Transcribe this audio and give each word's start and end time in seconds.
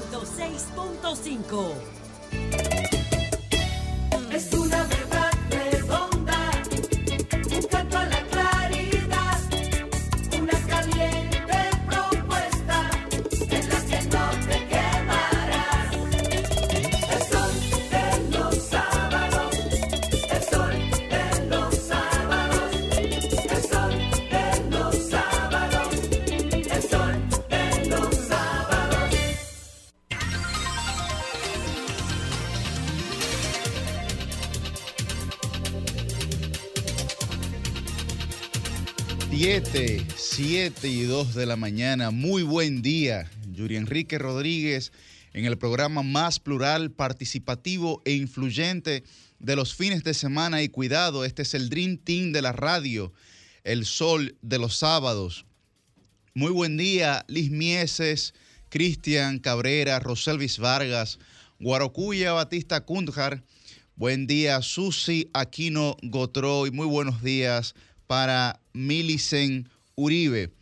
106.5. 0.00 2.71
Y 40.62 41.02
2 41.02 41.34
de 41.34 41.44
la 41.44 41.56
mañana. 41.56 42.12
Muy 42.12 42.44
buen 42.44 42.82
día. 42.82 43.28
Yuri 43.50 43.74
Enrique 43.74 44.16
Rodríguez 44.16 44.92
en 45.32 45.44
el 45.44 45.58
programa 45.58 46.04
más 46.04 46.38
plural, 46.38 46.92
participativo 46.92 48.00
e 48.04 48.12
influyente 48.12 49.02
de 49.40 49.56
los 49.56 49.74
fines 49.74 50.04
de 50.04 50.14
semana. 50.14 50.62
Y 50.62 50.68
cuidado, 50.68 51.24
este 51.24 51.42
es 51.42 51.54
el 51.54 51.68
Dream 51.68 51.96
Team 51.96 52.30
de 52.30 52.42
la 52.42 52.52
radio, 52.52 53.12
el 53.64 53.84
sol 53.84 54.36
de 54.40 54.60
los 54.60 54.76
sábados. 54.76 55.46
Muy 56.32 56.52
buen 56.52 56.76
día, 56.76 57.24
Liz 57.26 57.50
Mieses, 57.50 58.32
Cristian 58.68 59.40
Cabrera, 59.40 59.98
Roselvis 59.98 60.58
Vargas, 60.58 61.18
Guarocuya 61.58 62.34
Batista 62.34 62.84
Kundjar. 62.84 63.42
Buen 63.96 64.28
día, 64.28 64.62
Susi 64.62 65.28
Aquino 65.34 65.96
Gotroy. 66.04 66.70
Muy 66.70 66.86
buenos 66.86 67.20
días 67.20 67.74
para 68.06 68.60
Milicen 68.72 69.68
Uribe. 69.94 70.52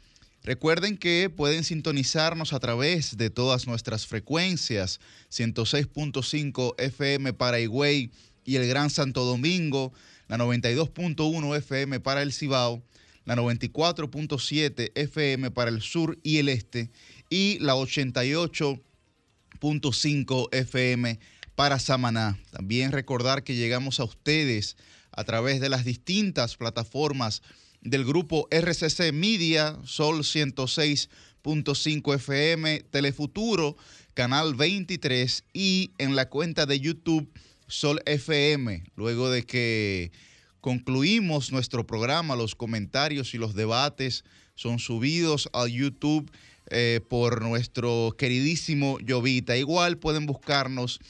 Recuerden 0.42 0.96
que 0.96 1.28
pueden 1.28 1.64
sintonizarnos 1.64 2.54
a 2.54 2.60
través 2.60 3.18
de 3.18 3.28
todas 3.28 3.66
nuestras 3.66 4.06
frecuencias, 4.06 5.00
106.5 5.30 6.74
FM 6.78 7.34
para 7.34 7.60
Higüey 7.60 8.10
y 8.44 8.56
el 8.56 8.66
Gran 8.66 8.88
Santo 8.88 9.24
Domingo, 9.24 9.92
la 10.28 10.38
92.1 10.38 11.56
FM 11.56 12.00
para 12.00 12.22
el 12.22 12.32
Cibao, 12.32 12.82
la 13.26 13.36
94.7 13.36 14.92
FM 14.94 15.50
para 15.50 15.70
el 15.70 15.82
sur 15.82 16.18
y 16.22 16.38
el 16.38 16.48
este 16.48 16.90
y 17.28 17.58
la 17.58 17.74
88.5 17.74 20.48
FM 20.52 21.20
para 21.54 21.78
Samaná. 21.78 22.38
También 22.50 22.92
recordar 22.92 23.44
que 23.44 23.56
llegamos 23.56 24.00
a 24.00 24.04
ustedes 24.04 24.78
a 25.12 25.24
través 25.24 25.60
de 25.60 25.68
las 25.68 25.84
distintas 25.84 26.56
plataformas 26.56 27.42
del 27.82 28.04
grupo 28.04 28.46
RCC 28.50 29.12
Media, 29.12 29.78
Sol 29.84 30.20
106.5 30.20 32.14
FM, 32.14 32.80
Telefuturo, 32.90 33.76
Canal 34.14 34.54
23 34.54 35.44
y 35.52 35.92
en 35.98 36.14
la 36.16 36.28
cuenta 36.28 36.66
de 36.66 36.80
YouTube 36.80 37.30
Sol 37.66 38.02
FM. 38.04 38.84
Luego 38.96 39.30
de 39.30 39.44
que 39.44 40.12
concluimos 40.60 41.52
nuestro 41.52 41.86
programa, 41.86 42.36
los 42.36 42.54
comentarios 42.54 43.34
y 43.34 43.38
los 43.38 43.54
debates 43.54 44.24
son 44.54 44.78
subidos 44.78 45.48
a 45.54 45.66
YouTube 45.66 46.30
eh, 46.70 47.00
por 47.08 47.42
nuestro 47.42 48.14
queridísimo 48.18 48.98
Llovita. 49.00 49.56
Igual 49.56 49.96
pueden 49.98 50.26
buscarnos 50.26 51.00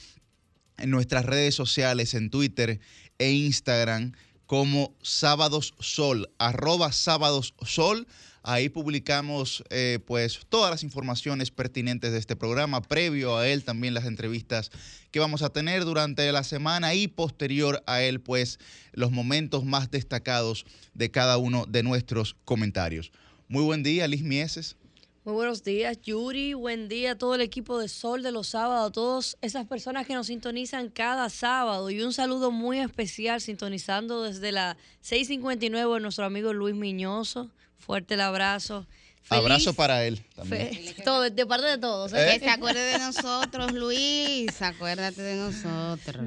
en 0.77 0.89
nuestras 0.89 1.25
redes 1.25 1.53
sociales, 1.53 2.13
en 2.13 2.29
Twitter 2.29 2.79
e 3.19 3.31
Instagram 3.31 4.13
como 4.51 4.93
Sábados 5.01 5.73
Sol, 5.79 6.29
arroba 6.37 6.91
Sábados 6.91 7.53
Sol. 7.63 8.05
Ahí 8.43 8.67
publicamos 8.67 9.63
eh, 9.69 9.99
pues 10.05 10.41
todas 10.49 10.69
las 10.69 10.83
informaciones 10.83 11.51
pertinentes 11.51 12.11
de 12.11 12.17
este 12.17 12.35
programa, 12.35 12.81
previo 12.81 13.37
a 13.37 13.47
él 13.47 13.63
también 13.63 13.93
las 13.93 14.03
entrevistas 14.03 14.69
que 15.09 15.21
vamos 15.21 15.41
a 15.41 15.51
tener 15.51 15.85
durante 15.85 16.29
la 16.33 16.43
semana 16.43 16.93
y 16.93 17.07
posterior 17.07 17.81
a 17.87 18.01
él 18.01 18.19
pues 18.19 18.59
los 18.91 19.11
momentos 19.11 19.63
más 19.63 19.89
destacados 19.89 20.65
de 20.93 21.09
cada 21.11 21.37
uno 21.37 21.65
de 21.65 21.83
nuestros 21.83 22.35
comentarios. 22.43 23.13
Muy 23.47 23.63
buen 23.63 23.83
día, 23.83 24.05
Liz 24.09 24.21
Mieses. 24.21 24.75
Muy 25.23 25.35
buenos 25.35 25.63
días, 25.63 26.01
Yuri. 26.01 26.55
Buen 26.55 26.89
día 26.89 27.11
a 27.11 27.15
todo 27.15 27.35
el 27.35 27.41
equipo 27.41 27.77
de 27.77 27.87
Sol 27.87 28.23
de 28.23 28.31
los 28.31 28.47
sábados, 28.47 28.89
a 28.89 28.91
todas 28.91 29.37
esas 29.41 29.67
personas 29.67 30.07
que 30.07 30.15
nos 30.15 30.25
sintonizan 30.25 30.89
cada 30.89 31.29
sábado. 31.29 31.91
Y 31.91 32.01
un 32.01 32.11
saludo 32.11 32.49
muy 32.49 32.79
especial 32.79 33.39
sintonizando 33.39 34.23
desde 34.23 34.51
la 34.51 34.77
659 35.01 35.93
de 35.93 35.99
nuestro 35.99 36.25
amigo 36.25 36.53
Luis 36.53 36.73
Miñoso. 36.73 37.51
Fuerte 37.77 38.15
el 38.15 38.21
abrazo. 38.21 38.87
Abrazo 39.29 39.75
para 39.75 40.03
él 40.07 40.23
también. 40.35 40.71
Todo, 41.05 41.29
de 41.29 41.45
parte 41.45 41.67
de 41.67 41.77
todos. 41.77 42.13
¿eh? 42.13 42.29
Que 42.33 42.39
se 42.39 42.49
acuerde 42.49 42.79
de 42.79 42.97
nosotros, 42.97 43.73
Luis. 43.73 44.59
Acuérdate 44.59 45.21
de 45.21 45.35
nosotros. 45.35 46.25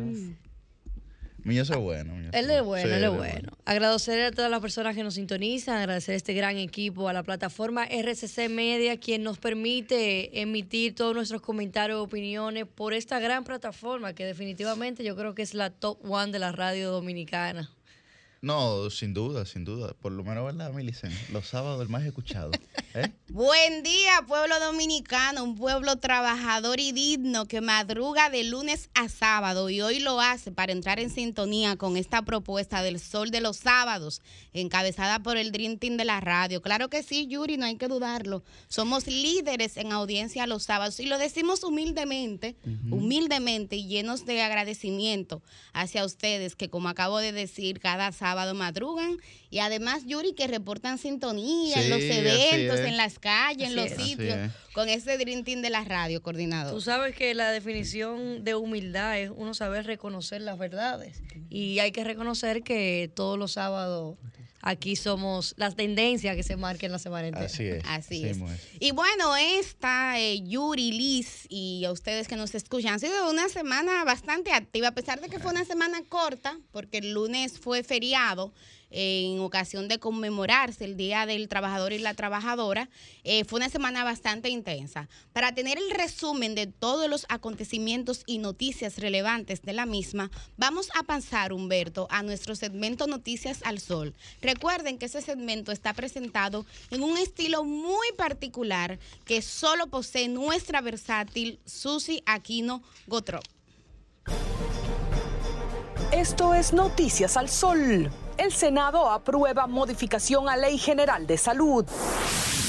Miñoso 1.45 1.75
es 1.75 1.79
bueno. 1.79 2.15
él 2.33 2.51
es 2.51 2.63
bueno, 2.63 2.95
él 2.95 3.05
es 3.05 3.11
bueno. 3.11 3.53
Agradecer 3.67 4.21
a 4.23 4.31
todas 4.31 4.51
las 4.51 4.61
personas 4.61 4.97
que 4.97 5.03
nos 5.03 5.15
sintonizan, 5.15 5.77
agradecer 5.77 6.15
a 6.15 6.17
este 6.17 6.33
gran 6.33 6.57
equipo, 6.57 7.09
a 7.09 7.13
la 7.13 7.23
plataforma 7.23 7.85
RCC 7.85 8.49
Media, 8.49 8.99
quien 8.99 9.23
nos 9.23 9.39
permite 9.39 10.41
emitir 10.41 10.95
todos 10.95 11.15
nuestros 11.15 11.43
comentarios, 11.43 12.01
opiniones 12.01 12.65
por 12.67 12.95
esta 12.95 13.19
gran 13.19 13.45
plataforma 13.45 14.15
que 14.15 14.25
definitivamente 14.25 15.05
yo 15.05 15.15
creo 15.17 15.35
que 15.35 15.43
es 15.43 15.53
la 15.53 15.69
top 15.69 15.99
one 16.11 16.33
de 16.33 16.39
la 16.39 16.53
radio 16.53 16.91
dominicana. 16.91 17.71
No, 18.45 18.91
sin 18.91 19.15
duda, 19.15 19.47
sin 19.47 19.65
duda. 19.65 19.95
Por 20.03 20.13
lo 20.13 20.23
menos, 20.23 20.45
¿verdad, 20.45 20.71
Milicen? 20.71 21.11
Los 21.33 21.47
sábados 21.47 21.81
el 21.81 21.89
más 21.89 22.05
escuchado. 22.05 22.51
¿eh? 22.93 23.11
Buen 23.29 23.83
día, 23.83 24.21
pueblo 24.29 24.61
dominicano, 24.61 25.43
un 25.43 25.57
pueblo 25.57 25.97
trabajador 25.97 26.79
y 26.79 26.93
digno 26.93 27.47
que 27.47 27.63
madruga 27.63 28.29
de 28.29 28.45
lunes 28.45 28.91
a 28.93 29.09
sábado 29.09 29.71
y 29.71 29.81
hoy 29.81 29.99
lo 29.99 30.21
hace 30.21 30.53
para 30.53 30.73
entrar 30.73 31.01
en 31.01 31.09
sintonía 31.09 31.77
con 31.77 31.97
esta 31.97 32.21
propuesta 32.21 32.83
del 32.83 33.01
sol 33.01 33.31
de 33.31 33.41
los 33.41 33.57
sábados, 33.57 34.21
encabezada 34.53 35.21
por 35.23 35.39
el 35.39 35.51
Dream 35.51 35.79
Team 35.79 35.97
de 35.97 36.05
la 36.05 36.21
radio. 36.21 36.61
Claro 36.61 36.91
que 36.91 37.03
sí, 37.03 37.27
Yuri, 37.27 37.57
no 37.57 37.65
hay 37.65 37.77
que 37.77 37.89
dudarlo. 37.89 38.45
Somos 38.69 39.07
líderes 39.07 39.79
en 39.79 39.91
audiencia 39.91 40.47
los 40.47 40.65
sábados 40.65 41.01
y 41.01 41.07
lo 41.07 41.17
decimos 41.17 41.65
humildemente, 41.65 42.57
humildemente 42.91 43.77
y 43.77 43.87
llenos 43.87 44.27
de 44.27 44.43
agradecimiento 44.43 45.41
hacia 45.73 46.05
ustedes 46.05 46.57
que, 46.57 46.69
como 46.69 46.91
acabo 46.91 47.21
de 47.21 47.33
decir, 47.33 47.81
cada 47.81 48.13
sábado 48.13 48.34
madrugan 48.55 49.17
y 49.51 49.61
además 49.61 50.05
Yuri 50.07 50.35
que 50.35 50.47
reportan 50.47 50.99
sintonía 50.99 51.81
en 51.83 51.91
los 51.91 52.01
eventos, 52.01 52.81
en 52.81 52.97
las 52.97 53.19
calles, 53.19 53.69
en 53.69 53.77
los 53.77 53.91
sitios, 53.91 54.51
con 54.73 54.89
ese 54.89 55.17
Dream 55.17 55.45
Team 55.45 55.63
de 55.63 55.71
la 55.71 55.85
radio, 55.85 56.23
coordinador. 56.23 56.73
Tú 56.73 56.81
sabes 56.81 57.15
que 57.15 57.35
la 57.35 57.51
definición 57.51 58.45
de 58.45 58.55
humildad 58.55 59.19
es 59.19 59.31
uno 59.35 59.55
saber 59.55 59.87
reconocer 59.87 60.41
las 60.41 60.59
verdades 60.59 61.23
y 61.49 61.79
hay 61.79 61.93
que 61.93 62.05
reconocer 62.05 62.63
que 62.63 63.11
todos 63.15 63.39
los 63.39 63.53
sábados 63.53 64.17
aquí 64.65 64.97
somos 64.97 65.55
las 65.59 65.77
tendencias 65.77 66.35
que 66.35 66.43
se 66.43 66.57
marquen 66.57 66.91
la 66.91 66.99
semana 66.99 67.29
entera. 67.29 67.47
Así 67.47 67.67
es. 67.67 67.85
Así 67.87 68.25
es. 68.25 68.39
Y 68.81 68.93
bueno, 68.93 69.37
esta, 69.37 70.19
eh, 70.19 70.41
Yuri, 70.43 70.91
Liz 70.91 71.47
y 71.51 71.85
a 71.85 71.93
ustedes 71.93 72.27
que 72.27 72.37
nos 72.37 72.55
escuchan, 72.55 72.95
ha 72.95 72.99
sido 72.99 73.31
una 73.31 73.49
semana 73.51 74.05
bastante 74.05 74.53
activa, 74.53 74.89
a 74.89 74.95
pesar 74.95 75.21
de 75.21 75.29
que 75.29 75.39
fue 75.39 75.53
una 75.53 75.65
semana 75.65 76.03
corta, 76.09 76.59
porque 76.73 76.99
el 76.99 77.13
lunes 77.13 77.61
fue 77.61 77.83
feriado 77.83 78.53
en 78.95 79.41
ocasión 79.41 79.89
de 79.89 79.99
conmemorarse 79.99 80.85
el 80.85 80.97
Día 80.97 81.27
del 81.27 81.49
Trabajador 81.49 81.93
y 81.93 81.99
la 81.99 82.15
Trabajadora. 82.15 82.89
Eh, 83.25 83.45
fue 83.45 83.59
una 83.59 83.69
semana 83.69 84.05
bastante 84.05 84.49
intensa. 84.49 85.09
Para 85.33 85.53
tener 85.53 85.79
el 85.79 85.91
resumen 85.91 86.55
de 86.55 86.69
todos 86.69 87.11
los 87.11 87.27
acontecimientos 87.29 88.23
y 88.25 88.39
noticias 88.39 88.99
relevantes 88.99 89.63
de 89.63 89.73
la 89.73 89.85
misma, 89.85 90.31
vamos 90.57 90.91
a 90.95 91.03
pasar, 91.03 91.53
Humberto, 91.53 92.07
a 92.11 92.23
nuestro 92.23 92.55
segmento 92.55 93.09
Noticias 93.09 93.61
al 93.65 93.81
Sol. 93.81 94.15
Recuerden 94.41 94.97
que 94.99 95.07
ese 95.07 95.21
segmento 95.23 95.73
está 95.73 95.93
presentado 95.93 96.65
en 96.91 97.03
un 97.03 97.19
estilo 97.19 97.65
muy 97.65 98.13
particular 98.17 99.01
que 99.25 99.43
solo 99.43 99.89
posee 99.89 100.29
nuestra 100.29 100.81
versátil 100.81 101.59
Susi 101.65 102.23
Aquino 102.27 102.83
Gotro. 103.09 103.41
Esto 106.13 106.55
es 106.55 106.73
Noticias 106.73 107.37
al 107.37 107.49
Sol 107.49 108.13
el 108.39 108.53
Senado 108.53 109.11
aprueba 109.11 109.67
modificación 109.67 110.49
a 110.49 110.57
Ley 110.57 110.79
General 110.79 111.27
de 111.27 111.39
Salud. 111.39 111.85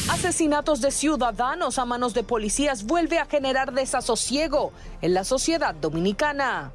Asesinatos 0.09 0.81
de 0.81 0.91
ciudadanos 0.91 1.79
a 1.79 1.85
manos 1.85 2.13
de 2.13 2.23
policías 2.23 2.83
vuelve 2.85 3.19
a 3.19 3.25
generar 3.25 3.73
desasosiego 3.73 4.71
en 5.01 5.13
la 5.13 5.23
sociedad 5.23 5.73
dominicana. 5.73 6.71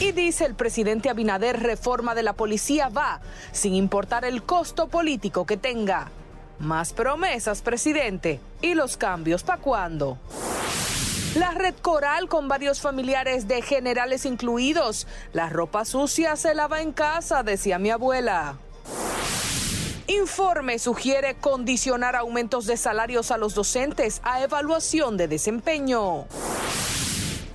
Y 0.00 0.12
dice 0.12 0.46
el 0.46 0.54
presidente 0.54 1.10
Abinader, 1.10 1.60
reforma 1.60 2.14
de 2.14 2.22
la 2.22 2.32
policía 2.32 2.88
va, 2.88 3.20
sin 3.52 3.74
importar 3.74 4.24
el 4.24 4.42
costo 4.42 4.88
político 4.88 5.44
que 5.46 5.56
tenga. 5.56 6.10
Más 6.58 6.92
promesas, 6.92 7.62
presidente. 7.62 8.40
¿Y 8.62 8.74
los 8.74 8.96
cambios 8.96 9.42
para 9.42 9.60
cuándo? 9.60 10.18
La 11.34 11.50
red 11.50 11.74
coral 11.82 12.28
con 12.28 12.46
varios 12.46 12.80
familiares 12.80 13.48
de 13.48 13.60
generales 13.60 14.24
incluidos. 14.24 15.08
La 15.32 15.48
ropa 15.48 15.84
sucia 15.84 16.36
se 16.36 16.54
lava 16.54 16.80
en 16.80 16.92
casa, 16.92 17.42
decía 17.42 17.80
mi 17.80 17.90
abuela. 17.90 18.56
Informe 20.06 20.78
sugiere 20.78 21.34
condicionar 21.34 22.14
aumentos 22.14 22.66
de 22.66 22.76
salarios 22.76 23.32
a 23.32 23.38
los 23.38 23.54
docentes 23.56 24.20
a 24.22 24.42
evaluación 24.42 25.16
de 25.16 25.26
desempeño. 25.26 26.26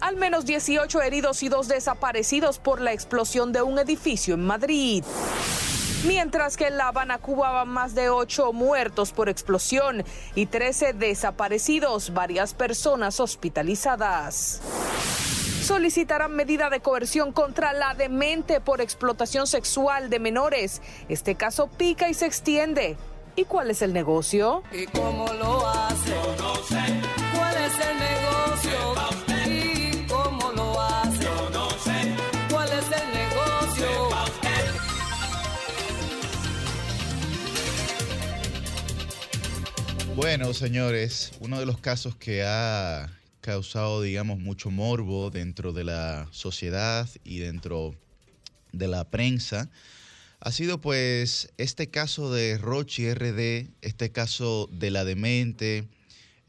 Al 0.01 0.17
menos 0.17 0.45
18 0.45 1.01
heridos 1.01 1.41
y 1.43 1.47
dos 1.47 1.69
desaparecidos 1.69 2.59
por 2.59 2.81
la 2.81 2.91
explosión 2.91 3.53
de 3.53 3.61
un 3.61 3.79
edificio 3.79 4.33
en 4.33 4.45
Madrid. 4.45 5.05
Mientras 6.05 6.55
que 6.55 6.67
en 6.67 6.77
La 6.77 6.87
Habana, 6.87 7.17
Cuba, 7.17 7.51
van 7.51 7.69
más 7.69 7.93
de 7.93 8.09
8 8.09 8.53
muertos 8.53 9.11
por 9.11 9.27
explosión 9.27 10.03
y 10.33 10.45
13 10.45 10.93
desaparecidos, 10.93 12.13
varias 12.13 12.53
personas 12.53 13.19
hospitalizadas 13.19 14.61
solicitarán 15.69 16.35
medida 16.35 16.71
de 16.71 16.79
coerción 16.79 17.31
contra 17.31 17.73
la 17.73 17.93
demente 17.93 18.59
por 18.59 18.81
explotación 18.81 19.45
sexual 19.45 20.09
de 20.09 20.17
menores. 20.17 20.81
Este 21.09 21.35
caso 21.35 21.67
pica 21.67 22.09
y 22.09 22.15
se 22.15 22.25
extiende. 22.25 22.97
¿Y 23.35 23.43
cuál 23.43 23.69
es 23.69 23.83
el 23.83 23.93
negocio? 23.93 24.63
¿Y 24.71 24.87
cómo 24.87 25.31
lo 25.33 25.67
hace? 25.67 26.15
no 26.39 26.55
sé. 26.55 27.18
Bueno, 40.21 40.53
señores, 40.53 41.31
uno 41.39 41.61
de 41.61 41.65
los 41.65 41.79
casos 41.79 42.13
que 42.13 42.43
ha 42.43 43.09
causado, 43.39 44.01
digamos, 44.01 44.37
mucho 44.37 44.69
morbo 44.69 45.29
dentro 45.29 45.71
de 45.71 45.85
la 45.85 46.27
sociedad 46.31 47.07
y 47.23 47.39
dentro 47.39 47.95
de 48.73 48.89
la 48.89 49.09
prensa 49.09 49.69
ha 50.41 50.51
sido 50.51 50.81
pues 50.81 51.53
este 51.57 51.89
caso 51.89 52.33
de 52.33 52.57
Rochi 52.57 53.09
RD, 53.13 53.69
este 53.79 54.11
caso 54.11 54.69
de 54.73 54.91
la 54.91 55.05
demente, 55.05 55.87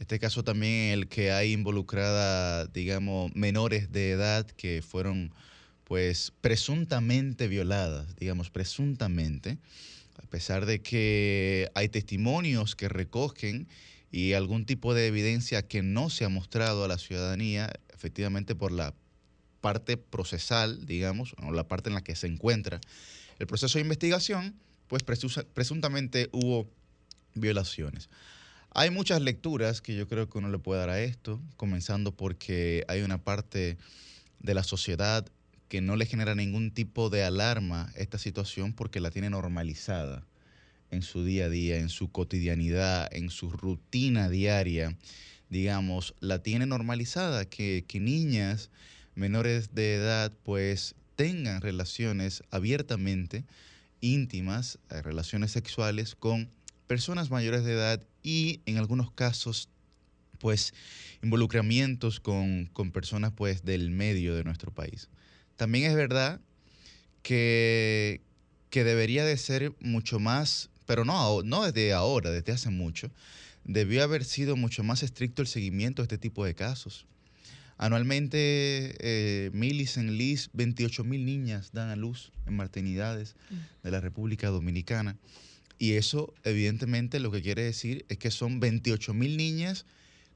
este 0.01 0.19
caso 0.19 0.43
también 0.43 0.73
en 0.73 0.93
el 0.99 1.09
que 1.09 1.31
hay 1.31 1.53
involucrada, 1.53 2.67
digamos, 2.67 3.33
menores 3.37 3.93
de 3.93 4.11
edad 4.11 4.49
que 4.49 4.83
fueron 4.83 5.33
pues 5.85 6.33
presuntamente 6.41 7.47
violadas, 7.47 8.17
digamos, 8.17 8.51
presuntamente, 8.51 9.59
pesar 10.31 10.65
de 10.65 10.81
que 10.81 11.71
hay 11.75 11.89
testimonios 11.89 12.77
que 12.77 12.89
recogen 12.89 13.69
y 14.11 14.33
algún 14.33 14.65
tipo 14.65 14.95
de 14.95 15.07
evidencia 15.07 15.67
que 15.67 15.83
no 15.83 16.09
se 16.09 16.25
ha 16.25 16.29
mostrado 16.29 16.85
a 16.85 16.89
la 16.89 16.99
ciudadanía, 16.99 17.73
efectivamente 17.93 18.55
por 18.55 18.73
la 18.73 18.95
parte 19.61 19.97
procesal, 19.97 20.87
digamos, 20.87 21.35
o 21.43 21.53
la 21.53 21.69
parte 21.69 21.91
en 21.91 21.95
la 21.95 22.03
que 22.03 22.17
se 22.17 22.27
encuentra 22.27 22.81
el 23.39 23.47
proceso 23.47 23.79
de 23.79 23.83
investigación, 23.83 24.55
pues 24.89 25.03
presuntamente 25.03 26.29
hubo 26.33 26.69
violaciones. 27.35 28.09
Hay 28.73 28.91
muchas 28.91 29.21
lecturas 29.21 29.81
que 29.81 29.95
yo 29.95 30.07
creo 30.07 30.29
que 30.29 30.39
uno 30.39 30.49
le 30.49 30.59
puede 30.59 30.81
dar 30.81 30.91
a 30.91 31.01
esto, 31.01 31.41
comenzando 31.57 32.13
porque 32.13 32.85
hay 32.89 33.03
una 33.03 33.19
parte 33.19 33.79
de 34.39 34.55
la 34.55 34.63
sociedad 34.63 35.27
que 35.71 35.81
no 35.81 35.95
le 35.95 36.05
genera 36.05 36.35
ningún 36.35 36.73
tipo 36.73 37.11
de 37.11 37.23
alarma 37.23 37.93
esta 37.95 38.19
situación 38.19 38.73
porque 38.73 38.99
la 38.99 39.13
tiene 39.13 39.31
normalizada 39.31 40.27
en 40.91 41.03
su 41.03 41.25
día 41.25 41.45
a 41.45 41.49
día, 41.49 41.79
en 41.79 41.89
su 41.89 42.11
cotidianidad, 42.11 43.09
en 43.15 43.31
su 43.31 43.53
rutina 43.53 44.29
diaria, 44.29 44.99
digamos, 45.49 46.17
la 46.19 46.43
tiene 46.43 46.67
normalizada, 46.67 47.45
que, 47.45 47.85
niñas 47.95 48.71
menores 49.15 49.73
de 49.73 49.95
edad 49.95 50.33
pues 50.43 50.97
tengan 51.15 51.61
relaciones 51.61 52.43
abiertamente 52.51 53.45
íntimas, 54.01 54.81
eh, 54.91 55.03
relaciones 55.03 55.53
sexuales 55.53 56.17
con 56.17 56.51
personas 56.89 57.31
mayores 57.31 57.63
de 57.65 57.75
edad 57.75 58.03
y 58.25 58.61
en 58.67 58.77
algunos 58.77 59.13
casos 59.13 59.69
pues 60.41 60.75
involucramientos 61.23 62.19
con, 62.19 62.67
con 62.73 62.91
personas 62.91 63.31
pues 63.37 63.65
del 63.65 63.91
medio 63.91 64.35
de 64.35 64.43
nuestro 64.43 64.73
país. 64.73 65.09
También 65.61 65.91
es 65.91 65.95
verdad 65.95 66.41
que, 67.23 68.23
que 68.71 68.83
debería 68.83 69.27
de 69.27 69.37
ser 69.37 69.75
mucho 69.81 70.19
más 70.19 70.71
pero 70.91 71.05
no, 71.05 71.45
no 71.45 71.63
desde 71.63 71.93
ahora, 71.93 72.31
desde 72.31 72.51
hace 72.51 72.69
mucho, 72.69 73.13
debió 73.63 74.03
haber 74.03 74.25
sido 74.25 74.57
mucho 74.57 74.83
más 74.83 75.05
estricto 75.05 75.41
el 75.41 75.47
seguimiento 75.47 76.03
de 76.03 76.07
este 76.07 76.19
tipo 76.19 76.45
de 76.45 76.57
casos. 76.57 77.07
Anualmente, 77.79 78.97
eh, 78.99 79.51
Millicent 79.53 80.11
Liz, 80.11 80.51
28 80.53 81.05
mil 81.05 81.25
niñas 81.25 81.71
dan 81.73 81.91
a 81.91 81.95
luz 81.95 82.33
en 82.45 82.57
maternidades 82.57 83.37
de 83.85 83.91
la 83.93 84.01
República 84.01 84.49
Dominicana. 84.49 85.17
Y 85.79 85.93
eso, 85.93 86.35
evidentemente, 86.43 87.21
lo 87.21 87.31
que 87.31 87.41
quiere 87.41 87.63
decir 87.63 88.05
es 88.09 88.19
que 88.19 88.33
son 88.33 88.59
28 88.59 89.15
mil 89.15 89.37
niñas 89.37 89.87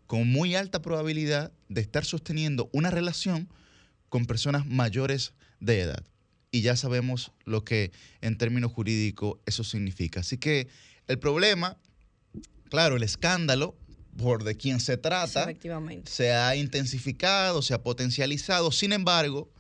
con 0.07 0.29
muy 0.29 0.55
alta 0.55 0.83
probabilidad 0.83 1.51
de 1.69 1.81
estar 1.81 2.05
sosteniendo 2.05 2.71
una 2.73 2.91
relación 2.93 3.49
con 4.15 4.27
personas 4.27 4.65
mayores 4.65 5.33
de 5.59 5.81
edad 5.81 6.05
y 6.53 6.61
ya 6.61 6.77
sabemos 6.77 7.33
lo 7.47 7.65
que 7.65 7.91
en 8.21 8.39
términos 8.39 8.71
jurídicos 8.71 9.41
eso 9.45 9.65
significa. 9.65 10.21
Así 10.21 10.39
que 10.39 10.69
el 11.09 11.19
problema, 11.19 11.77
claro, 12.71 12.95
el 12.95 13.03
escándalo 13.03 13.75
por 14.17 14.45
de 14.45 14.57
quién 14.57 14.79
se 14.79 14.97
trata, 14.99 15.53
se 16.05 16.33
ha 16.33 16.55
intensificado, 16.55 17.61
se 17.61 17.75
ha 17.75 17.83
potencializado. 17.83 18.71
Sin 18.71 18.93
embargo, 18.93 19.51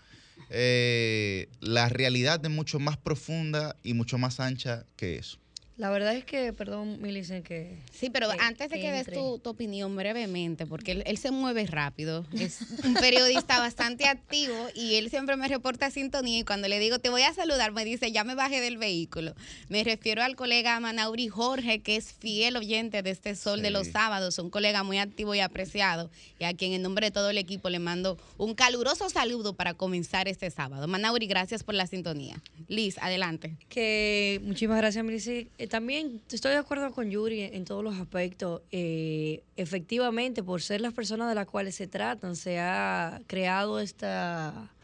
eh, 0.50 1.48
la 1.58 1.88
realidad 1.88 2.40
es 2.44 2.50
mucho 2.52 2.78
más 2.78 2.96
profunda 2.96 3.74
y 3.82 3.94
mucho 3.94 4.18
más 4.18 4.38
ancha 4.38 4.86
que 4.94 5.16
eso. 5.16 5.40
La 5.76 5.90
verdad 5.90 6.14
es 6.14 6.24
que, 6.24 6.52
perdón, 6.52 7.02
Milicen, 7.02 7.42
que... 7.42 7.80
Sí, 7.92 8.08
pero 8.08 8.28
antes 8.38 8.70
de 8.70 8.80
que, 8.80 8.92
des 8.92 9.10
tu, 9.10 9.40
opinión 9.44 9.96
brevemente, 9.96 10.66
porque 10.66 11.02
él, 11.04 11.18
se 11.18 11.32
mueve 11.32 11.66
rápido, 11.66 12.24
es 12.32 12.60
un 12.84 12.94
periodista 12.94 13.58
bastante 13.58 14.06
activo 14.06 14.54
y 14.72 14.94
él 14.94 15.10
siempre 15.10 15.34
me 15.36 15.48
reporta 15.48 15.90
sintonía 15.90 16.38
y 16.38 16.44
cuando 16.44 16.68
le 16.68 16.78
digo, 16.78 17.00
te 17.00 17.08
voy 17.08 17.22
a 17.22 17.34
saludar, 17.34 17.72
me 17.72 17.84
dice, 17.84 18.12
ya 18.12 18.22
me 18.22 18.36
bajé 18.36 18.60
del 18.60 18.78
vehículo. 18.78 19.34
Me 19.68 19.82
refiero 19.82 20.22
al 20.22 20.36
colega 20.36 20.78
Manauri 20.78 21.26
Jorge, 21.26 21.80
que 21.80 21.96
es 21.96 22.12
fiel 22.12 22.56
oyente 22.56 23.02
de 23.02 23.10
este 23.10 23.34
Sol 23.34 23.60
de 23.60 23.70
los 23.70 23.88
Sábados, 23.88 24.38
un 24.38 24.50
colega 24.50 24.84
muy 24.84 24.98
activo 24.98 25.34
y 25.34 25.40
apreciado, 25.40 26.08
y 26.38 26.44
a 26.44 26.54
quien 26.54 26.72
en 26.72 26.82
nombre 26.82 27.06
de 27.06 27.10
todo 27.10 27.30
el 27.30 27.38
equipo 27.38 27.68
le 27.68 27.80
mando 27.80 28.16
un 28.38 28.54
caluroso 28.54 29.10
saludo 29.10 29.54
para 29.54 29.74
comenzar 29.74 30.28
este 30.28 30.52
sábado. 30.52 30.86
Manauri, 30.86 31.26
gracias 31.26 31.64
por 31.64 31.74
la 31.74 31.88
sintonía. 31.88 32.40
Liz, 32.68 32.96
adelante. 32.98 33.56
Que 33.68 34.40
muchísimas 34.44 34.78
gracias, 34.78 35.04
Milicen 35.04 35.50
eh, 35.64 35.66
también 35.66 36.20
estoy 36.30 36.50
de 36.50 36.58
acuerdo 36.58 36.92
con 36.92 37.10
Yuri 37.10 37.40
en, 37.40 37.64
todos 37.64 37.82
los 37.82 37.96
aspectos. 37.96 38.60
Eh, 38.70 39.42
efectivamente, 39.56 40.42
por 40.42 40.60
ser 40.60 40.82
las 40.82 40.92
personas 40.92 41.28
de 41.30 41.34
las 41.34 41.46
cuales 41.46 41.74
se 41.74 41.86
tratan, 41.86 42.36
se 42.36 42.58
ha 42.58 43.22
creado 43.26 43.80
esta, 43.80 44.74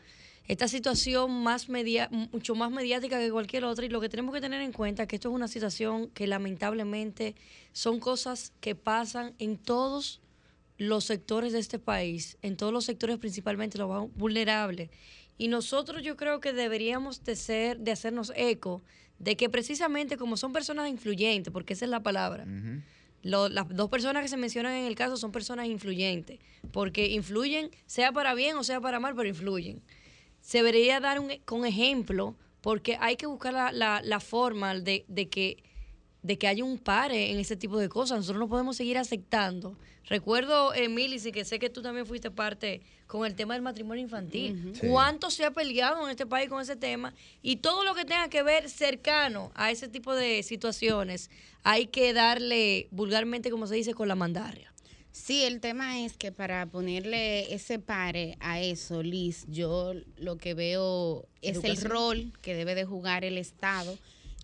esta 0.49 0.69
situación 0.69 1.43
más 1.43 1.69
media, 1.69 2.09
mucho 2.33 2.55
más 2.55 2.71
mediática 2.71 3.19
que 3.19 3.31
cualquier 3.31 3.65
otra. 3.65 3.85
Y 3.85 3.91
lo 3.91 4.01
que 4.01 4.09
tenemos 4.09 4.35
que 4.35 4.41
tener 4.41 4.63
en 4.63 4.73
cuenta 4.73 5.03
es 5.03 5.09
que 5.09 5.17
esto 5.17 5.29
es 5.29 5.35
una 5.35 5.49
situación 5.49 6.09
que 6.09 6.27
lamentablemente 6.27 7.35
son 7.73 8.01
cosas 8.01 8.55
que 8.61 8.75
pasan 8.75 9.35
en 9.39 9.59
todos 9.59 10.23
los 10.79 11.05
sectores 11.05 11.53
de 11.53 11.59
este 11.59 11.79
país, 11.79 12.39
en 12.41 12.57
todos 12.57 12.73
los 12.73 12.87
sectores 12.87 13.19
principalmente 13.19 13.77
los 13.77 13.91
más 13.91 14.09
vulnerables. 14.15 14.89
Y 15.37 15.49
nosotros 15.49 16.03
yo 16.03 16.17
creo 16.17 16.41
que 16.41 16.55
deberíamos 16.55 17.23
de 17.25 17.37
ser, 17.37 17.81
de 17.81 17.93
hacernos 17.93 18.33
eco 18.35 18.83
de 19.21 19.37
que 19.37 19.49
precisamente 19.49 20.17
como 20.17 20.37
son 20.37 20.53
personas 20.53 20.89
influyentes, 20.89 21.53
porque 21.53 21.75
esa 21.75 21.85
es 21.85 21.91
la 21.91 22.03
palabra, 22.03 22.47
las 23.23 23.69
dos 23.69 23.91
personas 23.91 24.23
que 24.23 24.29
se 24.29 24.39
mencionan 24.39 24.73
en 24.73 24.87
el 24.87 24.95
caso 24.95 25.17
son 25.17 25.31
personas 25.31 25.67
influyentes, 25.67 26.41
porque 26.73 27.09
influyen, 27.09 27.71
sea 27.87 28.13
para 28.13 28.35
bien 28.35 28.57
o 28.57 28.65
sea 28.65 28.81
para 28.81 28.99
mal, 28.99 29.15
pero 29.15 29.29
influyen. 29.29 29.83
Se 30.41 30.59
debería 30.59 31.01
dar 31.01 31.21
un, 31.21 31.31
con 31.45 31.67
ejemplo, 31.67 32.35
porque 32.63 32.97
hay 32.99 33.17
que 33.17 33.27
buscar 33.27 33.53
la, 33.53 34.01
la, 34.03 34.21
forma 34.21 34.75
de, 34.75 35.05
de, 35.07 35.29
que, 35.29 35.63
de 36.23 36.39
que 36.39 36.47
haya 36.49 36.65
un 36.65 36.79
pare 36.79 37.31
en 37.31 37.39
ese 37.39 37.57
tipo 37.57 37.79
de 37.79 37.89
cosas. 37.89 38.19
Nosotros 38.19 38.41
no 38.41 38.49
podemos 38.49 38.77
seguir 38.77 38.99
aceptando. 38.99 39.77
Recuerdo, 40.07 40.75
Emily, 40.75 41.21
que 41.33 41.45
sé 41.45 41.59
que 41.59 41.71
tú 41.71 41.83
también 41.83 42.07
fuiste 42.07 42.31
parte 42.31 42.83
con 43.07 43.27
el 43.27 43.35
tema 43.35 43.55
del 43.55 43.63
matrimonio 43.63 44.03
infantil. 44.03 44.75
¿Cuánto 44.89 45.31
se 45.31 45.45
ha 45.45 45.51
peleado 45.53 46.05
en 46.05 46.11
este 46.11 46.27
país 46.27 46.49
con 46.49 46.61
ese 46.61 46.77
tema? 46.77 47.15
Y 47.43 47.57
todo 47.57 47.85
lo 47.85 47.95
que 47.95 48.05
tenga 48.05 48.29
que 48.29 48.43
ver 48.43 48.69
cercano 48.69 49.51
a 49.55 49.71
ese 49.71 49.89
tipo 49.89 50.15
de 50.15 50.43
situaciones, 50.43 51.31
hay 51.63 51.87
que 51.87 52.13
darle 52.13 52.89
vulgarmente, 52.91 53.51
como 53.51 53.67
se 53.67 53.77
dice, 53.77 53.95
con 53.95 54.09
la 54.09 54.15
mandarria. 54.15 54.73
Sí, 55.13 55.45
el 55.45 55.61
tema 55.61 56.01
es 56.01 56.17
que 56.17 56.31
para 56.31 56.67
ponerle 56.67 57.53
ese 57.53 57.81
pare 57.81 58.37
a 58.41 58.61
eso, 58.61 59.03
Liz, 59.03 59.45
yo 59.49 59.93
lo 60.17 60.37
que 60.37 60.55
veo 60.55 61.29
es 61.43 61.65
el 61.65 61.81
rol 61.81 62.33
que 62.43 62.55
debe 62.55 62.77
de 62.77 62.85
jugar 62.85 63.25
el 63.25 63.37
Estado 63.37 63.99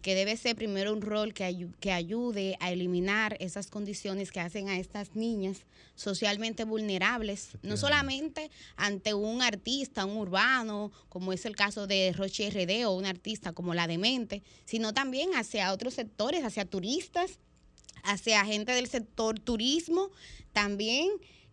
que 0.06 0.14
debe 0.14 0.36
ser 0.36 0.54
primero 0.54 0.92
un 0.92 1.00
rol 1.02 1.34
que, 1.34 1.42
ayu- 1.42 1.74
que 1.80 1.90
ayude 1.90 2.56
a 2.60 2.70
eliminar 2.70 3.36
esas 3.40 3.66
condiciones 3.66 4.30
que 4.30 4.38
hacen 4.38 4.68
a 4.68 4.78
estas 4.78 5.16
niñas 5.16 5.64
socialmente 5.96 6.62
vulnerables, 6.62 7.58
no 7.62 7.76
solamente 7.76 8.48
ante 8.76 9.14
un 9.14 9.42
artista, 9.42 10.04
un 10.04 10.16
urbano, 10.18 10.92
como 11.08 11.32
es 11.32 11.44
el 11.44 11.56
caso 11.56 11.88
de 11.88 12.12
Roche 12.12 12.48
RD 12.50 12.86
o 12.86 12.92
un 12.92 13.04
artista 13.04 13.52
como 13.52 13.74
la 13.74 13.88
Demente, 13.88 14.44
sino 14.64 14.94
también 14.94 15.34
hacia 15.34 15.72
otros 15.72 15.94
sectores, 15.94 16.44
hacia 16.44 16.64
turistas, 16.66 17.40
hacia 18.04 18.44
gente 18.44 18.70
del 18.70 18.86
sector 18.86 19.40
turismo, 19.40 20.12
también 20.52 21.10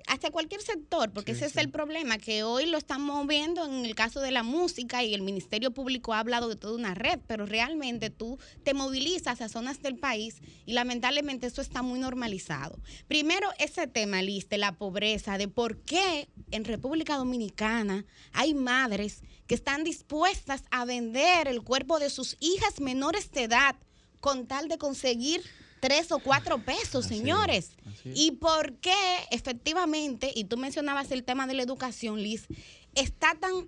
hacia 0.07 0.31
cualquier 0.31 0.61
sector, 0.61 1.11
porque 1.11 1.33
ese 1.33 1.45
es 1.45 1.57
el 1.57 1.69
problema, 1.69 2.17
que 2.17 2.43
hoy 2.43 2.65
lo 2.65 2.77
estamos 2.77 3.25
viendo 3.27 3.65
en 3.65 3.85
el 3.85 3.95
caso 3.95 4.19
de 4.19 4.31
la 4.31 4.43
música 4.43 5.03
y 5.03 5.13
el 5.13 5.21
Ministerio 5.21 5.71
Público 5.71 6.13
ha 6.13 6.19
hablado 6.19 6.49
de 6.49 6.55
toda 6.55 6.75
una 6.75 6.93
red, 6.93 7.19
pero 7.27 7.45
realmente 7.45 8.09
tú 8.09 8.37
te 8.63 8.73
movilizas 8.73 9.41
a 9.41 9.49
zonas 9.49 9.81
del 9.81 9.97
país 9.97 10.41
y 10.65 10.73
lamentablemente 10.73 11.47
eso 11.47 11.61
está 11.61 11.81
muy 11.81 11.99
normalizado. 11.99 12.79
Primero, 13.07 13.49
ese 13.59 13.87
tema, 13.87 14.21
Liz, 14.21 14.49
de 14.49 14.57
la 14.57 14.73
pobreza, 14.73 15.37
de 15.37 15.47
por 15.47 15.77
qué 15.79 16.27
en 16.51 16.65
República 16.65 17.15
Dominicana 17.15 18.05
hay 18.31 18.53
madres 18.53 19.21
que 19.47 19.55
están 19.55 19.83
dispuestas 19.83 20.63
a 20.71 20.85
vender 20.85 21.47
el 21.47 21.61
cuerpo 21.61 21.99
de 21.99 22.09
sus 22.09 22.37
hijas 22.39 22.79
menores 22.79 23.31
de 23.31 23.43
edad 23.43 23.75
con 24.19 24.47
tal 24.47 24.69
de 24.69 24.77
conseguir 24.77 25.41
tres 25.83 26.11
o 26.13 26.19
cuatro 26.19 26.59
pesos, 26.63 27.05
Así 27.05 27.17
señores. 27.17 27.71
es. 28.05 28.17
Y 28.17 28.31
por 28.31 28.73
qué 28.75 28.95
efectivamente, 29.31 30.31
y 30.33 30.45
tú 30.45 30.55
mencionabas 30.57 31.11
el 31.11 31.23
tema 31.25 31.45
de 31.45 31.55
la 31.55 31.63
educación, 31.63 32.23
Liz, 32.23 32.45
está 32.95 33.35
tan 33.35 33.67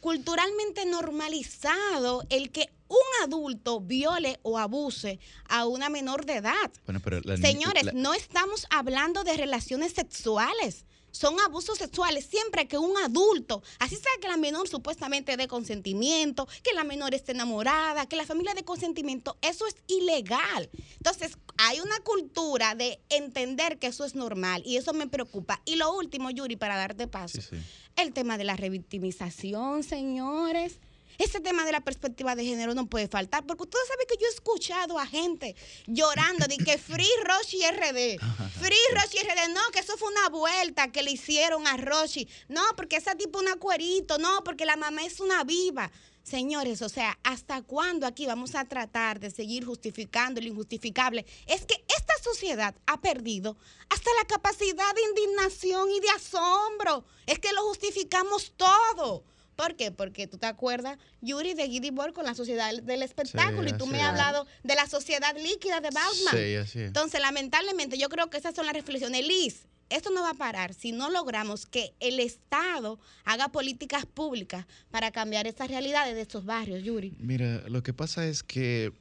culturalmente 0.00 0.84
normalizado 0.84 2.24
el 2.28 2.50
que 2.50 2.68
un 2.88 2.98
adulto 3.24 3.80
viole 3.80 4.40
o 4.42 4.58
abuse 4.58 5.20
a 5.48 5.66
una 5.66 5.88
menor 5.88 6.26
de 6.26 6.34
edad. 6.38 6.70
Bueno, 6.84 7.00
pero 7.02 7.20
la 7.22 7.36
Señores, 7.36 7.84
la- 7.84 7.92
no 7.92 8.12
estamos 8.12 8.66
hablando 8.70 9.22
de 9.24 9.36
relaciones 9.36 9.92
sexuales. 9.92 10.84
Son 11.12 11.38
abusos 11.40 11.78
sexuales 11.78 12.26
siempre 12.26 12.66
que 12.66 12.78
un 12.78 12.96
adulto, 12.98 13.62
así 13.78 13.96
sea 13.96 14.10
que 14.20 14.28
la 14.28 14.36
menor 14.36 14.68
supuestamente 14.68 15.36
dé 15.36 15.46
consentimiento, 15.46 16.48
que 16.64 16.72
la 16.74 16.84
menor 16.84 17.14
esté 17.14 17.32
enamorada, 17.32 18.06
que 18.06 18.16
la 18.16 18.26
familia 18.26 18.54
dé 18.54 18.64
consentimiento, 18.64 19.36
eso 19.42 19.66
es 19.66 19.76
ilegal. 19.86 20.70
Entonces, 20.96 21.36
hay 21.58 21.80
una 21.80 21.98
cultura 22.00 22.74
de 22.74 23.00
entender 23.10 23.78
que 23.78 23.88
eso 23.88 24.04
es 24.04 24.14
normal 24.14 24.62
y 24.64 24.78
eso 24.78 24.92
me 24.94 25.06
preocupa. 25.06 25.60
Y 25.64 25.76
lo 25.76 25.92
último, 25.94 26.30
Yuri, 26.30 26.56
para 26.56 26.76
darte 26.76 27.06
paso, 27.06 27.40
Sí, 27.40 27.48
sí. 27.50 27.56
el 27.96 28.12
tema 28.12 28.38
de 28.38 28.44
la 28.44 28.56
revictimización, 28.56 29.82
señores. 29.82 30.78
Ese 31.18 31.40
tema 31.40 31.64
de 31.64 31.72
la 31.72 31.80
perspectiva 31.80 32.34
de 32.34 32.44
género 32.44 32.74
no 32.74 32.86
puede 32.86 33.08
faltar, 33.08 33.44
porque 33.46 33.64
ustedes 33.64 33.86
saben 33.88 34.06
que 34.08 34.16
yo 34.20 34.26
he 34.26 34.30
escuchado 34.30 34.98
a 34.98 35.06
gente 35.06 35.54
llorando 35.86 36.46
de 36.46 36.56
que 36.56 36.78
Free 36.78 37.06
Roshi 37.24 37.60
RD, 37.62 38.18
Free 38.60 38.86
Roshi 38.94 39.18
RD, 39.18 39.52
no, 39.52 39.60
que 39.72 39.80
eso 39.80 39.96
fue 39.96 40.08
una 40.08 40.28
vuelta 40.28 40.90
que 40.90 41.02
le 41.02 41.12
hicieron 41.12 41.66
a 41.66 41.76
Roshi, 41.76 42.28
no, 42.48 42.62
porque 42.76 42.96
esa 42.96 43.14
tipo 43.14 43.38
una 43.38 43.56
cuerito, 43.56 44.18
no, 44.18 44.42
porque 44.44 44.64
la 44.64 44.76
mamá 44.76 45.04
es 45.04 45.20
una 45.20 45.44
viva. 45.44 45.90
Señores, 46.22 46.82
o 46.82 46.88
sea, 46.88 47.18
¿hasta 47.24 47.62
cuándo 47.62 48.06
aquí 48.06 48.26
vamos 48.26 48.54
a 48.54 48.64
tratar 48.64 49.18
de 49.18 49.30
seguir 49.30 49.64
justificando 49.64 50.40
lo 50.40 50.46
injustificable? 50.46 51.26
Es 51.46 51.66
que 51.66 51.74
esta 51.74 52.14
sociedad 52.22 52.76
ha 52.86 53.00
perdido 53.00 53.56
hasta 53.88 54.10
la 54.20 54.26
capacidad 54.28 54.94
de 54.94 55.02
indignación 55.02 55.90
y 55.90 55.98
de 55.98 56.10
asombro. 56.10 57.04
Es 57.26 57.40
que 57.40 57.52
lo 57.52 57.62
justificamos 57.62 58.52
todo. 58.56 59.24
¿Por 59.56 59.76
qué? 59.76 59.90
Porque 59.90 60.26
tú 60.26 60.38
te 60.38 60.46
acuerdas, 60.46 60.98
Yuri, 61.20 61.54
de 61.54 61.68
Giddy 61.68 61.90
Ball 61.90 62.12
con 62.12 62.24
la 62.24 62.34
sociedad 62.34 62.72
del 62.82 63.02
espectáculo 63.02 63.68
y 63.68 63.72
tú 63.72 63.86
me 63.86 64.00
has 64.00 64.10
hablado 64.10 64.46
de 64.62 64.74
la 64.74 64.86
sociedad 64.86 65.36
líquida 65.36 65.80
de 65.80 65.90
Batman. 65.90 66.32
Sí, 66.32 66.54
así 66.56 66.78
es. 66.80 66.86
Entonces, 66.86 67.20
lamentablemente, 67.20 67.98
yo 67.98 68.08
creo 68.08 68.30
que 68.30 68.38
esas 68.38 68.54
son 68.54 68.66
las 68.66 68.74
reflexiones. 68.74 69.26
Liz, 69.26 69.66
esto 69.90 70.10
no 70.10 70.22
va 70.22 70.30
a 70.30 70.34
parar 70.34 70.72
si 70.72 70.92
no 70.92 71.10
logramos 71.10 71.66
que 71.66 71.92
el 72.00 72.18
Estado 72.18 72.98
haga 73.24 73.48
políticas 73.48 74.06
públicas 74.06 74.66
para 74.90 75.10
cambiar 75.10 75.46
estas 75.46 75.68
realidades 75.68 76.14
de 76.14 76.22
estos 76.22 76.46
barrios, 76.46 76.82
Yuri. 76.82 77.14
Mira, 77.18 77.68
lo 77.68 77.82
que 77.82 77.92
pasa 77.92 78.26
es 78.26 78.42
que 78.42 78.92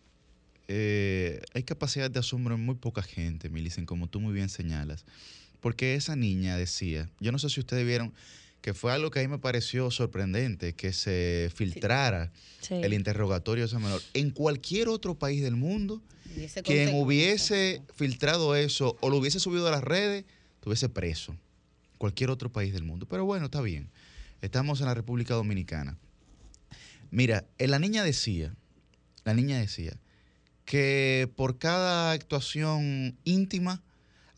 eh, 0.67 1.41
hay 1.53 1.63
capacidad 1.63 2.12
de 2.12 2.20
asombro 2.20 2.55
en 2.55 2.65
muy 2.65 2.75
poca 2.75 3.01
gente, 3.01 3.50
Milicen, 3.50 3.86
como 3.86 4.08
tú 4.08 4.20
muy 4.20 4.34
bien 4.34 4.50
señalas. 4.50 5.05
Porque 5.62 5.96
esa 5.96 6.15
niña 6.15 6.58
decía, 6.58 7.10
yo 7.20 7.31
no 7.31 7.39
sé 7.39 7.50
si 7.50 7.60
ustedes 7.60 7.86
vieron, 7.86 8.13
que 8.62 8.74
fue 8.74 8.91
algo 8.94 9.10
que 9.12 9.20
a 9.20 9.22
mí 9.24 9.27
me 9.27 9.39
pareció 9.39 9.89
sorprendente, 9.91 10.74
que 10.74 10.94
se 10.94 11.51
filtrara 11.53 12.32
Sí. 12.62 12.75
el 12.75 12.94
interrogatorio 12.94 13.63
de 13.63 13.68
esa 13.68 13.80
menor. 13.80 14.01
En 14.13 14.30
cualquier 14.30 14.88
otro 14.88 15.15
país 15.15 15.41
del 15.41 15.56
mundo, 15.56 16.01
quien 16.63 16.94
hubiese 16.94 17.82
filtrado 17.96 18.56
eso 18.56 18.98
o 19.01 19.10
lo 19.10 19.18
hubiese 19.18 19.39
subido 19.39 19.68
a 19.68 19.72
las 19.72 19.84
redes, 19.84 20.25
estuviese 20.56 20.89
preso. 20.89 21.36
Cualquier 21.98 22.30
otro 22.30 22.51
país 22.51 22.72
del 22.74 22.84
mundo. 22.84 23.08
Pero 23.08 23.25
bueno, 23.25 23.46
está 23.46 23.62
bien. 23.62 23.89
Estamos 24.41 24.80
en 24.80 24.86
la 24.88 24.94
República 24.94 25.34
Dominicana. 25.34 25.98
Mira, 27.10 27.46
eh, 27.58 27.68
la 27.68 27.80
niña 27.80 28.03
decía, 28.03 28.56
la 29.24 29.34
niña 29.34 29.58
decía 29.60 29.98
que 30.65 31.30
por 31.36 31.58
cada 31.58 32.12
actuación 32.12 33.18
íntima, 33.24 33.82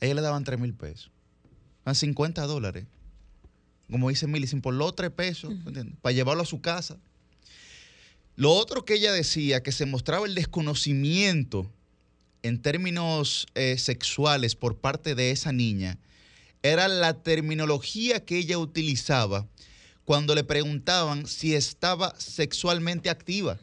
a 0.01 0.05
ella 0.05 0.15
le 0.15 0.21
daban 0.21 0.43
3 0.43 0.59
mil 0.59 0.73
pesos. 0.73 1.11
A 1.85 1.93
50 1.93 2.41
dólares. 2.47 2.85
Como 3.93 4.09
dice 4.09 4.25
Millicent, 4.25 4.63
por 4.63 4.73
los 4.73 4.95
3 4.95 5.11
pesos. 5.11 5.53
Para 6.01 6.13
llevarlo 6.13 6.41
a 6.41 6.47
su 6.47 6.61
casa. 6.61 6.97
Lo 8.35 8.51
otro 8.51 8.85
que 8.85 8.95
ella 8.95 9.13
decía, 9.13 9.61
que 9.61 9.71
se 9.71 9.85
mostraba 9.85 10.25
el 10.25 10.33
desconocimiento 10.33 11.69
en 12.41 12.59
términos 12.59 13.45
eh, 13.53 13.77
sexuales 13.77 14.55
por 14.55 14.77
parte 14.77 15.13
de 15.13 15.29
esa 15.29 15.51
niña, 15.51 15.99
era 16.63 16.87
la 16.87 17.21
terminología 17.21 18.25
que 18.25 18.39
ella 18.39 18.57
utilizaba 18.57 19.45
cuando 20.05 20.33
le 20.33 20.43
preguntaban 20.43 21.27
si 21.27 21.53
estaba 21.53 22.15
sexualmente 22.17 23.11
activa. 23.11 23.59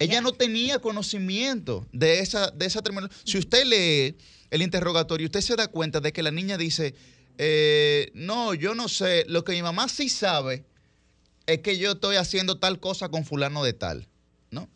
Ella 0.00 0.22
no 0.22 0.32
tenía 0.32 0.80
conocimiento 0.80 1.86
de 1.92 2.18
esa, 2.18 2.50
de 2.50 2.66
esa 2.66 2.82
terminología. 2.82 3.16
Si 3.24 3.38
usted 3.38 3.64
lee 3.64 4.16
el 4.50 4.62
interrogatorio, 4.62 5.26
usted 5.26 5.40
se 5.40 5.54
da 5.54 5.68
cuenta 5.68 6.00
de 6.00 6.12
que 6.12 6.24
la 6.24 6.32
niña 6.32 6.58
dice, 6.58 6.96
eh, 7.38 8.10
no, 8.14 8.54
yo 8.54 8.74
no 8.74 8.88
sé, 8.88 9.24
lo 9.28 9.44
que 9.44 9.52
mi 9.52 9.62
mamá 9.62 9.88
sí 9.88 10.08
sabe 10.08 10.64
es 11.46 11.60
que 11.60 11.78
yo 11.78 11.92
estoy 11.92 12.16
haciendo 12.16 12.58
tal 12.58 12.80
cosa 12.80 13.08
con 13.08 13.24
fulano 13.24 13.62
de 13.62 13.72
tal, 13.72 14.08
¿no? 14.50 14.68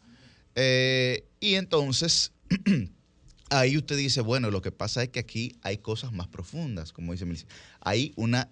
Eh, 0.54 1.24
y 1.40 1.54
entonces, 1.54 2.32
ahí 3.50 3.76
usted 3.76 3.96
dice, 3.96 4.20
bueno, 4.20 4.50
lo 4.50 4.62
que 4.62 4.72
pasa 4.72 5.02
es 5.02 5.08
que 5.08 5.20
aquí 5.20 5.56
hay 5.62 5.78
cosas 5.78 6.12
más 6.12 6.28
profundas, 6.28 6.92
como 6.92 7.12
dice 7.12 7.24
Melissa. 7.24 7.46
Hay 7.80 8.12
una 8.16 8.48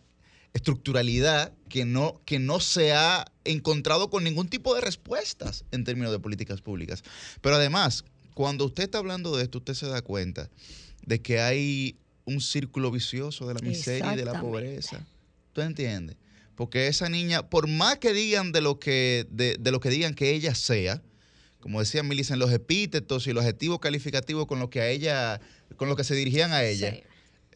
estructuralidad 0.55 1.53
que 1.69 1.85
no, 1.85 2.21
que 2.25 2.38
no 2.38 2.61
se 2.61 2.93
ha 2.93 3.27
encontrado 3.45 4.11
con 4.11 4.25
ningún 4.25 4.49
tipo 4.49 4.75
de 4.75 4.81
respuestas 4.81 5.65
en 5.71 5.85
términos 5.85 6.11
de 6.11 6.19
políticas 6.19 6.61
públicas. 6.61 7.05
Pero 7.41 7.57
además, 7.57 8.05
cuando 8.35 8.65
usted 8.65 8.85
está 8.85 8.99
hablando 8.99 9.37
de 9.37 9.45
esto, 9.45 9.59
usted 9.59 9.75
se 9.75 9.87
da 9.87 10.03
cuenta 10.03 10.50
de 11.03 11.21
que 11.21 11.41
hay 11.41 11.97
un 12.28 12.40
círculo 12.40 12.90
vicioso 12.90 13.47
de 13.49 13.54
la 13.54 13.61
miseria 13.61 14.12
y 14.12 14.16
de 14.16 14.25
la 14.25 14.40
pobreza. 14.40 15.04
¿Tú 15.52 15.61
entiendes? 15.62 16.16
Porque 16.54 16.87
esa 16.88 17.08
niña, 17.08 17.49
por 17.49 17.68
más 17.68 17.99
que 17.99 18.12
digan 18.12 18.52
de 18.52 18.61
lo 18.61 18.78
que, 18.78 19.26
de, 19.30 19.56
de 19.58 19.70
lo 19.70 19.80
que 19.80 19.90
digan 19.90 20.14
que 20.14 20.30
ella 20.35 20.54
sea, 20.54 21.02
como 21.61 21.80
decía 21.80 22.02
Millicent, 22.02 22.38
los 22.38 22.52
epítetos 22.52 23.26
y 23.26 23.32
los 23.32 23.42
adjetivos 23.44 23.78
calificativos 23.80 24.47
con 24.47 24.58
los 24.58 24.68
que 24.68 24.80
a 24.80 24.88
ella, 24.88 25.40
con 25.76 25.88
los 25.88 25.97
que 25.97 26.04
se 26.04 26.14
dirigían 26.14 26.52
a 26.52 26.62
ella, 26.64 26.92
Sí. 26.92 27.02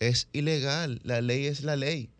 es 0.01 0.29
ilegal. 0.33 1.01
La 1.05 1.21
ley 1.21 1.47
es 1.47 1.63
la 1.63 1.77
ley. 1.77 2.11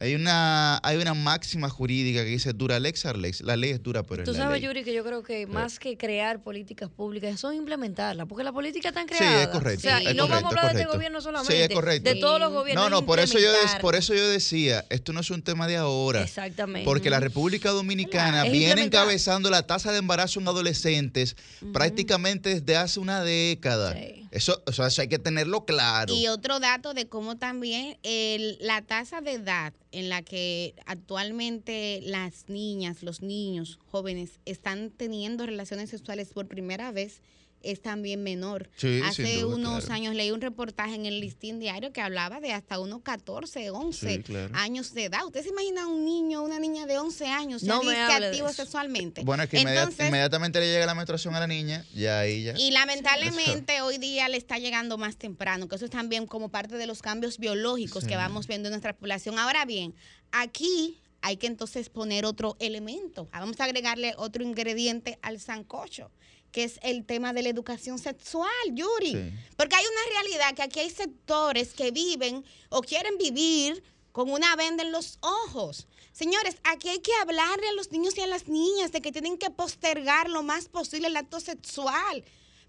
Hay 0.00 0.14
una, 0.14 0.78
hay 0.84 0.96
una 0.96 1.12
máxima 1.14 1.68
jurídica 1.68 2.20
que 2.22 2.30
dice 2.30 2.52
dura 2.52 2.78
lex 2.78 3.04
lex. 3.16 3.40
La 3.40 3.56
ley 3.56 3.70
es 3.70 3.82
dura, 3.82 4.04
pero 4.04 4.22
es 4.22 4.26
Tú 4.26 4.32
la 4.32 4.38
sabes, 4.44 4.60
ley. 4.60 4.68
Yuri, 4.68 4.84
que 4.84 4.94
yo 4.94 5.02
creo 5.04 5.24
que 5.24 5.46
más 5.48 5.80
que 5.80 5.96
crear 5.96 6.40
políticas 6.42 6.88
públicas, 6.88 7.38
son 7.40 7.54
implementarlas, 7.56 8.26
porque 8.28 8.44
las 8.44 8.52
políticas 8.52 8.90
están 8.90 9.08
Sí, 9.08 9.16
creadas. 9.16 9.42
es 9.42 9.48
correcto. 9.48 9.78
O 9.78 9.82
sea, 9.82 9.98
Sí, 9.98 10.04
y 10.04 10.06
es 10.08 10.14
no 10.14 10.28
vamos 10.28 10.36
a 10.36 10.42
correcto, 10.42 10.48
hablar 10.60 10.64
de 10.64 10.68
este 10.68 10.86
correcto. 10.86 10.96
gobierno 10.98 11.20
Sí, 11.20 11.24
solamente, 11.24 11.64
es 11.64 11.74
correcto. 11.74 12.10
de 12.10 12.20
todos 12.20 12.38
los 12.40 12.48
Sí. 12.50 12.54
gobiernos. 12.54 12.84
No, 12.84 12.90
no, 13.00 13.06
por 13.06 13.18
eso, 13.18 13.38
yo 13.40 13.48
por 13.80 13.96
eso 13.96 14.14
yo 14.14 14.28
decía, 14.28 14.84
esto 14.88 15.12
no 15.12 15.20
es 15.20 15.30
un 15.30 15.42
tema 15.42 15.66
de 15.66 15.76
ahora. 15.78 16.22
Exactamente. 16.22 16.84
Porque 16.84 17.10
la 17.10 17.18
República 17.18 17.70
Dominicana 17.70 18.46
Es 18.46 18.52
viene 18.52 18.82
encabezando 18.82 19.50
la 19.50 19.66
tasa 19.66 19.90
de 19.90 19.98
embarazo 19.98 20.38
en 20.38 20.46
adolescentes 20.46 21.34
prácticamente 21.72 22.50
desde 22.60 22.76
hace 22.76 23.00
una 23.00 23.22
década. 23.22 23.94
Sí. 23.94 24.27
Eso, 24.30 24.62
hay 24.98 25.08
que 25.08 25.18
tenerlo 25.18 25.64
claro. 25.64 26.14
Y 26.14 26.28
otro 26.28 26.60
dato 26.60 26.94
de 26.94 27.08
cómo 27.08 27.36
también 27.36 27.96
el- 28.02 28.58
la 28.60 28.82
tasa 28.82 29.20
de 29.20 29.32
edad 29.32 29.72
en 29.92 30.08
la 30.08 30.22
que 30.22 30.74
actualmente 30.86 32.00
las 32.04 32.48
niñas, 32.48 33.02
los 33.02 33.22
niños 33.22 33.78
jóvenes 33.90 34.38
están 34.44 34.90
teniendo 34.90 35.46
relaciones 35.46 35.90
sexuales 35.90 36.28
por 36.32 36.46
primera 36.46 36.92
vez 36.92 37.22
es 37.62 37.82
también 37.82 38.22
menor. 38.22 38.70
Sí, 38.76 39.00
Hace 39.04 39.40
duda, 39.40 39.54
unos 39.56 39.84
claro. 39.86 39.94
años 39.94 40.14
leí 40.14 40.30
un 40.30 40.40
reportaje 40.40 40.94
en 40.94 41.06
el 41.06 41.20
listín 41.20 41.58
diario 41.58 41.92
que 41.92 42.00
hablaba 42.00 42.40
de 42.40 42.52
hasta 42.52 42.78
unos 42.78 43.02
14, 43.02 43.70
11 43.70 44.10
Sí, 44.16 44.22
claro. 44.22 44.54
años 44.54 44.94
de 44.94 45.04
edad. 45.04 45.24
¿Usted 45.26 45.42
se 45.42 45.48
imagina 45.50 45.86
un 45.86 46.04
niño, 46.04 46.42
una 46.42 46.58
niña 46.58 46.86
de 46.86 46.98
11 46.98 47.26
años 47.26 47.62
ya 47.62 47.74
No 47.74 47.82
activo 47.90 48.48
sexualmente? 48.52 49.22
Bueno, 49.24 49.42
es 49.42 49.48
que 49.48 49.58
Entonces, 49.58 50.06
inmediatamente 50.08 50.60
le 50.60 50.66
llega 50.70 50.86
la 50.86 50.94
menstruación 50.94 51.34
a 51.34 51.40
la 51.40 51.46
niña, 51.46 51.84
ya 51.94 52.20
ahí 52.20 52.44
ya. 52.44 52.54
y 52.56 52.70
lamentablemente 52.70 53.80
hoy 53.82 53.98
día 53.98 54.28
le 54.28 54.36
está 54.36 54.58
llegando 54.58 54.98
más 54.98 55.16
temprano, 55.16 55.68
que 55.68 55.76
eso 55.76 55.84
es 55.84 55.90
también 55.90 56.26
como 56.26 56.48
parte 56.50 56.76
de 56.76 56.86
los 56.86 57.02
cambios 57.02 57.38
biológicos 57.38 58.02
Sí. 58.04 58.08
que 58.08 58.16
vamos 58.16 58.46
viendo 58.46 58.68
en 58.68 58.72
nuestra 58.72 58.94
población. 58.96 59.38
Ahora 59.38 59.64
bien, 59.64 59.94
aquí 60.32 61.00
hay 61.20 61.36
que 61.36 61.46
entonces 61.48 61.88
poner 61.88 62.24
otro 62.24 62.56
elemento. 62.60 63.28
Ah, 63.32 63.40
Vamos 63.40 63.58
a 63.60 63.64
agregarle 63.64 64.14
otro 64.18 64.44
ingrediente 64.44 65.18
al 65.22 65.40
sancocho, 65.40 66.10
que 66.52 66.64
es 66.64 66.78
el 66.82 67.04
tema 67.04 67.32
de 67.32 67.42
la 67.42 67.48
educación 67.48 67.98
sexual, 67.98 68.50
Yuri. 68.72 69.12
Sí. 69.12 69.32
Porque 69.56 69.76
hay 69.76 69.84
una 69.84 70.20
realidad 70.20 70.54
que 70.54 70.62
aquí 70.62 70.80
hay 70.80 70.90
sectores 70.90 71.74
que 71.74 71.90
viven 71.90 72.44
o 72.70 72.80
quieren 72.80 73.18
vivir 73.18 73.82
con 74.12 74.30
una 74.30 74.56
venda 74.56 74.82
en 74.82 74.92
los 74.92 75.18
ojos. 75.20 75.86
Señores, 76.12 76.56
aquí 76.64 76.88
hay 76.88 76.98
que 76.98 77.14
hablarle 77.22 77.68
a 77.68 77.72
los 77.74 77.92
niños 77.92 78.18
y 78.18 78.22
a 78.22 78.26
las 78.26 78.48
niñas 78.48 78.90
de 78.90 79.00
que 79.00 79.12
tienen 79.12 79.38
que 79.38 79.50
postergar 79.50 80.28
lo 80.28 80.42
más 80.42 80.68
posible 80.68 81.06
el 81.06 81.16
acto 81.16 81.38
sexual. 81.38 82.24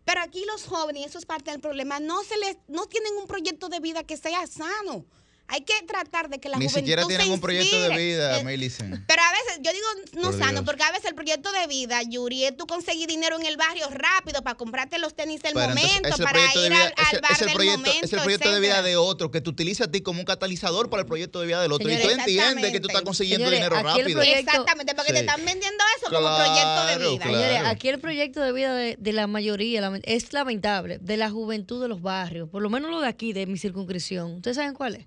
Pero 0.06 0.22
aquí 0.22 0.44
los 0.46 0.66
jóvenes, 0.66 1.02
y 1.02 1.06
eso 1.06 1.18
es 1.18 1.26
parte 1.26 1.52
del 1.52 1.60
problema, 1.60 2.00
no 2.00 2.24
se 2.24 2.38
les, 2.38 2.58
no 2.68 2.86
tienen 2.88 3.16
un 3.18 3.28
proyecto 3.28 3.70
de 3.70 3.80
vida 3.80 4.04
que 4.04 4.18
sea 4.18 4.46
sano. 4.48 5.06
Hay 5.52 5.62
que 5.62 5.74
tratar 5.88 6.30
de 6.30 6.40
que 6.40 6.48
la 6.48 6.58
Ni 6.58 6.66
juventud 6.66 6.80
siquiera 6.80 7.06
tienen 7.08 7.26
se 7.28 7.34
un 7.34 7.42
proyecto 7.42 7.82
de 7.82 7.98
vida, 7.98 8.40
Eh, 8.40 8.44
Millicent. 8.44 9.04
pero 9.08 9.22
a 9.24 9.32
veces, 9.32 9.60
yo 9.64 9.72
digo 9.74 9.88
no 10.22 10.30
Por 10.30 10.40
sano, 10.40 10.52
Dios. 10.52 10.64
porque 10.64 10.84
a 10.84 10.92
veces 10.92 11.06
el 11.06 11.16
proyecto 11.16 11.52
de 11.52 11.66
vida, 11.66 12.02
Yuri, 12.04 12.46
es 12.46 12.56
tú 12.56 12.68
conseguir 12.68 13.08
dinero 13.08 13.36
en 13.40 13.46
el 13.48 13.58
barrio 13.58 13.88
rápido 13.90 14.44
para 14.44 14.56
comprarte 14.56 15.00
los 15.00 15.16
tenis 15.16 15.42
del 15.42 15.54
Pero 15.56 15.70
momento, 15.70 16.18
para 16.24 16.40
ir 16.54 16.70
vida- 16.72 16.94
al, 16.96 17.16
al 17.16 17.22
bar 17.22 17.32
es 17.32 17.42
el 17.42 17.48
del 17.48 17.56
proyecto, 17.56 17.78
momento, 17.80 18.06
es 18.06 18.14
el 18.14 18.20
proyecto 18.22 18.52
de 18.54 18.60
vida 18.60 18.82
de 18.84 18.96
otro, 18.96 19.32
que 19.32 19.42
te 19.42 19.50
utiliza 19.50 19.86
a 19.86 19.88
ti 19.92 20.02
como 20.02 20.20
un 20.20 20.26
catalizador 20.26 20.90
para 20.92 21.02
el 21.02 21.08
proyecto 21.08 21.40
de 21.40 21.48
vida 21.48 21.62
del 21.62 21.72
otro. 21.72 21.90
y 21.92 21.98
tú 22.00 22.10
entiendes 22.10 22.72
que 22.72 22.80
tú 22.80 22.88
estás 22.88 23.02
consiguiendo 23.02 23.46
Señores, 23.50 23.60
dinero 23.60 23.76
aquí 23.90 24.00
el 24.00 24.06
rápido. 24.06 24.20
proyecto- 24.20 24.52
Exactamente, 24.52 24.94
porque 24.94 25.14
te 25.14 25.20
están 25.22 25.44
vendiendo 25.44 25.84
eso 25.98 26.12
como 26.16 26.36
proyecto 26.36 26.86
de 26.86 26.98
vida. 27.10 27.24
claro. 27.26 27.40
Señores, 27.40 27.62
aquí 27.66 27.90
el 27.90 28.00
proyecto 28.00 28.42
de 28.42 28.52
vida 28.52 28.76
de, 28.76 28.96
de 29.00 29.14
la 29.14 29.26
mayoría 29.26 29.92
es 30.04 30.32
lamentable, 30.32 31.00
de 31.00 31.18
la 31.18 31.32
juventud 31.32 31.82
de 31.82 31.88
los 31.88 32.02
barrios, 32.04 32.48
por 32.50 32.62
lo 32.62 32.70
menos 32.70 32.92
lo 32.92 33.02
de 33.02 33.08
aquí, 33.08 33.34
de 33.34 33.48
mi 33.48 33.58
circunscripción. 33.58 34.36
¿Ustedes 34.36 34.58
saben 34.58 34.76
cuál 34.76 34.96
es? 34.96 35.06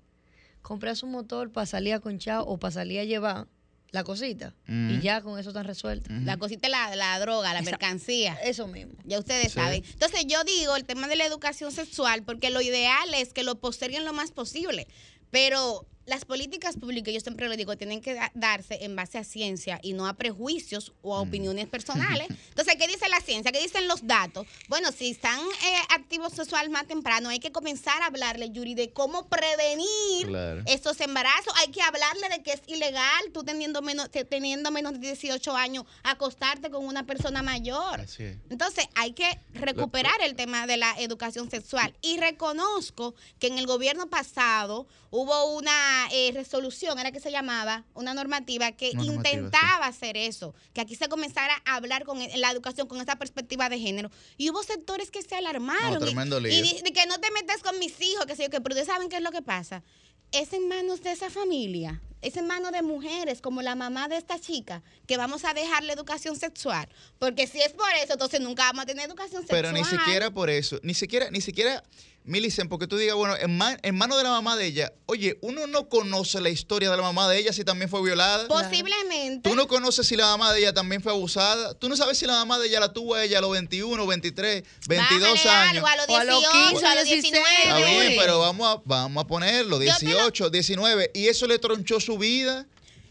Comprar 0.63 0.95
su 0.95 1.05
motor 1.05 1.51
para 1.51 1.67
salir 1.67 1.93
a 1.93 1.99
conchar 1.99 2.41
o 2.47 2.57
para 2.57 2.71
salir 2.71 2.99
a 2.99 3.03
llevar 3.03 3.47
la 3.91 4.03
cosita 4.03 4.55
y 4.67 4.99
ya 5.01 5.21
con 5.21 5.37
eso 5.37 5.49
están 5.51 5.65
resueltos. 5.65 6.11
La 6.23 6.37
cosita, 6.37 6.67
la, 6.67 6.95
la 6.95 7.19
droga, 7.19 7.53
la 7.53 7.59
Esa- 7.59 7.69
mercancía. 7.69 8.33
Eso 8.43 8.65
mismo. 8.65 8.93
Ya 9.05 9.19
ustedes 9.19 9.51
Sí. 9.51 9.59
saben. 9.59 9.83
Entonces 9.93 10.25
yo 10.25 10.43
digo 10.43 10.75
el 10.75 10.83
tema 10.85 11.07
de 11.07 11.15
la 11.15 11.25
educación 11.25 11.71
sexual 11.71 12.23
porque 12.23 12.49
lo 12.49 12.59
ideal 12.61 13.13
es 13.13 13.33
que 13.33 13.43
lo 13.43 13.59
posterguen 13.59 14.03
lo 14.03 14.11
más 14.13 14.31
posible. 14.31 14.87
Pero 15.29 15.85
las 16.05 16.25
políticas 16.25 16.75
públicas, 16.77 17.13
yo 17.13 17.19
siempre 17.21 17.47
lo 17.47 17.55
digo, 17.55 17.77
tienen 17.77 18.01
que 18.01 18.13
da- 18.13 18.31
darse 18.33 18.83
en 18.83 18.95
base 18.95 19.17
a 19.17 19.23
ciencia 19.23 19.79
y 19.81 19.93
no 19.93 20.05
a 20.07 20.13
prejuicios 20.13 20.91
o 21.01 21.15
a 21.15 21.23
Mm. 21.23 21.27
opiniones 21.27 21.67
personales. 21.67 22.27
Entonces, 22.49 22.75
¿qué 22.77 22.87
dice 22.87 23.07
la 23.09 23.19
ciencia? 23.21 23.51
¿Qué 23.51 23.61
dicen 23.61 23.87
los 23.87 24.05
datos? 24.05 24.45
Bueno, 24.67 24.91
si 24.91 25.11
están 25.11 25.39
eh, 25.39 25.75
activos 25.89 26.33
sexual 26.33 26.69
más 26.69 26.87
temprano, 26.87 27.29
hay 27.29 27.39
que 27.39 27.51
comenzar 27.51 28.01
a 28.01 28.07
hablarle, 28.07 28.49
Yuri, 28.51 28.75
de 28.75 28.91
cómo 28.91 29.27
prevenir 29.29 30.27
Claro. 30.27 30.61
estos 30.65 30.99
embarazos. 31.01 31.53
Hay 31.57 31.71
que 31.71 31.81
hablarle 31.81 32.29
de 32.29 32.43
que 32.43 32.51
es 32.53 32.61
ilegal 32.67 33.23
tú 33.33 33.43
teniendo 33.43 33.81
menos, 33.81 34.09
te- 34.11 34.25
teniendo 34.25 34.71
menos 34.71 34.93
de 34.93 34.99
18 34.99 35.55
años 35.55 35.85
acostarte 36.03 36.69
con 36.69 36.85
una 36.85 37.05
persona 37.05 37.41
mayor. 37.41 38.01
Así 38.01 38.23
es. 38.23 38.37
Entonces 38.49 38.87
hay 38.95 39.13
que 39.13 39.39
recuperar 39.53 40.19
el 40.21 40.35
tema 40.35 40.67
de 40.67 40.77
la 40.77 40.93
educación 40.99 41.49
sexual. 41.49 41.93
Y 42.01 42.17
reconozco 42.17 43.15
que 43.39 43.47
en 43.47 43.57
el 43.57 43.67
gobierno 43.67 44.09
pasado 44.09 44.87
hubo 45.11 45.45
una 45.55 45.92
eh, 46.11 46.31
resolución, 46.33 46.97
era 46.99 47.11
que 47.11 47.19
se 47.19 47.31
llamaba, 47.31 47.85
una 47.93 48.13
normativa 48.13 48.71
que 48.71 48.91
Una 48.93 49.03
normativa, 49.03 49.35
intentaba 49.37 49.87
hacer 49.87 50.17
eso, 50.17 50.53
que 50.73 50.81
aquí 50.81 50.95
se 50.95 51.07
comenzara 51.09 51.55
a 51.65 51.75
hablar 51.75 52.05
con 52.05 52.21
e- 52.21 52.37
la 52.37 52.51
educación 52.51 52.87
con 52.87 52.99
esa 53.01 53.15
perspectiva 53.17 53.69
de 53.69 53.79
género. 53.79 54.09
Y 54.37 54.49
hubo 54.49 54.61
sectores 54.63 55.11
que 55.11 55.21
se 55.21 55.35
alarmaron. 55.35 55.99
No, 55.99 56.39
y- 56.49 56.81
que 56.93 57.05
no 57.05 57.17
te 57.19 57.31
metas 57.31 57.61
con 57.63 57.77
mis 57.79 57.99
hijos, 58.01 58.25
que 58.25 58.35
sé 58.35 58.43
yo, 58.43 58.49
que 58.49 58.61
pero 58.61 58.73
ustedes 58.73 58.87
saben 58.87 59.09
qué 59.09 59.17
es 59.17 59.21
lo 59.23 59.31
que 59.31 59.41
pasa. 59.41 59.83
Es 60.31 60.51
en 60.53 60.67
manos 60.67 61.01
de 61.03 61.11
esa 61.11 61.29
familia, 61.29 62.01
es 62.21 62.37
en 62.37 62.47
manos 62.47 62.71
de 62.71 62.81
mujeres 62.81 63.39
como 63.41 63.61
la 63.61 63.75
mamá 63.75 64.07
de 64.07 64.17
esta 64.17 64.39
chica 64.39 64.81
que 65.05 65.15
vamos 65.17 65.45
a 65.45 65.53
dejar 65.53 65.83
la 65.83 65.93
educación 65.93 66.35
sexual. 66.35 66.87
Porque 67.19 67.45
si 67.45 67.61
es 67.61 67.73
por 67.73 67.89
eso, 68.03 68.13
entonces 68.13 68.41
nunca 68.41 68.63
vamos 68.63 68.83
a 68.83 68.85
tener 68.87 69.05
educación 69.05 69.41
sexual. 69.43 69.61
Pero 69.61 69.71
ni 69.71 69.83
siquiera 69.83 70.31
por 70.31 70.49
eso, 70.49 70.79
ni 70.81 70.93
siquiera, 70.95 71.29
ni 71.29 71.41
siquiera, 71.41 71.83
Millicent, 72.25 72.69
porque 72.69 72.87
tú 72.87 72.95
digas, 72.97 73.15
bueno, 73.15 73.35
en, 73.37 73.57
ma- 73.57 73.77
en 73.81 73.95
mano 73.95 74.15
de 74.17 74.23
la 74.23 74.29
mamá 74.29 74.55
de 74.55 74.65
ella, 74.65 74.93
oye, 75.07 75.37
uno 75.41 75.67
no 75.67 75.89
conoce 75.89 76.39
la 76.39 76.49
historia 76.49 76.89
de 76.89 76.95
la 76.95 77.03
mamá 77.03 77.27
de 77.29 77.37
ella 77.37 77.51
si 77.51 77.65
también 77.65 77.89
fue 77.89 78.01
violada. 78.01 78.47
Posiblemente. 78.47 79.49
Tú 79.49 79.55
no 79.55 79.67
conoces 79.67 80.07
si 80.07 80.15
la 80.15 80.27
mamá 80.27 80.53
de 80.53 80.59
ella 80.59 80.73
también 80.73 81.01
fue 81.01 81.11
abusada. 81.11 81.73
Tú 81.73 81.89
no 81.89 81.97
sabes 81.97 82.17
si 82.17 82.25
la 82.25 82.33
mamá 82.33 82.59
de 82.59 82.67
ella 82.67 82.79
la 82.79 82.93
tuvo 82.93 83.15
a 83.15 83.23
ella 83.23 83.39
a 83.39 83.41
los 83.41 83.51
21, 83.51 84.07
23, 84.07 84.63
22 84.87 85.21
Bájale 85.43 85.49
años. 85.49 85.75
algo 85.75 85.87
a 85.87 85.95
los 85.97 86.09
O 86.09 86.17
a 86.17 86.23
los 86.23 86.39
18, 86.39 86.69
15, 86.69 86.85
a 86.85 86.95
los 86.95 87.03
16. 87.03 87.33
19. 87.33 87.63
Está 87.63 87.77
bien, 88.07 88.13
pero 88.19 88.39
vamos 88.39 88.67
a, 88.77 88.81
vamos 88.85 89.23
a 89.23 89.27
ponerlo, 89.27 89.81
Yo 89.83 89.93
te 89.97 90.05
lo- 90.05 90.11
18, 90.11 90.49
19, 90.49 91.11
y 91.13 91.27
eso 91.27 91.45
le 91.45 91.59
tronchó 91.59 91.99
su 91.99 92.17
vida. 92.17 92.65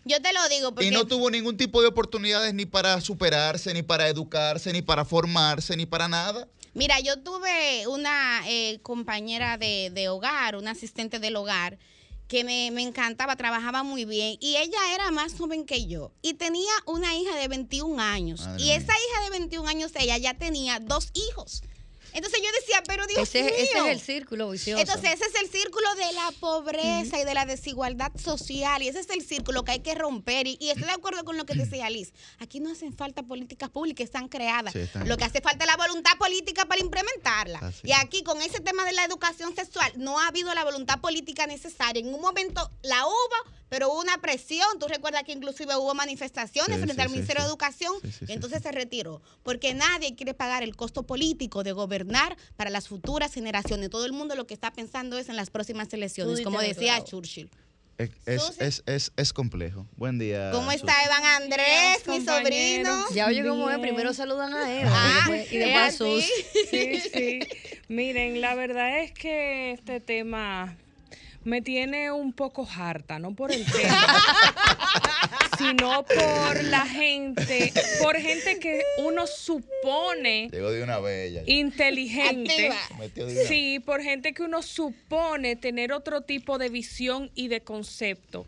Yo 0.05 0.21
te 0.21 0.33
lo 0.33 0.49
digo 0.49 0.73
porque 0.75 0.87
Y 0.89 0.91
no 0.91 1.07
tuvo 1.07 1.31
ningún 1.31 1.57
tipo 1.57 1.81
de 1.81 1.87
oportunidades 1.89 2.53
ni 2.55 2.67
para 2.67 3.01
superarse, 3.01 3.73
ni 3.75 3.83
para 3.83 4.09
educarse, 4.09 4.73
ni 4.73 4.83
para 4.83 5.05
formarse, 5.05 5.77
ni 5.77 5.87
para 5.87 6.09
nada. 6.09 6.49
Mira, 6.75 7.01
yo 7.01 7.21
tuve 7.21 7.87
una 7.87 8.43
eh, 8.49 8.81
compañera 8.83 9.59
de, 9.59 9.91
de 9.93 10.09
hogar, 10.09 10.57
una 10.57 10.71
asistente 10.71 11.19
del 11.19 11.37
hogar, 11.37 11.79
que 12.29 12.45
me, 12.45 12.71
me 12.71 12.83
encantaba, 12.83 13.37
trabajaba 13.37 13.83
muy 13.83 14.07
bien 14.07 14.39
y 14.41 14.57
ella 14.57 14.79
era 14.95 15.11
más 15.11 15.35
joven 15.35 15.67
que 15.67 15.87
yo 15.87 16.13
y 16.23 16.33
tenía 16.35 16.73
una 16.87 17.15
hija 17.15 17.37
de 17.37 17.47
21 17.47 18.01
años 18.01 18.41
Madre 18.41 18.63
y 18.63 18.67
mía. 18.67 18.77
esa 18.77 18.93
hija 18.95 19.25
de 19.25 19.31
21 19.39 19.69
años, 19.69 19.93
ella 19.97 20.17
ya 20.17 20.33
tenía 20.33 20.81
dos 20.81 21.11
hijos. 21.13 21.63
Entonces 22.15 22.41
yo 22.43 22.49
decía, 22.61 22.83
pero 22.87 23.07
Dios 23.07 23.21
Ese, 23.23 23.43
mío. 23.43 23.53
ese 23.57 23.79
es 23.79 23.85
el 23.87 24.01
círculo 24.01 24.51
vicioso. 24.51 24.81
Entonces 24.81 25.13
ese 25.15 25.25
es 25.27 25.35
el 25.43 25.51
círculo 25.51 25.87
de 25.95 26.13
la 26.13 26.31
pobreza 26.41 27.19
y 27.21 27.25
de 27.25 27.35
la 27.35 27.47
desigualdad 27.47 28.13
social 28.23 28.83
y 28.83 28.89
ese 28.89 29.01
es 29.01 29.11
el 29.11 29.23
círculo 29.25 29.65
que 29.65 29.73
hay 29.73 29.81
que 29.81 29.95
romper 29.95 30.47
y, 30.47 30.57
y 30.61 30.71
estoy 30.71 30.85
de 30.85 30.93
acuerdo 30.93 31.25
con 31.25 31.37
lo 31.37 31.47
que 31.47 31.55
decía 31.55 31.89
Liz. 31.91 32.13
Aquí 32.39 32.61
no 32.61 32.71
hacen 32.71 32.93
falta 32.95 33.23
políticas 33.23 33.71
públicas, 33.71 34.05
están 34.05 34.29
creadas. 34.29 34.73
Sí, 34.73 34.81
están. 34.81 35.09
Lo 35.09 35.17
que 35.17 35.25
hace 35.25 35.41
falta 35.41 35.65
es 35.65 35.71
la 35.71 35.77
voluntad 35.77 36.13
política 36.19 36.67
para 36.67 36.81
implementarla. 36.81 37.59
Así 37.61 37.81
Y 37.85 37.93
aquí 37.93 38.23
con 38.23 38.41
ese 38.43 38.61
tema 38.61 38.85
de 38.85 38.93
la 38.93 39.05
educación 39.05 39.55
sexual 39.55 39.91
no 39.97 40.19
ha 40.21 40.29
habido 40.29 40.53
la 40.55 40.65
voluntad 40.65 41.01
política 41.01 41.47
necesaria. 41.47 42.01
En 42.01 42.13
un 42.15 42.21
momento 42.21 42.71
la 42.83 43.07
hubo, 43.07 43.51
pero 43.69 43.89
hubo 43.91 44.01
una 44.01 44.19
presión. 44.21 44.67
Tú 44.79 44.87
recuerdas 44.89 45.23
que 45.25 45.33
inclusive 45.33 45.75
hubo 45.77 45.95
manifestaciones 45.95 46.77
Sí, 46.77 46.83
frente 46.83 46.95
sí, 46.95 47.01
al 47.01 47.09
Ministerio 47.11 47.41
sí. 47.43 47.45
de 47.45 47.49
Educación 47.49 47.93
Sí, 48.03 48.13
sí, 48.13 48.19
y 48.25 48.27
sí, 48.27 48.33
entonces 48.33 48.59
sí. 48.59 48.65
se 48.65 48.73
retiró. 48.73 49.23
Porque 49.43 49.73
nadie 49.75 50.15
quiere 50.15 50.35
pagar 50.35 50.63
el 50.63 50.77
costo 50.77 51.05
político 51.05 51.63
de 51.63 51.73
gobernar 51.73 52.02
para 52.57 52.71
las 52.71 52.89
futuras 52.89 53.33
generaciones. 53.33 53.91
Todo 53.91 54.07
el 54.07 54.13
mundo 54.13 54.35
lo 54.35 54.47
que 54.47 54.55
está 54.55 54.73
pensando 54.73 55.19
es 55.19 55.29
en 55.29 55.37
las 55.37 55.51
próximas 55.51 55.93
elecciones, 55.93 56.41
como 56.43 56.61
decía. 56.61 57.03
Churchill. 57.05 57.51
Es, 57.99 58.11
es, 58.59 58.83
es, 58.87 59.13
es, 59.17 59.33
complejo. 59.33 59.87
Buen 59.97 60.19
día. 60.19 60.51
¿Cómo 60.51 60.73
está 60.73 60.93
Iván 61.05 61.25
Andrés, 61.43 62.07
mi 62.09 62.21
sobrino? 62.25 63.05
Ya 63.15 63.27
oye 63.27 63.47
cómo 63.47 63.71
es, 63.71 63.79
primero 63.79 64.13
saludan 64.13 64.55
a 64.55 64.81
Eva 64.81 64.91
Ah, 64.93 65.29
y 65.29 65.33
después, 65.33 65.53
y 65.53 65.57
¿es 65.57 65.65
después 65.65 65.77
a 65.77 65.87
así? 65.87 65.97
Sus. 65.97 66.71
Sí, 66.71 67.01
sí. 67.13 67.41
Miren, 67.89 68.41
la 68.41 68.55
verdad 68.55 69.01
es 69.01 69.13
que 69.13 69.73
este 69.73 70.01
tema 70.01 70.77
me 71.45 71.63
tiene 71.63 72.11
un 72.11 72.33
poco 72.33 72.69
harta, 72.77 73.19
no 73.19 73.35
por 73.35 73.53
el 73.53 73.65
tema, 73.65 74.07
sino 75.59 76.05
por 76.05 76.65
la 76.65 76.87
gente, 76.87 77.73
por 78.03 78.17
gente 78.17 78.59
que 78.59 78.83
uno 78.99 79.27
supone 79.27 80.49
Llegó 80.51 80.71
de 80.71 80.83
una 80.83 80.99
vez 80.99 81.31
ella. 81.31 81.43
inteligente. 81.47 82.69
Activa. 82.69 83.29
Sí, 83.49 83.81
por 83.81 84.03
gente 84.03 84.33
que 84.33 84.43
uno 84.43 84.63
supone 84.63 85.57
tener 85.57 85.93
otro 85.93 86.23
tipo 86.23 86.59
de 86.59 86.69
visión 86.69 87.31
y 87.35 87.49
de 87.49 87.61
concepto 87.63 88.47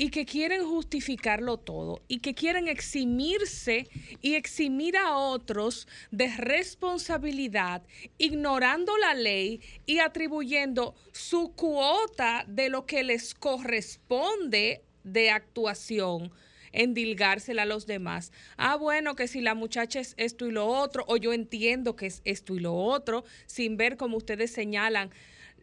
y 0.00 0.08
que 0.08 0.24
quieren 0.24 0.64
justificarlo 0.64 1.58
todo 1.58 2.00
y 2.08 2.20
que 2.20 2.32
quieren 2.34 2.68
eximirse 2.68 3.86
y 4.22 4.34
eximir 4.34 4.96
a 4.96 5.14
otros 5.14 5.86
de 6.10 6.34
responsabilidad, 6.38 7.82
ignorando 8.16 8.96
la 8.96 9.12
ley 9.12 9.60
y 9.84 9.98
atribuyendo 9.98 10.94
su 11.12 11.52
cuota 11.52 12.46
de 12.48 12.70
lo 12.70 12.86
que 12.86 13.04
les 13.04 13.34
corresponde 13.34 14.80
de 15.04 15.30
actuación 15.30 16.32
endilgársela 16.72 17.62
a 17.62 17.66
los 17.66 17.86
demás. 17.86 18.32
Ah, 18.56 18.76
bueno, 18.76 19.16
que 19.16 19.28
si 19.28 19.40
la 19.40 19.54
muchacha 19.54 20.00
es 20.00 20.14
esto 20.16 20.46
y 20.46 20.52
lo 20.52 20.66
otro, 20.66 21.04
o 21.08 21.16
yo 21.16 21.32
entiendo 21.32 21.96
que 21.96 22.06
es 22.06 22.22
esto 22.24 22.54
y 22.54 22.60
lo 22.60 22.74
otro, 22.74 23.24
sin 23.46 23.76
ver 23.76 23.96
como 23.96 24.16
ustedes 24.16 24.52
señalan 24.52 25.10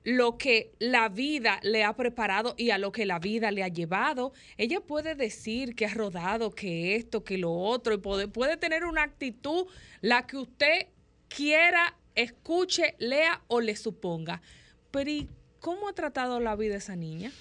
lo 0.07 0.37
que 0.37 0.71
la 0.79 1.09
vida 1.09 1.59
le 1.63 1.83
ha 1.83 1.93
preparado 1.93 2.55
y 2.57 2.69
a 2.69 2.77
lo 2.77 2.93
que 2.93 3.05
la 3.05 3.19
vida 3.19 3.51
le 3.51 3.61
ha 3.61 3.67
llevado. 3.67 4.31
Ella 4.55 4.79
puede 4.79 5.15
decir 5.15 5.75
que 5.75 5.85
ha 5.85 5.93
rodado, 5.93 6.51
que 6.51 6.95
esto, 6.95 7.25
que 7.25 7.37
lo 7.37 7.51
otro, 7.51 7.93
y 7.93 7.97
puede, 7.97 8.29
puede 8.29 8.55
tener 8.55 8.85
una 8.85 9.03
actitud 9.03 9.65
la 9.99 10.25
que 10.25 10.37
usted 10.37 10.87
quiera 11.27 11.93
escuche, 12.15 12.95
lea 12.99 13.41
o 13.47 13.59
le 13.59 13.75
suponga. 13.75 14.41
Pero 14.91 15.09
¿y 15.09 15.27
cómo 15.59 15.89
ha 15.89 15.93
tratado 15.93 16.39
la 16.39 16.55
vida 16.55 16.77
esa 16.77 16.95
niña? 16.95 17.33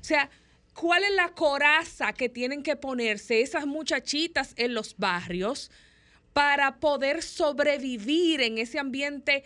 O 0.00 0.04
sea, 0.04 0.30
¿cuál 0.74 1.02
es 1.02 1.12
la 1.12 1.30
coraza 1.30 2.12
que 2.12 2.28
tienen 2.28 2.62
que 2.62 2.76
ponerse 2.76 3.40
esas 3.40 3.66
muchachitas 3.66 4.54
en 4.56 4.74
los 4.74 4.96
barrios 4.96 5.72
para 6.32 6.76
poder 6.76 7.24
sobrevivir 7.24 8.42
en 8.42 8.58
ese 8.58 8.78
ambiente 8.78 9.42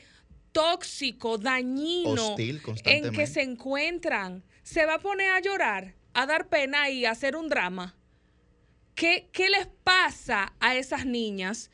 tóxico, 0.52 1.38
dañino, 1.38 2.30
Hostil 2.30 2.60
en 2.84 3.12
que 3.12 3.26
se 3.26 3.42
encuentran? 3.42 4.44
¿Se 4.62 4.86
va 4.86 4.94
a 4.94 4.98
poner 4.98 5.30
a 5.30 5.40
llorar, 5.40 5.94
a 6.14 6.26
dar 6.26 6.48
pena 6.48 6.90
y 6.90 7.04
a 7.04 7.12
hacer 7.12 7.36
un 7.36 7.48
drama? 7.48 7.96
¿Qué, 8.94 9.28
qué 9.32 9.48
les 9.50 9.66
pasa 9.66 10.52
a 10.60 10.76
esas 10.76 11.06
niñas 11.06 11.70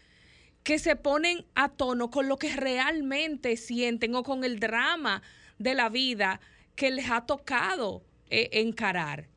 que 0.63 0.79
se 0.79 0.97
ponen 0.97 1.47
a 1.55 1.69
tono 1.69 2.11
con 2.11 2.29
lo 2.29 2.39
que 2.39 2.55
realmente 2.55 3.57
sienten 3.57 4.15
o 4.15 4.23
con 4.23 4.45
el 4.45 4.61
drama 4.61 5.23
de 5.59 5.75
la 5.75 5.89
vida 5.89 6.41
que 6.75 6.91
les 6.91 7.11
ha 7.11 7.27
tocado 7.27 8.05
eh, 8.31 8.51
encarar? 8.53 9.29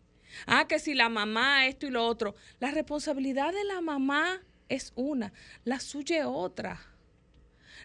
Ah, 0.45 0.67
que 0.67 0.80
si 0.80 0.93
la 0.93 1.10
mamá, 1.10 1.67
esto 1.67 1.88
y 1.88 1.89
lo 1.89 2.06
otro. 2.06 2.36
La 2.60 2.71
responsabilidad 2.71 3.54
de 3.54 3.63
la 3.63 3.82
mamá 3.82 4.41
es 4.67 4.93
una, 4.95 5.34
la 5.63 5.80
suya 5.80 6.19
es 6.19 6.25
otra. 6.25 6.80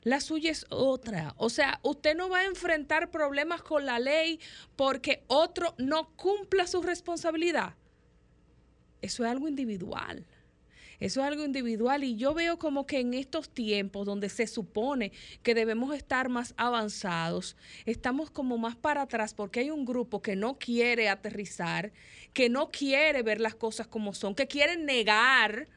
La 0.04 0.20
suya 0.20 0.50
es 0.50 0.66
otra. 0.68 1.34
O 1.38 1.48
sea, 1.48 1.80
usted 1.82 2.14
no 2.14 2.28
va 2.28 2.40
a 2.40 2.44
enfrentar 2.44 3.10
problemas 3.10 3.62
con 3.62 3.86
la 3.86 3.98
ley 3.98 4.38
porque 4.76 5.24
otro 5.26 5.74
no 5.78 6.14
cumpla 6.14 6.66
su 6.66 6.82
responsabilidad. 6.82 7.74
Eso 9.00 9.24
es 9.24 9.30
algo 9.30 9.48
individual. 9.48 10.26
Eso 11.00 11.20
es 11.20 11.26
algo 11.26 11.44
individual 11.44 12.04
y 12.04 12.16
yo 12.16 12.34
veo 12.34 12.58
como 12.58 12.86
que 12.86 13.00
en 13.00 13.14
estos 13.14 13.50
tiempos 13.50 14.06
donde 14.06 14.28
se 14.28 14.46
supone 14.46 15.12
que 15.42 15.54
debemos 15.54 15.94
estar 15.94 16.28
más 16.28 16.54
avanzados, 16.56 17.56
estamos 17.84 18.30
como 18.30 18.58
más 18.58 18.76
para 18.76 19.02
atrás 19.02 19.34
porque 19.34 19.60
hay 19.60 19.70
un 19.70 19.84
grupo 19.84 20.22
que 20.22 20.36
no 20.36 20.58
quiere 20.58 21.08
aterrizar, 21.08 21.92
que 22.32 22.48
no 22.48 22.70
quiere 22.70 23.22
ver 23.22 23.40
las 23.40 23.54
cosas 23.54 23.86
como 23.86 24.14
son, 24.14 24.34
que 24.34 24.46
quiere 24.46 24.76
negar 24.76 25.68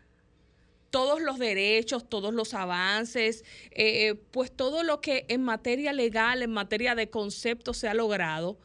todos 0.90 1.22
los 1.22 1.38
derechos, 1.40 2.08
todos 2.10 2.34
los 2.34 2.54
avances, 2.54 3.44
eh, 3.72 4.16
pues 4.32 4.52
todo 4.56 4.84
lo 4.84 5.02
que 5.02 5.26
en 5.28 5.44
materia 5.44 5.94
legal, 5.94 6.42
en 6.42 6.52
materia 6.52 6.96
de 6.96 7.10
concepto 7.10 7.74
se 7.74 7.88
ha 7.88 7.94
logrado. 7.94 8.58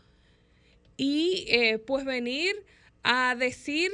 Y 0.97 1.47
eh, 1.49 1.79
pues 1.79 2.05
venir 2.05 2.65
a 3.03 3.35
decir 3.35 3.91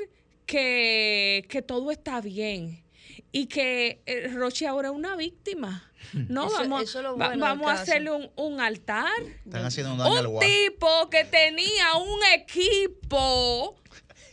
que, 0.47 1.47
que 1.49 1.63
todo 1.63 1.91
está 1.91 2.21
bien 2.21 2.85
y 3.33 3.47
que 3.47 4.01
eh, 4.07 4.29
Roche 4.29 4.67
ahora 4.67 4.89
es 4.89 4.95
una 4.95 5.17
víctima. 5.17 5.85
No, 6.13 6.47
Eso- 6.47 6.57
vamos, 6.59 6.83
eso 6.83 7.03
lo 7.03 7.17
bueno 7.17 7.39
vamos 7.39 7.69
a 7.71 7.75
hacerle 7.75 8.11
un, 8.13 8.31
un 8.37 8.61
altar. 8.61 9.11
Están 9.45 9.65
haciendo 9.65 9.93
un 9.93 9.99
daño 9.99 10.17
al 10.19 10.27
Un 10.27 10.41
tipo 10.41 11.11
que 11.11 11.25
tenía 11.25 11.95
un 11.97 12.21
equipo 12.35 13.77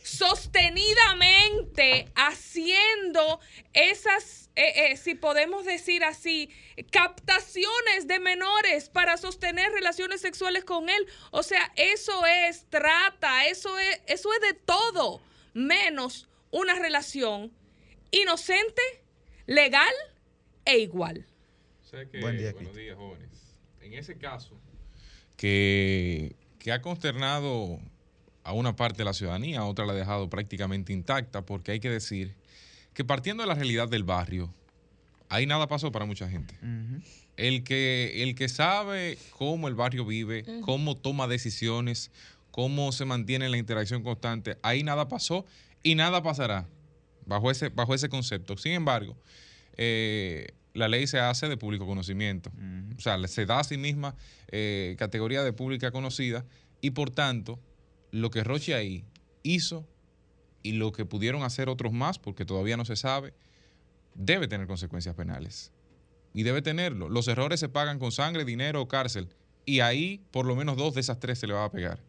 sostenidamente 0.06 2.08
haciendo 2.14 3.40
esas, 3.72 4.50
eh, 4.56 4.92
eh, 4.92 4.96
si 4.96 5.14
podemos 5.14 5.64
decir 5.64 6.04
así, 6.04 6.50
captaciones 6.90 8.06
de 8.06 8.20
menores 8.20 8.88
para 8.88 9.16
sostener 9.16 9.70
relaciones 9.72 10.20
sexuales 10.20 10.64
con 10.64 10.88
él. 10.88 11.06
O 11.30 11.42
sea, 11.42 11.72
eso 11.76 12.24
es 12.26 12.66
trata, 12.70 13.46
eso 13.46 13.78
es, 13.78 14.00
eso 14.06 14.30
es 14.32 14.40
de 14.40 14.54
todo, 14.54 15.20
menos 15.54 16.28
una 16.50 16.74
relación 16.74 17.52
inocente, 18.10 18.82
legal 19.46 19.92
e 20.64 20.78
igual. 20.78 21.26
Que- 22.12 22.20
Buen 22.20 22.36
día, 22.38 22.52
buenos 22.52 22.74
días, 22.76 22.96
jóvenes. 22.96 23.30
En 23.80 23.94
ese 23.94 24.18
caso, 24.18 24.58
que, 25.36 26.34
que 26.58 26.72
ha 26.72 26.82
consternado 26.82 27.78
a 28.46 28.52
una 28.52 28.76
parte 28.76 28.98
de 28.98 29.04
la 29.04 29.12
ciudadanía, 29.12 29.58
a 29.60 29.64
otra 29.64 29.84
la 29.84 29.92
ha 29.92 29.96
dejado 29.96 30.30
prácticamente 30.30 30.92
intacta, 30.92 31.44
porque 31.44 31.72
hay 31.72 31.80
que 31.80 31.90
decir 31.90 32.34
que 32.94 33.04
partiendo 33.04 33.42
de 33.42 33.48
la 33.48 33.56
realidad 33.56 33.88
del 33.88 34.04
barrio, 34.04 34.54
ahí 35.28 35.46
nada 35.46 35.66
pasó 35.66 35.90
para 35.90 36.04
mucha 36.04 36.28
gente. 36.28 36.54
El 37.36 37.64
que, 37.64 38.22
el 38.22 38.36
que 38.36 38.48
sabe 38.48 39.18
cómo 39.36 39.66
el 39.66 39.74
barrio 39.74 40.06
vive, 40.06 40.44
cómo 40.62 40.96
toma 40.96 41.26
decisiones, 41.26 42.12
cómo 42.52 42.92
se 42.92 43.04
mantiene 43.04 43.48
la 43.48 43.58
interacción 43.58 44.04
constante, 44.04 44.58
ahí 44.62 44.84
nada 44.84 45.08
pasó 45.08 45.44
y 45.82 45.96
nada 45.96 46.22
pasará 46.22 46.68
bajo 47.26 47.50
ese, 47.50 47.68
bajo 47.70 47.94
ese 47.94 48.08
concepto. 48.08 48.56
Sin 48.56 48.72
embargo, 48.72 49.16
eh, 49.76 50.52
la 50.72 50.86
ley 50.86 51.08
se 51.08 51.18
hace 51.18 51.48
de 51.48 51.56
público 51.56 51.84
conocimiento. 51.84 52.52
O 52.96 53.00
sea, 53.00 53.18
se 53.26 53.44
da 53.44 53.58
a 53.58 53.64
sí 53.64 53.76
misma 53.76 54.14
eh, 54.52 54.94
categoría 54.98 55.42
de 55.42 55.52
pública 55.52 55.90
conocida 55.90 56.44
y 56.80 56.90
por 56.90 57.10
tanto, 57.10 57.58
lo 58.20 58.30
que 58.30 58.44
Roche 58.44 58.74
ahí 58.74 59.04
hizo 59.42 59.86
y 60.62 60.72
lo 60.72 60.92
que 60.92 61.04
pudieron 61.04 61.42
hacer 61.42 61.68
otros 61.68 61.92
más, 61.92 62.18
porque 62.18 62.44
todavía 62.44 62.76
no 62.76 62.84
se 62.84 62.96
sabe, 62.96 63.34
debe 64.14 64.48
tener 64.48 64.66
consecuencias 64.66 65.14
penales. 65.14 65.72
Y 66.34 66.42
debe 66.42 66.60
tenerlo. 66.60 67.08
Los 67.08 67.28
errores 67.28 67.60
se 67.60 67.68
pagan 67.68 67.98
con 67.98 68.12
sangre, 68.12 68.44
dinero 68.44 68.82
o 68.82 68.88
cárcel. 68.88 69.28
Y 69.64 69.80
ahí, 69.80 70.20
por 70.30 70.44
lo 70.44 70.54
menos 70.54 70.76
dos 70.76 70.94
de 70.94 71.00
esas 71.00 71.18
tres 71.18 71.38
se 71.38 71.46
le 71.46 71.54
va 71.54 71.64
a 71.64 71.70
pegar. 71.70 72.00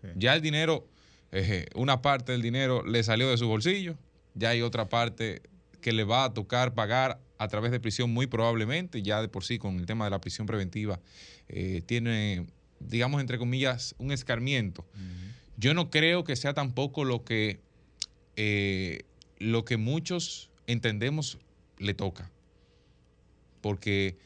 Sí. 0.00 0.08
Ya 0.16 0.34
el 0.34 0.40
dinero, 0.40 0.86
eh, 1.32 1.66
una 1.74 2.00
parte 2.00 2.32
del 2.32 2.40
dinero 2.40 2.84
le 2.86 3.02
salió 3.02 3.28
de 3.28 3.36
su 3.36 3.46
bolsillo, 3.46 3.96
ya 4.34 4.50
hay 4.50 4.62
otra 4.62 4.88
parte 4.88 5.42
que 5.80 5.92
le 5.92 6.04
va 6.04 6.24
a 6.24 6.32
tocar 6.32 6.74
pagar 6.74 7.20
a 7.38 7.48
través 7.48 7.70
de 7.70 7.80
prisión 7.80 8.10
muy 8.10 8.26
probablemente, 8.26 9.02
ya 9.02 9.20
de 9.20 9.28
por 9.28 9.44
sí 9.44 9.58
con 9.58 9.78
el 9.78 9.86
tema 9.86 10.04
de 10.04 10.10
la 10.10 10.20
prisión 10.20 10.46
preventiva 10.46 11.00
eh, 11.48 11.82
tiene, 11.86 12.46
digamos, 12.80 13.20
entre 13.20 13.38
comillas, 13.38 13.94
un 13.98 14.12
escarmiento. 14.12 14.86
Yo 15.58 15.74
no 15.74 15.90
creo 15.90 16.24
que 16.24 16.36
sea 16.36 16.54
tampoco 16.54 17.04
lo 17.04 17.24
que, 17.24 17.60
eh, 18.36 19.02
lo 19.38 19.64
que 19.64 19.76
muchos 19.76 20.50
entendemos 20.66 21.38
le 21.78 21.94
toca, 21.94 22.30
porque 23.60 24.16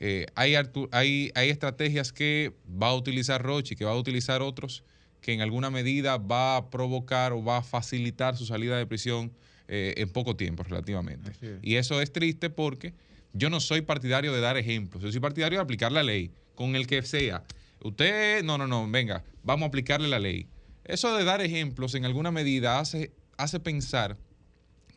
eh, 0.00 0.26
hay, 0.34 0.54
hay, 0.90 1.32
hay 1.34 1.48
estrategias 1.48 2.12
que 2.12 2.52
va 2.70 2.88
a 2.88 2.94
utilizar 2.94 3.42
Roche 3.42 3.74
y 3.74 3.76
que 3.76 3.84
va 3.84 3.92
a 3.92 3.96
utilizar 3.96 4.42
otros 4.42 4.84
que 5.22 5.32
en 5.32 5.40
alguna 5.40 5.70
medida 5.70 6.18
va 6.18 6.56
a 6.56 6.70
provocar 6.70 7.32
o 7.32 7.42
va 7.42 7.58
a 7.58 7.62
facilitar 7.62 8.36
su 8.36 8.44
salida 8.44 8.76
de 8.76 8.86
prisión 8.86 9.32
eh, 9.68 9.94
en 9.96 10.10
poco 10.10 10.36
tiempo 10.36 10.64
relativamente. 10.64 11.30
Es. 11.40 11.58
Y 11.62 11.76
eso 11.76 12.02
es 12.02 12.12
triste 12.12 12.50
porque 12.50 12.92
yo 13.32 13.48
no 13.48 13.60
soy 13.60 13.80
partidario 13.80 14.32
de 14.32 14.40
dar 14.40 14.58
ejemplos, 14.58 15.02
yo 15.02 15.10
soy 15.10 15.20
partidario 15.20 15.58
de 15.58 15.62
aplicar 15.62 15.92
la 15.92 16.02
ley 16.02 16.32
con 16.54 16.76
el 16.76 16.86
que 16.86 17.00
sea. 17.02 17.44
Usted, 17.80 18.42
no, 18.42 18.58
no, 18.58 18.66
no, 18.66 18.90
venga, 18.90 19.24
vamos 19.42 19.66
a 19.66 19.68
aplicarle 19.68 20.08
la 20.08 20.18
ley. 20.18 20.46
Eso 20.84 21.16
de 21.16 21.24
dar 21.24 21.40
ejemplos 21.40 21.94
en 21.94 22.04
alguna 22.04 22.30
medida 22.30 22.78
hace, 22.78 23.12
hace 23.36 23.60
pensar 23.60 24.16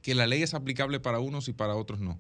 que 0.02 0.15
la 0.15 0.28
ley 0.28 0.43
es 0.43 0.54
aplicable 0.54 1.00
para 1.00 1.19
unos 1.19 1.48
y 1.48 1.54
para 1.54 1.76
otros 1.76 2.00
no. 2.00 2.19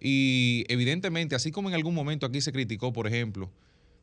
Y 0.00 0.64
evidentemente, 0.68 1.36
así 1.36 1.52
como 1.52 1.68
en 1.68 1.74
algún 1.74 1.94
momento 1.94 2.26
aquí 2.26 2.40
se 2.40 2.52
criticó, 2.52 2.92
por 2.92 3.06
ejemplo, 3.06 3.50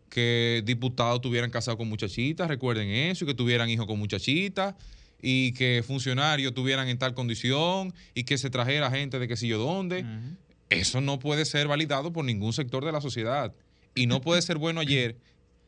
que 0.09 0.63
diputados 0.65 1.21
tuvieran 1.21 1.51
casado 1.51 1.77
con 1.77 1.89
muchachitas, 1.89 2.47
recuerden 2.47 2.89
eso, 2.89 3.25
y 3.25 3.27
que 3.27 3.33
tuvieran 3.33 3.69
hijos 3.69 3.85
con 3.85 3.99
muchachitas, 3.99 4.75
y 5.21 5.51
que 5.51 5.83
funcionarios 5.85 6.53
tuvieran 6.53 6.87
en 6.87 6.97
tal 6.97 7.13
condición, 7.13 7.93
y 8.13 8.23
que 8.23 8.37
se 8.37 8.49
trajera 8.49 8.89
gente 8.89 9.19
de 9.19 9.27
qué 9.27 9.35
sé 9.35 9.47
yo 9.47 9.57
dónde. 9.57 10.05
Eso 10.69 11.01
no 11.01 11.19
puede 11.19 11.45
ser 11.45 11.67
validado 11.67 12.13
por 12.13 12.23
ningún 12.23 12.53
sector 12.53 12.85
de 12.85 12.91
la 12.91 13.01
sociedad. 13.01 13.53
Y 13.95 14.07
no 14.07 14.21
puede 14.21 14.41
ser 14.41 14.57
bueno 14.57 14.79
ayer 14.79 15.17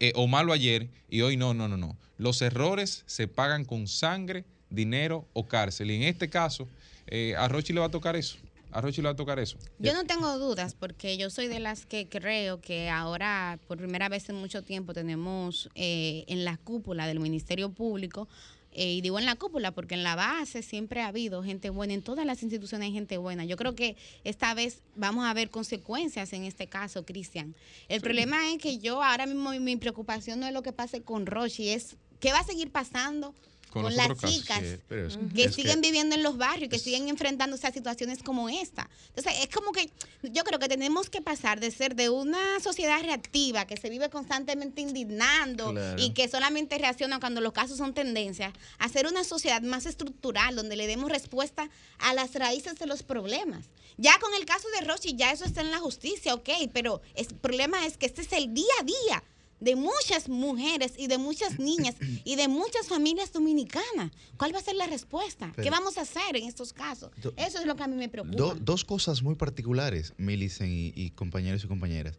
eh, 0.01 0.13
o 0.15 0.25
malo 0.25 0.51
ayer 0.51 0.89
y 1.09 1.21
hoy 1.21 1.37
no, 1.37 1.53
no, 1.53 1.67
no, 1.67 1.77
no. 1.77 1.95
Los 2.17 2.41
errores 2.41 3.03
se 3.05 3.27
pagan 3.27 3.65
con 3.65 3.87
sangre, 3.87 4.45
dinero 4.71 5.27
o 5.33 5.47
cárcel. 5.47 5.91
Y 5.91 5.95
en 5.97 6.03
este 6.03 6.27
caso, 6.27 6.67
eh, 7.05 7.35
a 7.37 7.47
Rochi 7.47 7.71
le 7.71 7.81
va 7.81 7.85
a 7.85 7.91
tocar 7.91 8.15
eso. 8.15 8.37
A 8.71 8.81
le 8.81 9.01
va 9.03 9.09
a 9.11 9.15
tocar 9.15 9.37
eso. 9.37 9.57
Yo 9.79 9.93
no 9.93 10.05
tengo 10.05 10.39
dudas 10.39 10.73
porque 10.73 11.17
yo 11.17 11.29
soy 11.29 11.47
de 11.47 11.59
las 11.59 11.85
que 11.85 12.07
creo 12.07 12.61
que 12.61 12.89
ahora, 12.89 13.59
por 13.67 13.77
primera 13.77 14.09
vez 14.09 14.27
en 14.29 14.37
mucho 14.37 14.63
tiempo, 14.63 14.93
tenemos 14.93 15.69
eh, 15.75 16.23
en 16.27 16.45
la 16.45 16.57
cúpula 16.57 17.05
del 17.05 17.19
Ministerio 17.19 17.69
Público, 17.69 18.27
eh, 18.73 18.93
y 18.93 19.01
digo 19.01 19.19
en 19.19 19.25
la 19.25 19.35
cúpula 19.35 19.71
porque 19.71 19.95
en 19.95 20.03
la 20.03 20.15
base 20.15 20.61
siempre 20.61 21.01
ha 21.01 21.07
habido 21.07 21.43
gente 21.43 21.69
buena, 21.69 21.93
en 21.93 22.01
todas 22.01 22.25
las 22.25 22.41
instituciones 22.41 22.87
hay 22.87 22.93
gente 22.93 23.17
buena. 23.17 23.45
Yo 23.45 23.57
creo 23.57 23.75
que 23.75 23.95
esta 24.23 24.53
vez 24.53 24.81
vamos 24.95 25.25
a 25.25 25.33
ver 25.33 25.49
consecuencias 25.49 26.33
en 26.33 26.43
este 26.43 26.67
caso, 26.67 27.05
Cristian. 27.05 27.55
El 27.89 28.01
problema 28.01 28.51
es 28.51 28.59
que 28.59 28.79
yo 28.79 29.03
ahora 29.03 29.25
mismo 29.25 29.51
mi 29.51 29.75
preocupación 29.75 30.39
no 30.39 30.47
es 30.47 30.53
lo 30.53 30.63
que 30.63 30.71
pase 30.71 31.01
con 31.01 31.25
Rochi, 31.25 31.69
es 31.69 31.97
qué 32.19 32.31
va 32.31 32.39
a 32.39 32.43
seguir 32.43 32.71
pasando 32.71 33.35
con 33.71 33.95
las 33.95 34.17
chicas 34.19 34.59
Sí, 34.59 34.75
pero 34.87 35.07
es- 35.07 35.17
que 35.33 35.45
es 35.45 35.55
siguen 35.55 35.81
viviendo 35.81 36.15
en 36.15 36.21
los 36.23 36.37
barrios, 36.37 36.69
que 36.69 36.77
siguen 36.77 37.07
enfrentándose 37.09 37.65
a 37.65 37.71
situaciones 37.71 38.21
como 38.21 38.49
esta. 38.49 38.89
Entonces, 39.15 39.33
es 39.41 39.47
como 39.49 39.71
que 39.71 39.89
yo 40.23 40.43
creo 40.43 40.59
que 40.59 40.67
tenemos 40.67 41.09
que 41.09 41.21
pasar 41.21 41.59
de 41.59 41.71
ser 41.71 41.95
de 41.95 42.09
una 42.09 42.59
sociedad 42.59 43.01
reactiva 43.01 43.65
que 43.65 43.77
se 43.77 43.89
vive 43.89 44.09
constantemente 44.09 44.81
indignando 44.81 45.71
Claro. 45.71 46.01
y 46.01 46.11
que 46.11 46.27
solamente 46.27 46.77
reacciona 46.77 47.19
cuando 47.19 47.41
los 47.41 47.53
casos 47.53 47.77
son 47.77 47.93
tendencias, 47.93 48.53
a 48.77 48.89
ser 48.89 49.07
una 49.07 49.23
sociedad 49.23 49.61
más 49.61 49.85
estructural 49.85 50.55
donde 50.55 50.75
le 50.75 50.85
demos 50.87 51.09
respuesta 51.09 51.69
a 51.99 52.13
las 52.13 52.33
raíces 52.35 52.75
de 52.77 52.85
los 52.85 53.03
problemas. 53.03 53.65
Ya 53.97 54.17
con 54.19 54.33
el 54.33 54.45
caso 54.45 54.67
de 54.79 54.85
Rochi, 54.85 55.15
ya 55.15 55.31
eso 55.31 55.45
está 55.45 55.61
en 55.61 55.71
la 55.71 55.79
justicia, 55.79 56.33
ok, 56.33 56.49
pero 56.73 57.01
el 57.15 57.25
problema 57.27 57.85
es 57.85 57.97
que 57.97 58.05
este 58.05 58.21
es 58.21 58.31
el 58.33 58.53
día 58.53 58.65
a 58.79 58.83
día 58.83 59.23
de 59.61 59.75
muchas 59.77 60.27
mujeres 60.27 60.93
y 60.97 61.07
de 61.07 61.17
muchas 61.17 61.57
niñas 61.59 61.95
y 62.25 62.35
de 62.35 62.47
muchas 62.49 62.87
familias 62.87 63.31
dominicanas. 63.31 64.11
¿Cuál 64.37 64.53
va 64.53 64.59
a 64.59 64.63
ser 64.63 64.75
la 64.75 64.87
respuesta? 64.87 65.53
¿Qué 65.61 65.69
vamos 65.69 65.97
a 65.97 66.01
hacer 66.01 66.35
en 66.35 66.43
estos 66.47 66.73
casos? 66.73 67.11
Do- 67.21 67.33
Eso 67.37 67.59
es 67.59 67.65
lo 67.65 67.75
que 67.75 67.83
a 67.83 67.87
mí 67.87 67.95
me 67.95 68.09
preocupa. 68.09 68.35
Do- 68.35 68.55
dos 68.59 68.83
cosas 68.83 69.21
muy 69.23 69.35
particulares, 69.35 70.13
Milicen 70.17 70.71
y, 70.73 70.91
y 70.95 71.11
compañeros 71.11 71.63
y 71.63 71.67
compañeras. 71.67 72.17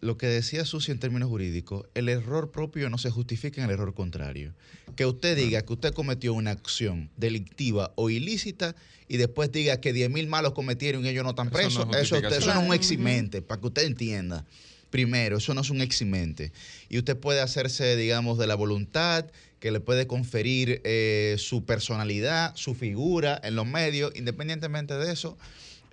Lo 0.00 0.16
que 0.16 0.26
decía 0.26 0.64
Susi 0.64 0.92
en 0.92 1.00
términos 1.00 1.28
jurídicos, 1.28 1.84
el 1.94 2.08
error 2.08 2.50
propio 2.52 2.88
no 2.90 2.96
se 2.98 3.10
justifica 3.10 3.60
en 3.62 3.68
el 3.68 3.74
error 3.74 3.92
contrario. 3.92 4.54
Que 4.96 5.04
usted 5.04 5.36
diga 5.36 5.62
que 5.62 5.72
usted 5.72 5.92
cometió 5.92 6.32
una 6.32 6.52
acción 6.52 7.10
delictiva 7.16 7.92
o 7.96 8.08
ilícita 8.08 8.76
y 9.08 9.16
después 9.16 9.50
diga 9.50 9.80
que 9.80 9.92
10.000 9.92 10.28
malos 10.28 10.52
cometieron 10.52 11.04
y 11.04 11.08
ellos 11.08 11.24
no 11.24 11.30
están 11.30 11.48
Eso 11.48 11.56
no 11.56 11.90
es 11.92 12.08
presos, 12.08 12.18
eso, 12.22 12.28
eso 12.36 12.54
no 12.54 12.60
es 12.62 12.68
un 12.68 12.74
eximente, 12.74 13.42
para 13.42 13.60
que 13.60 13.66
usted 13.66 13.82
entienda. 13.84 14.46
Primero, 14.90 15.38
eso 15.38 15.54
no 15.54 15.60
es 15.60 15.70
un 15.70 15.80
eximente. 15.80 16.52
Y 16.88 16.98
usted 16.98 17.16
puede 17.16 17.40
hacerse, 17.40 17.96
digamos, 17.96 18.38
de 18.38 18.46
la 18.46 18.54
voluntad 18.56 19.26
que 19.60 19.70
le 19.70 19.80
puede 19.80 20.06
conferir 20.06 20.80
eh, 20.84 21.36
su 21.38 21.64
personalidad, 21.64 22.54
su 22.56 22.74
figura 22.74 23.40
en 23.44 23.54
los 23.54 23.66
medios, 23.66 24.12
independientemente 24.16 24.94
de 24.94 25.12
eso, 25.12 25.38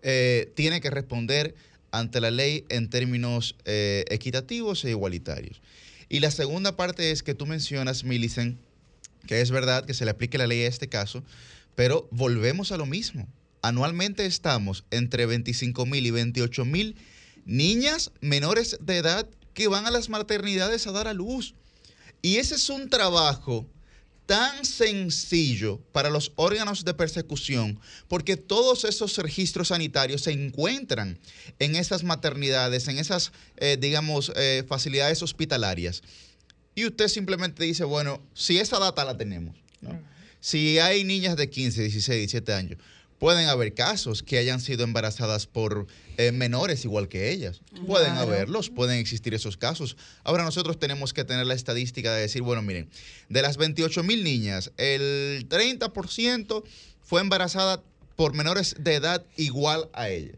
eh, 0.01 0.51
tiene 0.55 0.81
que 0.81 0.89
responder 0.89 1.53
ante 1.91 2.21
la 2.21 2.31
ley 2.31 2.65
en 2.69 2.89
términos 2.89 3.55
eh, 3.65 4.05
equitativos 4.09 4.83
e 4.85 4.91
igualitarios. 4.91 5.61
Y 6.09 6.21
la 6.21 6.31
segunda 6.31 6.75
parte 6.75 7.11
es 7.11 7.23
que 7.23 7.35
tú 7.35 7.45
mencionas, 7.45 8.03
Millicent, 8.03 8.57
que 9.27 9.41
es 9.41 9.51
verdad 9.51 9.85
que 9.85 9.93
se 9.93 10.05
le 10.05 10.11
aplique 10.11 10.37
la 10.37 10.47
ley 10.47 10.63
a 10.63 10.67
este 10.67 10.87
caso, 10.87 11.23
pero 11.75 12.07
volvemos 12.11 12.71
a 12.71 12.77
lo 12.77 12.85
mismo. 12.85 13.27
Anualmente 13.61 14.25
estamos 14.25 14.85
entre 14.91 15.25
25 15.25 15.85
mil 15.85 16.05
y 16.05 16.11
28 16.11 16.63
mil 16.63 16.95
niñas 17.47 18.11
menores 18.21 18.77
de 18.81 18.97
edad 18.97 19.27
que 19.53 19.67
van 19.67 19.87
a 19.87 19.91
las 19.91 20.09
maternidades 20.09 20.85
a 20.85 20.91
dar 20.91 21.07
a 21.07 21.13
luz. 21.13 21.55
Y 22.21 22.37
ese 22.37 22.55
es 22.55 22.69
un 22.69 22.89
trabajo 22.89 23.65
tan 24.27 24.65
sencillo 24.65 25.79
para 25.93 26.09
los 26.09 26.33
órganos 26.35 26.83
de 26.83 26.93
persecución, 26.93 27.79
porque 28.09 28.35
todos 28.35 28.83
esos 28.83 29.17
registros 29.17 29.69
sanitarios 29.69 30.21
se 30.23 30.31
encuentran 30.31 31.17
en 31.59 31.75
esas 31.75 32.03
maternidades, 32.03 32.89
en 32.89 32.99
esas, 32.99 33.31
eh, 33.55 33.77
digamos, 33.79 34.31
eh, 34.35 34.63
facilidades 34.67 35.23
hospitalarias. 35.23 36.03
Y 36.75 36.85
usted 36.85 37.07
simplemente 37.07 37.63
dice, 37.63 37.85
bueno, 37.85 38.21
si 38.33 38.59
esa 38.59 38.77
data 38.79 39.05
la 39.05 39.17
tenemos, 39.17 39.55
¿no? 39.81 39.99
si 40.39 40.77
hay 40.77 41.03
niñas 41.03 41.37
de 41.37 41.49
15, 41.49 41.81
16, 41.83 42.19
17 42.19 42.53
años, 42.53 42.79
pueden 43.19 43.47
haber 43.47 43.73
casos 43.73 44.23
que 44.23 44.37
hayan 44.37 44.59
sido 44.59 44.83
embarazadas 44.83 45.47
por 45.47 45.87
eh, 46.17 46.31
menores 46.31 46.85
igual 46.85 47.07
que 47.07 47.31
ellas. 47.31 47.61
Pueden 47.85 48.13
haberlos, 48.13 48.69
pueden 48.69 48.99
existir 48.99 49.33
esos 49.33 49.57
casos. 49.57 49.97
Ahora 50.23 50.43
nosotros 50.43 50.79
tenemos 50.79 51.13
que 51.13 51.23
tener 51.23 51.45
la 51.45 51.53
estadística 51.53 52.13
de 52.13 52.21
decir, 52.21 52.41
bueno, 52.41 52.61
miren, 52.61 52.89
de 53.29 53.41
las 53.41 53.57
28 53.57 54.03
mil 54.03 54.23
niñas, 54.23 54.71
el 54.77 55.47
30% 55.49 56.63
fue 57.01 57.21
embarazada 57.21 57.81
por 58.15 58.33
menores 58.33 58.75
de 58.79 58.95
edad 58.95 59.25
igual 59.35 59.89
a 59.93 60.09
ella. 60.09 60.33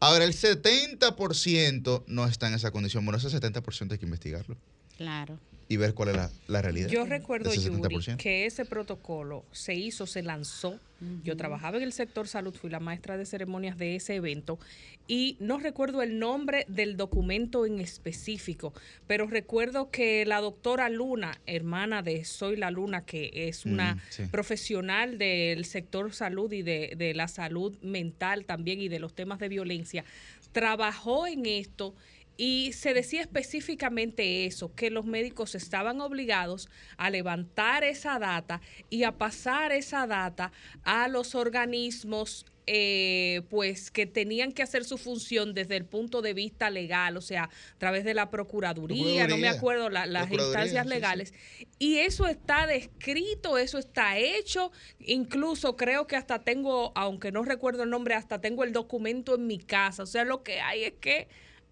Ahora, 0.00 0.24
el 0.24 0.32
70% 0.32 2.04
no 2.06 2.26
está 2.26 2.46
en 2.46 2.54
esa 2.54 2.70
condición. 2.70 3.04
Bueno, 3.04 3.18
ese 3.18 3.28
70% 3.36 3.92
hay 3.92 3.98
que 3.98 4.04
investigarlo 4.04 4.56
Claro. 4.96 5.38
Y 5.68 5.76
ver 5.76 5.92
cuál 5.94 6.08
es 6.10 6.16
la, 6.16 6.30
la 6.46 6.62
realidad. 6.62 6.88
Yo 6.88 7.04
recuerdo, 7.04 7.52
Yuri, 7.52 7.76
70%. 7.76 8.16
que 8.16 8.46
ese 8.46 8.64
protocolo 8.64 9.44
se 9.52 9.74
hizo, 9.74 10.06
se 10.06 10.22
lanzó. 10.22 10.78
Yo 11.22 11.36
trabajaba 11.36 11.76
en 11.76 11.84
el 11.84 11.92
sector 11.92 12.26
salud, 12.26 12.52
fui 12.56 12.70
la 12.70 12.80
maestra 12.80 13.16
de 13.16 13.24
ceremonias 13.24 13.78
de 13.78 13.94
ese 13.94 14.16
evento 14.16 14.58
y 15.06 15.36
no 15.38 15.60
recuerdo 15.60 16.02
el 16.02 16.18
nombre 16.18 16.64
del 16.68 16.96
documento 16.96 17.66
en 17.66 17.78
específico, 17.78 18.72
pero 19.06 19.28
recuerdo 19.28 19.92
que 19.92 20.26
la 20.26 20.40
doctora 20.40 20.88
Luna, 20.88 21.40
hermana 21.46 22.02
de 22.02 22.24
Soy 22.24 22.56
la 22.56 22.72
Luna, 22.72 23.04
que 23.04 23.30
es 23.32 23.64
una 23.64 23.94
Mm, 23.94 24.00
sí. 24.10 24.22
profesional 24.24 25.18
del 25.18 25.64
sector 25.66 26.12
salud 26.12 26.50
y 26.52 26.62
de, 26.62 26.94
de 26.96 27.14
la 27.14 27.28
salud 27.28 27.78
mental 27.80 28.44
también 28.44 28.80
y 28.80 28.88
de 28.88 28.98
los 28.98 29.14
temas 29.14 29.38
de 29.38 29.48
violencia, 29.48 30.04
trabajó 30.50 31.28
en 31.28 31.46
esto 31.46 31.94
y 32.38 32.72
se 32.72 32.94
decía 32.94 33.20
específicamente 33.20 34.46
eso, 34.46 34.72
que 34.74 34.90
los 34.90 35.04
médicos 35.04 35.54
estaban 35.54 36.00
obligados 36.00 36.68
a 36.96 37.10
levantar 37.10 37.82
esa 37.84 38.18
data 38.18 38.62
y 38.88 39.02
a 39.02 39.18
pasar 39.18 39.72
esa 39.72 40.06
data 40.06 40.52
a 40.84 41.08
los 41.08 41.34
organismos 41.34 42.46
eh, 42.70 43.42
pues 43.48 43.90
que 43.90 44.04
tenían 44.04 44.52
que 44.52 44.62
hacer 44.62 44.84
su 44.84 44.98
función 44.98 45.54
desde 45.54 45.74
el 45.76 45.86
punto 45.86 46.20
de 46.20 46.34
vista 46.34 46.68
legal, 46.68 47.16
o 47.16 47.22
sea, 47.22 47.44
a 47.44 47.78
través 47.78 48.04
de 48.04 48.12
la 48.12 48.28
Procuraduría, 48.30 49.26
no 49.26 49.38
me 49.38 49.48
acuerdo 49.48 49.88
la- 49.88 50.04
las 50.04 50.30
instancias 50.30 50.84
sí, 50.84 50.88
sí. 50.88 50.94
legales. 50.94 51.34
Y 51.78 51.96
eso 51.96 52.26
está 52.26 52.66
descrito, 52.66 53.56
eso 53.56 53.78
está 53.78 54.18
hecho. 54.18 54.70
Incluso 55.00 55.76
creo 55.76 56.06
que 56.06 56.16
hasta 56.16 56.40
tengo, 56.40 56.92
aunque 56.94 57.32
no 57.32 57.42
recuerdo 57.42 57.84
el 57.84 57.90
nombre, 57.90 58.14
hasta 58.14 58.38
tengo 58.42 58.64
el 58.64 58.74
documento 58.74 59.34
en 59.36 59.46
mi 59.46 59.58
casa. 59.58 60.02
O 60.02 60.06
sea, 60.06 60.24
lo 60.24 60.42
que 60.42 60.60
hay 60.60 60.84
es 60.84 60.92
que 61.00 61.26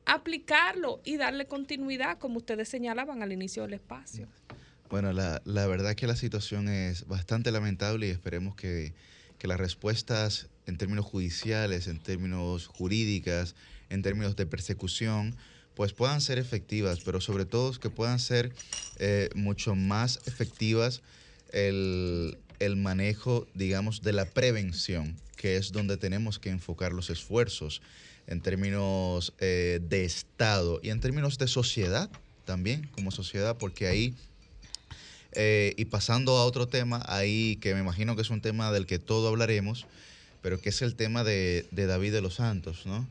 aplicarlo 0.07 1.01
y 1.05 1.17
darle 1.17 1.47
continuidad, 1.47 2.19
como 2.19 2.39
ustedes 2.39 2.69
señalaban 2.69 3.23
al 3.23 3.33
inicio 3.33 3.63
del 3.63 3.75
espacio. 3.75 4.29
Bueno, 4.89 5.13
la, 5.13 5.43
la 5.45 5.67
verdad 5.67 5.95
que 5.97 6.07
la 6.07 6.17
situación 6.17 6.69
es 6.69 7.07
bastante 7.07 7.51
lamentable 7.51 8.07
y 8.07 8.11
esperemos 8.11 8.55
que, 8.55 8.95
que 9.39 9.49
las 9.49 9.59
respuestas 9.59 10.49
en 10.67 10.79
términos 10.79 11.05
judiciales, 11.05 11.89
en 11.89 11.99
términos 11.99 12.69
jurídicas, 12.69 13.57
en 13.91 14.03
términos 14.03 14.37
de 14.37 14.47
persecución, 14.47 15.35
pues 15.75 15.93
puedan 15.93 16.21
ser 16.21 16.39
efectivas, 16.39 17.01
pero 17.05 17.21
sobre 17.21 17.45
todo 17.45 17.73
que 17.79 17.91
puedan 17.91 18.19
ser 18.19 18.53
eh, 18.99 19.29
mucho 19.35 19.75
más 19.75 20.21
efectivas 20.27 21.03
el, 21.53 22.39
el 22.61 22.77
manejo, 22.77 23.47
digamos, 23.55 24.03
de 24.03 24.13
la 24.13 24.25
prevención, 24.25 25.17
que 25.37 25.57
es 25.57 25.73
donde 25.73 25.97
tenemos 25.97 26.39
que 26.39 26.51
enfocar 26.51 26.93
los 26.93 27.11
esfuerzos 27.11 27.83
en 28.27 28.41
términos 28.41 29.33
eh, 29.39 29.81
de 29.83 30.05
Estado 30.05 30.81
y 30.83 30.91
en 30.91 31.01
términos 31.01 31.39
de 31.39 31.49
sociedad 31.49 32.11
también, 32.45 32.89
como 32.95 33.11
sociedad, 33.11 33.57
porque 33.57 33.87
ahí 33.87 34.15
eh, 35.33 35.75
y 35.77 35.85
pasando 35.85 36.39
a 36.39 36.47
otro 36.47 36.67
tema, 36.67 37.03
ahí 37.07 37.57
que 37.57 37.75
me 37.75 37.81
imagino 37.81 38.17
que 38.17 38.23
es 38.23 38.31
un 38.31 38.41
tema 38.41 38.73
del 38.73 38.87
que 38.87 38.99
todo 38.99 39.29
hablaremos, 39.29 39.87
pero 40.41 40.61
que 40.61 40.71
es 40.71 40.81
el 40.81 40.95
tema 40.95 41.25
de, 41.25 41.67
de 41.73 41.87
David 41.87 42.13
de 42.13 42.23
los 42.23 42.37
Santos, 42.37 42.87
¿no? 42.87 43.07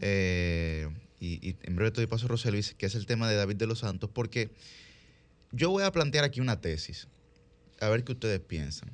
Eh, 0.00 0.88
y, 1.20 1.46
y 1.46 1.56
en 1.64 1.76
breve 1.76 1.90
te 1.90 1.96
doy 1.96 2.06
paso 2.06 2.26
a 2.26 2.28
Roselvis, 2.28 2.74
que 2.74 2.86
es 2.86 2.94
el 2.94 3.04
tema 3.04 3.28
de 3.28 3.36
David 3.36 3.56
de 3.56 3.66
los 3.66 3.80
Santos, 3.80 4.08
porque 4.12 4.50
yo 5.52 5.70
voy 5.70 5.82
a 5.82 5.92
plantear 5.92 6.24
aquí 6.24 6.40
una 6.40 6.60
tesis, 6.60 7.06
a 7.80 7.88
ver 7.88 8.02
qué 8.04 8.12
ustedes 8.12 8.40
piensan. 8.40 8.90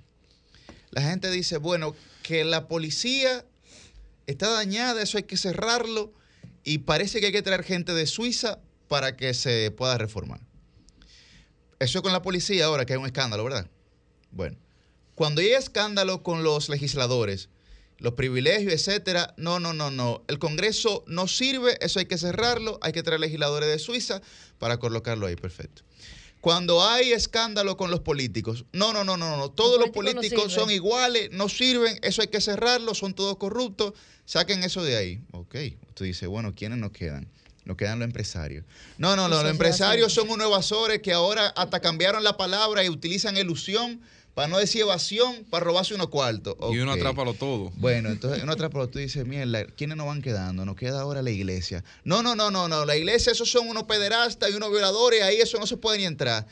La 0.91 1.03
gente 1.03 1.31
dice, 1.31 1.59
bueno, 1.59 1.95
que 2.23 2.45
la 2.45 2.67
policía 2.67 3.45
está 4.27 4.51
dañada, 4.51 5.03
eso 5.03 5.19
hay 5.19 5.25
que 5.25 5.37
cerrarlo, 5.37 6.13
y 6.65 6.79
parece 6.79 7.21
que 7.21 7.27
hay 7.27 7.33
que 7.33 7.43
traer 7.43 7.63
gente 7.63 7.93
de 7.93 8.07
Suiza 8.07 8.61
para 8.89 9.17
que 9.17 9.35
se 9.35 9.71
pueda 9.71 9.99
reformar. 9.99 10.41
Eso 11.79 12.03
con 12.03 12.13
la 12.13 12.23
policía 12.23 12.67
ahora, 12.67 12.87
que 12.87 12.95
hay 12.95 12.99
un 12.99 13.07
escándalo, 13.07 13.45
¿verdad? 13.45 13.69
Bueno, 14.31 14.57
cuando 15.15 15.41
hay 15.41 15.51
escándalo 15.51 16.23
con 16.23 16.43
los 16.43 16.69
legisladores, 16.69 17.49
los 17.99 18.15
privilegios, 18.15 18.73
etcétera, 18.73 19.35
no, 19.37 19.61
no, 19.61 19.73
no, 19.73 19.91
no. 19.91 20.23
El 20.29 20.39
Congreso 20.39 21.05
no 21.07 21.29
sirve, 21.29 21.79
eso 21.81 21.99
hay 21.99 22.07
que 22.07 22.19
cerrarlo, 22.19 22.79
hay 22.83 22.93
que 22.93 23.03
traer 23.03 23.21
legisladores 23.21 23.69
de 23.69 23.79
Suiza 23.79 24.21
para 24.59 24.79
colocarlo 24.79 25.27
ahí, 25.27 25.37
perfecto. 25.37 25.83
Cuando 26.45 26.87
hay 26.87 27.15
escándalo 27.15 27.79
con 27.79 27.91
los 27.91 28.01
políticos, 28.01 28.67
no, 28.71 28.93
no, 28.93 29.03
no, 29.03 29.17
no, 29.17 29.39
no. 29.39 29.51
Todos 29.51 29.81
los 29.81 29.89
políticos 29.89 30.53
son 30.53 30.71
iguales, 30.71 31.31
no 31.33 31.49
sirven, 31.49 31.99
eso 32.03 32.21
hay 32.21 32.29
que 32.29 32.43
cerrarlo, 32.43 32.95
son 32.95 33.15
todos 33.15 33.39
corruptos, 33.39 33.95
saquen 34.27 34.63
eso 34.63 34.85
de 34.85 34.95
ahí. 34.95 35.23
Ok, 35.31 35.55
usted 35.89 36.05
dice, 36.05 36.27
bueno, 36.27 36.55
¿quiénes 36.55 36.77
nos 36.77 36.91
quedan? 36.93 37.31
Nos 37.65 37.79
quedan 37.79 37.99
los 37.99 38.05
empresarios. 38.05 38.67
No, 38.99 39.17
no, 39.17 39.27
no, 39.27 39.43
los 39.43 39.51
empresarios 39.51 40.13
son 40.13 40.29
unos 40.29 40.47
evasores 40.49 41.01
que 41.01 41.15
ahora 41.15 41.47
hasta 41.57 41.81
cambiaron 41.81 42.23
la 42.23 42.37
palabra 42.37 42.85
y 42.85 42.91
utilizan 42.91 43.39
ilusión 43.39 44.03
para 44.35 44.49
no 44.49 44.59
decir 44.59 44.83
evasión, 44.83 45.45
para 45.49 45.65
robarse 45.65 45.95
unos 45.95 46.09
cuartos. 46.09 46.57
Y 46.73 46.79
uno 46.79 46.93
atrápalo 46.93 47.35
todo. 47.35 47.71
Bueno, 47.77 48.11
entonces 48.11 48.43
uno 48.43 48.53
atrapa, 48.53 48.87
tú 48.89 48.99
dices, 48.99 49.25
mierda, 49.27 49.65
¿quiénes 49.67 49.97
nos 49.97 50.07
van 50.07 50.23
quedando? 50.23 50.65
Nos 50.65 50.77
queda 50.77 51.01
ahora 51.01 51.23
la 51.23 51.31
iglesia. 51.31 51.85
No, 52.03 52.23
no, 52.23 52.35
no, 52.35 52.51
no, 52.51 52.69
no, 52.69 52.85
la 52.85 52.97
iglesia, 52.97 53.33
esos 53.33 53.51
son 53.51 53.69
unos 53.69 53.85
pederastas 53.85 54.51
y 54.51 54.55
unos 54.55 54.71
violadores, 54.71 55.23
ahí 55.23 55.37
eso 55.37 55.59
no 55.59 55.67
se 55.67 55.77
puede 55.77 55.99
ni 55.99 56.05
entrar. 56.05 56.47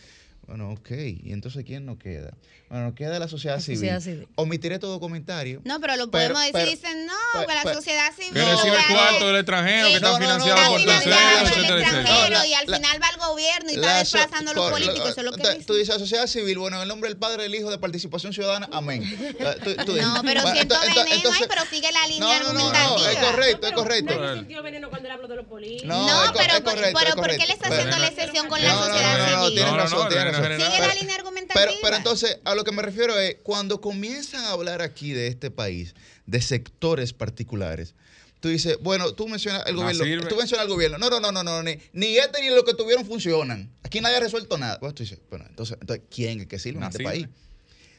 Bueno, 0.46 0.72
ok. 0.72 0.90
¿Y 1.24 1.32
entonces 1.32 1.64
quién 1.64 1.84
nos 1.86 1.98
queda? 1.98 2.36
Bueno, 2.72 2.94
queda 2.94 3.18
la 3.18 3.28
sociedad, 3.28 3.56
La 3.56 3.60
civil. 3.60 3.76
sociedad 3.80 4.00
civil. 4.00 4.28
Omitiré 4.34 4.78
todo 4.78 4.98
comentario. 4.98 5.60
No, 5.64 5.78
pero 5.78 5.94
lo 5.96 6.10
Pero- 6.10 6.32
podemos 6.32 6.40
decir, 6.40 6.52
pero- 6.54 6.70
dicen, 6.70 7.04
no, 7.06 7.12
pero- 7.34 7.46
que 7.46 7.54
la 7.54 7.62
pero- 7.64 7.74
sociedad 7.76 8.12
civil. 8.16 8.32
Que 8.32 8.44
recibe 8.46 8.76
ya 8.88 8.94
cuarto 8.94 9.26
del 9.26 9.36
extranjero, 9.36 9.88
que 9.88 9.94
financiados 9.96 10.62
no, 10.64 10.70
por 10.70 10.80
terceros, 10.80 11.56
el 11.68 11.80
extranjero 11.82 12.44
y 12.46 12.54
al 12.54 12.66
la- 12.66 12.76
final 12.78 13.02
va 13.02 13.08
el 13.10 13.16
gobierno 13.18 13.70
y 13.70 13.74
está 13.74 13.86
La 13.86 13.98
desplazando 13.98 14.50
a 14.52 14.54
los 14.54 14.70
políticos, 14.70 15.10
eso 15.10 15.20
es 15.20 15.24
lo 15.26 15.32
que 15.32 15.42
dicen. 15.42 15.66
Tú 15.66 15.74
dices 15.74 15.94
sociedad 15.98 16.26
civil, 16.26 16.58
bueno, 16.60 16.76
en 16.78 16.82
el 16.84 16.88
nombre 16.88 17.10
del 17.10 17.18
Padre, 17.18 17.42
del 17.42 17.54
Hijo, 17.54 17.70
de 17.70 17.76
participación 17.78 18.32
ciudadana, 18.32 18.70
amén. 18.72 19.02
Dices. 19.02 19.36
No, 19.36 20.22
pero 20.22 20.40
siento 20.50 20.74
ento- 20.74 20.80
ento- 20.82 21.04
veneno 21.04 21.30
ahí, 21.30 21.44
pero 21.46 21.62
sigue 21.68 21.92
la 21.92 22.06
línea 22.06 22.38
No, 22.40 22.46
no, 22.46 22.52
no, 22.54 22.60
no, 22.60 22.68
argumentativa. 22.78 23.10
es 23.12 23.18
correcto, 23.30 23.66
es 23.66 23.72
correcto. 23.74 24.14
No 24.18 24.34
sentido 24.34 24.62
veneno 24.62 24.88
cuando 24.88 25.08
de 25.10 25.36
los 25.36 25.46
políticos. 25.46 25.86
No, 25.88 26.32
pero, 26.34 26.54
pero 26.64 27.16
¿por 27.16 27.28
qué 27.36 27.46
le 27.46 27.52
está 27.52 27.68
haciendo 27.68 27.98
la 27.98 28.08
Pero- 28.08 28.16
excepción 28.16 28.48
con 28.48 28.62
la 28.62 28.70
sociedad 28.74 29.28
civil? 29.28 29.54
tienes 29.54 29.64
No, 29.64 29.70
no, 29.72 29.76
razón, 29.76 29.98
no, 29.98 30.08
tienes 30.08 30.24
no, 30.24 30.30
razón. 30.32 30.58
no, 30.58 30.58
no, 30.58 30.72
Sigue 30.72 30.86
la 30.86 30.94
línea 30.94 31.14
argumentativa. 31.16 31.66
Pero, 31.66 31.72
pero 31.82 31.96
entonces, 31.96 32.38
a 32.44 32.54
lo 32.62 32.70
que 32.70 32.76
me 32.76 32.82
refiero 32.82 33.18
es, 33.18 33.36
cuando 33.42 33.80
comienzan 33.80 34.44
a 34.44 34.50
hablar 34.52 34.82
aquí 34.82 35.12
de 35.12 35.26
este 35.26 35.50
país, 35.50 35.94
de 36.26 36.40
sectores 36.40 37.12
particulares, 37.12 37.94
tú 38.38 38.48
dices, 38.48 38.78
bueno, 38.80 39.12
tú 39.14 39.26
mencionas 39.26 39.64
el 39.66 39.74
No 39.74 39.82
gobierno, 39.82 40.04
sirve. 40.04 40.26
tú 40.28 40.36
mencionas 40.36 40.66
el 40.66 40.72
gobierno, 40.72 40.96
no, 40.98 41.10
no, 41.10 41.18
no, 41.20 41.32
no, 41.32 41.42
no, 41.42 41.62
ni, 41.64 41.76
ni 41.92 42.16
este 42.18 42.40
ni 42.40 42.50
lo 42.54 42.64
que 42.64 42.74
tuvieron 42.74 43.04
funcionan. 43.04 43.68
Aquí 43.82 44.00
nadie 44.00 44.16
ha 44.16 44.20
resuelto 44.20 44.56
nada. 44.58 44.78
Bueno, 44.78 44.94
tú 44.94 45.02
dices, 45.02 45.18
bueno, 45.28 45.44
entonces, 45.48 45.76
entonces 45.80 46.04
¿quién 46.08 46.40
es 46.42 46.46
que 46.46 46.60
sirve 46.60 46.78
en 46.78 46.84
este 46.84 47.02
país? 47.02 47.26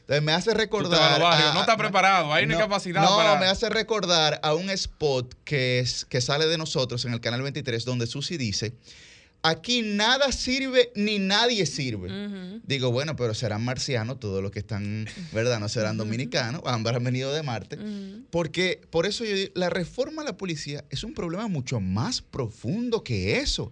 Entonces 0.00 0.22
me 0.22 0.32
hace 0.32 0.54
recordar. 0.54 1.22
a- 1.22 1.52
no 1.54 1.60
está 1.60 1.76
preparado, 1.76 2.32
hay 2.32 2.44
una 2.44 2.54
no, 2.54 2.60
incapacidad 2.60 3.02
no, 3.02 3.16
para- 3.16 3.38
me 3.38 3.46
hace 3.46 3.68
recordar 3.68 4.40
a 4.42 4.54
un 4.54 4.70
spot 4.70 5.34
que, 5.44 5.78
es, 5.80 6.04
que 6.06 6.20
sale 6.22 6.46
de 6.46 6.56
nosotros 6.58 7.04
en 7.04 7.12
el 7.12 7.20
canal 7.20 7.42
23, 7.42 7.84
donde 7.84 8.06
Susi 8.06 8.36
dice: 8.38 8.72
Aquí 9.46 9.82
nada 9.82 10.32
sirve 10.32 10.90
ni 10.94 11.18
nadie 11.18 11.66
sirve. 11.66 12.08
Digo, 12.64 12.90
bueno, 12.90 13.14
pero 13.14 13.34
serán 13.34 13.62
marcianos 13.62 14.18
todos 14.18 14.42
los 14.42 14.50
que 14.50 14.60
están, 14.60 15.06
¿verdad? 15.32 15.60
No 15.60 15.68
serán 15.68 15.98
dominicanos, 15.98 16.62
ambos 16.64 16.94
han 16.94 17.04
venido 17.04 17.30
de 17.30 17.42
Marte. 17.42 17.78
Porque 18.30 18.80
por 18.88 19.04
eso 19.04 19.22
yo 19.22 19.36
digo, 19.36 19.52
la 19.54 19.68
reforma 19.68 20.22
a 20.22 20.24
la 20.24 20.38
policía 20.38 20.86
es 20.88 21.04
un 21.04 21.12
problema 21.12 21.46
mucho 21.46 21.78
más 21.78 22.22
profundo 22.22 23.04
que 23.04 23.36
eso. 23.36 23.70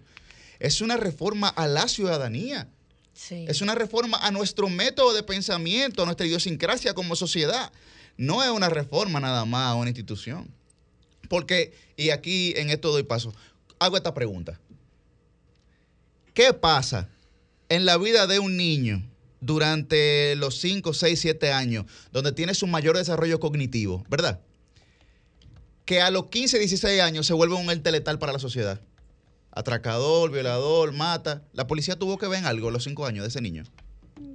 Es 0.59 0.79
una 0.79 0.95
reforma 0.95 1.47
a 1.47 1.65
la 1.65 1.87
ciudadanía. 1.87 2.69
Sí. 3.13 3.45
Es 3.47 3.61
una 3.61 3.73
reforma 3.73 4.19
a 4.19 4.29
nuestro 4.29 4.69
método 4.69 5.11
de 5.13 5.23
pensamiento, 5.23 6.03
a 6.03 6.05
nuestra 6.05 6.27
idiosincrasia 6.27 6.93
como 6.93 7.15
sociedad. 7.15 7.71
No 8.15 8.43
es 8.43 8.51
una 8.51 8.69
reforma 8.69 9.19
nada 9.19 9.43
más 9.45 9.71
a 9.71 9.73
una 9.75 9.89
institución. 9.89 10.47
Porque, 11.29 11.73
y 11.97 12.11
aquí 12.11 12.53
en 12.57 12.69
esto 12.69 12.91
doy 12.91 13.01
paso, 13.01 13.33
hago 13.79 13.97
esta 13.97 14.13
pregunta. 14.13 14.59
¿Qué 16.33 16.53
pasa 16.53 17.09
en 17.69 17.85
la 17.85 17.97
vida 17.97 18.27
de 18.27 18.39
un 18.39 18.57
niño 18.57 19.03
durante 19.39 20.35
los 20.35 20.59
5, 20.59 20.93
6, 20.93 21.19
7 21.19 21.51
años, 21.51 21.85
donde 22.11 22.31
tiene 22.31 22.53
su 22.53 22.65
mayor 22.65 22.97
desarrollo 22.97 23.39
cognitivo, 23.39 24.03
¿verdad? 24.09 24.39
Que 25.85 26.01
a 26.01 26.09
los 26.11 26.27
15, 26.27 26.59
16 26.59 27.01
años 27.01 27.27
se 27.27 27.33
vuelve 27.33 27.55
un 27.55 27.69
ente 27.69 27.91
letal 27.91 28.19
para 28.19 28.31
la 28.31 28.39
sociedad. 28.39 28.79
Atracador, 29.51 30.31
violador, 30.31 30.93
mata. 30.93 31.43
La 31.51 31.67
policía 31.67 31.99
tuvo 31.99 32.17
que 32.17 32.27
ver 32.27 32.39
en 32.39 32.45
algo 32.45 32.69
a 32.69 32.71
los 32.71 32.85
5 32.85 33.05
años 33.05 33.23
de 33.23 33.29
ese 33.29 33.41
niño. 33.41 33.63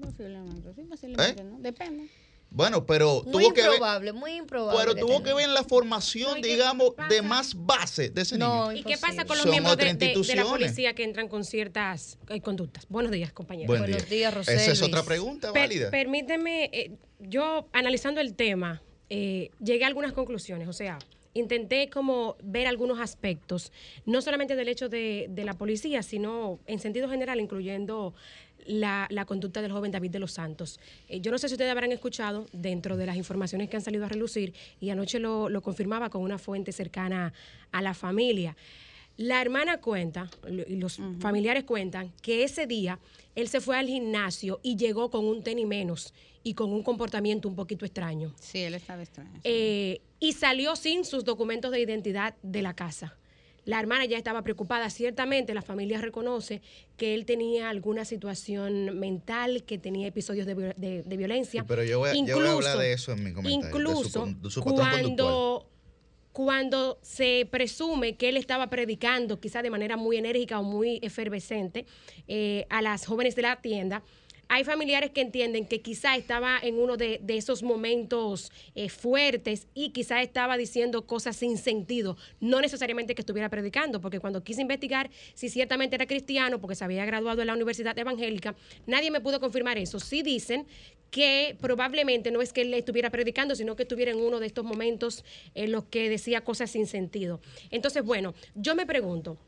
Posiblemente, 0.03 0.75
sí, 0.75 0.83
posiblemente, 0.83 1.43
¿Eh? 1.43 1.45
¿no? 1.45 1.59
Depende. 1.61 2.09
Bueno, 2.51 2.87
pero 2.87 3.23
Muy 3.25 3.33
tuvo 3.33 3.53
que 3.53 3.61
ver, 3.61 3.71
improbable, 3.73 4.13
muy 4.15 4.33
improbable. 4.37 4.81
pero 4.95 5.07
tuvo 5.07 5.23
que 5.23 5.35
ver 5.35 5.45
en 5.45 5.55
la 5.55 5.65
formación, 5.65 6.33
No, 6.33 6.39
¿y 6.39 6.43
qué 6.43 6.49
digamos, 6.49 6.93
de 7.11 7.21
más 7.21 7.53
base 7.55 8.09
de 8.09 8.23
ese 8.23 8.39
No, 8.39 8.71
niño. 8.71 8.81
¿Y 8.81 8.85
qué 8.85 8.97
pasa 8.97 9.27
con 9.27 9.37
los 9.37 9.43
Son 9.43 9.51
miembros 9.51 9.77
de, 9.77 9.83
otras 9.85 9.99
de- 9.99 10.15
de 10.27 10.35
la 10.37 10.45
policía 10.45 10.95
que 10.95 11.05
entran 11.05 11.29
con 11.29 11.45
ciertas 11.45 12.19
eh, 12.29 12.41
conductas? 12.41 12.87
Buenos 12.89 13.13
días, 13.13 13.33
compañeros. 13.35 13.69
Buen 13.69 13.83
Buenos 13.83 14.09
día. 14.09 14.19
días, 14.19 14.35
Roselvis. 14.35 14.63
Esa 14.63 14.73
es 14.73 14.83
otra 14.83 15.03
pregunta 15.03 15.53
Per- 15.53 15.63
válida. 15.69 15.91
permíteme, 15.91 16.71
eh, 16.73 16.93
yo 17.21 17.69
analizando 17.73 18.21
el 18.23 18.35
tema, 18.35 18.83
eh, 19.11 19.51
llegué 19.63 19.85
a 19.85 19.89
algunas 19.89 20.15
conclusiones. 20.15 20.69
O 20.69 20.73
sea, 20.73 20.99
intenté 21.35 21.91
como 21.91 22.37
ver 22.43 22.67
algunos 22.67 22.99
aspectos, 22.99 23.73
no 24.07 24.23
solamente 24.23 24.57
del 24.57 24.69
hecho 24.69 24.89
de, 24.89 25.27
de 25.29 25.45
la 25.45 25.53
policía, 25.53 26.03
sino 26.03 26.59
en 26.67 26.79
sentido 26.81 27.11
general, 27.11 27.39
incluyendo 27.41 28.15
la, 28.67 29.07
la 29.11 29.25
conducta 29.25 29.63
del 29.63 29.73
joven 29.73 29.91
David 29.91 30.11
de 30.11 30.19
los 30.19 30.33
Santos. 30.33 30.81
Eh, 31.09 31.21
yo 31.21 31.31
no 31.31 31.39
sé 31.39 31.49
si 31.49 31.55
ustedes 31.55 31.71
habrán 31.71 31.93
escuchado 31.93 32.47
dentro 32.53 32.97
de 32.97 33.07
las 33.07 33.17
informaciones 33.17 33.69
que 33.69 33.77
han 33.77 33.83
salido 33.83 34.05
a 34.05 34.09
relucir, 34.09 34.55
y 34.81 34.91
anoche 34.91 35.19
lo, 35.19 35.49
lo 35.49 35.63
confirmaba 35.63 36.11
con 36.11 36.23
una 36.23 36.39
fuente 36.39 36.73
cercana 36.73 37.33
a 37.73 37.83
la 37.83 37.95
familia. 37.95 38.57
La 39.17 39.43
hermana 39.43 39.81
cuenta, 39.81 40.31
y 40.49 40.77
los 40.77 41.01
familiares 41.19 41.65
cuentan, 41.65 42.13
que 42.23 42.45
ese 42.45 42.69
día 42.69 43.01
él 43.35 43.49
se 43.49 43.61
fue 43.61 43.77
al 43.77 43.89
gimnasio 43.89 44.61
y 44.63 44.77
llegó 44.77 45.11
con 45.11 45.25
un 45.25 45.43
tenis 45.43 45.67
menos 45.67 46.15
y 46.45 46.55
con 46.55 46.73
un 46.73 46.85
comportamiento 46.85 47.49
un 47.49 47.57
poquito 47.57 47.85
extraño. 47.85 48.33
Sí, 48.41 48.61
él 48.61 48.75
estaba 48.75 49.03
extraño. 49.03 49.33
sí. 49.35 49.41
Eh, 49.45 50.01
y 50.21 50.33
salió 50.33 50.77
sin 50.77 51.05
sus 51.05 51.25
documentos 51.25 51.71
de 51.71 51.81
identidad 51.81 52.35
de 52.43 52.63
la 52.63 52.75
casa. 52.75 53.17
La 53.69 53.79
hermana 53.79 54.07
ya 54.07 54.17
estaba 54.17 54.41
preocupada. 54.43 54.89
Ciertamente 54.89 55.53
la 55.53 55.61
familia 55.61 56.01
reconoce 56.01 56.63
que 56.97 57.13
él 57.15 57.27
tenía 57.27 57.69
alguna 57.69 58.07
situación 58.07 58.99
mental, 58.99 59.63
que 59.65 59.77
tenía 59.77 60.07
episodios 60.07 60.47
de, 60.47 60.57
viol- 60.57 60.75
de- 60.77 61.03
de 61.03 61.17
violencia. 61.19 61.61
Sí, 61.61 61.67
pero 61.69 61.85
yo 61.85 61.99
voy 61.99 62.09
a- 62.09 62.15
yo 62.15 62.37
voy 62.39 62.47
a 62.47 62.53
hablar 62.53 62.79
de 62.79 62.93
eso 62.95 63.13
en 63.13 63.25
mi 63.25 63.33
comentario, 63.35 63.59
de 63.67 63.71
su 63.71 63.77
Incluso 63.79 64.27
de 64.27 64.51
su 64.51 64.63
cuando, 64.65 65.71
cuando 66.33 66.99
se 67.03 67.47
presume 67.51 68.17
que 68.17 68.31
él 68.31 68.39
estaba 68.39 68.71
predicando, 68.71 69.39
quizá 69.39 69.61
de 69.61 69.69
manera 69.71 69.97
muy 69.99 70.17
enérgica 70.17 70.59
o 70.61 70.63
muy 70.63 70.99
efervescente, 71.03 71.85
eh, 72.27 72.65
a 72.71 72.81
las 72.81 73.05
jóvenes 73.07 73.37
de 73.37 73.43
la 73.43 73.57
tienda, 73.61 74.03
hay 74.49 74.65
familiares 74.65 75.11
que 75.11 75.21
entienden 75.21 75.67
que 75.67 75.83
quizá 75.83 76.17
estaba 76.17 76.59
en 76.61 76.79
uno 76.79 76.97
de, 76.97 77.21
esos 77.29 77.63
momentos 77.63 78.51
eh, 78.75 78.89
fuertes 78.89 79.67
y 79.75 79.91
quizá 79.91 80.23
estaba 80.23 80.57
diciendo 80.57 81.07
cosas 81.07 81.37
sin 81.37 81.59
sentido, 81.59 82.17
no 82.41 82.61
necesariamente 82.61 83.15
que 83.15 83.23
estuviera 83.23 83.49
predicando, 83.49 84.01
porque 84.01 84.21
cuando 84.21 84.43
quise 84.43 84.63
investigar 84.63 85.11
si 85.35 85.49
ciertamente 85.49 85.97
era 85.97 86.07
cristiano, 86.07 86.61
porque 86.61 86.75
se 86.75 86.85
había 86.85 87.05
graduado 87.05 87.43
en 87.43 87.47
la 87.47 87.55
Universidad 87.55 87.97
Evangélica, 87.99 88.57
nadie 88.87 89.11
me 89.11 89.21
pudo 89.21 89.39
confirmar 89.39 89.79
eso. 89.79 90.01
Sí 90.01 90.23
dicen 90.23 90.67
que 91.11 91.57
probablemente 91.61 92.31
no 92.31 92.43
es 92.43 92.53
que 92.53 92.63
él 92.63 92.75
estuviera 92.75 93.11
predicando, 93.11 93.55
sino 93.55 93.77
que 93.77 93.83
estuviera 93.83 94.11
en 94.11 94.19
uno 94.19 94.41
de 94.41 94.47
estos 94.47 94.65
momentos 94.65 95.25
en 95.55 95.73
los 95.73 95.85
que 95.85 96.09
decía 96.09 96.43
cosas 96.43 96.71
sin 96.71 96.87
sentido. 96.87 97.41
Entonces, 97.71 98.03
bueno, 98.05 98.35
yo 98.55 98.75
me 98.75 98.87
pregunto, 98.87 99.39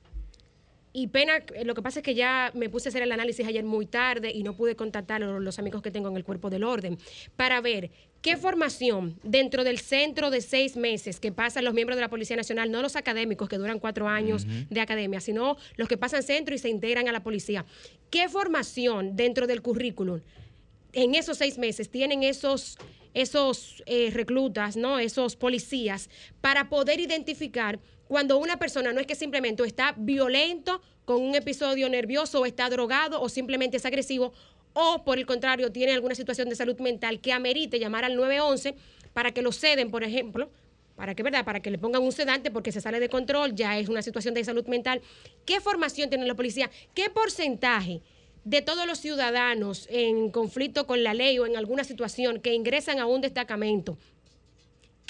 y 0.92 1.07
pena, 1.09 1.37
eh, 1.55 1.64
lo 1.64 1.74
que 1.74 1.83
pasa 1.83 2.00
es 2.00 2.03
que 2.03 2.14
ya 2.14 2.50
me 2.55 2.68
puse 2.68 2.88
a 2.88 2.90
hacer 2.90 3.03
el 3.03 3.12
análisis 3.12 3.46
ayer 3.46 3.64
muy 3.64 3.87
tarde 3.87 4.33
y 4.33 4.42
no 4.42 4.57
pude 4.57 4.74
contactar 4.74 5.22
a 5.22 5.26
los, 5.26 5.59
amigos 5.59 5.83
que 5.83 5.90
tengo 5.90 6.09
en 6.09 6.16
el 6.16 6.24
cuerpo 6.24 6.50
del 6.50 6.64
orden 6.64 6.98
para 7.37 7.61
ver 7.61 7.90
qué 8.22 8.37
formación 8.37 9.18
dentro 9.22 9.62
del 9.62 9.79
centro 9.79 10.31
de 10.31 10.40
seis 10.40 10.76
meses 10.76 11.20
que 11.20 11.33
pasan 11.33 11.64
los 11.64 11.74
miembros 11.74 11.96
de 11.96 12.03
la 12.03 12.09
Policía 12.09 12.37
Nacional, 12.37 12.70
no 12.70 12.83
los 12.83 12.96
académicos 12.96 13.48
que 13.48 13.57
duran 13.57 13.79
cuatro 13.79 14.09
años 14.09 14.46
de 14.68 14.81
academia, 14.81 15.20
sino 15.20 15.57
los 15.76 15.88
que 15.88 15.96
pasan 15.96 16.22
centro 16.22 16.55
y 16.55 16.59
se 16.59 16.68
integran 16.68 17.09
a 17.09 17.12
la 17.12 17.22
policía. 17.22 17.64
¿Qué 18.11 18.29
formación 18.29 19.16
dentro 19.16 19.46
del 19.46 19.62
currículum 19.62 20.20
en 20.92 21.14
esos 21.14 21.38
seis 21.38 21.59
meses 21.59 21.88
tienen 21.88 22.22
esos, 22.22 22.79
esos 23.14 23.83
eh, 23.87 24.11
reclutas, 24.12 24.76
¿no? 24.76 24.98
esos 24.98 25.37
policías, 25.37 26.11
para 26.40 26.68
poder 26.68 27.00
identificar 27.00 27.79
cuando 28.10 28.38
una 28.38 28.58
persona 28.58 28.92
no 28.92 28.98
es 28.98 29.06
que 29.06 29.14
simplemente 29.14 29.62
está 29.62 29.94
violento 29.96 30.82
con 31.04 31.22
un 31.22 31.36
episodio 31.36 31.88
nervioso 31.88 32.40
o 32.40 32.44
está 32.44 32.68
drogado 32.68 33.22
o 33.22 33.28
simplemente 33.28 33.76
es 33.76 33.86
agresivo 33.86 34.32
o 34.72 35.04
por 35.04 35.18
el 35.18 35.26
contrario 35.26 35.70
tiene 35.70 35.92
alguna 35.92 36.16
situación 36.16 36.48
de 36.48 36.56
salud 36.56 36.76
mental 36.80 37.20
que 37.20 37.32
amerite 37.32 37.78
llamar 37.78 38.04
al 38.04 38.16
911 38.16 38.74
para 39.12 39.30
que 39.30 39.42
lo 39.42 39.52
ceden, 39.52 39.92
por 39.92 40.02
ejemplo, 40.02 40.50
para 40.96 41.14
que, 41.14 41.22
¿verdad? 41.22 41.44
Para 41.44 41.60
que 41.60 41.70
le 41.70 41.78
pongan 41.78 42.02
un 42.02 42.10
sedante 42.10 42.50
porque 42.50 42.72
se 42.72 42.80
sale 42.80 42.98
de 42.98 43.08
control, 43.08 43.54
ya 43.54 43.78
es 43.78 43.88
una 43.88 44.02
situación 44.02 44.34
de 44.34 44.42
salud 44.42 44.66
mental. 44.66 45.02
¿Qué 45.46 45.60
formación 45.60 46.08
tienen 46.08 46.26
la 46.26 46.34
policía? 46.34 46.68
¿Qué 46.94 47.10
porcentaje 47.10 48.00
de 48.42 48.60
todos 48.60 48.88
los 48.88 48.98
ciudadanos 48.98 49.86
en 49.88 50.32
conflicto 50.32 50.84
con 50.84 51.04
la 51.04 51.14
ley 51.14 51.38
o 51.38 51.46
en 51.46 51.56
alguna 51.56 51.84
situación 51.84 52.40
que 52.40 52.54
ingresan 52.54 52.98
a 52.98 53.06
un 53.06 53.20
destacamento? 53.20 53.98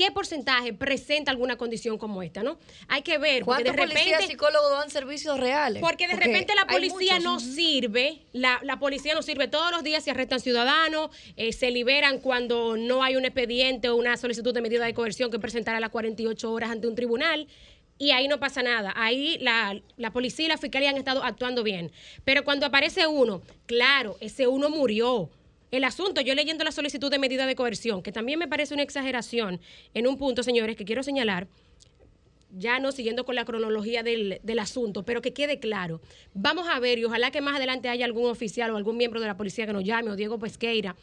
¿Qué 0.00 0.10
porcentaje 0.10 0.72
presenta 0.72 1.30
alguna 1.30 1.58
condición 1.58 1.98
como 1.98 2.22
esta, 2.22 2.42
no? 2.42 2.58
Hay 2.88 3.02
que 3.02 3.18
ver, 3.18 3.44
porque 3.44 3.64
de 3.64 3.70
¿Cuántos 3.70 3.86
policías 3.86 4.06
repente 4.06 4.32
psicólogos 4.32 4.70
dan 4.70 4.88
servicios 4.88 5.38
reales? 5.38 5.82
porque 5.82 6.08
de 6.08 6.14
repente 6.14 6.54
la 6.54 6.66
policía 6.66 7.18
no 7.18 7.38
sirve, 7.38 8.22
la, 8.32 8.60
la 8.62 8.78
policía 8.78 9.12
no 9.12 9.20
sirve. 9.20 9.46
Todos 9.46 9.70
los 9.72 9.84
días 9.84 10.02
se 10.02 10.10
arrestan 10.10 10.40
ciudadanos, 10.40 11.10
eh, 11.36 11.52
se 11.52 11.70
liberan 11.70 12.18
cuando 12.18 12.78
no 12.78 13.02
hay 13.02 13.16
un 13.16 13.26
expediente 13.26 13.90
o 13.90 13.96
una 13.96 14.16
solicitud 14.16 14.54
de 14.54 14.62
medida 14.62 14.86
de 14.86 14.94
coerción 14.94 15.30
que 15.30 15.38
presentar 15.38 15.74
a 15.74 15.80
las 15.80 15.90
48 15.90 16.50
horas 16.50 16.70
ante 16.70 16.88
un 16.88 16.94
tribunal. 16.94 17.46
Y 17.98 18.12
ahí 18.12 18.26
no 18.26 18.40
pasa 18.40 18.62
nada. 18.62 18.94
Ahí 18.96 19.36
la, 19.42 19.78
la 19.98 20.14
policía 20.14 20.46
y 20.46 20.48
la 20.48 20.56
fiscalía 20.56 20.88
han 20.88 20.96
estado 20.96 21.22
actuando 21.22 21.62
bien. 21.62 21.92
Pero 22.24 22.42
cuando 22.42 22.64
aparece 22.64 23.06
uno, 23.06 23.42
claro, 23.66 24.16
ese 24.20 24.46
uno 24.46 24.70
murió. 24.70 25.28
El 25.70 25.85
asunto, 25.85 26.20
yo 26.20 26.35
leyendo 26.35 26.64
la 26.64 26.72
solicitud 26.72 27.11
de 27.11 27.18
medida 27.18 27.46
de 27.46 27.54
coerción, 27.54 28.02
que 28.02 28.11
también 28.11 28.38
me 28.38 28.48
parece 28.48 28.74
una 28.74 28.83
exageración 28.83 29.61
en 29.94 30.06
un 30.06 30.18
punto, 30.18 30.42
señores, 30.42 30.76
que 30.76 30.85
quiero 30.85 31.02
señalar, 31.02 31.46
ya 32.52 32.80
no 32.80 32.90
siguiendo 32.90 33.24
con 33.24 33.37
la 33.37 33.44
cronología 33.44 34.02
del, 34.02 34.40
del 34.42 34.59
asunto, 34.59 35.04
pero 35.04 35.22
que 35.22 35.33
quede 35.33 35.61
claro. 35.61 36.01
Vamos 36.34 36.66
a 36.68 36.80
ver, 36.80 36.99
y 36.99 37.05
ojalá 37.05 37.30
que 37.30 37.40
más 37.40 37.57
adelante 37.57 37.88
haya 37.88 38.05
algún 38.05 38.28
oficial 38.28 38.72
o 38.72 38.76
algún 38.76 38.97
miembro 38.97 39.20
de 39.20 39.28
la 39.28 39.36
policía 39.36 39.66
que 39.66 39.72
nos 39.72 39.84
llame, 39.84 40.11
o 40.11 40.16
Diego 40.16 40.40
Pesqueira, 40.40 40.97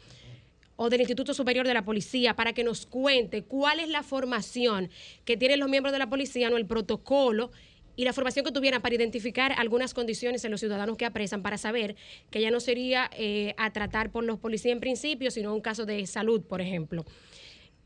o 0.76 0.90
del 0.90 1.00
Instituto 1.00 1.34
Superior 1.34 1.66
de 1.66 1.74
la 1.74 1.84
Policía 1.84 2.36
para 2.36 2.52
que 2.52 2.62
nos 2.62 2.86
cuente 2.86 3.42
cuál 3.42 3.80
es 3.80 3.88
la 3.88 4.04
formación 4.04 4.90
que 5.24 5.36
tienen 5.36 5.58
los 5.58 5.68
miembros 5.68 5.92
de 5.92 5.98
la 5.98 6.08
policía, 6.08 6.50
no 6.50 6.56
el 6.56 6.66
protocolo 6.66 7.50
y 7.98 8.04
la 8.04 8.12
formación 8.12 8.44
que 8.44 8.52
tuvieran 8.52 8.80
para 8.80 8.94
identificar 8.94 9.52
algunas 9.56 9.92
condiciones 9.92 10.44
en 10.44 10.52
los 10.52 10.60
ciudadanos 10.60 10.96
que 10.96 11.04
apresan 11.04 11.42
para 11.42 11.58
saber 11.58 11.96
que 12.30 12.40
ya 12.40 12.52
no 12.52 12.60
sería 12.60 13.10
eh, 13.18 13.54
a 13.56 13.72
tratar 13.72 14.12
por 14.12 14.22
los 14.22 14.38
policías 14.38 14.72
en 14.72 14.78
principio, 14.78 15.32
sino 15.32 15.52
un 15.52 15.60
caso 15.60 15.84
de 15.84 16.06
salud, 16.06 16.40
por 16.42 16.60
ejemplo. 16.60 17.04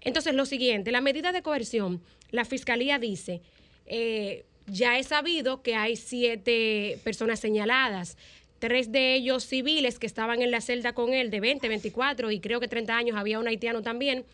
Entonces, 0.03 0.35
lo 0.35 0.45
siguiente, 0.45 0.93
la 0.93 1.01
medida 1.01 1.33
de 1.33 1.41
coerción, 1.41 2.03
la 2.31 2.45
fiscalía 2.45 2.99
dice, 2.99 3.41
eh, 3.87 4.45
ya 4.67 4.99
he 4.99 5.03
sabido 5.03 5.63
que 5.63 5.77
hay 5.77 5.97
siete 5.97 7.01
personas 7.05 7.41
señaladas, 7.41 8.19
tres 8.59 8.93
de 8.93 9.15
ellos 9.15 9.45
civiles 9.47 9.99
que 9.99 10.07
estaban 10.07 10.43
en 10.43 10.51
la 10.51 10.61
celda 10.61 10.93
con 10.93 11.15
él 11.15 11.31
de 11.31 11.41
20, 11.41 11.67
24 11.69 12.31
y 12.33 12.41
creo 12.41 12.61
que 12.61 12.69
30 12.69 12.95
años, 12.95 13.17
había 13.17 13.39
un 13.39 13.49
haitiano 13.49 13.81
también, 13.81 14.27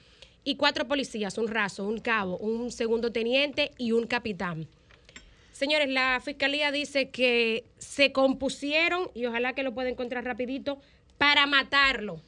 y 0.42 0.56
cuatro 0.56 0.88
policías, 0.88 1.38
un 1.38 1.46
raso, 1.46 1.86
un 1.86 2.00
cabo, 2.00 2.36
un 2.38 2.72
segundo 2.72 3.12
teniente 3.12 3.70
y 3.78 3.92
un 3.92 4.08
capitán. 4.08 4.66
Señores, 5.58 5.88
la 5.88 6.20
fiscalía 6.24 6.70
dice 6.70 7.10
que 7.10 7.64
se 7.78 8.12
compusieron, 8.12 9.10
y 9.12 9.26
ojalá 9.26 9.54
que 9.54 9.64
lo 9.64 9.74
pueda 9.74 9.88
encontrar 9.88 10.22
rapidito, 10.22 10.78
para 11.18 11.46
matarlo. 11.46 12.22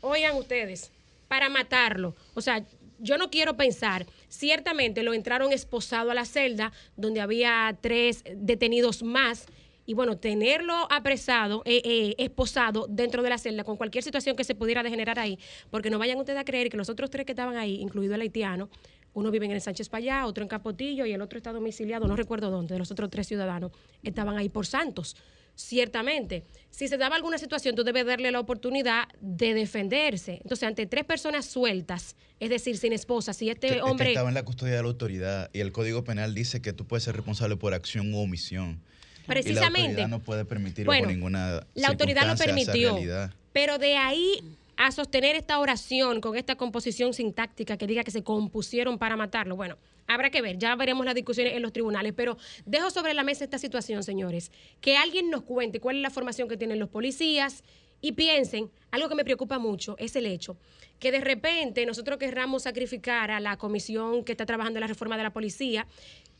Oigan 0.00 0.34
ustedes, 0.34 0.90
para 1.28 1.48
matarlo. 1.48 2.16
O 2.34 2.40
sea, 2.40 2.64
yo 2.98 3.16
no 3.16 3.30
quiero 3.30 3.56
pensar, 3.56 4.06
ciertamente 4.28 5.04
lo 5.04 5.14
entraron 5.14 5.52
esposado 5.52 6.10
a 6.10 6.14
la 6.14 6.24
celda, 6.24 6.72
donde 6.96 7.20
había 7.20 7.78
tres 7.80 8.24
detenidos 8.34 9.04
más, 9.04 9.46
y 9.86 9.94
bueno, 9.94 10.16
tenerlo 10.16 10.88
apresado, 10.90 11.62
eh, 11.66 11.80
eh, 11.84 12.16
esposado 12.18 12.86
dentro 12.88 13.22
de 13.22 13.30
la 13.30 13.38
celda 13.38 13.62
con 13.62 13.76
cualquier 13.76 14.02
situación 14.02 14.34
que 14.34 14.42
se 14.42 14.56
pudiera 14.56 14.82
degenerar 14.82 15.20
ahí, 15.20 15.38
porque 15.70 15.90
no 15.90 16.00
vayan 16.00 16.18
ustedes 16.18 16.40
a 16.40 16.44
creer 16.44 16.70
que 16.70 16.76
los 16.76 16.88
otros 16.88 17.08
tres 17.08 17.24
que 17.24 17.32
estaban 17.32 17.56
ahí, 17.56 17.76
incluido 17.76 18.16
el 18.16 18.22
haitiano, 18.22 18.68
uno 19.14 19.30
vive 19.30 19.46
en 19.46 19.52
el 19.52 19.60
Sánchez 19.60 19.88
Payá, 19.88 20.26
otro 20.26 20.42
en 20.42 20.48
Capotillo 20.48 21.06
y 21.06 21.12
el 21.12 21.22
otro 21.22 21.38
está 21.38 21.52
domiciliado, 21.52 22.06
no 22.06 22.16
recuerdo 22.16 22.50
dónde, 22.50 22.74
de 22.74 22.78
los 22.78 22.90
otros 22.90 23.08
tres 23.10 23.26
ciudadanos, 23.26 23.72
estaban 24.02 24.36
ahí 24.36 24.48
por 24.48 24.66
Santos. 24.66 25.16
Ciertamente, 25.56 26.44
si 26.70 26.88
se 26.88 26.96
daba 26.98 27.14
alguna 27.14 27.38
situación, 27.38 27.76
tú 27.76 27.84
debes 27.84 28.04
darle 28.04 28.32
la 28.32 28.40
oportunidad 28.40 29.04
de 29.20 29.54
defenderse. 29.54 30.40
Entonces, 30.42 30.64
ante 30.66 30.86
tres 30.86 31.04
personas 31.04 31.46
sueltas, 31.46 32.16
es 32.40 32.50
decir, 32.50 32.76
sin 32.76 32.92
esposa, 32.92 33.32
si 33.32 33.48
este 33.50 33.68
Que- 33.68 33.74
es 33.74 33.82
que 33.82 33.88
hombre... 33.88 34.08
estaba 34.10 34.28
en 34.28 34.34
la 34.34 34.44
custodia 34.44 34.74
de 34.74 34.82
la 34.82 34.88
autoridad 34.88 35.50
y 35.52 35.60
el 35.60 35.70
Código 35.70 36.02
Penal 36.02 36.34
dice 36.34 36.60
que 36.60 36.72
tú 36.72 36.84
puedes 36.86 37.04
ser 37.04 37.14
responsable 37.14 37.56
por 37.56 37.72
acción 37.72 38.12
u 38.12 38.18
omisión. 38.18 38.80
Y 39.16 39.20
la 39.20 39.26
Precisamente. 39.28 39.80
autoridad 39.86 40.08
no 40.08 40.18
puede 40.18 40.44
permitir 40.44 40.84
Bueno, 40.86 41.04
bajo 41.04 41.12
ninguna 41.14 41.66
La 41.74 41.88
autoridad 41.88 42.26
lo 42.26 42.36
permitió. 42.36 42.98
Pero 43.52 43.78
de 43.78 43.96
ahí 43.96 44.40
a 44.76 44.92
sostener 44.92 45.36
esta 45.36 45.58
oración 45.58 46.20
con 46.20 46.36
esta 46.36 46.56
composición 46.56 47.14
sintáctica 47.14 47.76
que 47.76 47.86
diga 47.86 48.04
que 48.04 48.10
se 48.10 48.22
compusieron 48.22 48.98
para 48.98 49.16
matarlo, 49.16 49.56
bueno, 49.56 49.76
habrá 50.06 50.30
que 50.30 50.42
ver, 50.42 50.58
ya 50.58 50.74
veremos 50.76 51.04
las 51.06 51.14
discusiones 51.14 51.54
en 51.54 51.62
los 51.62 51.72
tribunales, 51.72 52.12
pero 52.16 52.36
dejo 52.66 52.90
sobre 52.90 53.14
la 53.14 53.22
mesa 53.22 53.44
esta 53.44 53.58
situación, 53.58 54.02
señores, 54.02 54.52
que 54.80 54.96
alguien 54.96 55.30
nos 55.30 55.42
cuente 55.42 55.80
cuál 55.80 55.96
es 55.96 56.02
la 56.02 56.10
formación 56.10 56.48
que 56.48 56.56
tienen 56.56 56.78
los 56.78 56.88
policías 56.88 57.64
y 58.00 58.12
piensen, 58.12 58.70
algo 58.90 59.08
que 59.08 59.14
me 59.14 59.24
preocupa 59.24 59.58
mucho 59.58 59.96
es 59.98 60.14
el 60.16 60.26
hecho 60.26 60.56
que 60.98 61.12
de 61.12 61.20
repente 61.20 61.84
nosotros 61.86 62.18
querramos 62.18 62.62
sacrificar 62.62 63.30
a 63.30 63.40
la 63.40 63.56
comisión 63.56 64.24
que 64.24 64.32
está 64.32 64.46
trabajando 64.46 64.78
en 64.78 64.82
la 64.82 64.86
reforma 64.86 65.16
de 65.16 65.22
la 65.22 65.32
policía, 65.32 65.86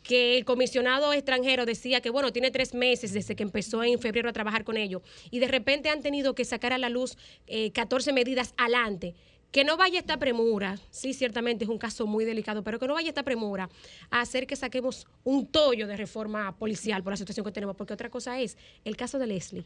que 0.04 0.36
el 0.36 0.44
comisionado 0.44 1.12
extranjero 1.12 1.66
decía 1.66 2.00
que, 2.00 2.10
bueno, 2.10 2.32
tiene 2.32 2.52
tres 2.52 2.74
meses 2.74 3.12
desde 3.12 3.34
que 3.34 3.42
empezó 3.42 3.82
en 3.82 3.98
febrero 3.98 4.28
a 4.28 4.32
trabajar 4.32 4.62
con 4.62 4.76
ellos, 4.76 5.02
y 5.30 5.40
de 5.40 5.48
repente 5.48 5.88
han 5.88 6.02
tenido 6.02 6.34
que 6.34 6.44
sacar 6.44 6.72
a 6.72 6.78
la 6.78 6.90
luz 6.90 7.16
eh, 7.48 7.72
14 7.72 8.12
medidas 8.12 8.54
adelante. 8.56 9.14
Que 9.50 9.64
no 9.64 9.76
vaya 9.76 10.00
esta 10.00 10.18
premura, 10.18 10.78
sí, 10.90 11.14
ciertamente 11.14 11.64
es 11.64 11.70
un 11.70 11.78
caso 11.78 12.06
muy 12.06 12.24
delicado, 12.24 12.64
pero 12.64 12.78
que 12.80 12.88
no 12.88 12.94
vaya 12.94 13.08
esta 13.08 13.22
premura 13.22 13.70
a 14.10 14.20
hacer 14.20 14.48
que 14.48 14.56
saquemos 14.56 15.06
un 15.22 15.46
tollo 15.46 15.86
de 15.86 15.96
reforma 15.96 16.56
policial 16.58 17.02
por 17.02 17.12
la 17.12 17.16
situación 17.16 17.46
que 17.46 17.52
tenemos, 17.52 17.76
porque 17.76 17.94
otra 17.94 18.10
cosa 18.10 18.40
es 18.40 18.58
el 18.84 18.96
caso 18.96 19.18
de 19.18 19.28
Leslie. 19.28 19.64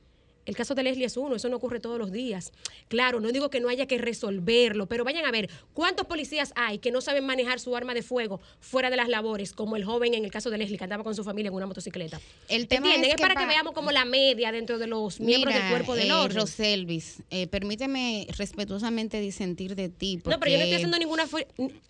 El 0.48 0.56
caso 0.56 0.74
de 0.74 0.82
Leslie 0.82 1.04
es 1.06 1.16
uno, 1.16 1.36
eso 1.36 1.48
no 1.48 1.56
ocurre 1.58 1.78
todos 1.78 1.98
los 1.98 2.10
días. 2.10 2.52
Claro, 2.88 3.20
no 3.20 3.30
digo 3.30 3.50
que 3.50 3.60
no 3.60 3.68
haya 3.68 3.86
que 3.86 3.98
resolverlo, 3.98 4.86
pero 4.86 5.04
vayan 5.04 5.24
a 5.26 5.30
ver 5.30 5.48
cuántos 5.74 6.06
policías 6.06 6.52
hay 6.56 6.78
que 6.78 6.90
no 6.90 7.00
saben 7.00 7.24
manejar 7.26 7.60
su 7.60 7.76
arma 7.76 7.92
de 7.94 8.02
fuego 8.02 8.40
fuera 8.58 8.88
de 8.90 8.96
las 8.96 9.08
labores, 9.08 9.52
como 9.52 9.76
el 9.76 9.84
joven 9.84 10.14
en 10.14 10.24
el 10.24 10.30
caso 10.30 10.50
de 10.50 10.58
Leslie 10.58 10.78
que 10.78 10.84
andaba 10.84 11.04
con 11.04 11.14
su 11.14 11.22
familia 11.22 11.48
en 11.50 11.54
una 11.54 11.66
motocicleta. 11.66 12.20
El 12.48 12.66
tema 12.66 12.86
¿Entienden? 12.86 13.04
es 13.04 13.08
Es, 13.10 13.16
que 13.16 13.22
para 13.22 13.34
pa- 13.34 13.40
que 13.42 13.46
veamos 13.46 13.74
como 13.74 13.92
la 13.92 14.04
media 14.06 14.50
dentro 14.50 14.78
de 14.78 14.86
los 14.86 15.20
miembros 15.20 15.54
del 15.54 15.68
cuerpo 15.68 15.94
del 15.94 16.08
eh, 16.08 16.12
orden. 16.14 16.36
Roselvis, 16.38 17.22
eh, 17.30 17.46
permíteme 17.46 18.26
respetuosamente 18.36 19.20
disentir 19.20 19.74
de 19.76 19.90
ti. 19.90 20.16
No, 20.24 20.38
pero 20.40 20.50
yo 20.50 20.56
no 20.56 20.62
estoy 20.64 20.76
haciendo 20.76 20.98
ninguna. 20.98 21.26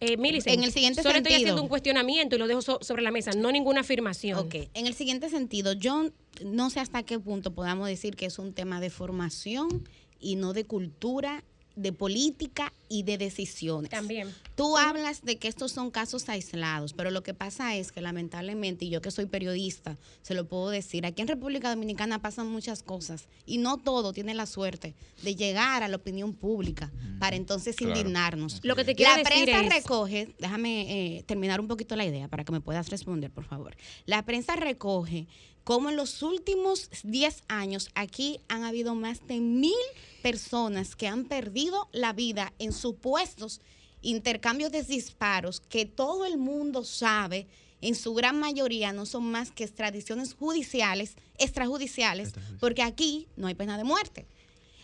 Eh, 0.00 0.16
Millicent, 0.16 0.56
En 0.56 0.64
el 0.64 0.72
siguiente 0.72 1.02
Solo 1.02 1.14
estoy 1.16 1.34
haciendo 1.34 1.62
un 1.62 1.68
cuestionamiento 1.68 2.34
y 2.36 2.38
lo 2.40 2.48
dejo 2.48 2.62
so- 2.62 2.78
sobre 2.82 3.02
la 3.02 3.12
mesa, 3.12 3.30
no 3.36 3.52
ninguna 3.52 3.80
afirmación. 3.82 4.38
Ok, 4.40 4.54
en 4.74 4.86
el 4.88 4.94
siguiente 4.94 5.28
sentido, 5.30 5.72
yo 5.74 6.10
no 6.44 6.70
sé 6.70 6.80
hasta 6.80 7.02
qué 7.02 7.18
punto 7.18 7.52
podamos 7.54 7.88
decir 7.88 8.16
que 8.16 8.26
es 8.26 8.38
un 8.38 8.52
tema 8.52 8.80
de 8.80 8.90
formación 8.90 9.88
y 10.20 10.36
no 10.36 10.52
de 10.52 10.64
cultura, 10.64 11.44
de 11.76 11.92
política 11.92 12.72
y 12.88 13.04
de 13.04 13.18
decisiones. 13.18 13.90
También. 13.90 14.34
Tú 14.56 14.76
hablas 14.76 15.22
de 15.22 15.36
que 15.36 15.46
estos 15.46 15.70
son 15.70 15.92
casos 15.92 16.28
aislados, 16.28 16.92
pero 16.92 17.12
lo 17.12 17.22
que 17.22 17.34
pasa 17.34 17.76
es 17.76 17.92
que 17.92 18.00
lamentablemente, 18.00 18.84
y 18.84 18.90
yo 18.90 19.00
que 19.00 19.12
soy 19.12 19.26
periodista, 19.26 19.96
se 20.22 20.34
lo 20.34 20.48
puedo 20.48 20.70
decir, 20.70 21.06
aquí 21.06 21.22
en 21.22 21.28
República 21.28 21.68
Dominicana 21.70 22.20
pasan 22.20 22.48
muchas 22.48 22.82
cosas 22.82 23.28
y 23.46 23.58
no 23.58 23.76
todo 23.76 24.12
tiene 24.12 24.34
la 24.34 24.46
suerte 24.46 24.96
de 25.22 25.36
llegar 25.36 25.84
a 25.84 25.88
la 25.88 25.94
opinión 25.98 26.34
pública 26.34 26.90
para 27.20 27.36
entonces 27.36 27.76
Claro. 27.76 27.96
indignarnos. 27.96 28.58
Lo 28.64 28.74
que 28.74 28.82
te 28.84 28.96
quiero 28.96 29.12
la 29.12 29.18
decir 29.18 29.44
prensa 29.44 29.60
es- 29.76 29.82
recoge, 29.84 30.34
déjame 30.40 31.18
eh, 31.18 31.22
terminar 31.22 31.60
un 31.60 31.68
poquito 31.68 31.94
la 31.94 32.04
idea 32.06 32.26
para 32.26 32.42
que 32.44 32.50
me 32.50 32.60
puedas 32.60 32.88
responder, 32.90 33.30
por 33.30 33.44
favor. 33.44 33.76
La 34.04 34.24
prensa 34.24 34.56
recoge 34.56 35.28
cómo 35.68 35.90
en 35.90 35.96
los 35.96 36.22
últimos 36.22 36.88
10 37.02 37.42
años 37.46 37.90
aquí 37.94 38.40
han 38.48 38.64
habido 38.64 38.94
más 38.94 39.26
de 39.26 39.38
mil 39.38 39.74
personas 40.22 40.96
que 40.96 41.06
han 41.06 41.26
perdido 41.26 41.90
la 41.92 42.14
vida 42.14 42.54
en 42.58 42.72
supuestos 42.72 43.60
intercambios 44.00 44.72
de 44.72 44.82
disparos 44.82 45.60
que 45.60 45.84
todo 45.84 46.24
el 46.24 46.38
mundo 46.38 46.84
sabe, 46.84 47.48
en 47.82 47.96
su 47.96 48.14
gran 48.14 48.40
mayoría 48.40 48.94
no 48.94 49.04
son 49.04 49.30
más 49.30 49.50
que 49.50 49.64
extradiciones 49.64 50.32
judiciales, 50.32 51.16
extrajudiciales, 51.36 52.32
porque 52.60 52.80
aquí 52.80 53.28
no 53.36 53.46
hay 53.46 53.54
pena 53.54 53.76
de 53.76 53.84
muerte. 53.84 54.26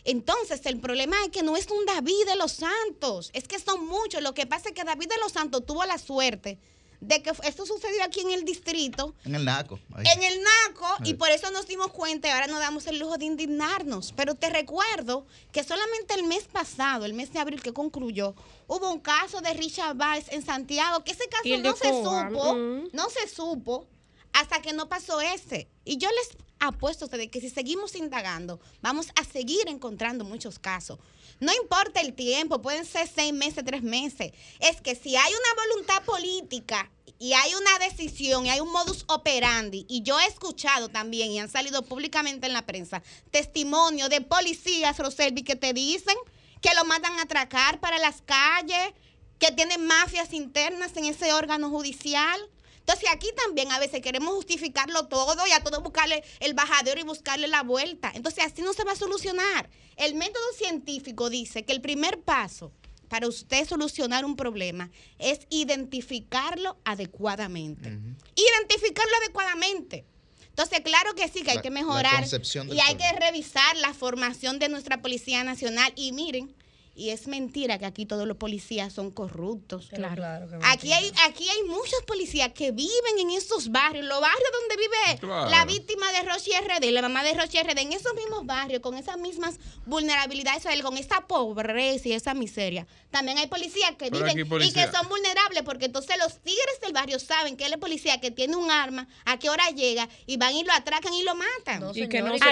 Entonces, 0.04 0.66
el 0.66 0.80
problema 0.80 1.16
es 1.24 1.30
que 1.30 1.42
no 1.42 1.56
es 1.56 1.66
un 1.70 1.86
David 1.86 2.26
de 2.26 2.36
los 2.36 2.52
Santos, 2.52 3.30
es 3.32 3.48
que 3.48 3.58
son 3.58 3.86
muchos. 3.86 4.22
Lo 4.22 4.34
que 4.34 4.44
pasa 4.44 4.68
es 4.68 4.74
que 4.74 4.84
David 4.84 5.08
de 5.08 5.20
los 5.22 5.32
Santos 5.32 5.64
tuvo 5.64 5.82
la 5.86 5.96
suerte 5.96 6.58
de 7.06 7.22
que 7.22 7.32
esto 7.44 7.66
sucedió 7.66 8.02
aquí 8.02 8.20
en 8.20 8.30
el 8.30 8.44
distrito, 8.44 9.14
En 9.24 9.34
el 9.34 9.44
NACO. 9.44 9.78
en 9.98 10.22
el 10.22 10.40
NACO, 10.42 10.96
y 11.04 11.14
por 11.14 11.30
eso 11.30 11.50
nos 11.50 11.66
dimos 11.66 11.88
cuenta 11.92 12.28
y 12.28 12.30
ahora 12.30 12.46
nos 12.46 12.60
damos 12.60 12.86
el 12.86 12.98
lujo 12.98 13.18
de 13.18 13.26
indignarnos. 13.26 14.12
Pero 14.16 14.34
te 14.34 14.48
recuerdo 14.50 15.26
que 15.52 15.62
solamente 15.62 16.14
el 16.14 16.24
mes 16.24 16.44
pasado, 16.44 17.04
el 17.04 17.14
mes 17.14 17.32
de 17.32 17.40
abril 17.40 17.62
que 17.62 17.72
concluyó, 17.72 18.34
hubo 18.66 18.90
un 18.90 19.00
caso 19.00 19.40
de 19.40 19.52
Richard 19.54 19.96
Valls 19.96 20.30
en 20.30 20.44
Santiago, 20.44 21.04
que 21.04 21.12
ese 21.12 21.28
caso 21.28 21.56
no 21.58 21.76
se 21.76 21.90
Cuba, 21.90 22.28
supo, 22.28 22.54
mm. 22.54 22.88
no 22.92 23.10
se 23.10 23.28
supo 23.28 23.86
hasta 24.32 24.60
que 24.60 24.72
no 24.72 24.88
pasó 24.88 25.20
ese. 25.20 25.68
Y 25.84 25.98
yo 25.98 26.08
les 26.10 26.36
apuesto 26.58 27.04
a 27.04 27.06
ustedes 27.06 27.30
que 27.30 27.40
si 27.40 27.50
seguimos 27.50 27.94
indagando, 27.94 28.60
vamos 28.80 29.08
a 29.16 29.24
seguir 29.24 29.68
encontrando 29.68 30.24
muchos 30.24 30.58
casos. 30.58 30.98
No 31.40 31.52
importa 31.54 32.00
el 32.00 32.14
tiempo, 32.14 32.62
pueden 32.62 32.84
ser 32.84 33.08
seis 33.08 33.32
meses, 33.32 33.64
tres 33.64 33.82
meses. 33.82 34.32
Es 34.60 34.80
que 34.80 34.94
si 34.94 35.16
hay 35.16 35.32
una 35.32 35.62
voluntad 35.66 36.02
política 36.04 36.90
y 37.18 37.32
hay 37.32 37.54
una 37.54 37.78
decisión 37.78 38.46
y 38.46 38.50
hay 38.50 38.60
un 38.60 38.72
modus 38.72 39.04
operandi, 39.08 39.86
y 39.88 40.02
yo 40.02 40.18
he 40.18 40.26
escuchado 40.26 40.88
también 40.88 41.30
y 41.30 41.38
han 41.38 41.50
salido 41.50 41.82
públicamente 41.82 42.46
en 42.46 42.52
la 42.52 42.66
prensa 42.66 43.02
testimonio 43.30 44.08
de 44.08 44.20
policías, 44.20 44.98
Roselvi, 44.98 45.42
que 45.42 45.56
te 45.56 45.72
dicen 45.72 46.16
que 46.60 46.74
lo 46.74 46.84
mandan 46.84 47.18
a 47.18 47.22
atracar 47.22 47.78
para 47.80 47.98
las 47.98 48.22
calles, 48.22 48.94
que 49.38 49.52
tienen 49.52 49.86
mafias 49.86 50.32
internas 50.32 50.96
en 50.96 51.04
ese 51.04 51.32
órgano 51.32 51.68
judicial. 51.68 52.40
Entonces 52.78 53.08
aquí 53.10 53.28
también 53.36 53.70
a 53.72 53.78
veces 53.78 54.00
queremos 54.02 54.34
justificarlo 54.34 55.06
todo 55.06 55.46
y 55.46 55.52
a 55.52 55.62
todo 55.62 55.80
buscarle 55.80 56.22
el 56.40 56.54
bajadero 56.54 57.00
y 57.00 57.04
buscarle 57.04 57.48
la 57.48 57.62
vuelta. 57.62 58.12
Entonces 58.14 58.44
así 58.44 58.62
no 58.62 58.72
se 58.72 58.84
va 58.84 58.92
a 58.92 58.96
solucionar. 58.96 59.70
El 59.96 60.14
método 60.14 60.44
científico 60.56 61.30
dice 61.30 61.64
que 61.64 61.72
el 61.72 61.80
primer 61.80 62.22
paso 62.22 62.72
para 63.14 63.28
usted 63.28 63.64
solucionar 63.68 64.24
un 64.24 64.34
problema 64.34 64.90
es 65.20 65.46
identificarlo 65.48 66.80
adecuadamente. 66.84 67.96
Identificarlo 68.34 69.12
adecuadamente. 69.22 70.04
Entonces, 70.48 70.80
claro 70.80 71.14
que 71.14 71.28
sí, 71.28 71.42
que 71.42 71.52
hay 71.52 71.56
La- 71.58 71.62
que 71.62 71.70
mejorar 71.70 72.24
y 72.72 72.80
hay 72.80 72.96
que 72.96 73.12
revisar 73.12 73.76
la 73.76 73.94
formación 73.94 74.58
de 74.58 74.68
nuestra 74.68 75.00
Policía 75.00 75.44
Nacional. 75.44 75.92
Y 75.94 76.10
miren, 76.10 76.56
Y 76.96 77.10
es 77.10 77.26
mentira 77.26 77.78
que 77.78 77.86
aquí 77.86 78.06
todos 78.06 78.26
los 78.26 78.36
policías 78.36 78.92
son 78.92 79.10
corruptos. 79.10 79.88
Claro, 79.92 80.14
claro 80.14 80.48
que 80.48 80.58
Aquí 80.62 80.92
hay, 80.92 81.10
aquí 81.26 81.48
hay 81.48 81.62
muchos 81.64 82.00
policías 82.06 82.52
que 82.52 82.70
viven 82.70 83.18
en 83.18 83.30
esos 83.30 83.70
barrios, 83.70 84.04
los 84.04 84.20
barrios 84.20 84.48
donde 84.60 84.76
vive 84.76 85.18
Claro. 85.20 85.50
la 85.50 85.64
víctima 85.64 86.12
de 86.12 86.22
Rochi 86.22 86.52
RD, 86.52 86.90
la 86.92 87.02
mamá 87.02 87.24
de 87.24 87.34
Rochi 87.34 87.58
RD, 87.58 87.78
en 87.80 87.92
esos 87.92 88.14
mismos 88.14 88.46
barrios, 88.46 88.80
con 88.80 88.96
esas 88.96 89.18
mismas 89.18 89.58
vulnerabilidades, 89.86 90.62
con 90.82 90.96
esa 90.96 91.26
pobreza 91.26 92.08
y 92.08 92.12
esa 92.12 92.32
miseria. 92.34 92.86
También 93.10 93.38
hay 93.38 93.46
policías 93.46 93.90
que 93.92 94.10
Pero 94.10 94.24
viven 94.26 94.38
y 94.62 94.72
que 94.72 94.86
son 94.90 95.08
vulnerables, 95.08 95.62
porque 95.64 95.86
entonces 95.86 96.16
los 96.18 96.38
tigres 96.40 96.80
del 96.82 96.92
barrio 96.92 97.18
saben 97.18 97.56
que 97.56 97.66
él 97.66 97.72
es 97.72 97.78
policía 97.78 98.20
que 98.20 98.30
tiene 98.30 98.56
un 98.56 98.70
arma, 98.70 99.08
a 99.24 99.38
qué 99.38 99.50
hora 99.50 99.68
llega, 99.70 100.08
y 100.26 100.36
van 100.36 100.54
y 100.54 100.64
lo 100.64 100.72
atracan 100.72 101.12
y 101.14 101.22
lo 101.22 101.34
matan. 101.34 101.80
No, 101.80 101.90
Y 101.94 102.08
que 102.08 102.20
no 102.22 102.36
señores, 102.36 102.40
se 102.40 102.46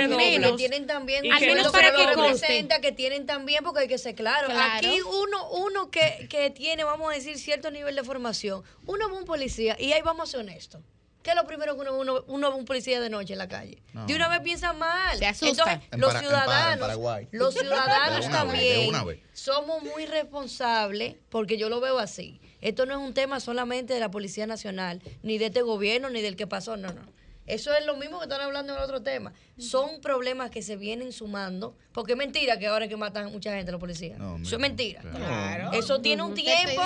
que 0.48 0.56
tienen- 0.56 0.86
también 0.86 1.24
Y 1.24 1.28
que 1.30 1.46
no 1.54 1.70
que 1.72 2.38
se 2.38 2.68
que 2.80 2.92
tienen 2.92 3.26
también, 3.26 3.62
porque 3.64 3.80
hay 3.80 3.88
que 3.88 3.98
ser 3.98 4.14
claro. 4.40 4.48
Claro. 4.48 4.88
Aquí 4.88 5.00
uno, 5.02 5.50
uno 5.50 5.90
que, 5.90 6.26
que 6.28 6.50
tiene, 6.50 6.84
vamos 6.84 7.10
a 7.10 7.14
decir, 7.14 7.38
cierto 7.38 7.70
nivel 7.70 7.94
de 7.96 8.04
formación, 8.04 8.62
uno 8.86 9.06
es 9.10 9.12
un 9.18 9.24
policía, 9.24 9.76
y 9.78 9.92
ahí 9.92 10.02
vamos 10.02 10.28
a 10.28 10.32
ser 10.32 10.40
honestos. 10.40 10.80
¿Qué 11.22 11.30
es 11.30 11.36
lo 11.36 11.46
primero 11.46 11.76
que 11.76 11.82
uno, 11.82 11.96
uno, 11.96 12.24
uno 12.26 12.50
ve 12.50 12.56
un 12.56 12.64
policía 12.64 13.00
de 13.00 13.08
noche 13.08 13.34
en 13.34 13.38
la 13.38 13.46
calle? 13.46 13.80
No. 13.92 14.06
De 14.06 14.16
una 14.16 14.26
vez 14.28 14.40
piensa 14.40 14.72
mal. 14.72 15.16
Se 15.16 15.26
asusta. 15.26 15.74
Entonces, 15.74 15.88
En 15.92 16.00
los 16.00 16.12
Para- 16.12 16.18
en 16.24 16.28
Para- 16.30 16.42
en 16.42 16.46
ciudadanos, 16.48 16.80
Paraguay. 16.80 17.28
los 17.30 17.54
ciudadanos 17.54 18.20
De 18.22 18.26
una 18.26 18.44
vez, 18.44 18.52
de 18.52 18.58
también 18.58 18.88
una 18.88 19.04
vez. 19.04 19.20
somos 19.32 19.82
muy 19.84 20.06
responsables, 20.06 21.14
porque 21.28 21.56
yo 21.58 21.68
lo 21.68 21.80
veo 21.80 21.98
así. 22.00 22.40
Esto 22.60 22.86
no 22.86 22.92
es 22.94 22.98
un 22.98 23.14
tema 23.14 23.38
solamente 23.38 23.94
de 23.94 24.00
la 24.00 24.10
Policía 24.10 24.46
Nacional, 24.48 25.00
ni 25.22 25.38
de 25.38 25.46
este 25.46 25.62
gobierno, 25.62 26.10
ni 26.10 26.22
del 26.22 26.34
que 26.34 26.46
pasó, 26.48 26.76
no, 26.76 26.88
no. 26.92 27.02
Eso 27.46 27.74
es 27.74 27.84
lo 27.84 27.96
mismo 27.96 28.18
que 28.18 28.24
están 28.26 28.40
hablando 28.40 28.72
en 28.72 28.78
el 28.78 28.84
otro 28.84 29.02
tema. 29.02 29.32
Son 29.58 30.00
problemas 30.00 30.50
que 30.50 30.62
se 30.62 30.76
vienen 30.76 31.12
sumando, 31.12 31.76
porque 31.92 32.12
es 32.12 32.18
mentira 32.18 32.58
que 32.58 32.68
ahora 32.68 32.84
es 32.84 32.88
que 32.88 32.96
matan 32.96 33.32
mucha 33.32 33.52
gente 33.54 33.72
los 33.72 33.80
policías. 33.80 34.18
No, 34.18 34.36
Eso 34.36 34.54
es 34.56 34.60
mentira. 34.60 35.00
Claro. 35.00 35.72
Eso 35.72 36.00
tiene 36.00 36.22
un 36.22 36.34
tiempo. 36.34 36.80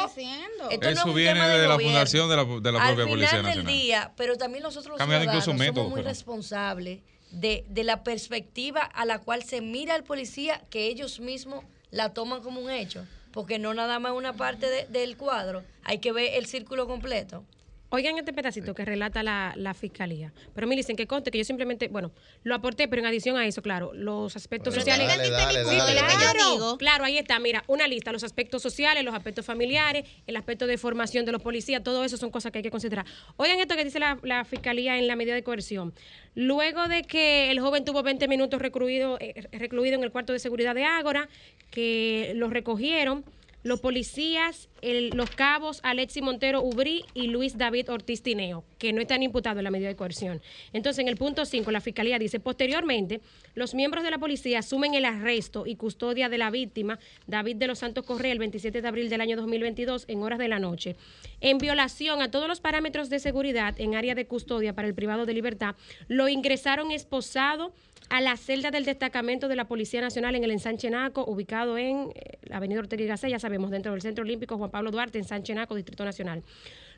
no 0.58 0.70
Eso 0.70 0.90
es 0.90 1.04
un 1.04 1.14
viene 1.14 1.34
tema 1.34 1.48
de 1.48 1.68
la 1.68 1.78
fundación 1.78 2.30
de 2.30 2.36
la, 2.36 2.44
de 2.44 2.72
la 2.72 2.82
Al 2.82 2.94
propia 2.94 3.10
Policía 3.10 3.38
final 3.38 3.56
del 3.56 3.66
día, 3.66 4.12
pero 4.16 4.36
también 4.36 4.62
nosotros 4.62 4.90
los 4.92 4.98
Cambiando 4.98 5.24
ciudadanos 5.24 5.44
incluso 5.44 5.58
somos 5.58 5.66
métodos, 5.66 5.90
muy 5.90 5.98
pero- 6.00 6.08
responsables 6.08 7.00
de, 7.30 7.64
de 7.68 7.84
la 7.84 8.02
perspectiva 8.02 8.80
a 8.82 9.04
la 9.04 9.18
cual 9.18 9.42
se 9.42 9.60
mira 9.60 9.94
al 9.94 10.04
policía 10.04 10.62
que 10.70 10.86
ellos 10.86 11.20
mismos 11.20 11.64
la 11.90 12.14
toman 12.14 12.40
como 12.42 12.60
un 12.60 12.70
hecho. 12.70 13.06
Porque 13.32 13.58
no 13.58 13.74
nada 13.74 13.98
más 13.98 14.12
una 14.12 14.32
parte 14.32 14.70
de- 14.70 14.86
del 14.86 15.18
cuadro, 15.18 15.62
hay 15.84 15.98
que 15.98 16.12
ver 16.12 16.34
el 16.34 16.46
círculo 16.46 16.86
completo. 16.86 17.44
Oigan 17.90 18.18
este 18.18 18.32
pedacito 18.32 18.74
que 18.74 18.84
relata 18.84 19.22
la, 19.22 19.52
la 19.56 19.72
fiscalía. 19.74 20.32
Pero 20.54 20.66
me 20.66 20.74
dicen 20.74 20.96
que 20.96 21.06
conte 21.06 21.30
que 21.30 21.38
yo 21.38 21.44
simplemente, 21.44 21.88
bueno, 21.88 22.10
lo 22.42 22.54
aporté, 22.54 22.88
pero 22.88 23.00
en 23.00 23.06
adición 23.06 23.36
a 23.36 23.46
eso, 23.46 23.62
claro, 23.62 23.92
los 23.94 24.34
aspectos 24.34 24.74
Pero 24.74 24.80
sociales. 24.84 25.06
dale, 25.06 25.30
dale, 25.30 25.64
Sí, 25.64 25.76
dale, 25.76 26.00
claro. 26.00 26.76
Claro, 26.78 27.04
ahí 27.04 27.16
está, 27.18 27.38
mira, 27.38 27.62
una 27.68 27.86
lista, 27.86 28.10
los 28.12 28.24
aspectos 28.24 28.60
sociales, 28.62 29.04
los 29.04 29.14
aspectos 29.14 29.46
familiares, 29.46 30.04
el 30.26 30.36
aspecto 30.36 30.66
de 30.66 30.78
formación 30.78 31.24
de 31.24 31.32
los 31.32 31.42
policías, 31.42 31.82
todo 31.82 32.04
eso 32.04 32.16
son 32.16 32.30
cosas 32.30 32.50
que 32.50 32.58
hay 32.58 32.62
que 32.64 32.70
considerar. 32.70 33.06
Oigan 33.36 33.60
esto 33.60 33.76
que 33.76 33.84
dice 33.84 34.00
la, 34.00 34.18
la 34.22 34.44
fiscalía 34.44 34.98
en 34.98 35.06
la 35.06 35.14
medida 35.14 35.34
de 35.34 35.42
coerción. 35.44 35.94
Luego 36.34 36.88
de 36.88 37.04
que 37.04 37.50
el 37.50 37.60
joven 37.60 37.84
tuvo 37.84 38.02
20 38.02 38.26
minutos 38.28 38.60
recluido, 38.60 39.16
eh, 39.20 39.48
recluido 39.52 39.94
en 39.96 40.02
el 40.02 40.10
cuarto 40.10 40.32
de 40.32 40.38
seguridad 40.40 40.74
de 40.74 40.84
Ágora, 40.84 41.28
que 41.70 42.32
lo 42.34 42.48
recogieron, 42.50 43.24
los 43.62 43.80
policías, 43.80 44.68
los 45.12 45.30
cabos 45.30 45.80
Alexi 45.82 46.22
Montero 46.22 46.62
Ubrí 46.62 47.04
y 47.14 47.28
Luis 47.28 47.58
David 47.58 47.90
Ortiz 47.90 48.22
Tineo, 48.22 48.64
que 48.78 48.92
no 48.92 49.00
están 49.00 49.22
imputados 49.22 49.58
en 49.58 49.64
la 49.64 49.70
medida 49.70 49.88
de 49.88 49.96
coerción. 49.96 50.40
Entonces, 50.72 51.00
en 51.00 51.08
el 51.08 51.16
punto 51.16 51.44
5, 51.44 51.70
la 51.70 51.80
fiscalía 51.80 52.18
dice, 52.18 52.40
posteriormente, 52.40 53.20
los 53.54 53.74
miembros 53.74 54.04
de 54.04 54.10
la 54.10 54.18
policía 54.18 54.60
asumen 54.60 54.94
el 54.94 55.04
arresto 55.04 55.66
y 55.66 55.76
custodia 55.76 56.28
de 56.28 56.38
la 56.38 56.50
víctima, 56.50 56.98
David 57.26 57.56
de 57.56 57.66
los 57.66 57.80
Santos 57.80 58.04
Correa, 58.04 58.32
el 58.32 58.38
27 58.38 58.80
de 58.80 58.88
abril 58.88 59.10
del 59.10 59.20
año 59.20 59.36
2022, 59.36 60.04
en 60.08 60.22
horas 60.22 60.38
de 60.38 60.48
la 60.48 60.58
noche, 60.58 60.96
en 61.40 61.58
violación 61.58 62.22
a 62.22 62.30
todos 62.30 62.48
los 62.48 62.60
parámetros 62.60 63.10
de 63.10 63.18
seguridad 63.18 63.74
en 63.78 63.94
área 63.94 64.14
de 64.14 64.26
custodia 64.26 64.74
para 64.74 64.88
el 64.88 64.94
privado 64.94 65.26
de 65.26 65.34
libertad, 65.34 65.74
lo 66.08 66.28
ingresaron 66.28 66.92
esposado 66.92 67.72
a 68.08 68.20
la 68.20 68.36
celda 68.36 68.70
del 68.70 68.84
destacamento 68.84 69.48
de 69.48 69.56
la 69.56 69.66
Policía 69.66 70.00
Nacional 70.00 70.34
en 70.36 70.44
el 70.44 70.50
ensanche 70.50 70.90
Naco, 70.90 71.24
ubicado 71.24 71.76
en 71.76 72.12
eh, 72.14 72.38
la 72.42 72.58
Avenida 72.58 72.80
Ortega 72.80 73.16
y 73.22 73.30
ya 73.30 73.38
sabemos, 73.38 73.70
dentro 73.70 73.92
del 73.92 74.02
Centro 74.02 74.22
Olímpico 74.22 74.56
Juan 74.56 74.70
Pablo 74.76 74.90
Duarte, 74.90 75.16
ensanche 75.16 75.54
Naco, 75.54 75.74
Distrito 75.74 76.04
Nacional. 76.04 76.42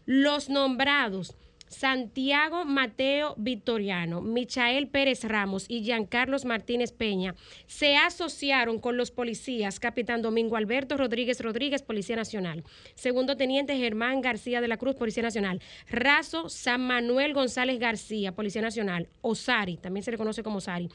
Los 0.05 0.49
nombrados 0.49 1.37
Santiago 1.69 2.65
Mateo 2.65 3.35
Victoriano, 3.37 4.21
Michael 4.21 4.89
Pérez 4.89 5.23
Ramos 5.23 5.67
y 5.69 5.85
Giancarlos 5.85 6.45
Martínez 6.45 6.91
Peña 6.91 7.37
se 7.67 7.97
asociaron 7.97 8.81
con 8.81 8.97
los 8.97 9.11
policías 9.11 9.79
Capitán 9.79 10.23
Domingo 10.23 10.57
Alberto 10.57 10.97
Rodríguez 10.97 11.41
Rodríguez, 11.41 11.83
Policía 11.83 12.17
Nacional, 12.17 12.65
Segundo 12.95 13.37
Teniente 13.37 13.77
Germán 13.77 14.23
García 14.23 14.61
de 14.61 14.69
la 14.69 14.79
Cruz, 14.79 14.97
Policía 14.97 15.23
Nacional, 15.23 15.61
Razo 15.89 16.49
San 16.49 16.81
Manuel 16.81 17.33
González 17.33 17.79
García, 17.79 18.33
Policía 18.33 18.63
Nacional, 18.63 19.09
Osari, 19.21 19.77
también 19.77 20.03
se 20.03 20.11
le 20.11 20.19
conoce 20.19 20.43
como 20.43 20.59
Osari, 20.59 20.89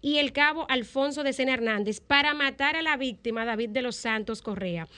y 0.00 0.18
el 0.18 0.32
cabo 0.32 0.64
Alfonso 0.70 1.22
de 1.22 1.32
Sena 1.32 1.54
Hernández 1.54 2.00
para 2.00 2.32
matar 2.32 2.76
a 2.76 2.82
la 2.82 2.96
víctima 2.96 3.44
David 3.44 3.70
de 3.70 3.82
los 3.82 3.96
Santos 3.96 4.40
Correa 4.40 4.88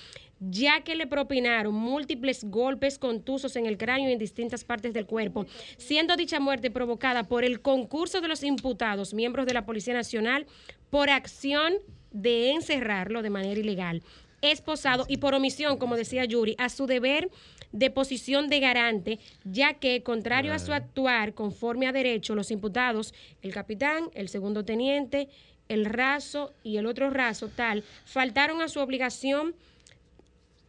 ya 0.50 0.82
que 0.82 0.96
le 0.96 1.06
propinaron 1.06 1.74
múltiples 1.74 2.44
golpes 2.44 2.98
contusos 2.98 3.56
en 3.56 3.66
el 3.66 3.78
cráneo 3.78 4.08
y 4.08 4.12
en 4.12 4.18
distintas 4.18 4.64
partes 4.64 4.92
del 4.92 5.06
cuerpo, 5.06 5.46
siendo 5.76 6.16
dicha 6.16 6.40
muerte 6.40 6.70
provocada 6.70 7.24
por 7.24 7.44
el 7.44 7.60
concurso 7.60 8.20
de 8.20 8.28
los 8.28 8.42
imputados, 8.42 9.14
miembros 9.14 9.46
de 9.46 9.54
la 9.54 9.64
Policía 9.64 9.94
Nacional, 9.94 10.46
por 10.90 11.10
acción 11.10 11.74
de 12.10 12.50
encerrarlo 12.50 13.22
de 13.22 13.30
manera 13.30 13.60
ilegal, 13.60 14.02
esposado 14.42 15.06
y 15.08 15.18
por 15.18 15.34
omisión, 15.34 15.78
como 15.78 15.96
decía 15.96 16.24
Yuri, 16.24 16.56
a 16.58 16.68
su 16.68 16.86
deber 16.86 17.30
de 17.70 17.90
posición 17.90 18.48
de 18.48 18.60
garante, 18.60 19.18
ya 19.44 19.74
que, 19.74 20.02
contrario 20.02 20.52
a 20.52 20.58
su 20.58 20.72
actuar 20.72 21.32
conforme 21.34 21.86
a 21.86 21.92
derecho, 21.92 22.34
los 22.34 22.50
imputados, 22.50 23.14
el 23.40 23.52
capitán, 23.52 24.10
el 24.14 24.28
segundo 24.28 24.64
teniente, 24.64 25.28
el 25.68 25.86
raso 25.86 26.52
y 26.62 26.76
el 26.76 26.86
otro 26.86 27.08
raso 27.08 27.48
tal, 27.48 27.82
faltaron 28.04 28.60
a 28.60 28.68
su 28.68 28.80
obligación 28.80 29.54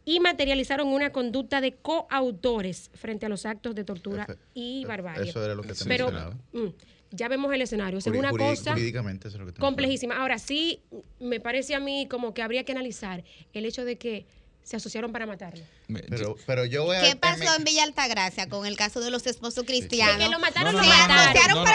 y 0.04 0.20
materializaron 0.20 0.88
una 0.88 1.10
conducta 1.12 1.60
de 1.60 1.72
coautores 1.74 2.90
frente 2.94 3.26
a 3.26 3.28
los 3.28 3.46
actos 3.46 3.74
de 3.74 3.84
tortura 3.84 4.26
Efe- 4.26 4.38
y 4.54 4.84
barbarie. 4.84 5.30
Eso 5.30 5.44
era 5.44 5.54
lo 5.54 5.62
que 5.62 5.74
te 5.74 5.84
Pero 5.86 6.06
mencionaba. 6.06 6.36
mm, 6.52 6.68
ya 7.12 7.28
vemos 7.28 7.52
el 7.54 7.62
escenario. 7.62 7.98
Es 7.98 8.06
una 8.06 8.30
cosa 8.30 8.72
Jurídicamente 8.72 9.28
eso 9.28 9.36
es 9.38 9.40
lo 9.46 9.52
que 9.52 9.58
complejísima. 9.60 10.16
Ahora 10.16 10.38
sí, 10.38 10.80
me 11.20 11.40
parece 11.40 11.74
a 11.74 11.80
mí 11.80 12.06
como 12.10 12.34
que 12.34 12.42
habría 12.42 12.64
que 12.64 12.72
analizar 12.72 13.24
el 13.52 13.64
hecho 13.64 13.84
de 13.84 13.96
que 13.96 14.26
se 14.62 14.76
asociaron 14.76 15.12
para 15.12 15.26
matarlo. 15.26 15.62
Pero, 16.08 16.36
pero 16.46 16.64
yo 16.64 16.84
voy 16.84 16.96
a. 16.96 17.02
¿Qué 17.02 17.16
pasó 17.16 17.54
en 17.56 17.64
Villa 17.64 17.84
Altagracia 17.84 18.48
con 18.48 18.64
el 18.66 18.76
caso 18.76 19.00
de 19.00 19.10
los 19.10 19.26
esposos 19.26 19.64
cristianos? 19.64 20.16
De 20.18 20.24
que 20.24 20.30
lo 20.30 20.38
mataron, 20.38 20.72
No, 20.74 20.80
lo 20.80 20.86
no, 20.86 20.90
no, 20.90 20.96
no, 20.96 21.00
mataron. 21.02 21.28
asociaron 21.28 21.54
no, 21.56 21.64
no. 21.64 21.70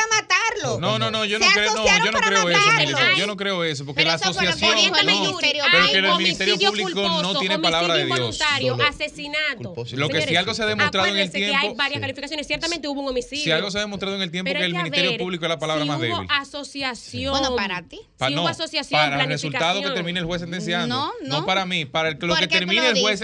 Matarlo. 0.49 0.79
No, 0.79 0.99
no, 0.99 1.11
no, 1.11 1.25
yo 1.25 1.39
no 1.39 1.45
creo, 1.53 1.73
no, 1.75 1.85
yo 2.05 2.11
no 2.11 2.19
creo 2.19 2.49
eso. 2.49 2.71
Melissa, 2.77 3.13
yo 3.17 3.27
no 3.27 3.37
creo 3.37 3.63
eso, 3.63 3.85
porque 3.85 3.99
Pero 4.01 4.09
la 4.09 4.15
asociación 4.15 4.71
no, 4.71 4.75
ministerio 4.77 5.63
pero 5.63 5.83
Hay 5.83 5.91
que 5.91 5.97
el 5.97 6.03
Ministerio 6.17 6.53
homicidio 6.55 6.69
Público 6.71 7.01
no 7.01 7.13
culposo, 7.15 7.39
tiene 7.39 7.59
palabra 7.59 7.95
de 7.95 8.03
homicidio 8.11 8.75
Dios. 8.75 8.89
asesinato. 8.89 9.57
culposo. 9.57 9.95
Lo 9.95 10.07
que 10.09 10.19
Señores, 10.19 10.37
algo 10.37 10.53
se 10.53 10.63
ha 10.63 10.65
demostrado 10.65 11.07
en 11.07 11.17
el 11.17 11.27
acuérdense 11.27 11.37
que 11.39 11.55
hay 11.55 11.61
tiempo- 11.61 11.77
varias 11.77 11.95
Sí. 11.97 12.01
calificaciones. 12.01 12.47
Ciertamente 12.47 12.87
hubo 12.87 13.01
un 13.01 13.07
homicidio. 13.09 13.43
Si 13.43 13.51
algo 13.51 13.71
se 13.71 13.77
ha 13.77 13.81
demostrado 13.81 14.15
en 14.15 14.21
el 14.21 14.31
tiempo 14.31 14.49
Pero 14.49 14.59
que 14.59 14.65
el 14.65 14.71
que 14.71 14.77
Ministerio 14.77 15.11
ver 15.11 15.19
Público 15.19 15.45
es 15.45 15.49
la 15.49 15.59
palabra 15.59 15.83
si 15.83 15.87
más 15.89 15.97
hubo 15.97 16.03
débil. 16.03 16.27
asociación. 16.29 17.31
Bueno, 17.31 17.55
para 17.55 17.81
ti. 17.83 17.99
Pa- 18.17 18.27
si 18.29 18.35
no, 18.35 18.41
hubo 18.41 18.49
asociación, 18.49 18.99
para 18.99 19.23
el 19.23 19.29
resultado 19.29 19.81
que 19.81 19.89
termine 19.91 20.19
el 20.19 20.25
juez 20.25 20.41
sentenciando. 20.41 20.95
No, 20.95 21.11
no. 21.39 21.45
para 21.45 21.65
mí, 21.65 21.85
para 21.85 22.09
el- 22.09 22.17
lo 22.19 22.27
¿Por 22.29 22.39
que 22.39 22.47
termine 22.47 22.87
el 22.89 22.99
juez. 23.01 23.21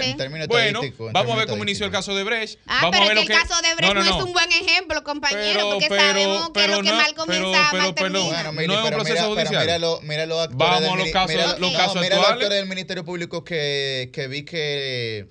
Bueno, 0.48 0.80
vamos 1.12 1.32
a 1.32 1.36
ver 1.36 1.46
cómo 1.46 1.62
inició 1.62 1.86
el 1.86 1.92
caso 1.92 2.14
de 2.14 2.24
Brecht. 2.24 2.58
Ah, 2.66 2.88
pero 2.90 3.10
el 3.10 3.26
caso 3.28 3.54
de 3.62 3.74
Brecht 3.74 3.94
no, 3.94 4.02
es 4.02 4.10
un 4.24 4.32
buen 4.32 4.50
ejemplo, 4.52 5.02
compañero, 5.04 5.70
porque 5.72 5.88
sabemos 5.88 6.50
que 6.50 6.68
lo 6.68 6.82
que 6.82 6.90
no, 6.90 6.96
mal 6.96 7.14
comienza, 7.16 7.68
pero- 7.72 7.94
pero- 7.94 8.12
pero-. 8.12 8.24
Bueno, 8.24 8.42
No 8.44 8.52
Mili, 8.52 8.72
es 8.72 8.78
un 8.78 8.84
pero 8.84 8.96
proceso 8.98 9.14
mira, 9.14 9.26
judicial. 9.26 9.48
Pero 9.50 9.60
mira, 9.64 9.78
lo- 9.78 10.00
mira 10.02 10.26
los 10.26 10.38
actores 10.42 10.58
Vamos 10.58 10.80
del 10.82 10.90
a 10.92 10.96
los 10.96 11.10
casos- 11.10 11.28
mira- 11.30 11.58
los 11.58 11.72
casos 11.76 12.00
mira 12.02 12.16
los 12.16 12.26
actores 12.28 12.50
del 12.58 12.66
Ministerio 12.66 13.04
Público 13.04 13.42
que, 13.44 14.10
que 14.12 14.28
vi 14.28 14.44
que 14.44 15.26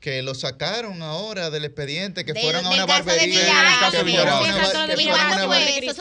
que 0.00 0.22
lo 0.22 0.34
sacaron 0.34 1.02
ahora 1.02 1.50
del 1.50 1.66
expediente, 1.66 2.24
que 2.24 2.32
De- 2.32 2.40
fueron 2.40 2.64
a 2.64 2.70
una 2.70 2.86
barbería. 2.86 3.38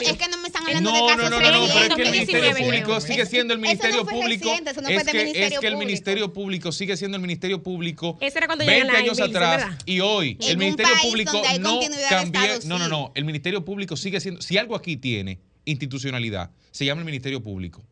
Es 0.02 0.18
que 0.18 0.28
no 0.30 0.38
me 0.38 0.47
están 0.47 0.64
hablando 0.66 0.89
No, 0.89 0.95
de 0.95 1.02
no, 1.02 1.08
casos 1.08 1.30
no, 1.30 1.39
no, 1.41 1.52
no, 1.52 1.68
pero 1.68 1.82
es 1.84 1.95
que 1.95 2.02
el 2.04 2.12
Ministerio 2.12 2.45
2019, 2.52 2.64
Público 2.64 3.02
sigue 3.02 3.26
siendo 3.26 3.54
el 3.54 3.60
Ministerio 3.60 4.06
Público. 4.06 4.50
es 4.54 4.64
que, 4.64 4.70
es 4.70 5.14
Ministerio 5.14 5.60
que 5.60 5.68
el. 5.68 5.76
Ministerio 5.78 6.34
Público 6.34 6.72
sigue 6.72 6.95
siendo 6.95 7.18
el 7.18 7.22
Ministerio 7.22 7.62
Público 7.62 8.18
Ese 8.22 8.38
era 8.38 8.47
cuando 8.47 8.66
20 8.66 8.74
llegan 8.74 8.88
las 8.93 9.02
años 9.02 9.20
atrás 9.20 9.76
y 9.86 10.00
hoy 10.00 10.38
el 10.47 10.58
Ministerio 10.58 10.95
Público 11.02 11.41
no. 11.60 11.82
Estado, 11.82 12.60
No, 12.66 12.80
no, 12.80 12.88
no. 12.88 13.12
El 13.16 13.26
Ministerio 13.26 13.66
Público 13.66 13.97
sigue 13.97 14.22
siendo. 14.22 14.41
Si 14.41 14.58
algo 14.58 14.76
aquí 14.76 14.95
tiene 14.95 15.39
institucionalidad, 15.66 16.52
se 16.72 16.86
llama 16.86 17.02
el 17.02 17.06
Ministerio 17.06 17.43
Público. 17.43 17.84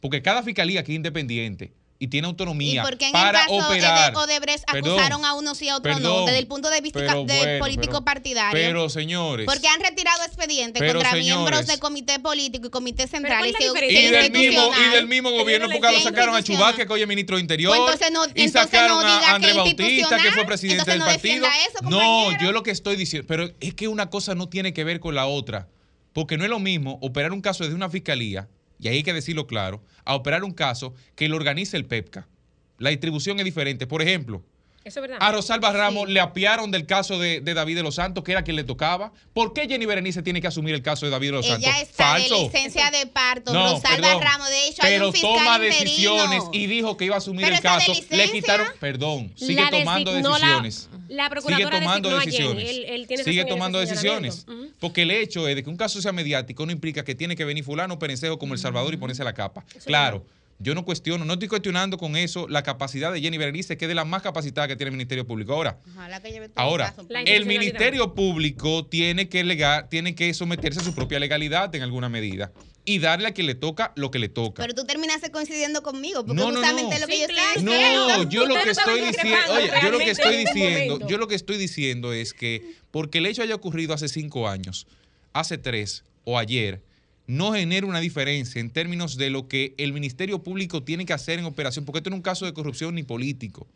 Porque 0.00 0.22
cada 0.22 0.42
fiscalía 0.42 0.80
aquí 0.80 0.92
es 0.92 0.96
independiente 0.96 1.72
y 2.04 2.08
tiene 2.08 2.28
¿Y 2.28 2.30
autonomía 2.30 2.82
por 2.82 2.96
qué 2.98 3.06
en 3.06 3.12
para 3.12 3.40
el 3.42 3.46
caso 3.46 3.54
operar. 3.68 4.12
de 4.12 4.18
Odebrecht 4.18 4.64
Perdón, 4.70 4.92
acusaron 4.92 5.24
a 5.24 5.34
unos 5.34 5.60
y 5.62 5.68
a 5.68 5.76
otros 5.76 5.96
no? 6.00 6.02
perdón, 6.02 6.26
Desde 6.26 6.38
el 6.38 6.46
punto 6.46 6.70
de 6.70 6.80
vista 6.80 6.98
pero 7.00 7.24
de 7.24 7.36
bueno, 7.38 7.58
político 7.60 7.86
pero- 7.92 8.04
partidario. 8.04 8.52
Pero 8.52 8.88
señores, 8.90 9.46
porque 9.46 9.66
han 9.68 9.80
retirado 9.80 10.22
expedientes 10.24 10.80
Pero, 10.80 10.94
contra 10.94 11.10
señores. 11.12 11.34
miembros 11.36 11.66
de 11.66 11.78
comité 11.78 12.18
político 12.20 12.66
y 12.66 12.70
comité 12.70 13.06
central. 13.08 13.38
¿cuál 13.38 13.48
es 13.48 13.54
la 13.72 13.86
y 13.86 13.96
y 13.96 14.10
del 14.10 14.30
mismo 14.32 14.70
y 14.86 14.94
del 14.94 15.06
mismo 15.06 15.30
gobierno 15.30 15.68
porque 15.70 15.92
lo 15.92 16.00
sacaron 16.00 16.34
a 16.36 16.42
Chubaque, 16.42 16.86
que 16.86 16.92
hoy 16.92 17.02
es 17.02 17.08
ministro 17.08 17.36
de 17.36 17.42
Interior, 17.42 17.76
Pues 17.76 17.80
entonces 18.00 18.10
no- 18.12 18.24
y 18.26 18.42
entonces 18.44 18.70
sacaron 18.70 18.98
no 19.02 19.02
diga 19.02 19.16
a 19.16 19.20
que 19.20 19.26
Andrés 19.34 19.56
Bautista, 19.56 20.16
que 20.18 20.32
fue 20.32 20.44
presidente 20.44 20.82
entonces 20.92 21.22
del 21.22 21.40
no 21.40 21.46
partido. 21.46 21.46
eso, 21.68 21.88
no, 21.90 22.38
yo 22.40 22.52
lo 22.52 22.62
que 22.62 22.70
estoy 22.70 22.96
diciendo, 22.96 23.26
pero 23.26 23.50
es 23.60 23.74
que 23.74 23.88
una 23.88 24.10
cosa 24.10 24.34
no 24.34 24.48
tiene 24.48 24.72
que 24.74 24.84
ver 24.84 25.00
con 25.00 25.14
la 25.14 25.26
otra, 25.26 25.68
porque 26.12 26.36
no 26.36 26.44
es 26.44 26.50
lo 26.50 26.58
mismo 26.60 26.98
operar 27.02 27.32
un 27.32 27.40
caso 27.40 27.64
desde 27.64 27.74
una 27.74 27.88
fiscalía, 27.90 28.48
y 28.78 28.88
ahí 28.88 28.96
hay 28.96 29.02
que 29.02 29.12
decirlo 29.12 29.46
claro, 29.46 29.82
a 30.04 30.14
operar 30.14 30.44
un 30.44 30.52
caso 30.52 30.94
que 31.14 31.28
lo 31.28 31.36
organiza 31.36 31.76
el 31.76 31.86
PEPCA. 31.86 32.28
La 32.78 32.90
distribución 32.90 33.38
es 33.38 33.44
diferente. 33.44 33.86
Por 33.86 34.02
ejemplo, 34.02 34.44
Eso 34.84 35.00
es 35.00 35.02
verdad. 35.08 35.16
a 35.20 35.32
Rosalba 35.32 35.72
Ramos 35.72 36.08
le 36.10 36.20
apiaron 36.20 36.70
del 36.70 36.84
caso 36.84 37.18
de, 37.18 37.40
de 37.40 37.54
David 37.54 37.76
de 37.76 37.82
los 37.82 37.94
Santos, 37.94 38.22
que 38.22 38.32
era 38.32 38.42
quien 38.44 38.56
le 38.56 38.64
tocaba. 38.64 39.12
¿Por 39.32 39.52
qué 39.54 39.66
Jenny 39.66 39.86
Berenice 39.86 40.22
tiene 40.22 40.40
que 40.42 40.46
asumir 40.46 40.74
el 40.74 40.82
caso 40.82 41.06
de 41.06 41.10
David 41.10 41.28
de 41.28 41.32
los 41.32 41.46
Santos? 41.46 41.64
Ella 41.66 41.80
está 41.80 42.14
de 42.16 42.20
Falso. 42.20 42.42
licencia 42.44 42.90
de 42.90 43.06
parto, 43.06 43.52
No, 43.52 43.72
Rosalba 43.76 44.08
perdón. 44.08 44.22
Ramos. 44.22 44.48
De 44.50 44.68
hecho, 44.68 44.82
hay 44.82 44.92
pero 44.92 45.06
un 45.08 45.12
fiscal 45.14 45.32
toma 45.38 45.54
interino. 45.56 45.80
decisiones 45.84 46.42
y 46.52 46.66
dijo 46.66 46.96
que 46.98 47.04
iba 47.06 47.14
a 47.14 47.18
asumir 47.18 47.40
Pero 47.46 47.48
el 47.52 47.54
está 47.56 47.72
de 47.72 47.78
caso. 47.78 47.92
Le 47.92 47.96
licencia. 48.26 48.32
quitaron, 48.32 48.66
perdón, 48.78 49.32
sigue 49.36 49.62
La 49.62 49.70
tomando 49.70 50.20
no 50.20 50.30
la- 50.38 50.38
decisiones. 50.38 50.88
la 51.08 51.30
procuradora 51.30 51.66
sigue 51.70 51.80
tomando 51.80 52.18
decisiones. 52.18 52.68
Él- 52.70 52.84
él 52.86 53.06
tiene 53.06 53.24
sigue 53.24 53.44
tomando 53.46 53.78
decisiones. 53.80 54.46
Porque 54.80 55.02
el 55.02 55.10
hecho 55.12 55.48
es 55.48 55.56
de 55.56 55.64
que 55.64 55.70
un 55.70 55.76
caso 55.78 56.02
sea 56.02 56.12
mediático 56.12 56.66
no 56.66 56.72
implica 56.72 57.04
que 57.04 57.14
tiene 57.14 57.36
que 57.36 57.44
venir 57.46 57.64
fulano 57.64 57.98
perencejo 57.98 58.38
como 58.38 58.52
El 58.52 58.60
Salvador 58.60 58.92
y 58.92 58.98
ponerse 58.98 59.24
la 59.24 59.32
capa. 59.32 59.64
claro. 59.86 60.26
Yo 60.60 60.74
no 60.74 60.84
cuestiono, 60.84 61.24
no 61.24 61.32
estoy 61.34 61.48
cuestionando 61.48 61.98
con 61.98 62.16
eso 62.16 62.46
la 62.48 62.62
capacidad 62.62 63.12
de 63.12 63.20
Jenny 63.20 63.38
Berenice, 63.38 63.76
que 63.76 63.84
es 63.86 63.88
de 63.88 63.94
la 63.94 64.04
más 64.04 64.22
capacitada 64.22 64.68
que 64.68 64.76
tiene 64.76 64.88
el 64.90 64.92
Ministerio 64.96 65.26
Público. 65.26 65.52
Ahora, 65.52 65.78
Ojalá 65.94 66.20
que 66.22 66.30
lleve 66.30 66.48
todo 66.48 66.64
Ahora, 66.64 66.94
el. 67.26 67.44
Ministerio 67.44 68.14
Público 68.14 68.86
tiene 68.86 69.28
que, 69.28 69.42
legar- 69.44 69.88
tiene 69.88 70.14
que 70.14 70.32
someterse 70.32 70.80
a 70.80 70.84
su 70.84 70.94
propia 70.94 71.18
legalidad 71.18 71.74
en 71.74 71.82
alguna 71.82 72.08
medida 72.08 72.52
y 72.84 72.98
darle 73.00 73.28
a 73.28 73.32
quien 73.32 73.46
le 73.48 73.54
toca 73.56 73.92
lo 73.96 74.10
que 74.10 74.18
le 74.18 74.28
toca. 74.28 74.62
Pero 74.62 74.74
tú 74.74 74.84
terminaste 74.84 75.30
coincidiendo 75.30 75.82
conmigo, 75.82 76.24
porque 76.24 76.40
No, 76.40 76.50
no, 76.52 76.58
justamente 76.60 76.94
no. 76.94 77.00
lo 77.00 77.06
que 77.08 77.14
Sí, 77.14 77.20
yo 77.22 77.26
claro. 77.28 77.48
estoy 77.48 77.64
No, 77.64 77.72
diciendo. 77.72 78.30
yo 78.30 78.46
lo 78.46 78.54
que 78.62 78.70
estoy 78.70 79.00
diciendo, 79.00 79.52
oye, 79.54 79.70
yo 79.82 79.90
lo 79.90 79.98
que 79.98 80.10
estoy 80.10 80.36
diciendo, 80.36 81.08
yo 81.08 81.18
lo 81.18 81.28
que 81.28 81.34
estoy 81.34 81.56
diciendo 81.58 82.12
es 82.12 82.32
que 82.32 82.62
porque 82.92 83.18
el 83.18 83.26
hecho 83.26 83.42
haya 83.42 83.54
ocurrido 83.56 83.92
hace 83.92 84.08
cinco 84.08 84.48
años, 84.48 84.86
hace 85.32 85.58
tres 85.58 86.04
o 86.24 86.38
ayer, 86.38 86.80
no 87.26 87.52
genera 87.52 87.86
una 87.86 88.00
diferencia 88.00 88.60
en 88.60 88.70
términos 88.70 89.16
de 89.16 89.30
lo 89.30 89.48
que 89.48 89.74
el 89.78 89.92
Ministerio 89.92 90.42
Público 90.42 90.82
tiene 90.82 91.06
que 91.06 91.12
hacer 91.12 91.38
en 91.38 91.44
operación, 91.44 91.84
porque 91.84 91.98
esto 91.98 92.10
no 92.10 92.16
es 92.16 92.18
un 92.18 92.22
caso 92.22 92.44
de 92.44 92.52
corrupción 92.52 92.94
ni 92.94 93.02
político. 93.02 93.66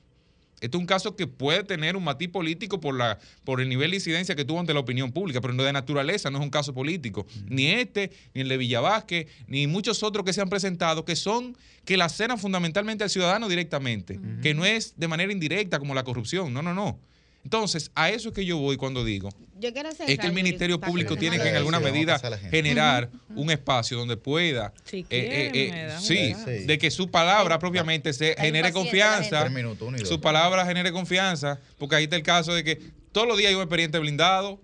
Esto 0.60 0.76
es 0.76 0.80
un 0.80 0.86
caso 0.86 1.14
que 1.14 1.26
puede 1.26 1.62
tener 1.62 1.96
un 1.96 2.04
matiz 2.04 2.28
político 2.28 2.80
por, 2.80 2.96
la, 2.96 3.18
por 3.44 3.60
el 3.60 3.68
nivel 3.68 3.90
de 3.90 3.98
incidencia 3.98 4.34
que 4.34 4.44
tuvo 4.44 4.58
ante 4.58 4.74
la 4.74 4.80
opinión 4.80 5.12
pública, 5.12 5.40
pero 5.40 5.54
no 5.54 5.62
de 5.62 5.72
naturaleza, 5.72 6.30
no 6.30 6.38
es 6.38 6.44
un 6.44 6.50
caso 6.50 6.74
político. 6.74 7.26
Ni 7.46 7.66
este, 7.66 8.10
ni 8.34 8.40
el 8.40 8.48
de 8.48 8.56
Villavasque, 8.56 9.28
ni 9.46 9.66
muchos 9.66 10.02
otros 10.02 10.24
que 10.24 10.32
se 10.32 10.40
han 10.40 10.48
presentado, 10.48 11.04
que 11.04 11.16
son, 11.16 11.56
que 11.84 11.96
la 11.96 12.08
cenan 12.08 12.38
fundamentalmente 12.38 13.04
al 13.04 13.10
ciudadano 13.10 13.48
directamente, 13.48 14.18
que 14.42 14.54
no 14.54 14.64
es 14.64 14.94
de 14.96 15.08
manera 15.08 15.32
indirecta 15.32 15.78
como 15.78 15.94
la 15.94 16.02
corrupción. 16.02 16.52
No, 16.52 16.62
no, 16.62 16.74
no. 16.74 16.98
Entonces, 17.44 17.90
a 17.94 18.10
eso 18.10 18.28
es 18.28 18.34
que 18.34 18.44
yo 18.44 18.58
voy 18.58 18.76
cuando 18.76 19.04
digo, 19.04 19.30
Yo 19.58 19.72
quiero 19.72 19.88
hacer 19.88 20.10
es 20.10 20.18
que 20.18 20.26
el 20.26 20.32
Ministerio 20.32 20.80
Público 20.80 21.16
tiene 21.16 21.38
que 21.38 21.48
en 21.48 21.56
alguna 21.56 21.80
medida 21.80 22.20
generar 22.50 23.10
un 23.34 23.50
espacio 23.50 23.96
donde 23.96 24.16
pueda, 24.16 24.72
Si 24.84 24.98
eh, 24.98 25.06
eh, 25.10 25.50
eh, 25.54 25.96
sí, 26.00 26.34
de 26.66 26.78
que 26.78 26.90
su 26.90 27.10
palabra 27.10 27.58
propiamente 27.58 28.12
se 28.12 28.34
genere 28.38 28.72
confianza, 28.72 29.40
Tres 29.40 29.52
minutos, 29.52 30.08
su 30.08 30.20
palabra 30.20 30.66
genere 30.66 30.92
confianza, 30.92 31.58
porque 31.78 31.96
ahí 31.96 32.04
está 32.04 32.16
el 32.16 32.22
caso 32.22 32.52
de 32.52 32.64
que 32.64 32.76
todos 33.12 33.26
los 33.26 33.38
días 33.38 33.50
hay 33.50 33.54
un 33.54 33.62
expediente 33.62 33.98
blindado. 33.98 34.60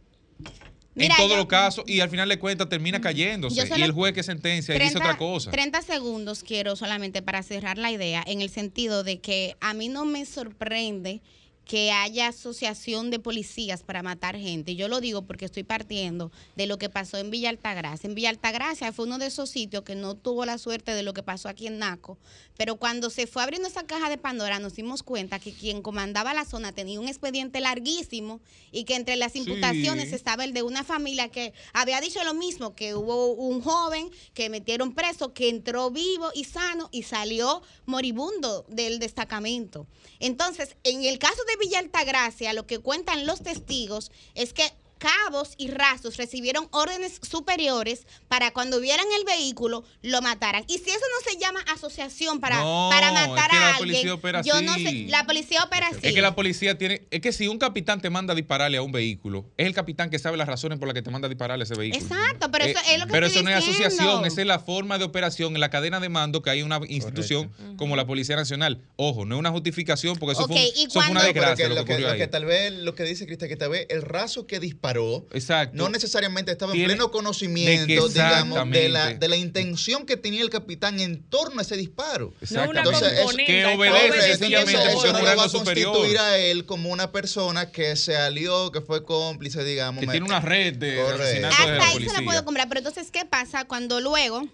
Mira, 0.97 1.17
en 1.17 1.23
todos 1.23 1.37
los 1.37 1.47
casos, 1.47 1.85
y 1.89 2.01
al 2.01 2.09
final 2.09 2.29
de 2.29 2.39
cuentas 2.39 2.69
termina 2.69 3.01
cayéndose. 3.01 3.67
Y 3.77 3.83
el 3.83 3.91
juez 3.91 4.13
que 4.13 4.23
sentencia 4.23 4.77
y 4.77 4.79
dice 4.79 4.93
30 4.93 4.99
otra 4.99 5.19
cosa. 5.19 5.51
30 5.51 5.83
segundos 5.83 6.45
quiero 6.45 6.77
solamente 6.77 7.21
para 7.21 7.43
cerrar 7.43 7.79
la 7.79 7.91
idea, 7.91 8.23
en 8.27 8.43
el 8.43 8.51
sentido 8.51 9.03
de 9.03 9.21
que 9.21 9.57
a 9.61 9.75
mí 9.75 9.89
no 9.89 10.05
me 10.05 10.25
sorprende 10.25 11.21
que 11.65 11.91
haya 11.93 12.29
asociación 12.29 13.11
de 13.11 13.19
policías 13.19 13.83
para 13.83 14.03
matar 14.03 14.37
gente. 14.37 14.77
Yo 14.77 14.89
lo 14.89 15.01
digo 15.01 15.23
porque 15.23 15.47
estoy 15.47 15.63
partiendo 15.63 16.31
de 16.57 16.67
lo 16.67 16.79
que 16.79 16.91
pasó 16.91 17.17
en 17.19 17.31
Villa 17.31 17.49
Altagracia. 17.49 18.07
En 18.07 18.15
Villa 18.15 18.29
Altagracia 18.31 18.93
fue 18.93 19.07
uno 19.07 19.19
de 19.19 19.27
esos 19.27 19.51
sitios 19.51 19.83
que 19.83 19.95
no 19.95 20.15
tuvo 20.15 20.45
la 20.45 20.59
suerte 20.59 20.93
de 20.95 21.03
lo 21.03 21.15
que 21.15 21.23
pasó 21.23 21.49
aquí 21.49 21.67
en 21.67 21.79
Naco, 21.79 22.19
pero 22.57 22.77
cuando 22.77 23.09
se 23.11 23.27
fue 23.27 23.43
abriendo 23.43 23.69
esa 23.69 23.85
caja 23.87 24.09
de 24.11 24.19
Pandora 24.19 24.59
nos 24.59 24.75
dimos 24.75 25.03
cuenta 25.03 25.39
que 25.39 25.53
quien 25.53 25.83
comandaba 25.83 26.35
la 26.35 26.45
zona 26.45 26.73
tenía 26.73 27.01
un 27.01 27.09
expediente 27.09 27.61
larguísimo 27.61 28.41
y 28.71 28.85
que 28.85 28.97
entre 28.97 29.17
las 29.17 29.35
imputaciones 29.35 30.11
Sí. 30.11 30.15
estaba 30.15 30.45
el 30.45 30.53
de 30.53 30.63
una 30.63 30.85
familia 30.85 31.29
que 31.29 31.53
había 31.73 32.01
dicho 32.01 32.23
lo 32.25 32.35
mismo, 32.35 32.75
que 32.75 32.95
hubo 32.95 33.33
un 33.33 33.63
joven 33.63 34.11
que 34.35 34.51
metieron 34.51 34.95
preso, 34.95 35.33
que 35.33 35.49
entró 35.49 35.91
vivo 35.91 36.31
y 36.35 36.45
sano 36.45 36.89
y 36.93 37.05
salió 37.05 37.63
moribundo 37.87 38.65
del 38.69 38.99
destacamento. 38.99 39.87
Entonces, 40.21 40.77
en 40.85 41.05
el 41.05 41.19
caso 41.19 41.43
de 41.45 41.57
Villa 41.57 41.79
Altagracia, 41.79 42.53
lo 42.53 42.67
que 42.67 42.79
cuentan 42.79 43.27
los 43.27 43.43
testigos 43.43 44.11
es 44.35 44.53
que 44.53 44.73
cabos 44.99 45.55
y 45.59 45.69
rasos 45.71 46.17
recibieron 46.17 46.67
órdenes 46.71 47.21
superiores 47.23 48.07
para 48.29 48.53
cuando 48.53 48.81
vieran 48.81 49.05
el 49.19 49.25
vehículo 49.25 49.85
lo 50.03 50.23
mataran. 50.23 50.65
Y 50.69 50.79
si 50.79 50.91
eso 50.91 50.99
no 50.99 51.31
se 51.31 51.39
llama 51.39 51.61
asociación 51.73 52.41
para, 52.41 52.59
No, 52.61 52.89
para 52.91 53.09
es 53.09 53.29
matar 53.29 53.51
que 53.51 53.57
a 53.57 53.61
la 53.61 53.77
alguien, 53.77 54.11
opera 54.11 54.43
yo 54.43 54.61
no 54.63 54.75
sé, 54.75 55.07
la 55.09 55.27
policía 55.27 55.63
opera 55.65 55.89
así. 55.89 55.99
Es 56.03 56.15
que 56.15 56.23
la 56.23 56.35
policía 56.35 56.79
tiene. 56.79 57.03
Es 57.11 57.21
que 57.21 57.33
si 57.33 57.49
un 57.49 57.59
capitán 57.59 58.01
te 58.01 58.11
manda 58.11 58.33
a 58.33 58.37
dispararle 58.37 58.79
a 58.79 58.83
un 58.83 58.93
vehículo, 58.93 59.45
es 59.57 59.67
el 59.67 59.75
capitán 59.75 60.11
que 60.11 60.19
sabe 60.19 60.37
las 60.37 60.47
razones 60.49 60.79
por 60.79 60.89
las 60.89 60.95
que 60.95 61.03
te 61.03 61.11
manda 61.11 61.27
a 61.27 61.29
dispararle 61.29 61.63
a 61.63 61.65
ese 61.65 61.75
vehículo. 61.75 62.03
Exacto, 62.03 62.51
pero 62.51 62.65
eso 62.65 62.81
es 62.91 62.99
lo 62.99 63.07
que 63.07 63.13
Pero 63.13 63.27
estoy 63.27 63.41
eso 63.43 63.51
no 63.51 63.57
es 63.57 63.63
asociación, 63.65 64.25
esa 64.25 64.41
es 64.41 64.47
la 64.47 64.59
forma 64.59 64.99
de 64.99 65.05
operación 65.05 65.55
en 65.55 65.61
la 65.61 65.71
cadena 65.71 66.01
de 66.01 66.09
mando 66.09 66.43
que 66.43 66.51
hay 66.51 66.63
una 66.63 66.81
institución 66.89 67.53
como 67.77 67.97
la 67.97 68.07
Policía 68.07 68.37
Nacional. 68.37 68.81
Ojo, 68.97 69.25
no 69.25 69.35
es 69.37 69.39
una 69.41 69.51
justificación 69.51 70.17
porque 70.19 70.33
eso, 70.33 70.43
Ok, 70.45 70.53
fue, 70.53 70.61
un- 70.61 70.67
y 70.77 70.85
eso 70.85 71.01
fue 71.01 71.11
una 71.11 71.23
desgracia 71.25 71.69
que 71.69 71.75
lo 71.75 71.85
que 71.85 71.93
lo, 71.93 71.97
que, 71.99 72.03
lo 72.03 72.11
ahí. 72.13 72.19
que 72.19 72.27
tal 72.29 72.45
vez, 72.45 72.73
lo 72.73 72.95
que 72.95 73.05
dice 73.05 73.27
Cristian, 73.27 73.49
que 73.49 73.57
tal 73.57 73.71
vez 73.71 73.87
el 73.91 74.03
raso 74.03 74.47
que 74.47 74.61
disparó 74.85 75.27
Exacto. 75.33 75.77
no 75.77 75.89
necesariamente 75.89 76.53
estaba 76.53 76.73
en 76.73 76.77
Tiene- 76.79 76.89
pleno 76.95 77.07
de 77.07 77.11
conocimiento, 77.13 77.87
que 77.87 78.13
digamos, 78.13 78.71
de 78.71 78.89
la, 78.91 79.15
de 79.15 79.29
la 79.29 79.37
intención 79.37 80.05
que 80.05 80.17
tenía 80.17 80.43
el 80.43 80.51
capitán 80.51 81.01
en 81.01 81.23
torno 81.25 81.61
a 81.61 81.63
ese 81.63 81.77
disparo. 81.77 82.33
No 82.51 82.69
una 82.71 82.81
Entonces, 82.81 83.13
eso- 83.19 83.37
que 83.37 83.65
obedece 83.67 84.37
sencillamente 84.37 84.93
eso 84.93 85.13
no 85.13 85.19
lo 85.21 85.37
va 85.37 85.45
a 85.45 85.49
superior. 85.49 85.93
constituir 85.93 86.19
a 86.19 86.37
él 86.39 86.67
como 86.67 86.91
una 86.91 87.11
persona 87.13 87.71
que 87.71 87.97
se 87.97 88.17
alió, 88.17 88.71
que 88.73 88.81
fue 88.83 89.05
cómplice, 89.05 89.65
digamos. 89.65 90.01
que 90.01 90.07
me- 90.07 90.13
tiene 90.13 90.27
una 90.27 90.41
red 90.41 90.75
de 90.75 91.01
asesinatos 91.01 91.59
de 91.59 91.73
la 91.73 91.79
Hasta 91.85 91.99
ahí 91.99 92.05
se 92.09 92.13
la 92.13 92.23
puedo 92.23 92.45
comprar. 92.45 92.69
Pero 92.69 92.81
entonces, 92.81 93.11
¿qué 93.11 93.25
pasa 93.25 93.65
cuando 93.65 94.01
luego 94.01 94.47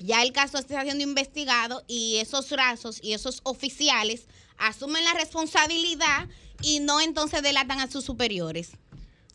ya 0.00 0.22
el 0.22 0.32
caso 0.32 0.58
está 0.58 0.82
siendo 0.82 1.02
investigado 1.04 1.82
y 1.86 2.16
esos 2.16 2.50
rasos 2.50 2.98
y 3.02 3.12
esos 3.14 3.40
oficiales 3.44 4.26
asumen 4.58 5.04
la 5.04 5.14
responsabilidad 5.14 6.26
y 6.62 6.80
no 6.80 7.00
entonces 7.00 7.42
delatan 7.42 7.80
a 7.80 7.90
sus 7.90 8.04
superiores? 8.04 8.70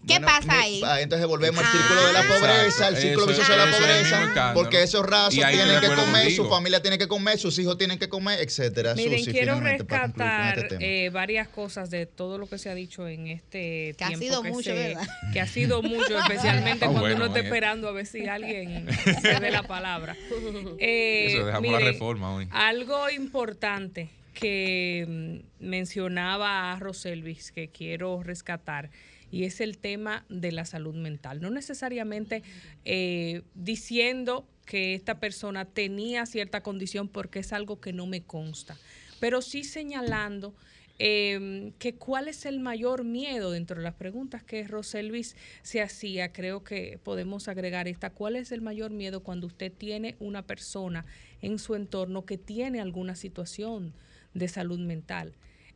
¿Qué 0.06 0.20
Bueno, 0.20 0.28
pasa 0.28 0.60
ahí? 0.62 0.82
ah, 0.86 1.00
entonces 1.02 1.26
volvemos 1.28 1.64
Ah. 1.64 1.68
al 1.72 1.78
círculo 1.78 2.08
de 2.08 2.14
la 2.14 2.22
pobreza, 2.24 2.88
al 2.88 2.98
círculo 2.98 3.28
vicioso 3.28 3.52
de 3.52 3.58
la 3.58 3.70
es 3.70 3.76
pobreza, 3.78 4.52
porque 4.54 4.84
esos 4.84 5.06
rasos 5.06 5.34
tienen 5.34 5.80
que 5.80 5.88
comer, 5.88 6.32
su 6.32 6.38
contigo. 6.38 6.50
familia 6.50 6.82
tiene 6.82 6.98
que 6.98 7.08
comer, 7.08 7.40
sus 7.40 7.58
hijos 7.60 7.78
tienen 7.78 7.98
que 7.98 8.10
comer, 8.10 8.40
etcétera. 8.42 8.96
Miren, 8.96 9.20
Susi, 9.20 9.32
quiero 9.32 9.54
con 9.54 9.64
rescatar 9.64 10.60
este 10.60 11.06
eh, 11.06 11.10
varias 11.10 11.48
cosas 11.48 11.90
de 11.90 12.06
todo 12.06 12.38
lo 12.38 12.48
que 12.48 12.58
se 12.58 12.70
ha 12.70 12.76
dicho 12.76 13.08
en 13.08 13.28
este 13.28 13.96
Que 13.98 14.04
ha 14.04 14.08
tiempo. 14.08 14.26
sido 14.26 14.44
mucho, 14.44 14.64
se- 14.72 14.74
¿verdad? 14.74 15.08
Que 15.32 15.40
ha 15.40 15.48
sido 15.48 15.82
mucho, 15.82 16.18
especialmente 16.20 16.86
Ah, 16.86 16.88
cuando 16.90 17.00
bueno, 17.02 17.16
uno 17.16 17.26
está 17.28 17.40
esperando 17.40 17.88
a 17.88 17.92
ver 17.94 18.06
si 18.06 18.28
alguien 18.28 18.88
se 19.22 19.40
dé 19.40 19.52
la 19.52 19.64
palabra. 19.64 20.16
Eh, 20.80 21.28
Eso, 21.34 21.46
dejamos 21.46 21.72
la 21.72 21.78
miren, 21.80 21.94
reforma 21.94 22.36
hoy. 22.36 22.48
Algo 22.52 23.10
importante 23.10 24.10
que 24.34 25.06
mm, 25.08 25.66
mencionaba 25.66 26.76
Roselvis 26.80 27.52
que 27.52 27.70
quiero 27.70 28.22
rescatar 28.24 28.90
y 29.34 29.46
es 29.46 29.62
el 29.62 29.80
tema 29.80 30.26
de 30.30 30.52
la 30.52 30.64
salud 30.64 30.94
mental. 30.94 31.42
No 31.42 31.50
necesariamente 31.50 32.44
eh, 32.86 33.42
diciendo 33.56 34.48
que 34.68 34.94
esta 34.94 35.20
persona 35.20 35.66
tenía 35.66 36.28
cierta 36.28 36.62
condición 36.62 37.08
porque 37.08 37.40
es 37.40 37.52
algo 37.52 37.82
que 37.82 37.94
no 37.94 38.06
me 38.06 38.22
consta, 38.22 38.78
pero 39.20 39.42
sí 39.42 39.64
señalando 39.64 40.54
eh, 41.00 41.72
que 41.80 41.96
cuál 41.96 42.28
es 42.28 42.46
el 42.46 42.60
mayor 42.60 43.06
miedo 43.06 43.50
dentro 43.50 43.78
de 43.78 43.84
las 43.84 43.96
preguntas 43.96 44.44
que 44.44 44.68
Roselvis 44.68 45.36
se 45.64 45.82
hacía, 45.82 46.32
creo 46.32 46.64
que 46.64 47.00
podemos 47.04 47.48
agregar 47.48 47.88
esta, 47.88 48.12
¿cuál 48.12 48.36
es 48.36 48.52
el 48.52 48.62
mayor 48.62 48.92
miedo 48.92 49.24
cuando 49.24 49.48
usted 49.48 49.74
tiene 49.74 50.16
una 50.20 50.46
persona 50.46 51.08
en 51.42 51.58
su 51.58 51.74
entorno 51.74 52.24
que 52.28 52.38
tiene 52.38 52.82
alguna 52.82 53.16
situación 53.16 53.96
de 54.36 54.48
salud 54.48 54.80
mental? 54.80 55.34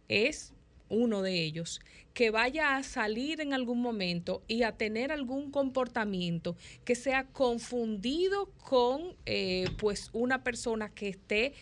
Es 0.10 0.54
uno 0.90 1.22
de 1.22 1.44
ellos 1.44 1.82
que 2.14 2.32
vaya 2.32 2.78
a 2.78 2.84
salir 2.84 3.42
en 3.42 3.54
algún 3.54 3.80
momento 3.80 4.42
y 4.48 4.64
a 4.64 4.72
tener 4.72 5.12
algún 5.12 5.52
comportamiento 5.52 6.56
que 6.84 6.96
sea 6.96 7.28
confundido 7.28 8.50
con 8.58 9.16
eh, 9.28 9.66
pues 9.78 10.10
una 10.14 10.44
persona 10.44 10.90
que 10.90 11.10
esté 11.10 11.54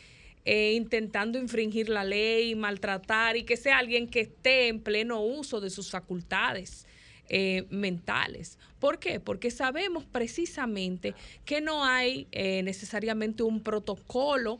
eh, 0.45 0.73
intentando 0.73 1.39
infringir 1.39 1.89
la 1.89 2.03
ley, 2.03 2.53
maltratar 2.53 3.35
y 3.35 3.43
que 3.43 3.57
sea 3.57 3.79
alguien 3.79 4.07
que 4.07 4.21
esté 4.21 4.67
en 4.67 4.79
pleno 4.79 5.21
uso 5.21 5.59
de 5.59 5.69
sus 5.69 5.89
facultades. 5.89 6.85
eh, 7.27 7.65
mentales. 7.71 8.59
¿Por 8.79 8.99
qué? 8.99 9.19
Porque 9.19 9.49
sabemos 9.49 10.05
precisamente 10.05 11.15
que 11.43 11.59
no 11.59 11.83
hay 11.83 12.27
eh, 12.31 12.61
necesariamente 12.61 13.41
un 13.41 13.63
protocolo 13.63 14.59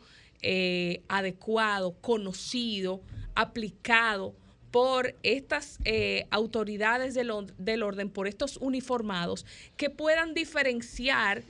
adecuado, 1.07 1.95
conocido, 2.01 3.01
aplicado 3.35 4.35
por 4.75 5.15
estas 5.23 5.79
eh, 5.85 6.27
autoridades 6.31 7.13
del, 7.13 7.31
del 7.57 7.81
orden, 7.81 8.09
por 8.09 8.27
estos 8.27 8.57
uniformados, 8.57 9.45
que 9.77 9.89
puedan 9.89 10.33
diferenciar 10.33 11.43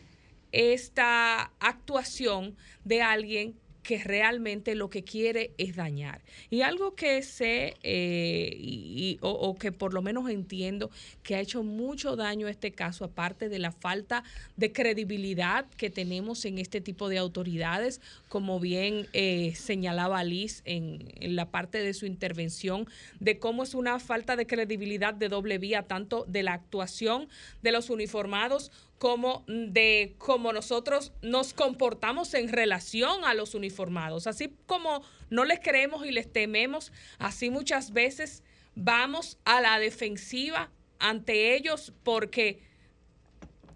esta 0.51 1.51
actuación 1.59 2.55
de 2.84 3.01
alguien 3.01 3.55
que 3.86 4.03
realmente 4.03 4.73
lo 4.73 4.89
que 4.89 5.03
quiere 5.03 5.51
es 5.59 5.75
dañar. 5.75 6.23
Y 6.49 6.61
algo 6.61 6.95
que 6.95 7.21
sé 7.21 7.75
eh, 7.83 8.57
y- 8.59 9.19
o, 9.21 9.55
que 9.55 9.71
por 9.71 9.93
lo 9.93 10.01
menos 10.01 10.27
entiendo 10.27 10.89
que 11.21 11.36
ha 11.36 11.39
hecho 11.39 11.61
mucho 11.61 12.15
daño 12.15 12.47
este 12.47 12.71
caso, 12.71 13.05
aparte 13.05 13.47
de 13.47 13.59
la 13.59 13.71
falta 13.71 14.23
de 14.57 14.71
credibilidad 14.71 15.67
que 15.77 15.91
tenemos 15.91 16.45
en 16.45 16.57
este 16.57 16.81
tipo 16.81 17.09
de 17.09 17.19
autoridades, 17.19 18.01
como 18.27 18.59
bien 18.59 19.05
eh, 19.13 19.53
señalaba 19.55 20.23
Liz 20.23 20.63
en 20.65 21.07
la 21.36 21.51
parte 21.51 21.77
de 21.77 21.93
su 21.93 22.07
intervención, 22.07 22.88
de 23.19 23.38
cómo 23.38 23.61
es 23.61 23.75
una 23.75 23.99
falta 23.99 24.36
de 24.36 24.47
credibilidad 24.47 25.13
de 25.13 25.29
doble 25.29 25.59
vía, 25.59 25.83
tanto 25.83 26.25
de 26.27 26.41
la 26.41 26.53
actuación 26.53 27.29
de 27.61 27.71
los 27.71 27.91
uniformados 27.91 28.71
como 28.97 29.43
de 29.47 30.15
cómo 30.17 30.53
nosotros 30.53 31.11
nos 31.21 31.53
comportamos 31.53 32.33
en 32.33 32.49
relación 32.49 33.25
a 33.25 33.33
los 33.33 33.53
uniformados. 33.53 34.27
Así 34.27 34.53
como 34.65 35.01
no 35.29 35.45
les 35.45 35.59
creemos 35.59 36.05
y 36.05 36.11
les 36.11 36.31
tememos, 36.31 36.91
así 37.19 37.49
muchas 37.49 37.91
veces 37.91 38.43
vamos 38.75 39.37
a 39.45 39.61
la 39.61 39.79
defensiva 39.79 40.71
ante 40.99 41.55
ellos 41.55 41.93
porque 42.03 42.61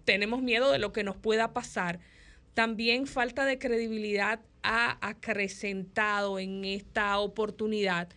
tenemos 0.04 0.42
miedo 0.42 0.72
de 0.72 0.78
lo 0.78 0.92
que 0.92 1.04
nos 1.04 1.16
pueda 1.16 1.52
pasar. 1.52 2.00
También 2.54 3.06
falta 3.06 3.44
de 3.44 3.58
credibilidad 3.58 4.40
ha 4.62 4.98
acrecentado 5.06 6.38
en 6.38 6.64
esta 6.64 7.18
oportunidad 7.18 8.08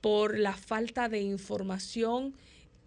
por 0.00 0.38
la 0.38 0.54
falta 0.54 1.08
de 1.08 1.20
información 1.20 2.34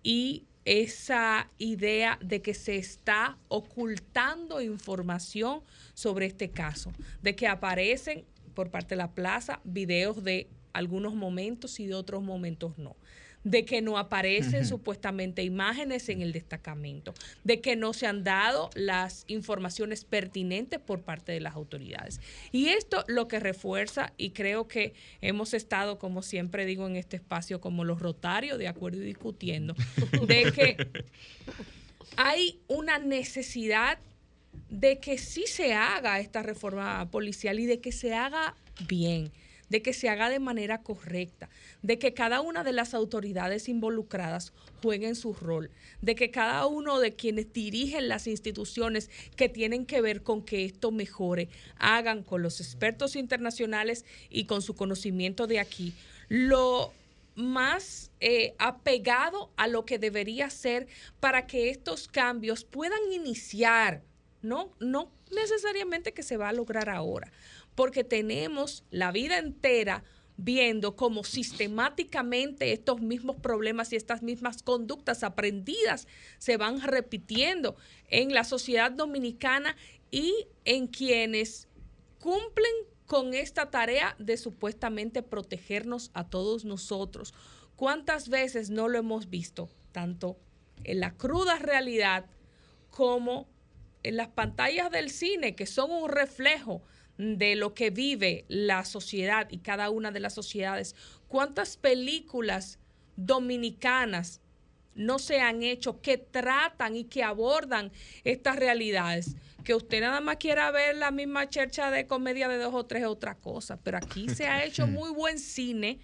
y 0.03 0.45
esa 0.68 1.49
idea 1.57 2.20
de 2.22 2.41
que 2.41 2.53
se 2.53 2.76
está 2.76 3.38
ocultando 3.47 4.59
información 4.59 5.61
sobre 5.93 6.26
este 6.26 6.49
caso, 6.49 6.91
de 7.22 7.38
que 7.38 7.47
aparecen 7.47 8.26
por 8.53 8.70
parte 8.70 8.89
de 8.89 8.97
la 8.97 9.13
plaza 9.13 9.61
videos 9.63 10.22
de 10.26 10.49
algunos 10.74 11.15
momentos 11.15 11.80
y 11.80 11.88
de 11.88 11.93
otros 11.93 12.22
momentos 12.22 12.78
no, 12.78 12.97
de 13.49 13.63
que 13.63 13.81
no 13.81 13.97
aparecen 13.97 14.65
supuestamente 14.65 15.41
imágenes 15.41 16.09
en 16.09 16.21
el 16.21 16.33
destacamento, 16.33 17.13
de 17.45 17.61
que 17.61 17.77
no 17.77 17.93
se 17.93 18.05
han 18.05 18.25
dado 18.25 18.69
las 18.75 19.23
informaciones 19.27 20.03
pertinentes 20.03 20.79
por 20.79 21.01
parte 21.01 21.31
de 21.31 21.39
las 21.39 21.55
autoridades. 21.55 22.19
Y 22.51 22.67
esto 22.67 23.05
lo 23.07 23.29
que 23.29 23.39
refuerza, 23.39 24.11
y 24.17 24.31
creo 24.31 24.67
que 24.67 24.93
hemos 25.21 25.53
estado, 25.53 25.97
como 25.97 26.23
siempre 26.23 26.65
digo 26.65 26.85
en 26.87 26.97
este 26.97 27.15
espacio, 27.15 27.61
como 27.61 27.85
los 27.85 28.01
rotarios, 28.01 28.59
de 28.59 28.67
acuerdo 28.67 29.01
y 29.01 29.05
discutiendo, 29.05 29.75
de 30.27 30.51
que 30.51 30.77
hay 32.17 32.59
una 32.67 32.99
necesidad 32.99 33.97
de 34.69 34.99
que 34.99 35.17
sí 35.17 35.45
se 35.47 35.73
haga 35.73 36.19
esta 36.19 36.43
reforma 36.43 37.09
policial 37.09 37.59
y 37.61 37.65
de 37.65 37.79
que 37.79 37.93
se 37.93 38.13
haga 38.13 38.55
bien, 38.89 39.31
de 39.70 39.82
que 39.82 39.93
se 39.93 40.09
haga 40.09 40.30
de 40.30 40.39
manera 40.39 40.82
correcta, 40.82 41.49
de 41.82 41.99
que 41.99 42.13
cada 42.13 42.41
una 42.41 42.63
de 42.63 42.74
las 42.74 42.93
autoridades 42.93 43.70
involucradas 43.70 44.53
jueguen 44.82 45.15
su 45.15 45.34
rol, 45.34 45.72
de 46.01 46.15
que 46.15 46.32
cada 46.32 46.65
uno 46.68 46.99
de 46.99 47.15
quienes 47.15 47.51
dirigen 47.53 48.07
las 48.07 48.28
instituciones 48.28 49.09
que 49.36 49.49
tienen 49.49 49.86
que 49.86 50.01
ver 50.01 50.24
con 50.24 50.43
que 50.43 50.65
esto 50.65 50.91
mejore, 50.91 51.49
hagan 51.78 52.24
con 52.24 52.41
los 52.41 52.59
expertos 52.59 53.15
internacionales 53.15 54.05
y 54.30 54.45
con 54.45 54.61
su 54.61 54.76
conocimiento 54.76 55.47
de 55.47 55.59
aquí 55.59 55.93
lo 56.30 56.93
más 57.36 58.11
eh, 58.20 58.55
apegado 58.57 59.51
a 59.57 59.68
lo 59.68 59.86
que 59.86 59.99
debería 59.99 60.49
ser 60.49 60.88
para 61.20 61.45
que 61.45 61.70
estos 61.70 62.07
cambios 62.07 62.65
puedan 62.65 62.99
iniciar, 63.11 64.01
no, 64.41 64.72
no 64.80 65.11
necesariamente 65.32 66.13
que 66.13 66.24
se 66.24 66.38
va 66.38 66.49
a 66.49 66.53
lograr 66.53 66.89
ahora, 66.89 67.32
porque 67.78 68.03
tenemos 68.03 68.84
la 68.89 69.11
vida 69.11 69.38
entera 69.38 70.03
viendo 70.36 70.95
cómo 70.95 71.23
sistemáticamente 71.23 72.73
estos 72.73 73.01
mismos 73.01 73.36
problemas 73.36 73.93
y 73.93 73.95
estas 73.95 74.23
mismas 74.23 74.63
conductas 74.63 75.23
aprendidas 75.23 76.07
se 76.39 76.57
van 76.57 76.82
repitiendo 76.82 77.75
en 78.09 78.34
la 78.34 78.45
sociedad 78.45 78.91
dominicana 78.91 79.78
y 80.09 80.47
en 80.65 80.88
quienes 80.88 81.67
cumplen 82.19 82.73
con 83.05 83.36
esta 83.36 83.69
tarea 83.69 84.15
de 84.17 84.38
supuestamente 84.38 85.21
protegernos 85.21 86.09
a 86.15 86.28
todos 86.28 86.65
nosotros. 86.65 87.36
¿Cuántas 87.75 88.30
veces 88.30 88.71
no 88.71 88.88
lo 88.88 88.97
hemos 88.97 89.30
visto, 89.30 89.69
tanto 89.91 90.36
en 90.84 90.99
la 90.99 91.13
cruda 91.13 91.59
realidad 91.59 92.25
como 92.89 93.47
en 94.01 94.17
las 94.17 94.30
pantallas 94.30 94.89
del 94.89 95.11
cine, 95.11 95.53
que 95.53 95.67
son 95.67 95.91
un 95.91 96.09
reflejo 96.09 96.82
de 97.18 97.55
lo 97.55 97.74
que 97.74 97.89
vive 97.89 98.45
la 98.47 98.86
sociedad 98.86 99.47
y 99.49 99.59
cada 99.59 99.89
una 99.89 100.11
de 100.11 100.20
las 100.20 100.34
sociedades? 100.34 100.95
¿Cuántas 101.28 101.78
películas 101.78 102.80
dominicanas 103.15 104.41
no 104.95 105.20
se 105.20 105.39
han 105.39 105.63
hecho 105.63 106.01
que 106.01 106.18
tratan 106.18 106.95
y 106.95 107.03
que 107.05 107.24
abordan 107.24 107.91
estas 108.24 108.55
realidades? 108.57 109.36
que 109.68 109.76
usted 109.76 109.99
nada 109.99 110.22
más 110.22 110.38
quiera 110.38 110.72
ver 110.72 110.95
la 110.95 111.11
misma 111.11 111.49
chercha 111.49 111.91
de 111.91 112.07
comedia 112.07 112.47
de 112.47 112.55
dos 112.55 112.74
o 112.74 112.86
tres 112.86 113.01
es 113.01 113.07
otra 113.09 113.36
cosa, 113.36 113.78
pero 113.84 113.97
aquí 113.97 114.30
se 114.30 114.47
ha 114.47 114.63
hecho 114.63 114.88
muy 114.88 115.11
buen 115.11 115.38
cine, 115.39 115.99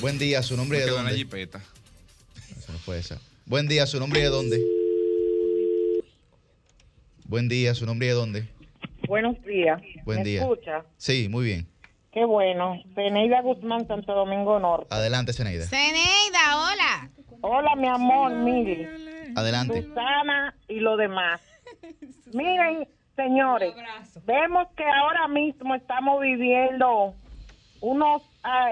Buen 0.00 0.18
día, 0.18 0.42
su 0.42 0.56
nombre 0.56 0.78
y 0.78 0.80
de 0.82 0.90
dónde. 0.90 1.14
jipeta. 1.14 1.60
Eso 2.56 2.72
no 2.72 2.78
puede 2.84 3.02
ser. 3.02 3.18
Buen 3.46 3.66
día, 3.68 3.86
su 3.86 3.98
nombre 3.98 4.20
y 4.20 4.22
de 4.22 4.28
dónde. 4.28 4.62
Buen 7.24 7.48
día, 7.48 7.74
su 7.74 7.86
nombre 7.86 8.06
y 8.06 8.10
de 8.10 8.14
dónde. 8.14 8.48
Buenos 9.06 9.40
días. 9.44 9.80
Buen 10.04 10.18
¿Me 10.18 10.24
día. 10.24 10.40
escucha? 10.42 10.84
Sí, 10.96 11.28
muy 11.28 11.44
bien. 11.44 11.66
Qué 12.12 12.24
bueno. 12.24 12.80
Zeneida 12.94 13.40
Guzmán, 13.42 13.86
Santo 13.86 14.14
Domingo 14.14 14.58
Norte. 14.58 14.86
Adelante, 14.90 15.32
Zeneida. 15.32 15.66
Zeneida, 15.66 16.56
hola. 16.56 17.10
Hola, 17.40 17.74
mi 17.76 17.86
amor, 17.86 18.32
Mili. 18.32 18.86
Adelante. 19.36 19.82
Susana 19.82 20.54
y 20.68 20.80
lo 20.80 20.96
demás. 20.96 21.40
Miren, 22.32 22.88
señores, 23.14 23.74
vemos 24.24 24.68
que 24.76 24.84
ahora 24.84 25.28
mismo 25.28 25.74
estamos 25.74 26.20
viviendo 26.20 27.14
unos, 27.80 28.22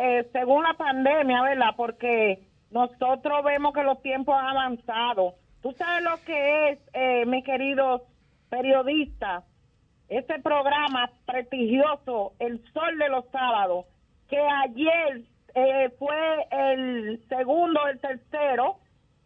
eh, 0.00 0.28
según 0.32 0.62
la 0.62 0.74
pandemia, 0.74 1.42
¿verdad? 1.42 1.74
Porque 1.76 2.40
nosotros 2.70 3.44
vemos 3.44 3.72
que 3.72 3.82
los 3.82 4.00
tiempos 4.02 4.36
han 4.38 4.48
avanzado. 4.48 5.34
Tú 5.62 5.72
sabes 5.72 6.04
lo 6.04 6.16
que 6.24 6.70
es, 6.70 6.78
eh, 6.92 7.24
mi 7.26 7.42
querido 7.42 8.04
periodista, 8.48 9.44
este 10.08 10.40
programa 10.40 11.10
prestigioso, 11.24 12.34
El 12.38 12.62
Sol 12.72 12.98
de 12.98 13.08
los 13.08 13.24
Sábados, 13.30 13.86
que 14.28 14.38
ayer 14.38 15.22
eh, 15.54 15.90
fue 15.98 16.46
el 16.50 17.24
segundo, 17.28 17.86
el 17.88 17.98
tercero 18.00 18.76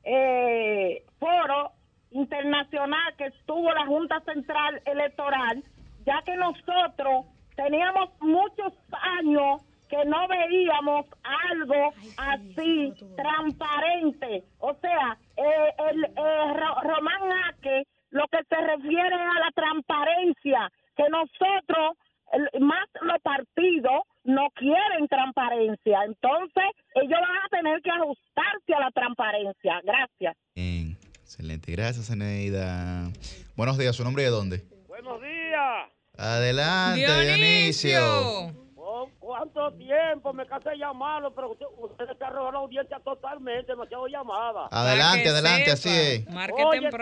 eh, 0.05 1.05
foro 1.19 1.73
internacional 2.13 3.15
que 3.17 3.27
estuvo 3.27 3.71
la 3.73 3.87
Junta 3.87 4.21
Central 4.21 4.81
Electoral, 4.85 5.63
ya 6.07 6.23
que 6.25 6.37
nosotros 6.37 7.27
teníamos 7.57 8.11
muchos 8.21 8.73
años 9.19 9.63
que 9.91 10.05
no 10.07 10.29
veíamos 10.29 11.07
algo 11.51 11.93
así 12.17 12.93
transparente. 13.17 14.45
O 14.59 14.75
sea, 14.81 15.19
eh, 15.37 15.75
el 15.91 16.05
eh, 16.05 16.11
Ro- 16.17 16.81
Román 16.83 17.23
Aque 17.49 17.83
lo 18.11 18.27
que 18.29 18.39
se 18.49 18.57
refiere 18.57 19.15
a 19.15 19.35
la 19.41 19.51
transparencia, 19.55 20.71
que 20.97 21.05
nosotros, 21.11 21.97
el- 22.33 22.61
más 22.61 22.85
los 23.03 23.19
partidos, 23.23 24.03
no 24.25 24.49
quieren 24.55 25.07
transparencia. 25.09 25.99
Entonces, 26.07 26.65
ellos 26.95 27.19
van 27.21 27.37
a 27.45 27.49
tener 27.51 27.81
que 27.83 27.91
ajustarse 27.91 28.75
a 28.77 28.81
la 28.81 28.91
transparencia. 28.91 29.81
Gracias. 29.85 30.37
Bien, 30.55 30.97
excelente. 31.23 31.73
Gracias, 31.73 32.07
Zeneida. 32.09 33.11
Buenos 33.57 33.79
días, 33.79 33.95
¿su 33.97 34.05
nombre 34.05 34.23
y 34.23 34.27
de 34.27 34.31
dónde? 34.31 34.63
Buenos 34.89 35.21
días. 35.23 35.89
Adelante, 36.19 37.01
Dionisio. 37.25 38.70
Oh, 38.93 39.09
¿Cuánto 39.21 39.71
tiempo 39.75 40.33
me 40.33 40.45
casé 40.47 40.77
llamado? 40.77 41.31
Pero 41.33 41.53
usted, 41.53 41.67
ustedes 41.79 42.19
se 42.19 42.25
la 42.25 42.59
audiencia 42.59 42.99
totalmente, 42.99 43.71
demasiado 43.71 44.09
llamada. 44.09 44.67
Adelante, 44.69 45.29
adelante, 45.29 45.71
así 45.71 45.89
es. 45.89 46.27
oye, 46.67 46.81
te- 46.81 46.97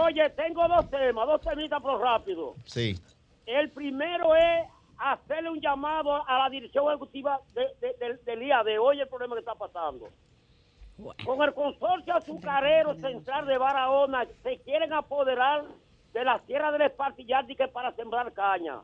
oye, 0.00 0.30
tengo 0.30 0.66
dos 0.68 0.88
temas, 0.88 1.26
dos 1.26 1.40
temitas 1.42 1.82
por 1.82 2.00
rápido. 2.00 2.54
Sí. 2.64 2.98
El 3.44 3.68
primero 3.72 4.34
es 4.34 4.64
hacerle 4.96 5.50
un 5.50 5.60
llamado 5.60 6.14
a 6.26 6.38
la 6.38 6.48
dirección 6.48 6.88
ejecutiva 6.88 7.38
de, 7.52 7.66
de- 7.78 7.94
del- 8.00 8.24
del 8.24 8.42
IAD. 8.42 8.80
Oye, 8.80 9.02
el 9.02 9.08
problema 9.08 9.34
que 9.34 9.40
está 9.40 9.54
pasando. 9.54 10.08
Con 11.26 11.42
el 11.42 11.52
consorcio 11.52 12.14
azucarero 12.16 12.94
central 12.94 13.46
de 13.46 13.58
Barahona 13.58 14.24
se 14.42 14.58
quieren 14.60 14.94
apoderar 14.94 15.64
de 16.14 16.24
la 16.24 16.38
sierra 16.46 16.72
del 16.72 16.82
Espartillático 16.82 17.68
para 17.70 17.92
sembrar 17.96 18.32
caña. 18.32 18.78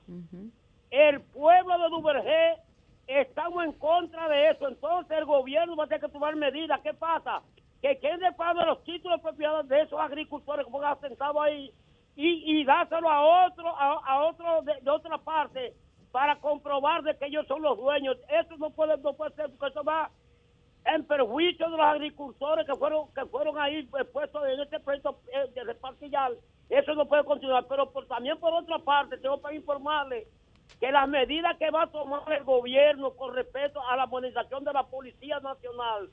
El 0.90 1.20
pueblo 1.20 1.78
de 1.78 1.88
Duvergé 1.88 2.56
estamos 3.06 3.64
en 3.64 3.72
contra 3.72 4.28
de 4.28 4.50
eso. 4.50 4.68
Entonces 4.68 5.16
el 5.16 5.24
gobierno 5.24 5.76
va 5.76 5.84
a 5.84 5.86
tener 5.86 6.00
que 6.00 6.08
tomar 6.08 6.34
medidas. 6.36 6.80
¿Qué 6.80 6.94
pasa? 6.94 7.42
Que 7.80 7.98
pago 8.36 8.60
de 8.60 8.66
los 8.66 8.84
títulos 8.84 9.18
de 9.18 9.22
propiedad 9.22 9.64
de 9.64 9.82
esos 9.82 9.98
agricultores 9.98 10.66
que 10.66 10.72
pongan 10.72 11.00
sentados 11.00 11.42
ahí 11.42 11.72
y, 12.14 12.60
y 12.60 12.64
dárselo 12.64 13.08
a 13.08 13.46
otro, 13.46 13.68
a, 13.68 14.26
otro 14.26 14.62
de, 14.62 14.90
otra 14.90 15.16
parte 15.18 15.74
para 16.12 16.36
comprobar 16.36 17.02
de 17.02 17.16
que 17.16 17.26
ellos 17.26 17.46
son 17.46 17.62
los 17.62 17.78
dueños. 17.78 18.18
Eso 18.28 18.56
no 18.58 18.70
puede, 18.70 18.98
no 18.98 19.14
puede 19.14 19.34
ser 19.34 19.48
porque 19.50 19.72
eso 19.72 19.84
va 19.84 20.10
en 20.84 21.06
perjuicio 21.06 21.70
de 21.70 21.76
los 21.76 21.86
agricultores 21.86 22.66
que 22.66 22.74
fueron 22.74 23.12
que 23.14 23.24
fueron 23.26 23.58
ahí 23.58 23.82
pues, 23.84 24.06
puestos 24.08 24.42
en 24.46 24.60
este 24.60 24.80
proyecto 24.80 25.20
eh, 25.32 25.50
de 25.54 25.64
repartillar. 25.64 26.32
Eso 26.68 26.94
no 26.94 27.06
puede 27.06 27.24
continuar. 27.24 27.64
Pero 27.68 27.90
por, 27.90 28.06
también 28.06 28.38
por 28.38 28.52
otra 28.52 28.78
parte 28.78 29.18
tengo 29.18 29.40
para 29.40 29.54
informarle 29.54 30.26
que 30.78 30.92
las 30.92 31.08
medidas 31.08 31.56
que 31.58 31.70
va 31.70 31.84
a 31.84 31.86
tomar 31.86 32.30
el 32.32 32.44
gobierno 32.44 33.12
con 33.12 33.34
respecto 33.34 33.80
a 33.86 33.96
la 33.96 34.06
modernización 34.06 34.64
de 34.64 34.72
la 34.72 34.84
Policía 34.84 35.40
Nacional, 35.40 36.10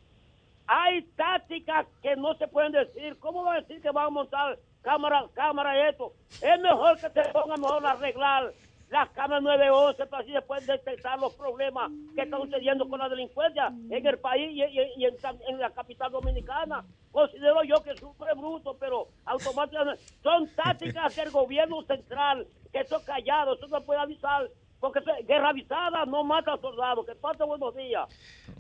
hay 0.67 1.01
tácticas 1.15 1.87
que 2.01 2.15
no 2.15 2.35
se 2.35 2.47
pueden 2.47 2.73
decir. 2.73 3.17
¿Cómo 3.19 3.43
va 3.43 3.55
a 3.55 3.61
decir 3.61 3.81
que 3.81 3.89
van 3.89 4.07
a 4.07 4.09
montar 4.09 4.57
cámara, 4.81 5.25
cámara 5.33 5.89
esto? 5.89 6.13
Es 6.41 6.59
mejor 6.59 6.95
que 6.99 7.09
se 7.09 7.29
ponga 7.31 7.55
mejor 7.55 7.85
a 7.85 7.91
arreglar 7.91 8.53
las 8.89 9.09
cámaras 9.09 9.43
911 9.43 10.05
para 10.05 10.23
así 10.23 10.31
después 10.31 10.65
detectar 10.65 11.19
los 11.19 11.33
problemas 11.33 11.91
que 12.15 12.21
están 12.21 12.41
sucediendo 12.41 12.87
con 12.87 12.99
la 12.99 13.09
delincuencia 13.09 13.67
en 13.89 14.05
el 14.07 14.17
país 14.19 14.49
y, 14.53 14.63
y- 14.63 14.91
y 14.97 15.05
en, 15.05 15.15
en 15.49 15.59
la 15.59 15.69
capital 15.71 16.11
dominicana. 16.11 16.85
Considero 17.11 17.63
yo 17.63 17.83
que 17.83 17.91
es 17.91 17.99
súper 17.99 18.33
bruto, 18.35 18.77
pero 18.79 19.07
automáticamente 19.25 20.01
son 20.23 20.47
tácticas 20.55 21.15
del 21.15 21.31
gobierno 21.31 21.81
central, 21.83 22.47
que 22.71 22.79
eso 22.79 22.97
es 22.97 23.03
callado, 23.03 23.55
eso 23.55 23.67
no 23.67 23.81
puede 23.83 23.99
avisar, 23.99 24.49
porque 24.79 24.99
eso- 24.99 25.11
guerra 25.27 25.49
avisada 25.49 26.05
no 26.05 26.23
mata 26.23 26.53
a 26.53 26.57
soldados. 26.61 27.05
Que 27.05 27.15
pase 27.15 27.43
buenos 27.43 27.75
días. 27.75 28.07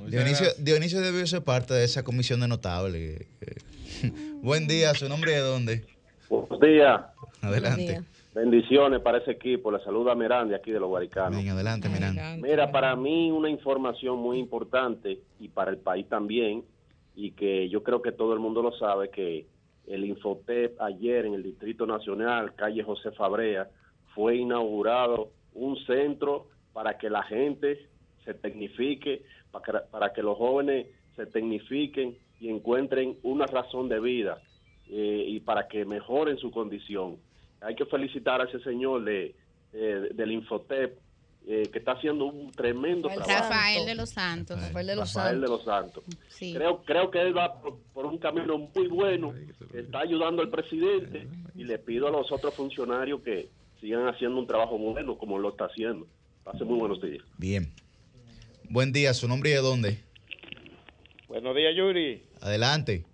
Dionisio, 0.07 0.47
Dionisio 0.59 0.99
debió 0.99 1.25
ser 1.25 1.43
parte 1.43 1.73
de 1.73 1.85
esa 1.85 2.03
comisión 2.03 2.41
de 2.41 2.47
notables. 2.49 3.27
Buen 4.41 4.67
día, 4.67 4.93
¿su 4.93 5.07
nombre 5.07 5.31
de 5.31 5.39
dónde? 5.39 5.85
Buenos 6.29 6.59
días. 6.59 7.01
Adelante. 7.41 8.01
Bendiciones 8.37 9.01
para 9.01 9.17
ese 9.17 9.31
equipo. 9.31 9.71
Le 9.71 9.79
saluda 9.79 10.13
Miranda 10.13 10.55
aquí 10.55 10.69
de 10.69 10.79
los 10.79 10.89
Guaricanos. 10.89 11.41
Bien, 11.41 11.55
adelante, 11.55 11.89
Miranda. 11.89 12.37
Mira, 12.37 12.71
para 12.71 12.95
mí 12.95 13.31
una 13.31 13.49
información 13.49 14.19
muy 14.19 14.37
importante 14.37 15.21
y 15.39 15.47
para 15.47 15.71
el 15.71 15.77
país 15.77 16.07
también, 16.07 16.63
y 17.15 17.31
que 17.31 17.67
yo 17.67 17.81
creo 17.81 18.03
que 18.03 18.11
todo 18.11 18.33
el 18.33 18.39
mundo 18.39 18.61
lo 18.61 18.73
sabe, 18.73 19.09
que 19.09 19.47
el 19.87 20.05
Infotep 20.05 20.79
ayer 20.79 21.25
en 21.25 21.33
el 21.33 21.41
Distrito 21.41 21.87
Nacional, 21.87 22.53
calle 22.53 22.83
José 22.83 23.09
Fabrea, 23.09 23.69
fue 24.13 24.35
inaugurado 24.35 25.31
un 25.55 25.75
centro 25.87 26.45
para 26.73 26.99
que 26.99 27.09
la 27.09 27.23
gente 27.23 27.89
se 28.23 28.35
tecnifique, 28.35 29.23
para 29.49 29.65
que, 29.65 29.71
para 29.89 30.13
que 30.13 30.21
los 30.21 30.37
jóvenes 30.37 30.85
se 31.15 31.25
tecnifiquen 31.25 32.15
y 32.39 32.49
encuentren 32.49 33.17
una 33.23 33.47
razón 33.47 33.89
de 33.89 33.99
vida 33.99 34.37
eh, 34.91 35.25
y 35.27 35.39
para 35.39 35.67
que 35.67 35.85
mejoren 35.85 36.37
su 36.37 36.51
condición. 36.51 37.17
Hay 37.61 37.75
que 37.75 37.85
felicitar 37.85 38.41
a 38.41 38.45
ese 38.45 38.59
señor 38.59 39.03
de, 39.03 39.35
eh, 39.73 40.09
del 40.13 40.31
Infotep 40.31 40.97
eh, 41.49 41.69
que 41.71 41.79
está 41.79 41.93
haciendo 41.93 42.25
un 42.25 42.51
tremendo 42.51 43.07
trabajo. 43.07 43.29
Rafael 43.29 43.85
de 43.85 43.95
los 43.95 44.09
Santos. 44.09 44.59
Rafael 44.61 44.87
de 44.87 44.95
los 44.95 45.13
Rafael 45.13 45.41
de 45.41 45.47
los 45.47 45.63
Santos. 45.63 46.03
Sí. 46.27 46.53
Creo, 46.53 46.83
creo 46.83 47.09
que 47.09 47.21
él 47.21 47.35
va 47.35 47.61
por, 47.61 47.77
por 47.93 48.05
un 48.05 48.17
camino 48.17 48.57
muy 48.57 48.87
bueno, 48.87 49.33
está 49.73 49.99
ayudando 49.99 50.41
al 50.41 50.49
presidente 50.49 51.27
y 51.55 51.63
le 51.63 51.79
pido 51.79 52.07
a 52.07 52.11
los 52.11 52.31
otros 52.31 52.53
funcionarios 52.53 53.21
que 53.21 53.49
sigan 53.79 54.07
haciendo 54.07 54.39
un 54.39 54.47
trabajo 54.47 54.77
bueno 54.77 55.17
como 55.17 55.39
lo 55.39 55.49
está 55.49 55.65
haciendo. 55.65 56.05
Hace 56.45 56.63
muy 56.63 56.79
buenos 56.79 57.01
días. 57.01 57.23
Bien. 57.37 57.71
Buen 58.69 58.91
día, 58.91 59.13
¿su 59.13 59.27
nombre 59.27 59.49
y 59.49 59.53
de 59.53 59.59
dónde? 59.59 60.03
Buenos 61.29 61.55
días, 61.55 61.73
Yuri. 61.75 62.23
Adelante. 62.41 63.05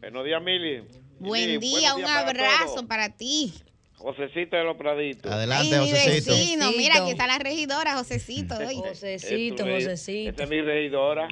Buenos 0.00 0.24
días, 0.24 0.42
Mili. 0.42 0.82
Buen 1.18 1.46
Mili, 1.46 1.58
día, 1.58 1.94
un 1.94 2.02
para 2.02 2.20
abrazo 2.28 2.74
todos. 2.74 2.84
para 2.86 3.16
ti. 3.16 3.52
Josecito 3.96 4.56
de 4.56 4.64
los 4.64 4.76
Praditos. 4.76 5.30
Adelante, 5.30 5.74
Ay, 5.74 5.80
mi 5.84 5.90
Josecito. 5.90 6.32
vecino, 6.32 6.72
mira, 6.72 7.02
aquí 7.02 7.10
está 7.10 7.26
la 7.26 7.38
regidora, 7.38 7.96
Josecito. 7.98 8.54
oye. 8.66 8.76
Josecito, 8.76 9.66
es- 9.66 9.84
Josecito. 9.84 10.30
Esta 10.30 10.44
es 10.44 10.50
mi 10.50 10.60
regidora. 10.62 11.28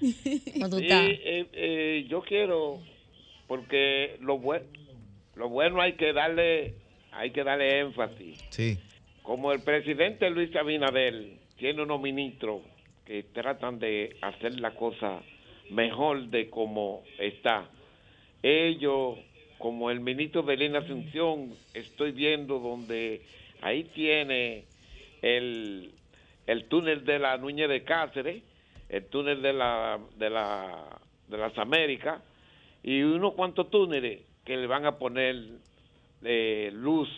¿Cómo 0.60 0.78
estás? 0.78 1.02
eh, 1.08 1.46
eh, 1.52 2.06
yo 2.08 2.22
quiero, 2.22 2.80
porque 3.46 4.16
lo, 4.20 4.40
lo 5.34 5.48
bueno 5.50 5.80
hay 5.82 5.94
que 5.94 6.12
darle, 6.14 6.74
hay 7.12 7.30
que 7.32 7.44
darle 7.44 7.80
énfasis. 7.80 8.38
Sí. 8.48 8.78
Como 9.22 9.52
el 9.52 9.60
presidente 9.62 10.30
Luis 10.30 10.54
Abinader 10.56 11.32
tiene 11.58 11.82
unos 11.82 12.00
ministros 12.00 12.62
que 13.04 13.24
tratan 13.24 13.78
de 13.78 14.16
hacer 14.22 14.58
la 14.60 14.74
cosa 14.74 15.20
mejor 15.70 16.28
de 16.28 16.48
como 16.48 17.02
está. 17.18 17.68
Ellos, 18.48 19.18
como 19.58 19.90
el 19.90 19.98
ministro 19.98 20.42
de 20.42 20.56
Lina 20.56 20.78
Asunción, 20.78 21.52
estoy 21.74 22.12
viendo 22.12 22.60
donde 22.60 23.22
ahí 23.60 23.82
tiene 23.94 24.64
el, 25.20 25.90
el 26.46 26.64
túnel 26.68 27.04
de 27.04 27.18
la 27.18 27.36
Núñez 27.38 27.68
de 27.68 27.82
Cáceres, 27.82 28.42
el 28.88 29.04
túnel 29.06 29.42
de 29.42 29.52
la 29.52 29.98
de 30.16 30.30
la 30.30 31.00
de 31.26 31.38
las 31.38 31.58
Américas 31.58 32.22
y 32.84 33.02
unos 33.02 33.34
cuantos 33.34 33.68
túneles 33.68 34.20
que 34.44 34.56
le 34.56 34.68
van 34.68 34.86
a 34.86 34.96
poner 34.96 35.34
eh, 36.22 36.70
luz 36.72 37.08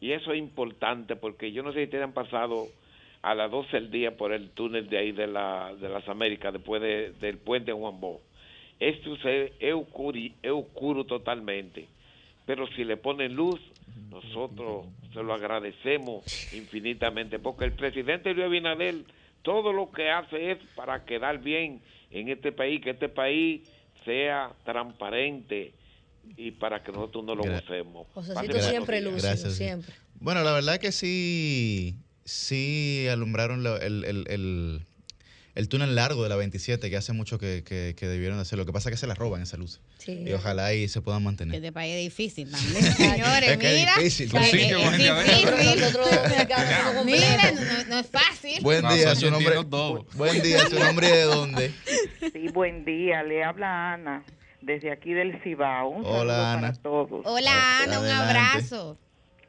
y 0.00 0.12
eso 0.12 0.32
es 0.32 0.38
importante 0.38 1.14
porque 1.14 1.52
yo 1.52 1.62
no 1.62 1.72
sé 1.72 1.80
si 1.80 1.84
ustedes 1.84 2.04
han 2.04 2.14
pasado 2.14 2.68
a 3.20 3.34
las 3.34 3.50
12 3.50 3.70
del 3.76 3.90
día 3.90 4.16
por 4.16 4.32
el 4.32 4.48
túnel 4.52 4.88
de 4.88 4.96
ahí 4.96 5.12
de, 5.12 5.26
la, 5.26 5.74
de 5.78 5.90
las 5.90 6.08
Américas 6.08 6.54
después 6.54 6.80
de- 6.80 7.12
del 7.20 7.36
puente 7.36 7.70
Juan 7.72 8.00
Bo. 8.00 8.22
Esto 8.88 9.16
se, 9.18 9.52
es, 9.60 9.74
oscuro, 9.74 10.18
es 10.18 10.50
oscuro 10.50 11.04
totalmente, 11.04 11.88
pero 12.46 12.66
si 12.74 12.84
le 12.84 12.96
ponen 12.96 13.34
luz, 13.34 13.60
nosotros 14.10 14.86
se 15.12 15.22
lo 15.22 15.32
agradecemos 15.34 16.24
infinitamente 16.52 17.38
porque 17.38 17.64
el 17.64 17.72
presidente 17.72 18.32
Luis 18.34 18.46
Abinader 18.46 18.96
todo 19.42 19.72
lo 19.72 19.90
que 19.90 20.10
hace 20.10 20.52
es 20.52 20.58
para 20.74 21.04
quedar 21.04 21.38
bien 21.40 21.80
en 22.10 22.28
este 22.28 22.52
país, 22.52 22.80
que 22.82 22.90
este 22.90 23.08
país 23.08 23.62
sea 24.04 24.52
transparente 24.64 25.72
y 26.36 26.50
para 26.52 26.82
que 26.82 26.92
nosotros 26.92 27.24
no 27.24 27.34
lo 27.34 27.44
gocemos. 27.60 28.06
Josecito 28.14 28.60
siempre 28.60 29.00
lúcido, 29.00 29.28
Gracias, 29.28 29.54
siempre. 29.54 29.94
Bueno, 30.20 30.42
la 30.42 30.52
verdad 30.52 30.78
que 30.78 30.92
sí, 30.92 31.94
sí 32.24 33.06
alumbraron 33.10 33.64
el- 33.66 34.04
el- 34.28 34.86
el 35.54 35.68
túnel 35.68 35.94
largo 35.94 36.22
de 36.24 36.28
la 36.28 36.36
27, 36.36 36.90
que 36.90 36.96
hace 36.96 37.12
mucho 37.12 37.38
que, 37.38 37.62
que- 37.64 37.94
que 37.96 38.06
debieron 38.08 38.38
hacer. 38.40 38.58
Lo 38.58 38.66
que 38.66 38.72
pasa 38.72 38.88
es 38.88 38.94
que 38.94 38.96
se 38.98 39.06
la 39.06 39.14
roban 39.14 39.40
esa 39.42 39.56
luz. 39.56 39.80
Sí. 39.98 40.24
Y 40.26 40.32
ojalá 40.32 40.66
ahí 40.66 40.88
se 40.88 41.00
puedan 41.00 41.22
mantener. 41.22 41.54
Este 41.56 41.70
país 41.72 41.94
es 41.94 42.02
difícil 42.02 42.50
también, 42.50 42.82
señores. 42.82 43.50
Es 43.52 43.56
que 43.58 43.72
es 43.74 43.78
mira, 43.80 43.96
difícil. 43.96 44.30
Sí, 44.30 44.36
que 44.36 44.44
es 44.44 44.52
difícil. 44.52 45.10
Completo. 45.92 47.04
Miren, 47.04 47.54
no, 47.54 47.84
no 47.88 47.98
es 48.00 48.06
fácil. 48.08 48.62
Buen 48.62 48.82
No, 48.82 48.94
día, 48.94 49.14
su 49.14 49.30
nombre. 49.30 49.56
Buen 50.14 50.42
día, 50.42 50.68
su 50.68 50.78
nombre 50.78 51.08
de 51.08 51.22
dónde. 51.22 51.72
Sí, 52.32 52.48
buen 52.52 52.84
día. 52.84 53.22
Le 53.22 53.44
habla 53.44 53.94
Ana 53.94 54.24
desde 54.60 54.90
aquí 54.92 55.12
del 55.12 55.40
Cibao. 55.42 55.88
Un 55.90 56.04
Hola, 56.04 56.52
Ana. 56.54 56.60
para 56.72 56.82
todos. 56.82 57.22
Hola, 57.26 57.82
Ana, 57.82 58.00
un 58.00 58.06
abrazo. 58.06 58.98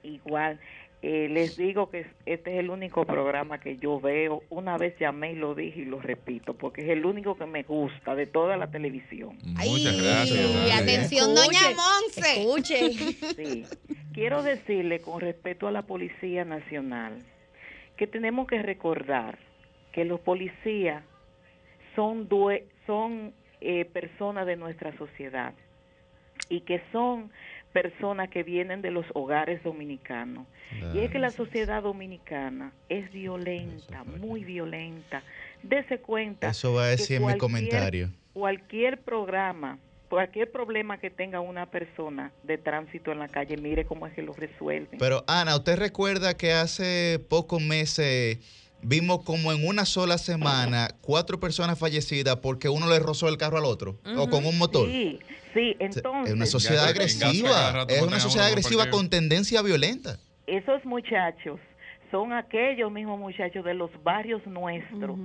Igual. 0.04 0.60
Eh, 1.08 1.28
les 1.30 1.56
digo 1.56 1.92
que 1.92 2.08
este 2.26 2.54
es 2.54 2.60
el 2.60 2.72
único 2.72 3.06
programa 3.06 3.60
que 3.60 3.78
yo 3.78 4.00
veo. 4.00 4.42
Una 4.50 4.76
vez 4.80 4.98
llamé 5.00 5.34
y 5.34 5.36
lo 5.36 5.54
dije 5.54 5.82
y 5.82 5.86
lo 5.86 6.02
repito, 6.02 6.56
porque 6.56 6.82
es 6.82 6.90
el 6.90 7.06
único 7.06 7.38
que 7.38 7.46
me 7.46 7.62
gusta 7.62 8.16
de 8.16 8.26
toda 8.26 8.58
la 8.58 8.72
televisión. 8.72 9.38
Muchas 9.44 10.02
gracias. 10.02 10.68
Y 10.68 10.72
atención, 10.72 11.36
doña 11.36 11.60
Monse. 11.76 12.42
Escuche. 12.42 12.92
Sí. 13.36 13.66
Quiero 14.14 14.42
decirle 14.42 15.00
con 15.02 15.20
respeto 15.22 15.68
a 15.68 15.72
la 15.72 15.84
Policía 15.84 16.44
Nacional 16.46 17.20
que 17.98 18.08
tenemos 18.08 18.48
que 18.48 18.62
recordar 18.64 19.38
que 19.92 20.06
los 20.06 20.20
policías 20.22 21.04
son, 21.96 22.28
due- 22.28 22.64
son 22.88 23.34
eh, 23.62 23.86
personas 23.86 24.46
de 24.48 24.56
nuestra 24.56 24.98
sociedad 24.98 25.54
y 26.50 26.62
que 26.62 26.82
son 26.92 27.30
personas 27.76 28.30
que 28.30 28.42
vienen 28.44 28.82
de 28.82 28.90
los 28.90 29.06
hogares 29.14 29.62
dominicanos. 29.62 30.48
Y 30.94 31.00
es 31.00 31.12
que 31.12 31.20
la 31.20 31.30
sociedad 31.30 31.84
dominicana 31.84 32.72
es 32.88 33.12
violenta, 33.12 34.06
muy 34.06 34.46
violenta. 34.46 35.24
Dese 35.62 36.00
cuenta. 36.00 36.48
Eso 36.48 36.74
va 36.74 36.86
a 36.86 36.88
decir 36.88 37.18
en 37.18 37.28
mi 37.28 37.38
comentario. 37.38 38.12
Cualquier 38.32 39.02
programa, 39.02 39.78
cualquier 40.08 40.54
problema 40.54 41.00
que 41.00 41.10
tenga 41.10 41.42
una 41.42 41.70
persona 41.70 42.32
de 42.44 42.58
tránsito 42.58 43.12
en 43.12 43.20
la 43.20 43.28
calle, 43.28 43.58
mire 43.58 43.84
cómo 43.84 44.08
es 44.08 44.14
que 44.14 44.22
lo 44.22 44.32
resuelven. 44.32 44.98
Pero 44.98 45.26
Ana, 45.28 45.58
¿usted 45.58 45.78
recuerda 45.78 46.38
que 46.38 46.54
hace 46.54 47.20
pocos 47.28 47.62
meses 47.62 48.38
vimos 48.88 49.24
como 49.24 49.52
en 49.52 49.68
una 49.68 49.86
sola 49.86 50.18
semana 50.18 50.90
cuatro 51.02 51.40
personas 51.40 51.78
fallecidas 51.78 52.38
porque 52.38 52.70
uno 52.70 52.88
le 52.88 53.00
rozó 53.00 53.28
el 53.28 53.38
carro 53.38 53.58
al 53.58 53.66
otro 53.66 54.00
o 54.18 54.30
con 54.30 54.46
un 54.46 54.58
motor? 54.58 54.88
Sí, 54.88 55.20
sí, 55.54 55.76
entonces. 55.80 56.28
Es 56.28 56.34
una 56.34 56.46
sociedad 56.46 56.86
agresiva, 56.86 57.86
es 57.90 58.02
una 58.02 58.20
sociedad 58.20 58.48
agresiva 58.48 58.90
con 58.90 59.10
tendencia 59.10 59.62
violenta. 59.62 60.20
esos 60.48 60.86
muchachos 60.86 61.60
son 62.12 62.34
aquellos 62.34 62.92
mismos 62.92 63.20
muchachos 63.20 63.64
de 63.64 63.74
los 63.74 63.92
barrios 64.04 64.46
nuestros, 64.48 65.18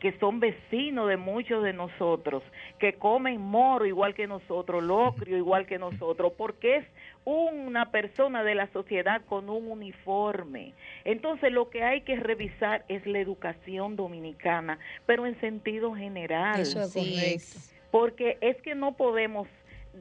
que 0.00 0.12
son 0.18 0.40
vecinos 0.40 1.08
de 1.08 1.16
muchos 1.16 1.62
de 1.62 1.72
nosotros, 1.72 2.42
que 2.78 2.94
comen 2.94 3.40
moro 3.40 3.86
igual 3.86 4.14
que 4.14 4.26
nosotros, 4.26 4.82
locrio 4.82 5.36
igual 5.36 5.66
que 5.66 5.78
nosotros, 5.78 6.32
porque 6.36 6.76
es 6.76 6.84
una 7.24 7.90
persona 7.90 8.44
de 8.44 8.54
la 8.54 8.68
sociedad 8.72 9.22
con 9.26 9.50
un 9.50 9.70
uniforme. 9.70 10.72
Entonces 11.04 11.52
lo 11.52 11.70
que 11.70 11.82
hay 11.82 12.02
que 12.02 12.16
revisar 12.16 12.84
es 12.88 13.04
la 13.06 13.18
educación 13.18 13.96
dominicana, 13.96 14.78
pero 15.06 15.26
en 15.26 15.38
sentido 15.40 15.94
general. 15.94 16.60
Eso 16.60 16.80
es 16.82 16.92
Sí, 16.92 17.14
correcto. 17.14 17.76
Porque 17.90 18.38
es 18.40 18.56
que 18.62 18.74
no 18.74 18.96
podemos 18.96 19.48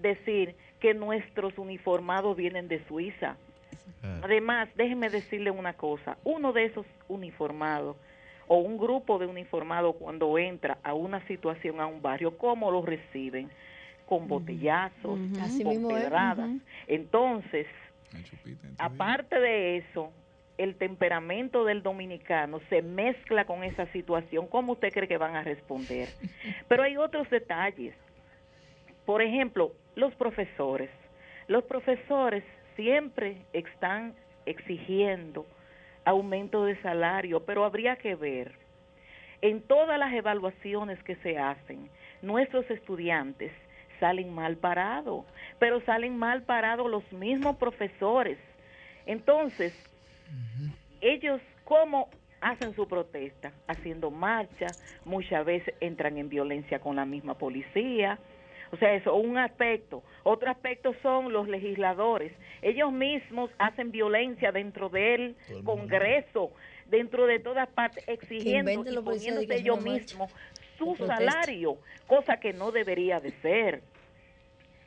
decir 0.02 0.56
que 0.80 0.94
nuestros 0.94 1.58
uniformados 1.58 2.36
vienen 2.38 2.68
de 2.68 2.84
Suiza. 2.88 3.38
Además, 4.22 4.70
déjeme 4.76 5.10
decirle 5.10 5.52
una 5.52 5.74
cosa, 5.74 6.18
uno 6.24 6.54
de 6.54 6.66
esos 6.66 6.86
uniformados 7.08 7.96
o 8.48 8.58
un 8.58 8.78
grupo 8.78 9.18
de 9.18 9.26
uniformados 9.26 9.96
cuando 9.98 10.38
entra 10.38 10.78
a 10.84 10.94
una 10.94 11.26
situación, 11.28 11.80
a 11.80 11.88
un 11.88 12.02
barrio, 12.02 12.38
¿cómo 12.38 12.72
lo 12.72 12.82
reciben? 12.84 13.50
Con 14.06 14.28
botellazos, 14.28 15.20
Así 15.42 15.64
con 15.64 15.88
pedradas. 15.88 16.50
Entonces, 16.88 17.66
Ay, 18.14 18.24
chupita, 18.24 18.68
entonces. 18.68 18.78
aparte 18.80 19.40
de 19.40 19.78
eso, 19.78 20.12
el 20.58 20.76
temperamento 20.76 21.66
del 21.66 21.82
dominicano 21.82 22.60
se 22.70 22.82
mezcla 22.82 23.46
con 23.46 23.64
esa 23.64 23.88
situación. 23.88 24.48
¿Cómo 24.48 24.74
usted 24.74 24.94
cree 24.94 25.08
que 25.08 25.18
van 25.18 25.36
a 25.36 25.44
responder? 25.44 26.08
Pero 26.68 26.84
hay 26.84 26.98
otros 26.98 27.30
detalles. 27.30 27.96
Por 29.06 29.22
ejemplo, 29.22 29.74
los 29.96 30.14
profesores. 30.16 30.90
Los 31.48 31.64
profesores 31.64 32.44
siempre 32.76 33.38
están 33.54 34.14
exigiendo 34.46 35.46
aumento 36.04 36.66
de 36.66 36.80
salario, 36.82 37.46
pero 37.46 37.66
habría 37.66 37.96
que 37.96 38.16
ver 38.16 38.54
en 39.42 39.62
todas 39.62 40.00
las 40.00 40.14
evaluaciones 40.14 41.02
que 41.04 41.16
se 41.18 41.38
hacen, 41.38 41.90
nuestros 42.22 42.70
estudiantes 42.72 43.52
salen 44.00 44.34
mal 44.34 44.58
parados, 44.58 45.26
pero 45.60 45.82
salen 45.82 46.18
mal 46.18 46.44
parados 46.44 46.90
los 46.90 47.12
mismos 47.14 47.58
profesores. 47.58 48.38
Entonces, 49.06 49.74
ellos 51.02 51.42
cómo 51.64 52.10
hacen 52.42 52.76
su 52.76 52.88
protesta, 52.88 53.52
haciendo 53.68 54.12
marcha, 54.12 54.76
muchas 55.04 55.46
veces 55.46 55.74
entran 55.80 56.18
en 56.18 56.30
violencia 56.30 56.80
con 56.80 56.96
la 56.96 57.06
misma 57.06 57.38
policía. 57.38 58.20
O 58.72 58.78
sea, 58.78 58.94
eso 58.94 59.16
un 59.16 59.38
aspecto. 59.38 60.04
Otro 60.24 60.50
aspecto 60.50 60.94
son 61.02 61.32
los 61.32 61.48
legisladores. 61.48 62.34
Ellos 62.66 62.92
mismos 62.92 63.52
hacen 63.60 63.92
violencia 63.92 64.52
dentro 64.52 64.90
del 64.90 65.36
Congreso, 65.64 66.52
dentro 66.88 67.28
de 67.28 67.38
todas 67.38 67.70
partes, 67.70 68.04
exigiendo 68.08 68.72
y 68.72 68.96
poniéndose 69.04 69.56
ellos 69.58 69.84
mismos 69.84 70.32
su 70.76 70.96
salario, 70.96 71.78
cosa 72.08 72.38
que 72.40 72.54
no 72.54 72.72
debería 72.72 73.20
de 73.20 73.30
ser. 73.44 73.84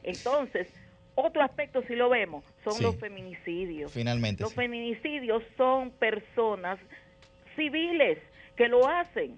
Entonces, 0.03 0.67
otro 1.15 1.41
aspecto, 1.41 1.81
si 1.83 1.95
lo 1.95 2.09
vemos, 2.09 2.43
son 2.65 2.75
Sí. 2.75 2.83
los 2.83 2.97
feminicidios. 2.97 3.93
Finalmente. 3.93 4.43
Los 4.43 4.51
sí. 4.51 4.57
feminicidios 4.57 5.45
son 5.57 5.93
personas 5.93 6.81
civiles 7.55 8.19
que 8.57 8.67
lo 8.67 8.89
hacen. 8.89 9.37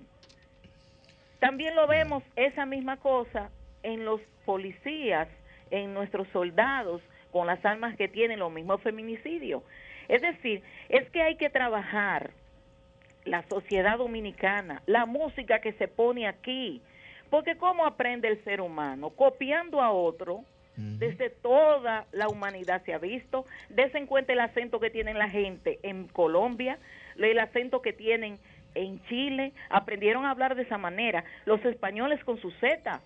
También 1.40 1.74
lo 1.74 1.86
vemos 1.86 2.22
esa 2.36 2.64
misma 2.64 2.96
cosa 2.96 3.50
en 3.82 4.06
los 4.06 4.22
policías, 4.46 5.28
en 5.70 5.92
nuestros 5.92 6.26
soldados, 6.28 7.02
con 7.32 7.46
las 7.46 7.64
armas 7.64 7.96
que 7.96 8.08
tienen 8.08 8.38
los 8.38 8.52
mismos 8.52 8.80
feminicidios. 8.82 9.62
Es 10.08 10.22
decir, 10.22 10.62
es 10.88 11.08
que 11.10 11.22
hay 11.22 11.36
que 11.36 11.50
trabajar 11.50 12.30
la 13.24 13.42
sociedad 13.48 13.98
dominicana, 13.98 14.82
la 14.86 15.06
música 15.06 15.60
que 15.60 15.72
se 15.74 15.88
pone 15.88 16.26
aquí, 16.26 16.82
porque 17.30 17.56
¿cómo 17.56 17.86
aprende 17.86 18.28
el 18.28 18.42
ser 18.44 18.60
humano? 18.60 19.10
Copiando 19.10 19.80
a 19.80 19.92
otro, 19.92 20.44
desde 20.76 21.28
toda 21.28 22.06
la 22.10 22.28
humanidad 22.28 22.82
se 22.84 22.94
ha 22.94 22.98
visto. 22.98 23.44
Desen 23.68 24.02
en 24.02 24.06
cuenta 24.06 24.32
el 24.32 24.40
acento 24.40 24.80
que 24.80 24.88
tienen 24.88 25.18
la 25.18 25.28
gente 25.28 25.78
en 25.82 26.08
Colombia, 26.08 26.78
el 27.18 27.38
acento 27.38 27.82
que 27.82 27.92
tienen 27.92 28.38
en 28.74 29.02
Chile. 29.04 29.52
Aprendieron 29.68 30.24
a 30.24 30.30
hablar 30.30 30.54
de 30.54 30.62
esa 30.62 30.78
manera. 30.78 31.24
Los 31.44 31.62
españoles 31.66 32.24
con 32.24 32.40
su 32.40 32.50
Z. 32.52 33.02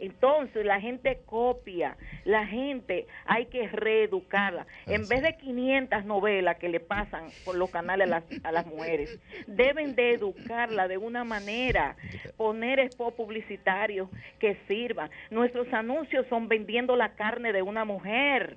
Entonces 0.00 0.64
la 0.64 0.80
gente 0.80 1.20
copia, 1.26 1.96
la 2.24 2.46
gente 2.46 3.06
hay 3.26 3.46
que 3.46 3.68
reeducarla. 3.68 4.66
En 4.86 5.06
vez 5.06 5.22
de 5.22 5.36
500 5.36 6.04
novelas 6.06 6.56
que 6.56 6.68
le 6.68 6.80
pasan 6.80 7.28
por 7.44 7.54
los 7.54 7.70
canales 7.70 8.06
a 8.06 8.10
las, 8.10 8.24
a 8.44 8.52
las 8.52 8.66
mujeres, 8.66 9.20
deben 9.46 9.94
de 9.94 10.14
educarla 10.14 10.88
de 10.88 10.96
una 10.96 11.22
manera, 11.24 11.96
poner 12.36 12.90
spots 12.90 13.16
publicitarios 13.16 14.08
que 14.38 14.56
sirvan. 14.66 15.10
Nuestros 15.30 15.70
anuncios 15.72 16.26
son 16.28 16.48
vendiendo 16.48 16.96
la 16.96 17.14
carne 17.14 17.52
de 17.52 17.62
una 17.62 17.84
mujer. 17.84 18.56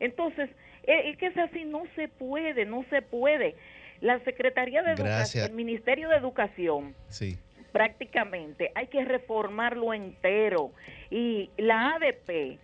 Entonces, 0.00 0.50
eh, 0.84 1.10
es 1.10 1.16
que 1.18 1.26
es 1.26 1.38
así, 1.38 1.64
no 1.64 1.84
se 1.94 2.08
puede, 2.08 2.64
no 2.64 2.84
se 2.90 3.02
puede. 3.02 3.54
La 4.00 4.18
Secretaría 4.24 4.82
de 4.82 4.92
Educación, 4.92 5.44
el 5.44 5.52
Ministerio 5.52 6.08
de 6.08 6.16
Educación, 6.16 6.94
Sí. 7.08 7.38
Prácticamente 7.72 8.70
hay 8.74 8.86
que 8.88 9.04
reformarlo 9.04 9.92
entero 9.94 10.72
y 11.10 11.50
la 11.56 11.94
ADP 11.96 12.58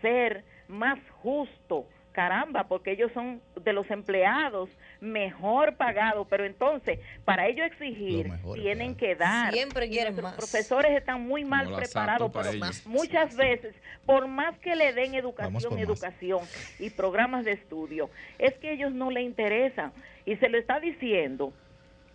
ser 0.00 0.44
más 0.68 0.98
justo 1.22 1.86
caramba 2.12 2.68
porque 2.68 2.92
ellos 2.92 3.10
son 3.12 3.40
de 3.64 3.72
los 3.72 3.90
empleados 3.90 4.70
mejor 5.00 5.76
pagados 5.76 6.26
pero 6.30 6.44
entonces 6.44 7.00
para 7.24 7.48
ellos 7.48 7.66
exigir 7.66 8.28
Los 8.28 8.54
tienen 8.54 8.94
que 8.94 9.16
dar 9.16 9.52
Siempre 9.52 9.86
Y 9.86 9.90
quieren 9.90 10.14
nuestros 10.14 10.22
más. 10.22 10.36
profesores 10.36 10.92
están 10.96 11.22
muy 11.26 11.44
mal 11.44 11.64
Como 11.64 11.76
preparados 11.78 12.30
pero 12.32 12.50
ellos. 12.50 12.86
muchas 12.86 13.34
veces 13.36 13.74
por 14.06 14.28
más 14.28 14.56
que 14.60 14.76
le 14.76 14.92
den 14.92 15.14
educación 15.14 15.72
más. 15.74 15.82
educación 15.82 16.40
y 16.78 16.90
programas 16.90 17.44
de 17.44 17.52
estudio 17.52 18.08
es 18.38 18.54
que 18.58 18.72
ellos 18.72 18.92
no 18.92 19.10
le 19.10 19.22
interesan 19.22 19.92
y 20.24 20.36
se 20.36 20.48
lo 20.48 20.56
está 20.56 20.78
diciendo 20.78 21.52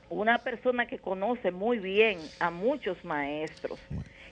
una 0.10 0.38
persona 0.39 0.86
que 0.88 0.99
conoce 0.99 1.51
muy 1.51 1.80
bien 1.80 2.18
a 2.39 2.49
muchos 2.49 3.03
maestros 3.03 3.80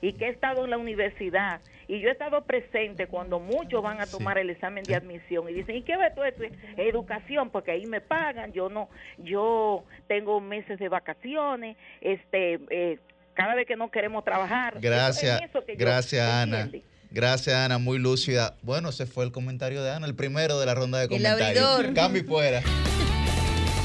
y 0.01 0.13
que 0.13 0.25
he 0.25 0.29
estado 0.29 0.63
en 0.65 0.69
la 0.71 0.77
universidad 0.77 1.59
y 1.87 1.99
yo 2.01 2.09
he 2.09 2.11
estado 2.11 2.43
presente 2.43 3.07
cuando 3.07 3.39
muchos 3.39 3.81
van 3.81 3.99
a 4.01 4.05
tomar 4.05 4.37
el 4.37 4.49
examen 4.49 4.83
de 4.83 4.95
admisión 4.95 5.49
y 5.49 5.53
dicen, 5.53 5.75
¿y 5.77 5.81
qué 5.83 5.95
ves 5.97 6.13
tú 6.13 6.23
esto? 6.23 6.43
Educación, 6.77 7.49
porque 7.49 7.71
ahí 7.71 7.85
me 7.85 8.01
pagan, 8.01 8.51
yo 8.53 8.69
no, 8.69 8.89
yo 9.17 9.83
tengo 10.07 10.39
meses 10.41 10.77
de 10.79 10.89
vacaciones, 10.89 11.77
este, 12.01 12.59
eh, 12.69 12.99
cada 13.33 13.55
vez 13.55 13.65
que 13.67 13.75
no 13.75 13.89
queremos 13.89 14.23
trabajar. 14.25 14.79
Gracias, 14.81 15.35
Eso 15.37 15.43
es 15.45 15.49
eso 15.49 15.65
que 15.65 15.73
yo- 15.73 15.79
gracias 15.79 16.29
Ana. 16.29 16.61
¿entiende? 16.61 16.87
Gracias 17.09 17.55
Ana, 17.55 17.77
muy 17.77 17.99
lúcida. 17.99 18.55
Bueno, 18.63 18.89
ese 18.89 19.05
fue 19.05 19.23
el 19.23 19.31
comentario 19.31 19.81
de 19.81 19.91
Ana, 19.91 20.05
el 20.07 20.15
primero 20.15 20.59
de 20.59 20.65
la 20.65 20.75
ronda 20.75 20.97
de 20.97 21.05
El 21.05 21.09
comentarios. 21.09 21.63
abridor. 21.65 21.93
Cambio 21.95 22.21
y 22.21 22.25
fuera. 22.25 22.61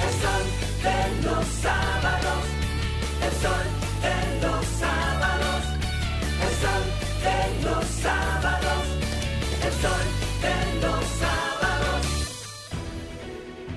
El 0.02 0.10
sol 0.20 0.44
de 0.82 0.98
los 1.22 1.46
sábados, 1.62 2.44
el 3.22 3.32
sol 3.40 3.66
de 4.02 4.16
los 4.42 4.66
sábados, 4.66 5.62
el 6.42 6.52
sol 6.62 6.84
de 7.22 7.38
los 7.64 7.84
sábados, 7.86 8.82
el 9.64 9.72
sol 9.82 10.06
de 10.42 10.56
los 10.80 11.04
sábados. 11.20 12.02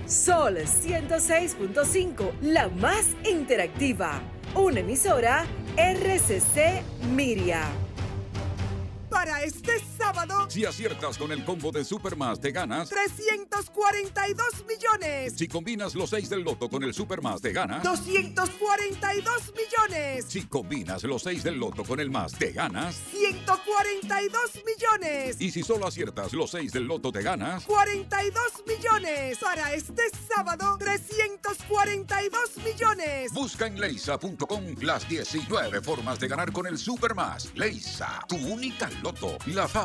Sol 0.07 0.55
106.5, 0.57 2.32
la 2.41 2.69
más 2.69 3.05
interactiva. 3.23 4.21
Una 4.55 4.80
emisora 4.80 5.45
RCC 5.78 6.82
Miria. 7.13 7.61
Para 9.09 9.43
este 9.43 9.80
sábado, 9.97 10.49
Si 10.49 10.65
aciertas 10.65 11.17
con 11.17 11.31
el 11.31 11.43
combo 11.45 11.71
de 11.71 11.83
Supermas, 11.83 12.39
te 12.39 12.51
ganas. 12.51 12.89
342 12.89 14.65
millones. 14.67 15.33
Si 15.35 15.47
combinas 15.47 15.95
los 15.95 16.09
6 16.09 16.29
del 16.29 16.41
loto 16.41 16.69
con 16.69 16.83
el 16.83 16.93
Supermas, 16.93 17.41
te 17.41 17.51
ganas. 17.51 17.83
242 17.83 19.53
millones. 19.55 20.25
Si 20.27 20.43
combinas 20.43 21.03
los 21.03 21.23
6 21.23 21.43
del 21.43 21.55
loto 21.57 21.83
con 21.83 21.99
el 21.99 22.11
más, 22.11 22.33
te 22.33 22.51
ganas. 22.51 22.95
142 23.11 24.41
millones. 24.65 25.39
Y 25.39 25.51
si 25.51 25.63
solo 25.63 25.87
aciertas 25.87 26.33
los 26.33 26.51
6 26.51 26.71
del 26.71 26.83
loto, 26.83 27.11
te 27.11 27.21
ganas. 27.21 27.63
42 27.65 28.41
millones. 28.67 29.37
Para 29.39 29.73
este 29.73 30.03
sábado, 30.33 30.77
342 30.77 32.57
millones. 32.63 33.31
Busca 33.33 33.67
en 33.67 33.79
leisa.com 33.79 34.75
las 34.81 35.07
19 35.07 35.81
formas 35.81 36.19
de 36.19 36.27
ganar 36.27 36.51
con 36.51 36.67
el 36.67 36.77
Supermas. 36.77 37.51
Leisa, 37.55 38.19
tu 38.27 38.35
única 38.35 38.89
loto, 39.01 39.37
la 39.47 39.67
fábrica 39.67 39.84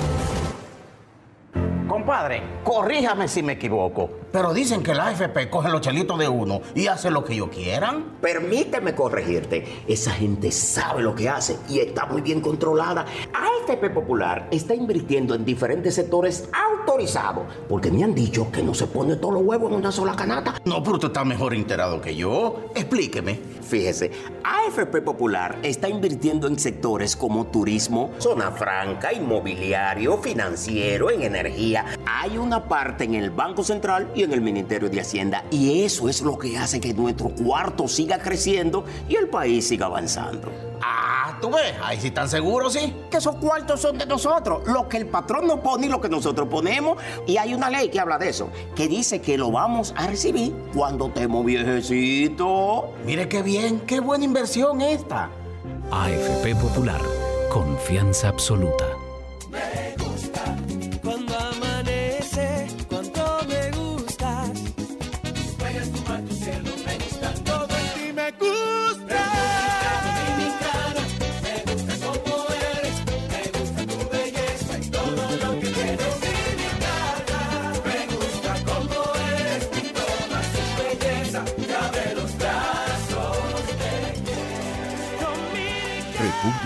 Compadre, 1.91 2.41
corríjame 2.63 3.27
si 3.27 3.43
me 3.43 3.51
equivoco, 3.51 4.09
pero 4.31 4.53
dicen 4.53 4.83
que 4.83 4.93
la 4.93 5.07
AFP 5.07 5.49
coge 5.49 5.69
los 5.69 5.81
chelitos 5.81 6.17
de 6.17 6.27
uno 6.27 6.61
y 6.75 6.87
hace 6.87 7.11
lo 7.11 7.23
que 7.23 7.33
ellos 7.33 7.49
quieran. 7.49 8.17
Permíteme 8.21 8.95
corregirte. 8.95 9.83
Esa 9.87 10.11
gente 10.11 10.51
sabe 10.51 11.01
lo 11.03 11.15
que 11.15 11.29
hace 11.29 11.57
y 11.69 11.79
está 11.79 12.05
muy 12.05 12.21
bien 12.21 12.41
controlada. 12.41 13.05
AFP 13.33 13.89
Popular 13.89 14.47
está 14.51 14.73
invirtiendo 14.73 15.35
en 15.35 15.45
diferentes 15.45 15.95
sectores 15.95 16.49
autorizados 16.53 17.45
porque 17.69 17.91
me 17.91 18.03
han 18.03 18.15
dicho 18.15 18.51
que 18.51 18.63
no 18.63 18.73
se 18.73 18.87
pone 18.87 19.15
todos 19.15 19.33
los 19.35 19.43
huevos 19.43 19.71
en 19.71 19.77
una 19.77 19.91
sola 19.91 20.15
canasta. 20.15 20.55
No, 20.65 20.81
pero 20.81 20.95
usted 20.95 21.07
está 21.07 21.23
mejor 21.23 21.53
enterado 21.53 22.01
que 22.01 22.15
yo. 22.15 22.71
Explíqueme. 22.75 23.39
Fíjese, 23.61 24.11
AFP 24.43 25.01
Popular 25.01 25.57
está 25.63 25.87
invirtiendo 25.87 26.47
en 26.47 26.59
sectores 26.59 27.15
como 27.15 27.47
turismo, 27.47 28.11
zona 28.17 28.51
franca, 28.51 29.13
inmobiliario, 29.13 30.17
financiero, 30.17 31.09
en 31.09 31.23
energía. 31.23 31.85
Hay 32.05 32.37
una 32.37 32.65
parte 32.65 33.05
en 33.05 33.15
el 33.15 33.29
Banco 33.29 33.63
Central 33.63 34.11
y 34.13 34.20
en 34.23 34.33
el 34.33 34.41
Ministerio 34.41 34.89
de 34.89 35.01
Hacienda 35.01 35.43
y 35.51 35.83
eso 35.83 36.09
es 36.09 36.21
lo 36.21 36.37
que 36.37 36.57
hace 36.57 36.79
que 36.79 36.93
nuestro 36.93 37.29
cuarto 37.29 37.87
siga 37.87 38.19
creciendo 38.19 38.85
y 39.07 39.15
el 39.15 39.27
país 39.27 39.67
siga 39.67 39.87
avanzando. 39.87 40.51
Ah, 40.81 41.37
tú 41.41 41.51
ves, 41.51 41.73
ahí 41.83 41.99
sí 41.99 42.07
están 42.07 42.27
seguros, 42.27 42.73
sí. 42.73 42.93
Que 43.09 43.17
esos 43.17 43.35
cuartos 43.35 43.81
son 43.81 43.97
de 43.97 44.05
nosotros, 44.05 44.67
lo 44.67 44.89
que 44.89 44.97
el 44.97 45.07
patrón 45.07 45.47
nos 45.47 45.59
pone 45.59 45.87
y 45.87 45.89
lo 45.89 46.01
que 46.01 46.09
nosotros 46.09 46.47
ponemos. 46.47 46.97
Y 47.27 47.37
hay 47.37 47.53
una 47.53 47.69
ley 47.69 47.89
que 47.89 47.99
habla 47.99 48.17
de 48.17 48.29
eso, 48.29 48.49
que 48.75 48.87
dice 48.87 49.21
que 49.21 49.37
lo 49.37 49.51
vamos 49.51 49.93
a 49.95 50.07
recibir 50.07 50.53
cuando 50.73 51.07
estemos 51.07 51.45
viejecitos. 51.45 52.85
Mire 53.05 53.27
qué 53.27 53.43
bien, 53.43 53.81
qué 53.81 53.99
buena 53.99 54.25
inversión 54.25 54.81
esta. 54.81 55.29
AFP 55.91 56.55
Popular, 56.55 57.01
confianza 57.51 58.29
absoluta. 58.29 58.85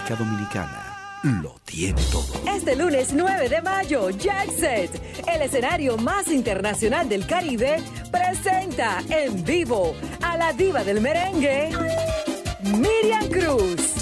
República 0.06 0.16
Dominicana 0.16 1.42
lo 1.42 1.56
tiene 1.66 2.02
todo. 2.12 2.28
Este 2.48 2.76
lunes 2.76 3.12
9 3.14 3.50
de 3.50 3.62
mayo, 3.64 4.12
Jackset, 4.12 4.92
el 5.28 5.42
escenario 5.42 5.98
más 5.98 6.28
internacional 6.28 7.10
del 7.10 7.26
Caribe, 7.26 7.82
presenta 8.12 9.02
en 9.10 9.44
vivo 9.44 9.96
a 10.22 10.38
la 10.38 10.54
diva 10.54 10.84
del 10.84 11.02
merengue, 11.02 11.72
Miriam 12.78 13.28
Cruz. 13.30 13.96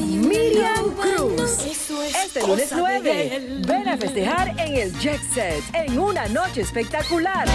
Miriam 0.00 0.94
Cruz. 0.94 1.66
Este 2.24 2.46
lunes 2.46 2.72
9, 2.74 3.60
ven 3.66 3.88
a 3.88 3.96
festejar 3.98 4.48
en 4.58 4.76
el 4.76 4.98
Jackset 5.00 5.62
en 5.74 5.98
una 5.98 6.26
noche 6.28 6.62
espectacular 6.62 7.46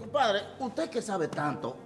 Compadre, 0.00 0.40
usted 0.58 0.90
que 0.90 1.00
sabe 1.00 1.28
tanto, 1.28 1.76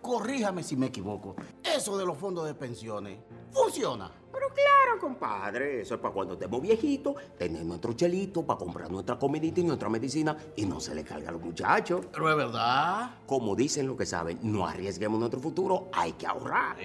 corríjame 0.00 0.62
si 0.62 0.74
me 0.76 0.86
equivoco. 0.86 1.36
Eso 1.62 1.98
de 1.98 2.06
los 2.06 2.16
fondos 2.16 2.46
de 2.46 2.54
pensiones, 2.54 3.18
¿funciona? 3.52 4.10
Pero 4.36 4.52
claro, 4.52 5.00
compadre, 5.00 5.80
eso 5.80 5.94
es 5.94 6.00
para 6.00 6.12
cuando 6.12 6.34
estemos 6.34 6.60
viejitos, 6.60 7.14
tener 7.38 7.64
nuestro 7.64 7.94
chelito 7.94 8.44
para 8.44 8.58
comprar 8.58 8.90
nuestra 8.90 9.18
comidita 9.18 9.60
y 9.60 9.64
nuestra 9.64 9.88
medicina 9.88 10.36
y 10.54 10.66
no 10.66 10.78
se 10.78 10.94
le 10.94 11.04
carga 11.04 11.30
a 11.30 11.32
los 11.32 11.40
muchachos. 11.40 12.04
Pero 12.12 12.30
es 12.30 12.36
verdad. 12.36 13.12
Como 13.26 13.56
dicen 13.56 13.86
lo 13.86 13.96
que 13.96 14.04
saben, 14.04 14.38
no 14.42 14.66
arriesguemos 14.66 15.18
nuestro 15.18 15.40
futuro, 15.40 15.88
hay 15.90 16.12
que 16.12 16.26
ahorrar. 16.26 16.76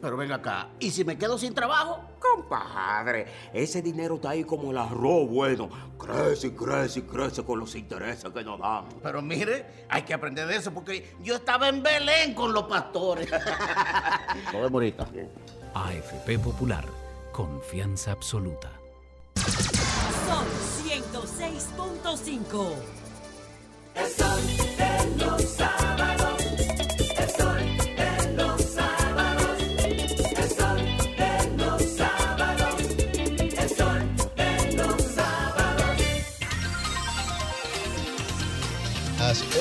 Pero 0.00 0.16
venga 0.16 0.36
acá, 0.36 0.70
¿y 0.78 0.90
si 0.90 1.04
me 1.04 1.18
quedo 1.18 1.36
sin 1.36 1.52
trabajo? 1.52 2.00
Compadre, 2.18 3.26
ese 3.52 3.82
dinero 3.82 4.14
está 4.14 4.30
ahí 4.30 4.44
como 4.44 4.70
el 4.70 4.78
arroz 4.78 5.28
bueno. 5.28 5.68
Crece 5.98 6.46
y 6.46 6.50
crece 6.52 7.00
y 7.00 7.02
crece 7.02 7.44
con 7.44 7.58
los 7.58 7.74
intereses 7.74 8.30
que 8.30 8.42
nos 8.42 8.58
dan. 8.58 8.86
Pero 9.02 9.20
mire, 9.20 9.84
hay 9.90 10.00
que 10.00 10.14
aprender 10.14 10.46
de 10.46 10.56
eso 10.56 10.72
porque 10.72 11.14
yo 11.22 11.34
estaba 11.34 11.68
en 11.68 11.82
Belén 11.82 12.32
con 12.32 12.54
los 12.54 12.62
pastores. 12.62 13.30
Lo 14.54 14.62
vemos 14.62 14.72
ahorita. 14.72 15.06
AFP 15.74 16.38
Popular, 16.38 16.84
confianza 17.32 18.12
absoluta. 18.12 18.70
Sol 19.36 20.46
106.5. 20.84 22.74
El 23.94 24.08
sol 24.10 24.40
de 24.76 25.24
los 25.24 25.42
sábados, 25.42 26.19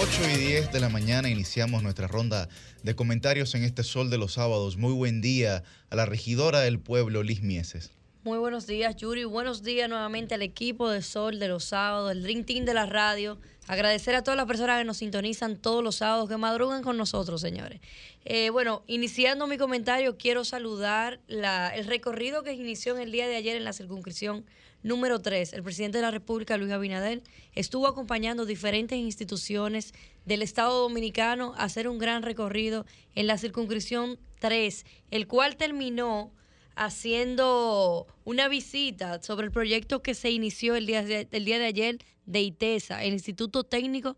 8 0.01 0.29
y 0.33 0.37
10 0.37 0.71
de 0.71 0.79
la 0.79 0.87
mañana 0.87 1.27
iniciamos 1.27 1.83
nuestra 1.83 2.07
ronda 2.07 2.47
de 2.83 2.95
comentarios 2.95 3.53
en 3.55 3.65
este 3.65 3.83
Sol 3.83 4.09
de 4.09 4.17
los 4.17 4.35
Sábados. 4.35 4.77
Muy 4.77 4.93
buen 4.93 5.19
día 5.19 5.63
a 5.89 5.95
la 5.97 6.05
regidora 6.05 6.61
del 6.61 6.79
pueblo, 6.79 7.21
Liz 7.21 7.41
Mieses. 7.41 7.91
Muy 8.23 8.37
buenos 8.37 8.65
días, 8.65 8.95
Yuri. 8.95 9.25
Buenos 9.25 9.61
días 9.61 9.89
nuevamente 9.89 10.35
al 10.35 10.41
equipo 10.41 10.89
de 10.89 11.01
Sol 11.01 11.37
de 11.37 11.49
los 11.49 11.65
sábados, 11.65 12.13
el 12.13 12.23
Dream 12.23 12.45
Team 12.45 12.63
de 12.63 12.73
la 12.73 12.85
radio. 12.85 13.39
Agradecer 13.67 14.15
a 14.15 14.23
todas 14.23 14.37
las 14.37 14.45
personas 14.45 14.79
que 14.79 14.85
nos 14.85 14.95
sintonizan 14.95 15.57
todos 15.57 15.83
los 15.83 15.97
sábados, 15.97 16.29
que 16.29 16.37
madrugan 16.37 16.81
con 16.81 16.95
nosotros, 16.95 17.41
señores. 17.41 17.81
Eh, 18.23 18.51
bueno, 18.51 18.83
iniciando 18.87 19.47
mi 19.47 19.57
comentario, 19.57 20.15
quiero 20.15 20.45
saludar 20.45 21.19
el 21.27 21.85
recorrido 21.85 22.43
que 22.43 22.53
inició 22.53 22.95
en 22.95 23.01
el 23.01 23.11
día 23.11 23.27
de 23.27 23.35
ayer 23.35 23.57
en 23.57 23.65
la 23.65 23.73
circunscripción 23.73 24.45
número 24.83 25.19
3. 25.19 25.53
El 25.53 25.63
presidente 25.63 25.97
de 25.97 26.03
la 26.03 26.11
República, 26.11 26.57
Luis 26.57 26.71
Abinader, 26.71 27.21
estuvo 27.53 27.87
acompañando 27.87 28.45
diferentes 28.45 28.97
instituciones 28.97 29.93
del 30.25 30.41
Estado 30.41 30.81
Dominicano 30.81 31.53
a 31.57 31.63
hacer 31.63 31.87
un 31.87 31.97
gran 31.97 32.23
recorrido 32.23 32.85
en 33.15 33.27
la 33.27 33.37
circunscripción 33.37 34.19
3, 34.39 34.85
el 35.11 35.27
cual 35.27 35.57
terminó 35.57 36.31
haciendo 36.75 38.07
una 38.23 38.47
visita 38.47 39.21
sobre 39.21 39.45
el 39.45 39.51
proyecto 39.51 40.01
que 40.01 40.13
se 40.13 40.31
inició 40.31 40.75
el 40.75 40.85
día 40.85 41.03
de, 41.03 41.27
el 41.29 41.45
día 41.45 41.59
de 41.59 41.65
ayer 41.65 41.97
de 42.25 42.41
ITESA, 42.41 43.03
el 43.03 43.13
Instituto 43.13 43.65
Técnico, 43.65 44.15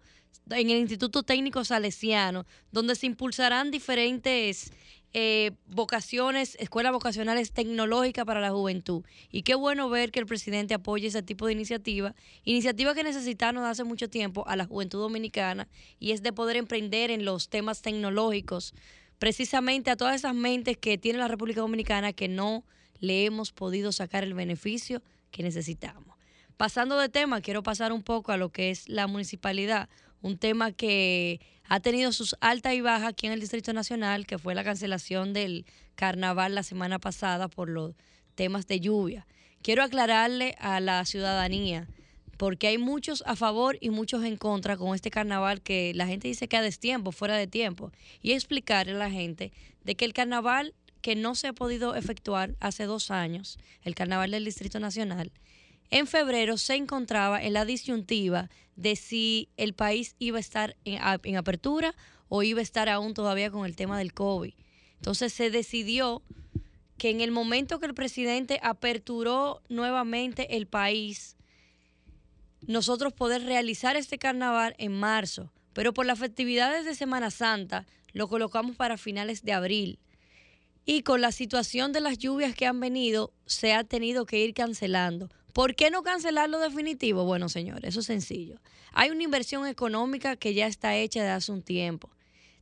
en 0.50 0.70
el 0.70 0.78
Instituto 0.78 1.24
Técnico 1.24 1.64
Salesiano, 1.64 2.46
donde 2.72 2.96
se 2.96 3.08
impulsarán 3.08 3.72
diferentes 3.72 4.72
eh, 5.14 5.52
vocaciones, 5.68 6.56
escuelas 6.60 6.94
vocacionales 6.94 7.52
tecnológicas 7.52 8.26
para 8.26 8.40
la 8.40 8.52
juventud. 8.52 9.04
Y 9.30 9.44
qué 9.44 9.56
bueno 9.56 9.90
ver 9.90 10.12
que 10.12 10.20
el 10.20 10.26
presidente 10.26 10.74
apoye 10.74 11.08
ese 11.08 11.22
tipo 11.22 11.48
de 11.48 11.54
iniciativa, 11.54 12.16
iniciativa 12.44 12.96
que 12.96 13.04
necesitamos 13.04 13.64
hace 13.64 13.84
mucho 13.84 14.10
tiempo 14.10 14.48
a 14.48 14.56
la 14.56 14.66
juventud 14.66 15.00
dominicana 15.00 15.68
y 16.00 16.12
es 16.12 16.24
de 16.24 16.32
poder 16.32 16.56
emprender 16.56 17.12
en 17.12 17.26
los 17.26 17.50
temas 17.50 17.82
tecnológicos 17.82 18.74
precisamente 19.20 19.92
a 19.92 19.96
todas 19.96 20.16
esas 20.16 20.34
mentes 20.34 20.78
que 20.78 20.98
tiene 20.98 21.20
la 21.20 21.28
República 21.28 21.62
Dominicana 21.62 22.12
que 22.14 22.28
no 22.28 22.64
le 23.00 23.26
hemos 23.26 23.52
podido 23.52 23.92
sacar 23.92 24.24
el 24.24 24.34
beneficio 24.34 25.04
que 25.30 25.44
necesitamos. 25.44 26.18
Pasando 26.58 26.98
de 26.98 27.10
tema, 27.10 27.42
quiero 27.42 27.64
pasar 27.64 27.92
un 27.92 28.02
poco 28.02 28.32
a 28.32 28.38
lo 28.38 28.50
que 28.50 28.72
es 28.72 28.88
la 28.88 29.08
municipalidad, 29.08 29.90
un 30.22 30.38
tema 30.38 30.72
que 30.72 31.40
ha 31.72 31.80
tenido 31.80 32.12
sus 32.12 32.36
altas 32.42 32.74
y 32.74 32.82
bajas 32.82 33.08
aquí 33.08 33.28
en 33.28 33.32
el 33.32 33.40
Distrito 33.40 33.72
Nacional, 33.72 34.28
que 34.28 34.38
fue 34.38 34.54
la 34.56 34.66
cancelación 34.66 35.32
del 35.32 35.66
carnaval 35.96 36.54
la 36.54 36.64
semana 36.64 37.00
pasada 37.00 37.48
por 37.48 37.70
los 37.70 37.96
temas 38.36 38.68
de 38.68 38.82
lluvia. 38.82 39.26
Quiero 39.62 39.82
aclararle 39.82 40.58
a 40.60 40.82
la 40.82 41.06
ciudadanía 41.06 41.88
porque 42.36 42.68
hay 42.68 42.78
muchos 42.78 43.24
a 43.26 43.38
favor 43.38 43.78
y 43.80 43.90
muchos 43.90 44.26
en 44.26 44.36
contra 44.36 44.76
con 44.76 44.94
este 44.96 45.12
carnaval 45.12 45.62
que 45.62 45.94
la 45.94 46.08
gente 46.08 46.28
dice 46.28 46.50
que 46.50 46.58
a 46.58 46.62
destiempo, 46.62 47.14
fuera 47.14 47.38
de 47.38 47.48
tiempo. 47.48 47.94
Y 48.22 48.34
explicarle 48.34 48.92
a 48.96 48.98
la 48.98 49.10
gente 49.10 49.54
de 49.86 49.96
que 49.96 50.04
el 50.04 50.12
carnaval 50.12 50.74
que 51.02 51.16
no 51.16 51.36
se 51.36 51.48
ha 51.48 51.54
podido 51.54 51.96
efectuar 51.96 52.54
hace 52.60 52.84
dos 52.84 53.12
años, 53.12 53.58
el 53.84 53.96
carnaval 53.96 54.32
del 54.32 54.44
Distrito 54.44 54.82
Nacional, 54.82 55.32
en 55.92 56.08
febrero 56.08 56.58
se 56.58 56.76
encontraba 56.76 57.44
en 57.44 57.54
la 57.54 57.66
disyuntiva 57.66 58.50
de 58.78 58.96
si 58.96 59.50
el 59.58 59.74
país 59.74 60.16
iba 60.20 60.38
a 60.38 60.40
estar 60.40 60.78
en, 60.86 61.36
apertura 61.36 61.94
o 62.30 62.44
iba 62.44 62.62
a 62.62 62.64
estar 62.64 62.88
aún 62.90 63.14
todavía 63.14 63.52
con 63.52 63.66
el 63.66 63.76
tema 63.76 63.98
del 63.98 64.14
COVID. 64.14 64.54
Entonces 64.96 65.34
se 65.34 65.52
decidió 65.52 66.24
que 66.98 67.10
en 67.10 67.20
el 67.20 67.32
momento 67.32 67.80
que 67.80 67.88
el 67.88 67.94
presidente 67.94 68.60
aperturó 68.64 69.62
nuevamente 69.68 70.56
el 70.56 70.66
país, 70.66 71.36
nosotros 72.62 73.12
poder 73.12 73.44
realizar 73.44 73.98
este 73.98 74.18
carnaval 74.18 74.76
en 74.78 74.94
marzo, 74.94 75.52
pero 75.74 75.94
por 75.94 76.06
las 76.06 76.20
festividades 76.20 76.86
de 76.86 76.96
Semana 76.96 77.32
Santa 77.32 77.86
lo 78.14 78.30
colocamos 78.30 78.76
para 78.78 78.98
finales 78.98 79.44
de 79.44 79.54
abril. 79.54 80.00
Y 80.86 81.04
con 81.04 81.22
la 81.22 81.32
situación 81.32 81.92
de 81.92 82.02
las 82.02 82.18
lluvias 82.18 82.56
que 82.56 82.66
han 82.66 82.80
venido, 82.80 83.34
se 83.46 83.74
ha 83.74 83.84
tenido 83.84 84.26
que 84.26 84.40
ir 84.40 84.54
cancelando. 84.54 85.30
¿Por 85.54 85.76
qué 85.76 85.92
no 85.92 86.04
cancelarlo 86.04 86.60
definitivo? 86.60 87.26
Bueno, 87.26 87.50
señores, 87.50 87.90
eso 87.90 88.00
es 88.00 88.06
sencillo. 88.06 88.60
Hay 88.94 89.10
una 89.10 89.24
inversión 89.24 89.68
económica 89.68 90.36
que 90.36 90.54
ya 90.54 90.68
está 90.68 90.96
hecha 90.96 91.22
desde 91.22 91.34
hace 91.34 91.52
un 91.52 91.62
tiempo. 91.62 92.10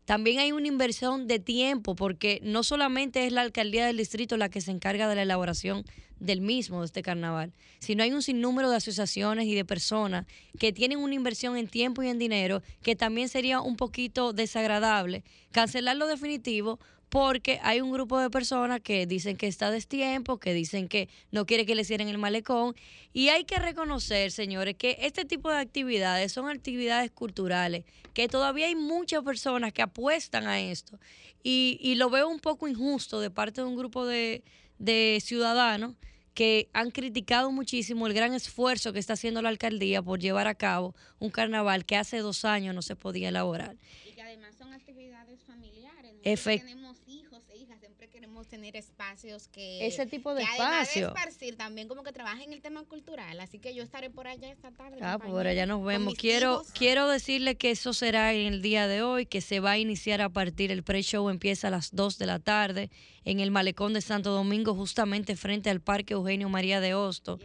También 0.05 0.39
hay 0.39 0.51
una 0.51 0.67
inversión 0.67 1.27
de 1.27 1.37
tiempo, 1.37 1.95
porque 1.95 2.39
no 2.41 2.63
solamente 2.63 3.27
es 3.27 3.31
la 3.31 3.41
alcaldía 3.41 3.85
del 3.85 3.97
distrito 3.97 4.37
la 4.37 4.49
que 4.49 4.59
se 4.59 4.71
encarga 4.71 5.07
de 5.07 5.13
la 5.13 5.21
elaboración 5.21 5.85
del 6.19 6.41
mismo, 6.41 6.79
de 6.79 6.87
este 6.87 7.03
carnaval, 7.03 7.53
sino 7.79 8.03
hay 8.03 8.11
un 8.11 8.23
sinnúmero 8.23 8.71
de 8.71 8.77
asociaciones 8.77 9.45
y 9.45 9.53
de 9.53 9.65
personas 9.65 10.25
que 10.57 10.73
tienen 10.73 10.99
una 10.99 11.13
inversión 11.13 11.57
en 11.57 11.67
tiempo 11.67 12.01
y 12.01 12.09
en 12.09 12.17
dinero 12.17 12.61
que 12.81 12.95
también 12.95 13.29
sería 13.29 13.61
un 13.61 13.77
poquito 13.77 14.33
desagradable 14.33 15.23
cancelarlo 15.51 16.07
definitivo 16.07 16.79
porque 17.09 17.59
hay 17.63 17.81
un 17.81 17.91
grupo 17.91 18.19
de 18.19 18.29
personas 18.29 18.81
que 18.81 19.05
dicen 19.07 19.35
que 19.35 19.47
está 19.47 19.71
destiempo, 19.71 20.37
que 20.37 20.53
dicen 20.53 20.87
que 20.87 21.09
no 21.31 21.45
quiere 21.45 21.65
que 21.65 21.73
le 21.75 21.83
cierren 21.83 22.07
el 22.07 22.17
malecón. 22.19 22.75
Y 23.13 23.29
hay 23.29 23.45
que 23.45 23.57
reconocer, 23.57 24.31
señores, 24.31 24.75
que 24.75 24.97
este 25.01 25.25
tipo 25.25 25.49
de 25.49 25.57
actividades 25.57 26.31
son 26.31 26.49
actividades 26.49 27.09
culturales, 27.11 27.83
que 28.13 28.27
todavía 28.27 28.67
hay 28.67 28.75
muchas 28.75 29.23
personas 29.23 29.73
que 29.73 29.81
apuestan 29.81 30.47
a 30.47 30.59
esto. 30.59 30.99
Y, 31.41 31.79
y 31.81 31.95
lo 31.95 32.09
veo 32.09 32.27
un 32.29 32.39
poco 32.39 32.67
injusto 32.67 33.19
de 33.19 33.31
parte 33.31 33.61
de 33.61 33.67
un 33.67 33.75
grupo 33.75 34.05
de, 34.05 34.43
de 34.77 35.19
ciudadanos 35.23 35.95
que 36.35 36.69
han 36.73 36.91
criticado 36.91 37.51
muchísimo 37.51 38.07
el 38.07 38.13
gran 38.13 38.33
esfuerzo 38.33 38.93
que 38.93 38.99
está 38.99 39.13
haciendo 39.13 39.41
la 39.41 39.49
alcaldía 39.49 40.01
por 40.01 40.19
llevar 40.19 40.47
a 40.47 40.53
cabo 40.55 40.95
un 41.17 41.31
carnaval 41.31 41.85
que 41.85 41.97
hace 41.97 42.19
dos 42.19 42.45
años 42.45 42.75
no 42.75 42.81
se 42.81 42.95
podía 42.95 43.29
elaborar. 43.29 43.75
Y 44.07 44.13
que 44.13 44.21
además 44.21 44.55
son 44.57 44.71
actividades 44.73 45.41
familiares. 45.43 46.13
Efect- 46.23 46.59
tenemos 46.61 46.97
hijos 47.07 47.41
e 47.49 47.57
hijas, 47.57 47.79
siempre 47.79 48.07
queremos 48.07 48.37
tener 48.49 48.75
espacios 48.75 49.47
que... 49.47 49.87
Ese 49.87 50.05
tipo 50.05 50.33
de 50.33 50.43
que 50.43 50.49
además 50.49 50.89
espacio. 50.89 51.01
de 51.01 51.13
esparcir, 51.13 51.55
también 51.55 51.87
como 51.87 52.03
que 52.03 52.11
trabajen 52.11 52.51
el 52.51 52.61
tema 52.61 52.83
cultural. 52.83 53.39
Así 53.39 53.59
que 53.59 53.73
yo 53.73 53.83
estaré 53.83 54.09
por 54.09 54.27
allá 54.27 54.51
esta 54.51 54.71
tarde. 54.71 54.97
Ah, 55.01 55.17
pues 55.17 55.29
por 55.29 55.37
compañera, 55.37 55.49
allá 55.51 55.65
nos 55.65 55.85
vemos. 55.85 56.15
Quiero, 56.15 56.55
hijos. 56.55 56.71
quiero 56.71 57.07
decirle 57.07 57.55
que 57.55 57.71
eso 57.71 57.93
será 57.93 58.33
en 58.33 58.53
el 58.53 58.61
día 58.61 58.87
de 58.87 59.01
hoy, 59.01 59.25
que 59.25 59.39
se 59.39 59.59
va 59.59 59.71
a 59.71 59.77
iniciar 59.77 60.21
a 60.21 60.29
partir, 60.29 60.71
el 60.71 60.83
pre-show 60.83 61.29
empieza 61.29 61.69
a 61.69 61.71
las 61.71 61.95
2 61.95 62.17
de 62.17 62.25
la 62.25 62.39
tarde 62.39 62.89
en 63.23 63.39
el 63.39 63.51
malecón 63.51 63.93
de 63.93 64.01
Santo 64.01 64.31
Domingo, 64.31 64.73
justamente 64.73 65.35
frente 65.35 65.69
al 65.69 65.79
Parque 65.79 66.15
Eugenio 66.15 66.49
María 66.49 66.81
de 66.81 66.95
Hosto. 66.95 67.39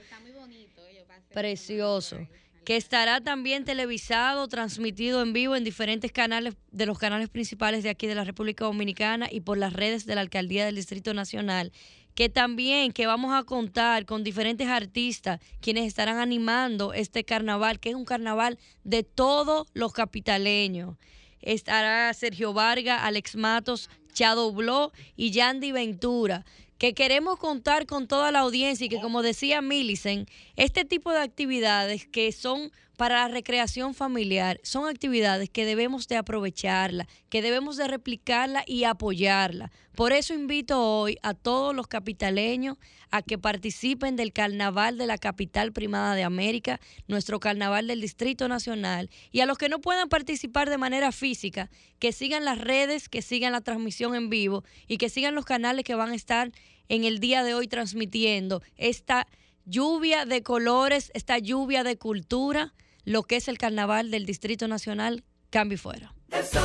Precioso. 1.32 2.26
Que 2.64 2.76
estará 2.76 3.20
también 3.20 3.64
televisado, 3.64 4.48
transmitido 4.48 5.22
en 5.22 5.34
vivo 5.34 5.54
en 5.54 5.64
diferentes 5.64 6.12
canales 6.12 6.54
de 6.72 6.86
los 6.86 6.98
canales 6.98 7.28
principales 7.28 7.82
de 7.82 7.90
aquí 7.90 8.06
de 8.06 8.14
la 8.14 8.24
República 8.24 8.64
Dominicana 8.64 9.28
y 9.30 9.40
por 9.40 9.58
las 9.58 9.74
redes 9.74 10.06
de 10.06 10.14
la 10.14 10.22
Alcaldía 10.22 10.64
del 10.64 10.76
Distrito 10.76 11.12
Nacional. 11.12 11.72
Que 12.14 12.30
también 12.30 12.92
que 12.92 13.06
vamos 13.06 13.34
a 13.34 13.42
contar 13.42 14.06
con 14.06 14.24
diferentes 14.24 14.68
artistas 14.68 15.40
quienes 15.60 15.86
estarán 15.86 16.18
animando 16.18 16.94
este 16.94 17.24
carnaval, 17.24 17.80
que 17.80 17.90
es 17.90 17.96
un 17.96 18.06
carnaval 18.06 18.58
de 18.82 19.02
todos 19.02 19.66
los 19.74 19.92
capitaleños. 19.92 20.96
Estará 21.42 22.14
Sergio 22.14 22.54
Vargas, 22.54 23.00
Alex 23.02 23.36
Matos, 23.36 23.90
Chado 24.14 24.52
Bló 24.52 24.92
y 25.16 25.32
Yandy 25.32 25.72
Ventura 25.72 26.46
que 26.78 26.94
queremos 26.94 27.38
contar 27.38 27.86
con 27.86 28.08
toda 28.08 28.32
la 28.32 28.40
audiencia 28.40 28.86
y 28.86 28.88
que 28.88 29.00
como 29.00 29.22
decía 29.22 29.62
Millicent, 29.62 30.28
este 30.56 30.84
tipo 30.84 31.12
de 31.12 31.20
actividades 31.20 32.06
que 32.06 32.32
son 32.32 32.72
para 32.96 33.22
la 33.22 33.28
recreación 33.28 33.94
familiar 33.94 34.60
son 34.62 34.88
actividades 34.88 35.50
que 35.50 35.64
debemos 35.64 36.06
de 36.08 36.16
aprovecharla, 36.16 37.06
que 37.28 37.42
debemos 37.42 37.76
de 37.76 37.88
replicarla 37.88 38.64
y 38.66 38.84
apoyarla. 38.84 39.72
Por 39.94 40.12
eso 40.12 40.34
invito 40.34 40.80
hoy 40.82 41.18
a 41.22 41.34
todos 41.34 41.74
los 41.74 41.86
capitaleños 41.86 42.78
a 43.10 43.22
que 43.22 43.38
participen 43.38 44.16
del 44.16 44.32
carnaval 44.32 44.98
de 44.98 45.06
la 45.06 45.18
capital 45.18 45.72
primada 45.72 46.14
de 46.14 46.24
América, 46.24 46.80
nuestro 47.06 47.38
carnaval 47.38 47.86
del 47.86 48.00
Distrito 48.00 48.48
Nacional, 48.48 49.08
y 49.30 49.40
a 49.40 49.46
los 49.46 49.58
que 49.58 49.68
no 49.68 49.80
puedan 49.80 50.08
participar 50.08 50.68
de 50.68 50.78
manera 50.78 51.12
física, 51.12 51.70
que 52.00 52.12
sigan 52.12 52.44
las 52.44 52.58
redes, 52.58 53.08
que 53.08 53.22
sigan 53.22 53.52
la 53.52 53.60
transmisión 53.60 54.14
en 54.14 54.30
vivo 54.30 54.64
y 54.88 54.98
que 54.98 55.08
sigan 55.08 55.34
los 55.34 55.44
canales 55.44 55.84
que 55.84 55.94
van 55.94 56.10
a 56.10 56.16
estar 56.16 56.50
en 56.88 57.04
el 57.04 57.18
día 57.20 57.44
de 57.44 57.54
hoy 57.54 57.68
transmitiendo 57.68 58.62
esta 58.76 59.26
lluvia 59.64 60.26
de 60.26 60.42
colores, 60.42 61.10
esta 61.14 61.38
lluvia 61.38 61.84
de 61.84 61.96
cultura, 61.96 62.74
lo 63.04 63.24
que 63.24 63.36
es 63.36 63.48
el 63.48 63.58
carnaval 63.58 64.10
del 64.10 64.26
Distrito 64.26 64.68
Nacional, 64.68 65.24
cambio 65.50 65.76
y 65.76 65.78
fuera. 65.78 66.14
El 66.30 66.44
sol 66.44 66.62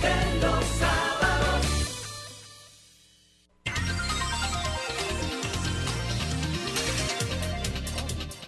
de 0.00 0.40
los 0.40 0.64
sábados. 0.64 1.22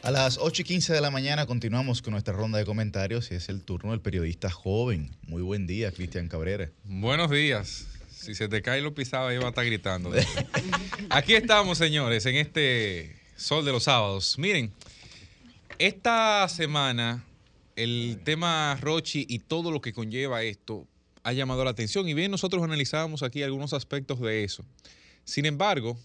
A 0.02 0.10
las 0.10 0.36
8 0.38 0.62
y 0.62 0.64
15 0.66 0.92
de 0.92 1.00
la 1.00 1.10
mañana 1.10 1.46
continuamos 1.46 2.02
con 2.02 2.12
nuestra 2.12 2.34
ronda 2.34 2.58
de 2.58 2.66
comentarios 2.66 3.30
y 3.30 3.36
es 3.36 3.48
el 3.48 3.62
turno 3.62 3.92
del 3.92 4.00
periodista 4.00 4.50
joven. 4.50 5.10
Muy 5.26 5.40
buen 5.40 5.66
día, 5.66 5.92
Cristian 5.92 6.28
Cabrera. 6.28 6.70
Buenos 6.84 7.30
días. 7.30 7.86
Si 8.10 8.34
se 8.34 8.48
te 8.48 8.62
cae 8.62 8.80
lo 8.82 8.94
pisaba, 8.94 9.32
iba 9.32 9.44
a 9.44 9.48
estar 9.48 9.64
gritando. 9.64 10.10
Aquí 11.10 11.34
estamos, 11.34 11.78
señores, 11.78 12.26
en 12.26 12.36
este 12.36 13.16
sol 13.36 13.64
de 13.64 13.72
los 13.72 13.84
sábados. 13.84 14.38
Miren, 14.38 14.72
esta 15.78 16.48
semana 16.48 17.22
el 17.76 18.20
tema 18.24 18.78
Rochi 18.80 19.26
y 19.28 19.40
todo 19.40 19.70
lo 19.70 19.80
que 19.80 19.92
conlleva 19.92 20.42
esto 20.42 20.86
ha 21.22 21.32
llamado 21.32 21.64
la 21.64 21.70
atención 21.70 22.08
y 22.08 22.14
bien 22.14 22.30
nosotros 22.30 22.62
analizábamos 22.62 23.22
aquí 23.22 23.42
algunos 23.42 23.72
aspectos 23.72 24.20
de 24.20 24.44
eso. 24.44 24.64
Sin 25.24 25.46
embargo, 25.46 25.98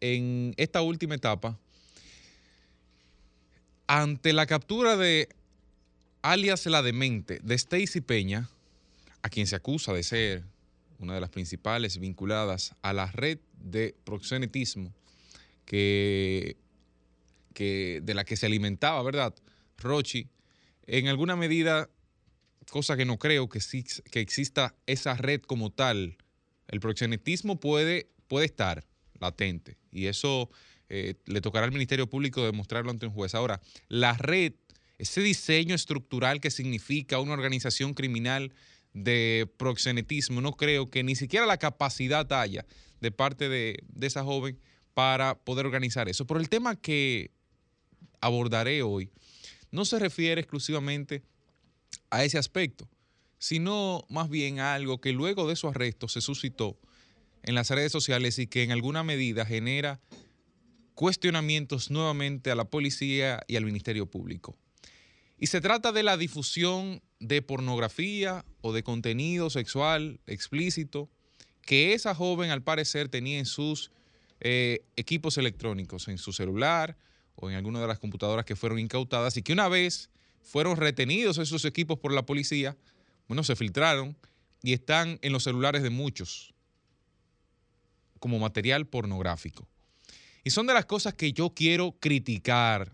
en 0.00 0.54
esta 0.56 0.82
última 0.82 1.14
etapa, 1.14 1.58
ante 3.86 4.32
la 4.32 4.46
captura 4.46 4.96
de 4.96 5.28
alias 6.22 6.66
la 6.66 6.82
demente 6.82 7.40
de 7.42 7.54
Stacy 7.54 8.00
Peña, 8.00 8.50
a 9.22 9.28
quien 9.28 9.46
se 9.46 9.56
acusa 9.56 9.92
de 9.92 10.02
ser 10.02 10.44
una 10.98 11.14
de 11.14 11.20
las 11.20 11.30
principales 11.30 11.98
vinculadas 11.98 12.74
a 12.82 12.92
la 12.92 13.10
red 13.10 13.38
de 13.58 13.94
proxenetismo 14.04 14.92
que, 15.64 16.56
que, 17.54 18.00
de 18.02 18.14
la 18.14 18.24
que 18.24 18.36
se 18.36 18.46
alimentaba, 18.46 19.02
¿verdad? 19.02 19.34
Rochi, 19.78 20.28
en 20.86 21.08
alguna 21.08 21.36
medida, 21.36 21.90
cosa 22.70 22.96
que 22.96 23.04
no 23.04 23.18
creo 23.18 23.48
que, 23.48 23.60
exista 24.12 24.74
esa 24.86 25.14
red 25.14 25.40
como 25.42 25.70
tal, 25.70 26.16
el 26.68 26.80
proxenetismo 26.80 27.60
puede, 27.60 28.08
puede 28.28 28.46
estar 28.46 28.84
latente 29.18 29.78
y 29.90 30.06
eso 30.06 30.50
eh, 30.88 31.14
le 31.26 31.40
tocará 31.40 31.64
al 31.66 31.72
Ministerio 31.72 32.08
Público 32.08 32.44
demostrarlo 32.44 32.90
ante 32.90 33.06
un 33.06 33.12
juez. 33.12 33.34
Ahora, 33.34 33.60
la 33.88 34.14
red, 34.14 34.52
ese 34.98 35.20
diseño 35.20 35.74
estructural 35.74 36.40
que 36.40 36.50
significa 36.50 37.18
una 37.18 37.32
organización 37.32 37.94
criminal 37.94 38.52
de 38.92 39.48
proxenetismo, 39.56 40.40
no 40.40 40.52
creo 40.52 40.90
que 40.90 41.02
ni 41.02 41.16
siquiera 41.16 41.46
la 41.46 41.58
capacidad 41.58 42.30
haya 42.32 42.64
de 43.00 43.10
parte 43.10 43.48
de, 43.48 43.78
de 43.88 44.06
esa 44.06 44.24
joven 44.24 44.58
para 44.94 45.38
poder 45.38 45.66
organizar 45.66 46.08
eso. 46.08 46.26
Pero 46.26 46.40
el 46.40 46.48
tema 46.48 46.76
que 46.76 47.30
abordaré 48.20 48.82
hoy 48.82 49.10
no 49.76 49.84
se 49.84 49.98
refiere 49.98 50.40
exclusivamente 50.40 51.22
a 52.10 52.24
ese 52.24 52.38
aspecto, 52.38 52.88
sino 53.38 54.06
más 54.08 54.30
bien 54.30 54.58
a 54.58 54.74
algo 54.74 55.02
que 55.02 55.12
luego 55.12 55.46
de 55.46 55.54
su 55.54 55.68
arresto 55.68 56.08
se 56.08 56.22
suscitó 56.22 56.78
en 57.42 57.54
las 57.54 57.68
redes 57.68 57.92
sociales 57.92 58.38
y 58.38 58.46
que 58.46 58.62
en 58.62 58.72
alguna 58.72 59.02
medida 59.02 59.44
genera 59.44 60.00
cuestionamientos 60.94 61.90
nuevamente 61.90 62.50
a 62.50 62.54
la 62.54 62.64
policía 62.64 63.42
y 63.46 63.56
al 63.56 63.66
Ministerio 63.66 64.06
Público. 64.06 64.56
Y 65.38 65.48
se 65.48 65.60
trata 65.60 65.92
de 65.92 66.02
la 66.02 66.16
difusión 66.16 67.02
de 67.20 67.42
pornografía 67.42 68.46
o 68.62 68.72
de 68.72 68.82
contenido 68.82 69.50
sexual 69.50 70.20
explícito 70.26 71.10
que 71.60 71.92
esa 71.92 72.14
joven 72.14 72.50
al 72.50 72.62
parecer 72.62 73.10
tenía 73.10 73.38
en 73.38 73.44
sus 73.44 73.90
eh, 74.40 74.86
equipos 74.96 75.36
electrónicos, 75.36 76.08
en 76.08 76.16
su 76.16 76.32
celular 76.32 76.96
o 77.36 77.50
en 77.50 77.56
alguna 77.56 77.80
de 77.80 77.86
las 77.86 77.98
computadoras 77.98 78.44
que 78.44 78.56
fueron 78.56 78.78
incautadas 78.78 79.36
y 79.36 79.42
que 79.42 79.52
una 79.52 79.68
vez 79.68 80.10
fueron 80.42 80.76
retenidos 80.76 81.38
esos 81.38 81.64
equipos 81.64 81.98
por 81.98 82.12
la 82.12 82.26
policía, 82.26 82.76
bueno, 83.28 83.44
se 83.44 83.56
filtraron 83.56 84.16
y 84.62 84.72
están 84.72 85.18
en 85.22 85.32
los 85.32 85.44
celulares 85.44 85.82
de 85.82 85.90
muchos 85.90 86.54
como 88.18 88.38
material 88.38 88.86
pornográfico. 88.86 89.68
Y 90.44 90.50
son 90.50 90.66
de 90.66 90.74
las 90.74 90.86
cosas 90.86 91.14
que 91.14 91.32
yo 91.32 91.50
quiero 91.50 91.96
criticar 92.00 92.92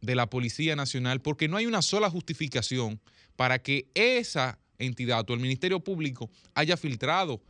de 0.00 0.14
la 0.14 0.28
Policía 0.30 0.76
Nacional 0.76 1.20
porque 1.20 1.48
no 1.48 1.56
hay 1.56 1.66
una 1.66 1.82
sola 1.82 2.10
justificación 2.10 3.00
para 3.36 3.62
que 3.62 3.88
esa 3.94 4.58
entidad 4.78 5.28
o 5.28 5.34
el 5.34 5.40
Ministerio 5.40 5.80
Público 5.80 6.30
haya 6.54 6.76
filtrado 6.76 7.42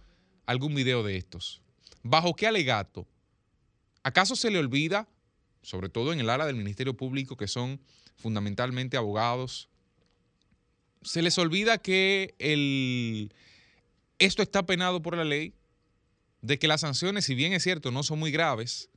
algún 0.46 0.74
video 0.74 1.02
de 1.02 1.16
estos. 1.16 1.60
¿Bajo 2.02 2.34
qué 2.34 2.46
alegato? 2.46 3.06
¿Acaso 4.02 4.36
se 4.36 4.50
le 4.50 4.58
olvida, 4.58 5.08
sobre 5.62 5.88
todo 5.88 6.12
en 6.12 6.20
el 6.20 6.30
ala 6.30 6.46
del 6.46 6.56
Ministerio 6.56 6.96
Público, 6.96 7.36
que 7.36 7.48
son 7.48 7.80
fundamentalmente 8.16 8.96
abogados, 8.96 9.68
se 11.02 11.22
les 11.22 11.38
olvida 11.38 11.78
que 11.78 12.34
el, 12.38 13.32
esto 14.18 14.42
está 14.42 14.66
penado 14.66 15.02
por 15.02 15.16
la 15.16 15.24
ley? 15.24 15.54
De 16.42 16.58
que 16.58 16.68
las 16.68 16.82
sanciones, 16.82 17.24
si 17.24 17.34
bien 17.34 17.52
es 17.52 17.62
cierto, 17.62 17.90
no 17.90 18.02
son 18.02 18.18
muy 18.18 18.30
graves, 18.30 18.90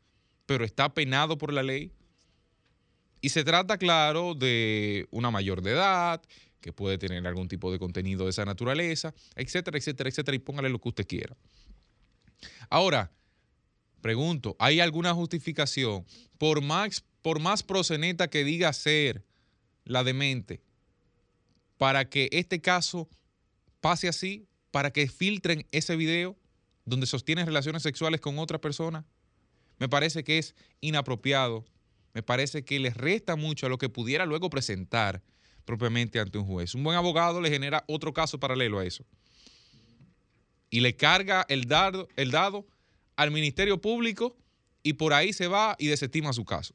pero 0.45 0.65
está 0.65 0.93
penado 0.93 1.37
por 1.37 1.53
la 1.53 1.63
ley. 1.63 1.91
Y 3.21 3.29
se 3.29 3.43
trata, 3.43 3.77
claro, 3.77 4.33
de 4.35 5.07
una 5.11 5.31
mayor 5.31 5.61
de 5.61 5.71
edad, 5.71 6.21
que 6.59 6.73
puede 6.73 6.97
tener 6.97 7.25
algún 7.25 7.47
tipo 7.47 7.71
de 7.71 7.79
contenido 7.79 8.25
de 8.25 8.31
esa 8.31 8.45
naturaleza, 8.45 9.13
etcétera, 9.35 9.77
etcétera, 9.77 10.09
etcétera, 10.09 10.35
y 10.35 10.39
póngale 10.39 10.69
lo 10.69 10.79
que 10.79 10.89
usted 10.89 11.07
quiera. 11.07 11.35
Ahora, 12.69 13.11
pregunto, 14.01 14.55
¿hay 14.59 14.79
alguna 14.79 15.13
justificación 15.13 16.05
por 16.37 16.61
más, 16.61 17.03
por 17.21 17.39
más 17.39 17.63
que 18.29 18.43
diga 18.43 18.73
ser 18.73 19.23
la 19.85 20.03
demente 20.03 20.61
para 21.77 22.09
que 22.09 22.29
este 22.31 22.61
caso 22.61 23.09
pase 23.79 24.07
así, 24.07 24.45
para 24.71 24.91
que 24.91 25.07
filtren 25.07 25.65
ese 25.71 25.95
video 25.95 26.37
donde 26.85 27.07
sostiene 27.07 27.45
relaciones 27.45 27.83
sexuales 27.83 28.21
con 28.21 28.37
otra 28.39 28.59
persona? 28.59 29.05
Me 29.79 29.89
parece 29.89 30.23
que 30.23 30.37
es 30.37 30.55
inapropiado, 30.79 31.65
me 32.13 32.21
parece 32.21 32.63
que 32.63 32.79
le 32.79 32.91
resta 32.91 33.35
mucho 33.35 33.65
a 33.65 33.69
lo 33.69 33.77
que 33.77 33.89
pudiera 33.89 34.25
luego 34.25 34.49
presentar 34.49 35.23
propiamente 35.65 36.19
ante 36.19 36.37
un 36.37 36.45
juez. 36.45 36.75
Un 36.75 36.83
buen 36.83 36.97
abogado 36.97 37.41
le 37.41 37.49
genera 37.49 37.83
otro 37.87 38.13
caso 38.13 38.39
paralelo 38.39 38.79
a 38.79 38.85
eso. 38.85 39.05
Y 40.69 40.81
le 40.81 40.95
carga 40.95 41.45
el 41.49 41.67
el 42.15 42.31
dado 42.31 42.67
al 43.21 43.29
Ministerio 43.29 43.79
Público 43.79 44.35
y 44.81 44.93
por 44.93 45.13
ahí 45.13 45.31
se 45.31 45.47
va 45.47 45.75
y 45.77 45.87
desestima 45.87 46.33
su 46.33 46.43
caso. 46.43 46.73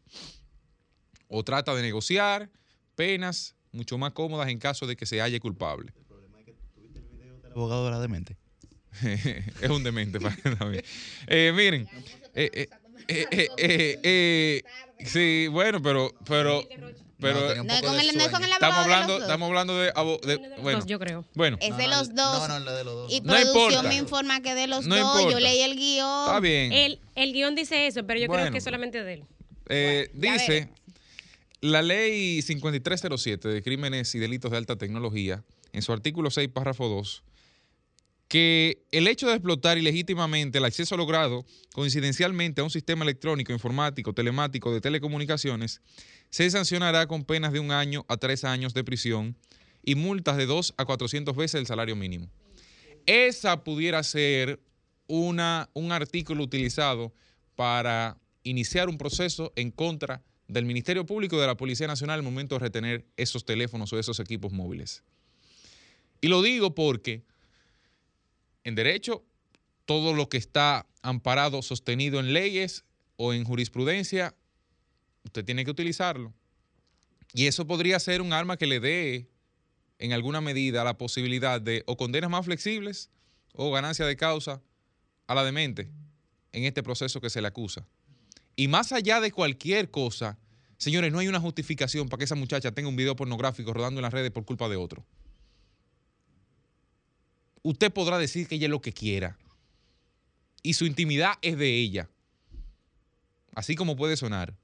O 1.26 1.42
trata 1.42 1.74
de 1.74 1.82
negociar 1.82 2.48
penas 2.94 3.56
mucho 3.72 3.98
más 3.98 4.12
cómodas 4.12 4.48
en 4.48 4.58
caso 4.60 4.86
de 4.86 4.94
que 4.94 5.06
se 5.06 5.20
halle 5.20 5.40
culpable. 5.40 5.92
El 7.44 7.50
abogado 7.50 7.86
de 7.86 7.90
la 7.90 8.00
demente. 8.00 8.36
es 9.02 9.70
un 9.70 9.82
demente 9.82 10.20
para 10.20 10.36
también. 10.56 10.84
Eh, 11.26 11.52
miren, 11.54 11.88
eh, 12.34 12.50
eh, 12.52 12.68
eh, 13.08 13.26
eh, 13.30 13.48
eh, 13.58 14.00
eh, 14.04 14.62
sí, 15.04 15.48
bueno, 15.48 15.82
pero, 15.82 16.14
pero, 16.24 16.62
pero 17.20 17.40
No, 17.40 17.72
es 17.72 17.82
con 17.82 17.98
el- 17.98 18.16
no 18.16 18.24
es 18.24 18.28
con 18.30 18.44
el 18.44 18.50
estamos 18.52 18.76
abogado 18.76 18.88
de 18.88 18.94
hablando, 18.94 19.12
los 19.12 19.18
dos. 19.20 19.22
estamos 19.28 19.46
hablando 19.48 19.78
de, 19.78 19.92
abo- 19.94 20.20
de- 20.20 20.36
bueno, 20.62 20.86
yo 20.86 20.98
creo. 20.98 21.24
Bueno, 21.34 21.56
Es 21.60 21.76
de 21.76 21.88
los 21.88 22.14
dos. 22.14 22.48
Y 23.10 23.20
No 23.20 23.32
producción 23.32 23.44
importa. 23.72 23.82
me 23.88 23.94
informa 23.96 24.40
que 24.42 24.54
de 24.54 24.66
los 24.66 24.86
No 24.86 24.96
dos. 24.96 25.14
Yo 25.14 25.20
importa. 25.22 25.40
leí 25.40 25.60
el 25.62 25.76
guion. 25.76 26.24
Está 26.26 26.40
bien. 26.40 26.72
El, 26.72 27.00
el 27.14 27.32
guion 27.32 27.54
dice 27.54 27.86
eso, 27.86 28.04
pero 28.06 28.20
yo 28.20 28.26
creo 28.26 28.38
Bueno. 28.40 28.52
que 28.52 28.58
es 28.58 28.64
solamente 28.64 29.02
de 29.02 29.14
él. 29.14 29.24
Eh, 29.68 30.10
ya 30.14 30.32
dice 30.32 30.68
la 31.60 31.82
ley 31.82 32.42
5307 32.42 33.48
de 33.48 33.62
crímenes 33.62 34.14
y 34.14 34.18
delitos 34.18 34.50
de 34.50 34.58
alta 34.58 34.76
tecnología, 34.76 35.42
en 35.72 35.82
su 35.82 35.92
artículo 35.92 36.30
6, 36.30 36.48
párrafo 36.52 36.86
2, 36.88 37.22
que 38.28 38.84
el 38.90 39.06
hecho 39.06 39.28
de 39.28 39.34
explotar 39.34 39.78
ilegítimamente 39.78 40.58
el 40.58 40.64
acceso 40.64 40.96
logrado 40.96 41.44
coincidencialmente 41.72 42.60
a 42.60 42.64
un 42.64 42.70
sistema 42.70 43.04
electrónico, 43.04 43.52
informático, 43.52 44.12
telemático 44.12 44.72
de 44.72 44.80
telecomunicaciones, 44.80 45.80
se 46.30 46.50
sancionará 46.50 47.06
con 47.06 47.24
penas 47.24 47.52
de 47.52 47.60
un 47.60 47.70
año 47.70 48.04
a 48.08 48.16
tres 48.16 48.44
años 48.44 48.74
de 48.74 48.84
prisión 48.84 49.36
y 49.84 49.94
multas 49.94 50.36
de 50.36 50.46
dos 50.46 50.74
a 50.76 50.84
400 50.84 51.36
veces 51.36 51.60
el 51.60 51.66
salario 51.66 51.94
mínimo. 51.94 52.28
Esa 53.06 53.62
pudiera 53.62 54.02
ser 54.02 54.60
una, 55.06 55.70
un 55.74 55.92
artículo 55.92 56.42
utilizado 56.42 57.14
para 57.54 58.18
iniciar 58.42 58.88
un 58.88 58.98
proceso 58.98 59.52
en 59.54 59.70
contra 59.70 60.22
del 60.48 60.64
Ministerio 60.64 61.06
Público 61.06 61.36
y 61.36 61.40
de 61.40 61.46
la 61.46 61.56
Policía 61.56 61.86
Nacional 61.86 62.18
al 62.18 62.24
momento 62.24 62.56
de 62.56 62.60
retener 62.60 63.06
esos 63.16 63.44
teléfonos 63.44 63.92
o 63.92 63.98
esos 63.98 64.18
equipos 64.18 64.52
móviles. 64.52 65.04
Y 66.20 66.28
lo 66.28 66.42
digo 66.42 66.74
porque 66.74 67.24
en 68.66 68.74
derecho, 68.74 69.24
todo 69.84 70.12
lo 70.12 70.28
que 70.28 70.38
está 70.38 70.88
amparado, 71.00 71.62
sostenido 71.62 72.18
en 72.18 72.32
leyes 72.32 72.84
o 73.14 73.32
en 73.32 73.44
jurisprudencia, 73.44 74.34
usted 75.22 75.44
tiene 75.44 75.64
que 75.64 75.70
utilizarlo. 75.70 76.34
Y 77.32 77.46
eso 77.46 77.68
podría 77.68 78.00
ser 78.00 78.22
un 78.22 78.32
arma 78.32 78.56
que 78.56 78.66
le 78.66 78.80
dé 78.80 79.30
en 80.00 80.12
alguna 80.12 80.40
medida 80.40 80.82
la 80.82 80.98
posibilidad 80.98 81.60
de 81.60 81.84
o 81.86 81.96
condenas 81.96 82.28
más 82.28 82.44
flexibles 82.44 83.08
o 83.52 83.70
ganancia 83.70 84.04
de 84.04 84.16
causa 84.16 84.60
a 85.28 85.34
la 85.36 85.44
demente 85.44 85.88
en 86.50 86.64
este 86.64 86.82
proceso 86.82 87.20
que 87.20 87.30
se 87.30 87.40
le 87.40 87.46
acusa. 87.46 87.86
Y 88.56 88.66
más 88.66 88.90
allá 88.90 89.20
de 89.20 89.30
cualquier 89.30 89.92
cosa, 89.92 90.40
señores, 90.76 91.12
no 91.12 91.20
hay 91.20 91.28
una 91.28 91.38
justificación 91.38 92.08
para 92.08 92.18
que 92.18 92.24
esa 92.24 92.34
muchacha 92.34 92.72
tenga 92.72 92.88
un 92.88 92.96
video 92.96 93.14
pornográfico 93.14 93.72
rodando 93.72 94.00
en 94.00 94.02
las 94.02 94.12
redes 94.12 94.32
por 94.32 94.44
culpa 94.44 94.68
de 94.68 94.74
otro. 94.74 95.06
Usted 97.66 97.92
podrá 97.92 98.16
decir 98.16 98.46
que 98.46 98.54
ella 98.54 98.66
es 98.66 98.70
lo 98.70 98.80
que 98.80 98.92
quiera. 98.92 99.36
Y 100.62 100.74
su 100.74 100.86
intimidad 100.86 101.32
es 101.42 101.58
de 101.58 101.74
ella. 101.74 102.08
Así 103.56 103.74
como 103.74 103.96
puede 103.96 104.16
sonar. 104.16 104.54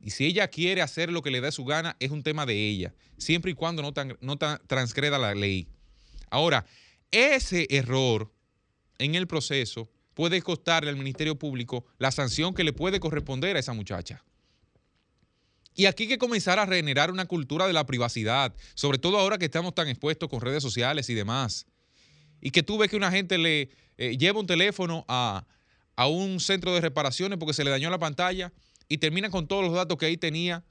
Y 0.00 0.10
si 0.10 0.24
ella 0.26 0.48
quiere 0.48 0.82
hacer 0.82 1.12
lo 1.12 1.22
que 1.22 1.30
le 1.30 1.40
dé 1.40 1.52
su 1.52 1.64
gana, 1.64 1.94
es 2.00 2.10
un 2.10 2.24
tema 2.24 2.44
de 2.44 2.54
ella, 2.68 2.92
siempre 3.18 3.52
y 3.52 3.54
cuando 3.54 3.82
no, 3.82 3.92
tan- 3.92 4.18
no 4.20 4.36
tan- 4.36 4.60
transgreda 4.66 5.16
la 5.16 5.32
ley. 5.36 5.68
Ahora, 6.28 6.66
ese 7.12 7.68
error 7.70 8.32
en 8.98 9.14
el 9.14 9.28
proceso 9.28 9.88
puede 10.14 10.42
costarle 10.42 10.90
al 10.90 10.96
Ministerio 10.96 11.38
Público 11.38 11.86
la 11.98 12.10
sanción 12.10 12.52
que 12.52 12.64
le 12.64 12.72
puede 12.72 12.98
corresponder 12.98 13.54
a 13.54 13.60
esa 13.60 13.74
muchacha. 13.74 14.24
Y 15.78 15.86
aquí 15.86 16.02
hay 16.02 16.08
que 16.08 16.18
comenzar 16.18 16.58
a 16.58 16.66
generar 16.66 17.08
una 17.12 17.26
cultura 17.26 17.68
de 17.68 17.72
la 17.72 17.86
privacidad, 17.86 18.52
sobre 18.74 18.98
todo 18.98 19.16
ahora 19.16 19.38
que 19.38 19.44
estamos 19.44 19.76
tan 19.76 19.86
expuestos 19.86 20.28
con 20.28 20.40
redes 20.40 20.60
sociales 20.60 21.08
y 21.08 21.14
demás. 21.14 21.66
Y 22.40 22.50
que 22.50 22.64
tú 22.64 22.78
ves 22.78 22.90
que 22.90 22.96
una 22.96 23.12
gente 23.12 23.38
le 23.38 23.70
eh, 23.96 24.16
lleva 24.18 24.40
un 24.40 24.48
teléfono 24.48 25.04
a, 25.06 25.46
a 25.94 26.08
un 26.08 26.40
centro 26.40 26.74
de 26.74 26.80
reparaciones 26.80 27.38
porque 27.38 27.54
se 27.54 27.62
le 27.62 27.70
dañó 27.70 27.90
la 27.90 27.98
pantalla 28.00 28.52
y 28.88 28.98
termina 28.98 29.30
con 29.30 29.46
todos 29.46 29.62
los 29.64 29.72
datos 29.72 29.96
que 29.98 30.06
ahí 30.06 30.16
tenía 30.16 30.64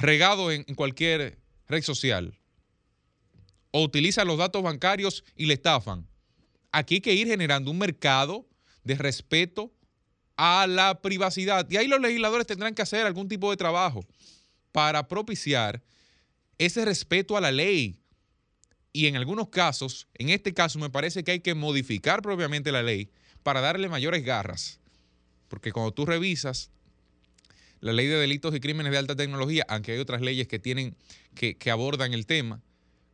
regado 0.00 0.50
en, 0.50 0.64
en 0.66 0.74
cualquier 0.74 1.38
red 1.68 1.84
social. 1.84 2.36
O 3.70 3.84
utiliza 3.84 4.24
los 4.24 4.36
datos 4.36 4.64
bancarios 4.64 5.22
y 5.36 5.46
le 5.46 5.54
estafan. 5.54 6.08
Aquí 6.72 6.96
hay 6.96 7.00
que 7.02 7.14
ir 7.14 7.28
generando 7.28 7.70
un 7.70 7.78
mercado 7.78 8.48
de 8.82 8.96
respeto 8.96 9.72
a 10.36 10.66
la 10.66 11.00
privacidad. 11.00 11.66
Y 11.70 11.76
ahí 11.76 11.86
los 11.86 12.00
legisladores 12.00 12.46
tendrán 12.46 12.74
que 12.74 12.82
hacer 12.82 13.06
algún 13.06 13.28
tipo 13.28 13.50
de 13.50 13.56
trabajo 13.56 14.04
para 14.72 15.06
propiciar 15.06 15.82
ese 16.58 16.84
respeto 16.84 17.36
a 17.36 17.40
la 17.40 17.52
ley. 17.52 18.00
Y 18.92 19.06
en 19.06 19.16
algunos 19.16 19.48
casos, 19.48 20.08
en 20.14 20.28
este 20.28 20.54
caso 20.54 20.78
me 20.78 20.90
parece 20.90 21.24
que 21.24 21.32
hay 21.32 21.40
que 21.40 21.54
modificar 21.54 22.22
propiamente 22.22 22.72
la 22.72 22.82
ley 22.82 23.10
para 23.42 23.60
darle 23.60 23.88
mayores 23.88 24.24
garras. 24.24 24.80
Porque 25.48 25.72
cuando 25.72 25.92
tú 25.92 26.06
revisas 26.06 26.70
la 27.80 27.92
ley 27.92 28.06
de 28.06 28.16
delitos 28.16 28.54
y 28.54 28.60
crímenes 28.60 28.92
de 28.92 28.98
alta 28.98 29.16
tecnología, 29.16 29.64
aunque 29.68 29.92
hay 29.92 29.98
otras 29.98 30.22
leyes 30.22 30.48
que 30.48 30.58
tienen, 30.58 30.96
que, 31.34 31.56
que 31.56 31.70
abordan 31.70 32.14
el 32.14 32.26
tema, 32.26 32.62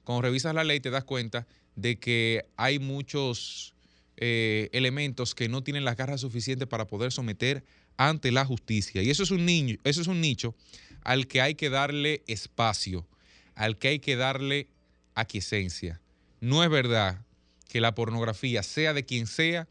cuando 0.04 0.22
revisas 0.22 0.54
la 0.54 0.64
ley 0.64 0.80
te 0.80 0.90
das 0.90 1.04
cuenta 1.04 1.46
de 1.76 1.98
que 1.98 2.46
hay 2.56 2.78
muchos 2.78 3.74
eh, 4.22 4.68
elementos 4.72 5.34
que 5.34 5.48
no 5.48 5.62
tienen 5.64 5.86
las 5.86 5.96
garras 5.96 6.20
suficientes 6.20 6.68
para 6.68 6.86
poder 6.86 7.10
someter 7.10 7.64
ante 7.96 8.30
la 8.30 8.44
justicia. 8.44 9.02
Y 9.02 9.08
eso 9.08 9.22
es 9.22 9.30
un 9.30 9.46
niño, 9.46 9.78
eso 9.82 10.02
es 10.02 10.06
un 10.06 10.20
nicho 10.20 10.54
al 11.02 11.26
que 11.26 11.40
hay 11.40 11.54
que 11.54 11.70
darle 11.70 12.22
espacio, 12.26 13.08
al 13.54 13.78
que 13.78 13.88
hay 13.88 13.98
que 13.98 14.16
darle 14.16 14.68
aquiescencia. 15.14 16.02
No 16.40 16.62
es 16.62 16.68
verdad 16.68 17.24
que 17.68 17.80
la 17.80 17.94
pornografía, 17.94 18.62
sea 18.62 18.92
de 18.92 19.06
quien 19.06 19.26
sea, 19.26 19.68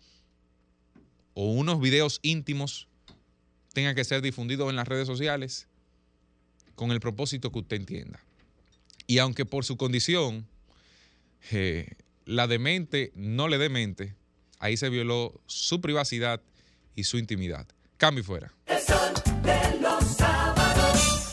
o 1.36 1.52
unos 1.52 1.80
videos 1.80 2.20
íntimos 2.24 2.88
tengan 3.74 3.94
que 3.94 4.04
ser 4.04 4.24
difundidos 4.24 4.70
en 4.72 4.78
las 4.78 4.88
redes 4.88 5.06
sociales 5.06 5.68
con 6.74 6.92
el 6.92 7.00
propósito 7.00 7.52
que 7.52 7.60
usted 7.60 7.78
entienda. 7.78 8.20
Y 9.06 9.20
aunque 9.20 9.46
por 9.46 9.64
su 9.64 9.78
condición 9.78 10.48
eh, 11.52 11.92
la 12.26 12.48
demente 12.48 13.12
no 13.16 13.48
le 13.48 13.58
demente, 13.58 14.16
ahí 14.60 14.78
se 14.78 14.90
violó 14.90 15.42
su 15.48 15.82
privacidad 15.82 16.42
y 16.96 17.06
su 17.06 17.18
intimidad. 17.18 17.68
Cambio 17.98 18.22
y 18.22 18.26
fuera. 18.26 18.54
El 18.66 18.80
sol 18.80 19.14
de 19.42 19.80
los 19.82 20.04
sábados. 20.16 21.30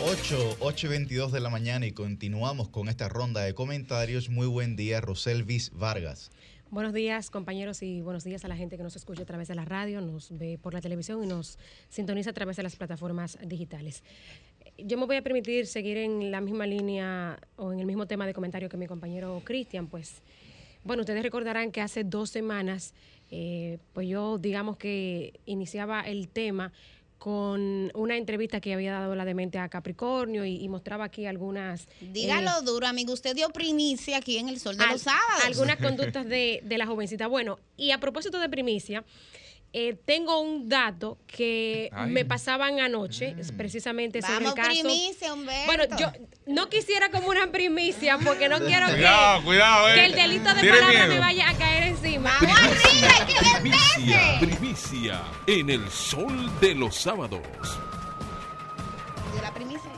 8, 0.00 0.56
8 0.60 0.86
y 0.86 0.90
22 0.90 1.32
de 1.32 1.40
la 1.40 1.50
mañana 1.50 1.86
y 1.86 1.92
continuamos 1.92 2.68
con 2.68 2.88
esta 2.88 3.08
ronda 3.08 3.42
de 3.42 3.54
comentarios. 3.54 4.28
Muy 4.28 4.46
buen 4.46 4.74
día, 4.74 5.00
Roselvis 5.00 5.70
Vargas. 5.72 6.30
Buenos 6.70 6.92
días, 6.92 7.30
compañeros, 7.30 7.82
y 7.82 8.02
buenos 8.02 8.24
días 8.24 8.44
a 8.44 8.48
la 8.48 8.54
gente 8.54 8.76
que 8.76 8.82
nos 8.82 8.94
escucha 8.94 9.22
a 9.22 9.24
través 9.24 9.48
de 9.48 9.54
la 9.54 9.64
radio, 9.64 10.02
nos 10.02 10.36
ve 10.36 10.58
por 10.60 10.74
la 10.74 10.82
televisión 10.82 11.24
y 11.24 11.26
nos 11.26 11.58
sintoniza 11.88 12.28
a 12.28 12.32
través 12.34 12.58
de 12.58 12.62
las 12.62 12.76
plataformas 12.76 13.38
digitales. 13.42 14.02
Yo 14.76 14.98
me 14.98 15.06
voy 15.06 15.16
a 15.16 15.22
permitir 15.22 15.66
seguir 15.66 15.96
en 15.96 16.30
la 16.30 16.40
misma 16.40 16.66
línea 16.66 17.38
o 17.56 17.72
en 17.72 17.80
el 17.80 17.86
mismo 17.86 18.06
tema 18.06 18.26
de 18.26 18.34
comentario 18.34 18.68
que 18.68 18.76
mi 18.76 18.86
compañero 18.86 19.40
Cristian, 19.44 19.86
pues, 19.86 20.22
bueno, 20.84 21.00
ustedes 21.02 21.22
recordarán 21.22 21.70
que 21.72 21.80
hace 21.80 22.04
dos 22.04 22.30
semanas, 22.30 22.94
eh, 23.30 23.78
pues 23.92 24.08
yo 24.08 24.38
digamos 24.38 24.76
que 24.76 25.40
iniciaba 25.46 26.00
el 26.02 26.28
tema 26.28 26.72
con 27.18 27.90
una 27.94 28.16
entrevista 28.16 28.60
que 28.60 28.72
había 28.72 28.92
dado 28.92 29.16
la 29.16 29.24
demente 29.24 29.58
a 29.58 29.68
Capricornio 29.68 30.44
y, 30.44 30.62
y 30.62 30.68
mostraba 30.68 31.04
aquí 31.06 31.26
algunas... 31.26 31.88
Dígalo 32.00 32.48
eh, 32.50 32.64
duro, 32.64 32.86
amigo. 32.86 33.12
Usted 33.12 33.34
dio 33.34 33.48
primicia 33.50 34.18
aquí 34.18 34.38
en 34.38 34.48
el 34.48 34.60
Sol 34.60 34.76
de 34.76 34.84
al- 34.84 34.92
los 34.92 35.02
Sábados. 35.02 35.44
Algunas 35.44 35.76
conductas 35.82 36.26
de, 36.28 36.60
de 36.64 36.78
la 36.78 36.86
jovencita. 36.86 37.26
Bueno, 37.26 37.58
y 37.76 37.90
a 37.90 37.98
propósito 37.98 38.38
de 38.38 38.48
primicia, 38.48 39.04
eh, 39.72 39.96
tengo 40.04 40.40
un 40.40 40.68
dato 40.68 41.18
que 41.26 41.90
Ay. 41.92 42.10
me 42.10 42.24
pasaban 42.24 42.80
anoche, 42.80 43.34
es 43.38 43.52
precisamente 43.52 44.22
sobre 44.22 44.46
Vamos, 44.46 44.54
el 44.56 44.62
caso. 44.64 44.70
primicia, 44.82 45.34
Humberto. 45.34 45.66
Bueno, 45.66 45.84
yo 45.98 46.12
no 46.46 46.68
quisiera 46.70 47.10
como 47.10 47.28
una 47.28 47.50
primicia 47.52 48.18
porque 48.24 48.48
no 48.48 48.58
quiero 48.60 48.86
Cuidado, 48.88 49.40
que, 49.40 49.44
cuidado, 49.44 49.88
eh. 49.90 49.94
que 49.94 50.04
el 50.06 50.14
delito 50.14 50.54
de 50.54 50.68
palabra 50.68 50.88
miedo. 50.88 51.08
me 51.08 51.18
vaya 51.18 51.50
a 51.50 51.54
caer 51.58 51.82
encima. 51.84 52.32
Primicia, 53.60 54.38
primicia 54.40 55.22
en 55.46 55.70
el 55.70 55.88
sol 55.90 56.50
de 56.60 56.74
los 56.74 56.96
sábados. 56.96 57.42
De 59.34 59.42
la 59.42 59.52
primicia. 59.52 59.90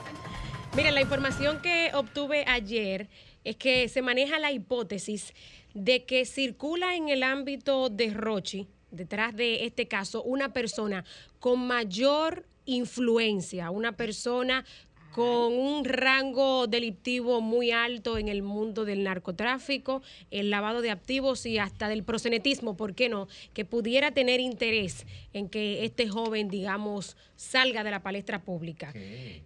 Miren, 0.76 0.94
la 0.94 1.00
información 1.00 1.60
que 1.62 1.90
obtuve 1.94 2.44
ayer 2.46 3.08
es 3.44 3.56
que 3.56 3.88
se 3.88 4.02
maneja 4.02 4.38
la 4.38 4.52
hipótesis 4.52 5.32
de 5.74 6.04
que 6.04 6.24
circula 6.24 6.94
en 6.96 7.08
el 7.08 7.22
ámbito 7.22 7.88
de 7.88 8.12
Rochi, 8.12 8.68
detrás 8.90 9.34
de 9.34 9.64
este 9.64 9.86
caso, 9.86 10.22
una 10.22 10.52
persona 10.52 11.04
con 11.38 11.66
mayor 11.66 12.46
influencia, 12.66 13.70
una 13.70 13.92
persona 13.92 14.64
con 15.12 15.52
un 15.54 15.84
rango 15.84 16.68
delictivo 16.68 17.40
muy 17.40 17.72
alto 17.72 18.16
en 18.16 18.28
el 18.28 18.42
mundo 18.42 18.84
del 18.84 19.02
narcotráfico, 19.02 20.02
el 20.30 20.50
lavado 20.50 20.82
de 20.82 20.90
activos 20.90 21.46
y 21.46 21.58
hasta 21.58 21.88
del 21.88 22.04
prosenetismo, 22.04 22.76
¿por 22.76 22.94
qué 22.94 23.08
no? 23.08 23.26
Que 23.52 23.64
pudiera 23.64 24.12
tener 24.12 24.40
interés 24.40 25.06
en 25.32 25.48
que 25.48 25.84
este 25.84 26.08
joven, 26.08 26.48
digamos, 26.48 27.16
salga 27.34 27.82
de 27.82 27.90
la 27.90 28.02
palestra 28.02 28.42
pública. 28.42 28.92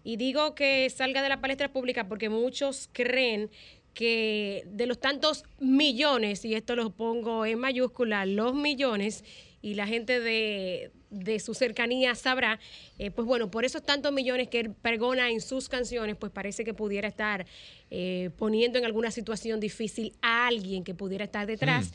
Y 0.04 0.16
digo 0.16 0.54
que 0.54 0.90
salga 0.90 1.22
de 1.22 1.30
la 1.30 1.40
palestra 1.40 1.72
pública 1.72 2.08
porque 2.08 2.28
muchos 2.28 2.90
creen 2.92 3.50
que 3.94 4.64
de 4.66 4.86
los 4.86 4.98
tantos 4.98 5.44
millones, 5.60 6.44
y 6.44 6.54
esto 6.54 6.76
lo 6.76 6.90
pongo 6.90 7.46
en 7.46 7.58
mayúscula, 7.58 8.26
los 8.26 8.54
millones, 8.54 9.24
y 9.62 9.74
la 9.74 9.86
gente 9.86 10.20
de, 10.20 10.90
de 11.08 11.40
su 11.40 11.54
cercanía 11.54 12.14
sabrá, 12.14 12.60
eh, 12.98 13.10
pues 13.10 13.26
bueno, 13.26 13.50
por 13.50 13.64
esos 13.64 13.82
tantos 13.82 14.12
millones 14.12 14.48
que 14.48 14.60
él 14.60 14.74
pregona 14.74 15.30
en 15.30 15.40
sus 15.40 15.70
canciones, 15.70 16.16
pues 16.16 16.30
parece 16.32 16.64
que 16.64 16.74
pudiera 16.74 17.08
estar 17.08 17.46
eh, 17.90 18.30
poniendo 18.36 18.78
en 18.78 18.84
alguna 18.84 19.10
situación 19.10 19.60
difícil 19.60 20.12
a 20.20 20.48
alguien 20.48 20.84
que 20.84 20.94
pudiera 20.94 21.24
estar 21.24 21.46
detrás 21.46 21.94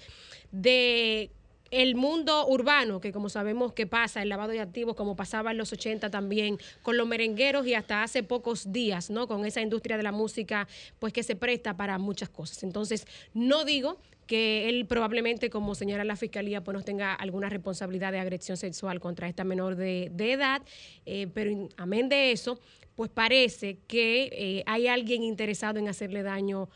de 0.52 1.30
el 1.72 1.96
mundo 1.96 2.48
urbano, 2.48 3.00
que 3.00 3.12
como 3.12 3.30
sabemos 3.30 3.74
que 3.74 3.88
pasa, 3.88 4.22
el 4.22 4.30
lavado 4.30 4.52
de 4.52 4.60
activos, 4.60 4.96
como 4.96 5.16
pasaba 5.16 5.52
en 5.52 5.58
los 5.58 5.72
80 5.72 6.10
también, 6.10 6.58
con 6.82 6.98
los 6.98 7.08
merengueros 7.08 7.66
y 7.68 7.74
hasta 7.74 8.04
hace 8.04 8.24
pocos 8.24 8.72
días, 8.72 9.10
¿no? 9.10 9.28
Con 9.28 9.46
esa 9.46 9.62
industria 9.62 9.98
de 9.98 10.04
la 10.04 10.12
música, 10.12 10.68
pues 11.00 11.14
que 11.14 11.24
se 11.24 11.36
presta 11.36 11.78
para 11.78 11.98
muchas 11.98 12.30
cosas. 12.30 12.64
Entonces, 12.64 13.06
no 13.34 13.66
digo 13.66 14.00
que 14.30 14.70
él 14.70 14.86
probablemente, 14.86 15.50
como 15.50 15.74
señala 15.74 16.04
la 16.04 16.16
fiscalía, 16.16 16.64
pues 16.64 16.78
no 16.78 16.84
tenga 16.84 17.16
alguna 17.16 17.50
responsabilidad 17.50 18.12
de 18.12 18.20
agresión 18.20 18.58
sexual 18.58 19.00
contra 19.00 19.28
esta 19.28 19.44
menor 19.44 19.76
de, 19.76 20.12
edad, 20.20 20.62
eh, 21.08 21.28
pero 21.34 21.68
amén 21.78 22.10
de 22.10 22.32
eso, 22.32 22.60
pues 22.96 23.10
parece 23.10 23.80
que 23.88 24.30
eh, 24.32 24.64
hay 24.68 24.88
alguien 24.88 25.24
interesado 25.24 25.80
en 25.80 25.88
hacerle 25.88 26.22
daño 26.22 26.64
a 26.64 26.70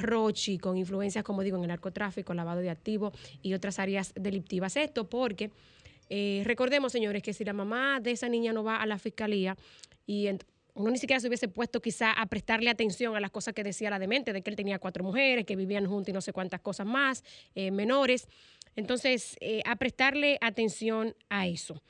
Rochi 0.00 0.58
con 0.58 0.76
influencias, 0.76 1.24
como 1.24 1.42
digo, 1.42 1.56
en 1.56 1.64
el 1.64 1.68
narcotráfico, 1.68 2.34
lavado 2.34 2.60
de 2.60 2.70
activos 2.70 3.12
y 3.42 3.54
otras 3.54 3.78
áreas 3.78 4.12
delictivas. 4.14 4.76
Esto 4.76 5.08
porque 5.08 5.50
eh, 6.10 6.42
recordemos, 6.44 6.92
señores, 6.92 7.22
que 7.22 7.32
si 7.32 7.44
la 7.44 7.52
mamá 7.52 8.00
de 8.00 8.12
esa 8.12 8.28
niña 8.28 8.52
no 8.52 8.64
va 8.64 8.76
a 8.76 8.86
la 8.86 8.98
fiscalía 8.98 9.56
y 10.06 10.28
uno 10.74 10.90
ni 10.90 10.98
siquiera 10.98 11.20
se 11.20 11.28
hubiese 11.28 11.48
puesto 11.48 11.80
quizá 11.80 12.12
a 12.12 12.26
prestarle 12.26 12.70
atención 12.70 13.16
a 13.16 13.20
las 13.20 13.30
cosas 13.30 13.54
que 13.54 13.64
decía 13.64 13.90
la 13.90 13.98
demente, 13.98 14.32
de 14.32 14.42
que 14.42 14.50
él 14.50 14.56
tenía 14.56 14.78
cuatro 14.78 15.04
mujeres, 15.04 15.44
que 15.44 15.56
vivían 15.56 15.86
juntos 15.86 16.10
y 16.10 16.12
no 16.12 16.20
sé 16.20 16.32
cuántas 16.32 16.60
cosas 16.60 16.86
más, 16.86 17.24
eh, 17.54 17.70
menores. 17.70 18.28
Entonces, 18.76 19.36
eh, 19.40 19.60
a 19.66 19.76
prestarle 19.76 20.38
atención 20.40 21.14
a 21.28 21.46
eso. 21.46 21.82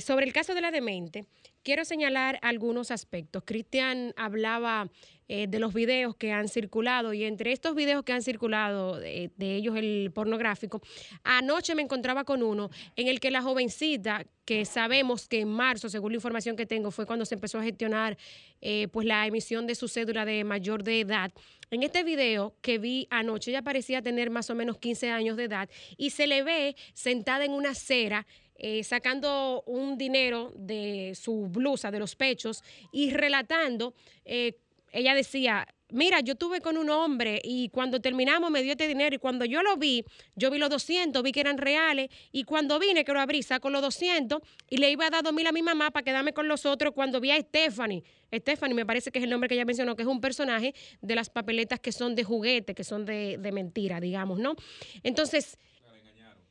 Sobre 0.00 0.24
el 0.24 0.32
caso 0.32 0.54
de 0.54 0.62
la 0.62 0.70
demente, 0.70 1.26
quiero 1.64 1.84
señalar 1.84 2.38
algunos 2.42 2.90
aspectos. 2.90 3.42
Cristian 3.44 4.12
hablaba 4.16 4.88
eh, 5.26 5.46
de 5.48 5.58
los 5.58 5.72
videos 5.72 6.14
que 6.14 6.30
han 6.30 6.48
circulado 6.48 7.14
y 7.14 7.24
entre 7.24 7.52
estos 7.52 7.74
videos 7.74 8.04
que 8.04 8.12
han 8.12 8.22
circulado, 8.22 9.00
de, 9.00 9.32
de 9.36 9.56
ellos 9.56 9.74
el 9.74 10.12
pornográfico, 10.14 10.82
anoche 11.24 11.74
me 11.74 11.80
encontraba 11.80 12.24
con 12.24 12.42
uno 12.42 12.70
en 12.94 13.08
el 13.08 13.20
que 13.20 13.30
la 13.30 13.40
jovencita, 13.40 14.26
que 14.44 14.66
sabemos 14.66 15.26
que 15.26 15.40
en 15.40 15.48
marzo, 15.48 15.88
según 15.88 16.12
la 16.12 16.16
información 16.16 16.56
que 16.56 16.66
tengo, 16.66 16.90
fue 16.90 17.06
cuando 17.06 17.24
se 17.24 17.34
empezó 17.34 17.58
a 17.58 17.62
gestionar 17.62 18.18
eh, 18.60 18.88
pues 18.92 19.06
la 19.06 19.26
emisión 19.26 19.66
de 19.66 19.74
su 19.74 19.88
cédula 19.88 20.26
de 20.26 20.44
mayor 20.44 20.84
de 20.84 21.00
edad. 21.00 21.32
En 21.70 21.82
este 21.82 22.04
video 22.04 22.54
que 22.60 22.76
vi 22.76 23.06
anoche, 23.08 23.50
ella 23.50 23.62
parecía 23.62 24.02
tener 24.02 24.28
más 24.28 24.50
o 24.50 24.54
menos 24.54 24.76
15 24.76 25.10
años 25.10 25.38
de 25.38 25.44
edad 25.44 25.70
y 25.96 26.10
se 26.10 26.26
le 26.26 26.42
ve 26.42 26.76
sentada 26.92 27.46
en 27.46 27.52
una 27.52 27.70
acera 27.70 28.26
eh, 28.56 28.84
sacando 28.84 29.62
un 29.66 29.98
dinero 29.98 30.52
de 30.56 31.16
su 31.20 31.48
blusa, 31.48 31.90
de 31.90 31.98
los 31.98 32.16
pechos, 32.16 32.62
y 32.92 33.10
relatando, 33.10 33.94
eh, 34.24 34.56
ella 34.92 35.14
decía, 35.14 35.66
mira, 35.90 36.20
yo 36.20 36.32
estuve 36.32 36.60
con 36.60 36.76
un 36.76 36.88
hombre 36.90 37.40
y 37.42 37.68
cuando 37.68 38.00
terminamos 38.00 38.50
me 38.50 38.62
dio 38.62 38.72
este 38.72 38.88
dinero 38.88 39.14
y 39.14 39.18
cuando 39.18 39.44
yo 39.44 39.62
lo 39.62 39.76
vi, 39.76 40.04
yo 40.34 40.50
vi 40.50 40.58
los 40.58 40.70
200, 40.70 41.22
vi 41.22 41.32
que 41.32 41.40
eran 41.40 41.58
reales 41.58 42.10
y 42.32 42.44
cuando 42.44 42.78
vine 42.78 43.04
que 43.04 43.12
lo 43.12 43.20
abrí, 43.20 43.42
saco 43.42 43.70
los 43.70 43.82
200 43.82 44.40
y 44.70 44.76
le 44.78 44.90
iba 44.90 45.06
a 45.06 45.10
dar 45.10 45.22
2000 45.22 45.46
a 45.46 45.52
mi 45.52 45.62
mamá 45.62 45.90
para 45.90 46.04
quedarme 46.04 46.32
con 46.32 46.48
los 46.48 46.66
otros 46.66 46.94
cuando 46.94 47.20
vi 47.20 47.30
a 47.30 47.40
Stephanie. 47.40 48.02
Stephanie 48.32 48.74
me 48.74 48.86
parece 48.86 49.10
que 49.10 49.18
es 49.18 49.24
el 49.24 49.30
nombre 49.30 49.48
que 49.48 49.54
ella 49.54 49.64
mencionó, 49.64 49.94
que 49.94 50.02
es 50.02 50.08
un 50.08 50.20
personaje 50.20 50.74
de 51.00 51.14
las 51.14 51.30
papeletas 51.30 51.80
que 51.80 51.92
son 51.92 52.14
de 52.14 52.24
juguete, 52.24 52.74
que 52.74 52.84
son 52.84 53.04
de 53.04 53.50
mentira, 53.52 54.00
digamos, 54.00 54.38
¿no? 54.38 54.56
Entonces, 55.02 55.58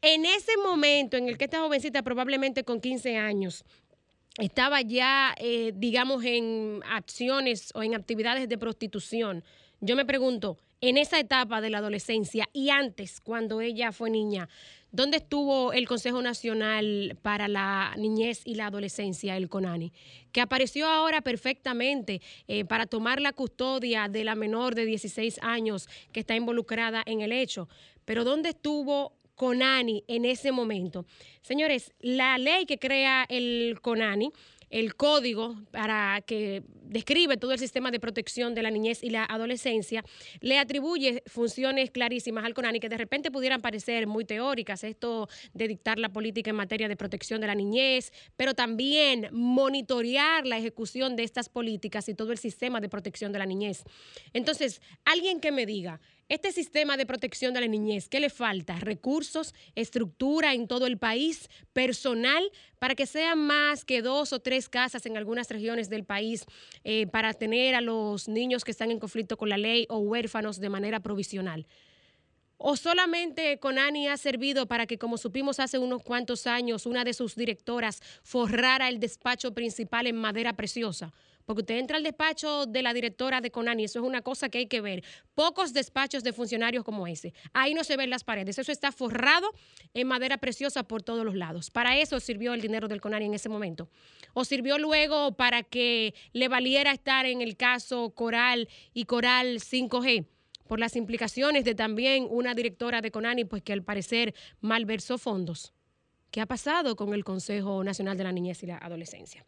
en 0.04 0.26
ese 0.26 0.58
momento 0.58 1.16
en 1.16 1.30
el 1.30 1.38
que 1.38 1.46
esta 1.46 1.62
jovencita, 1.62 2.04
probablemente 2.04 2.66
con 2.66 2.82
15 2.82 3.18
años, 3.18 3.64
estaba 4.38 4.82
ya, 4.82 5.34
eh, 5.38 5.72
digamos, 5.74 6.26
en 6.26 6.82
acciones 6.86 7.72
o 7.74 7.82
en 7.84 7.96
actividades 7.96 8.50
de 8.50 8.58
prostitución. 8.58 9.46
Yo 9.80 9.96
me 9.96 10.06
pregunto, 10.06 10.58
en 10.82 10.98
esa 10.98 11.20
etapa 11.20 11.62
de 11.62 11.70
la 11.70 11.78
adolescencia 11.78 12.50
y 12.52 12.70
antes, 12.70 13.22
cuando 13.22 13.62
ella 13.62 13.94
fue 13.94 14.10
niña, 14.10 14.50
¿dónde 14.92 15.18
estuvo 15.18 15.72
el 15.72 15.88
Consejo 15.88 16.22
Nacional 16.22 17.18
para 17.22 17.48
la 17.48 17.94
Niñez 17.98 18.42
y 18.44 18.56
la 18.56 18.68
Adolescencia, 18.68 19.38
el 19.38 19.48
CONANI? 19.48 19.94
Que 20.34 20.42
apareció 20.42 20.88
ahora 20.88 21.22
perfectamente 21.22 22.22
eh, 22.50 22.66
para 22.66 22.88
tomar 22.88 23.22
la 23.22 23.32
custodia 23.32 24.10
de 24.10 24.26
la 24.26 24.36
menor 24.36 24.76
de 24.76 24.86
16 24.86 25.40
años 25.42 25.88
que 26.12 26.20
está 26.20 26.36
involucrada 26.36 27.02
en 27.06 27.22
el 27.22 27.32
hecho. 27.32 27.70
Pero 28.04 28.26
¿dónde 28.26 28.50
estuvo 28.50 29.14
CONANI 29.36 30.04
en 30.08 30.26
ese 30.26 30.52
momento. 30.52 31.06
Señores, 31.42 31.94
la 32.00 32.38
ley 32.38 32.66
que 32.66 32.80
crea 32.80 33.26
el 33.30 33.80
CONANI, 33.82 34.32
el 34.74 34.96
código 34.96 35.56
para 35.70 36.22
que 36.26 36.64
describe 36.82 37.38
todo 37.38 37.52
el 37.52 37.60
sistema 37.60 37.92
de 37.92 38.00
protección 38.00 38.56
de 38.56 38.64
la 38.64 38.72
niñez 38.72 39.04
y 39.04 39.12
la 39.12 39.24
adolescencia, 39.24 40.04
le 40.42 40.58
atribuye 40.58 41.22
funciones 41.28 41.92
clarísimas 41.92 42.44
al 42.44 42.56
CONANI 42.56 42.80
que 42.80 42.90
de 42.90 42.98
repente 42.98 43.30
pudieran 43.30 43.62
parecer 43.62 44.08
muy 44.08 44.26
teóricas, 44.26 44.84
esto 44.84 45.30
de 45.54 45.68
dictar 45.68 46.00
la 46.00 46.10
política 46.10 46.50
en 46.50 46.56
materia 46.56 46.88
de 46.88 46.98
protección 46.98 47.40
de 47.40 47.48
la 47.48 47.56
niñez, 47.56 48.12
pero 48.36 48.56
también 48.56 49.30
monitorear 49.32 50.48
la 50.48 50.58
ejecución 50.58 51.16
de 51.16 51.24
estas 51.24 51.50
políticas 51.50 52.10
y 52.10 52.16
todo 52.16 52.32
el 52.32 52.40
sistema 52.40 52.82
de 52.82 52.90
protección 52.90 53.32
de 53.32 53.40
la 53.40 53.46
niñez. 53.46 53.84
Entonces, 54.34 54.82
alguien 55.06 55.40
que 55.40 55.52
me 55.52 55.68
diga, 55.68 56.02
este 56.34 56.52
sistema 56.52 56.98
de 56.98 57.06
protección 57.06 57.54
de 57.54 57.62
la 57.62 57.68
niñez, 57.68 58.10
¿qué 58.10 58.20
le 58.20 58.32
falta? 58.32 58.80
Recursos, 58.80 59.54
estructura 59.76 60.56
en 60.56 60.68
todo 60.68 60.88
el 60.88 60.98
país, 60.98 61.48
personal, 61.74 62.44
para 62.80 62.96
que 62.96 63.06
sean 63.06 63.38
más 63.38 63.86
que 63.86 64.02
dos 64.02 64.34
o 64.34 64.40
tres 64.40 64.68
casas 64.68 65.06
en 65.06 65.16
algunas 65.16 65.48
regiones 65.50 65.92
del 65.92 66.06
país 66.06 66.46
eh, 66.84 67.06
para 67.06 67.36
tener 67.36 67.76
a 67.76 67.82
los 67.82 68.28
niños 68.28 68.64
que 68.64 68.72
están 68.72 68.90
en 68.90 69.00
conflicto 69.00 69.38
con 69.38 69.48
la 69.48 69.58
ley 69.58 69.86
o 69.90 70.00
huérfanos 70.00 70.60
de 70.60 70.70
manera 70.70 71.02
provisional. 71.02 71.68
¿O 72.58 72.78
solamente 72.78 73.60
Conani 73.60 74.08
ha 74.08 74.18
servido 74.18 74.66
para 74.68 74.88
que, 74.88 74.98
como 74.98 75.18
supimos 75.18 75.60
hace 75.60 75.78
unos 75.78 76.02
cuantos 76.02 76.48
años, 76.48 76.88
una 76.88 77.04
de 77.04 77.14
sus 77.14 77.36
directoras 77.36 78.02
forrara 78.24 78.90
el 78.90 79.00
despacho 79.00 79.54
principal 79.54 80.08
en 80.08 80.16
madera 80.16 80.54
preciosa? 80.54 81.14
Porque 81.46 81.62
usted 81.62 81.78
entra 81.78 81.98
al 81.98 82.04
despacho 82.04 82.66
de 82.66 82.82
la 82.82 82.94
directora 82.94 83.42
de 83.42 83.52
Conani, 83.52 83.86
eso 83.86 84.00
es 84.00 84.06
una 84.06 84.22
cosa 84.22 84.50
que 84.50 84.60
hay 84.60 84.68
que 84.68 84.82
ver. 84.82 85.04
Pocos 85.36 85.74
despachos 85.74 86.24
de 86.24 86.34
funcionarios 86.34 86.84
como 86.84 87.08
ese. 87.08 87.34
Ahí 87.54 87.74
no 87.74 87.84
se 87.84 87.98
ven 87.98 88.10
las 88.10 88.24
paredes, 88.24 88.58
eso 88.58 88.72
está 88.72 88.92
forrado 88.92 89.52
en 89.94 90.08
madera 90.08 90.38
preciosa 90.38 90.84
por 90.84 91.04
todos 91.04 91.26
los 91.26 91.36
lados. 91.36 91.70
Para 91.70 91.98
eso 91.98 92.20
sirvió 92.20 92.54
el 92.54 92.62
dinero 92.62 92.88
del 92.88 93.02
Conani 93.02 93.26
en 93.26 93.34
ese 93.34 93.50
momento. 93.50 93.90
O 94.34 94.46
sirvió 94.46 94.78
luego 94.78 95.34
para 95.34 95.64
que 95.64 96.14
le 96.32 96.48
valiera 96.48 96.92
estar 96.92 97.26
en 97.26 97.42
el 97.42 97.58
caso 97.58 98.12
Coral 98.12 98.70
y 98.94 99.06
Coral 99.06 99.60
5G 99.60 100.26
por 100.68 100.80
las 100.80 100.96
implicaciones 100.96 101.66
de 101.66 101.76
también 101.76 102.28
una 102.30 102.56
directora 102.56 103.02
de 103.02 103.12
Conani, 103.12 103.46
pues 103.46 103.62
que 103.62 103.74
al 103.74 103.84
parecer 103.84 104.34
malversó 104.62 105.18
fondos. 105.18 105.74
¿Qué 106.32 106.42
ha 106.42 106.48
pasado 106.48 106.96
con 106.96 107.14
el 107.14 107.24
Consejo 107.24 107.84
Nacional 107.84 108.18
de 108.18 108.24
la 108.24 108.32
Niñez 108.32 108.64
y 108.64 108.68
la 108.68 108.78
Adolescencia? 108.78 109.46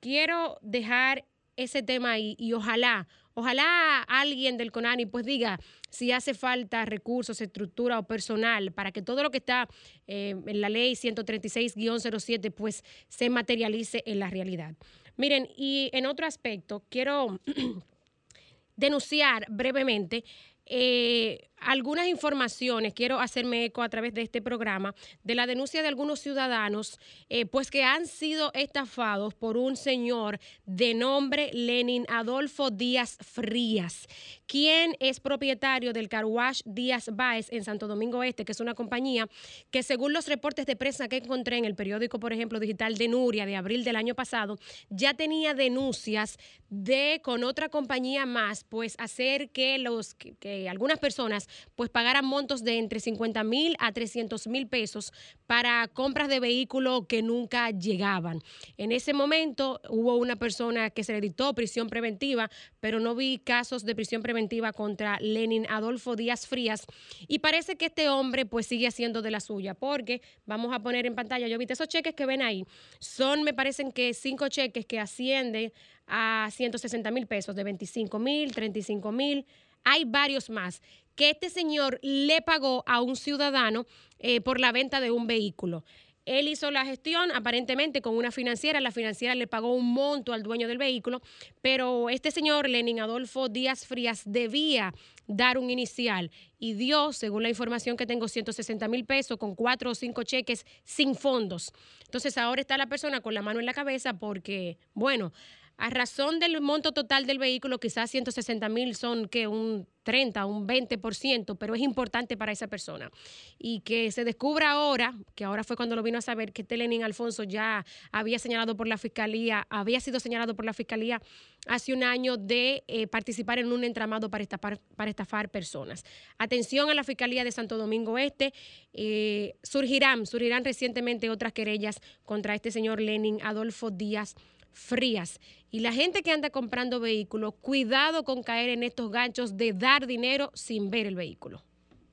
Quiero 0.00 0.58
dejar 0.62 1.24
ese 1.56 1.82
tema 1.82 2.12
ahí 2.12 2.36
y 2.38 2.52
ojalá, 2.52 3.08
ojalá 3.34 4.02
alguien 4.02 4.56
del 4.56 4.72
CONANI 4.72 5.06
pues 5.06 5.24
diga 5.24 5.58
si 5.90 6.12
hace 6.12 6.34
falta 6.34 6.84
recursos, 6.84 7.40
estructura 7.40 7.98
o 7.98 8.06
personal 8.06 8.72
para 8.72 8.92
que 8.92 9.02
todo 9.02 9.22
lo 9.22 9.30
que 9.30 9.38
está 9.38 9.68
eh, 10.06 10.36
en 10.46 10.60
la 10.60 10.68
ley 10.68 10.92
136-07 10.92 12.52
pues 12.52 12.84
se 13.08 13.30
materialice 13.30 14.02
en 14.06 14.18
la 14.18 14.28
realidad. 14.28 14.74
Miren, 15.16 15.48
y 15.56 15.88
en 15.92 16.04
otro 16.04 16.26
aspecto, 16.26 16.84
quiero 16.90 17.40
denunciar 18.76 19.46
brevemente 19.48 20.24
eh, 20.66 21.48
algunas 21.60 22.06
informaciones, 22.06 22.94
quiero 22.94 23.20
hacerme 23.20 23.64
eco 23.64 23.82
a 23.82 23.88
través 23.88 24.14
de 24.14 24.22
este 24.22 24.42
programa, 24.42 24.94
de 25.24 25.34
la 25.34 25.46
denuncia 25.46 25.82
de 25.82 25.88
algunos 25.88 26.20
ciudadanos, 26.20 26.98
eh, 27.28 27.46
pues 27.46 27.70
que 27.70 27.82
han 27.82 28.06
sido 28.06 28.50
estafados 28.54 29.34
por 29.34 29.56
un 29.56 29.76
señor 29.76 30.38
de 30.64 30.94
nombre 30.94 31.50
Lenin 31.52 32.06
Adolfo 32.08 32.70
Díaz 32.70 33.16
Frías, 33.20 34.06
quien 34.46 34.96
es 35.00 35.20
propietario 35.20 35.92
del 35.92 36.08
Carwash 36.08 36.60
Díaz 36.64 37.10
Baez 37.12 37.52
en 37.52 37.64
Santo 37.64 37.88
Domingo 37.88 38.22
Este, 38.22 38.44
que 38.44 38.52
es 38.52 38.60
una 38.60 38.74
compañía 38.74 39.28
que 39.70 39.82
según 39.82 40.12
los 40.12 40.28
reportes 40.28 40.66
de 40.66 40.76
prensa 40.76 41.08
que 41.08 41.16
encontré 41.16 41.56
en 41.58 41.64
el 41.64 41.74
periódico, 41.74 42.20
por 42.20 42.32
ejemplo, 42.32 42.60
digital 42.60 42.96
de 42.96 43.08
Nuria 43.08 43.46
de 43.46 43.56
abril 43.56 43.84
del 43.84 43.96
año 43.96 44.14
pasado, 44.14 44.58
ya 44.90 45.14
tenía 45.14 45.54
denuncias 45.54 46.38
de 46.68 47.20
con 47.22 47.44
otra 47.44 47.68
compañía 47.68 48.26
más, 48.26 48.64
pues 48.64 48.94
hacer 48.98 49.50
que 49.50 49.78
los 49.78 50.14
que 50.14 50.68
algunas 50.68 50.98
personas 50.98 51.45
pues 51.74 51.90
pagaran 51.90 52.24
montos 52.24 52.64
de 52.64 52.78
entre 52.78 53.00
50 53.00 53.44
mil 53.44 53.76
a 53.78 53.92
300 53.92 54.46
mil 54.46 54.68
pesos 54.68 55.12
para 55.46 55.86
compras 55.88 56.28
de 56.28 56.40
vehículos 56.40 57.06
que 57.08 57.22
nunca 57.22 57.70
llegaban. 57.70 58.42
En 58.76 58.92
ese 58.92 59.12
momento 59.12 59.80
hubo 59.88 60.16
una 60.16 60.36
persona 60.36 60.90
que 60.90 61.04
se 61.04 61.12
le 61.12 61.20
dictó 61.20 61.54
prisión 61.54 61.88
preventiva, 61.88 62.50
pero 62.80 63.00
no 63.00 63.14
vi 63.14 63.38
casos 63.38 63.84
de 63.84 63.94
prisión 63.94 64.22
preventiva 64.22 64.72
contra 64.72 65.18
Lenin 65.20 65.66
Adolfo 65.68 66.16
Díaz 66.16 66.46
Frías 66.46 66.86
y 67.28 67.38
parece 67.38 67.76
que 67.76 67.86
este 67.86 68.08
hombre 68.08 68.46
pues 68.46 68.66
sigue 68.66 68.86
haciendo 68.86 69.22
de 69.22 69.30
la 69.30 69.40
suya, 69.40 69.74
porque 69.74 70.22
vamos 70.44 70.74
a 70.74 70.80
poner 70.80 71.06
en 71.06 71.14
pantalla, 71.14 71.48
yo 71.48 71.58
vi 71.58 71.66
esos 71.68 71.88
cheques 71.88 72.14
que 72.14 72.26
ven 72.26 72.42
ahí, 72.42 72.64
son 73.00 73.42
me 73.42 73.52
parecen 73.52 73.92
que 73.92 74.14
cinco 74.14 74.48
cheques 74.48 74.86
que 74.86 75.00
ascienden 75.00 75.72
a 76.06 76.48
160 76.52 77.10
mil 77.10 77.26
pesos, 77.26 77.56
de 77.56 77.64
25 77.64 78.18
mil, 78.18 78.52
35 78.52 79.12
mil, 79.12 79.46
hay 79.84 80.04
varios 80.04 80.50
más 80.50 80.80
que 81.16 81.30
este 81.30 81.50
señor 81.50 81.98
le 82.02 82.42
pagó 82.42 82.84
a 82.86 83.00
un 83.00 83.16
ciudadano 83.16 83.86
eh, 84.18 84.40
por 84.40 84.60
la 84.60 84.72
venta 84.72 85.00
de 85.00 85.10
un 85.10 85.26
vehículo. 85.26 85.84
Él 86.26 86.48
hizo 86.48 86.72
la 86.72 86.84
gestión 86.84 87.30
aparentemente 87.30 88.02
con 88.02 88.16
una 88.16 88.32
financiera, 88.32 88.80
la 88.80 88.90
financiera 88.90 89.36
le 89.36 89.46
pagó 89.46 89.72
un 89.72 89.92
monto 89.92 90.32
al 90.32 90.42
dueño 90.42 90.66
del 90.66 90.76
vehículo, 90.76 91.22
pero 91.62 92.10
este 92.10 92.32
señor, 92.32 92.68
Lenin 92.68 92.98
Adolfo 92.98 93.48
Díaz 93.48 93.86
Frías, 93.86 94.22
debía 94.26 94.92
dar 95.28 95.56
un 95.56 95.70
inicial 95.70 96.32
y 96.58 96.74
dio, 96.74 97.12
según 97.12 97.44
la 97.44 97.48
información 97.48 97.96
que 97.96 98.06
tengo, 98.06 98.26
160 98.26 98.88
mil 98.88 99.04
pesos 99.04 99.38
con 99.38 99.54
cuatro 99.54 99.92
o 99.92 99.94
cinco 99.94 100.24
cheques 100.24 100.66
sin 100.84 101.14
fondos. 101.14 101.72
Entonces 102.04 102.36
ahora 102.38 102.60
está 102.60 102.76
la 102.76 102.86
persona 102.86 103.20
con 103.20 103.32
la 103.32 103.42
mano 103.42 103.60
en 103.60 103.66
la 103.66 103.74
cabeza 103.74 104.18
porque, 104.18 104.78
bueno, 104.94 105.32
a 105.78 105.90
razón 105.90 106.38
del 106.40 106.60
monto 106.60 106.92
total 106.92 107.26
del 107.26 107.38
vehículo, 107.38 107.78
quizás 107.78 108.10
160 108.10 108.68
mil 108.68 108.94
son 108.94 109.28
que 109.28 109.46
un 109.46 109.86
30, 110.04 110.46
un 110.46 110.68
20%, 110.68 111.56
pero 111.58 111.74
es 111.74 111.82
importante 111.82 112.36
para 112.36 112.52
esa 112.52 112.68
persona. 112.68 113.10
Y 113.58 113.80
que 113.80 114.12
se 114.12 114.24
descubra 114.24 114.70
ahora, 114.70 115.14
que 115.34 115.44
ahora 115.44 115.64
fue 115.64 115.76
cuando 115.76 115.96
lo 115.96 116.02
vino 116.02 116.18
a 116.18 116.22
saber, 116.22 116.52
que 116.52 116.62
Telenin 116.62 117.02
Alfonso 117.02 117.42
ya 117.42 117.84
había 118.12 118.38
señalado 118.38 118.76
por 118.76 118.86
la 118.86 118.98
fiscalía, 118.98 119.66
había 119.68 120.00
sido 120.00 120.20
señalado 120.20 120.54
por 120.54 120.64
la 120.64 120.72
fiscalía 120.72 121.20
hace 121.66 121.92
un 121.92 122.04
año 122.04 122.36
de 122.36 122.84
eh, 122.86 123.08
participar 123.08 123.58
en 123.58 123.72
un 123.72 123.82
entramado 123.82 124.30
para 124.30 124.42
estafar, 124.42 124.80
para 124.94 125.10
estafar 125.10 125.50
personas. 125.50 126.04
Atención 126.38 126.88
a 126.88 126.94
la 126.94 127.02
Fiscalía 127.02 127.42
de 127.42 127.50
Santo 127.50 127.76
Domingo 127.76 128.16
Este, 128.16 128.54
eh, 128.92 129.56
surgirán, 129.64 130.24
surgirán 130.26 130.64
recientemente 130.64 131.28
otras 131.30 131.52
querellas 131.52 132.00
contra 132.24 132.54
este 132.54 132.70
señor 132.70 133.00
Lenin 133.00 133.40
Adolfo 133.42 133.90
Díaz 133.90 134.36
frías. 134.76 135.40
Y 135.76 135.80
la 135.80 135.92
gente 135.92 136.22
que 136.22 136.32
anda 136.32 136.48
comprando 136.48 137.00
vehículos, 137.00 137.52
cuidado 137.60 138.24
con 138.24 138.42
caer 138.42 138.70
en 138.70 138.82
estos 138.82 139.10
ganchos 139.10 139.58
de 139.58 139.74
dar 139.74 140.06
dinero 140.06 140.50
sin 140.54 140.88
ver 140.88 141.06
el 141.06 141.14
vehículo. 141.14 141.62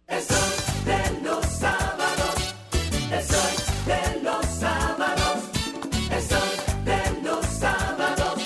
El 0.06 0.20
de 0.20 1.22
los 1.24 1.46
sábados, 1.46 2.56
el 3.10 3.26
de 3.86 4.22
los 4.22 4.46
sábados, 4.48 5.50
el 6.12 6.84
de 6.84 7.22
los 7.22 7.46
sábados, 7.46 8.44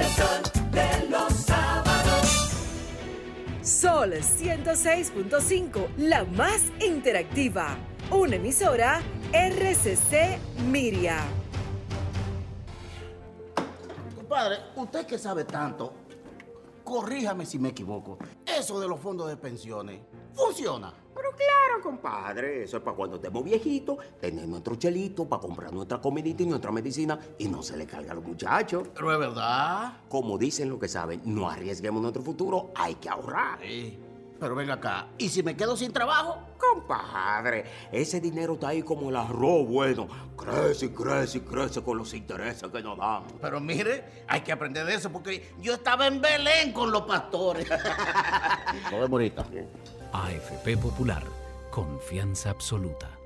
el 0.00 0.72
de 0.72 1.08
los 1.08 1.32
sábados. 1.32 2.50
Sol 3.62 4.14
106.5, 4.14 5.96
la 5.96 6.24
más 6.24 6.72
interactiva. 6.84 7.78
Una 8.10 8.34
emisora 8.34 9.00
RCC 9.32 10.40
Miria. 10.68 11.22
Compadre, 14.30 14.58
usted 14.76 15.06
que 15.06 15.18
sabe 15.18 15.42
tanto, 15.42 15.92
corríjame 16.84 17.44
si 17.44 17.58
me 17.58 17.70
equivoco. 17.70 18.16
Eso 18.46 18.78
de 18.78 18.86
los 18.86 19.00
fondos 19.00 19.28
de 19.28 19.36
pensiones, 19.36 20.02
¿funciona? 20.32 20.94
Pero 21.12 21.30
claro, 21.32 21.82
compadre, 21.82 22.62
eso 22.62 22.76
es 22.76 22.82
para 22.84 22.96
cuando 22.96 23.16
estemos 23.16 23.42
viejitos, 23.42 23.98
tener 24.20 24.46
nuestro 24.46 24.76
chelito 24.76 25.28
para 25.28 25.42
comprar 25.42 25.72
nuestra 25.72 26.00
comidita 26.00 26.44
y 26.44 26.46
nuestra 26.46 26.70
medicina 26.70 27.18
y 27.38 27.48
no 27.48 27.60
se 27.60 27.76
le 27.76 27.86
carga 27.86 28.12
a 28.12 28.14
los 28.14 28.24
muchachos. 28.24 28.86
Pero 28.94 29.12
es 29.12 29.18
verdad. 29.18 29.94
Como 30.08 30.38
dicen 30.38 30.68
lo 30.68 30.78
que 30.78 30.86
saben, 30.86 31.22
no 31.24 31.50
arriesguemos 31.50 32.00
nuestro 32.00 32.22
futuro, 32.22 32.70
hay 32.76 32.94
que 32.94 33.08
ahorrar. 33.08 33.58
Pero 34.40 34.54
venga 34.54 34.74
acá, 34.74 35.08
¿y 35.18 35.28
si 35.28 35.42
me 35.42 35.54
quedo 35.54 35.76
sin 35.76 35.92
trabajo? 35.92 36.38
Compadre, 36.58 37.66
ese 37.92 38.20
dinero 38.20 38.54
está 38.54 38.68
ahí 38.68 38.82
como 38.82 39.10
el 39.10 39.16
arroz 39.16 39.68
bueno. 39.68 40.08
Crece 40.34 40.86
y 40.86 40.88
crece 40.88 41.38
y 41.38 41.40
crece 41.42 41.82
con 41.82 41.98
los 41.98 42.14
intereses 42.14 42.66
que 42.70 42.82
nos 42.82 42.96
dan. 42.96 43.24
Pero 43.40 43.60
mire, 43.60 44.24
hay 44.26 44.40
que 44.40 44.52
aprender 44.52 44.86
de 44.86 44.94
eso 44.94 45.10
porque 45.12 45.52
yo 45.60 45.74
estaba 45.74 46.06
en 46.06 46.22
Belén 46.22 46.72
con 46.72 46.90
los 46.90 47.02
pastores. 47.02 47.68
Lo 48.90 49.00
vemos. 49.00 49.20
AFP 50.12 50.76
Popular, 50.78 51.22
confianza 51.70 52.48
absoluta. 52.48 53.19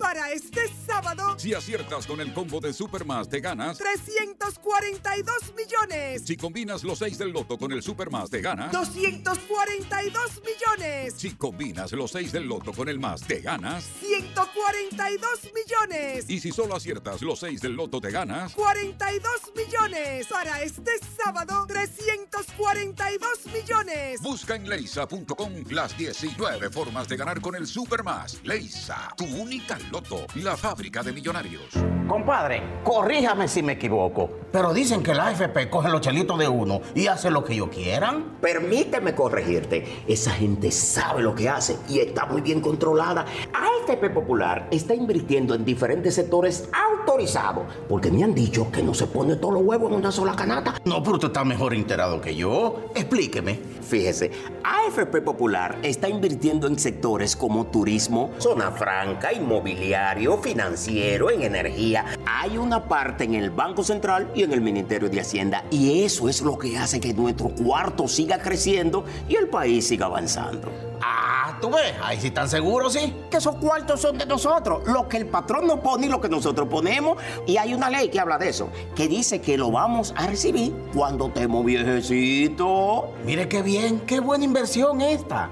Para 0.00 0.32
este 0.32 0.62
sábado, 0.86 1.38
Si 1.38 1.52
aciertas 1.54 2.06
con 2.06 2.20
el 2.20 2.32
combo 2.32 2.58
de 2.58 2.72
Supermas, 2.72 3.28
te 3.28 3.40
ganas. 3.40 3.78
342 3.78 5.54
millones. 5.56 6.22
Si 6.24 6.36
combinas 6.36 6.82
los 6.84 6.98
6 6.98 7.18
del 7.18 7.30
loto 7.30 7.58
con 7.58 7.70
el 7.72 7.82
Supermas, 7.82 8.30
te 8.30 8.40
ganas. 8.40 8.72
242 8.72 10.40
millones. 10.42 11.14
Si 11.16 11.32
combinas 11.32 11.92
los 11.92 12.10
6 12.12 12.32
del 12.32 12.44
loto 12.46 12.72
con 12.72 12.88
el 12.88 12.98
más, 12.98 13.20
te 13.22 13.40
ganas. 13.40 13.84
142 14.00 15.50
millones. 15.54 16.24
Y 16.28 16.40
si 16.40 16.50
solo 16.50 16.76
aciertas 16.76 17.20
los 17.20 17.38
6 17.40 17.60
del 17.60 17.74
loto, 17.74 18.00
te 18.00 18.10
ganas. 18.10 18.54
42 18.54 19.52
millones. 19.54 20.26
Para 20.28 20.62
este 20.62 20.92
sábado, 21.22 21.66
342 21.68 23.46
millones. 23.52 24.20
Busca 24.22 24.56
en 24.56 24.68
leisa.com 24.68 25.52
las 25.70 25.96
19 25.96 26.70
formas 26.70 27.06
de 27.08 27.16
ganar 27.16 27.40
con 27.40 27.54
el 27.54 27.66
Supermas. 27.66 28.40
Leisa, 28.44 29.12
tu 29.16 29.24
única 29.26 29.78
loto, 29.90 30.26
la 30.36 30.56
fábrica 30.56 31.02
de 31.02 31.12
millonarios. 31.12 31.62
Compadre, 32.06 32.62
corríjame 32.82 33.48
si 33.48 33.62
me 33.62 33.72
equivoco. 33.72 34.30
Pero 34.52 34.74
dicen 34.74 35.02
que 35.02 35.14
la 35.14 35.28
AFP 35.28 35.70
coge 35.70 35.88
los 35.88 36.00
chelitos 36.00 36.38
de 36.38 36.48
uno 36.48 36.80
y 36.94 37.06
hace 37.06 37.30
lo 37.30 37.44
que 37.44 37.54
ellos 37.54 37.68
quieran. 37.68 38.38
Permíteme 38.40 39.14
corregirte. 39.14 40.02
Esa 40.08 40.32
gente 40.32 40.72
sabe 40.72 41.22
lo 41.22 41.34
que 41.34 41.48
hace 41.48 41.76
y 41.88 42.00
está 42.00 42.26
muy 42.26 42.40
bien 42.40 42.60
controlada. 42.60 43.24
AFP 43.52 44.10
Popular 44.10 44.66
está 44.72 44.94
invirtiendo 44.94 45.54
en 45.54 45.64
diferentes 45.64 46.14
sectores 46.14 46.68
autorizados 46.72 47.64
porque 47.88 48.10
me 48.10 48.24
han 48.24 48.34
dicho 48.34 48.70
que 48.72 48.82
no 48.82 48.92
se 48.92 49.06
pone 49.06 49.36
todos 49.36 49.54
los 49.54 49.62
huevos 49.62 49.90
en 49.92 49.98
una 49.98 50.10
sola 50.10 50.34
canasta. 50.34 50.80
No, 50.84 51.02
pero 51.02 51.14
usted 51.14 51.28
está 51.28 51.44
mejor 51.44 51.74
enterado 51.74 52.20
que 52.20 52.34
yo. 52.34 52.90
Explíqueme. 52.94 53.58
Fíjese, 53.82 54.30
AFP 54.62 55.20
Popular 55.22 55.78
está 55.82 56.08
invirtiendo 56.08 56.66
en 56.66 56.78
sectores 56.78 57.34
como 57.34 57.66
turismo, 57.66 58.30
zona 58.38 58.70
franca, 58.70 59.32
inmobiliario, 59.80 60.38
financiero, 60.38 61.30
en 61.30 61.42
energía. 61.42 62.04
Hay 62.26 62.58
una 62.58 62.84
parte 62.84 63.24
en 63.24 63.34
el 63.34 63.50
Banco 63.50 63.82
Central 63.82 64.30
y 64.34 64.42
en 64.42 64.52
el 64.52 64.60
Ministerio 64.60 65.08
de 65.08 65.20
Hacienda 65.20 65.64
y 65.70 66.02
eso 66.04 66.28
es 66.28 66.42
lo 66.42 66.58
que 66.58 66.76
hace 66.76 67.00
que 67.00 67.14
nuestro 67.14 67.48
cuarto 67.48 68.06
siga 68.06 68.38
creciendo 68.38 69.04
y 69.28 69.36
el 69.36 69.48
país 69.48 69.88
siga 69.88 70.06
avanzando. 70.06 70.70
Ah, 71.02 71.56
tú 71.62 71.70
ves, 71.70 71.94
ahí 72.02 72.20
sí 72.20 72.26
están 72.26 72.48
seguros, 72.48 72.92
sí. 72.92 73.14
Que 73.30 73.38
esos 73.38 73.56
cuartos 73.56 74.00
son 74.00 74.18
de 74.18 74.26
nosotros, 74.26 74.86
lo 74.86 75.08
que 75.08 75.16
el 75.16 75.26
patrón 75.26 75.66
nos 75.66 75.80
pone 75.80 76.06
y 76.06 76.08
lo 76.10 76.20
que 76.20 76.28
nosotros 76.28 76.68
ponemos. 76.68 77.16
Y 77.46 77.56
hay 77.56 77.72
una 77.72 77.88
ley 77.88 78.10
que 78.10 78.20
habla 78.20 78.36
de 78.36 78.50
eso, 78.50 78.68
que 78.94 79.08
dice 79.08 79.40
que 79.40 79.56
lo 79.56 79.70
vamos 79.70 80.12
a 80.16 80.26
recibir 80.26 80.74
cuando 80.94 81.28
estemos 81.28 81.64
viejecitos. 81.64 83.04
Mire 83.24 83.48
qué 83.48 83.62
bien, 83.62 84.00
qué 84.00 84.20
buena 84.20 84.44
inversión 84.44 85.00
esta. 85.00 85.48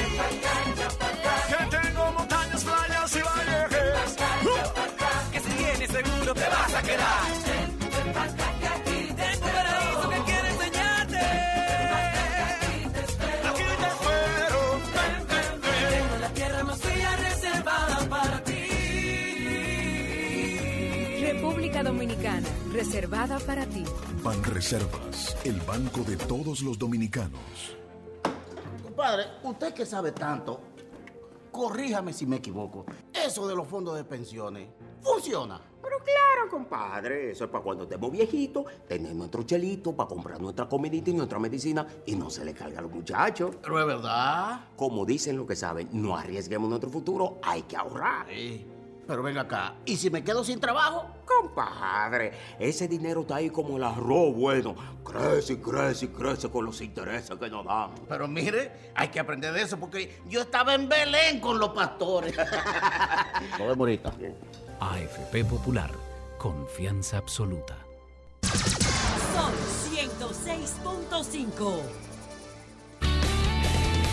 Reservada 22.73 23.39
para 23.41 23.67
ti. 23.67 23.85
Banreservas, 24.23 25.37
el 25.45 25.61
banco 25.61 26.01
de 26.03 26.17
todos 26.17 26.63
los 26.63 26.79
dominicanos. 26.79 27.77
Compadre, 28.83 29.25
usted 29.43 29.75
que 29.75 29.87
sabe 29.87 30.13
tanto, 30.13 30.61
corríjame 31.51 32.13
si 32.13 32.27
me 32.27 32.37
equivoco. 32.37 32.85
Eso 33.13 33.47
de 33.49 33.55
los 33.55 33.67
fondos 33.67 33.97
de 33.97 34.05
pensiones, 34.05 34.69
¿funciona? 35.01 35.61
Pero 35.83 35.97
claro, 35.99 36.51
compadre, 36.51 37.31
eso 37.33 37.45
es 37.45 37.51
para 37.51 37.65
cuando 37.65 37.85
estemos 37.85 38.11
viejitos, 38.13 38.65
tener 38.87 39.15
nuestro 39.15 39.43
chelito 39.43 39.97
para 39.97 40.09
comprar 40.09 40.41
nuestra 40.41 40.69
comidita 40.69 41.11
y 41.11 41.15
nuestra 41.15 41.39
medicina 41.39 41.87
y 42.07 42.15
no 42.15 42.31
se 42.31 42.45
le 42.45 42.55
carga 42.55 42.79
a 42.79 42.83
los 42.83 42.93
muchachos. 42.93 43.57
Pero 43.61 43.81
es 43.81 43.87
verdad. 43.87 44.69
Como 44.77 45.05
dicen 45.05 45.37
lo 45.37 45.47
que 45.47 45.57
saben, 45.57 45.89
no 45.93 46.17
arriesguemos 46.17 46.69
nuestro 46.69 46.91
futuro, 46.91 47.39
hay 47.43 47.63
que 47.63 47.77
ahorrar. 47.77 48.27
Pero 49.11 49.25
venga 49.25 49.41
acá, 49.41 49.75
¿y 49.85 49.97
si 49.97 50.09
me 50.09 50.23
quedo 50.23 50.45
sin 50.45 50.61
trabajo? 50.61 51.05
Compadre, 51.27 52.33
ese 52.61 52.87
dinero 52.87 53.23
está 53.23 53.35
ahí 53.35 53.51
como 53.51 53.77
el 53.77 53.83
arroz 53.83 54.33
bueno. 54.37 54.77
Crece 55.05 55.55
y 55.55 55.57
crece 55.57 56.05
y 56.05 56.09
crece 56.11 56.49
con 56.49 56.65
los 56.65 56.81
intereses 56.81 57.37
que 57.37 57.51
nos 57.51 57.67
dan. 57.67 57.91
Pero 58.09 58.29
mire, 58.29 58.93
hay 58.95 59.09
que 59.09 59.19
aprender 59.19 59.53
de 59.53 59.63
eso 59.63 59.81
porque 59.81 60.21
yo 60.29 60.43
estaba 60.43 60.77
en 60.77 60.89
Belén 60.89 61.41
con 61.41 61.59
los 61.59 61.71
pastores. 61.71 62.37
Lo 63.59 63.67
vemos 63.67 63.81
ahorita. 63.81 64.13
AFP 64.79 65.45
Popular, 65.45 65.91
confianza 66.39 67.19
absoluta. 67.19 67.77
Sol 68.45 69.53
106.5. 69.91 71.81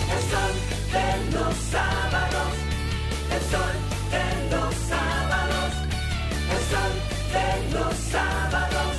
El 0.09 0.21
sol 0.23 0.55
de 0.91 1.37
los 1.37 1.55
sábados, 1.55 2.53
el 3.31 3.41
sol 3.41 3.75
de 4.09 4.49
los 4.49 4.56
sábados, 8.11 8.95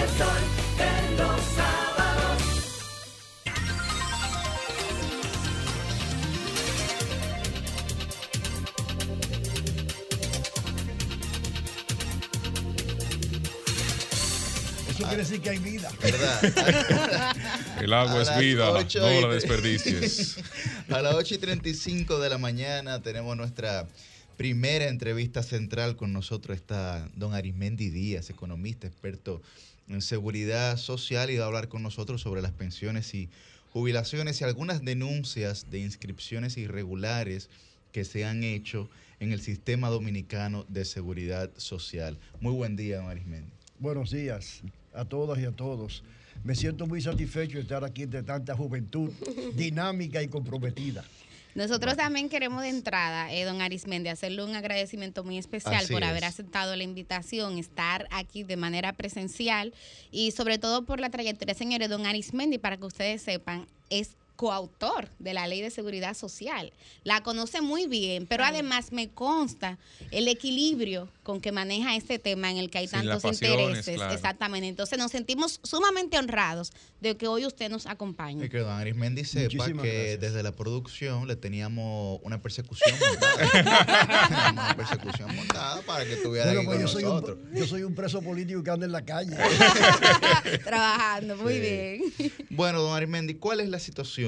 el 0.00 0.08
sol 0.18 0.42
de 0.76 1.16
los 1.16 1.40
sábados. 1.54 2.42
Eso 14.90 14.98
quiere 14.98 15.16
decir 15.16 15.40
que 15.40 15.50
hay 15.50 15.58
vida. 15.58 15.90
El 17.80 17.92
agua 17.92 18.20
A 18.20 18.22
es 18.22 18.38
vida, 18.38 18.66
no 18.72 19.20
la 19.20 19.34
desperdicies. 19.34 20.36
A 20.90 21.02
las 21.02 21.14
8 21.14 21.34
y 21.34 21.38
35 21.38 22.18
de 22.18 22.30
la 22.30 22.38
mañana 22.38 23.02
tenemos 23.02 23.36
nuestra 23.36 23.86
primera 24.36 24.88
entrevista 24.88 25.42
central. 25.42 25.96
Con 25.96 26.12
nosotros 26.12 26.56
está 26.56 27.08
don 27.16 27.34
Arismendi 27.34 27.90
Díaz, 27.90 28.30
economista, 28.30 28.86
experto 28.86 29.42
en 29.88 30.00
seguridad 30.02 30.76
social, 30.76 31.30
y 31.30 31.36
va 31.36 31.44
a 31.44 31.46
hablar 31.46 31.68
con 31.68 31.82
nosotros 31.82 32.20
sobre 32.20 32.42
las 32.42 32.52
pensiones 32.52 33.14
y 33.14 33.28
jubilaciones 33.72 34.40
y 34.40 34.44
algunas 34.44 34.84
denuncias 34.84 35.70
de 35.70 35.80
inscripciones 35.80 36.56
irregulares 36.56 37.50
que 37.92 38.04
se 38.04 38.24
han 38.24 38.44
hecho 38.44 38.88
en 39.20 39.32
el 39.32 39.40
sistema 39.40 39.88
dominicano 39.88 40.64
de 40.68 40.84
seguridad 40.84 41.50
social. 41.56 42.18
Muy 42.40 42.52
buen 42.52 42.76
día, 42.76 42.98
don 42.98 43.08
Arismendi. 43.08 43.50
Buenos 43.78 44.10
días 44.10 44.62
a 44.92 45.04
todas 45.04 45.38
y 45.38 45.44
a 45.44 45.52
todos. 45.52 46.02
Me 46.42 46.54
siento 46.54 46.86
muy 46.86 47.00
satisfecho 47.00 47.56
de 47.56 47.62
estar 47.62 47.84
aquí 47.84 48.02
entre 48.02 48.22
tanta 48.22 48.54
juventud 48.56 49.10
dinámica 49.56 50.22
y 50.22 50.28
comprometida. 50.28 51.04
Nosotros 51.54 51.96
también 51.96 52.28
queremos 52.28 52.62
de 52.62 52.68
entrada, 52.68 53.32
eh, 53.32 53.44
don 53.44 53.60
Arismendi, 53.60 54.08
hacerle 54.08 54.42
un 54.44 54.56
agradecimiento 54.56 55.22
muy 55.22 55.38
especial 55.38 55.76
Así 55.76 55.92
por 55.92 56.02
es. 56.02 56.08
haber 56.08 56.24
aceptado 56.24 56.74
la 56.74 56.82
invitación, 56.82 57.58
estar 57.58 58.08
aquí 58.10 58.42
de 58.42 58.56
manera 58.56 58.92
presencial 58.92 59.72
y 60.10 60.32
sobre 60.32 60.58
todo 60.58 60.84
por 60.84 60.98
la 60.98 61.10
trayectoria, 61.10 61.54
señores. 61.54 61.88
Don 61.88 62.06
Arismendi, 62.06 62.58
para 62.58 62.76
que 62.76 62.86
ustedes 62.86 63.22
sepan, 63.22 63.66
es 63.88 64.16
coautor 64.36 65.08
de 65.18 65.32
la 65.34 65.46
Ley 65.46 65.60
de 65.60 65.70
Seguridad 65.70 66.14
Social. 66.16 66.72
La 67.04 67.22
conoce 67.22 67.60
muy 67.60 67.86
bien, 67.86 68.26
pero 68.26 68.44
además 68.44 68.90
me 68.92 69.08
consta 69.10 69.78
el 70.10 70.26
equilibrio 70.28 71.08
con 71.22 71.40
que 71.40 71.52
maneja 71.52 71.96
este 71.96 72.18
tema 72.18 72.50
en 72.50 72.58
el 72.58 72.68
que 72.70 72.78
hay 72.78 72.88
Sin 72.88 73.00
tantos 73.00 73.22
pasiones, 73.22 73.60
intereses. 73.60 73.94
claro. 73.96 74.12
Exactamente. 74.12 74.68
Entonces 74.68 74.98
nos 74.98 75.10
sentimos 75.10 75.60
sumamente 75.62 76.18
honrados 76.18 76.72
de 77.00 77.16
que 77.16 77.26
hoy 77.28 77.46
usted 77.46 77.70
nos 77.70 77.86
acompañe. 77.86 78.44
Y 78.44 78.48
que 78.48 78.58
don 78.58 78.70
Arismendi 78.72 79.24
sepa 79.24 79.44
Muchísimas 79.54 79.82
que 79.84 79.92
gracias. 79.92 80.20
desde 80.20 80.42
la 80.42 80.52
producción 80.52 81.26
le 81.28 81.36
teníamos 81.36 82.20
una 82.24 82.42
persecución 82.42 82.94
montada. 82.98 84.50
Una 84.52 84.76
persecución 84.76 85.34
montada 85.34 85.80
para 85.82 86.04
que 86.04 86.14
estuviera 86.14 86.46
Bueno, 86.46 86.64
pues 86.64 86.76
con 86.78 86.86
yo 86.86 86.88
soy, 86.92 87.02
nosotros. 87.04 87.38
un, 87.50 87.56
yo 87.56 87.66
soy 87.66 87.82
un 87.82 87.94
preso 87.94 88.20
político 88.22 88.62
que 88.62 88.70
anda 88.70 88.84
en 88.86 88.92
la 88.92 89.04
calle. 89.04 89.36
Trabajando, 90.64 91.36
muy 91.36 91.54
Sí. 91.54 91.60
bien. 91.60 92.32
Bueno, 92.50 92.82
don 92.82 92.94
Arimendi, 92.96 93.34
¿cuál 93.34 93.60
es 93.60 93.68
la 93.68 93.78
situación 93.78 94.23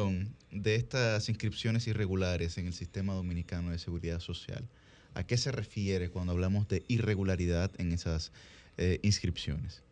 de 0.50 0.74
estas 0.74 1.28
inscripciones 1.28 1.86
irregulares 1.86 2.58
en 2.58 2.66
el 2.66 2.72
sistema 2.72 3.14
dominicano 3.14 3.70
de 3.70 3.78
seguridad 3.78 4.20
social? 4.20 4.68
¿A 5.14 5.24
qué 5.24 5.36
se 5.36 5.50
refiere 5.50 6.10
cuando 6.10 6.32
hablamos 6.32 6.68
de 6.68 6.84
irregularidad 6.88 7.70
en 7.78 7.92
esas 7.92 8.32
eh, 8.76 9.00
inscripciones? 9.02 9.82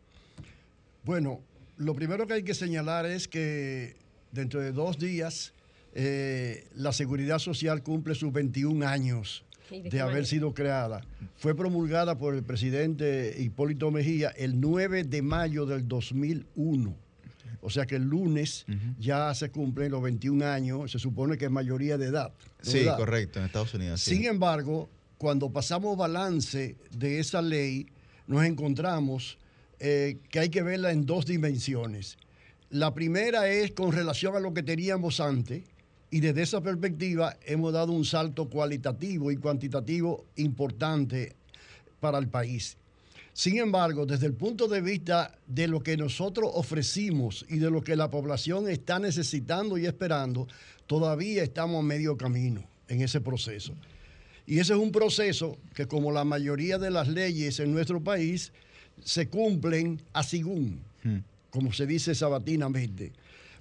Bueno, 1.05 1.40
lo 1.76 1.94
primero 1.94 2.26
que 2.26 2.35
hay 2.35 2.43
que 2.43 2.55
señalar 2.55 3.06
es 3.06 3.28
que 3.28 3.97
dentro 4.32 4.60
de 4.60 4.72
dos 4.72 4.98
días 4.98 5.55
eh, 5.94 6.66
la 6.74 6.93
Seguridad 6.93 7.39
Social 7.39 7.82
cumple 7.82 8.14
sus 8.14 8.32
21 8.32 8.86
años 8.86 9.44
¿Y 9.70 9.89
de 9.89 10.01
haber 10.01 10.26
sido 10.26 10.52
creada. 10.52 11.06
Fue 11.36 11.55
promulgada 11.55 12.18
por 12.18 12.35
el 12.35 12.43
presidente 12.43 13.35
Hipólito 13.39 13.90
Mejía 13.90 14.28
el 14.31 14.60
9 14.60 15.05
de 15.05 15.22
mayo 15.22 15.66
del 15.66 15.89
2001. 15.89 17.03
O 17.60 17.70
sea 17.70 17.86
que 17.86 17.97
el 17.97 18.05
lunes 18.05 18.66
ya 18.98 19.35
se 19.35 19.51
cumplen 19.51 19.90
los 19.90 20.02
21 20.02 20.44
años, 20.44 20.93
se 20.93 20.98
supone 20.98 21.36
que 21.36 21.47
es 21.47 21.51
mayoría 21.51 21.98
de 21.98 22.06
edad. 22.06 22.32
¿no 22.64 22.70
Sí, 22.70 22.85
correcto, 22.97 23.39
en 23.39 23.47
Estados 23.47 23.74
Unidos. 23.74 24.01
sí. 24.01 24.16
Sin 24.16 24.26
embargo, 24.26 24.89
cuando 25.18 25.51
pasamos 25.51 25.97
balance 25.97 26.76
de 26.90 27.20
esa 27.20 27.40
ley, 27.40 27.86
nos 28.26 28.44
encontramos 28.44 29.39
eh, 29.78 30.18
que 30.31 30.40
hay 30.40 30.48
que 30.48 30.62
verla 30.62 30.93
en 30.93 31.06
dos 31.06 31.26
dimensiones. 31.26 32.16
La 32.70 32.94
primera 32.94 33.48
es 33.48 33.72
con 33.72 33.93
relación 33.93 34.36
a 34.36 34.40
lo 34.40 34.55
que 34.55 34.62
teníamos 34.62 35.20
antes, 35.20 35.62
y 36.10 36.20
desde 36.20 36.43
esa 36.43 36.60
perspectiva 36.60 37.36
hemos 37.44 37.72
dado 37.72 37.93
un 37.93 38.05
salto 38.05 38.48
cualitativo 38.48 39.32
y 39.32 39.36
cuantitativo 39.36 40.26
importante 40.36 41.35
para 41.98 42.18
el 42.18 42.28
país. 42.28 42.76
Sin 43.35 43.59
embargo, 43.59 44.06
desde 44.06 44.27
el 44.27 44.35
punto 44.35 44.69
de 44.69 44.81
vista 44.81 45.36
de 45.48 45.66
lo 45.66 45.82
que 45.82 45.97
nosotros 45.97 46.52
ofrecimos 46.55 47.44
y 47.48 47.59
de 47.59 47.69
lo 47.69 47.82
que 47.82 47.97
la 47.97 48.09
población 48.09 48.69
está 48.69 49.01
necesitando 49.01 49.77
y 49.77 49.86
esperando, 49.86 50.47
todavía 50.86 51.43
estamos 51.43 51.81
a 51.81 51.82
medio 51.82 52.16
camino 52.16 52.62
en 52.86 53.02
ese 53.02 53.20
proceso. 53.20 53.74
Y 54.47 54.61
ese 54.61 54.74
es 54.74 54.78
un 54.78 54.93
proceso 54.93 55.59
que, 55.74 55.86
como 55.86 56.12
la 56.12 56.24
mayoría 56.24 56.78
de 56.78 56.93
las 56.93 57.09
leyes 57.09 57.59
en 57.59 57.73
nuestro 57.73 58.01
país, 58.01 58.52
se 59.02 59.28
cumplen 59.28 60.01
a 60.12 60.23
según, 60.23 60.81
como 61.51 61.73
se 61.73 61.86
dice 61.86 62.15
sabatinamente, 62.15 63.11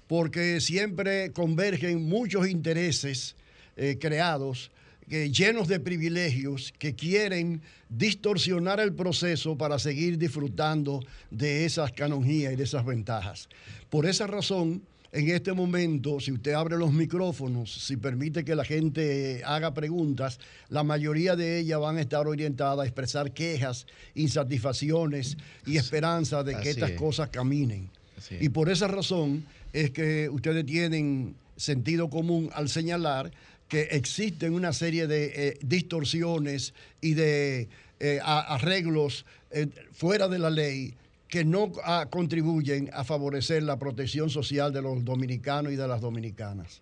porque 0.07 0.61
siempre 0.61 1.31
convergen 1.31 2.05
muchos 2.05 2.47
intereses 2.47 3.35
eh, 3.75 3.97
creados 3.99 4.69
que, 5.13 5.29
llenos 5.29 5.67
de 5.67 5.79
privilegios 5.79 6.73
que 6.79 6.95
quieren 6.95 7.61
distorsionar 7.87 8.79
el 8.79 8.95
proceso 8.95 9.55
para 9.55 9.77
seguir 9.77 10.17
disfrutando 10.17 11.01
de 11.29 11.65
esas 11.65 11.91
canonjías 11.91 12.53
y 12.53 12.55
de 12.55 12.63
esas 12.63 12.83
ventajas. 12.83 13.47
Por 13.91 14.07
esa 14.07 14.25
razón, 14.25 14.81
en 15.11 15.29
este 15.29 15.53
momento, 15.53 16.19
si 16.19 16.31
usted 16.31 16.53
abre 16.53 16.79
los 16.79 16.91
micrófonos, 16.91 17.71
si 17.71 17.95
permite 17.95 18.43
que 18.43 18.55
la 18.55 18.65
gente 18.65 19.43
haga 19.45 19.71
preguntas, 19.75 20.39
la 20.69 20.83
mayoría 20.83 21.35
de 21.35 21.59
ellas 21.59 21.79
van 21.79 21.97
a 21.97 22.01
estar 22.01 22.25
orientadas 22.25 22.79
a 22.79 22.87
expresar 22.87 23.31
quejas, 23.33 23.85
insatisfacciones 24.15 25.37
y 25.67 25.77
esperanza 25.77 26.43
de 26.43 26.53
que 26.53 26.61
Así 26.61 26.69
estas 26.69 26.89
es. 26.89 26.97
cosas 26.99 27.29
caminen. 27.29 27.91
Y 28.39 28.49
por 28.49 28.67
esa 28.67 28.87
razón 28.87 29.45
es 29.73 29.91
que 29.91 30.27
ustedes 30.29 30.65
tienen 30.65 31.35
sentido 31.55 32.09
común 32.09 32.49
al 32.53 32.67
señalar 32.67 33.31
que 33.73 33.81
existen 33.97 34.53
una 34.53 34.71
serie 34.71 35.07
de 35.07 35.31
eh, 35.35 35.57
distorsiones 35.63 36.75
y 37.01 37.15
de 37.15 37.67
eh, 37.99 38.19
a- 38.21 38.53
arreglos 38.53 39.25
eh, 39.49 39.67
fuera 39.91 40.27
de 40.27 40.37
la 40.37 40.51
ley 40.51 40.93
que 41.27 41.43
no 41.43 41.71
ah, 41.83 42.05
contribuyen 42.11 42.91
a 42.93 43.03
favorecer 43.03 43.63
la 43.63 43.79
protección 43.79 44.29
social 44.29 44.71
de 44.71 44.83
los 44.83 45.03
dominicanos 45.03 45.73
y 45.73 45.75
de 45.75 45.87
las 45.87 46.01
dominicanas. 46.01 46.81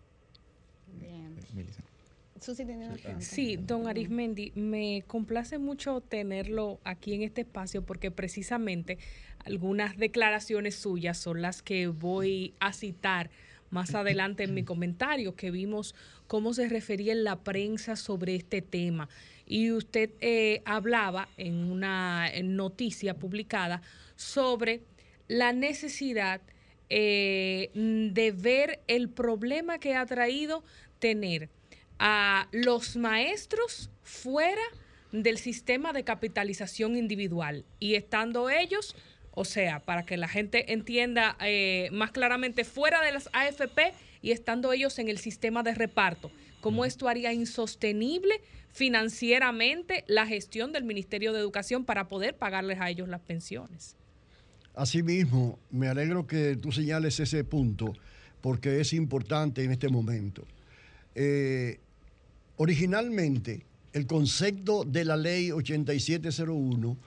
Pregunta. 3.01 3.21
Sí, 3.21 3.55
don 3.55 3.87
Arismendi, 3.87 4.51
me 4.55 5.03
complace 5.07 5.59
mucho 5.59 6.01
tenerlo 6.01 6.81
aquí 6.83 7.13
en 7.13 7.21
este 7.21 7.41
espacio 7.41 7.83
porque 7.83 8.11
precisamente 8.11 8.97
algunas 9.45 9.95
declaraciones 9.95 10.75
suyas 10.75 11.17
son 11.17 11.41
las 11.41 11.61
que 11.61 11.87
voy 11.87 12.53
a 12.59 12.73
citar 12.73 13.29
más 13.71 13.95
adelante 13.95 14.43
en 14.43 14.53
mi 14.53 14.63
comentario, 14.63 15.35
que 15.35 15.49
vimos 15.49 15.95
cómo 16.27 16.53
se 16.53 16.69
refería 16.69 17.13
en 17.13 17.23
la 17.23 17.43
prensa 17.43 17.95
sobre 17.95 18.35
este 18.35 18.61
tema. 18.61 19.09
Y 19.47 19.71
usted 19.71 20.11
eh, 20.21 20.61
hablaba 20.65 21.27
en 21.37 21.71
una 21.71 22.29
noticia 22.43 23.15
publicada 23.15 23.81
sobre 24.15 24.81
la 25.27 25.53
necesidad 25.53 26.41
eh, 26.89 27.71
de 27.73 28.31
ver 28.31 28.81
el 28.87 29.09
problema 29.09 29.79
que 29.79 29.95
ha 29.95 30.05
traído 30.05 30.63
tener 30.99 31.49
a 31.99 32.47
los 32.51 32.97
maestros 32.97 33.89
fuera 34.03 34.61
del 35.11 35.37
sistema 35.37 35.93
de 35.93 36.03
capitalización 36.03 36.97
individual 36.97 37.65
y 37.79 37.95
estando 37.95 38.49
ellos, 38.49 38.95
o 39.33 39.45
sea, 39.45 39.79
para 39.79 40.05
que 40.05 40.17
la 40.17 40.27
gente 40.27 40.73
entienda 40.73 41.37
eh, 41.41 41.89
más 41.91 42.11
claramente, 42.11 42.65
fuera 42.65 43.01
de 43.01 43.11
las 43.11 43.29
AFP 43.33 43.93
y 44.21 44.31
estando 44.31 44.73
ellos 44.73 44.99
en 44.99 45.07
el 45.07 45.17
sistema 45.17 45.63
de 45.63 45.73
reparto. 45.73 46.31
¿Cómo 46.59 46.85
esto 46.85 47.07
haría 47.07 47.33
insostenible 47.33 48.41
financieramente 48.71 50.03
la 50.07 50.27
gestión 50.27 50.71
del 50.71 50.83
Ministerio 50.83 51.33
de 51.33 51.39
Educación 51.39 51.85
para 51.85 52.07
poder 52.07 52.35
pagarles 52.35 52.79
a 52.79 52.89
ellos 52.89 53.09
las 53.09 53.21
pensiones? 53.21 53.95
Asimismo, 54.75 55.59
me 55.69 55.87
alegro 55.87 56.27
que 56.27 56.55
tú 56.55 56.71
señales 56.71 57.19
ese 57.19 57.43
punto 57.43 57.93
porque 58.41 58.81
es 58.81 58.93
importante 58.93 59.63
en 59.63 59.71
este 59.71 59.89
momento. 59.89 60.43
Eh, 61.15 61.79
originalmente, 62.57 63.65
el 63.93 64.07
concepto 64.07 64.83
de 64.83 65.05
la 65.05 65.17
ley 65.17 65.51
8701 65.51 66.97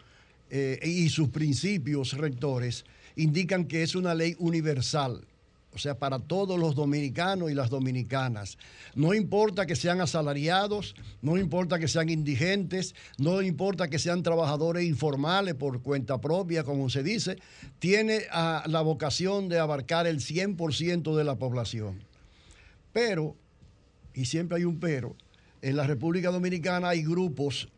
eh, 0.57 0.79
y 0.85 1.09
sus 1.09 1.31
principios 1.31 2.13
rectores 2.13 2.85
indican 3.17 3.65
que 3.65 3.83
es 3.83 3.97
una 3.97 4.15
ley 4.15 4.37
universal, 4.39 5.27
o 5.73 5.79
sea, 5.79 5.99
para 5.99 6.21
todos 6.21 6.61
los 6.61 6.77
dominicanos 6.77 7.51
y 7.51 7.55
las 7.55 7.71
dominicanas. 7.71 8.57
No 8.95 9.15
importa 9.15 9.67
que 9.67 9.75
sean 9.75 10.01
asalariados, 10.01 10.95
no 11.23 11.39
importa 11.39 11.81
que 11.81 11.89
sean 11.89 12.09
indigentes, 12.09 12.95
no 13.19 13.43
importa 13.43 13.89
que 13.89 13.99
sean 13.99 14.23
trabajadores 14.23 14.85
informales 14.85 15.57
por 15.57 15.83
cuenta 15.83 16.21
propia, 16.21 16.63
como 16.63 16.89
se 16.89 17.03
dice, 17.03 17.37
tiene 17.81 18.21
ah, 18.31 18.63
la 18.69 18.81
vocación 18.81 19.49
de 19.49 19.59
abarcar 19.59 20.07
el 20.07 20.21
100% 20.21 21.17
de 21.17 21.25
la 21.25 21.35
población. 21.35 22.05
Pero, 22.93 23.35
y 24.15 24.27
siempre 24.27 24.59
hay 24.59 24.65
un 24.67 24.79
pero, 24.79 25.17
en 25.63 25.75
la 25.75 25.85
República 25.85 26.31
Dominicana 26.31 26.91
hay 26.91 27.03
grupos 27.03 27.71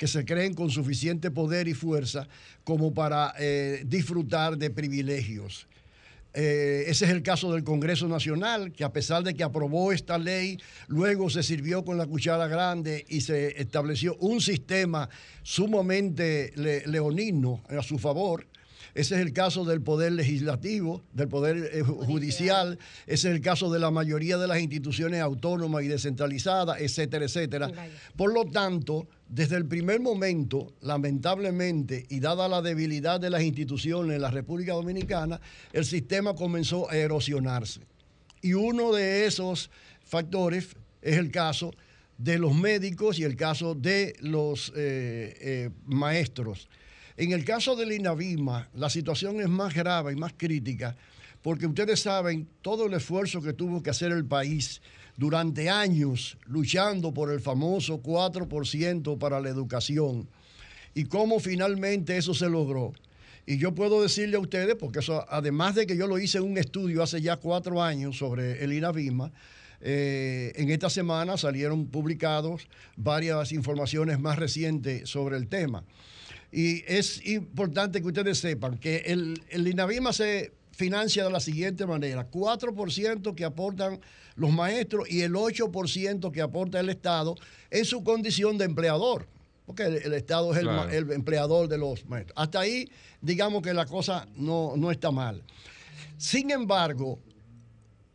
que 0.00 0.08
se 0.08 0.24
creen 0.24 0.54
con 0.54 0.70
suficiente 0.70 1.30
poder 1.30 1.68
y 1.68 1.74
fuerza 1.74 2.26
como 2.64 2.94
para 2.94 3.34
eh, 3.38 3.82
disfrutar 3.86 4.56
de 4.56 4.70
privilegios. 4.70 5.66
Eh, 6.32 6.84
ese 6.86 7.04
es 7.04 7.10
el 7.10 7.22
caso 7.22 7.52
del 7.52 7.64
Congreso 7.64 8.08
Nacional, 8.08 8.72
que 8.72 8.82
a 8.82 8.94
pesar 8.94 9.22
de 9.24 9.34
que 9.34 9.44
aprobó 9.44 9.92
esta 9.92 10.16
ley, 10.16 10.56
luego 10.88 11.28
se 11.28 11.42
sirvió 11.42 11.84
con 11.84 11.98
la 11.98 12.06
cuchara 12.06 12.46
grande 12.48 13.04
y 13.10 13.20
se 13.20 13.60
estableció 13.60 14.16
un 14.20 14.40
sistema 14.40 15.10
sumamente 15.42 16.52
le- 16.56 16.86
leonino 16.86 17.62
a 17.68 17.82
su 17.82 17.98
favor, 17.98 18.46
Ese 18.92 19.14
es 19.14 19.20
el 19.20 19.32
caso 19.32 19.64
del 19.64 19.82
Poder 19.82 20.10
Legislativo, 20.12 21.04
del 21.12 21.28
Poder 21.28 21.70
eh, 21.72 21.84
ju- 21.84 22.04
Judicial, 22.06 22.76
ese 23.06 23.28
es 23.28 23.34
el 23.36 23.40
caso 23.40 23.70
de 23.70 23.78
la 23.78 23.90
mayoría 23.92 24.36
de 24.36 24.48
las 24.48 24.58
instituciones 24.60 25.20
autónomas 25.20 25.84
y 25.84 25.88
descentralizadas, 25.88 26.80
etcétera, 26.80 27.24
etcétera. 27.26 27.66
Por 28.16 28.32
lo 28.34 28.46
tanto, 28.46 29.06
desde 29.30 29.56
el 29.56 29.64
primer 29.64 30.00
momento, 30.00 30.74
lamentablemente, 30.80 32.04
y 32.08 32.18
dada 32.18 32.48
la 32.48 32.62
debilidad 32.62 33.20
de 33.20 33.30
las 33.30 33.42
instituciones 33.42 34.16
en 34.16 34.22
la 34.22 34.30
República 34.30 34.72
Dominicana, 34.72 35.40
el 35.72 35.84
sistema 35.84 36.34
comenzó 36.34 36.90
a 36.90 36.96
erosionarse. 36.96 37.80
Y 38.42 38.54
uno 38.54 38.92
de 38.92 39.26
esos 39.26 39.70
factores 40.04 40.70
es 41.00 41.16
el 41.16 41.30
caso 41.30 41.72
de 42.18 42.38
los 42.38 42.54
médicos 42.56 43.20
y 43.20 43.24
el 43.24 43.36
caso 43.36 43.76
de 43.76 44.16
los 44.20 44.72
eh, 44.74 45.36
eh, 45.40 45.70
maestros. 45.84 46.68
En 47.16 47.30
el 47.30 47.44
caso 47.44 47.76
del 47.76 47.92
INAVIMA, 47.92 48.68
la 48.74 48.90
situación 48.90 49.40
es 49.40 49.48
más 49.48 49.72
grave 49.74 50.12
y 50.12 50.16
más 50.16 50.32
crítica 50.36 50.96
porque 51.42 51.66
ustedes 51.66 52.00
saben 52.00 52.48
todo 52.62 52.86
el 52.86 52.94
esfuerzo 52.94 53.40
que 53.40 53.52
tuvo 53.52 53.82
que 53.82 53.90
hacer 53.90 54.12
el 54.12 54.26
país 54.26 54.82
durante 55.16 55.68
años 55.68 56.38
luchando 56.46 57.12
por 57.12 57.30
el 57.30 57.40
famoso 57.40 58.02
4% 58.02 59.18
para 59.18 59.40
la 59.40 59.48
educación 59.48 60.28
y 60.94 61.04
cómo 61.04 61.40
finalmente 61.40 62.16
eso 62.16 62.34
se 62.34 62.48
logró. 62.48 62.92
Y 63.46 63.58
yo 63.58 63.74
puedo 63.74 64.02
decirle 64.02 64.36
a 64.36 64.40
ustedes, 64.40 64.76
porque 64.76 65.00
eso, 65.00 65.24
además 65.28 65.74
de 65.74 65.86
que 65.86 65.96
yo 65.96 66.06
lo 66.06 66.18
hice 66.18 66.38
en 66.38 66.44
un 66.44 66.58
estudio 66.58 67.02
hace 67.02 67.20
ya 67.20 67.36
cuatro 67.36 67.82
años 67.82 68.18
sobre 68.18 68.62
el 68.62 68.72
INAVIMA, 68.72 69.32
eh, 69.80 70.52
en 70.56 70.70
esta 70.70 70.90
semana 70.90 71.36
salieron 71.38 71.86
publicados 71.86 72.68
varias 72.96 73.50
informaciones 73.52 74.20
más 74.20 74.38
recientes 74.38 75.08
sobre 75.08 75.36
el 75.36 75.48
tema. 75.48 75.84
Y 76.52 76.84
es 76.86 77.26
importante 77.26 78.00
que 78.00 78.08
ustedes 78.08 78.38
sepan 78.38 78.78
que 78.78 78.98
el, 79.06 79.42
el 79.48 79.66
INAVIMA 79.66 80.12
se 80.12 80.52
financia 80.80 81.24
de 81.24 81.30
la 81.30 81.40
siguiente 81.40 81.84
manera, 81.86 82.26
4% 82.30 83.34
que 83.34 83.44
aportan 83.44 84.00
los 84.34 84.50
maestros 84.50 85.10
y 85.10 85.20
el 85.20 85.34
8% 85.34 86.32
que 86.32 86.40
aporta 86.40 86.80
el 86.80 86.88
Estado 86.88 87.36
en 87.70 87.84
su 87.84 88.02
condición 88.02 88.56
de 88.56 88.64
empleador, 88.64 89.26
porque 89.66 89.84
el, 89.84 89.96
el 89.96 90.14
Estado 90.14 90.52
es 90.52 90.58
el, 90.58 90.64
Claro. 90.64 90.88
el 90.90 91.12
empleador 91.12 91.68
de 91.68 91.76
los 91.76 92.06
maestros. 92.06 92.34
Hasta 92.36 92.60
ahí, 92.60 92.88
digamos 93.20 93.62
que 93.62 93.74
la 93.74 93.84
cosa 93.84 94.26
no, 94.36 94.72
no 94.76 94.90
está 94.90 95.10
mal. 95.10 95.42
Sin 96.16 96.50
embargo, 96.50 97.18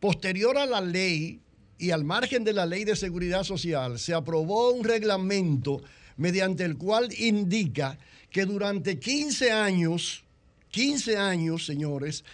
posterior 0.00 0.58
a 0.58 0.66
la 0.66 0.80
ley 0.80 1.40
y 1.78 1.90
al 1.92 2.02
margen 2.04 2.42
de 2.42 2.52
la 2.52 2.66
ley 2.66 2.84
de 2.84 2.96
seguridad 2.96 3.44
social, 3.44 3.98
se 4.00 4.12
aprobó 4.12 4.70
un 4.72 4.82
reglamento 4.82 5.82
mediante 6.16 6.64
el 6.64 6.76
cual 6.76 7.12
indica 7.18 7.96
que 8.30 8.44
durante 8.44 8.98
15 8.98 9.52
años, 9.52 10.24
15 10.70 11.16
años, 11.16 11.64
señores, 11.64 12.24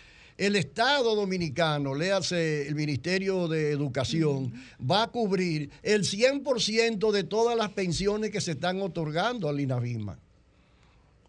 el 0.46 0.56
Estado 0.56 1.14
dominicano, 1.14 1.94
léase 1.94 2.66
el 2.66 2.74
Ministerio 2.74 3.46
de 3.48 3.70
Educación, 3.70 4.52
va 4.80 5.04
a 5.04 5.08
cubrir 5.08 5.70
el 5.82 6.02
100% 6.04 7.12
de 7.12 7.24
todas 7.24 7.56
las 7.56 7.70
pensiones 7.70 8.30
que 8.30 8.40
se 8.40 8.52
están 8.52 8.80
otorgando 8.82 9.48
al 9.48 9.60
INAVIMA. 9.60 10.18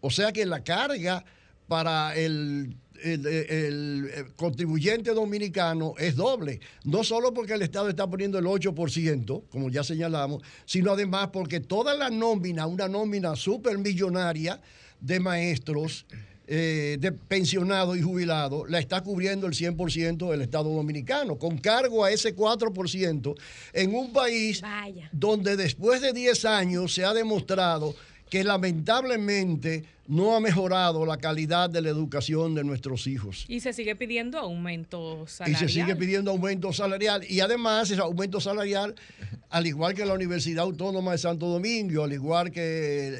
O 0.00 0.10
sea 0.10 0.32
que 0.32 0.44
la 0.46 0.64
carga 0.64 1.24
para 1.68 2.14
el, 2.16 2.76
el- 3.02 3.26
el- 3.26 4.10
el 4.14 4.34
contribuyente 4.34 5.12
dominicano 5.14 5.94
es 5.98 6.16
doble. 6.16 6.60
No 6.84 7.04
solo 7.04 7.32
porque 7.32 7.54
el 7.54 7.62
Estado 7.62 7.88
está 7.88 8.08
poniendo 8.08 8.38
el 8.38 8.46
8%, 8.46 9.44
como 9.48 9.70
ya 9.70 9.84
señalamos, 9.84 10.42
sino 10.66 10.92
además 10.92 11.28
porque 11.32 11.60
toda 11.60 11.94
la 11.94 12.10
nómina, 12.10 12.66
una 12.66 12.88
nómina 12.88 13.36
supermillonaria 13.36 14.60
de 15.00 15.20
maestros, 15.20 16.04
eh, 16.46 16.98
de 17.00 17.10
pensionados 17.10 17.96
y 17.96 18.02
jubilados, 18.02 18.68
la 18.68 18.78
está 18.78 19.02
cubriendo 19.02 19.46
el 19.46 19.54
100% 19.54 20.30
del 20.30 20.42
Estado 20.42 20.68
dominicano, 20.68 21.36
con 21.36 21.56
cargo 21.56 22.04
a 22.04 22.10
ese 22.10 22.36
4% 22.36 23.34
en 23.72 23.94
un 23.94 24.12
país 24.12 24.62
donde 25.10 25.56
después 25.56 26.02
de 26.02 26.12
10 26.12 26.44
años 26.44 26.94
se 26.94 27.04
ha 27.04 27.14
demostrado 27.14 27.94
que 28.28 28.44
lamentablemente 28.44 29.84
no 30.06 30.34
ha 30.36 30.40
mejorado 30.40 31.06
la 31.06 31.16
calidad 31.16 31.70
de 31.70 31.80
la 31.80 31.88
educación 31.88 32.54
de 32.54 32.64
nuestros 32.64 33.06
hijos. 33.06 33.44
Y 33.48 33.60
se 33.60 33.72
sigue 33.72 33.96
pidiendo 33.96 34.38
aumento 34.38 35.24
Y 35.24 35.30
salarial. 35.30 35.60
se 35.60 35.68
sigue 35.68 35.96
pidiendo 35.96 36.30
aumento 36.30 36.72
salarial. 36.72 37.22
Y 37.28 37.40
además, 37.40 37.90
ese 37.90 38.00
aumento 38.00 38.40
salarial, 38.40 38.94
al 39.50 39.66
igual 39.66 39.94
que 39.94 40.04
la 40.04 40.14
Universidad 40.14 40.64
Autónoma 40.64 41.12
de 41.12 41.18
Santo 41.18 41.46
Domingo, 41.46 42.04
al 42.04 42.12
igual 42.12 42.50
que 42.50 42.60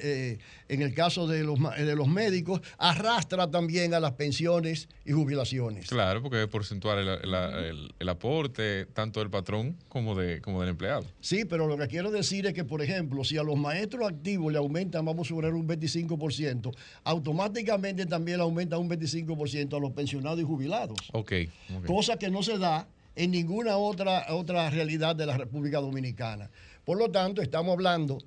eh, 0.02 0.39
en 0.69 0.82
el 0.82 0.93
caso 0.94 1.27
de 1.27 1.43
los, 1.44 1.59
ma- 1.59 1.74
de 1.74 1.94
los 1.97 2.09
médicos, 2.09 2.61
arrastra 2.78 3.51
también 3.51 3.94
a 3.94 4.01
las 4.01 4.12
pensiones 4.12 4.89
y 5.05 5.12
jubilaciones. 5.12 5.89
Claro, 5.89 6.23
porque 6.23 6.43
es 6.43 6.48
porcentual 6.48 6.98
el, 6.98 7.09
el- 7.09 7.35
el- 7.35 7.94
el 7.98 8.09
aporte 8.09 8.86
tanto 8.86 9.20
del 9.20 9.31
patrón 9.31 9.77
como, 9.89 10.15
de, 10.15 10.40
como 10.40 10.61
del 10.61 10.70
empleado. 10.70 11.05
Sí, 11.20 11.44
pero 11.44 11.66
lo 11.66 11.77
que 11.77 11.86
quiero 11.86 12.11
decir 12.11 12.47
es 12.47 12.52
que, 12.55 12.65
por 12.65 12.82
ejemplo, 12.82 13.24
si 13.24 13.36
a 13.39 13.43
los 13.43 13.56
maestros 13.56 14.06
activos 14.09 14.52
le 14.52 14.59
aumentan, 14.59 15.05
vamos 15.05 15.27
a 15.27 15.28
suponer, 15.28 15.52
un 15.55 15.66
25%, 15.69 16.74
automáticamente 17.05 18.07
también 18.07 18.41
aumenta 18.41 18.79
un 18.79 18.89
25% 18.89 19.77
a 19.77 19.81
los 19.81 19.93
pensionados 19.93 20.41
y 20.41 20.45
jubilados. 20.45 20.99
Ok. 21.13 21.33
ok. 21.77 21.87
cosa 21.87 22.17
que 22.17 22.31
no 22.31 22.43
se 22.43 22.59
da 22.59 22.87
en 23.17 23.31
ninguna 23.31 23.77
otra, 23.77 24.27
otra 24.31 24.71
realidad 24.71 25.15
de 25.17 25.27
la 25.27 25.37
República 25.37 25.81
Dominicana. 25.81 26.51
Por 26.85 26.99
lo 26.99 27.11
tanto, 27.11 27.41
estamos 27.43 27.73
hablando 27.73 28.19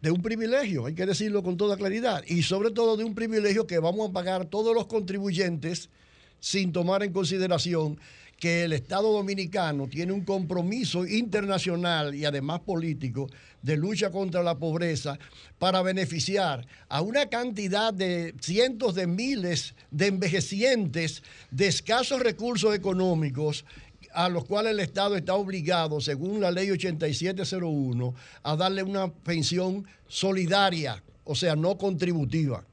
de 0.00 0.10
un 0.10 0.22
privilegio, 0.22 0.86
hay 0.86 0.94
que 0.94 1.06
decirlo 1.06 1.42
con 1.42 1.56
toda 1.56 1.76
claridad, 1.76 2.22
y 2.26 2.42
sobre 2.42 2.70
todo 2.70 2.96
de 2.96 3.04
un 3.04 3.14
privilegio 3.14 3.66
que 3.66 3.78
vamos 3.78 4.08
a 4.08 4.12
pagar 4.12 4.46
todos 4.46 4.74
los 4.74 4.86
contribuyentes 4.86 5.90
sin 6.38 6.72
tomar 6.72 7.02
en 7.02 7.12
consideración 7.12 7.98
que 8.38 8.64
el 8.64 8.72
Estado 8.72 9.12
dominicano 9.12 9.88
tiene 9.88 10.12
un 10.12 10.22
compromiso 10.24 11.06
internacional 11.06 12.14
y 12.14 12.24
además 12.24 12.60
político 12.60 13.28
de 13.62 13.76
lucha 13.76 14.10
contra 14.10 14.42
la 14.42 14.58
pobreza 14.58 15.18
para 15.58 15.82
beneficiar 15.82 16.66
a 16.88 17.00
una 17.00 17.26
cantidad 17.26 17.94
de 17.94 18.34
cientos 18.40 18.94
de 18.94 19.06
miles 19.06 19.74
de 19.90 20.08
envejecientes 20.08 21.22
de 21.50 21.66
escasos 21.66 22.20
recursos 22.20 22.74
económicos 22.74 23.64
a 24.12 24.28
los 24.28 24.44
cuales 24.44 24.72
el 24.72 24.80
Estado 24.80 25.16
está 25.16 25.34
obligado, 25.34 26.00
según 26.00 26.40
la 26.40 26.50
ley 26.50 26.70
8701, 26.70 28.14
a 28.42 28.56
darle 28.56 28.82
una 28.82 29.12
pensión 29.12 29.86
solidaria, 30.08 31.02
o 31.24 31.34
sea, 31.34 31.54
no 31.54 31.76
contributiva. 31.76 32.64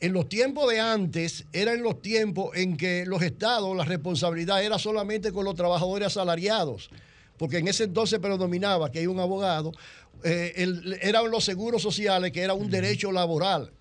En 0.00 0.12
los 0.14 0.28
tiempos 0.30 0.70
de 0.70 0.80
antes, 0.80 1.44
eran 1.52 1.82
los 1.82 2.00
tiempos 2.00 2.56
en 2.56 2.76
que 2.78 3.04
los 3.06 3.20
estados, 3.22 3.76
la 3.76 3.84
responsabilidad 3.84 4.62
era 4.64 4.78
solamente 4.78 5.30
con 5.30 5.44
los 5.44 5.54
trabajadores 5.54 6.06
asalariados, 6.08 6.88
porque 7.36 7.58
en 7.58 7.68
ese 7.68 7.84
entonces 7.84 8.18
predominaba 8.18 8.90
que 8.90 9.00
hay 9.00 9.06
un 9.06 9.20
abogado, 9.20 9.72
eh, 10.24 10.54
el- 10.56 10.98
eran 11.02 11.30
los 11.30 11.44
seguros 11.44 11.82
sociales, 11.82 12.32
que 12.32 12.40
era 12.40 12.54
un 12.54 12.70
derecho 12.70 13.12
laboral. 13.12 13.72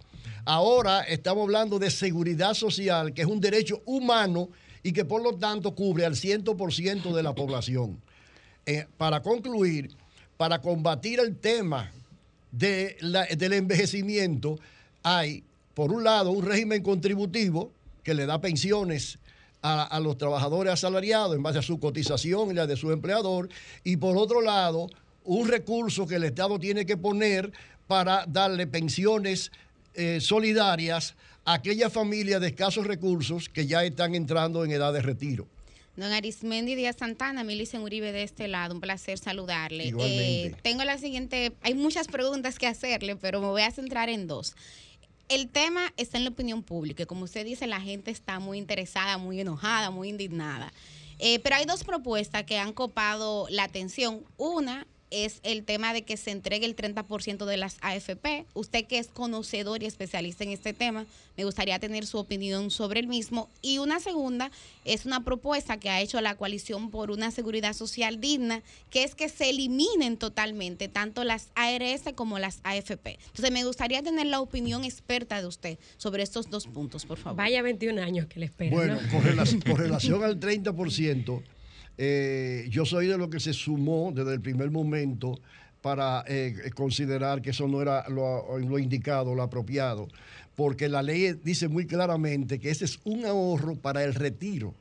Ahora 0.43 1.01
estamos 1.03 1.43
hablando 1.43 1.79
de 1.79 1.89
seguridad 1.89 2.53
social, 2.53 3.13
que 3.13 3.21
es 3.21 3.27
un 3.27 3.39
derecho 3.39 3.81
humano 3.85 4.49
y 4.83 4.91
que 4.91 5.05
por 5.05 5.21
lo 5.23 5.35
tanto 5.37 5.73
cubre 5.73 6.05
al 6.05 6.15
100% 6.15 7.13
de 7.13 7.23
la 7.23 7.33
población. 7.33 7.97
Eh, 8.65 8.87
para 8.97 9.21
concluir, 9.21 9.89
para 10.37 10.59
combatir 10.61 11.19
el 11.19 11.37
tema 11.37 11.91
de 12.51 12.97
la- 13.01 13.25
del 13.25 13.53
envejecimiento, 13.53 14.57
hay, 15.03 15.43
por 15.79 15.93
un 15.93 16.03
lado, 16.03 16.31
un 16.31 16.43
régimen 16.43 16.83
contributivo 16.83 17.71
que 18.03 18.13
le 18.13 18.25
da 18.25 18.41
pensiones 18.41 19.17
a, 19.61 19.83
a 19.83 20.01
los 20.01 20.17
trabajadores 20.17 20.73
asalariados 20.73 21.37
en 21.37 21.41
base 21.41 21.59
a 21.59 21.61
su 21.61 21.79
cotización 21.79 22.51
y 22.51 22.53
la 22.53 22.67
de 22.67 22.75
su 22.75 22.91
empleador, 22.91 23.47
y 23.85 23.95
por 23.95 24.17
otro 24.17 24.41
lado, 24.41 24.89
un 25.23 25.47
recurso 25.47 26.05
que 26.05 26.15
el 26.15 26.25
Estado 26.25 26.59
tiene 26.59 26.85
que 26.85 26.97
poner 26.97 27.53
para 27.87 28.25
darle 28.27 28.67
pensiones 28.67 29.53
eh, 29.93 30.19
solidarias 30.19 31.15
a 31.45 31.53
aquellas 31.53 31.93
familias 31.93 32.41
de 32.41 32.47
escasos 32.47 32.85
recursos 32.85 33.47
que 33.47 33.65
ya 33.65 33.81
están 33.85 34.15
entrando 34.15 34.65
en 34.65 34.71
edad 34.71 34.91
de 34.91 35.01
retiro. 35.01 35.47
Don 35.95 36.11
Arismendi 36.11 36.75
Díaz 36.75 36.97
Santana, 36.99 37.45
Milicen 37.45 37.81
Uribe 37.81 38.11
de 38.11 38.23
este 38.23 38.49
lado, 38.49 38.73
un 38.75 38.81
placer 38.81 39.17
saludarle. 39.17 39.85
Igualmente. 39.85 40.47
Eh, 40.47 40.55
tengo 40.61 40.83
la 40.83 40.97
siguiente, 40.97 41.53
hay 41.61 41.73
muchas 41.73 42.09
preguntas 42.09 42.59
que 42.59 42.67
hacerle, 42.67 43.15
pero 43.15 43.39
me 43.39 43.47
voy 43.47 43.61
a 43.61 43.71
centrar 43.71 44.09
en 44.09 44.27
dos. 44.27 44.55
El 45.29 45.47
tema 45.47 45.93
está 45.95 46.17
en 46.17 46.23
la 46.23 46.31
opinión 46.31 46.63
pública. 46.63 47.05
Como 47.05 47.25
usted 47.25 47.45
dice, 47.45 47.67
la 47.67 47.79
gente 47.79 48.09
está 48.09 48.39
muy 48.39 48.57
interesada, 48.57 49.19
muy 49.19 49.39
enojada, 49.39 49.91
muy 49.91 50.09
indignada. 50.09 50.73
Eh, 51.19 51.37
pero 51.39 51.55
hay 51.55 51.65
dos 51.65 51.83
propuestas 51.83 52.45
que 52.45 52.57
han 52.57 52.73
copado 52.73 53.45
la 53.51 53.63
atención. 53.63 54.25
Una 54.37 54.87
es 55.11 55.39
el 55.43 55.63
tema 55.63 55.93
de 55.93 56.03
que 56.03 56.17
se 56.17 56.31
entregue 56.31 56.65
el 56.65 56.75
30% 56.75 57.45
de 57.45 57.57
las 57.57 57.77
AFP. 57.81 58.45
Usted 58.53 58.85
que 58.85 58.99
es 58.99 59.07
conocedor 59.07 59.83
y 59.83 59.85
especialista 59.85 60.43
en 60.43 60.51
este 60.51 60.73
tema, 60.73 61.05
me 61.37 61.45
gustaría 61.45 61.79
tener 61.79 62.05
su 62.05 62.17
opinión 62.17 62.69
sobre 62.71 62.99
el 62.99 63.07
mismo. 63.07 63.49
Y 63.61 63.77
una 63.77 63.99
segunda 63.99 64.51
es 64.85 65.05
una 65.05 65.23
propuesta 65.23 65.77
que 65.77 65.89
ha 65.89 66.01
hecho 66.01 66.19
la 66.21 66.35
coalición 66.35 66.91
por 66.91 67.11
una 67.11 67.31
seguridad 67.31 67.73
social 67.73 68.19
digna, 68.19 68.61
que 68.89 69.03
es 69.03 69.15
que 69.15 69.29
se 69.29 69.49
eliminen 69.49 70.17
totalmente 70.17 70.87
tanto 70.87 71.23
las 71.23 71.49
ARS 71.55 72.13
como 72.15 72.39
las 72.39 72.59
AFP. 72.63 73.19
Entonces 73.27 73.51
me 73.51 73.63
gustaría 73.63 74.03
tener 74.03 74.25
la 74.25 74.41
opinión 74.41 74.83
experta 74.83 75.41
de 75.41 75.47
usted 75.47 75.79
sobre 75.97 76.23
estos 76.23 76.49
dos 76.49 76.67
puntos, 76.67 77.05
por 77.05 77.17
favor. 77.17 77.37
Vaya 77.37 77.61
21 77.61 78.01
años 78.01 78.27
que 78.27 78.39
le 78.39 78.45
esperan. 78.45 78.73
Bueno, 78.73 79.01
¿no? 79.01 79.09
con, 79.09 79.23
relación, 79.23 79.61
con 79.65 79.77
relación 79.77 80.23
al 80.23 80.39
30%, 80.39 81.41
eh, 82.01 82.65
yo 82.69 82.85
soy 82.85 83.07
de 83.07 83.17
lo 83.17 83.29
que 83.29 83.41
se 83.41 83.51
sumó 83.51 84.13
desde 84.15 84.33
el 84.33 84.39
primer 84.41 84.71
momento 84.71 85.37
para 85.81 86.23
eh, 86.27 86.71
considerar 86.73 87.41
que 87.41 87.49
eso 87.49 87.67
no 87.67 87.81
era 87.81 88.07
lo, 88.07 88.57
lo 88.57 88.79
indicado, 88.79 89.35
lo 89.35 89.43
apropiado, 89.43 90.07
porque 90.55 90.87
la 90.87 91.01
ley 91.03 91.33
dice 91.43 91.67
muy 91.67 91.85
claramente 91.85 92.57
que 92.57 92.69
ese 92.69 92.85
es 92.85 92.99
un 93.03 93.25
ahorro 93.25 93.75
para 93.75 94.03
el 94.05 94.13
retiro. 94.13 94.73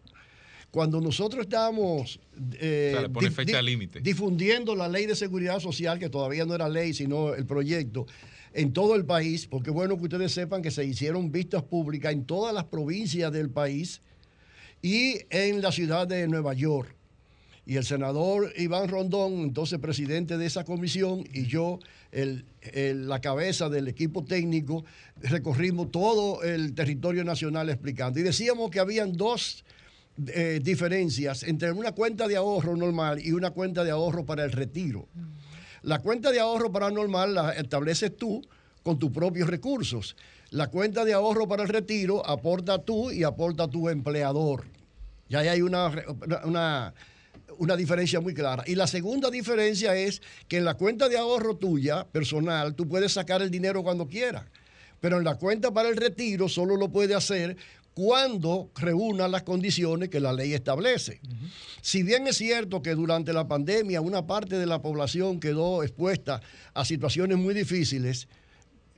Cuando 0.70 1.00
nosotros 1.00 1.42
estábamos 1.42 2.20
eh, 2.60 2.90
O 2.92 2.98
sea, 2.98 3.02
le 3.02 3.08
pone 3.08 3.28
di- 3.30 3.34
fecha 3.34 3.58
di- 3.58 3.64
límite. 3.66 4.00
difundiendo 4.00 4.76
la 4.76 4.86
ley 4.86 5.06
de 5.06 5.16
seguridad 5.16 5.58
social, 5.60 5.98
que 5.98 6.08
todavía 6.10 6.44
no 6.44 6.54
era 6.54 6.68
ley, 6.68 6.92
sino 6.94 7.34
el 7.34 7.46
proyecto, 7.46 8.06
en 8.52 8.72
todo 8.72 8.94
el 8.94 9.04
país, 9.06 9.46
porque 9.46 9.70
es 9.70 9.74
bueno 9.74 9.96
que 9.96 10.04
ustedes 10.04 10.30
sepan 10.32 10.62
que 10.62 10.70
se 10.70 10.84
hicieron 10.84 11.32
vistas 11.32 11.62
públicas 11.64 12.12
en 12.12 12.24
todas 12.26 12.54
las 12.54 12.64
provincias 12.64 13.32
del 13.32 13.50
país 13.50 14.02
y 14.82 15.16
en 15.30 15.62
la 15.62 15.72
ciudad 15.72 16.06
de 16.06 16.28
Nueva 16.28 16.54
York. 16.54 16.94
Y 17.68 17.76
el 17.76 17.84
senador 17.84 18.50
Iván 18.56 18.88
Rondón, 18.88 19.34
entonces 19.40 19.78
presidente 19.78 20.38
de 20.38 20.46
esa 20.46 20.64
comisión, 20.64 21.22
y 21.34 21.44
yo, 21.44 21.80
el- 22.12 22.46
la 23.06 23.20
cabeza 23.20 23.68
del 23.68 23.88
equipo 23.88 24.24
técnico, 24.24 24.86
recorrimos 25.20 25.90
todo 25.90 26.42
el 26.42 26.74
territorio 26.74 27.24
nacional 27.24 27.68
explicando. 27.68 28.20
Y 28.20 28.22
decíamos 28.22 28.70
que 28.70 28.80
habían 28.80 29.12
dos 29.12 29.66
eh, 30.34 30.60
diferencias 30.62 31.42
entre 31.42 31.70
una 31.70 31.92
cuenta 31.92 32.26
de 32.26 32.36
ahorro 32.36 32.74
normal 32.74 33.20
y 33.22 33.32
una 33.32 33.50
cuenta 33.50 33.84
de 33.84 33.90
ahorro 33.90 34.24
para 34.24 34.44
el 34.44 34.50
retiro. 34.52 35.06
La 35.82 35.98
cuenta 35.98 36.32
de 36.32 36.40
ahorro 36.40 36.72
para 36.72 36.90
normal 36.90 37.34
la 37.34 37.52
estableces 37.52 38.16
tú 38.16 38.42
con 38.82 38.98
tus 38.98 39.10
propios 39.12 39.48
recursos. 39.48 40.16
La 40.50 40.68
cuenta 40.68 41.04
de 41.04 41.12
ahorro 41.12 41.46
para 41.46 41.64
el 41.64 41.68
retiro 41.68 42.26
aporta 42.26 42.78
tú 42.78 43.12
y 43.12 43.24
aporta 43.24 43.68
tu 43.68 43.90
empleador. 43.90 44.64
Ya 45.28 45.40
hay 45.40 45.60
una, 45.60 45.92
una, 46.44 46.94
una 47.56 47.76
diferencia 47.76 48.20
muy 48.20 48.34
clara. 48.34 48.62
Y 48.66 48.74
la 48.74 48.86
segunda 48.86 49.30
diferencia 49.30 49.96
es 49.96 50.20
que 50.46 50.58
en 50.58 50.64
la 50.64 50.74
cuenta 50.74 51.08
de 51.08 51.16
ahorro 51.16 51.56
tuya, 51.56 52.06
personal, 52.06 52.74
tú 52.74 52.86
puedes 52.86 53.12
sacar 53.12 53.42
el 53.42 53.50
dinero 53.50 53.82
cuando 53.82 54.06
quieras. 54.06 54.44
Pero 55.00 55.18
en 55.18 55.24
la 55.24 55.36
cuenta 55.36 55.72
para 55.72 55.88
el 55.88 55.96
retiro 55.96 56.48
solo 56.48 56.76
lo 56.76 56.88
puede 56.90 57.14
hacer 57.14 57.56
cuando 57.94 58.70
reúna 58.76 59.26
las 59.26 59.42
condiciones 59.42 60.08
que 60.08 60.20
la 60.20 60.32
ley 60.32 60.54
establece. 60.54 61.20
Si 61.80 62.04
bien 62.04 62.28
es 62.28 62.36
cierto 62.36 62.80
que 62.80 62.94
durante 62.94 63.32
la 63.32 63.48
pandemia 63.48 64.00
una 64.00 64.24
parte 64.24 64.56
de 64.56 64.66
la 64.66 64.80
población 64.80 65.40
quedó 65.40 65.82
expuesta 65.82 66.40
a 66.74 66.84
situaciones 66.84 67.38
muy 67.38 67.54
difíciles, 67.54 68.28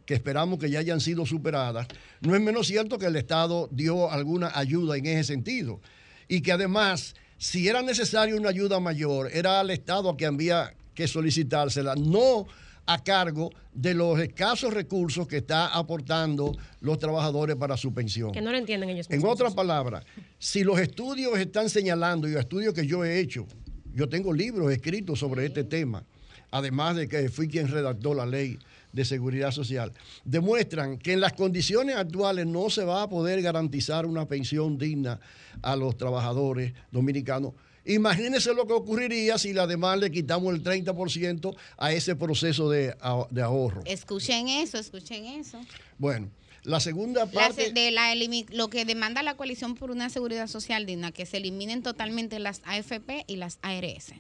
que 0.04 0.12
esperamos 0.12 0.58
que 0.58 0.68
ya 0.68 0.80
hayan 0.80 1.00
sido 1.00 1.24
superadas, 1.24 1.86
no 2.20 2.34
es 2.34 2.42
menos 2.42 2.66
cierto 2.66 2.98
que 2.98 3.06
el 3.06 3.16
Estado 3.16 3.68
dio 3.72 4.10
alguna 4.10 4.52
ayuda 4.54 4.98
en 4.98 5.06
ese 5.06 5.24
sentido. 5.24 5.80
Y 6.28 6.42
que 6.42 6.52
además, 6.52 7.14
si 7.40 7.66
era 7.66 7.80
necesaria 7.80 8.36
una 8.36 8.50
ayuda 8.50 8.80
mayor, 8.80 9.30
era 9.32 9.60
al 9.60 9.70
Estado 9.70 10.10
a 10.10 10.16
quien 10.16 10.34
había 10.34 10.74
que 10.92 11.08
solicitársela, 11.08 11.94
no 11.96 12.46
a 12.84 13.02
cargo 13.02 13.50
de 13.72 13.94
los 13.94 14.20
escasos 14.20 14.74
recursos 14.74 15.26
que 15.26 15.38
está 15.38 15.68
aportando 15.68 16.54
los 16.82 16.98
trabajadores 16.98 17.56
para 17.56 17.78
su 17.78 17.94
pensión. 17.94 18.32
Que 18.32 18.42
no 18.42 18.52
lo 18.52 18.58
entienden 18.58 18.90
ellos 18.90 19.06
En 19.08 19.24
otras 19.24 19.54
palabras, 19.54 20.04
si 20.38 20.64
los 20.64 20.78
estudios 20.78 21.38
están 21.38 21.70
señalando, 21.70 22.28
y 22.28 22.32
los 22.32 22.40
estudios 22.40 22.74
que 22.74 22.86
yo 22.86 23.06
he 23.06 23.18
hecho, 23.18 23.46
yo 23.94 24.06
tengo 24.06 24.34
libros 24.34 24.70
escritos 24.70 25.18
sobre 25.18 25.46
este 25.46 25.64
tema, 25.64 26.04
además 26.50 26.96
de 26.96 27.08
que 27.08 27.30
fui 27.30 27.48
quien 27.48 27.68
redactó 27.68 28.12
la 28.12 28.26
ley 28.26 28.58
de 28.92 29.04
seguridad 29.04 29.50
social, 29.52 29.92
demuestran 30.24 30.98
que 30.98 31.12
en 31.12 31.20
las 31.20 31.32
condiciones 31.32 31.96
actuales 31.96 32.46
no 32.46 32.70
se 32.70 32.84
va 32.84 33.02
a 33.02 33.08
poder 33.08 33.42
garantizar 33.42 34.06
una 34.06 34.26
pensión 34.26 34.78
digna 34.78 35.20
a 35.62 35.76
los 35.76 35.96
trabajadores 35.96 36.72
dominicanos. 36.90 37.54
Imagínense 37.84 38.54
lo 38.54 38.66
que 38.66 38.74
ocurriría 38.74 39.38
si 39.38 39.56
además 39.56 39.98
le 39.98 40.10
quitamos 40.10 40.54
el 40.54 40.62
30% 40.62 41.56
a 41.78 41.92
ese 41.92 42.14
proceso 42.14 42.68
de, 42.68 42.94
de 43.30 43.42
ahorro. 43.42 43.82
Escuchen 43.86 44.48
eso, 44.48 44.78
escuchen 44.78 45.24
eso. 45.24 45.58
Bueno, 45.98 46.30
la 46.62 46.78
segunda 46.78 47.26
parte... 47.26 47.72
de 47.72 47.90
la 47.90 48.14
lo 48.50 48.68
que 48.68 48.84
demanda 48.84 49.22
la 49.22 49.36
coalición 49.36 49.74
por 49.74 49.90
una 49.90 50.10
seguridad 50.10 50.46
social 50.46 50.84
digna, 50.84 51.10
que 51.10 51.24
se 51.24 51.38
eliminen 51.38 51.82
totalmente 51.82 52.38
las 52.38 52.60
AFP 52.64 53.24
y 53.26 53.36
las 53.36 53.58
ARS. 53.62 54.12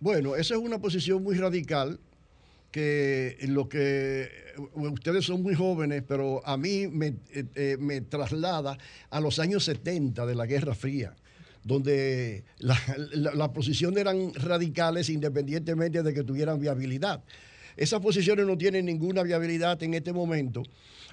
Bueno, 0.00 0.36
esa 0.36 0.54
es 0.54 0.60
una 0.60 0.80
posición 0.80 1.22
muy 1.22 1.36
radical 1.36 2.00
que 2.70 3.36
lo 3.48 3.68
que 3.68 4.28
ustedes 4.74 5.24
son 5.24 5.42
muy 5.42 5.54
jóvenes, 5.54 6.02
pero 6.06 6.46
a 6.46 6.56
mí 6.56 6.86
me, 6.88 7.08
eh, 7.32 7.44
eh, 7.54 7.76
me 7.80 8.00
traslada 8.02 8.76
a 9.10 9.20
los 9.20 9.38
años 9.38 9.64
70 9.64 10.26
de 10.26 10.34
la 10.34 10.46
Guerra 10.46 10.74
Fría, 10.74 11.14
donde 11.64 12.44
la- 12.58 12.78
la- 13.14 13.34
las 13.34 13.48
posiciones 13.50 14.00
eran 14.00 14.32
radicales 14.34 15.08
independientemente 15.08 16.02
de 16.02 16.12
que 16.14 16.22
tuvieran 16.24 16.60
viabilidad. 16.60 17.22
Esas 17.76 18.00
posiciones 18.00 18.44
no 18.46 18.58
tienen 18.58 18.86
ninguna 18.86 19.22
viabilidad 19.22 19.82
en 19.82 19.94
este 19.94 20.12
momento. 20.12 20.62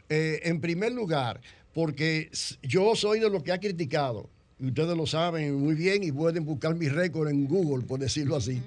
Eh, 0.10 0.41
en 0.44 0.60
primer 0.61 0.91
lugar, 0.91 1.40
porque 1.73 2.30
yo 2.64 2.95
soy 2.95 3.19
de 3.19 3.30
los 3.30 3.44
que 3.44 3.52
ha 3.52 3.60
criticado, 3.60 4.30
y 4.57 4.68
ustedes 4.68 4.95
lo 4.95 5.06
saben 5.06 5.56
muy 5.56 5.76
bien 5.76 6.03
y 6.03 6.11
pueden 6.11 6.45
buscar 6.45 6.76
mi 6.76 6.88
récord 6.88 7.27
en 7.27 7.45
Google, 7.45 7.86
por 7.86 7.99
decirlo 7.99 8.38
así. 8.38 8.61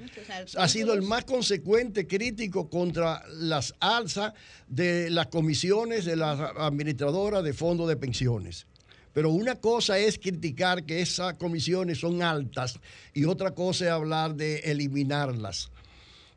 Ha 0.56 0.68
sido 0.68 0.92
el 0.92 1.02
más 1.02 1.24
consecuente 1.24 2.06
crítico 2.06 2.68
contra 2.68 3.22
las 3.28 3.74
alzas 3.80 4.34
de 4.66 5.08
las 5.08 5.28
comisiones 5.28 6.04
de 6.04 6.16
las 6.16 6.38
administradoras 6.56 7.42
de 7.42 7.54
fondos 7.54 7.88
de 7.88 7.96
pensiones. 7.96 8.66
Pero 9.14 9.30
una 9.30 9.56
cosa 9.56 9.98
es 9.98 10.18
criticar 10.18 10.84
que 10.84 11.00
esas 11.00 11.34
comisiones 11.34 11.98
son 11.98 12.22
altas 12.22 12.78
y 13.14 13.24
otra 13.24 13.54
cosa 13.54 13.86
es 13.86 13.90
hablar 13.90 14.34
de 14.34 14.58
eliminarlas. 14.58 15.70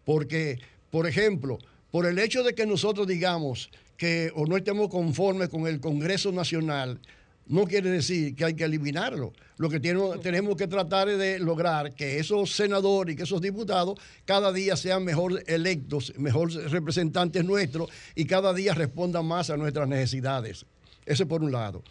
Porque, 0.05 0.59
por 0.89 1.07
ejemplo, 1.07 1.59
por 1.91 2.05
el 2.05 2.17
hecho 2.19 2.41
de 2.43 2.55
que 2.55 2.65
nosotros 2.65 3.05
digamos 3.05 3.69
que 3.97 4.31
o 4.33 4.45
no 4.45 4.55
estemos 4.55 4.87
conformes 4.87 5.49
con 5.49 5.67
el 5.67 5.81
Congreso 5.81 6.31
Nacional, 6.31 7.01
no 7.47 7.65
quiere 7.65 7.89
decir 7.89 8.35
que 8.35 8.45
hay 8.45 8.53
que 8.53 8.63
eliminarlo. 8.63 9.33
Lo 9.57 9.69
que 9.69 9.79
tiene- 9.79 10.17
tenemos 10.21 10.55
que 10.55 10.67
tratar 10.67 11.09
es 11.09 11.17
de 11.17 11.39
lograr 11.39 11.93
que 11.93 12.17
esos 12.19 12.55
senadores 12.55 13.13
y 13.13 13.17
que 13.17 13.23
esos 13.23 13.41
diputados 13.41 13.99
cada 14.25 14.51
día 14.53 14.75
sean 14.75 15.03
mejor 15.03 15.43
electos, 15.47 16.13
mejor 16.17 16.51
representantes 16.51 17.43
nuestros 17.43 17.89
y 18.15 18.25
cada 18.25 18.53
día 18.53 18.73
respondan 18.73 19.25
más 19.25 19.49
a 19.49 19.57
nuestras 19.57 19.87
necesidades. 19.87 20.65
Eso 21.05 21.27
por 21.27 21.43
un 21.43 21.51
lado. 21.51 21.83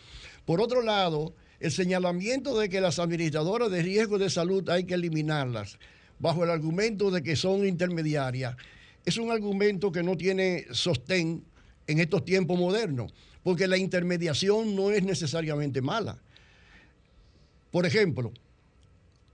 Por 0.47 0.61
otro 0.61 0.83
lado, 0.83 1.35
el 1.59 1.71
señalamiento 1.71 2.59
de 2.59 2.69
que 2.69 2.81
las 2.81 2.99
administradoras 2.99 3.71
de 3.71 3.83
riesgo 3.83 4.19
de 4.19 4.31
salud 4.31 4.69
hay 4.71 4.85
que 4.85 4.95
eliminarlas 4.95 5.79
bajo 6.19 6.45
el 6.45 6.51
argumento 6.51 7.11
de 7.11 7.23
que 7.23 7.37
son 7.37 7.67
intermediarias 7.67 8.57
es 9.05 9.17
un 9.19 9.31
argumento 9.31 9.93
que 9.93 10.03
no 10.03 10.17
tiene 10.17 10.67
sostén 10.73 11.43
en 11.87 11.99
estos 11.99 12.25
tiempos 12.25 12.59
modernos, 12.59 13.13
porque 13.43 13.67
la 13.67 13.77
intermediación 13.77 14.75
no 14.77 14.91
es 14.91 15.03
necesariamente 15.03 15.81
mala. 15.81 16.19
Por 17.71 17.87
ejemplo, 17.87 18.33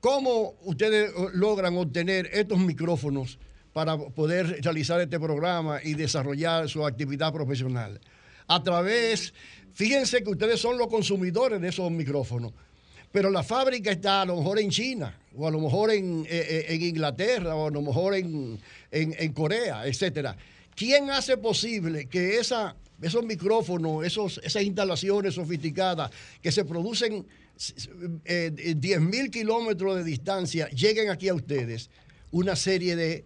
¿cómo 0.01 0.55
ustedes 0.65 1.11
eh, 1.11 1.15
logran 1.35 1.77
obtener 1.77 2.29
estos 2.33 2.59
micrófonos 2.59 3.39
para 3.73 3.97
poder 3.99 4.61
realizar 4.63 5.01
este 5.01 5.19
programa 5.19 5.81
y 5.83 5.95
desarrollar 5.95 6.69
su 6.69 6.87
actividad 6.87 7.33
profesional? 7.33 8.01
A 8.49 8.63
través, 8.63 9.35
fíjense 9.73 10.23
que 10.23 10.31
ustedes 10.31 10.61
son 10.61 10.79
los 10.79 10.87
consumidores 10.89 11.61
de 11.61 11.69
esos 11.69 11.91
micrófonos, 11.91 12.53
pero 13.11 13.31
la 13.31 13.43
fábrica 13.43 13.91
está 13.91 14.23
a 14.23 14.27
lo 14.27 14.37
mejor 14.37 14.61
en 14.61 14.71
China, 14.71 15.19
o 15.35 15.49
a 15.49 15.51
lo 15.51 15.59
mejor 15.61 15.91
en, 15.91 16.25
eh, 16.27 16.29
eh, 16.31 16.67
en 16.69 16.83
Inglaterra, 16.83 17.55
o 17.57 17.69
a 17.69 17.71
lo 17.71 17.83
mejor 17.83 18.15
en, 18.15 18.59
en- 18.91 19.33
Corea, 19.33 19.87
etcétera. 19.87 20.37
¿Quién 20.75 21.11
hace 21.11 21.39
posible 21.39 22.07
que 22.07 22.39
esa, 22.39 22.77
esos 23.03 23.25
micrófonos, 23.25 24.05
esos, 24.05 24.41
esas 24.43 24.63
instalaciones 24.63 25.35
sofisticadas 25.35 26.11
que 26.43 26.51
se 26.51 26.65
producen 26.65 27.27
eh, 28.25 28.75
10 28.77 29.01
mil 29.01 29.31
kilómetros 29.31 29.97
de 29.97 30.05
distancia 30.05 30.69
lleguen 30.71 31.11
aquí 31.11 31.29
a 31.29 31.35
ustedes? 31.35 31.91
Una 32.31 32.57
serie 32.57 32.97
de 32.97 33.25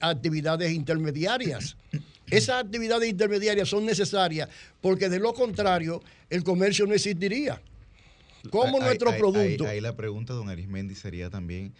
actividades 0.00 0.72
intermediarias. 0.72 1.76
Esas 2.30 2.64
actividades 2.64 3.08
intermediarias 3.08 3.68
son 3.68 3.84
necesarias 3.86 4.48
porque 4.80 5.08
de 5.08 5.18
lo 5.20 5.32
contrario 5.34 6.02
el 6.30 6.42
comercio 6.42 6.86
no 6.86 6.94
existiría. 6.94 7.60
¿Cómo 8.50 8.78
Ahí- 8.78 8.84
nuestro 8.84 9.10
ahí- 9.10 9.18
producto? 9.18 9.64
Ahí, 9.64 9.70
ahí 9.76 9.80
la 9.80 9.96
pregunta, 9.96 10.34
don 10.34 10.48
Arismendi, 10.48 10.94
sería 10.94 11.30
también, 11.30 11.72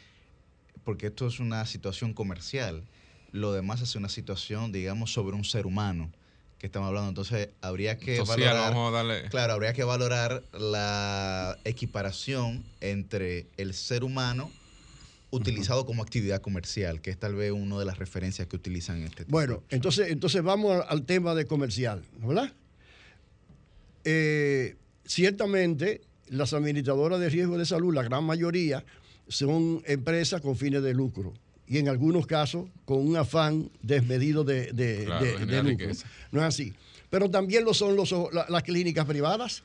porque 0.85 1.09
esto 1.09 1.27
es 1.27 1.41
una 1.41 1.65
situación 1.67 2.15
comercial. 2.15 2.83
Lo 3.33 3.53
demás 3.53 3.81
es 3.83 3.97
una 3.97 4.09
situación, 4.09 4.71
digamos, 4.73 5.13
sobre 5.13 5.37
un 5.37 5.45
ser 5.45 5.67
humano 5.67 6.11
que 6.65 6.69
estamos 6.69 6.89
hablando. 6.89 7.11
Entonces, 7.11 7.51
habría 7.61 7.99
que 7.99 8.17
Social, 8.17 8.39
valorar. 8.55 8.71
vamos 8.73 8.89
a 8.89 8.97
darle- 8.97 9.29
Claro, 9.29 9.53
habría 9.53 9.75
que 9.75 9.85
valorar 9.85 10.43
la 10.59 11.59
equiparación 11.65 12.65
entre 12.81 13.49
el 13.59 13.75
ser 13.75 14.03
humano 14.03 14.51
utilizado 15.31 15.85
como 15.85 16.03
actividad 16.03 16.41
comercial, 16.41 17.03
que 17.03 17.11
es 17.11 17.19
tal 17.19 17.35
vez 17.35 17.53
una 17.53 17.79
de 17.79 17.85
las 17.85 17.99
referencias 17.99 18.49
que 18.49 18.57
utilizan 18.57 18.97
en 18.97 19.03
este 19.09 19.25
Bueno, 19.25 19.63
entonces, 19.69 20.11
entonces 20.11 20.43
vamos 20.43 20.73
al- 20.75 20.87
al 20.89 21.03
tema 21.05 21.35
de 21.35 21.45
comercial, 21.45 22.03
¿verdad? 22.23 22.51
Eh, 24.05 24.77
ciertamente, 25.05 26.01
las 26.29 26.55
administradoras 26.55 27.21
de 27.21 27.29
riesgo 27.29 27.59
de 27.59 27.67
salud, 27.67 27.95
la 27.95 28.03
gran 28.05 28.25
mayoría, 28.25 28.83
son 29.29 29.83
empresas 29.87 30.41
con 30.41 30.57
fines 30.57 30.83
de 30.83 30.95
lucro 30.95 31.35
y 31.67 31.79
en 31.79 31.89
algunos 31.89 32.27
casos 32.27 32.67
con 32.85 32.99
un 32.99 33.17
afán 33.17 33.71
desmedido 33.83 34.45
de, 34.45 34.73
de- 34.73 35.05
Claro, 35.05 35.25
de- 35.25 35.39
lucro. 35.39 35.63
riqueza. 35.63 36.07
No 36.33 36.41
es 36.41 36.47
así. 36.47 36.73
Pero 37.11 37.31
también 37.31 37.65
lo 37.65 37.73
son 37.75 37.97
los- 37.97 38.11
la- 38.33 38.47
las 38.49 38.63
clínicas 38.63 39.07
privadas. 39.07 39.63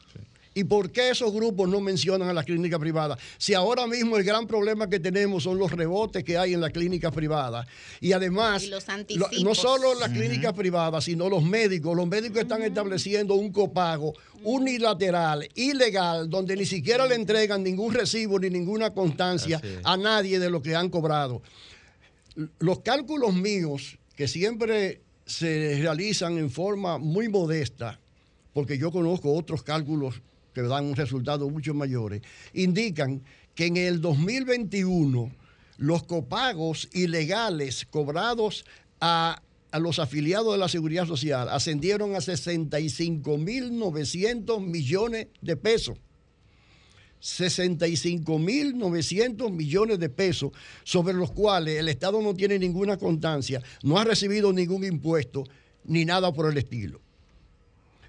¿Y 0.55 0.63
por 0.63 0.91
qué 0.91 1.11
esos 1.11 1.31
grupos 1.31 1.69
no 1.69 1.79
mencionan 1.79 2.27
a 2.27 2.33
las 2.33 2.43
clínicas 2.43 2.79
privadas? 2.79 3.19
Si 3.37 3.53
ahora 3.53 3.85
mismo 3.85 4.17
el 4.17 4.23
gran 4.23 4.47
problema 4.47 4.89
que 4.89 4.99
tenemos 4.99 5.43
son 5.43 5.57
los 5.59 5.71
rebotes 5.71 6.23
que 6.23 6.37
hay 6.37 6.53
en 6.53 6.59
las 6.59 6.71
clínicas 6.71 7.13
privadas. 7.13 7.67
Y 8.01 8.11
además, 8.13 8.63
Y 8.63 8.67
los 8.67 8.85
lo- 8.87 8.93
anticipos. 8.93 9.43
no 9.43 9.55
solo 9.55 9.93
las 9.99 10.09
clínicas 10.09 10.53
privadas, 10.53 11.03
sino 11.05 11.29
los 11.29 11.43
médicos. 11.43 11.95
Los 11.95 12.07
médicos 12.07 12.39
están 12.39 12.63
estableciendo 12.63 13.35
un 13.35 13.51
copago 13.51 14.13
unilateral, 14.43 15.47
ilegal, 15.55 16.29
donde 16.29 16.55
ni 16.55 16.65
siquiera 16.65 17.05
le 17.07 17.15
entregan 17.15 17.63
ningún 17.63 17.93
recibo 17.93 18.39
ni 18.39 18.49
ninguna 18.49 18.91
constancia 18.93 19.61
a 19.83 19.97
nadie 19.97 20.39
de 20.39 20.49
lo 20.49 20.61
que 20.61 20.75
han 20.75 20.89
cobrado. 20.89 21.41
Los 22.59 22.79
cálculos 22.79 23.33
míos, 23.33 23.97
que 24.15 24.27
siempre 24.27 25.01
se 25.25 25.77
realizan 25.79 26.37
en 26.37 26.49
forma 26.49 26.97
muy 26.97 27.29
modesta, 27.29 27.99
porque 28.53 28.77
yo 28.77 28.91
conozco 28.91 29.33
otros 29.33 29.63
cálculos 29.63 30.21
que 30.53 30.61
dan 30.61 30.85
un 30.85 30.95
resultado 30.95 31.49
mucho 31.49 31.73
mayores, 31.73 32.21
indican 32.53 33.21
que 33.55 33.65
en 33.67 33.77
el 33.77 34.01
2021 34.01 35.31
los 35.77 36.03
copagos 36.03 36.89
ilegales 36.93 37.85
cobrados 37.85 38.65
a, 38.99 39.41
a 39.71 39.79
los 39.79 39.99
afiliados 39.99 40.51
de 40.53 40.59
la 40.59 40.67
Seguridad 40.67 41.05
Social 41.05 41.47
ascendieron 41.49 42.15
a 42.15 42.19
65.900 42.19 44.61
millones 44.61 45.27
de 45.41 45.57
pesos. 45.57 45.99
65.900 47.21 49.51
millones 49.51 49.99
de 49.99 50.09
pesos 50.09 50.51
sobre 50.83 51.13
los 51.13 51.31
cuales 51.31 51.79
el 51.79 51.87
Estado 51.89 52.21
no 52.21 52.33
tiene 52.33 52.57
ninguna 52.59 52.97
constancia, 52.97 53.61
no 53.83 53.97
ha 53.97 54.03
recibido 54.03 54.51
ningún 54.53 54.85
impuesto 54.85 55.43
ni 55.85 56.05
nada 56.05 56.33
por 56.33 56.51
el 56.51 56.57
estilo. 56.57 57.01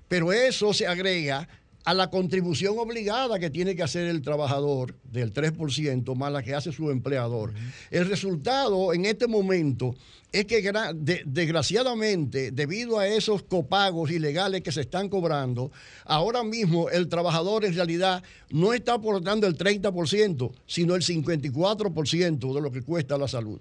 Pero 0.09 0.33
eso 0.33 0.73
se 0.75 0.87
agrega 0.87 1.49
a 1.85 1.95
la 1.95 2.11
contribución 2.11 2.79
obligada 2.79 3.39
que 3.39 3.49
tiene 3.51 3.75
que 3.75 3.83
hacer 3.83 4.07
el 4.07 4.21
trabajador 4.23 4.95
del 5.05 5.33
3% 5.33 6.15
más 6.15 6.31
la 6.33 6.43
que 6.43 6.55
hace 6.55 6.73
su 6.73 6.91
empleador. 6.91 7.55
El 7.91 8.07
resultado 8.09 8.93
en 8.93 9.07
este 9.07 9.27
momento 9.27 9.95
es 10.33 10.45
que 10.45 10.63
gra- 10.63 10.93
de- 10.95 11.23
desgraciadamente, 11.25 12.51
debido 12.53 12.99
a 12.99 13.09
esos 13.09 13.43
copagos 13.43 14.11
ilegales 14.11 14.61
que 14.63 14.71
se 14.73 14.83
están 14.83 15.09
cobrando, 15.09 15.73
ahora 16.05 16.45
mismo 16.45 16.91
el 16.91 17.09
trabajador 17.09 17.65
en 17.65 17.75
realidad 17.75 18.23
no 18.51 18.73
está 18.75 18.95
aportando 18.95 19.47
el 19.47 19.57
30%, 19.57 20.53
sino 20.67 20.95
el 20.95 21.03
54% 21.03 22.55
de 22.55 22.61
lo 22.61 22.71
que 22.71 22.83
cuesta 22.83 23.17
la 23.19 23.27
salud. 23.29 23.59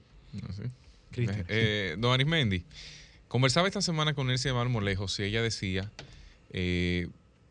Eh, 1.15 1.43
eh, 1.47 1.95
don 1.97 2.11
Arismendi, 2.13 2.63
conversaba 3.27 3.67
esta 3.67 3.81
semana 3.81 4.13
con 4.13 4.29
Elsie 4.29 4.53
Marmolejos 4.53 5.19
y 5.19 5.23
ella 5.23 5.41
decía 5.41 5.89
eh, 6.51 7.07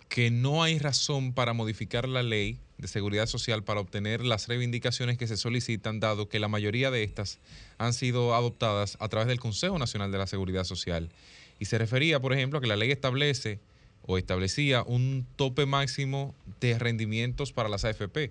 que 0.09 0.31
no 0.31 0.63
hay 0.63 0.79
razón 0.79 1.33
para 1.33 1.53
modificar 1.53 2.09
la 2.09 2.23
ley 2.23 2.59
de 2.79 2.89
seguridad 2.89 3.27
social 3.27 3.65
para 3.65 3.81
obtener 3.81 4.25
las 4.25 4.49
reivindicaciones 4.49 5.19
que 5.19 5.27
se 5.27 5.37
solicitan, 5.37 6.01
dado 6.01 6.29
que 6.29 6.39
la 6.39 6.49
mayoría 6.49 6.91
de 6.91 7.03
estas 7.03 7.39
han 7.77 7.93
sido 7.93 8.35
adoptadas 8.35 8.97
a 9.01 9.09
través 9.09 9.29
del 9.29 9.41
Consejo 9.41 9.79
Nacional 9.79 10.13
de 10.13 10.19
la 10.19 10.27
Seguridad 10.27 10.65
Social. 10.65 11.11
Y 11.59 11.65
se 11.65 11.77
refería, 11.77 12.21
por 12.21 12.33
ejemplo, 12.33 12.59
a 12.59 12.63
que 12.63 12.69
la 12.69 12.77
ley 12.77 12.91
establece 12.91 13.59
o 14.03 14.17
establecía 14.17 14.83
un 14.85 15.27
tope 15.37 15.67
máximo 15.67 16.35
de 16.61 16.79
rendimientos 16.79 17.53
para 17.53 17.69
las 17.69 17.85
AFP, 17.85 18.31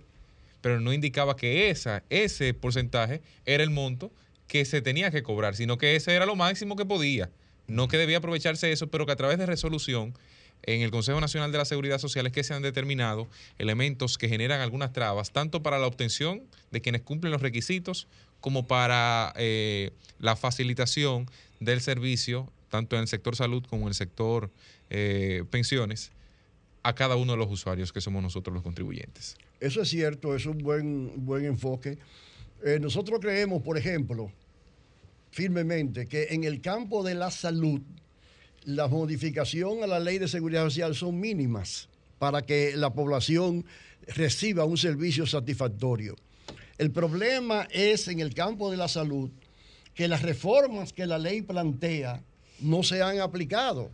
pero 0.62 0.80
no 0.80 0.94
indicaba 0.94 1.36
que 1.36 1.70
esa, 1.70 2.04
ese 2.10 2.54
porcentaje 2.54 3.22
era 3.46 3.64
el 3.64 3.70
monto 3.70 4.12
que 4.48 4.64
se 4.66 4.82
tenía 4.82 5.12
que 5.12 5.24
cobrar, 5.24 5.56
sino 5.56 5.78
que 5.78 5.96
ese 5.96 6.16
era 6.16 6.26
lo 6.26 6.36
máximo 6.36 6.76
que 6.78 6.86
podía. 6.86 7.30
No 7.68 7.90
que 7.90 7.98
debía 7.98 8.20
aprovecharse 8.20 8.72
eso, 8.72 8.88
pero 8.88 9.06
que 9.06 9.12
a 9.12 9.18
través 9.18 9.38
de 9.38 9.46
resolución 9.46 10.14
en 10.64 10.82
el 10.82 10.92
Consejo 10.92 11.22
Nacional 11.22 11.52
de 11.52 11.58
la 11.58 11.66
Seguridad 11.66 12.00
Social 12.00 12.28
es 12.28 12.34
que 12.34 12.44
se 12.44 12.54
han 12.54 12.62
determinado 12.62 13.28
elementos 13.58 14.18
que 14.18 14.28
generan 14.30 14.62
algunas 14.62 14.92
trabas, 14.92 15.32
tanto 15.32 15.64
para 15.64 15.80
la 15.80 15.88
obtención 15.88 16.44
de 16.72 16.82
quienes 16.82 17.02
cumplen 17.02 17.32
los 17.32 17.42
requisitos 17.42 18.08
como 18.42 18.68
para 18.68 19.34
eh, 19.38 19.92
la 20.20 20.36
facilitación 20.36 21.30
del 21.60 21.82
servicio, 21.82 22.52
tanto 22.70 22.96
en 22.96 23.04
el 23.04 23.08
sector 23.08 23.36
salud 23.36 23.64
como 23.68 23.84
en 23.84 23.90
el 23.90 23.96
sector 23.96 24.52
eh, 24.90 25.44
pensiones, 25.50 26.12
a 26.84 26.94
cada 26.96 27.16
uno 27.16 27.34
de 27.34 27.38
los 27.38 27.52
usuarios 27.52 27.92
que 27.92 28.02
somos 28.02 28.22
nosotros 28.22 28.54
los 28.54 28.64
contribuyentes. 28.64 29.36
Eso 29.60 29.82
es 29.82 29.90
cierto, 29.90 30.36
es 30.36 30.46
un 30.46 30.60
buen, 30.60 31.26
buen 31.26 31.46
enfoque. 31.46 31.98
Eh, 32.64 32.80
nosotros 32.80 33.20
creemos, 33.20 33.62
por 33.62 33.78
ejemplo, 33.78 34.32
firmemente 35.32 36.08
que 36.08 36.28
en 36.30 36.44
el 36.44 36.62
campo 36.62 37.04
de 37.04 37.16
la 37.16 37.32
salud, 37.32 37.82
la 38.68 38.90
modificación 38.90 39.82
a 39.82 39.88
la 39.88 39.98
ley 39.98 40.18
de 40.18 40.28
seguridad 40.28 40.66
social 40.66 40.94
son 40.94 41.18
mínimas 41.18 41.88
para 42.20 42.42
que 42.42 42.76
la 42.76 42.90
población 42.90 43.64
reciba 44.08 44.66
un 44.66 44.78
servicio 44.78 45.26
satisfactorio. 45.26 46.18
El 46.78 46.92
problema 46.92 47.66
es 47.72 48.10
en 48.10 48.20
el 48.20 48.34
campo 48.34 48.70
de 48.70 48.76
la 48.76 48.90
salud 48.90 49.30
que 49.94 50.10
las 50.10 50.22
reformas 50.22 50.92
que 50.92 51.06
la 51.06 51.18
ley 51.18 51.44
plantea 51.44 52.22
no 52.60 52.84
se 52.84 53.02
han 53.02 53.22
aplicado. 53.22 53.90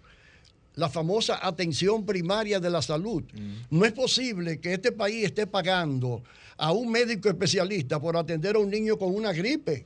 La 0.74 0.90
famosa 0.90 1.46
atención 1.46 2.04
primaria 2.04 2.60
de 2.60 2.72
la 2.72 2.82
salud. 2.82 3.24
No 3.70 3.86
es 3.86 3.92
posible 3.92 4.60
que 4.60 4.74
este 4.74 4.92
país 4.92 5.26
esté 5.26 5.46
pagando 5.46 6.24
a 6.58 6.72
un 6.72 6.90
médico 6.90 7.30
especialista 7.30 8.00
por 8.02 8.18
atender 8.18 8.56
a 8.56 8.60
un 8.60 8.72
niño 8.72 8.98
con 8.98 9.14
una 9.14 9.34
gripe. 9.34 9.86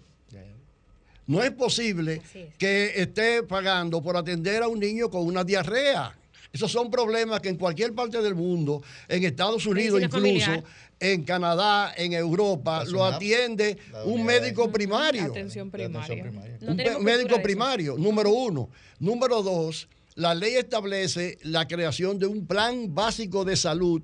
No 1.28 1.44
es 1.44 1.52
posible 1.52 2.22
que 2.58 2.94
esté 2.96 3.44
pagando 3.44 4.02
por 4.02 4.16
atender 4.18 4.64
a 4.64 4.68
un 4.68 4.80
niño 4.80 5.10
con 5.10 5.26
una 5.26 5.44
diarrea. 5.44 6.16
Esos 6.54 6.72
son 6.72 6.90
problemas 6.90 7.42
que 7.42 7.50
en 7.50 7.58
cualquier 7.58 7.94
parte 7.94 8.22
del 8.22 8.34
mundo, 8.34 8.82
en 9.10 9.24
Estados 9.26 9.66
Unidos 9.66 10.02
incluso, 10.02 10.22
familiar. 10.26 10.64
en 11.00 11.24
Canadá, 11.24 11.94
en 11.98 12.14
Europa, 12.14 12.86
lo 12.86 13.06
atiende 13.06 13.78
la 13.92 14.06
un 14.06 14.26
médico 14.26 14.66
de- 14.68 14.74
primario. 14.74 15.26
Atención 15.26 15.70
primaria. 15.70 16.32
Un 16.62 17.04
médico 17.04 17.34
eso. 17.36 17.44
primario, 17.44 17.98
número 17.98 18.32
uno. 18.32 18.70
Número 19.00 19.44
dos, 19.44 19.90
la 20.16 20.34
ley 20.34 20.56
establece 20.56 21.38
la 21.44 21.68
creación 21.68 22.18
de 22.18 22.26
un 22.26 22.48
plan 22.48 22.96
básico 22.96 23.44
de 23.44 23.56
salud 23.58 24.02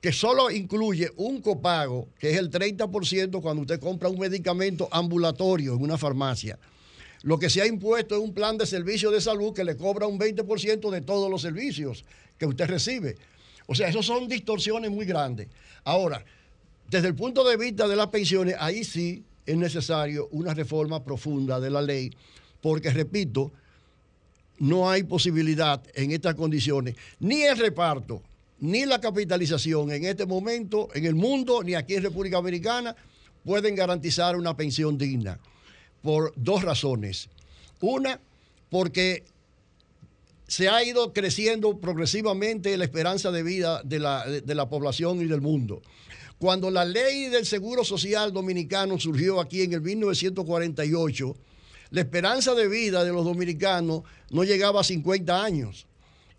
que 0.00 0.12
solo 0.12 0.50
incluye 0.50 1.10
un 1.16 1.40
copago, 1.42 2.08
que 2.18 2.30
es 2.30 2.38
el 2.38 2.50
30% 2.50 3.40
cuando 3.42 3.62
usted 3.62 3.78
compra 3.78 4.08
un 4.08 4.18
medicamento 4.18 4.88
ambulatorio 4.90 5.74
en 5.74 5.82
una 5.82 5.98
farmacia. 5.98 6.58
Lo 7.22 7.38
que 7.38 7.50
se 7.50 7.60
ha 7.60 7.66
impuesto 7.66 8.14
es 8.14 8.22
un 8.22 8.32
plan 8.32 8.56
de 8.56 8.66
servicio 8.66 9.10
de 9.10 9.20
salud 9.20 9.52
que 9.52 9.64
le 9.64 9.76
cobra 9.76 10.06
un 10.06 10.18
20% 10.18 10.90
de 10.90 11.00
todos 11.02 11.30
los 11.30 11.42
servicios 11.42 12.04
que 12.38 12.46
usted 12.46 12.66
recibe. 12.66 13.16
O 13.66 13.74
sea, 13.74 13.88
eso 13.88 14.02
son 14.02 14.26
distorsiones 14.26 14.90
muy 14.90 15.04
grandes. 15.04 15.48
Ahora, 15.84 16.24
desde 16.88 17.08
el 17.08 17.14
punto 17.14 17.46
de 17.46 17.58
vista 17.58 17.86
de 17.86 17.96
las 17.96 18.06
pensiones, 18.06 18.56
ahí 18.58 18.84
sí 18.84 19.22
es 19.44 19.56
necesario 19.56 20.28
una 20.32 20.54
reforma 20.54 21.04
profunda 21.04 21.60
de 21.60 21.70
la 21.70 21.82
ley, 21.82 22.10
porque, 22.62 22.90
repito, 22.90 23.52
no 24.58 24.90
hay 24.90 25.02
posibilidad 25.02 25.82
en 25.94 26.10
estas 26.12 26.34
condiciones, 26.34 26.96
ni 27.18 27.42
el 27.42 27.58
reparto, 27.58 28.22
ni 28.60 28.84
la 28.84 29.00
capitalización 29.00 29.90
en 29.90 30.04
este 30.04 30.26
momento, 30.26 30.88
en 30.94 31.06
el 31.06 31.14
mundo, 31.14 31.62
ni 31.62 31.74
aquí 31.74 31.94
en 31.94 32.02
República 32.02 32.36
Dominicana, 32.36 32.94
pueden 33.44 33.74
garantizar 33.74 34.36
una 34.36 34.56
pensión 34.56 34.98
digna, 34.98 35.38
por 36.02 36.32
dos 36.36 36.62
razones. 36.62 37.28
Una, 37.80 38.20
porque 38.68 39.24
se 40.46 40.68
ha 40.68 40.84
ido 40.84 41.12
creciendo 41.12 41.78
progresivamente 41.78 42.76
la 42.76 42.84
esperanza 42.84 43.30
de 43.30 43.42
vida 43.42 43.82
de 43.82 43.98
la, 43.98 44.26
de 44.26 44.54
la 44.54 44.68
población 44.68 45.20
y 45.22 45.26
del 45.26 45.40
mundo. 45.40 45.80
Cuando 46.38 46.70
la 46.70 46.84
ley 46.84 47.28
del 47.28 47.46
Seguro 47.46 47.84
Social 47.84 48.32
Dominicano 48.32 48.98
surgió 48.98 49.40
aquí 49.40 49.62
en 49.62 49.74
el 49.74 49.80
1948, 49.80 51.36
la 51.90 52.00
esperanza 52.00 52.54
de 52.54 52.68
vida 52.68 53.04
de 53.04 53.12
los 53.12 53.24
dominicanos 53.24 54.02
no 54.30 54.44
llegaba 54.44 54.80
a 54.80 54.84
50 54.84 55.42
años. 55.42 55.86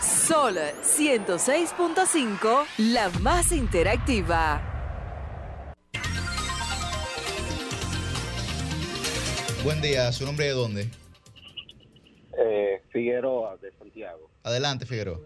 Sol 0.00 0.56
106.5, 0.56 2.64
la 2.78 3.10
más 3.20 3.52
interactiva. 3.52 4.62
Buen 9.62 9.82
día, 9.82 10.10
¿su 10.12 10.24
nombre 10.24 10.46
de 10.46 10.52
dónde? 10.52 10.88
Eh, 12.38 12.80
Figueroa 12.88 13.58
de 13.58 13.70
Santiago. 13.72 14.30
Adelante, 14.42 14.86
Figueroa. 14.86 15.20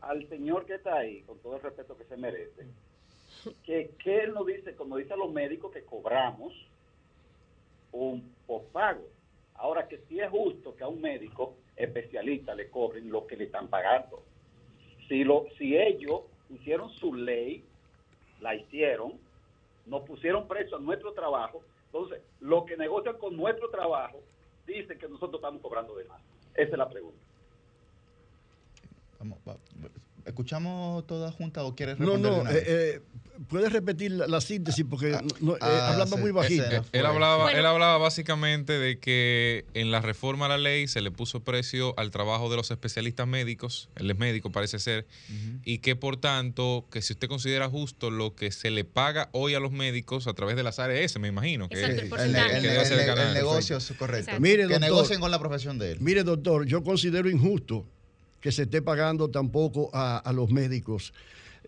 Al 0.00 0.26
señor 0.30 0.64
que 0.64 0.76
está 0.76 0.96
ahí, 0.96 1.20
con 1.22 1.38
todo 1.40 1.56
el 1.56 1.62
respeto 1.62 1.98
que 1.98 2.04
se 2.04 2.16
merece, 2.16 2.66
que, 3.62 3.90
que 4.02 4.20
él 4.20 4.32
nos 4.32 4.46
dice, 4.46 4.74
como 4.74 4.96
dicen 4.96 5.18
los 5.18 5.30
médicos, 5.30 5.70
que 5.72 5.84
cobramos 5.84 6.54
un 7.92 8.34
pospago. 8.46 9.06
Ahora 9.54 9.86
que 9.86 9.98
sí 10.08 10.18
es 10.18 10.30
justo 10.30 10.74
que 10.74 10.84
a 10.84 10.88
un 10.88 11.02
médico 11.02 11.56
especialista 11.76 12.54
le 12.54 12.68
cobren 12.70 13.10
lo 13.10 13.26
que 13.26 13.36
le 13.36 13.44
están 13.44 13.68
pagando. 13.68 14.22
Si, 15.08 15.22
lo, 15.24 15.46
si 15.58 15.76
ellos 15.76 16.22
hicieron 16.50 16.90
su 16.90 17.14
ley, 17.14 17.64
la 18.40 18.54
hicieron, 18.54 19.14
nos 19.86 20.02
pusieron 20.02 20.48
preso 20.48 20.76
a 20.76 20.80
nuestro 20.80 21.12
trabajo, 21.12 21.62
entonces 21.86 22.20
lo 22.40 22.64
que 22.66 22.76
negocian 22.76 23.16
con 23.18 23.36
nuestro 23.36 23.70
trabajo 23.70 24.20
dicen 24.66 24.98
que 24.98 25.08
nosotros 25.08 25.36
estamos 25.36 25.60
cobrando 25.62 25.94
de 25.96 26.04
más. 26.04 26.20
Esa 26.54 26.72
es 26.72 26.78
la 26.78 26.88
pregunta. 26.88 27.18
Vamos, 29.18 29.38
va- 29.48 29.56
¿Escuchamos 30.24 31.06
toda 31.06 31.30
junta 31.30 31.64
o 31.64 31.74
quieres 31.74 31.98
No, 31.98 32.06
responder 32.16 32.32
de 32.32 32.36
no, 32.36 32.42
una 32.42 32.50
vez? 32.52 32.68
eh, 32.68 32.94
eh, 32.96 33.00
puedes 33.48 33.72
repetir 33.72 34.12
la, 34.12 34.26
la 34.26 34.40
síntesis 34.40 34.84
porque 34.88 35.18
no, 35.40 35.54
eh, 35.54 35.58
ah, 35.60 36.04
sí, 36.06 36.16
muy 36.16 36.30
bajito. 36.30 36.84
Él 36.92 37.06
hablaba, 37.06 37.52
él 37.52 37.64
hablaba 37.64 37.98
básicamente 37.98 38.72
de 38.72 38.98
que 38.98 39.64
en 39.74 39.90
la 39.90 40.00
reforma 40.00 40.46
a 40.46 40.48
la 40.48 40.58
ley 40.58 40.88
se 40.88 41.00
le 41.00 41.10
puso 41.10 41.40
precio 41.40 41.94
al 41.98 42.10
trabajo 42.10 42.50
de 42.50 42.56
los 42.56 42.70
especialistas 42.70 43.26
médicos, 43.26 43.88
él 43.96 44.10
es 44.10 44.18
médico 44.18 44.50
parece 44.50 44.78
ser, 44.78 45.06
y 45.64 45.78
que 45.78 45.96
por 45.96 46.16
tanto, 46.16 46.86
que 46.90 47.02
si 47.02 47.12
usted 47.12 47.28
considera 47.28 47.68
justo 47.68 48.10
lo 48.10 48.34
que 48.34 48.52
se 48.52 48.70
le 48.70 48.84
paga 48.84 49.28
hoy 49.32 49.54
a 49.54 49.60
los 49.60 49.72
médicos 49.72 50.26
a 50.26 50.34
través 50.34 50.56
de 50.56 50.62
las 50.62 50.78
ARS, 50.78 51.18
me 51.18 51.28
imagino, 51.28 51.68
que, 51.68 51.80
Exacto, 51.80 52.16
el 52.22 52.32
que 52.60 52.68
debe 52.68 52.84
ser 52.84 53.34
negocio 53.34 53.76
es 53.76 53.92
correcto. 53.98 54.32
Mire, 54.40 54.66
que 54.66 54.74
doctor, 54.74 54.80
negocien 54.80 55.20
con 55.20 55.30
la 55.30 55.38
profesión 55.38 55.78
de 55.78 55.92
él. 55.92 55.98
Mire, 56.00 56.24
doctor, 56.24 56.66
yo 56.66 56.82
considero 56.82 57.28
injusto 57.30 57.86
que 58.40 58.52
se 58.52 58.62
esté 58.62 58.82
pagando 58.82 59.30
tampoco 59.30 59.90
a, 59.92 60.18
a 60.18 60.32
los 60.32 60.50
médicos. 60.50 61.12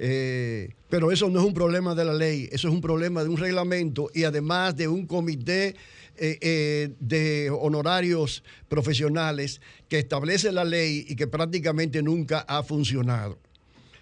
Eh, 0.00 0.70
pero 0.88 1.10
eso 1.10 1.28
no 1.28 1.40
es 1.40 1.44
un 1.44 1.52
problema 1.54 1.94
de 1.94 2.04
la 2.04 2.14
ley, 2.14 2.48
eso 2.52 2.68
es 2.68 2.74
un 2.74 2.80
problema 2.80 3.24
de 3.24 3.28
un 3.30 3.36
reglamento 3.36 4.08
y 4.14 4.22
además 4.24 4.76
de 4.76 4.86
un 4.86 5.06
comité 5.06 5.74
eh, 6.16 6.38
eh, 6.40 6.90
de 7.00 7.50
honorarios 7.50 8.44
profesionales 8.68 9.60
que 9.88 9.98
establece 9.98 10.52
la 10.52 10.64
ley 10.64 11.04
y 11.08 11.16
que 11.16 11.26
prácticamente 11.26 12.00
nunca 12.02 12.40
ha 12.46 12.62
funcionado. 12.62 13.38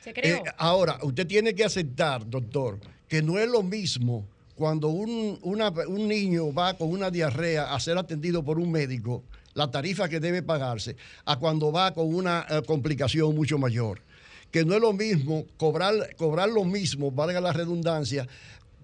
Se 0.04 0.12
creó. 0.12 0.42
Ahora, 0.58 0.98
usted 1.02 1.26
tiene 1.26 1.54
que 1.54 1.64
aceptar, 1.64 2.28
doctor, 2.28 2.78
que 3.08 3.22
no 3.22 3.38
es 3.38 3.48
lo 3.48 3.62
mismo 3.62 4.26
cuando 4.54 4.88
un, 4.88 5.38
una- 5.42 5.70
un 5.88 6.08
niño 6.08 6.52
va 6.52 6.74
con 6.74 6.90
una 6.90 7.10
diarrea 7.10 7.74
a 7.74 7.80
ser 7.80 7.96
atendido 7.98 8.44
por 8.44 8.58
un 8.58 8.70
médico, 8.70 9.24
la 9.54 9.70
tarifa 9.70 10.08
que 10.10 10.20
debe 10.20 10.42
pagarse, 10.42 10.94
a 11.24 11.38
cuando 11.38 11.72
va 11.72 11.92
con 11.94 12.14
una 12.14 12.46
complicación 12.66 13.34
mucho 13.34 13.56
mayor. 13.58 14.00
Que 14.50 14.64
no 14.64 14.74
es 14.74 14.80
lo 14.80 14.92
mismo 14.92 15.44
cobrar, 15.56 16.14
cobrar 16.16 16.48
lo 16.48 16.64
mismo, 16.64 17.10
valga 17.10 17.40
la 17.40 17.52
redundancia, 17.52 18.26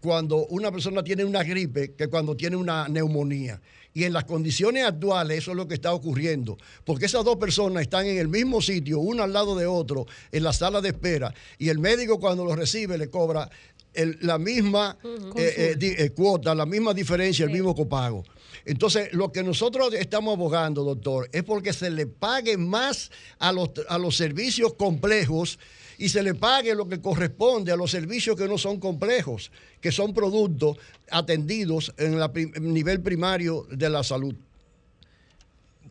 cuando 0.00 0.46
una 0.46 0.72
persona 0.72 1.02
tiene 1.04 1.24
una 1.24 1.42
gripe 1.44 1.92
que 1.94 2.08
cuando 2.08 2.36
tiene 2.36 2.56
una 2.56 2.88
neumonía. 2.88 3.60
Y 3.94 4.04
en 4.04 4.12
las 4.14 4.24
condiciones 4.24 4.84
actuales 4.84 5.38
eso 5.38 5.50
es 5.52 5.56
lo 5.56 5.68
que 5.68 5.74
está 5.74 5.92
ocurriendo, 5.92 6.56
porque 6.84 7.06
esas 7.06 7.24
dos 7.24 7.36
personas 7.36 7.82
están 7.82 8.06
en 8.06 8.18
el 8.18 8.26
mismo 8.28 8.60
sitio, 8.62 8.98
uno 8.98 9.22
al 9.22 9.32
lado 9.32 9.54
de 9.54 9.66
otro, 9.66 10.06
en 10.32 10.42
la 10.42 10.52
sala 10.52 10.80
de 10.80 10.88
espera, 10.88 11.32
y 11.58 11.68
el 11.68 11.78
médico 11.78 12.18
cuando 12.18 12.44
lo 12.44 12.56
recibe 12.56 12.96
le 12.98 13.10
cobra 13.10 13.48
el- 13.94 14.16
la 14.22 14.38
misma 14.38 14.96
eh, 15.36 15.76
eh, 15.80 15.94
eh, 15.98 16.10
cuota, 16.10 16.54
la 16.54 16.64
misma 16.66 16.94
diferencia, 16.94 17.44
el 17.44 17.50
mismo 17.52 17.74
copago. 17.74 18.24
Entonces, 18.64 19.12
lo 19.12 19.32
que 19.32 19.42
nosotros 19.42 19.92
estamos 19.94 20.34
abogando, 20.34 20.84
doctor, 20.84 21.28
es 21.32 21.42
porque 21.42 21.72
se 21.72 21.90
le 21.90 22.06
pague 22.06 22.56
más 22.56 23.10
a 23.38 23.52
los, 23.52 23.70
a 23.88 23.98
los 23.98 24.16
servicios 24.16 24.74
complejos 24.74 25.58
y 25.98 26.08
se 26.08 26.22
le 26.22 26.34
pague 26.34 26.74
lo 26.74 26.88
que 26.88 27.00
corresponde 27.00 27.72
a 27.72 27.76
los 27.76 27.90
servicios 27.90 28.36
que 28.36 28.48
no 28.48 28.58
son 28.58 28.80
complejos, 28.80 29.50
que 29.80 29.92
son 29.92 30.14
productos 30.14 30.78
atendidos 31.10 31.92
en 31.98 32.14
el 32.20 32.72
nivel 32.72 33.00
primario 33.02 33.66
de 33.70 33.90
la 33.90 34.02
salud. 34.02 34.34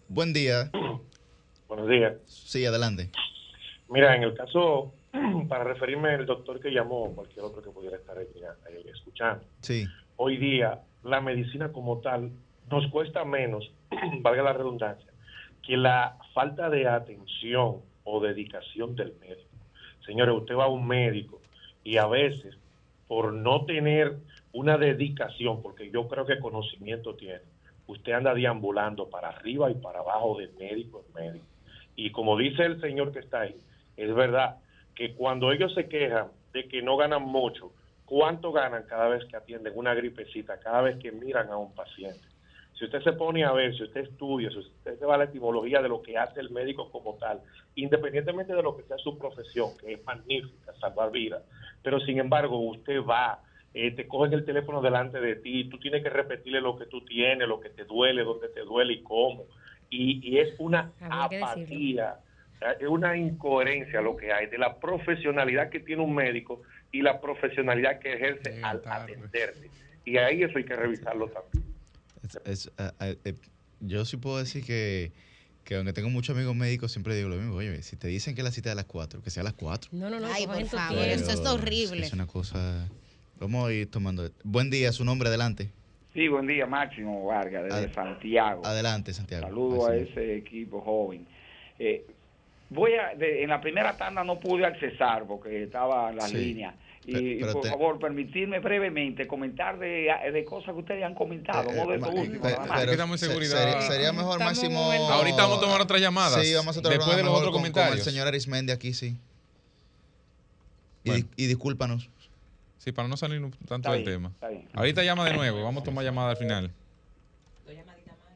Buen 0.07 0.33
día. 0.33 0.69
Buenos 1.67 1.87
días. 1.87 2.13
Sí, 2.25 2.65
adelante. 2.65 3.09
Mira, 3.89 4.15
en 4.15 4.23
el 4.23 4.33
caso, 4.33 4.93
para 5.49 5.63
referirme 5.63 6.09
al 6.15 6.25
doctor 6.25 6.59
que 6.59 6.69
llamó, 6.71 7.03
o 7.03 7.15
cualquier 7.15 7.45
otro 7.45 7.61
que 7.61 7.69
pudiera 7.69 7.97
estar 7.97 8.17
ahí, 8.17 8.27
ahí 8.67 8.83
escuchando, 8.93 9.43
Sí. 9.61 9.85
hoy 10.17 10.37
día 10.37 10.81
la 11.03 11.21
medicina 11.21 11.71
como 11.71 11.99
tal 11.99 12.31
nos 12.71 12.87
cuesta 12.87 13.25
menos, 13.25 13.69
valga 14.21 14.43
la 14.43 14.53
redundancia, 14.53 15.11
que 15.61 15.77
la 15.77 16.17
falta 16.33 16.69
de 16.69 16.87
atención 16.87 17.81
o 18.03 18.19
dedicación 18.19 18.95
del 18.95 19.13
médico. 19.19 19.49
Señores, 20.05 20.35
usted 20.35 20.55
va 20.55 20.65
a 20.65 20.69
un 20.69 20.87
médico 20.87 21.39
y 21.83 21.97
a 21.97 22.07
veces 22.07 22.57
por 23.07 23.33
no 23.33 23.65
tener 23.65 24.17
una 24.53 24.77
dedicación, 24.77 25.61
porque 25.61 25.91
yo 25.91 26.07
creo 26.07 26.25
que 26.25 26.39
conocimiento 26.39 27.15
tiene, 27.15 27.41
usted 27.87 28.13
anda 28.13 28.33
deambulando 28.33 29.09
para 29.09 29.29
arriba 29.29 29.69
y 29.69 29.75
para 29.75 29.99
abajo 29.99 30.37
de 30.37 30.47
médico 30.59 31.03
en 31.07 31.25
médico. 31.25 31.45
Y 31.95 32.11
como 32.11 32.37
dice 32.37 32.63
el 32.63 32.79
señor 32.79 33.11
que 33.11 33.19
está 33.19 33.41
ahí, 33.41 33.55
es 33.97 34.13
verdad 34.15 34.57
que 34.95 35.13
cuando 35.13 35.51
ellos 35.51 35.73
se 35.73 35.87
quejan 35.87 36.27
de 36.53 36.67
que 36.67 36.81
no 36.81 36.97
ganan 36.97 37.23
mucho, 37.23 37.71
¿cuánto 38.05 38.51
ganan 38.51 38.83
cada 38.87 39.09
vez 39.09 39.25
que 39.25 39.37
atienden 39.37 39.73
una 39.75 39.93
gripecita, 39.93 40.59
cada 40.59 40.81
vez 40.81 40.97
que 40.97 41.11
miran 41.11 41.49
a 41.49 41.57
un 41.57 41.73
paciente? 41.73 42.30
Si 42.81 42.85
usted 42.85 43.03
se 43.03 43.13
pone 43.13 43.43
a 43.43 43.51
ver, 43.51 43.77
si 43.77 43.83
usted 43.83 44.01
estudia, 44.01 44.49
si 44.49 44.57
usted 44.57 44.97
se 44.97 45.05
va 45.05 45.13
a 45.13 45.17
la 45.19 45.25
etimología 45.25 45.83
de 45.83 45.87
lo 45.87 46.01
que 46.01 46.17
hace 46.17 46.39
el 46.39 46.49
médico 46.49 46.89
como 46.89 47.13
tal, 47.17 47.39
independientemente 47.75 48.55
de 48.55 48.63
lo 48.63 48.75
que 48.75 48.81
sea 48.85 48.97
su 48.97 49.19
profesión, 49.19 49.77
que 49.77 49.93
es 49.93 50.03
magnífica, 50.03 50.73
salvar 50.79 51.11
vidas, 51.11 51.43
pero 51.83 51.99
sin 51.99 52.17
embargo 52.17 52.57
usted 52.57 53.03
va, 53.03 53.43
eh, 53.75 53.91
te 53.91 54.07
cogen 54.07 54.33
el 54.33 54.45
teléfono 54.45 54.81
delante 54.81 55.21
de 55.21 55.35
ti, 55.35 55.65
tú 55.65 55.77
tienes 55.77 56.01
que 56.01 56.09
repetirle 56.09 56.59
lo 56.59 56.75
que 56.75 56.87
tú 56.87 57.05
tienes, 57.05 57.47
lo 57.47 57.59
que 57.59 57.69
te 57.69 57.85
duele, 57.85 58.23
dónde 58.23 58.49
te 58.49 58.61
duele 58.61 58.93
y 58.93 59.03
cómo. 59.03 59.43
Y, 59.91 60.27
y 60.27 60.39
es 60.39 60.55
una 60.57 60.91
apatía, 61.01 62.15
es 62.79 62.87
una 62.87 63.15
incoherencia 63.15 64.01
lo 64.01 64.17
que 64.17 64.33
hay 64.33 64.47
de 64.47 64.57
la 64.57 64.79
profesionalidad 64.79 65.69
que 65.69 65.81
tiene 65.81 66.01
un 66.01 66.15
médico 66.15 66.63
y 66.91 67.03
la 67.03 67.21
profesionalidad 67.21 67.99
que 67.99 68.13
ejerce 68.13 68.59
al 68.63 68.81
atenderte. 68.85 69.69
Y 70.03 70.17
ahí 70.17 70.41
eso 70.41 70.57
hay 70.57 70.63
que 70.63 70.75
revisarlo 70.75 71.27
también. 71.27 71.70
Es- 72.23 72.39
es, 72.45 72.71
eh, 72.77 72.91
eh, 73.01 73.17
eh, 73.25 73.33
yo 73.79 74.05
sí 74.05 74.17
puedo 74.17 74.37
decir 74.37 74.63
que, 74.65 75.11
Que 75.63 75.75
aunque 75.75 75.93
tengo 75.93 76.09
muchos 76.09 76.35
amigos 76.35 76.55
médicos, 76.55 76.91
siempre 76.91 77.15
digo 77.15 77.29
lo 77.29 77.35
mismo. 77.35 77.53
Oye, 77.55 77.83
si 77.83 77.95
te 77.95 78.07
dicen 78.07 78.33
que 78.33 78.41
la 78.41 78.49
cita 78.49 78.69
es 78.69 78.73
a 78.73 78.75
las 78.75 78.85
4, 78.85 79.21
que 79.21 79.29
sea 79.29 79.41
a 79.41 79.43
las 79.43 79.53
4. 79.53 79.89
No, 79.93 80.09
no, 80.09 80.19
no. 80.19 80.25
Ay, 80.33 80.47
por 80.47 80.65
favor, 80.65 80.97
eso 81.07 81.29
es 81.29 81.39
horrible. 81.41 82.03
Es 82.03 82.13
una 82.13 82.25
cosa... 82.25 82.89
Vamos 83.39 83.69
a 83.69 83.71
ir 83.71 83.89
tomando... 83.89 84.31
Buen 84.43 84.71
día, 84.71 84.91
su 84.91 85.05
nombre, 85.05 85.29
adelante. 85.29 85.69
Sí, 86.15 86.27
buen 86.27 86.47
día, 86.47 86.65
Máximo 86.65 87.25
Vargas, 87.27 87.63
desde 87.65 87.85
Ad- 87.85 87.93
Santiago. 87.93 88.65
Adelante, 88.65 89.13
Santiago. 89.13 89.43
Saludo 89.45 89.87
a 89.87 89.95
ese 89.95 90.35
equipo 90.37 90.81
joven. 90.81 91.27
Eh, 91.77 92.07
voy 92.71 92.93
a, 92.95 93.13
de- 93.15 93.43
en 93.43 93.49
la 93.49 93.61
primera 93.61 93.95
tanda 93.95 94.23
no 94.23 94.39
pude 94.39 94.65
accesar 94.65 95.25
porque 95.27 95.61
estaba 95.63 96.09
en 96.09 96.15
las 96.17 96.31
Sí. 96.31 96.37
líneas. 96.37 96.73
Y, 97.05 97.39
pero 97.39 97.53
por 97.53 97.61
te- 97.63 97.69
favor, 97.69 97.99
permitirme 97.99 98.59
brevemente 98.59 99.25
comentar 99.27 99.79
de, 99.79 100.07
de 100.31 100.45
cosas 100.45 100.73
que 100.75 100.79
ustedes 100.81 101.03
han 101.03 101.15
comentado, 101.15 101.69
Eh, 101.71 101.73
no 101.75 101.89
de 101.91 101.97
ma- 101.97 102.07
esto 102.07 102.19
último. 102.21 102.41
pero 102.43 102.91
Quedamos 102.91 103.13
en 103.15 103.17
se- 103.17 103.25
seguridad. 103.27 103.57
Sería, 103.57 103.81
sería 103.81 104.11
mejor, 104.13 104.33
Estamos 104.39 104.53
Máximo... 104.53 104.93
en- 104.93 105.01
Ahorita 105.01 105.37
vamos 105.43 105.57
a 105.57 105.61
tomar 105.61 105.81
otras 105.81 105.99
llamadas. 105.99 106.45
Sí, 106.45 106.53
vamos 106.53 106.77
a 106.77 106.81
tomar 106.81 106.97
Después 106.99 107.17
de 107.17 107.23
los 107.23 107.31
otros 107.31 107.45
con- 107.45 107.53
con 107.53 107.61
comentarios. 107.61 107.97
el 108.05 108.13
señor 108.13 108.27
Arismendi 108.27 108.71
aquí, 108.71 108.93
sí. 108.93 109.17
Y, 111.03 111.11
di- 111.11 111.25
y 111.37 111.47
discúlpanos. 111.47 112.09
Sí, 112.77 112.91
para 112.91 113.07
no 113.07 113.17
salir 113.17 113.41
tanto 113.67 113.75
Está 113.75 113.91
del 113.93 114.03
bien, 114.03 114.15
tema. 114.17 114.29
está 114.35 114.47
bien. 114.49 114.67
Ahorita 114.73 115.03
llama 115.03 115.25
de 115.25 115.33
nuevo, 115.35 115.63
vamos 115.63 115.81
a 115.81 115.85
tomar 115.85 116.03
llamada 116.03 116.31
al 116.31 116.37
final. 116.37 116.71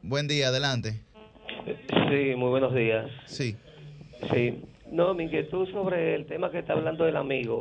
Buen 0.02 0.28
día, 0.28 0.48
adelante. 0.48 1.00
Sí, 1.64 2.34
muy 2.36 2.50
buenos 2.50 2.72
días. 2.74 3.10
Sí. 3.26 3.56
Sí. 4.32 4.62
No, 4.90 5.14
mi 5.14 5.24
inquietud 5.24 5.68
sobre 5.72 6.14
el 6.14 6.26
tema 6.26 6.50
que 6.50 6.60
está 6.60 6.74
hablando 6.74 7.04
del 7.04 7.16
amigo. 7.16 7.60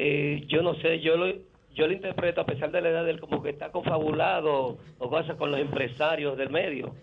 Eh, 0.00 0.44
yo 0.46 0.62
no 0.62 0.76
sé, 0.76 1.00
yo 1.00 1.16
lo, 1.16 1.26
yo 1.74 1.88
lo 1.88 1.92
interpreto, 1.92 2.40
a 2.40 2.46
pesar 2.46 2.70
de 2.70 2.80
la 2.80 2.90
edad 2.90 3.04
de 3.04 3.10
él, 3.10 3.20
como 3.20 3.42
que 3.42 3.50
está 3.50 3.72
confabulado 3.72 4.78
o 4.98 5.10
cosas 5.10 5.36
con 5.36 5.50
los 5.50 5.58
empresarios 5.58 6.38
del 6.38 6.50
medio. 6.50 6.94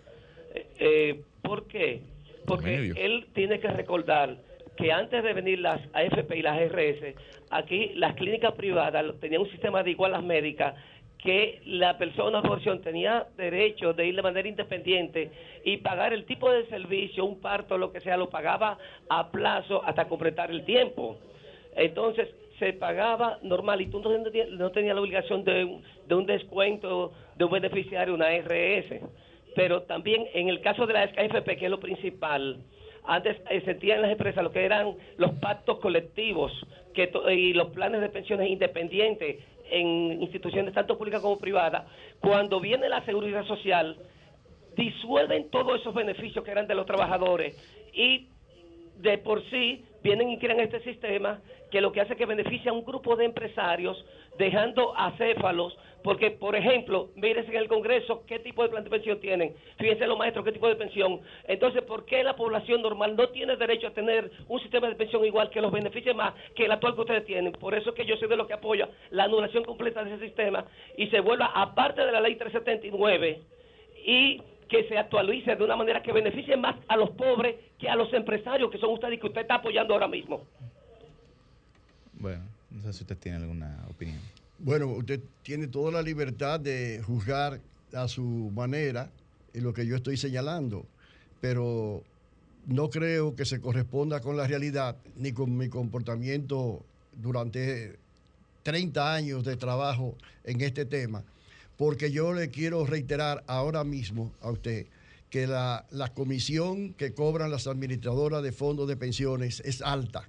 Eh, 0.54 0.66
eh, 0.78 1.20
¿Por 1.42 1.66
qué? 1.68 2.00
Porque 2.46 2.94
él 2.96 3.26
tiene 3.34 3.60
que 3.60 3.68
recordar 3.68 4.38
que 4.78 4.92
antes 4.92 5.22
de 5.22 5.34
venir 5.34 5.58
las 5.58 5.78
AFP 5.92 6.38
y 6.38 6.42
las 6.42 6.58
RS, 6.58 7.14
aquí 7.50 7.90
las 7.96 8.14
clínicas 8.14 8.54
privadas 8.54 9.04
tenían 9.20 9.42
un 9.42 9.50
sistema 9.50 9.82
de 9.82 9.90
igualas 9.90 10.24
médicas 10.24 10.74
que 11.18 11.60
la 11.66 11.98
persona 11.98 12.40
por 12.40 12.52
opción 12.52 12.80
tenía 12.80 13.26
derecho 13.36 13.92
de 13.92 14.06
ir 14.06 14.16
de 14.16 14.22
manera 14.22 14.48
independiente 14.48 15.30
y 15.64 15.78
pagar 15.78 16.14
el 16.14 16.24
tipo 16.24 16.50
de 16.50 16.66
servicio, 16.68 17.26
un 17.26 17.40
parto, 17.40 17.76
lo 17.76 17.92
que 17.92 18.00
sea, 18.00 18.16
lo 18.16 18.30
pagaba 18.30 18.78
a 19.10 19.30
plazo 19.30 19.84
hasta 19.84 20.08
completar 20.08 20.50
el 20.50 20.64
tiempo. 20.64 21.18
Entonces 21.74 22.28
se 22.58 22.72
pagaba 22.72 23.38
normal 23.42 23.80
y 23.80 23.86
tú 23.86 24.00
no 24.00 24.10
tenías, 24.22 24.48
no 24.50 24.70
tenías 24.70 24.94
la 24.94 25.00
obligación 25.00 25.44
de, 25.44 25.64
un- 25.64 25.82
de 26.06 26.14
un 26.14 26.26
descuento 26.26 27.12
de 27.36 27.44
un 27.44 27.50
beneficiario, 27.50 28.14
una 28.14 28.30
RS. 28.36 29.00
Pero 29.54 29.82
también 29.82 30.26
en 30.34 30.48
el 30.48 30.60
caso 30.60 30.86
de 30.86 30.92
la 30.92 31.00
AFP, 31.02 31.56
que 31.56 31.64
es 31.66 31.70
lo 31.70 31.80
principal, 31.80 32.58
antes 33.04 33.36
eh, 33.50 33.62
se 33.64 33.74
tenían 33.74 33.98
en 33.98 34.02
las 34.02 34.10
empresas 34.12 34.42
lo 34.44 34.50
que 34.52 34.64
eran 34.64 34.94
los 35.16 35.32
pactos 35.34 35.78
colectivos 35.78 36.52
que 36.94 37.10
y 37.32 37.52
los 37.52 37.70
planes 37.70 38.00
de 38.00 38.08
pensiones 38.08 38.50
independientes 38.50 39.42
en 39.70 40.20
instituciones 40.22 40.74
tanto 40.74 40.96
públicas 40.98 41.20
como 41.20 41.38
privadas. 41.38 41.84
Cuando 42.20 42.60
viene 42.60 42.88
la 42.88 43.04
seguridad 43.04 43.44
social, 43.46 43.96
disuelven 44.76 45.50
todos 45.50 45.80
esos 45.80 45.94
beneficios 45.94 46.44
que 46.44 46.50
eran 46.50 46.66
de 46.66 46.74
los 46.74 46.86
trabajadores 46.86 47.54
y 47.94 48.28
de 48.98 49.18
por 49.18 49.42
sí 49.50 49.84
vienen 50.06 50.30
y 50.30 50.38
crean 50.38 50.60
este 50.60 50.78
sistema 50.80 51.40
que 51.72 51.80
lo 51.80 51.90
que 51.90 52.00
hace 52.00 52.12
es 52.12 52.18
que 52.18 52.26
beneficia 52.26 52.70
a 52.70 52.74
un 52.74 52.84
grupo 52.84 53.16
de 53.16 53.24
empresarios 53.24 54.04
dejando 54.38 54.96
acéfalos 54.96 55.76
porque 56.04 56.30
por 56.30 56.54
ejemplo 56.54 57.08
mírense 57.16 57.50
en 57.50 57.56
el 57.56 57.66
Congreso 57.66 58.22
qué 58.24 58.38
tipo 58.38 58.62
de 58.62 58.68
plan 58.68 58.84
de 58.84 58.90
pensión 58.90 59.18
tienen 59.18 59.56
fíjense 59.78 60.06
los 60.06 60.16
maestros 60.16 60.44
qué 60.44 60.52
tipo 60.52 60.68
de 60.68 60.76
pensión 60.76 61.20
entonces 61.48 61.82
¿por 61.82 62.04
qué 62.04 62.22
la 62.22 62.36
población 62.36 62.82
normal 62.82 63.16
no 63.16 63.30
tiene 63.30 63.56
derecho 63.56 63.88
a 63.88 63.90
tener 63.90 64.30
un 64.46 64.60
sistema 64.60 64.88
de 64.88 64.94
pensión 64.94 65.24
igual 65.24 65.50
que 65.50 65.60
los 65.60 65.72
beneficie 65.72 66.14
más 66.14 66.34
que 66.54 66.66
el 66.66 66.72
actual 66.72 66.94
que 66.94 67.00
ustedes 67.00 67.26
tienen? 67.26 67.52
por 67.54 67.74
eso 67.74 67.90
es 67.90 67.96
que 67.96 68.04
yo 68.04 68.16
soy 68.16 68.28
de 68.28 68.36
los 68.36 68.46
que 68.46 68.54
apoya 68.54 68.88
la 69.10 69.24
anulación 69.24 69.64
completa 69.64 70.04
de 70.04 70.14
ese 70.14 70.24
sistema 70.24 70.64
y 70.96 71.08
se 71.08 71.18
vuelva 71.18 71.46
aparte 71.46 72.06
de 72.06 72.12
la 72.12 72.20
ley 72.20 72.36
379 72.36 73.40
y 74.06 74.40
que 74.68 74.88
se 74.88 74.98
actualice 74.98 75.54
de 75.54 75.64
una 75.64 75.76
manera 75.76 76.02
que 76.02 76.12
beneficie 76.12 76.56
más 76.56 76.76
a 76.88 76.96
los 76.96 77.10
pobres 77.10 77.56
que 77.78 77.88
a 77.88 77.96
los 77.96 78.12
empresarios 78.12 78.70
que 78.70 78.78
son 78.78 78.90
ustedes 78.90 79.14
y 79.14 79.20
que 79.20 79.26
usted 79.26 79.42
está 79.42 79.56
apoyando 79.56 79.94
ahora 79.94 80.08
mismo. 80.08 80.44
Bueno, 82.14 82.42
no 82.70 82.82
sé 82.82 82.92
si 82.92 83.02
usted 83.04 83.16
tiene 83.18 83.38
alguna 83.38 83.84
opinión. 83.88 84.18
Bueno, 84.58 84.88
usted 84.88 85.20
tiene 85.42 85.66
toda 85.66 85.92
la 85.92 86.02
libertad 86.02 86.58
de 86.58 87.02
juzgar 87.04 87.60
a 87.92 88.08
su 88.08 88.50
manera 88.54 89.10
en 89.52 89.64
lo 89.64 89.72
que 89.72 89.86
yo 89.86 89.96
estoy 89.96 90.16
señalando, 90.16 90.86
pero 91.40 92.02
no 92.66 92.90
creo 92.90 93.36
que 93.36 93.44
se 93.44 93.60
corresponda 93.60 94.20
con 94.20 94.36
la 94.36 94.46
realidad 94.46 94.96
ni 95.16 95.32
con 95.32 95.56
mi 95.56 95.68
comportamiento 95.68 96.82
durante 97.12 97.98
30 98.64 99.14
años 99.14 99.44
de 99.44 99.56
trabajo 99.56 100.16
en 100.44 100.60
este 100.60 100.84
tema, 100.84 101.22
porque 101.76 102.10
yo 102.10 102.32
le 102.32 102.50
quiero 102.50 102.86
reiterar 102.86 103.44
ahora 103.46 103.84
mismo 103.84 104.32
a 104.40 104.50
usted 104.50 104.86
que 105.30 105.46
la, 105.46 105.84
la 105.90 106.12
comisión 106.14 106.94
que 106.94 107.12
cobran 107.12 107.50
las 107.50 107.66
administradoras 107.66 108.42
de 108.42 108.52
fondos 108.52 108.88
de 108.88 108.96
pensiones 108.96 109.60
es 109.64 109.82
alta 109.82 110.28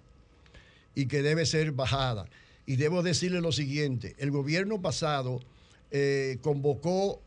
y 0.96 1.06
que 1.06 1.22
debe 1.22 1.46
ser 1.46 1.72
bajada. 1.72 2.26
Y 2.66 2.76
debo 2.76 3.04
decirle 3.04 3.40
lo 3.40 3.52
siguiente, 3.52 4.16
el 4.18 4.32
gobierno 4.32 4.82
pasado 4.82 5.40
eh, 5.92 6.40
convocó 6.42 7.22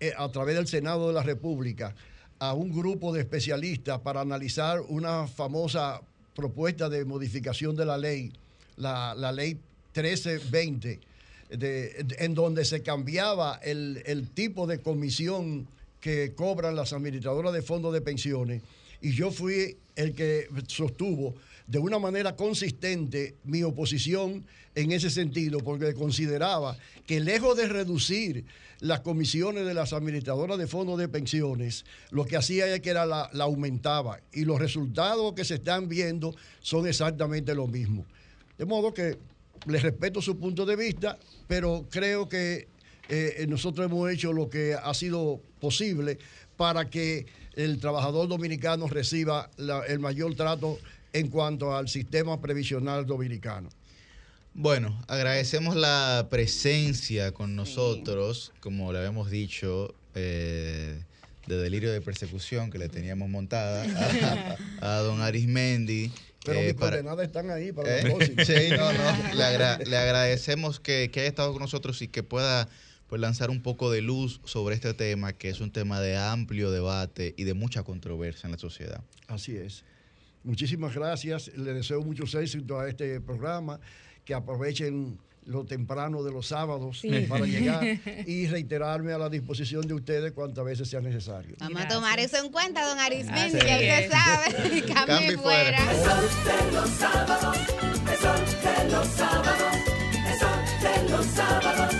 eh, 0.00 0.12
a 0.16 0.28
través 0.30 0.56
del 0.56 0.66
Senado 0.66 1.08
de 1.08 1.14
la 1.14 1.22
República 1.22 1.94
a 2.38 2.54
un 2.54 2.72
grupo 2.72 3.12
de 3.12 3.20
especialistas 3.20 4.00
para 4.00 4.20
analizar 4.20 4.80
una 4.88 5.26
famosa 5.26 6.00
propuesta 6.34 6.88
de 6.88 7.04
modificación 7.04 7.76
de 7.76 7.84
la 7.84 7.98
ley, 7.98 8.32
la, 8.76 9.14
la 9.14 9.32
ley 9.32 9.54
1320, 9.94 11.00
en 11.50 12.34
donde 12.34 12.64
se 12.64 12.82
cambiaba 12.82 13.60
el, 13.62 14.02
el 14.06 14.30
tipo 14.30 14.66
de 14.66 14.80
comisión 14.80 15.66
que 16.00 16.34
cobran 16.34 16.76
las 16.76 16.92
administradoras 16.92 17.52
de 17.52 17.62
fondos 17.62 17.92
de 17.92 18.00
pensiones. 18.00 18.62
Y 19.00 19.12
yo 19.12 19.30
fui 19.30 19.76
el 19.96 20.14
que 20.14 20.48
sostuvo 20.66 21.34
de 21.66 21.78
una 21.78 21.98
manera 21.98 22.34
consistente 22.34 23.34
mi 23.44 23.62
oposición 23.62 24.44
en 24.74 24.92
ese 24.92 25.10
sentido, 25.10 25.58
porque 25.58 25.92
consideraba 25.94 26.76
que 27.06 27.20
lejos 27.20 27.56
de 27.56 27.68
reducir 27.68 28.44
las 28.80 29.00
comisiones 29.00 29.66
de 29.66 29.74
las 29.74 29.92
administradoras 29.92 30.56
de 30.56 30.66
fondos 30.66 30.98
de 30.98 31.08
pensiones, 31.08 31.84
lo 32.10 32.24
que 32.24 32.36
hacía 32.36 32.72
es 32.72 32.80
que 32.80 32.94
la, 32.94 33.28
la 33.32 33.44
aumentaba. 33.44 34.20
Y 34.32 34.44
los 34.44 34.60
resultados 34.60 35.34
que 35.34 35.44
se 35.44 35.56
están 35.56 35.88
viendo 35.88 36.34
son 36.60 36.86
exactamente 36.86 37.54
lo 37.54 37.66
mismo. 37.66 38.06
De 38.56 38.64
modo 38.64 38.94
que 38.94 39.18
les 39.66 39.82
respeto 39.82 40.20
su 40.22 40.38
punto 40.38 40.64
de 40.66 40.76
vista, 40.76 41.18
pero 41.46 41.86
creo 41.90 42.28
que 42.28 42.68
eh, 43.08 43.46
nosotros 43.48 43.86
hemos 43.86 44.10
hecho 44.10 44.32
lo 44.32 44.48
que 44.50 44.74
ha 44.74 44.92
sido 44.94 45.40
posible 45.60 46.18
para 46.56 46.90
que 46.90 47.26
el 47.54 47.78
trabajador 47.80 48.28
dominicano 48.28 48.86
reciba 48.86 49.50
la- 49.56 49.84
el 49.86 49.98
mayor 49.98 50.34
trato 50.34 50.78
en 51.12 51.28
cuanto 51.28 51.74
al 51.74 51.88
sistema 51.88 52.40
previsional 52.40 53.06
dominicano. 53.06 53.70
Bueno, 54.54 55.00
agradecemos 55.08 55.76
la 55.76 56.26
presencia 56.30 57.32
con 57.32 57.54
nosotros, 57.56 58.52
como 58.60 58.92
le 58.92 58.98
habíamos 58.98 59.30
dicho, 59.30 59.94
eh, 60.14 61.00
de 61.46 61.56
delirio 61.56 61.90
de 61.92 62.00
persecución 62.02 62.70
que 62.70 62.78
le 62.78 62.88
teníamos 62.88 63.28
montada 63.30 63.84
a, 64.80 64.86
a 64.96 64.98
don 64.98 65.22
Arismendi. 65.22 66.10
Pero 66.48 66.60
eh, 66.60 66.64
mis 66.66 66.74
para- 66.74 66.90
coordenadas 66.96 67.26
están 67.26 67.50
ahí 67.50 67.72
para 67.72 67.98
¿Eh? 67.98 68.02
la 68.02 68.14
próxima. 68.16 68.44
Sí, 68.44 68.52
no, 68.76 68.92
no. 68.92 69.34
Le, 69.34 69.44
agra- 69.44 69.78
le 69.78 69.96
agradecemos 69.96 70.80
que, 70.80 71.10
que 71.12 71.20
haya 71.20 71.28
estado 71.28 71.52
con 71.52 71.62
nosotros 71.62 72.00
y 72.02 72.08
que 72.08 72.22
pueda 72.22 72.68
pues, 73.08 73.20
lanzar 73.20 73.50
un 73.50 73.62
poco 73.62 73.90
de 73.90 74.00
luz 74.02 74.40
sobre 74.44 74.74
este 74.74 74.92
tema, 74.94 75.32
que 75.32 75.48
es 75.48 75.60
un 75.60 75.70
tema 75.70 76.00
de 76.00 76.16
amplio 76.16 76.70
debate 76.70 77.34
y 77.36 77.44
de 77.44 77.54
mucha 77.54 77.82
controversia 77.82 78.46
en 78.46 78.52
la 78.52 78.58
sociedad. 78.58 79.02
Así 79.28 79.56
es. 79.56 79.84
Muchísimas 80.44 80.94
gracias. 80.94 81.48
Le 81.56 81.74
deseo 81.74 82.02
mucho 82.02 82.24
éxito 82.38 82.78
a 82.78 82.88
este 82.88 83.20
programa. 83.20 83.80
Que 84.24 84.34
aprovechen 84.34 85.18
lo 85.48 85.64
temprano 85.64 86.22
de 86.22 86.30
los 86.30 86.46
sábados 86.46 87.00
Sí. 87.00 87.26
para 87.28 87.44
llegar 87.46 87.82
y 88.26 88.46
reiterarme 88.46 89.12
a 89.12 89.18
la 89.18 89.28
disposición 89.28 89.82
de 89.86 89.94
ustedes 89.94 90.32
cuantas 90.32 90.64
veces 90.64 90.88
sea 90.88 91.00
necesario. 91.00 91.56
Vamos 91.58 91.80
a 91.82 91.88
tomar 91.88 92.20
eso 92.20 92.36
en 92.36 92.50
cuenta, 92.52 92.86
don 92.86 92.98
Arismendi, 92.98 93.56
es. 93.58 93.64
usted 93.64 94.10
sabe. 94.10 94.54
Cambie 94.54 94.94
Cambie 94.94 95.38
fuera. 95.38 95.78
fuera. 95.78 95.92
El 95.92 96.04
sol 96.04 96.28
de 96.44 96.72
los 96.72 96.90
sábados, 96.90 97.56
el 98.10 98.16
sol 98.18 98.44
de 98.62 98.92
los 98.92 99.06
sábados, 99.08 99.72
el 100.28 100.38
sol 100.38 101.02
de 101.04 101.10
los 101.10 101.26
sábados, 101.26 101.94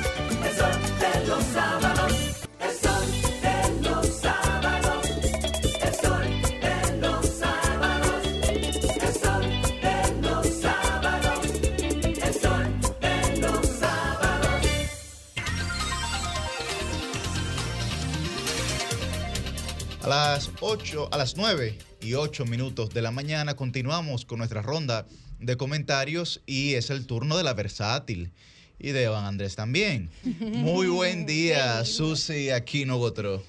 A 20.11 20.33
las 20.37 20.51
8, 20.61 21.11
a 21.13 21.19
las 21.19 21.37
9 21.37 21.77
y 22.01 22.15
8 22.15 22.47
minutos 22.47 22.89
de 22.91 23.03
la 23.03 23.11
mañana 23.11 23.55
continuamos 23.57 24.25
con 24.25 24.39
nuestra 24.39 24.63
ronda 24.63 25.07
de 25.39 25.57
comentarios 25.59 26.41
y 26.47 26.75
es 26.75 26.89
el 26.89 27.07
turno 27.07 27.37
de 27.37 27.45
la 27.45 27.53
versátil 27.53 28.33
y 28.79 28.93
de 28.93 29.03
Iván 29.05 29.27
Andrés 29.27 29.55
también. 29.55 30.09
Muy 30.41 30.87
buen 30.89 31.27
día, 31.27 31.85
Susi 31.85 32.49
Aquino 32.49 32.97
Gotro. 32.97 33.43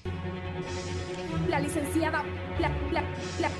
La 1.48 1.60
licenciada, 1.60 2.24
la, 2.60 2.68
la, 2.92 3.02
la, 3.40 3.50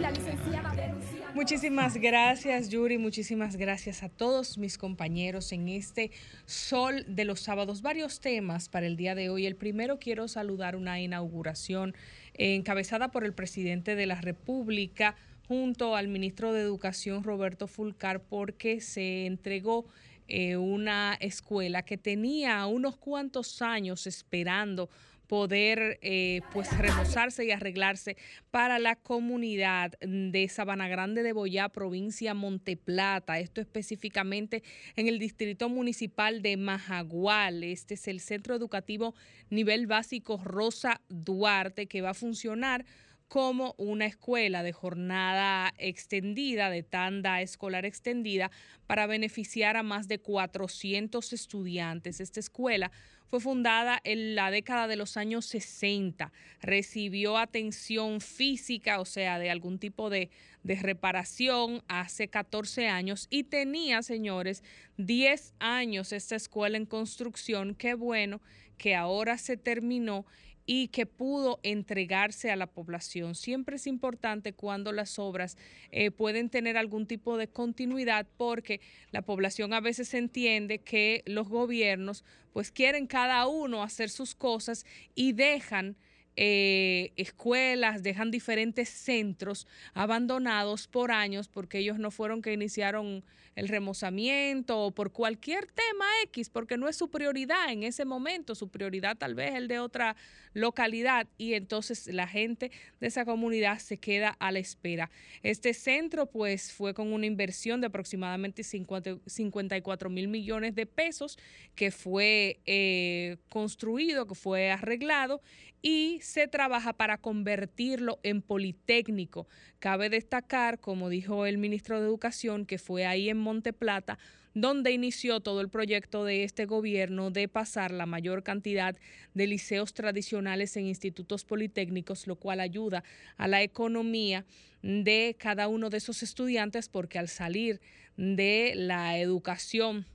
la 0.00 0.10
licenciada 0.12 0.72
denuncia- 0.76 1.32
Muchísimas 1.34 1.96
gracias, 1.96 2.68
Yuri. 2.68 2.96
Muchísimas 2.98 3.56
gracias 3.56 4.04
a 4.04 4.08
todos 4.08 4.56
mis 4.58 4.78
compañeros 4.78 5.50
en 5.50 5.68
este 5.68 6.12
Sol 6.46 7.04
de 7.08 7.24
los 7.24 7.40
Sábados. 7.40 7.82
Varios 7.82 8.20
temas 8.20 8.68
para 8.68 8.86
el 8.86 8.96
día 8.96 9.16
de 9.16 9.28
hoy. 9.30 9.44
El 9.44 9.56
primero, 9.56 9.98
quiero 9.98 10.28
saludar 10.28 10.76
una 10.76 11.00
inauguración 11.00 11.96
encabezada 12.34 13.10
por 13.10 13.24
el 13.24 13.32
presidente 13.32 13.96
de 13.96 14.06
la 14.06 14.20
República 14.20 15.16
junto 15.46 15.96
al 15.96 16.08
ministro 16.08 16.52
de 16.52 16.62
Educación, 16.62 17.22
Roberto 17.22 17.66
Fulcar, 17.66 18.22
porque 18.22 18.80
se 18.80 19.26
entregó 19.26 19.86
eh, 20.26 20.56
una 20.56 21.16
escuela 21.20 21.82
que 21.82 21.98
tenía 21.98 22.64
unos 22.66 22.96
cuantos 22.96 23.60
años 23.60 24.06
esperando 24.06 24.88
poder 25.34 25.98
eh, 26.00 26.42
pues 26.52 26.78
remozarse 26.78 27.44
y 27.44 27.50
arreglarse 27.50 28.16
para 28.52 28.78
la 28.78 28.94
comunidad 28.94 29.90
de 29.98 30.46
Sabana 30.46 30.86
Grande 30.86 31.24
de 31.24 31.32
Boyá, 31.32 31.70
provincia 31.70 32.34
Monteplata, 32.34 33.40
esto 33.40 33.60
específicamente 33.60 34.62
en 34.94 35.08
el 35.08 35.18
distrito 35.18 35.68
municipal 35.68 36.40
de 36.40 36.56
Majagual. 36.56 37.64
Este 37.64 37.94
es 37.94 38.06
el 38.06 38.20
centro 38.20 38.54
educativo 38.54 39.16
nivel 39.50 39.88
básico 39.88 40.40
Rosa 40.40 41.00
Duarte 41.08 41.88
que 41.88 42.00
va 42.00 42.10
a 42.10 42.14
funcionar 42.14 42.84
como 43.28 43.74
una 43.78 44.06
escuela 44.06 44.62
de 44.62 44.72
jornada 44.72 45.72
extendida, 45.78 46.70
de 46.70 46.82
tanda 46.82 47.40
escolar 47.40 47.84
extendida, 47.84 48.50
para 48.86 49.06
beneficiar 49.06 49.76
a 49.76 49.82
más 49.82 50.08
de 50.08 50.18
400 50.18 51.32
estudiantes. 51.32 52.20
Esta 52.20 52.40
escuela 52.40 52.92
fue 53.26 53.40
fundada 53.40 54.00
en 54.04 54.36
la 54.36 54.50
década 54.50 54.86
de 54.86 54.96
los 54.96 55.16
años 55.16 55.46
60, 55.46 56.32
recibió 56.60 57.36
atención 57.36 58.20
física, 58.20 59.00
o 59.00 59.04
sea, 59.04 59.38
de 59.38 59.50
algún 59.50 59.78
tipo 59.78 60.10
de, 60.10 60.30
de 60.62 60.76
reparación 60.76 61.82
hace 61.88 62.28
14 62.28 62.86
años 62.86 63.26
y 63.30 63.44
tenía, 63.44 64.02
señores, 64.02 64.62
10 64.98 65.54
años 65.58 66.12
esta 66.12 66.36
escuela 66.36 66.76
en 66.76 66.86
construcción. 66.86 67.74
Qué 67.74 67.94
bueno 67.94 68.40
que 68.78 68.94
ahora 68.94 69.38
se 69.38 69.56
terminó 69.56 70.26
y 70.66 70.88
que 70.88 71.06
pudo 71.06 71.60
entregarse 71.62 72.50
a 72.50 72.56
la 72.56 72.66
población. 72.66 73.34
Siempre 73.34 73.76
es 73.76 73.86
importante 73.86 74.52
cuando 74.52 74.92
las 74.92 75.18
obras 75.18 75.56
eh, 75.90 76.10
pueden 76.10 76.48
tener 76.48 76.76
algún 76.76 77.06
tipo 77.06 77.36
de 77.36 77.48
continuidad 77.48 78.26
porque 78.36 78.80
la 79.10 79.22
población 79.22 79.74
a 79.74 79.80
veces 79.80 80.14
entiende 80.14 80.78
que 80.78 81.22
los 81.26 81.48
gobiernos 81.48 82.24
pues 82.52 82.70
quieren 82.70 83.06
cada 83.06 83.46
uno 83.46 83.82
hacer 83.82 84.08
sus 84.08 84.34
cosas 84.34 84.86
y 85.14 85.32
dejan 85.32 85.96
eh, 86.36 87.12
escuelas, 87.16 88.02
dejan 88.02 88.30
diferentes 88.30 88.88
centros 88.88 89.68
abandonados 89.92 90.88
por 90.88 91.12
años 91.12 91.48
porque 91.48 91.78
ellos 91.78 91.98
no 91.98 92.10
fueron 92.10 92.42
que 92.42 92.52
iniciaron 92.52 93.24
el 93.56 93.68
remozamiento 93.68 94.78
o 94.78 94.90
por 94.90 95.12
cualquier 95.12 95.66
tema 95.66 96.04
X, 96.24 96.50
porque 96.50 96.76
no 96.76 96.88
es 96.88 96.96
su 96.96 97.08
prioridad 97.08 97.70
en 97.70 97.82
ese 97.82 98.04
momento, 98.04 98.54
su 98.54 98.68
prioridad 98.68 99.16
tal 99.16 99.34
vez 99.34 99.50
es 99.50 99.56
el 99.56 99.68
de 99.68 99.78
otra 99.78 100.16
localidad 100.52 101.26
y 101.36 101.54
entonces 101.54 102.06
la 102.06 102.26
gente 102.26 102.70
de 103.00 103.06
esa 103.06 103.24
comunidad 103.24 103.78
se 103.78 103.98
queda 103.98 104.36
a 104.38 104.52
la 104.52 104.58
espera. 104.58 105.10
Este 105.42 105.74
centro 105.74 106.26
pues 106.26 106.72
fue 106.72 106.94
con 106.94 107.12
una 107.12 107.26
inversión 107.26 107.80
de 107.80 107.88
aproximadamente 107.88 108.62
50 108.62 109.18
54 109.26 110.10
mil 110.10 110.28
millones 110.28 110.74
de 110.74 110.86
pesos 110.86 111.38
que 111.74 111.90
fue 111.90 112.60
eh, 112.66 113.36
construido, 113.48 114.26
que 114.26 114.34
fue 114.34 114.70
arreglado 114.70 115.40
y 115.86 116.18
se 116.22 116.48
trabaja 116.48 116.94
para 116.94 117.18
convertirlo 117.18 118.18
en 118.22 118.40
politécnico. 118.40 119.46
Cabe 119.80 120.08
destacar, 120.08 120.80
como 120.80 121.10
dijo 121.10 121.44
el 121.44 121.58
ministro 121.58 122.00
de 122.00 122.06
Educación, 122.06 122.64
que 122.64 122.78
fue 122.78 123.04
ahí 123.04 123.28
en 123.28 123.36
Monte 123.44 123.72
Plata, 123.72 124.18
donde 124.54 124.92
inició 124.92 125.40
todo 125.40 125.60
el 125.60 125.68
proyecto 125.68 126.24
de 126.24 126.44
este 126.44 126.64
gobierno 126.64 127.30
de 127.30 127.46
pasar 127.48 127.90
la 127.90 128.06
mayor 128.06 128.42
cantidad 128.42 128.96
de 129.34 129.46
liceos 129.46 129.94
tradicionales 129.94 130.76
en 130.76 130.86
institutos 130.86 131.44
politécnicos, 131.44 132.26
lo 132.26 132.36
cual 132.36 132.60
ayuda 132.60 133.04
a 133.36 133.46
la 133.46 133.62
economía 133.62 134.44
de 134.82 135.36
cada 135.38 135.68
uno 135.68 135.90
de 135.90 135.98
esos 135.98 136.22
estudiantes, 136.22 136.88
porque 136.88 137.18
al 137.18 137.28
salir 137.28 137.80
de 138.16 138.72
la 138.76 139.18
educación 139.18 140.06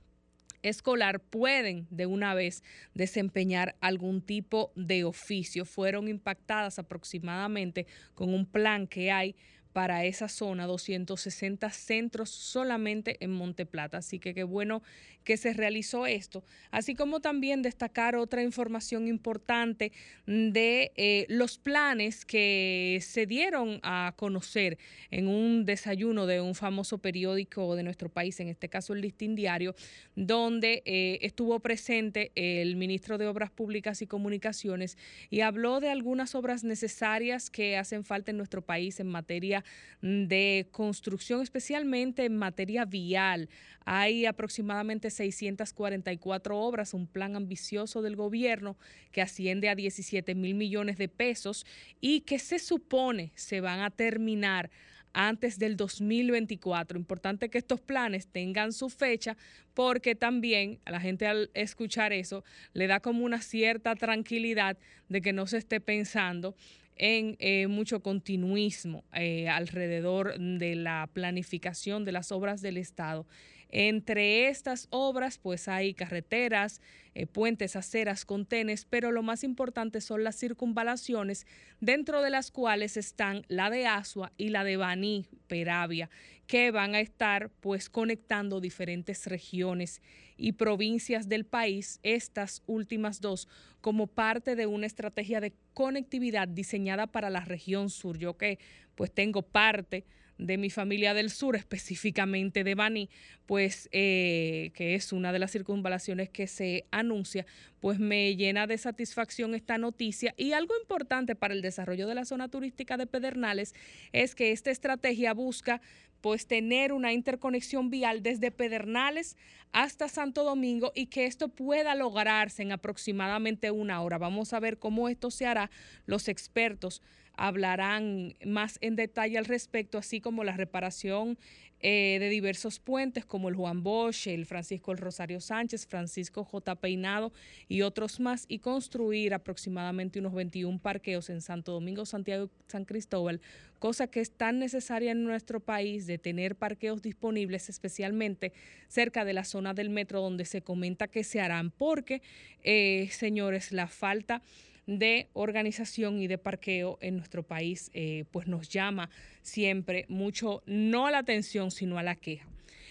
escolar 0.62 1.20
pueden 1.20 1.86
de 1.90 2.06
una 2.06 2.34
vez 2.34 2.62
desempeñar 2.94 3.76
algún 3.80 4.20
tipo 4.20 4.72
de 4.74 5.04
oficio. 5.04 5.64
Fueron 5.64 6.08
impactadas 6.08 6.78
aproximadamente 6.78 7.86
con 8.14 8.34
un 8.34 8.46
plan 8.46 8.86
que 8.86 9.10
hay 9.10 9.34
para 9.72 10.04
esa 10.04 10.28
zona, 10.28 10.66
260 10.66 11.70
centros 11.70 12.30
solamente 12.30 13.16
en 13.20 13.30
Monteplata. 13.30 13.98
Así 13.98 14.18
que 14.18 14.34
qué 14.34 14.44
bueno 14.44 14.82
que 15.24 15.36
se 15.36 15.52
realizó 15.52 16.06
esto. 16.06 16.44
Así 16.70 16.94
como 16.94 17.20
también 17.20 17.62
destacar 17.62 18.16
otra 18.16 18.42
información 18.42 19.06
importante 19.06 19.92
de 20.26 20.92
eh, 20.96 21.26
los 21.28 21.58
planes 21.58 22.24
que 22.24 22.98
se 23.02 23.26
dieron 23.26 23.80
a 23.82 24.14
conocer 24.16 24.78
en 25.10 25.28
un 25.28 25.64
desayuno 25.64 26.26
de 26.26 26.40
un 26.40 26.54
famoso 26.54 26.98
periódico 26.98 27.76
de 27.76 27.82
nuestro 27.82 28.08
país, 28.08 28.40
en 28.40 28.48
este 28.48 28.68
caso 28.68 28.92
el 28.92 29.02
Listín 29.02 29.34
Diario, 29.34 29.74
donde 30.16 30.82
eh, 30.84 31.18
estuvo 31.22 31.60
presente 31.60 32.32
el 32.34 32.76
ministro 32.76 33.18
de 33.18 33.26
Obras 33.26 33.50
Públicas 33.50 34.02
y 34.02 34.06
Comunicaciones 34.06 34.96
y 35.28 35.40
habló 35.40 35.80
de 35.80 35.90
algunas 35.90 36.34
obras 36.34 36.64
necesarias 36.64 37.50
que 37.50 37.76
hacen 37.76 38.04
falta 38.04 38.30
en 38.30 38.36
nuestro 38.36 38.62
país 38.62 39.00
en 39.00 39.06
materia 39.06 39.59
de 40.02 40.68
construcción, 40.70 41.42
especialmente 41.42 42.24
en 42.24 42.36
materia 42.36 42.84
vial. 42.84 43.48
Hay 43.84 44.26
aproximadamente 44.26 45.10
644 45.10 46.58
obras, 46.58 46.94
un 46.94 47.06
plan 47.06 47.36
ambicioso 47.36 48.02
del 48.02 48.16
gobierno 48.16 48.76
que 49.12 49.22
asciende 49.22 49.68
a 49.68 49.74
17 49.74 50.34
mil 50.34 50.54
millones 50.54 50.96
de 50.96 51.08
pesos 51.08 51.66
y 52.00 52.20
que 52.20 52.38
se 52.38 52.58
supone 52.58 53.32
se 53.34 53.60
van 53.60 53.80
a 53.80 53.90
terminar 53.90 54.70
antes 55.12 55.58
del 55.58 55.76
2024. 55.76 56.98
Importante 56.98 57.48
que 57.48 57.58
estos 57.58 57.80
planes 57.80 58.28
tengan 58.28 58.72
su 58.72 58.88
fecha 58.90 59.36
porque 59.74 60.14
también 60.14 60.78
a 60.84 60.90
la 60.90 61.00
gente 61.00 61.26
al 61.26 61.50
escuchar 61.54 62.12
eso 62.12 62.44
le 62.72 62.86
da 62.86 63.00
como 63.00 63.24
una 63.24 63.40
cierta 63.40 63.94
tranquilidad 63.94 64.76
de 65.08 65.20
que 65.20 65.32
no 65.32 65.46
se 65.46 65.58
esté 65.58 65.80
pensando 65.80 66.54
en 67.00 67.36
eh, 67.38 67.66
mucho 67.66 68.02
continuismo 68.02 69.04
eh, 69.14 69.48
alrededor 69.48 70.38
de 70.38 70.74
la 70.74 71.08
planificación 71.10 72.04
de 72.04 72.12
las 72.12 72.30
obras 72.30 72.60
del 72.60 72.76
Estado. 72.76 73.26
Entre 73.72 74.48
estas 74.48 74.88
obras, 74.90 75.38
pues 75.38 75.68
hay 75.68 75.94
carreteras, 75.94 76.80
eh, 77.14 77.26
puentes, 77.26 77.76
aceras, 77.76 78.24
contenes, 78.24 78.84
pero 78.84 79.12
lo 79.12 79.22
más 79.22 79.44
importante 79.44 80.00
son 80.00 80.24
las 80.24 80.36
circunvalaciones, 80.36 81.46
dentro 81.80 82.20
de 82.20 82.30
las 82.30 82.50
cuales 82.50 82.96
están 82.96 83.44
la 83.48 83.70
de 83.70 83.86
Asua 83.86 84.32
y 84.36 84.48
la 84.48 84.64
de 84.64 84.76
Baní, 84.76 85.26
Peravia, 85.46 86.10
que 86.48 86.72
van 86.72 86.96
a 86.96 87.00
estar 87.00 87.50
pues 87.60 87.88
conectando 87.88 88.60
diferentes 88.60 89.26
regiones 89.26 90.02
y 90.36 90.52
provincias 90.52 91.28
del 91.28 91.44
país, 91.44 92.00
estas 92.02 92.62
últimas 92.66 93.20
dos, 93.20 93.46
como 93.80 94.08
parte 94.08 94.56
de 94.56 94.66
una 94.66 94.86
estrategia 94.86 95.40
de 95.40 95.52
conectividad 95.74 96.48
diseñada 96.48 97.06
para 97.06 97.30
la 97.30 97.44
región 97.44 97.88
sur. 97.88 98.18
Yo 98.18 98.36
que 98.36 98.58
pues 98.96 99.12
tengo 99.12 99.42
parte 99.42 100.04
de 100.40 100.58
mi 100.58 100.70
familia 100.70 101.14
del 101.14 101.30
sur, 101.30 101.54
específicamente 101.54 102.64
de 102.64 102.74
Baní, 102.74 103.10
pues 103.46 103.88
eh, 103.92 104.70
que 104.74 104.94
es 104.94 105.12
una 105.12 105.32
de 105.32 105.38
las 105.38 105.52
circunvalaciones 105.52 106.30
que 106.30 106.46
se 106.46 106.86
anuncia, 106.90 107.46
pues 107.80 107.98
me 107.98 108.34
llena 108.36 108.66
de 108.66 108.78
satisfacción 108.78 109.54
esta 109.54 109.78
noticia. 109.78 110.34
Y 110.36 110.52
algo 110.52 110.74
importante 110.80 111.36
para 111.36 111.54
el 111.54 111.62
desarrollo 111.62 112.06
de 112.06 112.14
la 112.14 112.24
zona 112.24 112.48
turística 112.48 112.96
de 112.96 113.06
Pedernales 113.06 113.74
es 114.12 114.34
que 114.34 114.52
esta 114.52 114.70
estrategia 114.70 115.34
busca 115.34 115.80
pues 116.20 116.46
tener 116.46 116.92
una 116.92 117.12
interconexión 117.12 117.90
vial 117.90 118.22
desde 118.22 118.50
Pedernales 118.50 119.36
hasta 119.72 120.08
Santo 120.08 120.44
Domingo 120.44 120.92
y 120.94 121.06
que 121.06 121.24
esto 121.24 121.48
pueda 121.48 121.94
lograrse 121.94 122.62
en 122.62 122.72
aproximadamente 122.72 123.70
una 123.70 124.02
hora. 124.02 124.18
Vamos 124.18 124.52
a 124.52 124.60
ver 124.60 124.78
cómo 124.78 125.08
esto 125.08 125.30
se 125.30 125.46
hará. 125.46 125.70
Los 126.06 126.28
expertos 126.28 127.02
hablarán 127.40 128.34
más 128.44 128.76
en 128.82 128.96
detalle 128.96 129.38
al 129.38 129.46
respecto, 129.46 129.96
así 129.96 130.20
como 130.20 130.44
la 130.44 130.56
reparación 130.56 131.38
eh, 131.82 132.18
de 132.20 132.28
diversos 132.28 132.78
puentes 132.78 133.24
como 133.24 133.48
el 133.48 133.54
Juan 133.54 133.82
Bosch, 133.82 134.26
el 134.26 134.44
Francisco 134.44 134.92
el 134.92 134.98
Rosario 134.98 135.40
Sánchez, 135.40 135.86
Francisco 135.86 136.44
J. 136.44 136.74
Peinado 136.76 137.32
y 137.68 137.80
otros 137.80 138.20
más, 138.20 138.44
y 138.46 138.58
construir 138.58 139.32
aproximadamente 139.32 140.18
unos 140.18 140.34
21 140.34 140.78
parqueos 140.80 141.30
en 141.30 141.40
Santo 141.40 141.72
Domingo, 141.72 142.04
Santiago, 142.04 142.50
San 142.68 142.84
Cristóbal, 142.84 143.40
cosa 143.78 144.08
que 144.08 144.20
es 144.20 144.30
tan 144.30 144.58
necesaria 144.58 145.12
en 145.12 145.24
nuestro 145.24 145.60
país 145.60 146.06
de 146.06 146.18
tener 146.18 146.56
parqueos 146.56 147.00
disponibles, 147.00 147.70
especialmente 147.70 148.52
cerca 148.88 149.24
de 149.24 149.32
la 149.32 149.44
zona 149.44 149.72
del 149.72 149.88
metro 149.88 150.20
donde 150.20 150.44
se 150.44 150.60
comenta 150.60 151.08
que 151.08 151.24
se 151.24 151.40
harán, 151.40 151.70
porque, 151.70 152.20
eh, 152.62 153.08
señores, 153.10 153.72
la 153.72 153.86
falta 153.86 154.42
de 154.86 155.28
organización 155.32 156.20
y 156.20 156.26
de 156.26 156.38
parqueo 156.38 156.98
en 157.00 157.16
nuestro 157.16 157.42
país, 157.42 157.90
eh, 157.94 158.24
pues 158.30 158.46
nos 158.46 158.68
llama 158.68 159.10
siempre 159.42 160.06
mucho, 160.08 160.62
no 160.66 161.06
a 161.06 161.10
la 161.10 161.18
atención, 161.18 161.70
sino 161.70 161.98
a 161.98 162.02
la 162.02 162.16
queja. 162.16 162.46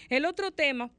El 0.09 0.25
otro 0.25 0.51
tema 0.51 0.91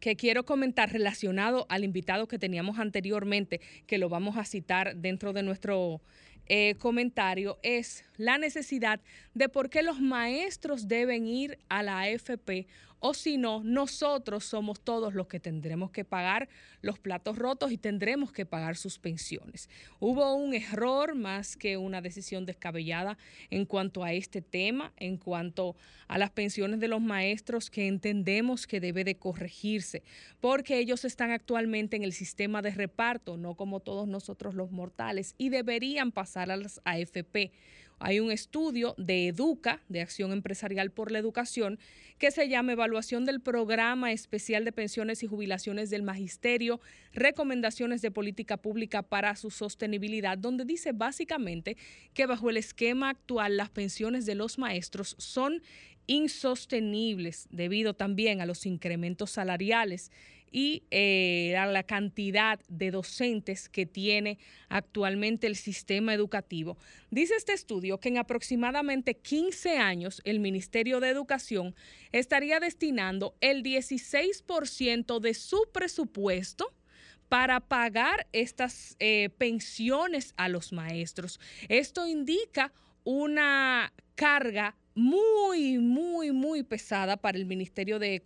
que 0.00 0.16
quiero 0.16 0.44
comentar 0.44 0.92
relacionado 0.92 1.66
al 1.68 1.84
invitado 1.84 2.26
que 2.26 2.38
teníamos 2.38 2.78
anteriormente, 2.78 3.60
que 3.86 3.98
lo 3.98 4.08
vamos 4.08 4.36
a 4.38 4.44
citar 4.44 4.96
dentro 4.96 5.32
de 5.32 5.42
nuestro 5.42 6.00
eh, 6.46 6.74
comentario, 6.78 7.58
es 7.62 8.04
la 8.16 8.38
necesidad 8.38 9.00
de 9.34 9.48
por 9.48 9.70
qué 9.70 9.82
los 9.82 10.00
maestros 10.00 10.88
deben 10.88 11.28
ir 11.28 11.58
a 11.68 11.82
la 11.82 12.00
AFP 12.00 12.66
o 13.00 13.14
si 13.14 13.36
no, 13.36 13.62
nosotros 13.64 14.44
somos 14.44 14.80
todos 14.80 15.14
los 15.14 15.26
que 15.26 15.40
tendremos 15.40 15.90
que 15.90 16.04
pagar 16.04 16.48
los 16.82 16.98
platos 16.98 17.36
rotos 17.36 17.72
y 17.72 17.78
tendremos 17.78 18.32
que 18.32 18.46
pagar 18.46 18.76
sus 18.76 18.98
pensiones. 18.98 19.68
Hubo 19.98 20.34
un 20.34 20.54
error 20.54 21.14
más 21.14 21.56
que 21.56 21.76
una 21.76 22.00
decisión 22.00 22.46
descabellada 22.46 23.18
en 23.50 23.64
cuanto 23.64 24.04
a 24.04 24.12
este 24.12 24.42
tema, 24.42 24.92
en 24.96 25.16
cuanto 25.16 25.76
a 26.08 26.18
las 26.18 26.30
pensiones 26.30 26.80
de 26.80 26.88
los 26.88 27.00
maestros 27.00 27.70
que 27.70 27.86
entendemos 27.86 28.66
que 28.66 28.80
debe 28.80 29.04
de 29.04 29.16
corregirse, 29.16 30.02
porque 30.40 30.78
ellos 30.78 31.04
están 31.04 31.30
actualmente 31.30 31.96
en 31.96 32.04
el 32.04 32.12
sistema 32.12 32.62
de 32.62 32.70
reparto, 32.70 33.36
no 33.36 33.54
como 33.54 33.80
todos 33.80 34.08
nosotros 34.08 34.54
los 34.54 34.70
mortales, 34.70 35.34
y 35.38 35.48
deberían 35.48 36.12
pasar 36.12 36.50
a 36.50 36.56
las 36.56 36.80
AFP. 36.84 37.52
Hay 38.02 38.18
un 38.18 38.32
estudio 38.32 38.94
de 38.96 39.28
Educa, 39.28 39.82
de 39.90 40.00
Acción 40.00 40.32
Empresarial 40.32 40.90
por 40.90 41.12
la 41.12 41.18
Educación, 41.18 41.78
que 42.16 42.30
se 42.30 42.48
llama 42.48 42.72
Evaluación 42.72 43.26
del 43.26 43.42
Programa 43.42 44.10
Especial 44.10 44.64
de 44.64 44.72
Pensiones 44.72 45.22
y 45.22 45.26
Jubilaciones 45.26 45.90
del 45.90 46.02
Magisterio, 46.02 46.80
Recomendaciones 47.12 48.00
de 48.00 48.10
Política 48.10 48.56
Pública 48.56 49.02
para 49.02 49.36
su 49.36 49.50
Sostenibilidad, 49.50 50.38
donde 50.38 50.64
dice 50.64 50.92
básicamente 50.92 51.76
que 52.14 52.24
bajo 52.24 52.48
el 52.48 52.56
esquema 52.56 53.10
actual 53.10 53.58
las 53.58 53.68
pensiones 53.68 54.24
de 54.24 54.34
los 54.34 54.58
maestros 54.58 55.14
son 55.18 55.62
insostenibles 56.06 57.48
debido 57.50 57.92
también 57.92 58.40
a 58.40 58.46
los 58.46 58.64
incrementos 58.64 59.30
salariales 59.30 60.10
y 60.50 60.82
eh, 60.90 61.56
a 61.56 61.66
la 61.66 61.82
cantidad 61.82 62.60
de 62.68 62.90
docentes 62.90 63.68
que 63.68 63.86
tiene 63.86 64.38
actualmente 64.68 65.46
el 65.46 65.56
sistema 65.56 66.14
educativo. 66.14 66.76
Dice 67.10 67.34
este 67.36 67.52
estudio 67.52 67.98
que 67.98 68.08
en 68.08 68.18
aproximadamente 68.18 69.14
15 69.14 69.78
años 69.78 70.20
el 70.24 70.40
Ministerio 70.40 71.00
de 71.00 71.08
Educación 71.08 71.74
estaría 72.12 72.60
destinando 72.60 73.34
el 73.40 73.62
16% 73.62 75.20
de 75.20 75.34
su 75.34 75.68
presupuesto 75.72 76.72
para 77.28 77.60
pagar 77.60 78.26
estas 78.32 78.96
eh, 78.98 79.30
pensiones 79.38 80.34
a 80.36 80.48
los 80.48 80.72
maestros. 80.72 81.38
Esto 81.68 82.06
indica 82.08 82.72
una 83.04 83.92
carga 84.16 84.76
muy, 84.94 85.78
muy, 85.78 86.32
muy 86.32 86.62
pesada 86.62 87.16
para 87.16 87.38
el 87.38 87.46
Ministerio 87.46 87.98
de 87.98 88.22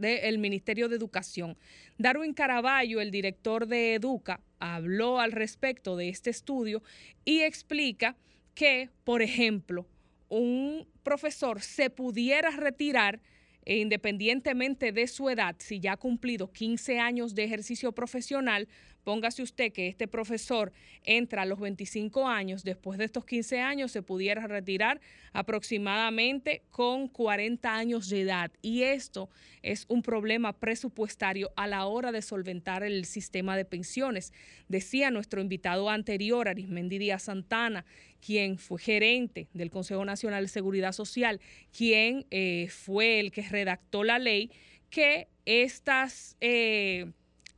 el 0.00 0.38
Ministerio 0.38 0.88
de 0.88 0.96
Educación. 0.96 1.56
Darwin 1.98 2.34
Caraballo, 2.34 3.00
el 3.00 3.10
director 3.10 3.66
de 3.66 3.94
Educa, 3.94 4.40
habló 4.58 5.20
al 5.20 5.32
respecto 5.32 5.96
de 5.96 6.08
este 6.08 6.30
estudio 6.30 6.82
y 7.24 7.40
explica 7.40 8.16
que, 8.54 8.90
por 9.04 9.22
ejemplo, 9.22 9.86
un 10.28 10.86
profesor 11.02 11.60
se 11.60 11.90
pudiera 11.90 12.50
retirar 12.50 13.20
e 13.64 13.78
independientemente 13.78 14.92
de 14.92 15.06
su 15.06 15.30
edad, 15.30 15.56
si 15.58 15.80
ya 15.80 15.92
ha 15.92 15.96
cumplido 15.96 16.52
15 16.52 16.98
años 16.98 17.34
de 17.34 17.44
ejercicio 17.44 17.92
profesional, 17.92 18.68
Póngase 19.04 19.42
usted 19.42 19.72
que 19.72 19.86
este 19.86 20.08
profesor 20.08 20.72
entra 21.04 21.42
a 21.42 21.44
los 21.46 21.60
25 21.60 22.26
años, 22.26 22.64
después 22.64 22.98
de 22.98 23.04
estos 23.04 23.24
15 23.24 23.60
años 23.60 23.92
se 23.92 24.02
pudiera 24.02 24.46
retirar 24.46 25.00
aproximadamente 25.32 26.62
con 26.70 27.08
40 27.08 27.74
años 27.74 28.08
de 28.08 28.22
edad. 28.22 28.50
Y 28.62 28.82
esto 28.82 29.28
es 29.62 29.84
un 29.88 30.02
problema 30.02 30.54
presupuestario 30.54 31.52
a 31.56 31.66
la 31.66 31.86
hora 31.86 32.12
de 32.12 32.22
solventar 32.22 32.82
el 32.82 33.04
sistema 33.04 33.56
de 33.56 33.64
pensiones. 33.64 34.32
Decía 34.68 35.10
nuestro 35.10 35.40
invitado 35.40 35.90
anterior, 35.90 36.48
Arismendi 36.48 36.98
Díaz 36.98 37.24
Santana, 37.24 37.84
quien 38.24 38.58
fue 38.58 38.80
gerente 38.80 39.48
del 39.52 39.70
Consejo 39.70 40.04
Nacional 40.04 40.44
de 40.44 40.48
Seguridad 40.48 40.92
Social, 40.92 41.40
quien 41.76 42.26
eh, 42.30 42.68
fue 42.70 43.20
el 43.20 43.32
que 43.32 43.42
redactó 43.42 44.02
la 44.02 44.18
ley, 44.18 44.50
que 44.88 45.28
estas, 45.44 46.36
eh, 46.40 47.12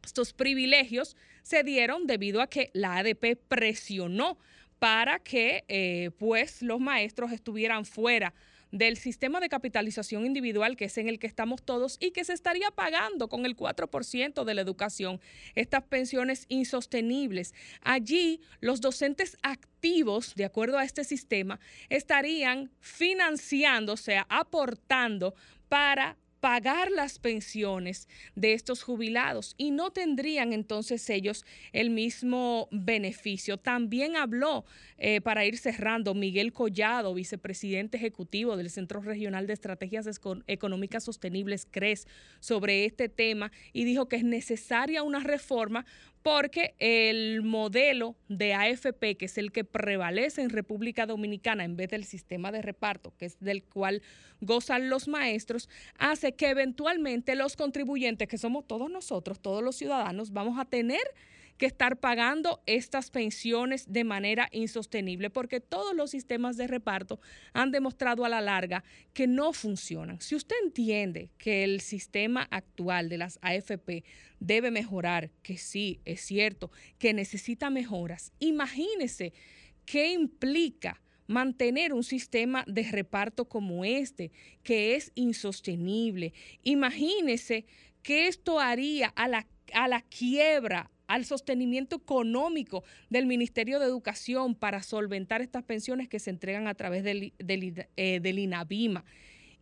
estos 0.05 0.33
privilegios 0.33 1.17
se 1.47 1.63
dieron 1.63 2.09
debido 2.09 2.43
a 2.43 2.49
que 2.49 2.71
la 2.73 2.97
ADP 2.97 3.37
presionó 3.47 4.37
para 4.81 5.21
que 5.21 5.65
eh, 5.69 6.11
pues 6.19 6.61
los 6.61 6.81
maestros 6.81 7.31
estuvieran 7.31 7.85
fuera 7.85 8.35
del 8.73 8.97
sistema 8.97 9.39
de 9.39 9.49
capitalización 9.49 10.27
individual 10.27 10.77
que 10.77 10.87
es 10.87 10.99
en 10.99 11.09
el 11.09 11.21
que 11.21 11.29
estamos 11.29 11.63
todos 11.63 11.99
y 12.01 12.11
que 12.11 12.25
se 12.25 12.33
estaría 12.33 12.73
pagando 12.73 13.29
con 13.29 13.47
el 13.47 13.57
4% 13.57 14.43
de 14.43 14.55
la 14.55 14.61
educación 14.61 15.21
estas 15.55 15.85
pensiones 15.85 16.47
insostenibles. 16.49 17.55
Allí 17.81 18.41
los 18.59 18.81
docentes 18.81 19.39
activos, 19.45 20.35
de 20.35 20.47
acuerdo 20.47 20.79
a 20.79 20.85
este 20.85 21.05
sistema, 21.05 21.61
estarían 21.91 22.73
financiando, 22.81 23.93
o 23.93 23.97
sea, 23.97 24.27
aportando 24.29 25.37
para 25.69 26.17
pagar 26.47 26.93
las 26.93 27.19
pensiones 27.19 28.09
de 28.37 28.53
estos 28.53 28.85
jubilados 28.85 29.57
y 29.59 29.73
no 29.73 29.91
tendrían 29.91 30.53
entonces 30.53 31.11
ellos 31.11 31.45
el 31.73 31.91
mismo 31.91 32.69
beneficio. 32.71 33.57
También 33.57 34.15
habló, 34.15 34.65
eh, 34.97 35.21
para 35.21 35.45
ir 35.45 35.59
cerrando, 35.59 36.15
Miguel 36.15 36.53
Collado, 36.53 37.15
vicepresidente 37.15 37.97
ejecutivo 37.97 38.57
del 38.57 38.71
Centro 38.71 39.01
Regional 39.01 39.49
de 39.49 39.55
Estrategias 39.55 40.07
Económicas 40.47 41.03
Sostenibles, 41.03 41.67
CRES, 41.69 42.07
sobre 42.39 42.85
este 42.85 43.09
tema 43.09 43.51
y 43.73 43.83
dijo 43.83 44.09
que 44.09 44.15
es 44.15 44.25
necesaria 44.25 45.03
una 45.03 45.19
reforma 45.19 45.85
porque 46.27 46.75
el 46.81 47.43
modelo 47.45 48.17
de 48.29 48.53
AFP, 48.53 49.17
que 49.17 49.27
es 49.27 49.39
el 49.39 49.53
que 49.53 49.63
prevalece 49.63 50.43
en 50.43 50.51
República 50.51 51.07
Dominicana 51.07 51.63
en 51.63 51.77
vez 51.77 51.89
del 51.89 52.03
sistema 52.03 52.51
de 52.51 52.63
reparto, 52.63 53.15
que 53.17 53.27
es 53.27 53.39
del 53.39 53.63
cual 53.63 54.03
gozan 54.41 54.91
los 54.91 55.07
maestros, 55.07 55.69
hace 56.01 56.35
que 56.35 56.49
eventualmente 56.49 57.37
los 57.37 57.55
contribuyentes, 57.55 58.27
que 58.27 58.39
somos 58.39 58.67
todos 58.67 58.91
nosotros, 58.91 59.39
todos 59.39 59.63
los 59.63 59.77
ciudadanos, 59.77 60.33
vamos 60.33 60.59
a 60.59 60.65
tener 60.65 61.15
que 61.59 61.67
estar 61.67 61.99
pagando 61.99 62.63
estas 62.67 63.11
pensiones 63.11 63.93
de 63.93 64.05
manera 64.05 64.49
insostenible, 64.53 65.31
porque 65.31 65.61
todos 65.61 65.95
los 65.95 66.11
sistemas 66.11 66.57
de 66.57 66.67
reparto 66.67 67.21
han 67.53 67.71
demostrado 67.71 68.25
a 68.25 68.29
la 68.29 68.41
larga 68.41 68.85
que 69.13 69.27
no 69.27 69.53
funcionan. 69.53 70.21
Si 70.21 70.35
usted 70.35 70.57
entiende 70.65 71.31
que 71.39 71.65
el 71.65 71.81
sistema 71.81 72.47
actual 72.51 73.09
de 73.09 73.19
las 73.19 73.39
AFP 73.43 74.05
debe 74.41 74.71
mejorar, 74.71 75.31
que 75.43 75.57
sí, 75.57 76.01
es 76.05 76.21
cierto, 76.21 76.71
que 76.99 77.15
necesita 77.15 77.71
mejoras, 77.71 78.33
imagínese 78.39 79.33
qué 79.85 80.13
implica 80.13 81.01
mantener 81.27 81.93
un 81.93 82.05
sistema 82.05 82.65
de 82.67 82.85
reparto 82.85 83.47
como 83.47 83.85
este, 83.85 84.31
que 84.63 84.95
es 84.95 85.13
insostenible. 85.15 86.33
Imagínese 86.63 87.67
que 88.03 88.29
esto 88.29 88.61
haría 88.61 89.09
a 89.09 89.27
la, 89.29 89.47
a 89.73 89.89
la 89.89 90.03
quiebra, 90.03 90.91
al 91.07 91.25
sostenimiento 91.25 91.97
económico 91.97 92.85
del 93.11 93.27
Ministerio 93.27 93.79
de 93.79 93.87
Educación 93.87 94.55
para 94.55 94.83
solventar 94.83 95.43
estas 95.43 95.63
pensiones 95.63 96.09
que 96.09 96.19
se 96.19 96.31
entregan 96.31 96.67
a 96.67 96.75
través 96.75 97.05
del, 97.05 97.33
eh, 97.39 98.21
del, 98.21 98.39
INAVIMA. 98.39 99.05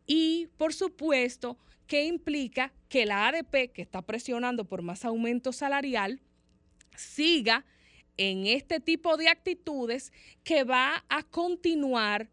Y, 0.07 0.49
por 0.57 0.75
supuesto, 0.75 1.59
que 1.87 2.05
implica 2.05 2.73
que 2.89 3.07
la 3.07 3.29
ADP, 3.29 3.73
que 3.73 3.83
está 3.83 4.03
presionando 4.03 4.65
por 4.65 4.83
más 4.83 5.05
aumento 5.05 5.53
salarial, 5.53 6.21
siga 6.97 7.65
en 8.17 8.47
este 8.47 8.81
tipo 8.81 9.17
de 9.17 9.29
actitudes 9.29 10.13
que 10.45 10.65
va 10.65 11.05
a 11.09 11.23
continuar 11.25 12.29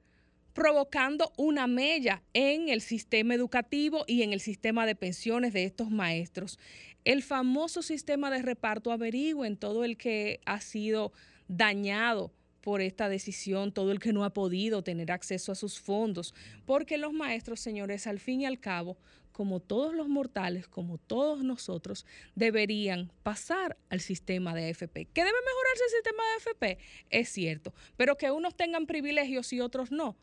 provocando 0.54 1.32
una 1.38 1.66
mella 1.66 2.22
en 2.34 2.70
el 2.70 2.82
sistema 2.82 3.34
educativo 3.34 4.04
y 4.06 4.22
en 4.24 4.34
el 4.34 4.42
sistema 4.42 4.86
de 4.86 4.96
pensiones 4.96 5.54
de 5.54 5.64
estos 5.64 5.90
maestros 5.90 6.60
el 7.06 7.24
famoso 7.24 7.82
sistema 7.82 8.30
de 8.30 8.42
reparto 8.42 8.92
en 8.94 9.58
todo 9.58 9.84
el 9.84 9.98
que 9.98 10.40
ha 10.46 10.62
sido 10.62 11.12
dañado 11.48 12.32
por 12.62 12.82
esta 12.82 13.10
decisión, 13.10 13.72
todo 13.72 13.92
el 13.92 14.00
que 14.00 14.14
no 14.14 14.24
ha 14.24 14.34
podido 14.34 14.84
tener 14.84 15.12
acceso 15.12 15.52
a 15.52 15.56
sus 15.56 15.80
fondos, 15.80 16.34
porque 16.66 16.98
los 16.98 17.12
maestros, 17.12 17.60
señores, 17.60 18.06
al 18.08 18.20
fin 18.20 18.42
y 18.42 18.46
al 18.46 18.60
cabo, 18.60 18.98
como 19.32 19.60
todos 19.60 19.96
los 19.96 20.08
mortales, 20.08 20.68
como 20.68 20.98
todos 20.98 21.44
nosotros, 21.44 22.06
deberían 22.36 23.12
pasar 23.24 23.78
al 23.90 24.02
sistema 24.02 24.54
de 24.54 24.70
AFP. 24.70 25.06
¿Que 25.06 25.24
debe 25.24 25.38
mejorarse 25.46 25.84
el 25.86 25.92
sistema 25.92 26.24
de 26.24 26.36
AFP? 26.36 26.84
Es 27.10 27.30
cierto, 27.30 27.74
pero 27.98 28.18
que 28.18 28.30
unos 28.30 28.56
tengan 28.56 28.86
privilegios 28.86 29.52
y 29.54 29.62
otros 29.62 29.92
no. 29.92 30.16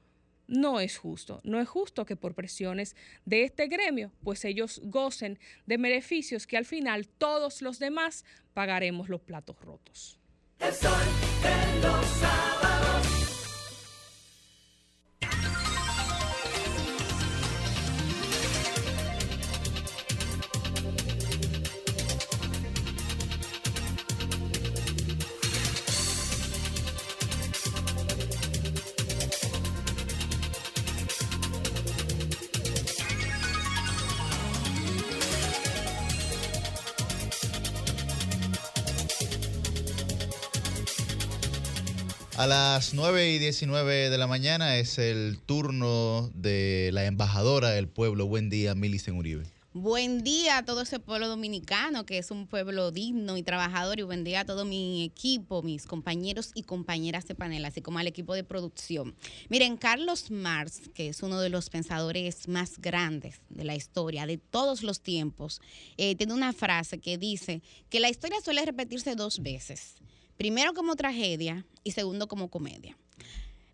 No 0.48 0.80
es 0.80 0.96
justo. 0.96 1.40
No 1.44 1.60
es 1.60 1.68
justo 1.68 2.06
que 2.06 2.16
por 2.16 2.34
presiones 2.34 2.96
de 3.26 3.44
este 3.44 3.68
gremio, 3.68 4.10
pues 4.24 4.44
ellos 4.44 4.80
gocen 4.84 5.38
de 5.66 5.76
beneficios 5.76 6.46
que 6.46 6.56
al 6.56 6.64
final 6.64 7.06
todos 7.06 7.62
los 7.62 7.78
demás 7.78 8.24
pagaremos 8.54 9.10
los 9.10 9.20
platos 9.20 9.60
rotos. 9.60 10.18
A 42.38 42.46
las 42.46 42.94
9 42.94 43.32
y 43.32 43.40
19 43.40 44.10
de 44.10 44.16
la 44.16 44.28
mañana 44.28 44.76
es 44.76 44.98
el 44.98 45.40
turno 45.44 46.30
de 46.34 46.90
la 46.92 47.04
embajadora 47.04 47.70
del 47.70 47.88
pueblo. 47.88 48.28
Buen 48.28 48.48
día, 48.48 48.76
Milicen 48.76 49.16
Uribe. 49.16 49.44
Buen 49.72 50.22
día 50.22 50.58
a 50.58 50.64
todo 50.64 50.82
ese 50.82 51.00
pueblo 51.00 51.26
dominicano, 51.26 52.06
que 52.06 52.16
es 52.16 52.30
un 52.30 52.46
pueblo 52.46 52.92
digno 52.92 53.36
y 53.38 53.42
trabajador, 53.42 53.98
y 53.98 54.04
buen 54.04 54.22
día 54.22 54.42
a 54.42 54.44
todo 54.44 54.64
mi 54.64 55.02
equipo, 55.02 55.64
mis 55.64 55.84
compañeros 55.84 56.52
y 56.54 56.62
compañeras 56.62 57.26
de 57.26 57.34
panel, 57.34 57.64
así 57.64 57.82
como 57.82 57.98
al 57.98 58.06
equipo 58.06 58.34
de 58.34 58.44
producción. 58.44 59.16
Miren, 59.48 59.76
Carlos 59.76 60.30
Marx, 60.30 60.82
que 60.94 61.08
es 61.08 61.24
uno 61.24 61.40
de 61.40 61.48
los 61.48 61.70
pensadores 61.70 62.46
más 62.46 62.78
grandes 62.78 63.40
de 63.48 63.64
la 63.64 63.74
historia, 63.74 64.26
de 64.26 64.38
todos 64.38 64.84
los 64.84 65.00
tiempos, 65.00 65.60
eh, 65.96 66.14
tiene 66.14 66.34
una 66.34 66.52
frase 66.52 66.98
que 66.98 67.18
dice 67.18 67.62
que 67.90 67.98
la 67.98 68.10
historia 68.10 68.40
suele 68.40 68.64
repetirse 68.64 69.16
dos 69.16 69.42
veces. 69.42 69.96
Primero 70.38 70.72
como 70.72 70.94
tragedia 70.94 71.66
y 71.82 71.90
segundo 71.90 72.28
como 72.28 72.48
comedia. 72.48 72.96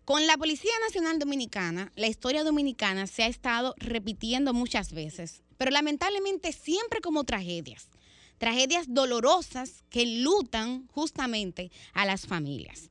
Con 0.03 0.25
la 0.25 0.35
Policía 0.35 0.71
Nacional 0.83 1.19
Dominicana, 1.19 1.91
la 1.95 2.07
historia 2.07 2.43
dominicana 2.43 3.05
se 3.05 3.21
ha 3.21 3.27
estado 3.27 3.75
repitiendo 3.77 4.51
muchas 4.51 4.91
veces, 4.91 5.43
pero 5.59 5.69
lamentablemente 5.69 6.51
siempre 6.53 7.01
como 7.01 7.23
tragedias. 7.23 7.89
Tragedias 8.39 8.87
dolorosas 8.87 9.83
que 9.91 10.07
lutan 10.07 10.87
justamente 10.87 11.71
a 11.93 12.03
las 12.07 12.25
familias. 12.25 12.89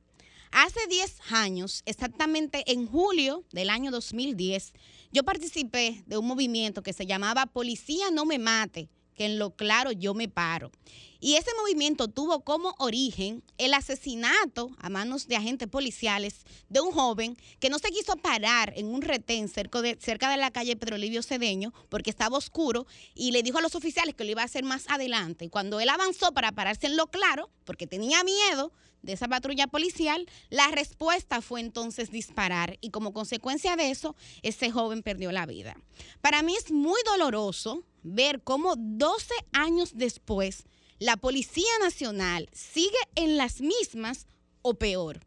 Hace 0.51 0.79
10 0.87 1.33
años, 1.33 1.83
exactamente 1.85 2.63
en 2.71 2.87
julio 2.87 3.43
del 3.51 3.69
año 3.69 3.91
2010, 3.91 4.71
yo 5.11 5.23
participé 5.23 6.01
de 6.05 6.17
un 6.17 6.27
movimiento 6.27 6.81
que 6.81 6.93
se 6.93 7.05
llamaba 7.05 7.45
Policía 7.45 8.09
No 8.09 8.23
Me 8.23 8.39
Mate, 8.39 8.87
que 9.15 9.25
en 9.25 9.39
lo 9.39 9.55
claro 9.55 9.91
yo 9.91 10.13
me 10.13 10.27
paro. 10.27 10.71
Y 11.19 11.37
ese 11.37 11.49
movimiento 11.59 12.07
tuvo 12.07 12.41
como 12.41 12.75
origen 12.77 13.41
el 13.57 13.73
asesinato 13.73 14.69
a 14.77 14.89
manos 14.89 15.27
de 15.27 15.35
agentes 15.35 15.67
policiales 15.67 16.45
de 16.69 16.81
un 16.81 16.91
joven 16.91 17.35
que 17.59 17.69
no 17.69 17.79
se 17.79 17.89
quiso 17.89 18.15
parar 18.17 18.73
en 18.75 18.87
un 18.87 19.01
retén 19.01 19.47
cerca 19.47 19.81
de, 19.81 19.97
cerca 19.99 20.29
de 20.29 20.37
la 20.37 20.51
calle 20.51 20.75
Pedro 20.75 20.97
Livio 20.97 21.23
Cedeño 21.23 21.73
porque 21.89 22.11
estaba 22.11 22.37
oscuro 22.37 22.85
y 23.15 23.31
le 23.31 23.41
dijo 23.41 23.57
a 23.57 23.61
los 23.61 23.73
oficiales 23.73 24.13
que 24.13 24.23
lo 24.23 24.31
iba 24.31 24.43
a 24.43 24.45
hacer 24.45 24.63
más 24.63 24.87
adelante. 24.87 25.45
Y 25.45 25.49
cuando 25.49 25.79
él 25.79 25.89
avanzó 25.89 26.31
para 26.31 26.51
pararse 26.51 26.85
en 26.85 26.95
lo 26.95 27.07
claro, 27.07 27.49
porque 27.63 27.87
tenía 27.87 28.23
miedo 28.23 28.71
de 29.01 29.13
esa 29.13 29.27
patrulla 29.27 29.67
policial, 29.67 30.27
la 30.49 30.67
respuesta 30.69 31.41
fue 31.41 31.59
entonces 31.59 32.11
disparar 32.11 32.77
y 32.81 32.89
como 32.89 33.13
consecuencia 33.13 33.75
de 33.75 33.89
eso, 33.89 34.15
ese 34.41 34.69
joven 34.69 35.01
perdió 35.01 35.31
la 35.31 35.45
vida. 35.45 35.75
Para 36.21 36.43
mí 36.43 36.55
es 36.55 36.71
muy 36.71 36.99
doloroso 37.05 37.83
ver 38.05 38.41
cómo 38.43 38.75
12 38.77 39.33
años 39.51 39.91
después 39.95 40.65
la 40.99 41.17
Policía 41.17 41.71
Nacional 41.81 42.47
sigue 42.53 42.95
en 43.15 43.35
las 43.35 43.59
mismas 43.61 44.27
o 44.61 44.75
peor. 44.75 45.19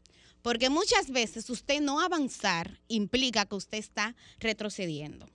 Porque 0.42 0.70
muchas 0.70 1.10
veces 1.10 1.50
usted 1.50 1.80
no 1.80 2.00
avanzar 2.00 2.80
implica 2.86 3.44
que 3.44 3.56
usted 3.56 3.78
está 3.78 4.14
retrocediendo. 4.38 5.28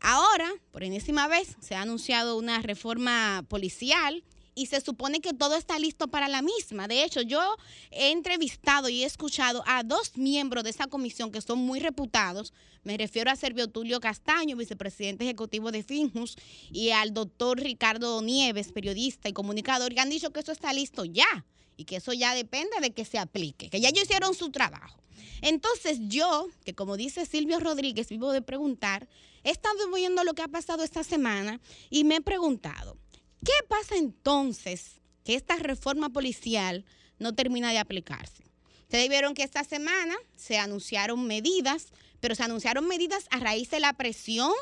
Ahora, 0.00 0.50
por 0.72 0.82
enésima 0.82 1.28
vez, 1.28 1.56
se 1.60 1.74
ha 1.74 1.82
anunciado 1.82 2.36
una 2.36 2.60
reforma 2.62 3.44
policial 3.48 4.24
y 4.56 4.66
se 4.66 4.80
supone 4.80 5.20
que 5.20 5.34
todo 5.34 5.54
está 5.54 5.78
listo 5.78 6.08
para 6.08 6.28
la 6.28 6.42
misma. 6.42 6.88
De 6.88 7.04
hecho, 7.04 7.20
yo 7.20 7.56
he 7.90 8.10
entrevistado 8.10 8.88
y 8.88 9.04
he 9.04 9.06
escuchado 9.06 9.62
a 9.66 9.84
dos 9.84 10.16
miembros 10.16 10.64
de 10.64 10.70
esa 10.70 10.86
comisión 10.86 11.30
que 11.30 11.42
son 11.42 11.58
muy 11.58 11.78
reputados. 11.78 12.54
Me 12.82 12.96
refiero 12.96 13.30
a 13.30 13.36
Servio 13.36 13.68
Tulio 13.68 14.00
Castaño, 14.00 14.56
vicepresidente 14.56 15.24
ejecutivo 15.24 15.70
de 15.70 15.82
Finjus, 15.82 16.36
y 16.72 16.90
al 16.90 17.12
doctor 17.12 17.60
Ricardo 17.60 18.22
Nieves, 18.22 18.72
periodista 18.72 19.28
y 19.28 19.34
comunicador, 19.34 19.94
que 19.94 20.00
han 20.00 20.10
dicho 20.10 20.30
que 20.30 20.40
eso 20.40 20.52
está 20.52 20.72
listo 20.72 21.04
ya 21.04 21.44
y 21.76 21.84
que 21.84 21.96
eso 21.96 22.14
ya 22.14 22.34
depende 22.34 22.80
de 22.80 22.92
que 22.92 23.04
se 23.04 23.18
aplique, 23.18 23.68
que 23.68 23.80
ya 23.80 23.90
ellos 23.90 24.04
hicieron 24.04 24.34
su 24.34 24.50
trabajo. 24.50 24.98
Entonces 25.42 25.98
yo, 26.00 26.48
que 26.64 26.74
como 26.74 26.96
dice 26.96 27.26
Silvio 27.26 27.60
Rodríguez, 27.60 28.08
vivo 28.08 28.32
de 28.32 28.40
preguntar, 28.40 29.06
he 29.44 29.50
estado 29.50 29.90
viendo 29.94 30.24
lo 30.24 30.34
que 30.34 30.42
ha 30.42 30.48
pasado 30.48 30.82
esta 30.82 31.04
semana 31.04 31.60
y 31.90 32.04
me 32.04 32.16
he 32.16 32.20
preguntado, 32.22 32.96
¿qué 33.44 33.52
pasa 33.68 33.96
entonces 33.96 35.00
que 35.24 35.34
esta 35.34 35.56
reforma 35.56 36.10
policial 36.10 36.84
no 37.18 37.34
termina 37.34 37.70
de 37.70 37.78
aplicarse? 37.78 38.44
Ustedes 38.82 39.08
vieron 39.08 39.34
que 39.34 39.42
esta 39.42 39.64
semana 39.64 40.14
se 40.36 40.58
anunciaron 40.58 41.26
medidas, 41.26 41.88
pero 42.20 42.34
se 42.34 42.44
anunciaron 42.44 42.86
medidas 42.86 43.26
a 43.30 43.40
raíz 43.40 43.70
de 43.70 43.80
la 43.80 43.92
presión 43.94 44.52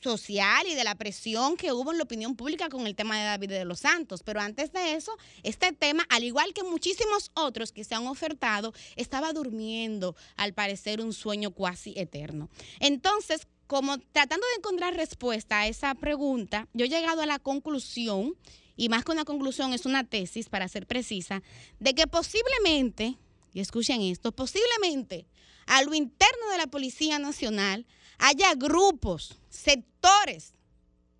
social 0.00 0.66
y 0.66 0.74
de 0.74 0.84
la 0.84 0.94
presión 0.94 1.56
que 1.56 1.72
hubo 1.72 1.92
en 1.92 1.98
la 1.98 2.04
opinión 2.04 2.36
pública 2.36 2.68
con 2.68 2.86
el 2.86 2.94
tema 2.94 3.18
de 3.18 3.24
David 3.24 3.50
de 3.50 3.64
los 3.64 3.80
Santos. 3.80 4.22
Pero 4.22 4.40
antes 4.40 4.72
de 4.72 4.94
eso, 4.94 5.12
este 5.42 5.72
tema, 5.72 6.04
al 6.08 6.24
igual 6.24 6.52
que 6.54 6.62
muchísimos 6.62 7.30
otros 7.34 7.72
que 7.72 7.84
se 7.84 7.94
han 7.94 8.06
ofertado, 8.06 8.72
estaba 8.96 9.32
durmiendo, 9.32 10.16
al 10.36 10.54
parecer, 10.54 11.00
un 11.00 11.12
sueño 11.12 11.50
cuasi 11.50 11.94
eterno. 11.96 12.48
Entonces, 12.80 13.46
como 13.66 13.98
tratando 13.98 14.46
de 14.46 14.58
encontrar 14.58 14.94
respuesta 14.94 15.60
a 15.60 15.66
esa 15.66 15.94
pregunta, 15.94 16.68
yo 16.72 16.86
he 16.86 16.88
llegado 16.88 17.22
a 17.22 17.26
la 17.26 17.38
conclusión, 17.38 18.34
y 18.76 18.88
más 18.88 19.04
que 19.04 19.12
una 19.12 19.24
conclusión, 19.24 19.72
es 19.72 19.84
una 19.86 20.04
tesis, 20.04 20.48
para 20.48 20.68
ser 20.68 20.86
precisa, 20.86 21.42
de 21.80 21.94
que 21.94 22.06
posiblemente, 22.06 23.18
y 23.52 23.60
escuchen 23.60 24.00
esto, 24.02 24.32
posiblemente 24.32 25.26
a 25.66 25.82
lo 25.82 25.94
interno 25.94 26.48
de 26.50 26.58
la 26.58 26.66
Policía 26.66 27.18
Nacional 27.18 27.86
haya 28.18 28.54
grupos, 28.54 29.38
sectores 29.48 30.52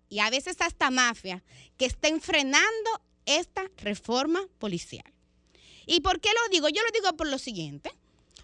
y 0.09 0.19
a 0.19 0.29
veces 0.29 0.57
hasta 0.59 0.91
mafia 0.91 1.43
que 1.77 1.85
estén 1.85 2.21
frenando 2.21 2.89
esta 3.25 3.69
reforma 3.77 4.41
policial. 4.57 5.05
¿Y 5.85 6.01
por 6.01 6.19
qué 6.19 6.29
lo 6.29 6.49
digo? 6.51 6.69
Yo 6.69 6.81
lo 6.83 6.91
digo 6.91 7.15
por 7.15 7.27
lo 7.27 7.37
siguiente, 7.37 7.91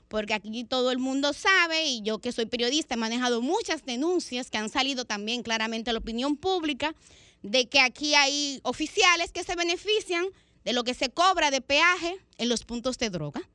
porque 0.07 0.33
aquí 0.33 0.63
todo 0.63 0.91
el 0.91 0.99
mundo 0.99 1.33
sabe 1.33 1.85
y 1.85 2.01
yo 2.01 2.19
que 2.19 2.31
soy 2.31 2.45
periodista 2.45 2.95
he 2.95 2.97
manejado 2.97 3.41
muchas 3.41 3.85
denuncias 3.85 4.49
que 4.49 4.57
han 4.57 4.69
salido 4.69 5.05
también 5.05 5.43
claramente 5.43 5.89
a 5.89 5.93
la 5.93 5.99
opinión 5.99 6.37
pública 6.37 6.95
de 7.41 7.67
que 7.67 7.79
aquí 7.79 8.15
hay 8.15 8.59
oficiales 8.63 9.31
que 9.31 9.43
se 9.43 9.55
benefician 9.55 10.25
de 10.63 10.73
lo 10.73 10.83
que 10.83 10.93
se 10.93 11.09
cobra 11.09 11.51
de 11.51 11.61
peaje 11.61 12.17
en 12.37 12.49
los 12.49 12.63
puntos 12.63 12.97
de 12.97 13.09
droga. 13.09 13.47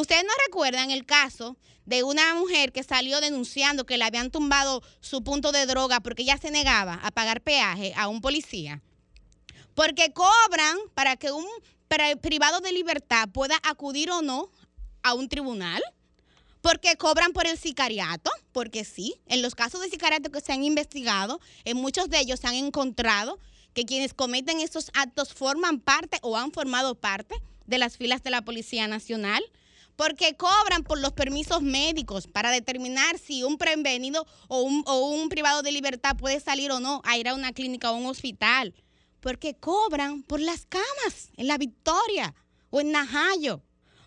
Ustedes 0.00 0.24
no 0.24 0.32
recuerdan 0.46 0.90
el 0.90 1.04
caso 1.04 1.58
de 1.84 2.02
una 2.04 2.34
mujer 2.34 2.72
que 2.72 2.82
salió 2.82 3.20
denunciando 3.20 3.84
que 3.84 3.98
le 3.98 4.04
habían 4.04 4.30
tumbado 4.30 4.82
su 5.00 5.22
punto 5.22 5.52
de 5.52 5.66
droga 5.66 6.00
porque 6.00 6.22
ella 6.22 6.38
se 6.38 6.50
negaba 6.50 6.94
a 7.02 7.10
pagar 7.10 7.42
peaje 7.42 7.92
a 7.94 8.08
un 8.08 8.22
policía. 8.22 8.80
Porque 9.74 10.12
cobran 10.14 10.78
para 10.94 11.16
que 11.16 11.30
un 11.32 11.46
pri- 11.88 12.16
privado 12.16 12.60
de 12.60 12.72
libertad 12.72 13.28
pueda 13.28 13.58
acudir 13.62 14.10
o 14.10 14.22
no 14.22 14.50
a 15.02 15.12
un 15.12 15.28
tribunal. 15.28 15.82
Porque 16.62 16.96
cobran 16.96 17.32
por 17.32 17.46
el 17.46 17.58
sicariato, 17.58 18.30
porque 18.52 18.84
sí, 18.84 19.20
en 19.26 19.42
los 19.42 19.54
casos 19.54 19.82
de 19.82 19.88
sicariato 19.90 20.30
que 20.30 20.40
se 20.40 20.52
han 20.52 20.64
investigado, 20.64 21.40
en 21.64 21.76
muchos 21.76 22.08
de 22.08 22.20
ellos 22.20 22.40
se 22.40 22.46
han 22.46 22.54
encontrado 22.54 23.38
que 23.74 23.84
quienes 23.84 24.14
cometen 24.14 24.60
estos 24.60 24.90
actos 24.94 25.34
forman 25.34 25.78
parte 25.78 26.18
o 26.22 26.36
han 26.36 26.52
formado 26.52 26.94
parte 26.94 27.34
de 27.66 27.78
las 27.78 27.96
filas 27.98 28.22
de 28.22 28.30
la 28.30 28.42
Policía 28.42 28.88
Nacional 28.88 29.42
porque 30.00 30.34
cobran 30.34 30.82
por 30.82 30.98
los 30.98 31.12
permisos 31.12 31.60
médicos 31.60 32.26
para 32.26 32.50
determinar 32.50 33.18
si 33.18 33.44
un 33.44 33.58
prevenido 33.58 34.26
o 34.48 34.62
un, 34.62 35.28
privado 35.28 35.60
de 35.60 35.72
libertad 35.72 36.16
puede 36.16 36.40
salir 36.40 36.70
o 36.70 36.80
no 36.80 37.02
a 37.04 37.18
ir 37.18 37.28
a 37.28 37.34
una 37.34 37.52
clínica 37.52 37.90
o 37.90 37.96
un 37.96 38.06
hospital, 38.06 38.74
porque 39.20 39.56
cobran 39.56 40.22
por 40.22 40.40
las 40.40 40.64
camas 40.64 41.28
en 41.36 41.48
La 41.48 41.58
Victoria 41.58 42.34
o 42.70 42.80
en 42.80 42.92
Najayo, 42.92 43.62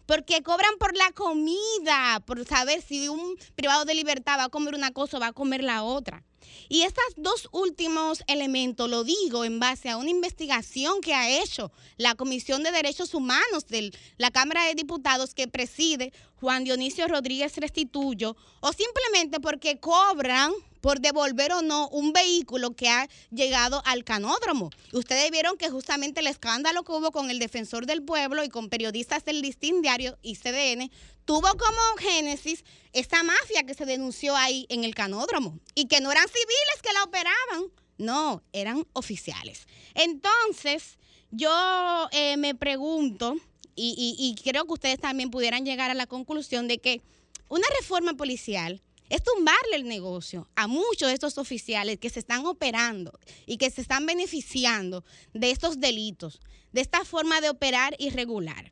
porque 0.08 0.42
cobran 0.42 0.74
por 0.80 0.98
la 0.98 1.12
comida, 1.12 2.24
por 2.26 2.44
saber 2.44 2.82
si 2.82 3.08
un 3.08 3.38
privado 3.54 3.86
de 3.86 3.94
libertad 3.94 4.40
va 4.40 4.46
a 4.46 4.50
comer 4.50 4.74
una 4.74 4.94
cosa 4.94 5.18
o 5.18 5.20
va 5.20 5.28
a 5.28 5.34
comer 5.34 5.64
la 5.64 5.84
otra. 5.84 6.24
Y 6.70 6.84
estos 6.84 7.04
dos 7.18 7.48
últimos 7.52 8.24
elementos 8.28 8.90
lo 8.90 9.04
digo 9.04 9.46
en 9.46 9.60
base 9.60 9.90
a 9.90 9.98
una 9.98 10.10
investigación 10.10 11.02
que 11.02 11.14
ha 11.14 11.42
hecho 11.42 11.72
la 11.98 12.16
Comisión 12.16 12.64
de 12.64 12.72
Derechos 12.72 13.14
Humanos 13.14 13.68
de 13.68 13.92
la 14.18 14.32
Cámara 14.32 14.66
de 14.66 14.76
Diputados 14.76 15.34
que 15.34 15.48
preside 15.48 16.14
Juan 16.40 16.64
Dionisio 16.64 17.08
Rodríguez 17.08 17.56
Restituyo, 17.58 18.36
o 18.60 18.74
simplemente 18.74 19.40
porque 19.40 19.80
cobran 19.80 20.52
por 20.84 21.00
devolver 21.00 21.54
o 21.54 21.62
no 21.62 21.88
un 21.88 22.12
vehículo 22.12 22.76
que 22.76 22.90
ha 22.90 23.08
llegado 23.32 23.82
al 23.86 24.04
canódromo. 24.04 24.70
Ustedes 24.92 25.32
vieron 25.32 25.56
que 25.56 25.70
justamente 25.70 26.20
el 26.20 26.28
escándalo 26.28 26.84
que 26.84 26.92
hubo 26.92 27.14
con 27.14 27.32
el 27.32 27.40
defensor 27.40 27.86
del 27.86 28.04
pueblo 28.04 28.44
y 28.44 28.50
con 28.50 28.68
periodistas 28.68 29.24
del 29.24 29.40
Listín 29.42 29.82
Diario 29.82 30.18
y 30.22 30.36
CDN 30.36 30.92
tuvo 31.24 31.48
como 31.54 31.80
génesis 32.00 32.66
esta 32.92 33.24
mafia 33.24 33.64
que 33.66 33.76
se 33.76 33.86
denunció 33.86 34.36
ahí 34.36 34.66
en 34.68 34.84
el 34.84 34.94
canódromo 34.94 35.58
y 35.74 35.86
que 35.88 36.02
no 36.02 36.12
eran 36.12 36.28
civiles 36.28 36.82
que 36.84 36.92
la 36.92 37.04
operaban, 37.06 37.72
no, 37.98 38.44
eran 38.52 38.86
oficiales. 38.92 39.66
Entonces, 39.96 40.98
yo 41.32 41.50
eh, 42.12 42.36
me 42.36 42.56
pregunto, 42.56 43.36
y, 43.74 43.96
y- 43.98 44.16
y 44.22 44.36
creo 44.44 44.66
que 44.66 44.74
ustedes 44.74 45.00
también 45.00 45.32
pudieran 45.32 45.64
llegar 45.66 45.90
a 45.92 45.94
la 45.94 46.08
conclusión 46.08 46.68
de 46.68 46.80
que 46.80 47.02
una 47.48 47.68
reforma 47.80 48.16
policial 48.16 48.82
es 49.14 49.22
tumbarle 49.22 49.76
el 49.76 49.88
negocio 49.88 50.50
a 50.56 50.66
muchos 50.66 51.08
de 51.08 51.14
estos 51.14 51.38
oficiales 51.38 52.00
que 52.00 52.10
se 52.10 52.18
están 52.18 52.48
operando 52.48 53.20
y 53.46 53.58
que 53.58 53.70
se 53.70 53.82
están 53.82 54.08
beneficiando 54.08 55.04
de 55.36 55.52
estos 55.52 55.80
delitos, 55.80 56.40
de 56.72 56.82
esta 56.82 57.06
forma 57.06 57.40
de 57.40 57.52
operar 57.52 57.96
irregular. 58.00 58.72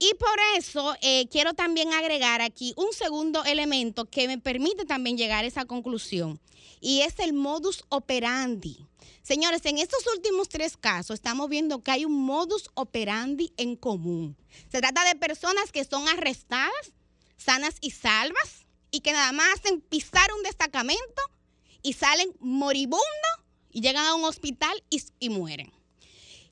Y 0.00 0.12
por 0.14 0.36
eso 0.56 0.96
eh, 1.00 1.28
quiero 1.28 1.54
también 1.54 1.92
agregar 1.92 2.40
aquí 2.40 2.74
un 2.76 2.92
segundo 2.92 3.44
elemento 3.44 4.06
que 4.06 4.26
me 4.26 4.38
permite 4.38 4.84
también 4.84 5.16
llegar 5.16 5.44
a 5.44 5.46
esa 5.46 5.64
conclusión, 5.64 6.40
y 6.80 7.02
es 7.02 7.20
el 7.20 7.32
modus 7.32 7.84
operandi. 7.88 8.84
Señores, 9.22 9.64
en 9.64 9.78
estos 9.78 10.04
últimos 10.12 10.48
tres 10.48 10.76
casos 10.76 11.14
estamos 11.14 11.48
viendo 11.48 11.84
que 11.84 11.92
hay 11.92 12.04
un 12.04 12.20
modus 12.24 12.68
operandi 12.74 13.52
en 13.56 13.76
común. 13.76 14.36
Se 14.72 14.80
trata 14.80 15.04
de 15.04 15.14
personas 15.14 15.70
que 15.70 15.84
son 15.84 16.08
arrestadas, 16.08 16.92
sanas 17.36 17.76
y 17.80 17.92
salvas, 17.92 18.66
y 18.90 19.00
que 19.00 19.12
nada 19.12 19.32
más 19.32 19.48
hacen 19.58 19.80
pisar 19.80 20.28
un 20.36 20.42
destacamento 20.42 21.22
y 21.82 21.92
salen 21.92 22.32
moribundos 22.40 23.04
y 23.70 23.80
llegan 23.80 24.06
a 24.06 24.14
un 24.14 24.24
hospital 24.24 24.82
y, 24.90 25.02
y 25.18 25.28
mueren. 25.28 25.72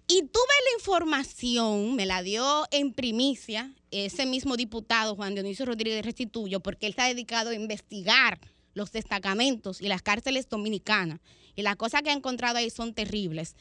Y 0.09 0.21
tuve 0.21 0.55
la 0.71 0.79
información, 0.79 1.97
me 1.97 2.07
la 2.07 2.23
dio 2.23 2.65
en 2.71 2.93
primicia 2.93 3.75
ese 3.91 4.25
mismo 4.25 4.57
diputado 4.57 5.17
Juan 5.17 5.35
Dionisio 5.35 5.67
Rodríguez 5.67 6.05
Restituyo, 6.05 6.61
porque 6.61 6.87
él 6.87 6.91
está 6.91 7.07
dedicado 7.07 7.51
a 7.51 7.55
investigar 7.55 8.39
los 8.75 8.93
destacamentos 8.93 9.81
y 9.81 9.89
las 9.89 10.03
cárceles 10.03 10.49
dominicanas. 10.49 11.21
Y 11.57 11.63
las 11.63 11.77
cosas 11.77 12.03
que 12.03 12.11
ha 12.11 12.13
encontrado 12.13 12.59
ahí 12.59 12.71
son 12.71 12.95
terribles. 12.95 13.57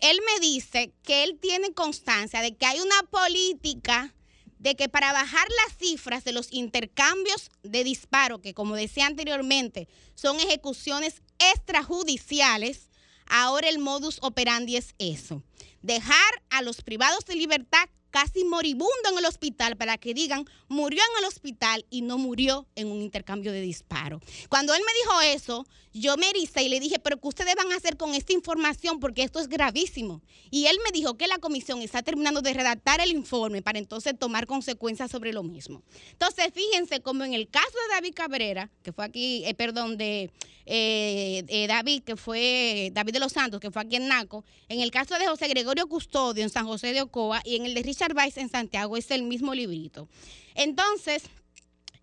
Él 0.00 0.20
me 0.24 0.46
dice 0.46 0.92
que 1.02 1.24
él 1.24 1.38
tiene 1.40 1.72
constancia 1.72 2.40
de 2.40 2.54
que 2.54 2.66
hay 2.66 2.78
una 2.78 3.02
política 3.10 4.14
de 4.60 4.76
que 4.76 4.90
para 4.90 5.12
bajar 5.12 5.48
las 5.64 5.76
cifras 5.78 6.22
de 6.22 6.32
los 6.32 6.52
intercambios 6.52 7.50
de 7.62 7.82
disparo, 7.82 8.42
que 8.42 8.52
como 8.52 8.76
decía 8.76 9.06
anteriormente, 9.06 9.88
son 10.14 10.38
ejecuciones 10.38 11.22
extrajudiciales, 11.38 12.90
ahora 13.26 13.70
el 13.70 13.78
modus 13.78 14.18
operandi 14.20 14.76
es 14.76 14.94
eso. 14.98 15.42
Dejar 15.80 16.42
a 16.50 16.60
los 16.60 16.82
privados 16.82 17.24
de 17.24 17.36
libertad 17.36 17.88
casi 18.10 18.44
moribundo 18.44 19.10
en 19.10 19.18
el 19.18 19.24
hospital 19.24 19.76
para 19.76 19.98
que 19.98 20.14
digan 20.14 20.44
murió 20.68 21.00
en 21.00 21.24
el 21.24 21.28
hospital 21.28 21.84
y 21.90 22.02
no 22.02 22.18
murió 22.18 22.66
en 22.74 22.88
un 22.88 23.00
intercambio 23.02 23.52
de 23.52 23.60
disparo. 23.60 24.20
Cuando 24.48 24.74
él 24.74 24.82
me 24.86 24.92
dijo 25.00 25.38
eso, 25.38 25.66
yo 25.92 26.16
me 26.16 26.30
ericé 26.30 26.62
y 26.62 26.68
le 26.68 26.78
dije, 26.78 26.98
pero 27.00 27.20
¿qué 27.20 27.26
ustedes 27.26 27.54
van 27.56 27.72
a 27.72 27.76
hacer 27.76 27.96
con 27.96 28.14
esta 28.14 28.32
información? 28.32 29.00
Porque 29.00 29.22
esto 29.22 29.40
es 29.40 29.48
gravísimo. 29.48 30.22
Y 30.50 30.66
él 30.66 30.78
me 30.84 30.92
dijo 30.92 31.16
que 31.16 31.26
la 31.26 31.38
comisión 31.38 31.82
está 31.82 32.02
terminando 32.02 32.42
de 32.42 32.54
redactar 32.54 33.00
el 33.00 33.10
informe 33.10 33.60
para 33.60 33.78
entonces 33.78 34.16
tomar 34.18 34.46
consecuencias 34.46 35.10
sobre 35.10 35.32
lo 35.32 35.42
mismo. 35.42 35.82
Entonces, 36.12 36.46
fíjense 36.54 37.00
como 37.00 37.24
en 37.24 37.34
el 37.34 37.48
caso 37.48 37.66
de 37.88 37.94
David 37.94 38.14
Cabrera, 38.14 38.70
que 38.82 38.92
fue 38.92 39.04
aquí, 39.04 39.42
eh, 39.44 39.54
perdón, 39.54 39.96
de 39.96 40.30
eh, 40.66 41.44
eh, 41.48 41.66
David, 41.66 42.04
que 42.04 42.16
fue 42.16 42.90
David 42.92 43.14
de 43.14 43.18
los 43.18 43.32
Santos, 43.32 43.60
que 43.60 43.72
fue 43.72 43.82
aquí 43.82 43.96
en 43.96 44.06
Naco, 44.06 44.44
en 44.68 44.80
el 44.80 44.92
caso 44.92 45.18
de 45.18 45.26
José 45.26 45.48
Gregorio 45.48 45.88
Custodio 45.88 46.44
en 46.44 46.50
San 46.50 46.66
José 46.66 46.92
de 46.92 47.02
Ocoa 47.02 47.42
y 47.44 47.56
en 47.56 47.66
el 47.66 47.74
de 47.74 47.82
Richard 47.82 47.99
Weiss 48.14 48.36
en 48.36 48.48
Santiago 48.48 48.96
es 48.96 49.10
el 49.10 49.22
mismo 49.22 49.54
librito. 49.54 50.08
Entonces, 50.54 51.22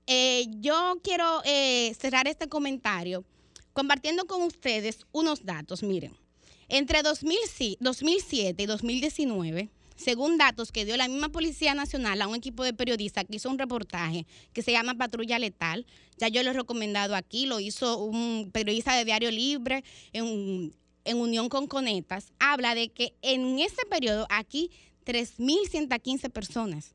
eh, 0.08 0.46
yo 0.60 1.00
quiero 1.04 1.42
eh, 1.46 1.94
cerrar 2.00 2.28
este 2.28 2.48
comentario 2.48 3.24
compartiendo 3.74 4.26
con 4.26 4.42
ustedes 4.42 5.00
unos 5.12 5.46
datos. 5.46 5.84
Miren, 5.84 6.14
entre 6.70 7.02
2000 7.04 7.38
sí- 7.54 7.78
2007 7.80 8.64
y 8.64 8.66
2019, 8.66 9.70
según 9.96 10.38
datos 10.38 10.72
que 10.72 10.86
dio 10.86 10.96
la 10.98 11.08
misma 11.08 11.30
Policía 11.30 11.74
Nacional 11.74 12.22
a 12.22 12.28
un 12.28 12.36
equipo 12.36 12.64
de 12.64 12.74
periodistas 12.74 13.26
que 13.26 13.36
hizo 13.38 13.50
un 13.50 13.58
reportaje 13.60 14.26
que 14.54 14.62
se 14.62 14.72
llama 14.72 14.96
Patrulla 14.96 15.40
Letal, 15.40 15.86
ya 16.18 16.28
yo 16.28 16.42
lo 16.44 16.52
he 16.52 16.54
recomendado 16.54 17.16
aquí, 17.16 17.46
lo 17.46 17.60
hizo 17.60 17.98
un 17.98 18.50
periodista 18.52 18.96
de 18.96 19.06
Diario 19.06 19.32
Libre 19.32 19.84
en, 20.14 20.74
en 21.04 21.18
unión 21.18 21.50
con 21.50 21.68
Conetas, 21.68 22.32
habla 22.40 22.76
de 22.76 22.90
que 22.90 23.14
en 23.22 23.60
ese 23.60 23.86
periodo 23.90 24.28
aquí 24.30 24.70
3.115 25.08 26.30
personas 26.30 26.94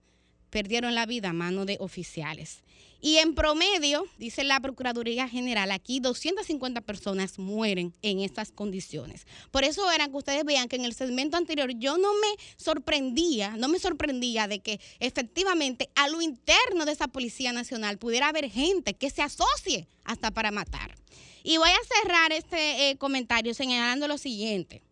perdieron 0.51 0.95
la 0.95 1.07
vida 1.07 1.31
a 1.31 1.33
mano 1.33 1.65
de 1.65 1.79
oficiales. 1.81 2.63
Y 3.01 3.17
en 3.17 3.35
promedio, 3.35 4.07
dice 4.19 4.45
la 4.45 4.61
Procuraduría 4.61 5.27
General, 5.27 5.73
aquí 5.73 5.99
250 5.99 6.83
personas 6.83 7.39
mueren 7.39 7.95
en 8.03 8.21
estas 8.21 8.53
condiciones. 8.53 9.27
Por 9.51 9.65
eso 9.65 9.91
era 9.91 10.09
que 10.09 10.17
ustedes 10.17 10.45
vean 10.45 10.69
que 10.69 10.77
en 10.77 10.85
el 10.85 10.95
segmento 10.95 11.39
anterior 11.39 11.73
yo 11.79 11.97
no 11.97 12.13
me 12.13 12.45
sorprendía, 12.57 13.57
no 13.57 13.69
me 13.69 13.79
sorprendía 13.79 14.47
de 14.47 14.61
que 14.61 14.79
efectivamente 15.01 15.89
a 15.97 16.07
lo 16.09 16.21
interno 16.21 16.85
de 16.85 16.93
esa 16.93 17.09
Policía 17.09 17.53
Nacional 17.53 17.99
pudiera 17.99 18.29
haber 18.29 18.51
gente 18.51 18.95
que 18.95 19.11
se 19.11 19.23
asocie 19.23 19.89
hasta 20.05 20.31
para 20.31 20.51
matar. 20.53 20.95
Y 21.43 21.57
voy 21.57 21.71
a 21.71 22.03
cerrar 22.03 22.31
este 22.31 22.91
eh, 22.91 22.97
comentario 22.99 23.55
señalando 23.55 24.07
lo 24.07 24.19
siguiente. 24.19 24.83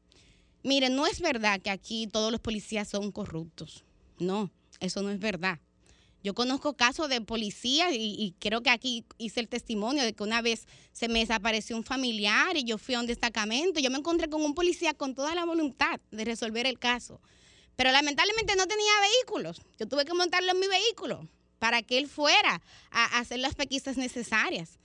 Miren, 0.62 0.94
no 0.94 1.06
es 1.06 1.20
verdad 1.20 1.60
que 1.60 1.70
aquí 1.70 2.06
todos 2.06 2.30
los 2.30 2.40
policías 2.40 2.88
son 2.88 3.12
corruptos. 3.12 3.84
No, 4.18 4.50
eso 4.80 5.02
no 5.02 5.10
es 5.10 5.18
verdad. 5.18 5.58
Yo 6.22 6.34
conozco 6.34 6.74
casos 6.74 7.08
de 7.08 7.22
policías 7.22 7.92
y, 7.94 8.34
creo 8.38 8.62
que 8.62 8.68
aquí 8.68 9.06
hice 9.16 9.40
el 9.40 9.48
testimonio 9.48 10.02
de 10.02 10.12
que 10.12 10.22
una 10.22 10.42
vez 10.42 10.66
se 10.92 11.08
me 11.08 11.20
desapareció 11.20 11.76
un 11.76 11.84
familiar 11.84 12.58
y 12.58 12.64
yo 12.64 12.76
fui 12.76 12.94
a 12.94 13.00
un 13.00 13.06
destacamento. 13.06 13.80
Yo 13.80 13.90
me 13.90 13.96
encontré 13.96 14.28
con 14.28 14.42
un 14.42 14.54
policía 14.54 14.92
con 14.92 15.14
toda 15.14 15.34
la 15.34 15.46
voluntad 15.46 15.98
de 16.10 16.24
resolver 16.26 16.66
el 16.66 16.78
caso. 16.78 17.20
Pero 17.74 17.90
lamentablemente 17.90 18.54
no 18.54 18.66
tenía 18.66 18.92
vehículos. 19.00 19.62
Yo 19.78 19.88
tuve 19.88 20.04
que 20.04 20.12
montarlo 20.12 20.52
en 20.52 20.60
mi 20.60 20.66
vehículo 20.66 21.26
para 21.58 21.80
que 21.82 21.96
él 21.96 22.06
fuera 22.06 22.60
a 22.90 23.18
hacer 23.18 23.38
las 23.38 23.54
pesquisas 23.54 23.96
necesarias. 23.96 24.78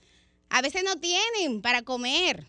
A 0.48 0.62
veces 0.62 0.84
no 0.84 0.96
tienen 0.96 1.60
para 1.60 1.82
comer. 1.82 2.46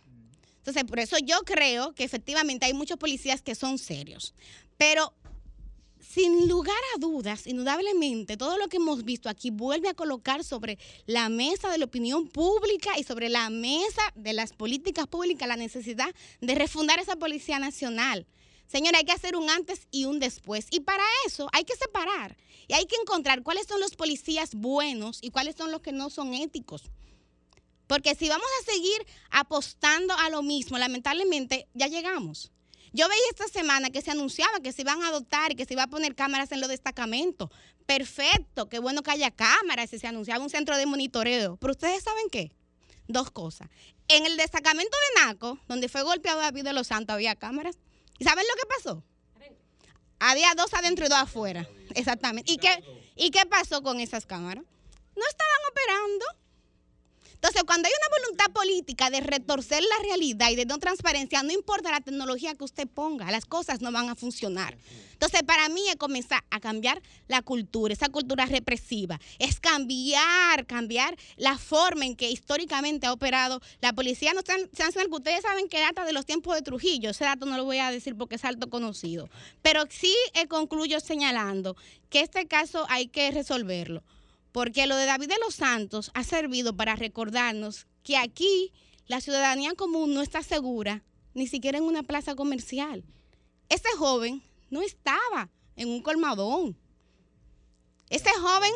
Entonces, 0.68 0.84
por 0.84 1.00
eso 1.00 1.16
yo 1.20 1.40
creo 1.46 1.94
que 1.94 2.04
efectivamente 2.04 2.66
hay 2.66 2.74
muchos 2.74 2.98
policías 2.98 3.42
que 3.42 3.56
son 3.56 3.78
serios. 3.78 4.34
Pero 4.76 5.14
sin 6.02 6.50
lugar 6.50 6.76
a 6.94 7.00
dudas, 7.00 7.48
indudablemente, 7.48 8.36
todo 8.36 8.58
lo 8.58 8.68
que 8.68 8.76
hemos 8.76 9.06
visto 9.06 9.30
aquí 9.30 9.50
vuelve 9.50 9.88
a 9.88 9.94
colocar 9.94 10.44
sobre 10.44 10.78
la 11.06 11.30
mesa 11.30 11.72
de 11.72 11.78
la 11.78 11.86
opinión 11.86 12.28
pública 12.28 13.00
y 13.00 13.04
sobre 13.04 13.30
la 13.30 13.50
mesa 13.50 14.02
de 14.16 14.34
las 14.34 14.52
políticas 14.52 15.08
públicas 15.08 15.48
la 15.48 15.56
necesidad 15.56 16.14
de 16.42 16.56
refundar 16.56 17.00
esa 17.00 17.16
Policía 17.16 17.60
Nacional. 17.60 18.28
Señora, 18.68 18.98
hay 18.98 19.06
que 19.06 19.14
hacer 19.14 19.38
un 19.38 19.50
antes 19.50 19.88
y 19.90 20.04
un 20.04 20.20
después. 20.20 20.68
Y 20.70 20.82
para 20.82 21.06
eso 21.26 21.48
hay 21.54 21.64
que 21.64 21.78
separar. 21.78 22.36
Y 22.68 22.74
hay 22.74 22.88
que 22.88 22.98
encontrar 23.02 23.42
cuáles 23.42 23.68
son 23.68 23.80
los 23.80 23.96
policías 23.96 24.54
buenos 24.54 25.20
y 25.22 25.30
cuáles 25.30 25.56
son 25.56 25.72
los 25.72 25.80
que 25.80 25.94
no 25.94 26.10
son 26.10 26.34
éticos. 26.34 26.92
Porque 27.88 28.16
si 28.16 28.30
vamos 28.30 28.48
a 28.62 28.72
seguir 28.72 29.06
apostando 29.32 30.14
a 30.14 30.30
lo 30.30 30.44
mismo, 30.44 30.78
lamentablemente 30.78 31.68
ya 31.74 31.88
llegamos. 31.88 32.52
Yo 32.94 33.08
veía 33.08 33.22
esta 33.30 33.48
semana 33.48 33.90
que 33.90 34.02
se 34.02 34.12
anunciaba 34.12 34.60
que 34.60 34.72
se 34.72 34.82
iban 34.82 35.04
a 35.04 35.10
adoptar 35.10 35.52
y 35.52 35.56
que 35.56 35.66
se 35.66 35.74
iba 35.74 35.84
a 35.84 35.88
poner 35.88 36.16
cámaras 36.16 36.52
en 36.52 36.62
los 36.62 36.70
destacamentos. 36.70 37.50
Perfecto, 37.86 38.70
qué 38.70 38.80
bueno 38.80 39.04
que 39.04 39.12
haya 39.12 39.32
cámaras 39.32 39.94
y 39.94 40.00
se 40.00 40.08
anunciaba 40.08 40.44
un 40.44 40.50
centro 40.50 40.78
de 40.78 40.86
monitoreo. 40.86 41.58
Pero 41.58 41.72
ustedes 41.72 42.04
saben 42.04 42.30
qué? 42.30 42.52
Dos 43.08 43.32
cosas. 43.32 43.70
En 44.10 44.26
el 44.26 44.38
destacamento 44.38 44.98
de 45.16 45.26
Naco, 45.26 45.60
donde 45.68 45.90
fue 45.90 46.02
golpeado 46.02 46.40
David 46.40 46.64
de 46.64 46.74
los 46.74 46.88
Santos, 46.88 47.14
había 47.14 47.36
cámaras. 47.36 47.78
¿Y 48.20 48.26
saben 48.26 48.46
lo 48.48 48.56
que 48.56 48.68
pasó? 48.76 49.04
Había 50.20 50.54
dos 50.56 50.74
adentro 50.74 51.06
y 51.06 51.10
dos 51.10 51.20
afuera. 51.20 51.68
Exactamente. 51.94 52.52
¿Y 52.52 52.58
qué, 52.58 52.84
¿Y 53.16 53.30
qué 53.30 53.46
pasó 53.46 53.84
con 53.84 54.00
esas 54.00 54.26
cámaras? 54.26 54.64
No 55.16 55.24
estaban 55.30 55.60
operando. 55.72 56.26
Entonces, 57.38 57.64
cuando 57.66 57.88
hay 57.88 57.94
una 57.94 58.18
voluntad 58.18 58.52
política 58.52 59.12
de 59.12 59.22
retorcer 59.22 59.84
la 59.84 60.04
realidad 60.04 60.50
y 60.50 60.56
de 60.56 60.66
no 60.66 60.80
transparencia, 60.80 61.44
no 61.44 61.54
importa 61.54 61.92
la 61.92 62.02
tecnología 62.02 62.56
que 62.56 62.64
usted 62.64 62.88
ponga, 62.88 63.30
las 63.30 63.46
cosas 63.46 63.80
no 63.80 63.92
van 63.92 64.10
a 64.10 64.16
funcionar. 64.16 64.76
Entonces, 65.14 65.44
para 65.44 65.70
mí 65.70 65.88
es 65.88 65.98
comenzar 65.98 66.44
a 66.50 66.60
cambiar 66.60 67.02
la 67.28 67.44
cultura, 67.44 67.94
esa 67.94 68.10
cultura 68.10 68.48
represiva. 68.48 69.20
Es 69.38 69.60
cambiar, 69.60 70.66
cambiar 70.66 71.16
la 71.38 71.60
forma 71.60 72.06
en 72.06 72.16
que 72.16 72.32
históricamente 72.32 73.06
ha 73.06 73.14
operado 73.14 73.62
la 73.82 73.94
Policía 73.94 74.34
Nacional, 74.34 74.70
que 74.72 75.16
ustedes 75.16 75.42
saben 75.44 75.70
que 75.70 75.80
data 75.80 76.06
de 76.06 76.14
los 76.14 76.26
tiempos 76.26 76.56
de 76.56 76.64
Trujillo. 76.64 77.12
Ese 77.12 77.24
dato 77.24 77.46
no 77.46 77.56
lo 77.56 77.66
voy 77.66 77.78
a 77.78 77.92
decir 77.92 78.16
porque 78.16 78.36
es 78.36 78.46
alto 78.46 78.70
conocido. 78.70 79.30
Pero 79.62 79.84
sí 79.90 80.16
eh, 80.34 80.48
concluyo 80.48 81.00
señalando 81.00 81.76
que 82.10 82.22
este 82.22 82.48
caso 82.48 82.86
hay 82.90 83.08
que 83.08 83.30
resolverlo. 83.30 84.04
Porque 84.58 84.88
lo 84.88 84.95
de 84.95 85.06
David 85.06 85.27
de 85.27 85.38
los 85.45 85.53
Santos 85.53 86.10
ha 86.16 86.24
servido 86.24 86.76
para 86.76 86.95
recordarnos 86.95 87.86
que 88.02 88.18
aquí 88.18 88.74
la 89.06 89.22
ciudadanía 89.22 89.76
común 89.76 90.16
no 90.16 90.24
está 90.24 90.42
segura 90.42 91.03
ni 91.36 91.45
siquiera 91.45 91.77
en 91.77 91.84
una 91.84 92.02
plaza 92.02 92.34
comercial. 92.34 93.03
Ese 93.69 93.90
joven 94.00 94.42
no 94.72 94.82
estaba 94.82 95.52
en 95.76 95.90
un 95.90 96.02
colmadón. 96.02 96.76
Ese 98.10 98.32
joven, 98.32 98.72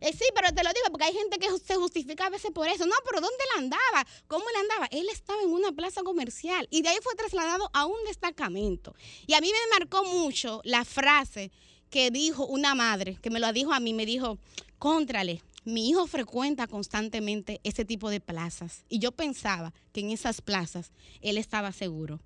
eh, 0.00 0.12
sí, 0.12 0.24
pero 0.34 0.52
te 0.52 0.64
lo 0.64 0.70
digo 0.70 0.86
porque 0.90 1.04
hay 1.04 1.14
gente 1.14 1.38
que 1.38 1.56
se 1.56 1.76
justifica 1.76 2.26
a 2.26 2.30
veces 2.30 2.50
por 2.50 2.66
eso. 2.66 2.84
No, 2.84 2.96
pero 3.04 3.20
¿dónde 3.20 3.36
él 3.44 3.62
andaba? 3.62 4.04
¿Cómo 4.26 4.44
él 4.48 4.56
andaba? 4.56 4.86
Él 4.86 5.06
estaba 5.08 5.40
en 5.40 5.50
una 5.50 5.70
plaza 5.70 6.02
comercial 6.02 6.66
y 6.68 6.82
de 6.82 6.88
ahí 6.88 6.98
fue 7.00 7.14
trasladado 7.14 7.70
a 7.74 7.86
un 7.86 8.02
destacamento. 8.08 8.92
Y 9.28 9.34
a 9.34 9.40
mí 9.40 9.52
me 9.52 9.78
marcó 9.78 10.02
mucho 10.02 10.62
la 10.64 10.84
frase 10.84 11.52
que 11.90 12.10
dijo 12.10 12.44
una 12.44 12.74
madre, 12.74 13.18
que 13.22 13.30
me 13.30 13.38
lo 13.38 13.52
dijo 13.52 13.72
a 13.72 13.78
mí, 13.78 13.94
me 13.94 14.04
dijo, 14.04 14.38
contrale, 14.78 15.42
mi 15.64 15.88
hijo 15.88 16.06
frecuenta 16.06 16.66
constantemente 16.66 17.60
ese 17.64 17.84
tipo 17.84 18.10
de 18.10 18.20
plazas 18.20 18.84
y 18.88 18.98
yo 18.98 19.12
pensaba 19.12 19.74
que 19.92 20.00
en 20.00 20.10
esas 20.10 20.40
plazas 20.40 20.92
él 21.22 21.38
estaba 21.38 21.72
seguro. 21.72 22.20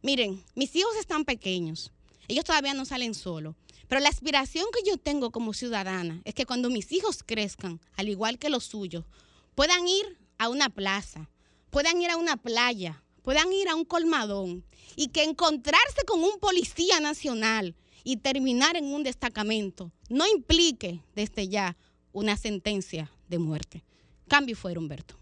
Miren, 0.00 0.44
mis 0.54 0.74
hijos 0.76 0.94
están 0.96 1.24
pequeños, 1.24 1.90
ellos 2.28 2.44
todavía 2.44 2.74
no 2.74 2.84
salen 2.84 3.14
solos, 3.14 3.56
pero 3.88 4.00
la 4.00 4.10
aspiración 4.10 4.66
que 4.72 4.88
yo 4.88 4.96
tengo 4.96 5.30
como 5.30 5.54
ciudadana 5.54 6.20
es 6.24 6.34
que 6.34 6.46
cuando 6.46 6.70
mis 6.70 6.92
hijos 6.92 7.24
crezcan, 7.24 7.80
al 7.96 8.08
igual 8.08 8.38
que 8.38 8.50
los 8.50 8.64
suyos, 8.64 9.04
puedan 9.54 9.88
ir 9.88 10.18
a 10.38 10.48
una 10.48 10.68
plaza, 10.68 11.28
puedan 11.70 12.00
ir 12.00 12.10
a 12.10 12.16
una 12.16 12.36
playa, 12.36 13.02
puedan 13.22 13.52
ir 13.52 13.68
a 13.68 13.74
un 13.74 13.84
colmadón 13.84 14.64
y 14.94 15.08
que 15.08 15.24
encontrarse 15.24 16.04
con 16.06 16.22
un 16.22 16.38
policía 16.38 17.00
nacional 17.00 17.74
y 18.08 18.16
terminar 18.16 18.74
en 18.74 18.86
un 18.86 19.02
destacamento 19.02 19.92
no 20.08 20.26
implique 20.26 21.02
desde 21.14 21.46
ya 21.46 21.76
una 22.10 22.38
sentencia 22.38 23.12
de 23.28 23.38
muerte. 23.38 23.84
Cambio 24.26 24.56
fuera, 24.56 24.80
Humberto. 24.80 25.14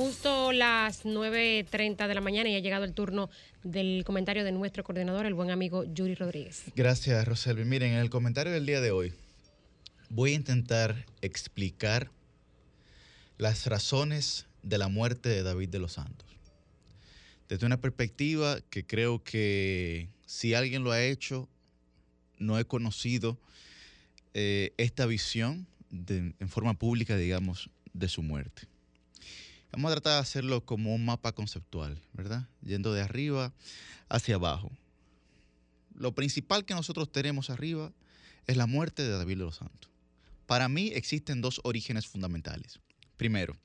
Justo 0.00 0.52
las 0.52 1.04
9.30 1.04 2.08
de 2.08 2.14
la 2.14 2.22
mañana 2.22 2.48
y 2.48 2.54
ha 2.54 2.60
llegado 2.60 2.86
el 2.86 2.94
turno 2.94 3.28
del 3.62 4.02
comentario 4.06 4.44
de 4.44 4.50
nuestro 4.50 4.82
coordinador, 4.82 5.26
el 5.26 5.34
buen 5.34 5.50
amigo 5.50 5.84
Yuri 5.84 6.14
Rodríguez. 6.14 6.62
Gracias, 6.74 7.22
Roselvi. 7.28 7.66
Miren, 7.66 7.92
en 7.92 7.98
el 7.98 8.08
comentario 8.08 8.50
del 8.50 8.64
día 8.64 8.80
de 8.80 8.92
hoy 8.92 9.12
voy 10.08 10.32
a 10.32 10.36
intentar 10.36 11.04
explicar 11.20 12.10
las 13.36 13.66
razones 13.66 14.46
de 14.62 14.78
la 14.78 14.88
muerte 14.88 15.28
de 15.28 15.42
David 15.42 15.68
de 15.68 15.80
los 15.80 15.92
Santos. 15.92 16.26
Desde 17.50 17.66
una 17.66 17.78
perspectiva 17.78 18.58
que 18.70 18.86
creo 18.86 19.22
que 19.22 20.08
si 20.24 20.54
alguien 20.54 20.82
lo 20.82 20.92
ha 20.92 21.02
hecho, 21.02 21.46
no 22.38 22.58
he 22.58 22.64
conocido 22.64 23.36
eh, 24.32 24.72
esta 24.78 25.04
visión 25.04 25.66
en 26.08 26.48
forma 26.48 26.72
pública, 26.72 27.18
digamos, 27.18 27.68
de 27.92 28.08
su 28.08 28.22
muerte. 28.22 28.66
Vamos 29.72 29.90
a 29.90 29.94
tratar 29.94 30.14
de 30.14 30.20
hacerlo 30.20 30.64
como 30.64 30.94
un 30.94 31.04
mapa 31.04 31.32
conceptual, 31.32 32.00
¿verdad? 32.12 32.48
Yendo 32.62 32.92
de 32.92 33.02
arriba 33.02 33.52
hacia 34.08 34.34
abajo. 34.34 34.70
Lo 35.94 36.14
principal 36.14 36.64
que 36.64 36.74
nosotros 36.74 37.12
tenemos 37.12 37.50
arriba 37.50 37.92
es 38.46 38.56
la 38.56 38.66
muerte 38.66 39.02
de 39.02 39.10
David 39.10 39.38
de 39.38 39.44
los 39.44 39.56
Santos. 39.56 39.90
Para 40.46 40.68
mí 40.68 40.90
existen 40.94 41.40
dos 41.40 41.60
orígenes 41.62 42.08
fundamentales. 42.08 42.80
Primero, 43.16 43.56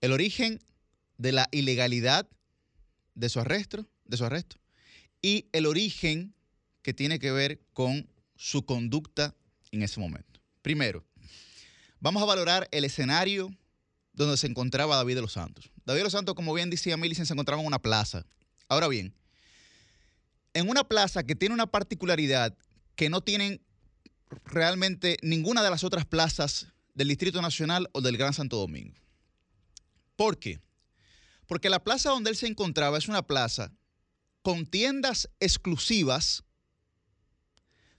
el 0.00 0.12
origen 0.12 0.60
de 1.16 1.32
la 1.32 1.48
ilegalidad 1.50 2.28
de 3.14 3.28
su 3.28 3.40
arresto, 3.40 3.88
de 4.04 4.16
su 4.16 4.24
arresto 4.24 4.56
y 5.22 5.46
el 5.52 5.64
origen 5.64 6.34
que 6.82 6.92
tiene 6.92 7.18
que 7.18 7.30
ver 7.30 7.62
con 7.72 8.10
su 8.36 8.66
conducta 8.66 9.34
en 9.70 9.82
ese 9.82 10.00
momento. 10.00 10.40
Primero, 10.60 11.02
vamos 12.00 12.22
a 12.22 12.26
valorar 12.26 12.68
el 12.72 12.84
escenario 12.84 13.56
donde 14.14 14.36
se 14.36 14.46
encontraba 14.46 14.96
David 14.96 15.16
de 15.16 15.22
los 15.22 15.32
Santos. 15.32 15.70
David 15.84 16.00
de 16.00 16.04
los 16.04 16.12
Santos, 16.12 16.34
como 16.34 16.54
bien 16.54 16.70
decía 16.70 16.96
Millicent, 16.96 17.26
se 17.26 17.34
encontraba 17.34 17.60
en 17.60 17.66
una 17.66 17.80
plaza. 17.80 18.24
Ahora 18.68 18.88
bien, 18.88 19.14
en 20.54 20.68
una 20.68 20.84
plaza 20.84 21.24
que 21.24 21.34
tiene 21.34 21.54
una 21.54 21.66
particularidad 21.66 22.56
que 22.94 23.10
no 23.10 23.20
tienen 23.20 23.60
realmente 24.44 25.16
ninguna 25.22 25.62
de 25.62 25.70
las 25.70 25.84
otras 25.84 26.06
plazas 26.06 26.68
del 26.94 27.08
Distrito 27.08 27.42
Nacional 27.42 27.88
o 27.92 28.00
del 28.00 28.16
Gran 28.16 28.32
Santo 28.32 28.56
Domingo. 28.56 28.94
¿Por 30.16 30.38
qué? 30.38 30.60
Porque 31.46 31.68
la 31.68 31.82
plaza 31.82 32.10
donde 32.10 32.30
él 32.30 32.36
se 32.36 32.46
encontraba 32.46 32.96
es 32.96 33.08
una 33.08 33.26
plaza 33.26 33.72
con 34.42 34.66
tiendas 34.66 35.28
exclusivas, 35.40 36.44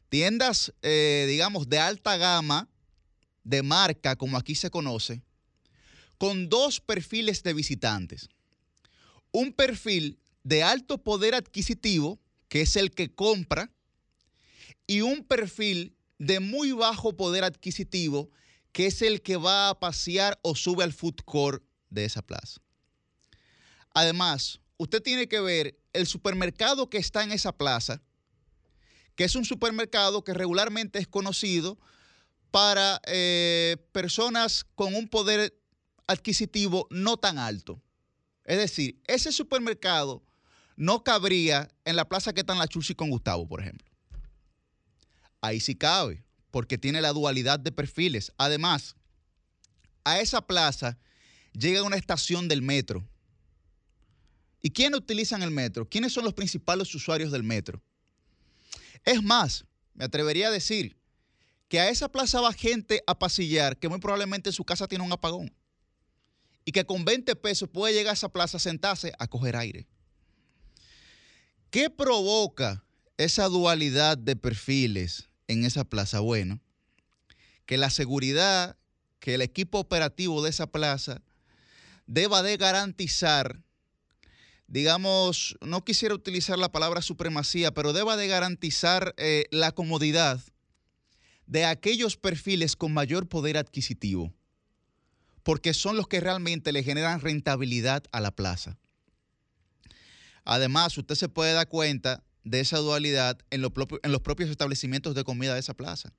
tiendas, 0.10 0.74
eh, 0.82 1.26
digamos, 1.28 1.68
de 1.68 1.80
alta 1.80 2.16
gama, 2.18 2.70
de 3.44 3.64
marca, 3.64 4.16
como 4.16 4.38
aquí 4.38 4.56
se 4.56 4.70
conoce, 4.70 5.22
con 6.18 6.50
dos 6.50 6.80
perfiles 6.80 7.44
de 7.44 7.54
visitantes. 7.54 8.30
Un 9.32 9.54
perfil 9.54 10.20
de 10.44 10.64
alto 10.64 10.98
poder 10.98 11.36
adquisitivo, 11.36 12.20
que 12.48 12.62
es 12.62 12.76
el 12.76 12.92
que 12.92 13.14
compra, 13.14 13.72
y 14.88 15.02
un 15.02 15.24
perfil 15.24 15.96
de 16.18 16.40
muy 16.40 16.72
bajo 16.72 17.16
poder 17.16 17.44
adquisitivo, 17.44 18.30
que 18.72 18.88
es 18.88 19.02
el 19.02 19.22
que 19.22 19.38
va 19.38 19.70
a 19.70 19.80
pasear 19.80 20.40
o 20.42 20.56
sube 20.56 20.84
al 20.84 20.94
food 20.94 21.16
court 21.26 21.64
de 21.90 22.06
esa 22.06 22.22
plaza. 22.22 22.62
Además, 23.94 24.60
usted 24.78 25.02
tiene 25.02 25.28
que 25.28 25.40
ver 25.40 25.80
el 25.94 26.08
supermercado 26.08 26.90
que 26.90 26.98
está 26.98 27.24
en 27.24 27.32
esa 27.32 27.58
plaza, 27.58 28.02
que 29.16 29.24
es 29.24 29.36
un 29.36 29.46
supermercado 29.46 30.24
que 30.24 30.34
regularmente 30.34 31.00
es 31.00 31.08
conocido 31.08 31.80
para 32.52 33.02
eh, 33.06 33.78
personas 33.92 34.66
con 34.76 34.94
un 34.96 35.08
poder 35.08 35.58
adquisitivo 36.08 36.88
no 36.90 37.18
tan 37.18 37.38
alto. 37.38 37.82
Es 38.44 38.58
decir, 38.58 39.02
ese 39.08 39.32
supermercado 39.32 40.24
no 40.76 41.04
cabría 41.04 41.70
en 41.86 41.96
la 41.96 42.08
plaza 42.08 42.34
que 42.34 42.42
está 42.42 42.54
en 42.54 42.60
la 42.60 42.68
Churchi 42.68 42.96
con 42.96 43.10
Gustavo, 43.10 43.48
por 43.48 43.62
ejemplo. 43.62 43.88
Ahí 45.42 45.60
sí 45.60 45.76
cabe, 45.76 46.24
porque 46.52 46.78
tiene 46.78 47.02
la 47.02 47.14
dualidad 47.14 47.60
de 47.60 47.72
perfiles. 47.72 48.32
Además, 48.38 48.96
a 50.04 50.20
esa 50.20 50.46
plaza 50.46 50.98
llega 51.54 51.84
una 51.84 51.98
estación 51.98 52.48
del 52.48 52.62
metro. 52.62 53.08
¿Y 54.62 54.72
quiénes 54.72 55.00
utilizan 55.00 55.44
el 55.44 55.52
metro? 55.52 55.88
¿Quiénes 55.88 56.14
son 56.14 56.24
los 56.24 56.34
principales 56.34 56.94
usuarios 56.94 57.32
del 57.32 57.44
metro? 57.44 57.82
Es 59.04 59.22
más, 59.22 59.66
me 59.94 60.06
atrevería 60.06 60.48
a 60.48 60.52
decir 60.52 60.98
que 61.68 61.80
a 61.80 61.90
esa 61.90 62.12
plaza 62.12 62.42
va 62.42 62.52
gente 62.54 63.04
a 63.08 63.18
pasillar 63.18 63.78
que 63.78 63.90
muy 63.90 64.00
probablemente 64.00 64.50
en 64.50 64.54
su 64.54 64.66
casa 64.66 64.88
tiene 64.88 65.04
un 65.04 65.12
apagón 65.12 65.54
y 66.66 66.72
que 66.72 66.86
con 66.86 67.06
20 67.06 67.36
pesos 67.36 67.70
puede 67.70 67.94
llegar 67.94 68.12
a 68.12 68.16
esa 68.16 68.30
plaza 68.30 68.58
sentarse 68.58 69.14
a 69.20 69.28
coger 69.28 69.56
aire. 69.56 69.88
¿Qué 71.70 71.92
provoca 71.92 72.84
esa 73.18 73.48
dualidad 73.48 74.18
de 74.18 74.36
perfiles 74.36 75.30
en 75.48 75.64
esa 75.64 75.84
plaza? 75.84 76.20
Bueno, 76.20 76.60
que 77.68 77.78
la 77.78 77.92
seguridad, 77.92 78.78
que 79.20 79.36
el 79.36 79.42
equipo 79.42 79.80
operativo 79.80 80.44
de 80.44 80.50
esa 80.50 80.68
plaza 80.68 81.22
deba 82.08 82.42
de 82.42 82.58
garantizar, 82.58 83.62
digamos, 84.68 85.58
no 85.62 85.84
quisiera 85.86 86.16
utilizar 86.16 86.58
la 86.58 86.72
palabra 86.72 87.04
supremacía, 87.04 87.72
pero 87.74 87.94
deba 87.94 88.18
de 88.18 88.28
garantizar 88.28 89.14
eh, 89.18 89.46
la 89.52 89.72
comodidad 89.72 90.42
de 91.46 91.66
aquellos 91.66 92.18
perfiles 92.18 92.76
con 92.76 92.92
mayor 92.92 93.28
poder 93.28 93.58
adquisitivo 93.58 94.34
porque 95.46 95.76
son 95.76 95.96
los 95.96 96.08
que 96.08 96.20
realmente 96.20 96.72
le 96.72 96.82
generan 96.82 97.22
rentabilidad 97.22 98.04
a 98.12 98.20
la 98.20 98.32
plaza. 98.32 98.80
Además, 100.44 100.98
usted 100.98 101.14
se 101.14 101.30
puede 101.30 101.54
dar 101.54 101.70
cuenta 101.70 102.24
de 102.44 102.62
esa 102.62 102.80
dualidad 102.80 103.38
en, 103.52 103.62
los 103.62 103.72
propios 104.22 104.50
establecimientos 104.50 105.14
de 105.14 105.24
comida 105.24 105.54
de 105.54 105.60
esa 105.60 105.76
plaza. 105.76 106.12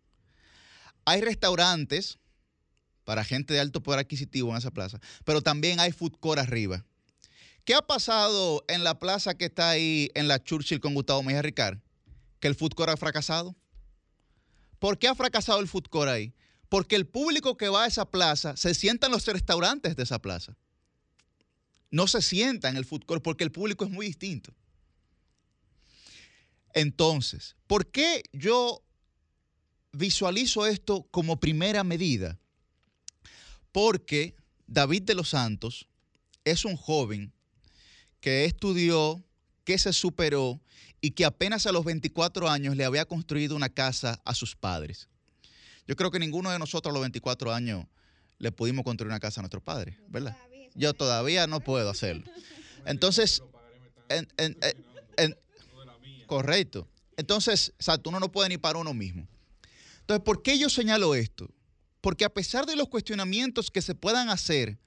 Hay 1.04 1.22
restaurantes 1.22 2.20
para 3.02 3.24
gente 3.24 3.52
de 3.52 3.58
alto 3.58 3.82
poder 3.82 3.98
adquisitivo 3.98 4.52
en 4.52 4.58
esa 4.58 4.70
plaza, 4.70 5.00
pero 5.24 5.42
también 5.42 5.80
hay 5.80 5.90
food 5.90 6.16
court 6.20 6.38
arriba. 6.38 6.84
¿Qué 7.64 7.74
ha 7.74 7.82
pasado 7.82 8.64
en 8.68 8.84
la 8.84 9.00
plaza 9.00 9.34
que 9.34 9.46
está 9.46 9.70
ahí 9.70 10.08
en 10.14 10.28
la 10.28 10.40
Churchill 10.40 10.78
con 10.78 10.94
Gustavo 10.94 11.24
Mejía 11.24 11.42
Ricard? 11.42 11.80
Que 12.38 12.46
el 12.46 12.54
food 12.54 12.74
court 12.74 12.92
ha 12.92 12.96
fracasado. 12.96 13.56
¿Por 14.78 15.00
qué 15.00 15.08
ha 15.08 15.16
fracasado 15.16 15.58
el 15.58 15.66
food 15.66 15.88
court 15.88 16.10
ahí? 16.10 16.32
Porque 16.68 16.96
el 16.96 17.06
público 17.06 17.56
que 17.56 17.68
va 17.68 17.84
a 17.84 17.86
esa 17.86 18.10
plaza 18.10 18.56
se 18.56 18.74
sienta 18.74 19.06
en 19.06 19.12
los 19.12 19.26
restaurantes 19.26 19.96
de 19.96 20.02
esa 20.02 20.20
plaza. 20.20 20.56
No 21.90 22.06
se 22.06 22.22
sienta 22.22 22.68
en 22.68 22.76
el 22.76 22.84
food 22.84 23.04
court 23.04 23.22
porque 23.22 23.44
el 23.44 23.52
público 23.52 23.84
es 23.84 23.90
muy 23.90 24.06
distinto. 24.06 24.54
Entonces, 26.74 27.56
¿por 27.66 27.90
qué 27.90 28.22
yo 28.32 28.82
visualizo 29.92 30.66
esto 30.66 31.06
como 31.10 31.40
primera 31.40 31.84
medida? 31.84 32.38
Porque 33.72 34.36
David 34.66 35.02
de 35.02 35.14
los 35.14 35.30
Santos 35.30 35.88
es 36.44 36.64
un 36.64 36.76
joven 36.76 37.32
que 38.20 38.44
estudió, 38.44 39.24
que 39.64 39.78
se 39.78 39.92
superó 39.92 40.60
y 41.00 41.12
que 41.12 41.24
apenas 41.24 41.66
a 41.66 41.72
los 41.72 41.84
24 41.84 42.48
años 42.48 42.76
le 42.76 42.84
había 42.84 43.04
construido 43.04 43.54
una 43.54 43.68
casa 43.68 44.20
a 44.24 44.34
sus 44.34 44.56
padres. 44.56 45.08
Yo 45.86 45.96
creo 45.96 46.10
que 46.10 46.18
ninguno 46.18 46.50
de 46.50 46.58
nosotros 46.58 46.90
a 46.90 46.94
los 46.94 47.02
24 47.02 47.52
años 47.52 47.86
le 48.38 48.52
pudimos 48.52 48.84
construir 48.84 49.10
una 49.10 49.20
casa 49.20 49.40
a 49.40 49.42
nuestros 49.42 49.62
padres, 49.62 49.96
¿verdad? 50.08 50.36
Yo 50.74 50.92
todavía 50.94 51.46
no 51.46 51.60
puedo 51.60 51.88
hacerlo. 51.88 52.24
Entonces, 52.84 53.42
en- 54.08 54.28
en- 54.36 54.56
en- 54.62 54.84
en- 55.16 55.36
correcto. 56.26 56.88
Entonces, 57.16 57.72
exacto, 57.78 58.10
uno 58.10 58.20
no 58.20 58.30
puede 58.30 58.48
ni 58.50 58.58
para 58.58 58.78
uno 58.78 58.92
mismo. 58.92 59.26
Entonces, 60.00 60.22
¿por 60.24 60.42
qué 60.42 60.58
yo 60.58 60.68
señalo 60.68 61.14
esto? 61.14 61.48
Porque 62.00 62.24
a 62.24 62.32
pesar 62.32 62.66
de 62.66 62.76
los 62.76 62.88
cuestionamientos 62.88 63.70
que 63.70 63.80
se 63.82 63.94
puedan 63.94 64.28
hacer 64.28 64.78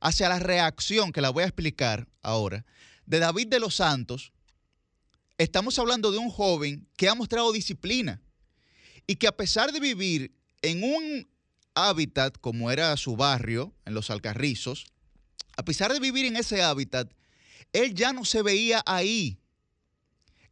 hacia 0.00 0.28
la 0.28 0.38
reacción, 0.38 1.12
que 1.12 1.20
la 1.20 1.30
voy 1.30 1.42
a 1.44 1.46
explicar 1.46 2.08
ahora, 2.22 2.64
de 3.04 3.18
David 3.18 3.48
de 3.48 3.60
los 3.60 3.76
Santos, 3.76 4.32
estamos 5.38 5.78
hablando 5.78 6.10
de 6.10 6.18
un 6.18 6.30
joven 6.30 6.88
que 6.96 7.08
ha 7.08 7.14
mostrado 7.14 7.52
disciplina 7.52 8.20
y 9.06 9.16
que 9.16 9.26
a 9.28 9.36
pesar 9.36 9.70
de 9.70 9.80
vivir 9.80 10.32
en 10.62 10.82
un 10.82 11.28
hábitat 11.74 12.36
como 12.38 12.70
era 12.70 12.96
su 12.96 13.16
barrio, 13.16 13.74
en 13.84 13.94
los 13.94 14.10
Alcarrizos, 14.10 14.86
a 15.56 15.64
pesar 15.64 15.92
de 15.92 16.00
vivir 16.00 16.24
en 16.26 16.36
ese 16.36 16.62
hábitat, 16.62 17.12
él 17.72 17.94
ya 17.94 18.12
no 18.12 18.24
se 18.24 18.42
veía 18.42 18.82
ahí. 18.86 19.38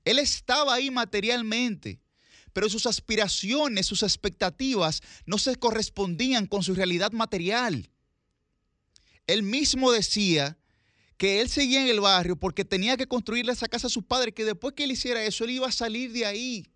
Él 0.04 0.18
estaba 0.18 0.74
ahí 0.74 0.90
materialmente, 0.90 2.00
pero 2.52 2.68
sus 2.68 2.86
aspiraciones, 2.86 3.86
sus 3.86 4.02
expectativas 4.02 5.02
no 5.26 5.38
se 5.38 5.56
correspondían 5.56 6.46
con 6.46 6.62
su 6.62 6.74
realidad 6.74 7.12
material. 7.12 7.90
Él 9.26 9.42
mismo 9.42 9.90
decía 9.90 10.58
que 11.16 11.40
él 11.40 11.48
seguía 11.48 11.82
en 11.82 11.88
el 11.88 12.00
barrio 12.00 12.36
porque 12.36 12.64
tenía 12.64 12.96
que 12.96 13.06
construirle 13.06 13.52
esa 13.52 13.68
casa 13.68 13.86
a 13.86 13.90
sus 13.90 14.04
padres, 14.04 14.34
que 14.34 14.44
después 14.44 14.74
que 14.74 14.84
él 14.84 14.92
hiciera 14.92 15.24
eso, 15.24 15.44
él 15.44 15.50
iba 15.50 15.68
a 15.68 15.72
salir 15.72 16.12
de 16.12 16.26
ahí. 16.26 16.66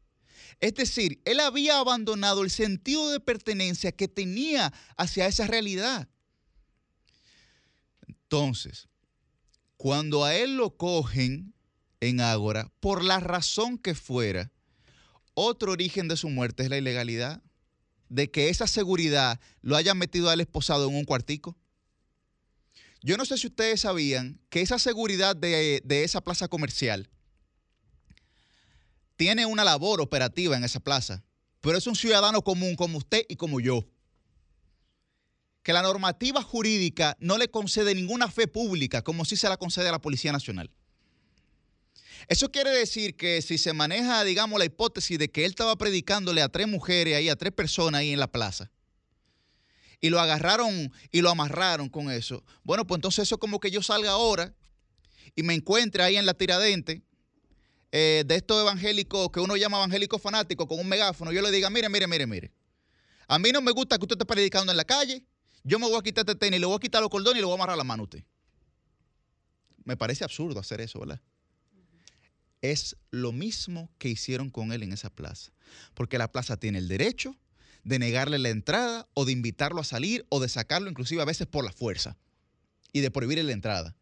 Es 0.61 0.75
decir, 0.75 1.21
él 1.25 1.41
había 1.41 1.79
abandonado 1.79 2.43
el 2.43 2.51
sentido 2.51 3.11
de 3.11 3.21
pertenencia 3.21 3.93
que 3.93 4.09
tenía 4.09 4.73
hacia 4.97 5.27
esa 5.27 5.47
realidad. 5.47 6.09
Entonces, 8.07 8.89
cuando 9.77 10.25
a 10.25 10.35
él 10.35 10.57
lo 10.57 10.77
cogen 10.77 11.55
en 12.01 12.21
Ágora, 12.21 12.73
por 12.81 13.05
la 13.05 13.21
razón 13.21 13.79
que 13.79 13.95
fuera, 13.95 14.51
otro 15.35 15.73
origen 15.73 16.09
de 16.09 16.17
su 16.17 16.29
muerte 16.29 16.65
es 16.65 16.71
la 16.71 16.79
ilegalidad, 16.79 17.43
de 18.09 18.31
que 18.31 18.49
esa 18.49 18.67
seguridad 18.67 19.39
lo 19.63 19.77
hayan 19.77 19.99
metido 19.99 20.31
al 20.31 20.41
esposado 20.41 20.89
en 20.89 20.97
un 20.97 21.05
cuartico. 21.05 21.57
Yo 23.01 23.17
no 23.17 23.25
sé 23.25 23.39
si 23.39 23.47
ustedes 23.47 23.83
sabían 23.83 24.41
que 24.49 24.61
esa 24.61 24.81
seguridad 24.81 25.37
de, 25.37 25.81
de 25.85 26.03
esa 26.03 26.21
plaza 26.21 26.49
comercial 26.49 27.09
tiene 29.19 29.47
una 29.47 29.65
labor 29.65 30.01
operativa 30.01 30.57
en 30.57 30.63
esa 30.63 30.79
plaza, 30.79 31.25
pero 31.61 31.77
es 31.77 31.89
un 31.89 31.97
ciudadano 31.97 32.41
común 32.43 32.77
como 32.77 32.99
usted 32.99 33.27
y 33.29 33.35
como 33.35 33.59
yo. 33.59 33.85
Que 35.65 35.73
la 35.73 35.83
normativa 35.83 36.41
jurídica 36.41 37.17
no 37.19 37.37
le 37.37 37.51
concede 37.51 37.97
ninguna 37.97 38.31
fe 38.31 38.47
pública 38.47 39.03
como 39.03 39.25
si 39.25 39.35
se 39.35 39.49
la 39.49 39.57
concede 39.57 39.89
a 39.89 39.93
la 39.93 40.01
Policía 40.01 40.31
Nacional. 40.31 40.71
Eso 42.29 42.53
quiere 42.53 42.71
decir 42.71 43.17
que 43.17 43.43
si 43.43 43.59
se 43.59 43.73
maneja, 43.73 44.23
digamos, 44.23 44.57
la 44.57 44.67
hipótesis 44.67 45.19
de 45.19 45.29
que 45.29 45.45
él 45.45 45.51
estaba 45.51 45.75
predicándole 45.75 46.41
a 46.41 46.49
tres 46.49 46.69
mujeres 46.69 47.17
ahí, 47.17 47.29
a 47.29 47.35
tres 47.35 47.53
personas 47.53 48.03
ahí 48.03 48.13
en 48.13 48.21
la 48.21 48.31
plaza, 48.31 48.71
y 50.01 50.11
lo 50.11 50.21
agarraron 50.21 50.93
y 51.11 51.23
lo 51.23 51.31
amarraron 51.31 51.89
con 51.89 52.09
eso, 52.09 52.45
bueno, 52.63 52.87
pues 52.87 52.99
entonces 52.99 53.25
eso 53.25 53.35
es 53.35 53.41
como 53.41 53.59
que 53.59 53.73
yo 53.73 53.83
salga 53.83 54.13
ahora 54.13 54.55
y 55.35 55.43
me 55.43 55.55
encuentre 55.55 56.05
ahí 56.05 56.17
en 56.17 56.27
la 56.27 56.35
tiradente 56.35 57.03
eh, 57.91 58.25
de 58.27 58.37
estos 58.37 58.61
evangélicos 58.61 59.31
que 59.31 59.41
uno 59.41 59.57
llama 59.57 59.79
evangélicos 59.79 60.21
fanáticos 60.21 60.67
con 60.67 60.79
un 60.79 60.89
megáfono, 60.89 61.33
yo 61.33 61.41
le 61.41 61.51
diga, 61.51 61.71
mire, 61.71 61.89
mire, 61.89 62.07
mire, 62.07 62.27
mire, 62.27 62.53
a 63.27 63.39
mí 63.39 63.51
no 63.51 63.61
me 63.61 63.73
gusta 63.73 63.97
que 63.97 64.05
usted 64.05 64.17
esté 64.17 64.27
predicando 64.27 64.73
en 64.73 64.77
la 64.77 64.85
calle, 64.85 65.25
yo 65.65 65.79
me 65.79 65.87
voy 65.87 65.99
a 65.99 66.03
quitar 66.03 66.23
este 66.23 66.35
tenis, 66.35 66.61
le 66.61 66.67
voy 66.67 66.77
a 66.77 66.79
quitar 66.79 67.01
los 67.01 67.11
cordones 67.11 67.39
y 67.39 67.41
le 67.41 67.47
voy 67.47 67.53
a 67.53 67.57
amarrar 67.57 67.77
la 67.77 67.85
mano 67.85 68.03
a 68.03 68.05
usted. 68.05 68.25
Me 69.85 69.97
parece 69.97 70.25
absurdo 70.25 70.61
hacer 70.61 70.81
eso, 70.81 71.01
¿verdad? 71.01 71.21
Es 72.61 72.97
lo 73.11 73.33
mismo 73.33 73.91
que 73.99 74.09
hicieron 74.09 74.51
con 74.51 74.73
él 74.73 74.83
en 74.83 74.93
esa 74.93 75.11
plaza, 75.11 75.53
porque 75.95 76.19
la 76.19 76.31
plaza 76.31 76.57
tiene 76.57 76.79
el 76.79 76.89
derecho 76.89 77.37
de 77.85 77.99
negarle 77.99 78.39
la 78.39 78.51
entrada 78.51 79.09
o 79.15 79.25
de 79.25 79.33
invitarlo 79.33 79.81
a 79.81 79.85
salir 79.85 80.27
o 80.29 80.41
de 80.41 80.49
sacarlo 80.49 80.91
inclusive 80.91 81.23
a 81.23 81.25
veces 81.25 81.47
por 81.47 81.65
la 81.65 81.73
fuerza 81.73 82.19
y 82.93 83.01
de 83.01 83.11
prohibirle 83.11 83.45
la 83.45 83.53
entrada. 83.53 83.97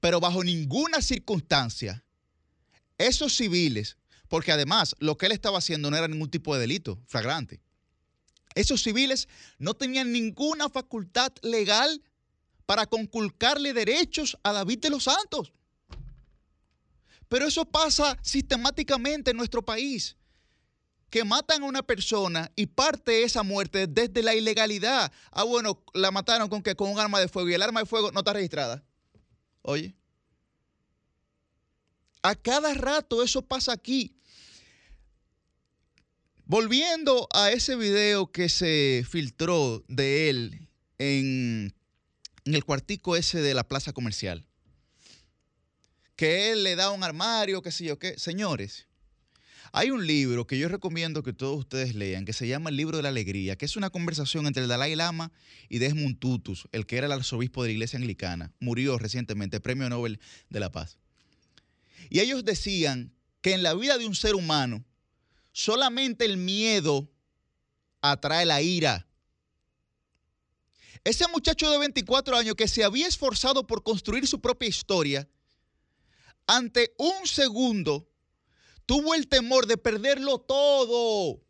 Pero 0.00 0.20
bajo 0.20 0.44
ninguna 0.44 1.02
circunstancia 1.02 2.05
esos 2.98 3.36
civiles, 3.36 3.96
porque 4.28 4.52
además 4.52 4.94
lo 4.98 5.16
que 5.16 5.26
él 5.26 5.32
estaba 5.32 5.58
haciendo 5.58 5.90
no 5.90 5.96
era 5.96 6.08
ningún 6.08 6.30
tipo 6.30 6.54
de 6.54 6.60
delito 6.60 6.98
flagrante, 7.06 7.60
esos 8.54 8.82
civiles 8.82 9.28
no 9.58 9.74
tenían 9.74 10.12
ninguna 10.12 10.70
facultad 10.70 11.30
legal 11.42 12.02
para 12.64 12.86
conculcarle 12.86 13.72
derechos 13.72 14.36
a 14.42 14.52
David 14.52 14.80
de 14.80 14.90
los 14.90 15.04
Santos. 15.04 15.52
Pero 17.28 17.46
eso 17.46 17.64
pasa 17.64 18.18
sistemáticamente 18.22 19.30
en 19.30 19.36
nuestro 19.36 19.62
país. 19.62 20.16
Que 21.10 21.24
matan 21.24 21.62
a 21.62 21.66
una 21.66 21.82
persona 21.82 22.50
y 22.56 22.66
parte 22.66 23.12
de 23.12 23.22
esa 23.24 23.42
muerte 23.42 23.86
desde 23.86 24.22
la 24.22 24.34
ilegalidad. 24.34 25.12
Ah, 25.30 25.44
bueno, 25.44 25.82
la 25.94 26.10
mataron 26.10 26.48
con 26.48 26.62
que 26.62 26.74
con 26.74 26.90
un 26.90 26.98
arma 26.98 27.20
de 27.20 27.28
fuego 27.28 27.48
y 27.48 27.54
el 27.54 27.62
arma 27.62 27.80
de 27.80 27.86
fuego 27.86 28.10
no 28.10 28.20
está 28.20 28.32
registrada. 28.32 28.82
Oye. 29.62 29.95
A 32.26 32.34
cada 32.34 32.74
rato 32.74 33.22
eso 33.22 33.40
pasa 33.40 33.72
aquí. 33.72 34.16
Volviendo 36.44 37.28
a 37.32 37.52
ese 37.52 37.76
video 37.76 38.32
que 38.32 38.48
se 38.48 39.04
filtró 39.08 39.84
de 39.86 40.28
él 40.28 40.68
en, 40.98 41.72
el 42.44 42.64
cuartico 42.64 43.14
ese 43.14 43.40
de 43.40 43.54
la 43.54 43.62
plaza 43.62 43.92
comercial 43.92 44.44
que 46.16 46.50
él 46.50 46.64
le 46.64 46.74
da 46.74 46.90
un 46.90 47.04
armario, 47.04 47.62
qué 47.62 47.70
sé 47.70 47.84
yo 47.84 47.98
qué. 48.00 48.18
Señores, 48.18 48.88
hay 49.70 49.92
un 49.92 50.04
libro 50.04 50.48
que 50.48 50.58
yo 50.58 50.68
recomiendo 50.68 51.22
que 51.22 51.32
todos 51.32 51.56
ustedes 51.56 51.94
lean, 51.94 52.24
que 52.24 52.32
se 52.32 52.48
llama 52.48 52.70
El 52.70 52.76
libro 52.76 52.96
de 52.96 53.04
la 53.04 53.10
alegría, 53.10 53.54
que 53.54 53.66
es 53.66 53.76
una 53.76 53.90
conversación 53.90 54.48
entre 54.48 54.64
el 54.64 54.68
Dalai 54.68 54.96
Lama 54.96 55.30
y 55.68 55.78
Desmond 55.78 56.18
Tutus, 56.18 56.66
el 56.72 56.86
que 56.86 56.96
era 56.96 57.06
el 57.06 57.12
arzobispo 57.12 57.62
de 57.62 57.68
la 57.68 57.74
iglesia 57.74 57.98
anglicana. 57.98 58.52
Murió 58.58 58.98
recientemente, 58.98 59.60
premio 59.60 59.88
Nobel 59.88 60.18
de 60.48 60.58
la 60.58 60.72
Paz. 60.72 60.98
Y 62.08 62.20
ellos 62.20 62.44
decían 62.44 63.14
que 63.40 63.52
en 63.52 63.62
la 63.62 63.74
vida 63.74 63.98
de 63.98 64.06
un 64.06 64.14
ser 64.14 64.34
humano, 64.34 64.84
solamente 65.52 66.24
el 66.24 66.36
miedo 66.36 67.10
atrae 68.00 68.44
la 68.44 68.62
ira. 68.62 69.06
Ese 71.04 71.28
muchacho 71.28 71.70
de 71.70 71.78
24 71.78 72.36
años 72.36 72.54
que 72.56 72.68
se 72.68 72.82
había 72.82 73.06
esforzado 73.06 73.66
por 73.66 73.82
construir 73.82 74.26
su 74.26 74.40
propia 74.40 74.68
historia, 74.68 75.28
ante 76.46 76.94
un 76.98 77.26
segundo, 77.26 78.08
tuvo 78.86 79.14
el 79.14 79.28
temor 79.28 79.66
de 79.66 79.76
perderlo 79.76 80.38
todo. 80.38 81.40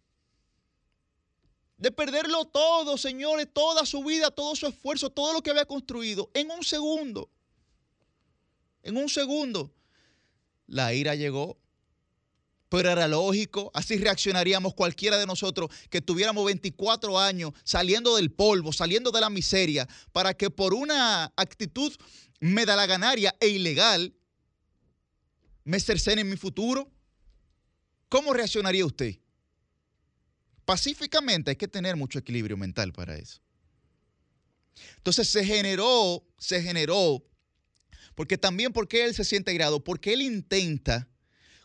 De 1.78 1.93
perderlo 1.93 2.47
todo, 2.47 2.97
señores, 2.97 3.49
toda 3.52 3.85
su 3.85 4.02
vida, 4.02 4.31
todo 4.31 4.57
su 4.57 4.67
esfuerzo, 4.67 5.10
todo 5.10 5.35
lo 5.35 5.43
que 5.43 5.51
había 5.51 5.67
construido, 5.67 6.31
en 6.33 6.51
un 6.51 6.65
segundo. 6.65 7.31
En 8.83 8.97
un 8.97 9.09
segundo. 9.10 9.75
La 10.66 10.94
ira 10.94 11.14
llegó. 11.14 11.58
Pero 12.68 12.90
era 12.90 13.06
lógico, 13.06 13.70
así 13.74 13.96
reaccionaríamos 13.96 14.74
cualquiera 14.74 15.18
de 15.18 15.26
nosotros 15.26 15.70
que 15.88 16.00
tuviéramos 16.00 16.44
24 16.44 17.18
años 17.18 17.52
saliendo 17.62 18.16
del 18.16 18.32
polvo, 18.32 18.72
saliendo 18.72 19.12
de 19.12 19.20
la 19.20 19.30
miseria, 19.30 19.88
para 20.10 20.34
que 20.34 20.50
por 20.50 20.74
una 20.74 21.32
actitud 21.36 21.94
medalaganaria 22.40 23.36
e 23.40 23.48
ilegal 23.48 24.14
me 25.66 25.80
cercenen 25.80 26.28
mi 26.28 26.36
futuro? 26.36 26.90
¿Cómo 28.08 28.32
reaccionaría 28.32 28.86
usted? 28.86 29.18
Pacíficamente 30.64 31.50
hay 31.50 31.56
que 31.56 31.68
tener 31.68 31.96
mucho 31.96 32.18
equilibrio 32.18 32.56
mental 32.56 32.92
para 32.92 33.16
eso. 33.16 33.40
Entonces 34.96 35.28
se 35.28 35.44
generó, 35.44 36.24
se 36.38 36.62
generó, 36.62 37.24
porque 38.16 38.38
también 38.38 38.72
porque 38.72 39.04
él 39.04 39.14
se 39.14 39.24
siente 39.24 39.54
grado, 39.54 39.84
porque 39.84 40.14
él 40.14 40.22
intenta 40.22 41.08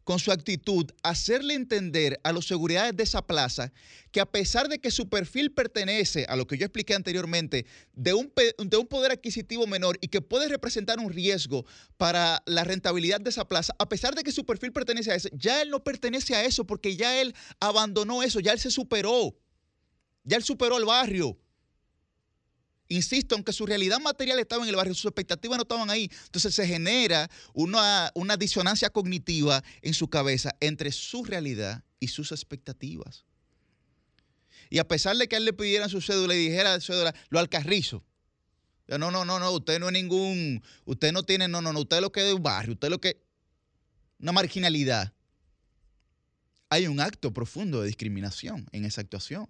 con 0.04 0.20
su 0.20 0.32
actitud 0.32 0.92
hacerle 1.04 1.54
entender 1.54 2.20
a 2.24 2.32
los 2.32 2.48
seguridades 2.48 2.96
de 2.96 3.04
esa 3.04 3.26
plaza 3.26 3.72
que 4.12 4.20
a 4.20 4.26
pesar 4.26 4.68
de 4.68 4.80
que 4.80 4.92
su 4.92 5.10
perfil 5.10 5.52
pertenece 5.52 6.26
a 6.28 6.36
lo 6.36 6.48
que 6.48 6.58
yo 6.58 6.66
expliqué 6.66 6.94
anteriormente, 6.96 7.66
de 7.94 8.14
un, 8.14 8.32
de 8.58 8.78
un 8.78 8.88
poder 8.88 9.12
adquisitivo 9.12 9.68
menor 9.68 9.98
y 10.02 10.10
que 10.10 10.22
puede 10.22 10.48
representar 10.48 11.00
un 11.00 11.14
riesgo 11.14 11.66
para 11.98 12.44
la 12.46 12.64
rentabilidad 12.64 13.22
de 13.22 13.30
esa 13.30 13.48
plaza, 13.48 13.74
a 13.80 13.88
pesar 13.88 14.16
de 14.16 14.24
que 14.24 14.32
su 14.32 14.46
perfil 14.46 14.74
pertenece 14.74 15.12
a 15.12 15.16
eso, 15.16 15.30
ya 15.32 15.62
él 15.62 15.70
no 15.70 15.84
pertenece 15.84 16.36
a 16.36 16.44
eso 16.44 16.66
porque 16.66 16.98
ya 16.98 17.22
él 17.22 17.34
abandonó 17.60 18.24
eso, 18.24 18.40
ya 18.40 18.52
él 18.52 18.60
se 18.60 18.72
superó, 18.72 19.38
ya 20.24 20.38
él 20.38 20.44
superó 20.44 20.78
el 20.78 20.86
barrio. 20.86 21.38
Insisto, 22.92 23.36
aunque 23.36 23.54
su 23.54 23.66
realidad 23.66 24.02
material 24.02 24.38
estaba 24.40 24.64
en 24.64 24.70
el 24.70 24.76
barrio, 24.76 24.94
sus 24.94 25.06
expectativas 25.06 25.58
no 25.58 25.62
estaban 25.62 25.90
ahí. 25.90 26.12
Entonces 26.26 26.54
se 26.54 26.68
genera 26.68 27.30
una, 27.54 28.12
una 28.16 28.36
disonancia 28.36 28.90
cognitiva 28.90 29.64
en 29.82 29.94
su 29.94 30.10
cabeza 30.10 30.58
entre 30.60 30.92
su 30.92 31.24
realidad 31.24 31.86
y 32.02 32.10
sus 32.10 32.34
expectativas. 32.34 33.24
Y 34.70 34.78
a 34.78 34.86
pesar 34.90 35.16
de 35.16 35.30
que 35.30 35.38
él 35.38 35.46
le 35.46 35.54
pidieran 35.54 35.88
su 35.88 36.02
cédula 36.02 36.36
y 36.36 36.50
dijera 36.50 36.82
cédula, 36.82 37.16
lo 37.30 37.40
alcarrizo. 37.40 38.04
No, 38.90 38.98
no, 38.98 39.24
no, 39.24 39.40
no, 39.40 39.52
usted 39.52 39.80
no 39.80 39.88
es 39.88 39.94
ningún, 39.94 40.62
usted 40.84 41.14
no 41.14 41.24
tiene, 41.24 41.48
no, 41.48 41.62
no, 41.62 41.72
no, 41.72 41.80
usted 41.80 41.96
es 41.96 42.02
lo 42.02 42.12
que 42.12 42.28
es 42.28 42.34
un 42.34 42.44
barrio, 42.44 42.74
usted 42.74 42.90
es 42.90 42.92
lo 42.92 43.00
que, 43.00 43.24
una 44.20 44.34
marginalidad. 44.34 45.14
Hay 46.68 46.88
un 46.88 47.00
acto 47.00 47.34
profundo 47.34 47.80
de 47.80 47.88
discriminación 47.88 48.68
en 48.74 48.84
esa 48.84 49.00
actuación 49.00 49.48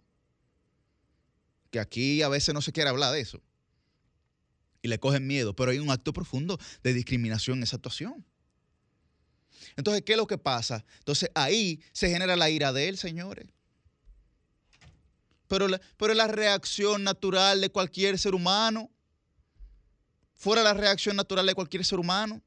que 1.72 1.80
aquí 1.80 2.22
a 2.22 2.30
veces 2.30 2.54
no 2.54 2.62
se 2.62 2.72
quiere 2.72 2.90
hablar 2.90 3.14
de 3.14 3.22
eso. 3.22 3.42
Y 4.84 4.88
le 4.88 5.00
cogen 5.00 5.26
miedo, 5.26 5.56
pero 5.56 5.72
hay 5.72 5.80
un 5.80 5.90
acto 5.90 6.14
profundo 6.14 6.60
de 6.84 6.94
discriminación 6.94 7.60
en 7.60 7.64
esa 7.64 7.78
actuación. 7.78 8.26
Entonces, 9.78 10.04
¿qué 10.04 10.14
es 10.14 10.18
lo 10.18 10.28
que 10.28 10.38
pasa? 10.38 10.84
Entonces, 11.00 11.32
ahí 11.34 11.82
se 11.94 12.10
genera 12.10 12.36
la 12.36 12.50
ira 12.50 12.74
de 12.74 12.90
él, 12.90 12.98
señores. 12.98 13.48
Pero 15.48 15.68
la, 15.68 15.82
pero 15.98 16.14
la 16.14 16.28
reacción 16.28 17.04
natural 17.04 17.62
de 17.62 17.70
cualquier 17.70 18.18
ser 18.20 18.36
humano. 18.36 18.90
Fuera 20.34 20.64
la 20.64 20.74
reacción 20.74 21.16
natural 21.16 21.46
de 21.46 21.54
cualquier 21.54 21.86
ser 21.86 22.00
humano. 22.00 22.42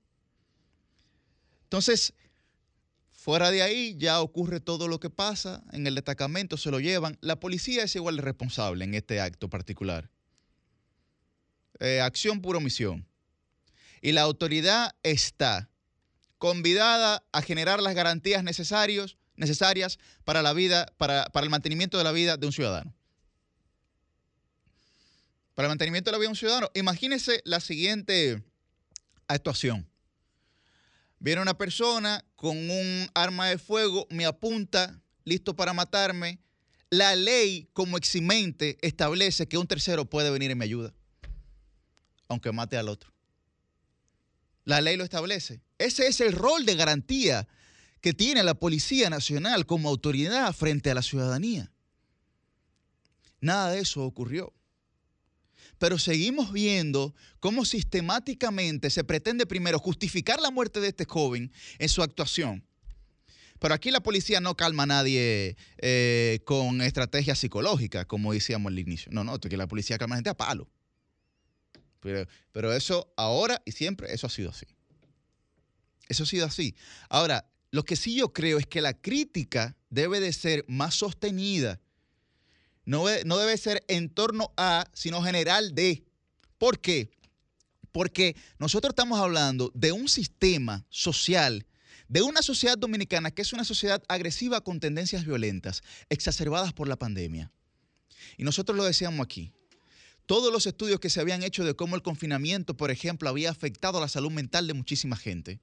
Entonces, 1.64 2.12
Fuera 3.24 3.50
de 3.50 3.62
ahí 3.62 3.96
ya 3.96 4.20
ocurre 4.20 4.60
todo 4.60 4.86
lo 4.86 5.00
que 5.00 5.08
pasa, 5.08 5.64
en 5.72 5.86
el 5.86 5.94
destacamento 5.94 6.58
se 6.58 6.70
lo 6.70 6.78
llevan. 6.78 7.16
La 7.22 7.40
policía 7.40 7.82
es 7.82 7.96
igual 7.96 8.16
de 8.16 8.22
responsable 8.22 8.84
en 8.84 8.92
este 8.92 9.18
acto 9.18 9.48
particular. 9.48 10.10
Eh, 11.80 12.02
acción 12.02 12.42
por 12.42 12.54
omisión. 12.54 13.08
Y 14.02 14.12
la 14.12 14.20
autoridad 14.20 14.94
está 15.02 15.70
convidada 16.36 17.24
a 17.32 17.40
generar 17.40 17.80
las 17.80 17.94
garantías 17.94 18.44
necesarios, 18.44 19.16
necesarias 19.36 19.98
para 20.26 20.42
la 20.42 20.52
vida, 20.52 20.92
para, 20.98 21.24
para 21.30 21.44
el 21.44 21.50
mantenimiento 21.50 21.96
de 21.96 22.04
la 22.04 22.12
vida 22.12 22.36
de 22.36 22.46
un 22.46 22.52
ciudadano. 22.52 22.94
Para 25.54 25.68
el 25.68 25.70
mantenimiento 25.70 26.10
de 26.10 26.12
la 26.12 26.18
vida 26.18 26.26
de 26.26 26.32
un 26.32 26.36
ciudadano. 26.36 26.70
Imagínese 26.74 27.40
la 27.46 27.60
siguiente 27.60 28.44
actuación. 29.28 29.88
Viene 31.24 31.40
una 31.40 31.56
persona 31.56 32.22
con 32.36 32.68
un 32.68 33.08
arma 33.14 33.48
de 33.48 33.56
fuego, 33.56 34.06
me 34.10 34.26
apunta, 34.26 35.00
listo 35.24 35.56
para 35.56 35.72
matarme. 35.72 36.38
La 36.90 37.16
ley 37.16 37.66
como 37.72 37.96
eximente 37.96 38.76
establece 38.82 39.48
que 39.48 39.56
un 39.56 39.66
tercero 39.66 40.04
puede 40.04 40.28
venir 40.28 40.50
y 40.50 40.54
me 40.54 40.66
ayuda, 40.66 40.92
aunque 42.28 42.52
mate 42.52 42.76
al 42.76 42.90
otro. 42.90 43.10
La 44.66 44.82
ley 44.82 44.98
lo 44.98 45.04
establece. 45.04 45.62
Ese 45.78 46.08
es 46.08 46.20
el 46.20 46.34
rol 46.34 46.66
de 46.66 46.76
garantía 46.76 47.48
que 48.02 48.12
tiene 48.12 48.42
la 48.42 48.52
Policía 48.52 49.08
Nacional 49.08 49.64
como 49.64 49.88
autoridad 49.88 50.52
frente 50.52 50.90
a 50.90 50.94
la 50.94 51.00
ciudadanía. 51.00 51.72
Nada 53.40 53.70
de 53.70 53.78
eso 53.78 54.04
ocurrió 54.04 54.52
pero 55.78 55.98
seguimos 55.98 56.52
viendo 56.52 57.14
cómo 57.40 57.64
sistemáticamente 57.64 58.90
se 58.90 59.04
pretende 59.04 59.46
primero 59.46 59.78
justificar 59.78 60.40
la 60.40 60.50
muerte 60.50 60.80
de 60.80 60.88
este 60.88 61.04
joven 61.04 61.52
en 61.78 61.88
su 61.88 62.02
actuación. 62.02 62.64
Pero 63.58 63.74
aquí 63.74 63.90
la 63.90 64.02
policía 64.02 64.40
no 64.40 64.56
calma 64.56 64.82
a 64.82 64.86
nadie 64.86 65.56
eh, 65.78 66.40
con 66.44 66.82
estrategia 66.82 67.34
psicológica, 67.34 68.04
como 68.04 68.32
decíamos 68.32 68.70
al 68.70 68.78
inicio. 68.78 69.10
No, 69.12 69.24
no, 69.24 69.38
que 69.38 69.56
la 69.56 69.66
policía 69.66 69.96
calma 69.96 70.16
a 70.16 70.18
gente 70.18 70.30
a 70.30 70.36
palo. 70.36 70.68
Pero, 72.00 72.28
pero 72.52 72.72
eso 72.72 73.12
ahora 73.16 73.62
y 73.64 73.72
siempre, 73.72 74.12
eso 74.12 74.26
ha 74.26 74.30
sido 74.30 74.50
así. 74.50 74.66
Eso 76.08 76.24
ha 76.24 76.26
sido 76.26 76.46
así. 76.46 76.74
Ahora, 77.08 77.48
lo 77.70 77.84
que 77.84 77.96
sí 77.96 78.14
yo 78.14 78.32
creo 78.32 78.58
es 78.58 78.66
que 78.66 78.80
la 78.80 78.92
crítica 79.00 79.76
debe 79.88 80.20
de 80.20 80.32
ser 80.32 80.64
más 80.68 80.94
sostenida 80.94 81.80
no, 82.84 83.04
no 83.24 83.38
debe 83.38 83.56
ser 83.56 83.84
en 83.88 84.08
torno 84.08 84.52
a, 84.56 84.86
sino 84.92 85.22
general 85.22 85.74
de. 85.74 86.04
¿Por 86.58 86.80
qué? 86.80 87.10
Porque 87.92 88.36
nosotros 88.58 88.90
estamos 88.90 89.20
hablando 89.20 89.70
de 89.74 89.92
un 89.92 90.08
sistema 90.08 90.84
social, 90.88 91.66
de 92.08 92.22
una 92.22 92.42
sociedad 92.42 92.76
dominicana 92.76 93.30
que 93.30 93.42
es 93.42 93.52
una 93.52 93.64
sociedad 93.64 94.02
agresiva 94.08 94.60
con 94.60 94.80
tendencias 94.80 95.24
violentas, 95.24 95.82
exacerbadas 96.08 96.72
por 96.72 96.88
la 96.88 96.96
pandemia. 96.96 97.52
Y 98.36 98.44
nosotros 98.44 98.76
lo 98.76 98.84
decíamos 98.84 99.24
aquí. 99.24 99.52
Todos 100.26 100.52
los 100.52 100.66
estudios 100.66 101.00
que 101.00 101.10
se 101.10 101.20
habían 101.20 101.42
hecho 101.42 101.64
de 101.64 101.74
cómo 101.74 101.96
el 101.96 102.02
confinamiento, 102.02 102.76
por 102.76 102.90
ejemplo, 102.90 103.28
había 103.28 103.50
afectado 103.50 104.00
la 104.00 104.08
salud 104.08 104.30
mental 104.30 104.66
de 104.66 104.74
muchísima 104.74 105.16
gente. 105.16 105.60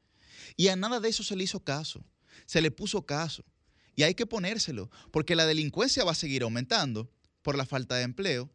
Y 0.56 0.68
a 0.68 0.76
nada 0.76 1.00
de 1.00 1.10
eso 1.10 1.24
se 1.24 1.36
le 1.36 1.44
hizo 1.44 1.62
caso. 1.62 2.04
Se 2.46 2.62
le 2.62 2.70
puso 2.70 3.06
caso. 3.06 3.44
Y 3.96 4.04
hay 4.04 4.16
que 4.16 4.26
ponérselo, 4.26 4.90
porque 5.12 5.36
la 5.36 5.46
delincuencia 5.46 6.04
va 6.04 6.12
a 6.12 6.16
seguir 6.16 6.44
aumentando 6.44 7.10
por 7.42 7.58
la 7.58 7.66
falta 7.66 7.96
de 7.96 8.04
empleo, 8.04 8.50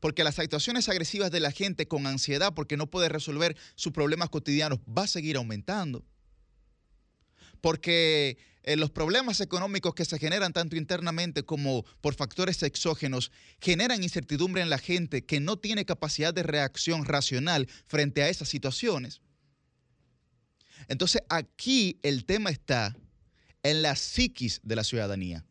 porque 0.00 0.24
las 0.24 0.38
actuaciones 0.38 0.88
agresivas 0.88 1.30
de 1.30 1.40
la 1.40 1.50
gente 1.50 1.88
con 1.88 2.06
ansiedad 2.06 2.54
porque 2.54 2.76
no 2.76 2.88
puede 2.88 3.08
resolver 3.08 3.56
sus 3.74 3.92
problemas 3.92 4.30
cotidianos 4.30 4.78
va 4.86 5.04
a 5.04 5.08
seguir 5.08 5.36
aumentando, 5.36 6.04
porque 7.60 8.38
eh, 8.62 8.76
los 8.76 8.90
problemas 8.90 9.40
económicos 9.40 9.94
que 9.94 10.04
se 10.04 10.18
generan 10.18 10.52
tanto 10.52 10.76
internamente 10.76 11.42
como 11.42 11.84
por 12.00 12.14
factores 12.14 12.62
exógenos 12.62 13.32
generan 13.60 14.02
incertidumbre 14.02 14.62
en 14.62 14.70
la 14.70 14.78
gente 14.78 15.24
que 15.24 15.40
no 15.40 15.58
tiene 15.58 15.84
capacidad 15.84 16.34
de 16.34 16.42
reacción 16.42 17.04
racional 17.04 17.68
frente 17.86 18.22
a 18.22 18.28
esas 18.28 18.48
situaciones. 18.48 19.20
Entonces 20.86 21.22
aquí 21.28 21.98
el 22.02 22.24
tema 22.24 22.50
está 22.50 22.96
en 23.62 23.82
la 23.82 23.96
psiquis 23.96 24.60
de 24.62 24.76
la 24.76 24.84
ciudadanía. 24.84 25.44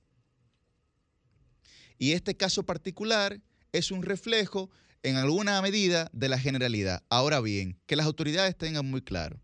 Y 1.97 2.11
este 2.11 2.35
caso 2.35 2.63
particular 2.63 3.41
es 3.71 3.91
un 3.91 4.03
reflejo 4.03 4.69
en 5.03 5.15
alguna 5.15 5.61
medida 5.61 6.09
de 6.13 6.29
la 6.29 6.39
generalidad. 6.39 7.03
Ahora 7.09 7.39
bien, 7.41 7.79
que 7.85 7.95
las 7.95 8.05
autoridades 8.05 8.57
tengan 8.57 8.85
muy 8.89 9.01
claro. 9.01 9.39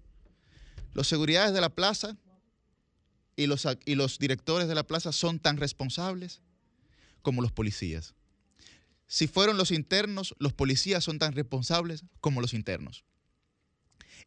Los 0.93 1.07
seguridades 1.07 1.53
de 1.53 1.61
la 1.61 1.69
plaza 1.69 2.17
y 3.35 3.47
los, 3.47 3.67
y 3.85 3.95
los 3.95 4.19
directores 4.19 4.67
de 4.67 4.75
la 4.75 4.85
plaza 4.85 5.11
son 5.11 5.39
tan 5.39 5.57
responsables 5.57 6.41
como 7.21 7.41
los 7.41 7.51
policías. 7.51 8.13
Si 9.07 9.27
fueron 9.27 9.57
los 9.57 9.71
internos, 9.71 10.35
los 10.39 10.53
policías 10.53 11.03
son 11.03 11.19
tan 11.19 11.33
responsables 11.33 12.03
como 12.19 12.41
los 12.41 12.53
internos. 12.53 13.03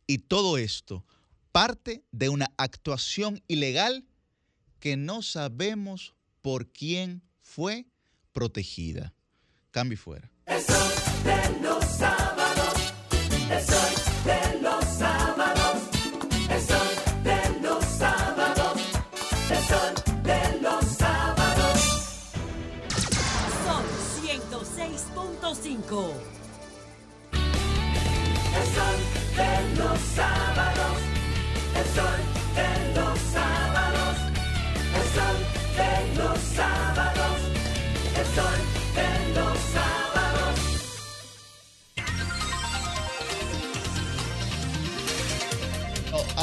Y 0.06 0.18
todo 0.18 0.58
esto 0.58 1.04
parte 1.52 2.04
de 2.12 2.28
una 2.28 2.52
actuación 2.56 3.42
ilegal 3.48 4.04
que 4.80 4.96
no 4.96 5.22
sabemos 5.22 6.14
por 6.42 6.70
quién 6.72 7.22
fue 7.40 7.86
protegida. 8.32 9.14
Cambio 9.70 9.94
y 9.94 9.96
fuera. 9.96 10.30
El 10.46 10.62
sol 10.62 10.92
de 11.24 11.60
los 11.60 11.84
sábados. 11.84 12.74
El 13.50 13.62
sol 13.64 13.94
de 14.24 14.60
los 14.60 14.84
sábados. 14.84 15.82
El 16.50 16.62
sol 16.62 16.88
de 17.24 17.60
los 17.60 17.84
sábados. 17.84 18.78
El 19.50 19.62
sol 19.64 19.94
de 20.22 20.60
los 20.60 20.84
sábados. 20.84 21.80
Son 23.64 23.84
106.5. 24.22 26.12
El 28.54 28.66
sol 28.76 28.98
de 29.36 29.52
los 29.76 29.98
sábados. 30.14 30.98
El 31.74 31.86
sol 31.94 32.20
de 32.54 32.94
los 32.94 32.95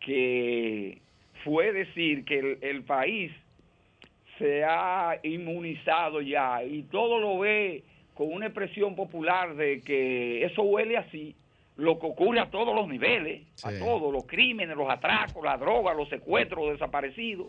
que 0.00 0.98
fue 1.44 1.72
decir 1.72 2.24
que 2.24 2.38
el, 2.38 2.58
el 2.62 2.82
país 2.84 3.32
se 4.38 4.64
ha 4.64 5.18
inmunizado 5.22 6.20
ya 6.20 6.62
y 6.62 6.84
todo 6.84 7.18
lo 7.18 7.38
ve 7.40 7.82
con 8.14 8.32
una 8.32 8.46
expresión 8.46 8.96
popular 8.96 9.54
de 9.54 9.80
que 9.82 10.44
eso 10.44 10.62
huele 10.62 10.96
así, 10.96 11.34
lo 11.76 11.98
que 11.98 12.06
ocurre 12.06 12.40
a 12.40 12.50
todos 12.50 12.74
los 12.74 12.88
niveles, 12.88 13.42
a 13.62 13.70
todos, 13.78 14.12
los 14.12 14.24
crímenes, 14.26 14.76
los 14.76 14.90
atracos, 14.90 15.44
la 15.44 15.56
droga, 15.56 15.94
los 15.94 16.08
secuestros, 16.08 16.64
los 16.64 16.72
desaparecidos 16.72 17.48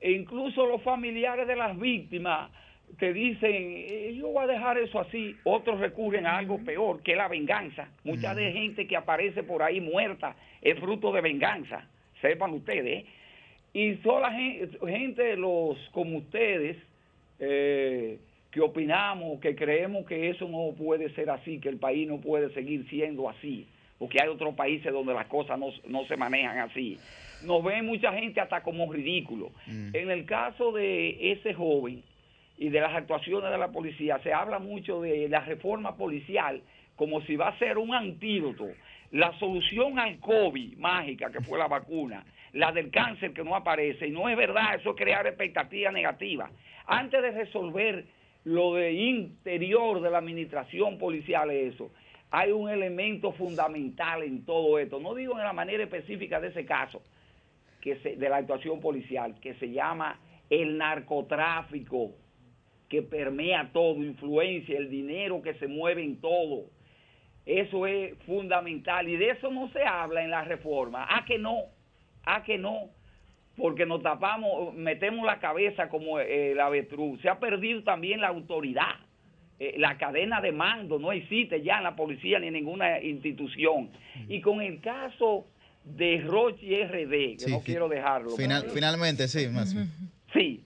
e 0.00 0.10
incluso 0.10 0.66
los 0.66 0.82
familiares 0.82 1.46
de 1.46 1.54
las 1.54 1.78
víctimas 1.78 2.50
te 2.98 3.12
dicen, 3.12 3.52
"Eh, 3.52 4.14
yo 4.16 4.28
voy 4.28 4.44
a 4.44 4.46
dejar 4.46 4.78
eso 4.78 5.00
así, 5.00 5.36
otros 5.44 5.80
recurren 5.80 6.26
a 6.26 6.38
algo 6.38 6.58
peor, 6.58 7.02
que 7.02 7.16
la 7.16 7.28
venganza. 7.28 7.88
Mucha 8.04 8.34
de 8.34 8.52
gente 8.52 8.86
que 8.86 8.96
aparece 8.96 9.42
por 9.42 9.62
ahí 9.62 9.80
muerta 9.80 10.36
es 10.60 10.78
fruto 10.78 11.12
de 11.12 11.20
venganza, 11.20 11.88
sepan 12.20 12.52
ustedes. 12.52 13.04
¿eh? 13.04 13.06
Y 13.74 13.94
son 14.02 14.22
la 14.22 14.32
gente, 14.32 14.78
gente 14.86 15.36
los 15.36 15.78
como 15.92 16.18
ustedes, 16.18 16.76
eh, 17.38 18.18
que 18.50 18.60
opinamos, 18.60 19.40
que 19.40 19.56
creemos 19.56 20.06
que 20.06 20.28
eso 20.28 20.46
no 20.46 20.74
puede 20.76 21.08
ser 21.14 21.30
así, 21.30 21.58
que 21.58 21.70
el 21.70 21.78
país 21.78 22.06
no 22.06 22.20
puede 22.20 22.52
seguir 22.52 22.86
siendo 22.90 23.28
así, 23.28 23.66
porque 23.98 24.18
hay 24.22 24.28
otros 24.28 24.54
países 24.54 24.92
donde 24.92 25.14
las 25.14 25.26
cosas 25.26 25.58
no, 25.58 25.68
no 25.88 26.04
se 26.06 26.16
manejan 26.18 26.58
así. 26.58 26.98
Nos 27.46 27.64
ve 27.64 27.80
mucha 27.82 28.12
gente 28.12 28.40
hasta 28.40 28.62
como 28.62 28.92
ridículo. 28.92 29.50
En 29.66 30.10
el 30.10 30.26
caso 30.26 30.70
de 30.70 31.32
ese 31.32 31.54
joven 31.54 32.02
y 32.62 32.68
de 32.68 32.80
las 32.80 32.94
actuaciones 32.94 33.50
de 33.50 33.58
la 33.58 33.72
policía, 33.72 34.20
se 34.22 34.32
habla 34.32 34.60
mucho 34.60 35.00
de 35.00 35.28
la 35.28 35.40
reforma 35.40 35.96
policial 35.96 36.62
como 36.94 37.20
si 37.22 37.34
va 37.34 37.48
a 37.48 37.58
ser 37.58 37.76
un 37.76 37.92
antídoto. 37.92 38.68
La 39.10 39.36
solución 39.40 39.98
al 39.98 40.20
COVID 40.20 40.76
mágica, 40.78 41.32
que 41.32 41.40
fue 41.40 41.58
la 41.58 41.66
vacuna, 41.66 42.24
la 42.52 42.70
del 42.70 42.92
cáncer 42.92 43.32
que 43.32 43.42
no 43.42 43.56
aparece, 43.56 44.06
y 44.06 44.12
no 44.12 44.28
es 44.28 44.36
verdad, 44.36 44.76
eso 44.76 44.90
es 44.90 44.96
crear 44.96 45.26
expectativas 45.26 45.92
negativas. 45.92 46.52
Antes 46.86 47.20
de 47.20 47.32
resolver 47.32 48.04
lo 48.44 48.74
de 48.74 48.92
interior 48.92 50.00
de 50.00 50.10
la 50.10 50.18
administración 50.18 50.98
policial, 50.98 51.50
eso, 51.50 51.90
hay 52.30 52.52
un 52.52 52.70
elemento 52.70 53.32
fundamental 53.32 54.22
en 54.22 54.44
todo 54.44 54.78
esto. 54.78 55.00
No 55.00 55.16
digo 55.16 55.36
en 55.36 55.44
la 55.44 55.52
manera 55.52 55.82
específica 55.82 56.38
de 56.38 56.48
ese 56.48 56.64
caso, 56.64 57.02
que 57.80 57.96
se, 57.96 58.14
de 58.14 58.28
la 58.28 58.36
actuación 58.36 58.78
policial, 58.80 59.34
que 59.40 59.54
se 59.54 59.68
llama 59.72 60.20
el 60.48 60.78
narcotráfico, 60.78 62.12
que 62.92 63.00
permea 63.00 63.70
todo, 63.72 64.04
influencia, 64.04 64.76
el 64.76 64.90
dinero 64.90 65.40
que 65.40 65.54
se 65.54 65.66
mueve 65.66 66.04
en 66.04 66.20
todo. 66.20 66.66
Eso 67.46 67.86
es 67.86 68.12
fundamental 68.26 69.08
y 69.08 69.16
de 69.16 69.30
eso 69.30 69.50
no 69.50 69.70
se 69.72 69.82
habla 69.82 70.22
en 70.22 70.28
la 70.30 70.44
reforma. 70.44 71.06
Ah, 71.08 71.24
que 71.26 71.38
no, 71.38 71.62
ah, 72.24 72.42
que 72.44 72.58
no, 72.58 72.90
porque 73.56 73.86
nos 73.86 74.02
tapamos, 74.02 74.74
metemos 74.74 75.24
la 75.24 75.40
cabeza 75.40 75.88
como 75.88 76.20
eh, 76.20 76.52
el 76.52 76.60
avestruz. 76.60 77.18
Se 77.22 77.30
ha 77.30 77.40
perdido 77.40 77.82
también 77.82 78.20
la 78.20 78.28
autoridad. 78.28 78.94
Eh, 79.58 79.76
la 79.78 79.96
cadena 79.96 80.42
de 80.42 80.52
mando 80.52 80.98
no 80.98 81.12
existe 81.12 81.62
ya 81.62 81.78
en 81.78 81.84
la 81.84 81.96
policía 81.96 82.38
ni 82.40 82.48
en 82.48 82.52
ninguna 82.52 83.00
institución. 83.00 83.88
Y 84.28 84.42
con 84.42 84.60
el 84.60 84.82
caso 84.82 85.46
de 85.84 86.20
Rochi 86.26 86.74
RD, 86.84 87.10
que 87.10 87.38
Sí, 87.38 87.50
no 87.50 87.60
quiero 87.62 87.88
dejarlo. 87.88 88.32
Final- 88.36 88.68
finalmente, 88.68 89.26
sí, 89.28 89.48
Máximo. 89.48 89.86
Sí. 90.34 90.62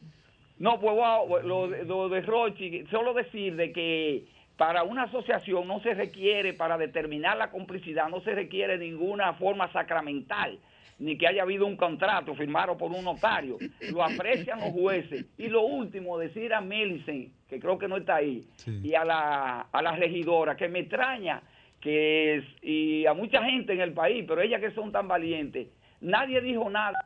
No, 0.59 0.81
pues 0.81 0.95
wow, 0.95 1.43
lo, 1.43 1.69
de- 1.69 1.85
lo 1.85 2.09
de 2.09 2.21
Rochi, 2.23 2.85
solo 2.91 3.13
decir 3.15 3.57
de 3.57 3.73
que 3.73 4.25
para 4.57 4.85
una 4.85 5.03
asociación 5.03 5.69
no 5.69 5.81
se 5.81 5.93
requiere, 5.93 6.55
para 6.55 6.79
determinar 6.79 7.37
la 7.37 7.51
complicidad, 7.51 8.09
no 8.09 8.21
se 8.23 8.35
requiere 8.35 8.79
ninguna 8.79 9.35
forma 9.35 9.71
sacramental, 9.71 10.59
ni 10.99 11.19
que 11.19 11.27
haya 11.29 11.43
habido 11.43 11.67
un 11.67 11.77
contrato 11.77 12.35
firmado 12.35 12.75
por 12.79 12.91
un 12.91 13.05
notario. 13.05 13.59
Lo 13.93 14.03
aprecian 14.03 14.61
los 14.61 14.71
jueces. 14.71 15.27
Y 15.37 15.49
lo 15.49 15.61
último, 15.61 16.17
decir 16.19 16.55
a 16.55 16.63
Melicen, 16.63 17.35
que 17.51 17.61
creo 17.61 17.77
que 17.77 17.87
no 17.87 17.99
está 17.99 18.15
ahí, 18.17 18.47
y 18.83 18.95
a 18.95 19.05
la, 19.05 19.61
a 19.71 19.83
la 19.83 19.95
regidora, 19.95 20.57
que 20.57 20.69
me 20.69 20.79
extraña, 20.81 21.43
que 21.79 22.37
es, 22.37 22.45
y 22.63 23.05
a 23.05 23.13
mucha 23.13 23.45
gente 23.45 23.75
en 23.75 23.83
el 23.83 23.93
país, 23.93 24.25
pero 24.27 24.41
ellas 24.41 24.63
que 24.63 24.71
son 24.71 24.91
tan 24.91 25.07
valientes, 25.07 25.69
nadie 26.01 26.41
dijo 26.41 26.71
nada 26.71 26.99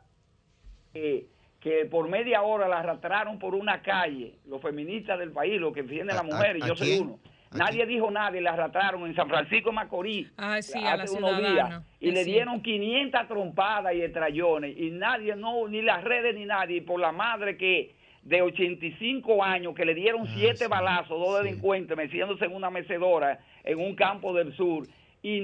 que, 0.93 1.25
que 1.61 1.85
por 1.85 2.09
media 2.09 2.41
hora 2.41 2.67
la 2.67 2.79
arrastraron 2.79 3.39
por 3.39 3.55
una 3.55 3.81
calle, 3.81 4.33
los 4.47 4.61
feministas 4.61 5.17
del 5.19 5.31
país, 5.31 5.61
los 5.61 5.71
que 5.73 5.83
defienden 5.83 6.17
a 6.17 6.23
las 6.23 6.31
¿A- 6.31 6.35
mujeres, 6.35 6.63
a 6.63 6.67
yo 6.67 6.75
soy 6.75 6.87
quién? 6.87 7.01
uno. 7.03 7.19
Nadie 7.53 7.85
dijo 7.85 8.09
nada 8.09 8.35
y 8.37 8.41
la 8.41 8.53
arrastraron 8.53 9.05
en 9.05 9.13
San 9.13 9.27
Francisco 9.27 9.69
de 9.69 9.75
Macorís 9.75 10.27
sí, 10.61 10.79
la 10.81 10.93
hace 10.93 11.15
unos 11.17 11.35
ciudadana. 11.35 11.67
días 11.69 11.83
y 11.99 12.07
Es 12.09 12.13
le 12.15 12.23
dieron 12.25 12.61
500 12.61 13.27
trompadas 13.27 13.93
y 13.93 14.01
estrellones 14.01 14.75
y 14.77 14.89
nadie, 14.89 15.35
no, 15.35 15.67
ni 15.67 15.81
las 15.81 16.01
redes 16.03 16.33
ni 16.33 16.45
nadie, 16.45 16.77
y 16.77 16.81
por 16.81 16.99
la 16.99 17.11
madre 17.11 17.57
que 17.57 17.93
de 18.23 18.41
85 18.41 19.43
años 19.43 19.75
que 19.75 19.83
le 19.83 19.93
dieron 19.93 20.27
siete 20.27 20.67
balazos, 20.67 21.09
dos 21.19 21.43
delincuentes 21.43 21.95
meciéndose 21.97 22.45
en 22.45 22.55
una 22.55 22.69
mecedora 22.69 23.39
en 23.63 23.79
un 23.79 23.95
campo 23.95 24.33
del 24.33 24.55
sur 24.55 24.87
y 25.21 25.41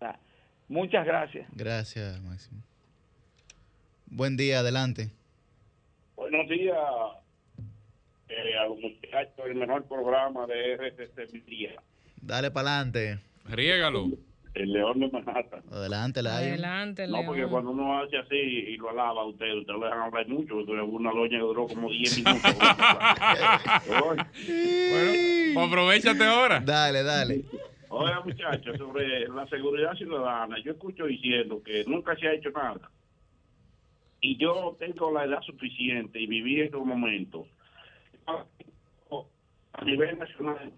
nada. 0.00 0.18
Muchas 0.68 1.04
gracias. 1.04 1.46
Gracias, 1.52 2.20
Máximo. 2.22 2.62
Buen 4.14 4.36
día, 4.36 4.60
adelante. 4.60 5.10
Buenos 6.14 6.48
días 6.48 6.76
eh, 8.28 8.56
a 8.56 8.66
los 8.66 8.78
muchachos, 8.78 9.44
el 9.44 9.56
mejor 9.56 9.84
programa 9.88 10.46
de 10.46 10.74
RCC 10.74 11.32
mi 11.32 11.40
día. 11.40 11.72
Dale 12.22 12.52
para 12.52 12.76
adelante. 12.76 13.18
Riégalo. 13.46 14.06
El 14.54 14.72
León 14.72 15.00
de 15.00 15.08
Manhattan. 15.10 15.64
Adelante, 15.72 16.22
Lion. 16.22 16.34
Adelante, 16.36 17.08
No, 17.08 17.24
porque 17.26 17.44
cuando 17.46 17.72
uno 17.72 17.98
hace 18.00 18.16
así 18.18 18.36
y 18.36 18.76
lo 18.76 18.90
alaba 18.90 19.22
a 19.22 19.24
usted, 19.24 19.52
usted 19.52 19.72
lo 19.72 19.80
dejan 19.84 20.02
hablar 20.02 20.28
mucho, 20.28 20.54
porque 20.54 20.70
una 20.80 21.10
doña 21.10 21.30
que 21.30 21.38
duró 21.38 21.66
como 21.66 21.90
10 21.90 22.18
minutos. 22.24 22.54
Bueno, 24.92 25.60
aprovechate 25.60 26.22
ahora. 26.24 26.60
Dale, 26.60 27.02
dale. 27.02 27.42
Oiga, 27.88 28.20
muchachos, 28.20 28.76
sobre 28.78 29.26
la 29.28 29.44
seguridad 29.48 29.92
ciudadana, 29.94 30.56
yo 30.64 30.70
escucho 30.70 31.04
diciendo 31.06 31.60
que 31.64 31.82
nunca 31.88 32.14
se 32.14 32.28
ha 32.28 32.34
hecho 32.34 32.50
nada. 32.50 32.88
Y 34.26 34.38
yo 34.38 34.74
tengo 34.78 35.12
la 35.12 35.24
edad 35.26 35.42
suficiente 35.42 36.18
y 36.18 36.26
viví 36.26 36.58
estos 36.62 36.82
momentos. 36.84 37.46
a 38.26 39.84
nivel 39.84 40.18
nacional, 40.18 40.72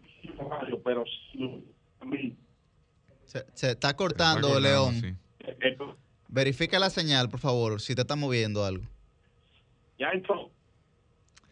pero 0.85 1.05
sí, 1.31 1.65
a 2.01 2.05
mí, 2.07 2.35
Se, 3.25 3.45
se 3.55 3.71
está 3.71 3.95
cortando, 3.95 4.49
cortando, 4.49 4.69
León. 4.69 4.95
sí. 4.95 5.15
eh, 5.41 5.77
Verifica 6.29 6.79
la 6.81 6.91
señal, 6.91 7.29
por 7.29 7.39
favor, 7.39 7.81
si 7.81 7.95
te 7.95 8.01
está 8.01 8.17
moviendo 8.17 8.65
algo. 8.65 8.85
ya 9.99 10.09
entró. 10.11 10.51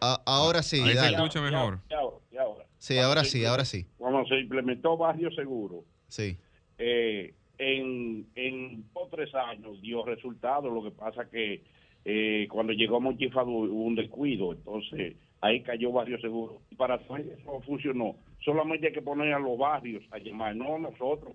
A- 0.01 0.21
ahora 0.27 0.63
sí, 0.65 0.81
Ahí 0.81 0.89
se 0.91 0.95
dale. 0.97 1.17
escucha 1.17 1.41
mejor. 1.41 1.79
Y 1.89 1.95
ahora, 1.95 2.17
y 2.33 2.37
ahora. 2.39 2.65
Sí, 2.79 2.99
ahora 2.99 3.25
sí, 3.25 3.45
ahora 3.45 3.65
sí. 3.65 3.87
Cuando 3.99 4.27
se 4.27 4.41
implementó 4.41 4.97
Barrio 4.97 5.31
Seguro, 5.31 5.85
Sí. 6.09 6.37
eh, 6.79 7.35
en, 7.59 8.27
en 8.35 8.83
dos 8.93 9.05
o 9.05 9.09
tres 9.11 9.33
años 9.35 9.81
dio 9.81 10.05
resultados. 10.05 10.73
Lo 10.73 10.83
que 10.83 10.91
pasa 10.91 11.31
que 11.31 11.63
eh, 12.05 12.47
cuando 12.51 12.73
llegó 12.73 13.01
Monchifado 13.01 13.51
hubo 13.51 13.85
un 13.85 13.95
descuido, 13.95 14.53
entonces 14.53 15.17
ahí 15.41 15.63
cayó 15.63 15.93
Barrio 15.93 16.19
Seguro. 16.21 16.61
Y 16.71 16.75
para 16.75 16.97
eso 16.97 17.61
funcionó, 17.67 18.17
solamente 18.41 18.89
hay 18.89 18.93
que 18.93 19.03
poner 19.03 19.33
a 19.33 19.39
los 19.39 19.59
barrios 19.59 20.05
a 20.11 20.19
llamar, 20.19 20.55
no 20.55 20.79
nosotros, 20.79 21.35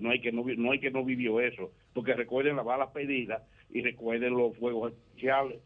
no 0.00 0.10
hay 0.10 0.20
que 0.20 0.32
no, 0.32 0.44
no 0.56 0.72
hay 0.72 0.80
que 0.80 0.90
no 0.90 1.04
vivió 1.04 1.40
eso, 1.40 1.70
porque 1.94 2.14
recuerden 2.14 2.56
las 2.56 2.64
balas 2.64 2.90
pedidas 2.90 3.42
y 3.70 3.82
recuerden 3.82 4.34
los 4.34 4.56
fuegos 4.56 4.92
especiales, 4.92 5.60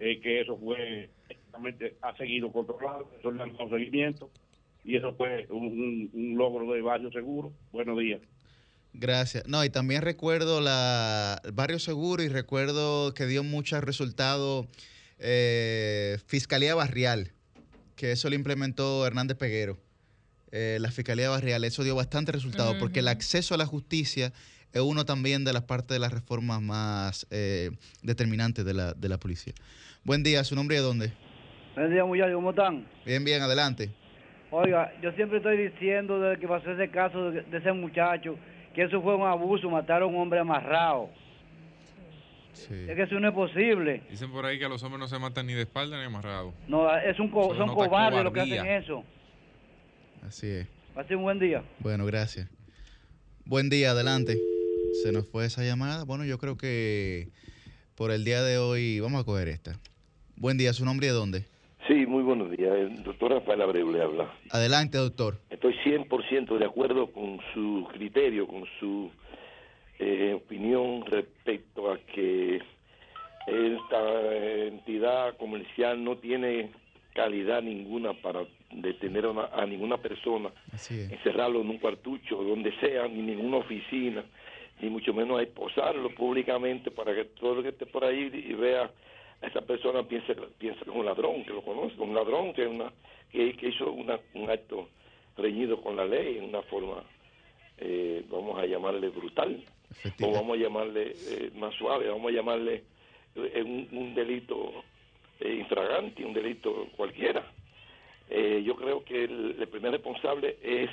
eh, 0.00 0.20
que 0.20 0.40
eso 0.40 0.56
fue, 0.56 1.10
ha 2.00 2.16
seguido 2.16 2.50
controlado, 2.50 3.08
eso 3.18 3.30
le 3.30 3.42
han 3.42 3.52
dado 3.52 3.70
seguimiento 3.70 4.30
y 4.84 4.96
eso 4.96 5.14
fue 5.14 5.46
un 5.48 6.34
logro 6.36 6.72
de 6.72 6.82
Barrio 6.82 7.12
Seguro. 7.12 7.52
Buenos 7.70 7.98
días. 7.98 8.20
Gracias. 8.94 9.46
No, 9.46 9.64
y 9.64 9.70
también 9.70 10.02
recuerdo 10.02 10.60
la 10.60 11.40
el 11.44 11.52
Barrio 11.52 11.78
Seguro 11.78 12.22
y 12.22 12.28
recuerdo 12.28 13.14
que 13.14 13.26
dio 13.26 13.42
muchos 13.42 13.82
resultados 13.82 14.66
eh, 15.18 16.18
Fiscalía 16.26 16.74
Barrial, 16.74 17.32
que 17.96 18.12
eso 18.12 18.28
lo 18.28 18.34
implementó 18.34 19.06
Hernández 19.06 19.38
Peguero. 19.38 19.78
Eh, 20.50 20.76
la 20.80 20.90
Fiscalía 20.90 21.30
Barrial, 21.30 21.64
eso 21.64 21.82
dio 21.82 21.94
bastante 21.94 22.32
resultado, 22.32 22.78
porque 22.78 23.00
el 23.00 23.08
acceso 23.08 23.54
a 23.54 23.56
la 23.56 23.64
justicia 23.64 24.32
es 24.74 24.80
uno 24.82 25.06
también 25.06 25.44
de 25.44 25.54
las 25.54 25.62
partes 25.62 25.88
de 25.88 25.98
las 25.98 26.12
reformas 26.12 26.60
más 26.60 27.26
eh, 27.30 27.70
determinantes 28.02 28.64
de 28.64 28.74
la, 28.74 28.92
de 28.92 29.08
la 29.08 29.16
policía. 29.18 29.54
Buen 30.04 30.22
día, 30.22 30.44
¿su 30.44 30.54
nombre 30.54 30.76
y 30.76 30.80
de 30.80 30.84
dónde? 30.84 31.12
Buenos 31.74 31.92
días, 31.92 32.06
muchachos, 32.06 32.34
¿cómo 32.34 32.50
están? 32.50 32.86
Bien, 33.06 33.24
bien, 33.24 33.40
adelante. 33.40 33.90
Oiga, 34.50 34.92
yo 35.00 35.10
siempre 35.12 35.38
estoy 35.38 35.56
diciendo 35.56 36.20
desde 36.20 36.38
que 36.38 36.46
pasó 36.46 36.70
ese 36.70 36.90
caso 36.90 37.30
de, 37.30 37.40
de 37.42 37.56
ese 37.56 37.72
muchacho 37.72 38.36
que 38.74 38.82
eso 38.84 39.02
fue 39.02 39.14
un 39.14 39.26
abuso, 39.26 39.68
matar 39.70 40.02
a 40.02 40.06
un 40.06 40.16
hombre 40.16 40.38
amarrado. 40.40 41.08
Es 42.54 42.94
que 42.96 43.02
eso 43.02 43.18
no 43.18 43.28
es 43.28 43.34
posible. 43.34 44.02
Dicen 44.10 44.30
por 44.30 44.44
ahí 44.46 44.58
que 44.58 44.64
a 44.64 44.68
los 44.68 44.82
hombres 44.82 45.00
no 45.00 45.08
se 45.08 45.18
matan 45.18 45.46
ni 45.46 45.52
de 45.54 45.62
espalda 45.62 45.98
ni 45.98 46.04
amarrado. 46.04 46.54
No, 46.68 46.94
es 46.96 47.18
un 47.18 47.28
co- 47.30 47.54
son 47.56 47.68
cobardes 47.74 48.22
los 48.24 48.32
que 48.32 48.40
hacen 48.40 48.66
eso. 48.66 49.04
Así 50.26 50.46
es. 50.46 50.66
Pase 50.94 51.16
un 51.16 51.22
buen 51.22 51.38
día. 51.38 51.62
Bueno, 51.80 52.04
gracias. 52.06 52.48
Buen 53.44 53.68
día, 53.70 53.90
adelante. 53.90 54.38
Se 55.02 55.10
nos 55.12 55.26
fue 55.26 55.46
esa 55.46 55.64
llamada. 55.64 56.04
Bueno, 56.04 56.24
yo 56.24 56.38
creo 56.38 56.56
que 56.56 57.28
por 57.96 58.10
el 58.10 58.24
día 58.24 58.42
de 58.42 58.58
hoy 58.58 59.00
vamos 59.00 59.22
a 59.22 59.24
coger 59.24 59.48
esta. 59.48 59.78
Buen 60.36 60.56
día, 60.58 60.72
¿su 60.72 60.84
nombre 60.84 61.06
y 61.06 61.10
de 61.10 61.14
dónde? 61.16 61.46
Sí, 61.88 62.06
muy 62.06 62.22
buenos 62.22 62.50
días. 62.50 62.72
El 62.74 63.02
doctor 63.02 63.32
Rafael 63.32 63.60
Abreu 63.62 63.90
le 63.90 64.02
habla. 64.02 64.32
Adelante, 64.50 64.98
doctor. 64.98 65.34
Estoy 65.50 65.74
100% 65.84 66.56
de 66.58 66.64
acuerdo 66.64 67.08
con 67.08 67.40
su 67.52 67.88
criterio, 67.92 68.46
con 68.46 68.64
su 68.78 69.10
eh, 69.98 70.32
opinión 70.34 71.04
respecto 71.06 71.90
a 71.90 71.98
que 71.98 72.60
esta 73.46 74.34
entidad 74.66 75.36
comercial 75.36 76.02
no 76.02 76.16
tiene 76.18 76.70
calidad 77.14 77.60
ninguna 77.62 78.12
para 78.14 78.44
detener 78.70 79.24
a, 79.26 79.30
una- 79.30 79.46
a 79.52 79.66
ninguna 79.66 79.96
persona, 79.98 80.50
encerrarlo 81.12 81.60
en 81.60 81.68
un 81.70 81.78
cuartucho, 81.78 82.36
donde 82.42 82.72
sea, 82.78 83.08
ni 83.08 83.18
en 83.20 83.26
ninguna 83.26 83.56
oficina, 83.58 84.24
ni 84.80 84.88
mucho 84.88 85.12
menos 85.12 85.38
a 85.38 85.42
esposarlo 85.42 86.10
públicamente 86.14 86.90
para 86.92 87.14
que 87.14 87.24
todo 87.24 87.58
el 87.58 87.62
que 87.64 87.68
esté 87.70 87.86
por 87.86 88.04
ahí 88.04 88.30
y 88.32 88.54
vea 88.54 88.90
esa 89.42 89.60
persona 89.62 90.02
piense, 90.04 90.34
piense 90.58 90.84
que 90.84 90.90
es 90.90 90.96
un 90.96 91.04
ladrón, 91.04 91.44
que 91.44 91.50
lo 91.52 91.62
conoce, 91.62 92.00
un 92.00 92.14
ladrón 92.14 92.52
que, 92.54 92.62
es 92.62 92.68
una, 92.68 92.92
que, 93.30 93.54
que 93.56 93.68
hizo 93.68 93.90
una- 93.92 94.20
un 94.34 94.48
acto 94.50 94.88
reñido 95.36 95.80
con 95.80 95.96
la 95.96 96.04
ley 96.04 96.38
en 96.38 96.44
una 96.44 96.62
forma, 96.62 97.02
eh, 97.78 98.24
vamos 98.30 98.58
a 98.58 98.66
llamarle 98.66 99.08
brutal, 99.08 99.62
o 100.22 100.30
vamos 100.32 100.56
a 100.56 100.60
llamarle 100.60 101.12
eh, 101.28 101.50
más 101.56 101.74
suave, 101.74 102.08
vamos 102.08 102.30
a 102.32 102.34
llamarle 102.34 102.82
eh, 103.36 103.62
un, 103.62 103.88
un 103.92 104.14
delito 104.14 104.84
infragante, 105.44 106.24
un 106.24 106.32
delito 106.34 106.86
cualquiera. 106.96 107.44
Yo 108.64 108.76
creo 108.76 109.04
que 109.04 109.24
el, 109.24 109.56
el 109.58 109.68
primer 109.68 109.92
responsable 109.92 110.56
es 110.62 110.88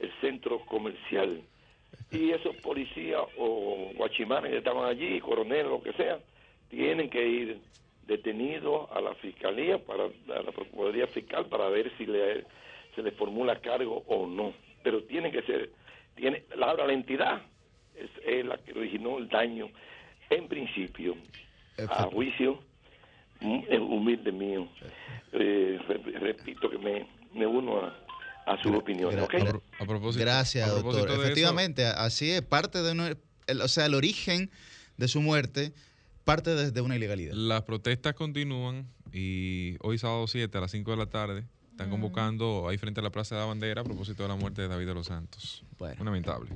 el 0.00 0.10
centro 0.20 0.58
comercial. 0.66 1.40
Y 2.10 2.30
esos 2.32 2.56
policías 2.56 3.22
o 3.38 3.90
guachimanes 3.94 4.50
que 4.50 4.58
estaban 4.58 4.88
allí, 4.88 5.20
coroneles, 5.20 5.66
lo 5.66 5.80
que 5.82 5.92
sea, 5.92 6.18
tienen 6.74 7.08
que 7.10 7.26
ir 7.26 7.60
detenidos 8.06 8.88
a 8.92 9.00
la 9.00 9.14
fiscalía, 9.14 9.78
para 9.78 10.04
a 10.04 10.42
la 10.42 10.52
Procuraduría 10.52 11.06
Fiscal, 11.08 11.46
para 11.46 11.68
ver 11.68 11.90
si 11.96 12.04
le, 12.06 12.44
se 12.94 13.02
le 13.02 13.12
formula 13.12 13.60
cargo 13.60 14.04
o 14.06 14.26
no. 14.26 14.52
Pero 14.82 15.02
tiene 15.04 15.30
que 15.30 15.42
ser, 15.42 15.70
tiene, 16.14 16.44
la, 16.56 16.66
ahora 16.66 16.86
la 16.86 16.92
entidad 16.92 17.42
es, 17.94 18.10
es 18.26 18.44
la 18.44 18.58
que 18.58 18.72
originó 18.72 19.18
el 19.18 19.28
daño, 19.28 19.70
en 20.30 20.48
principio, 20.48 21.16
a 21.88 22.04
juicio 22.04 22.58
mm, 23.40 23.60
es 23.68 23.80
humilde 23.80 24.30
mío. 24.32 24.68
Eh, 25.32 25.78
re- 25.88 26.18
repito 26.18 26.68
que 26.70 26.78
me, 26.78 27.06
me 27.32 27.46
uno 27.46 27.80
a, 27.80 28.52
a 28.52 28.62
su 28.62 28.74
opinión. 28.74 29.12
Gra- 29.14 29.24
¿ok? 29.24 29.62
A 29.80 29.86
propósito, 29.86 30.24
Gracias, 30.24 30.68
a 30.68 30.74
propósito 30.74 30.98
doctor. 31.06 31.14
eso- 31.16 31.22
Efectivamente, 31.24 31.86
así 31.86 32.30
es. 32.30 32.42
Parte 32.42 32.82
de 32.82 32.92
una- 32.92 33.16
el- 33.46 33.60
o 33.62 33.68
sea, 33.68 33.86
el 33.86 33.94
origen 33.94 34.50
de 34.98 35.08
su 35.08 35.20
muerte 35.22 35.72
parte 36.24 36.54
desde 36.54 36.80
una 36.80 36.96
ilegalidad. 36.96 37.34
Las 37.34 37.62
protestas 37.62 38.14
continúan 38.14 38.88
y 39.12 39.76
hoy 39.80 39.98
sábado 39.98 40.26
7 40.26 40.56
a 40.56 40.60
las 40.60 40.70
5 40.70 40.90
de 40.90 40.96
la 40.96 41.06
tarde 41.06 41.44
están 41.70 41.90
convocando 41.90 42.68
ahí 42.68 42.78
frente 42.78 43.00
a 43.00 43.02
la 43.02 43.10
Plaza 43.10 43.34
de 43.34 43.40
la 43.40 43.46
Bandera 43.46 43.80
a 43.80 43.84
propósito 43.84 44.22
de 44.22 44.28
la 44.28 44.36
muerte 44.36 44.62
de 44.62 44.68
David 44.68 44.86
de 44.86 44.94
los 44.94 45.06
Santos. 45.06 45.64
Bueno. 45.78 46.04
Lamentable. 46.04 46.50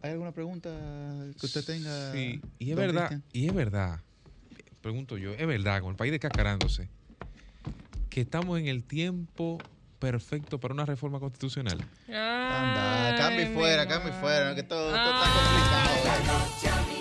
¿Hay 0.00 0.12
alguna 0.12 0.32
pregunta 0.32 0.70
que 1.38 1.46
usted 1.46 1.64
tenga? 1.64 2.12
Sí, 2.12 2.40
y 2.58 2.70
es 2.70 2.76
verdad, 2.76 3.08
Cristian? 3.08 3.24
y 3.32 3.46
es 3.46 3.54
verdad, 3.54 4.00
pregunto 4.80 5.18
yo, 5.18 5.32
es 5.32 5.46
verdad, 5.46 5.80
con 5.80 5.90
el 5.90 5.96
país 5.96 6.12
descascarándose, 6.12 6.88
que 8.08 8.20
estamos 8.20 8.58
en 8.58 8.68
el 8.68 8.84
tiempo 8.84 9.58
perfecto 9.98 10.60
para 10.60 10.74
una 10.74 10.86
reforma 10.86 11.18
constitucional. 11.18 11.84
Anda, 12.08 13.16
cambie 13.18 13.48
fuera, 13.48 13.86
cambie 13.88 14.12
fuera, 14.12 14.54
que 14.54 14.62
todo, 14.62 14.90
todo 14.90 14.96
está 14.96 15.32
complicado. 15.32 16.95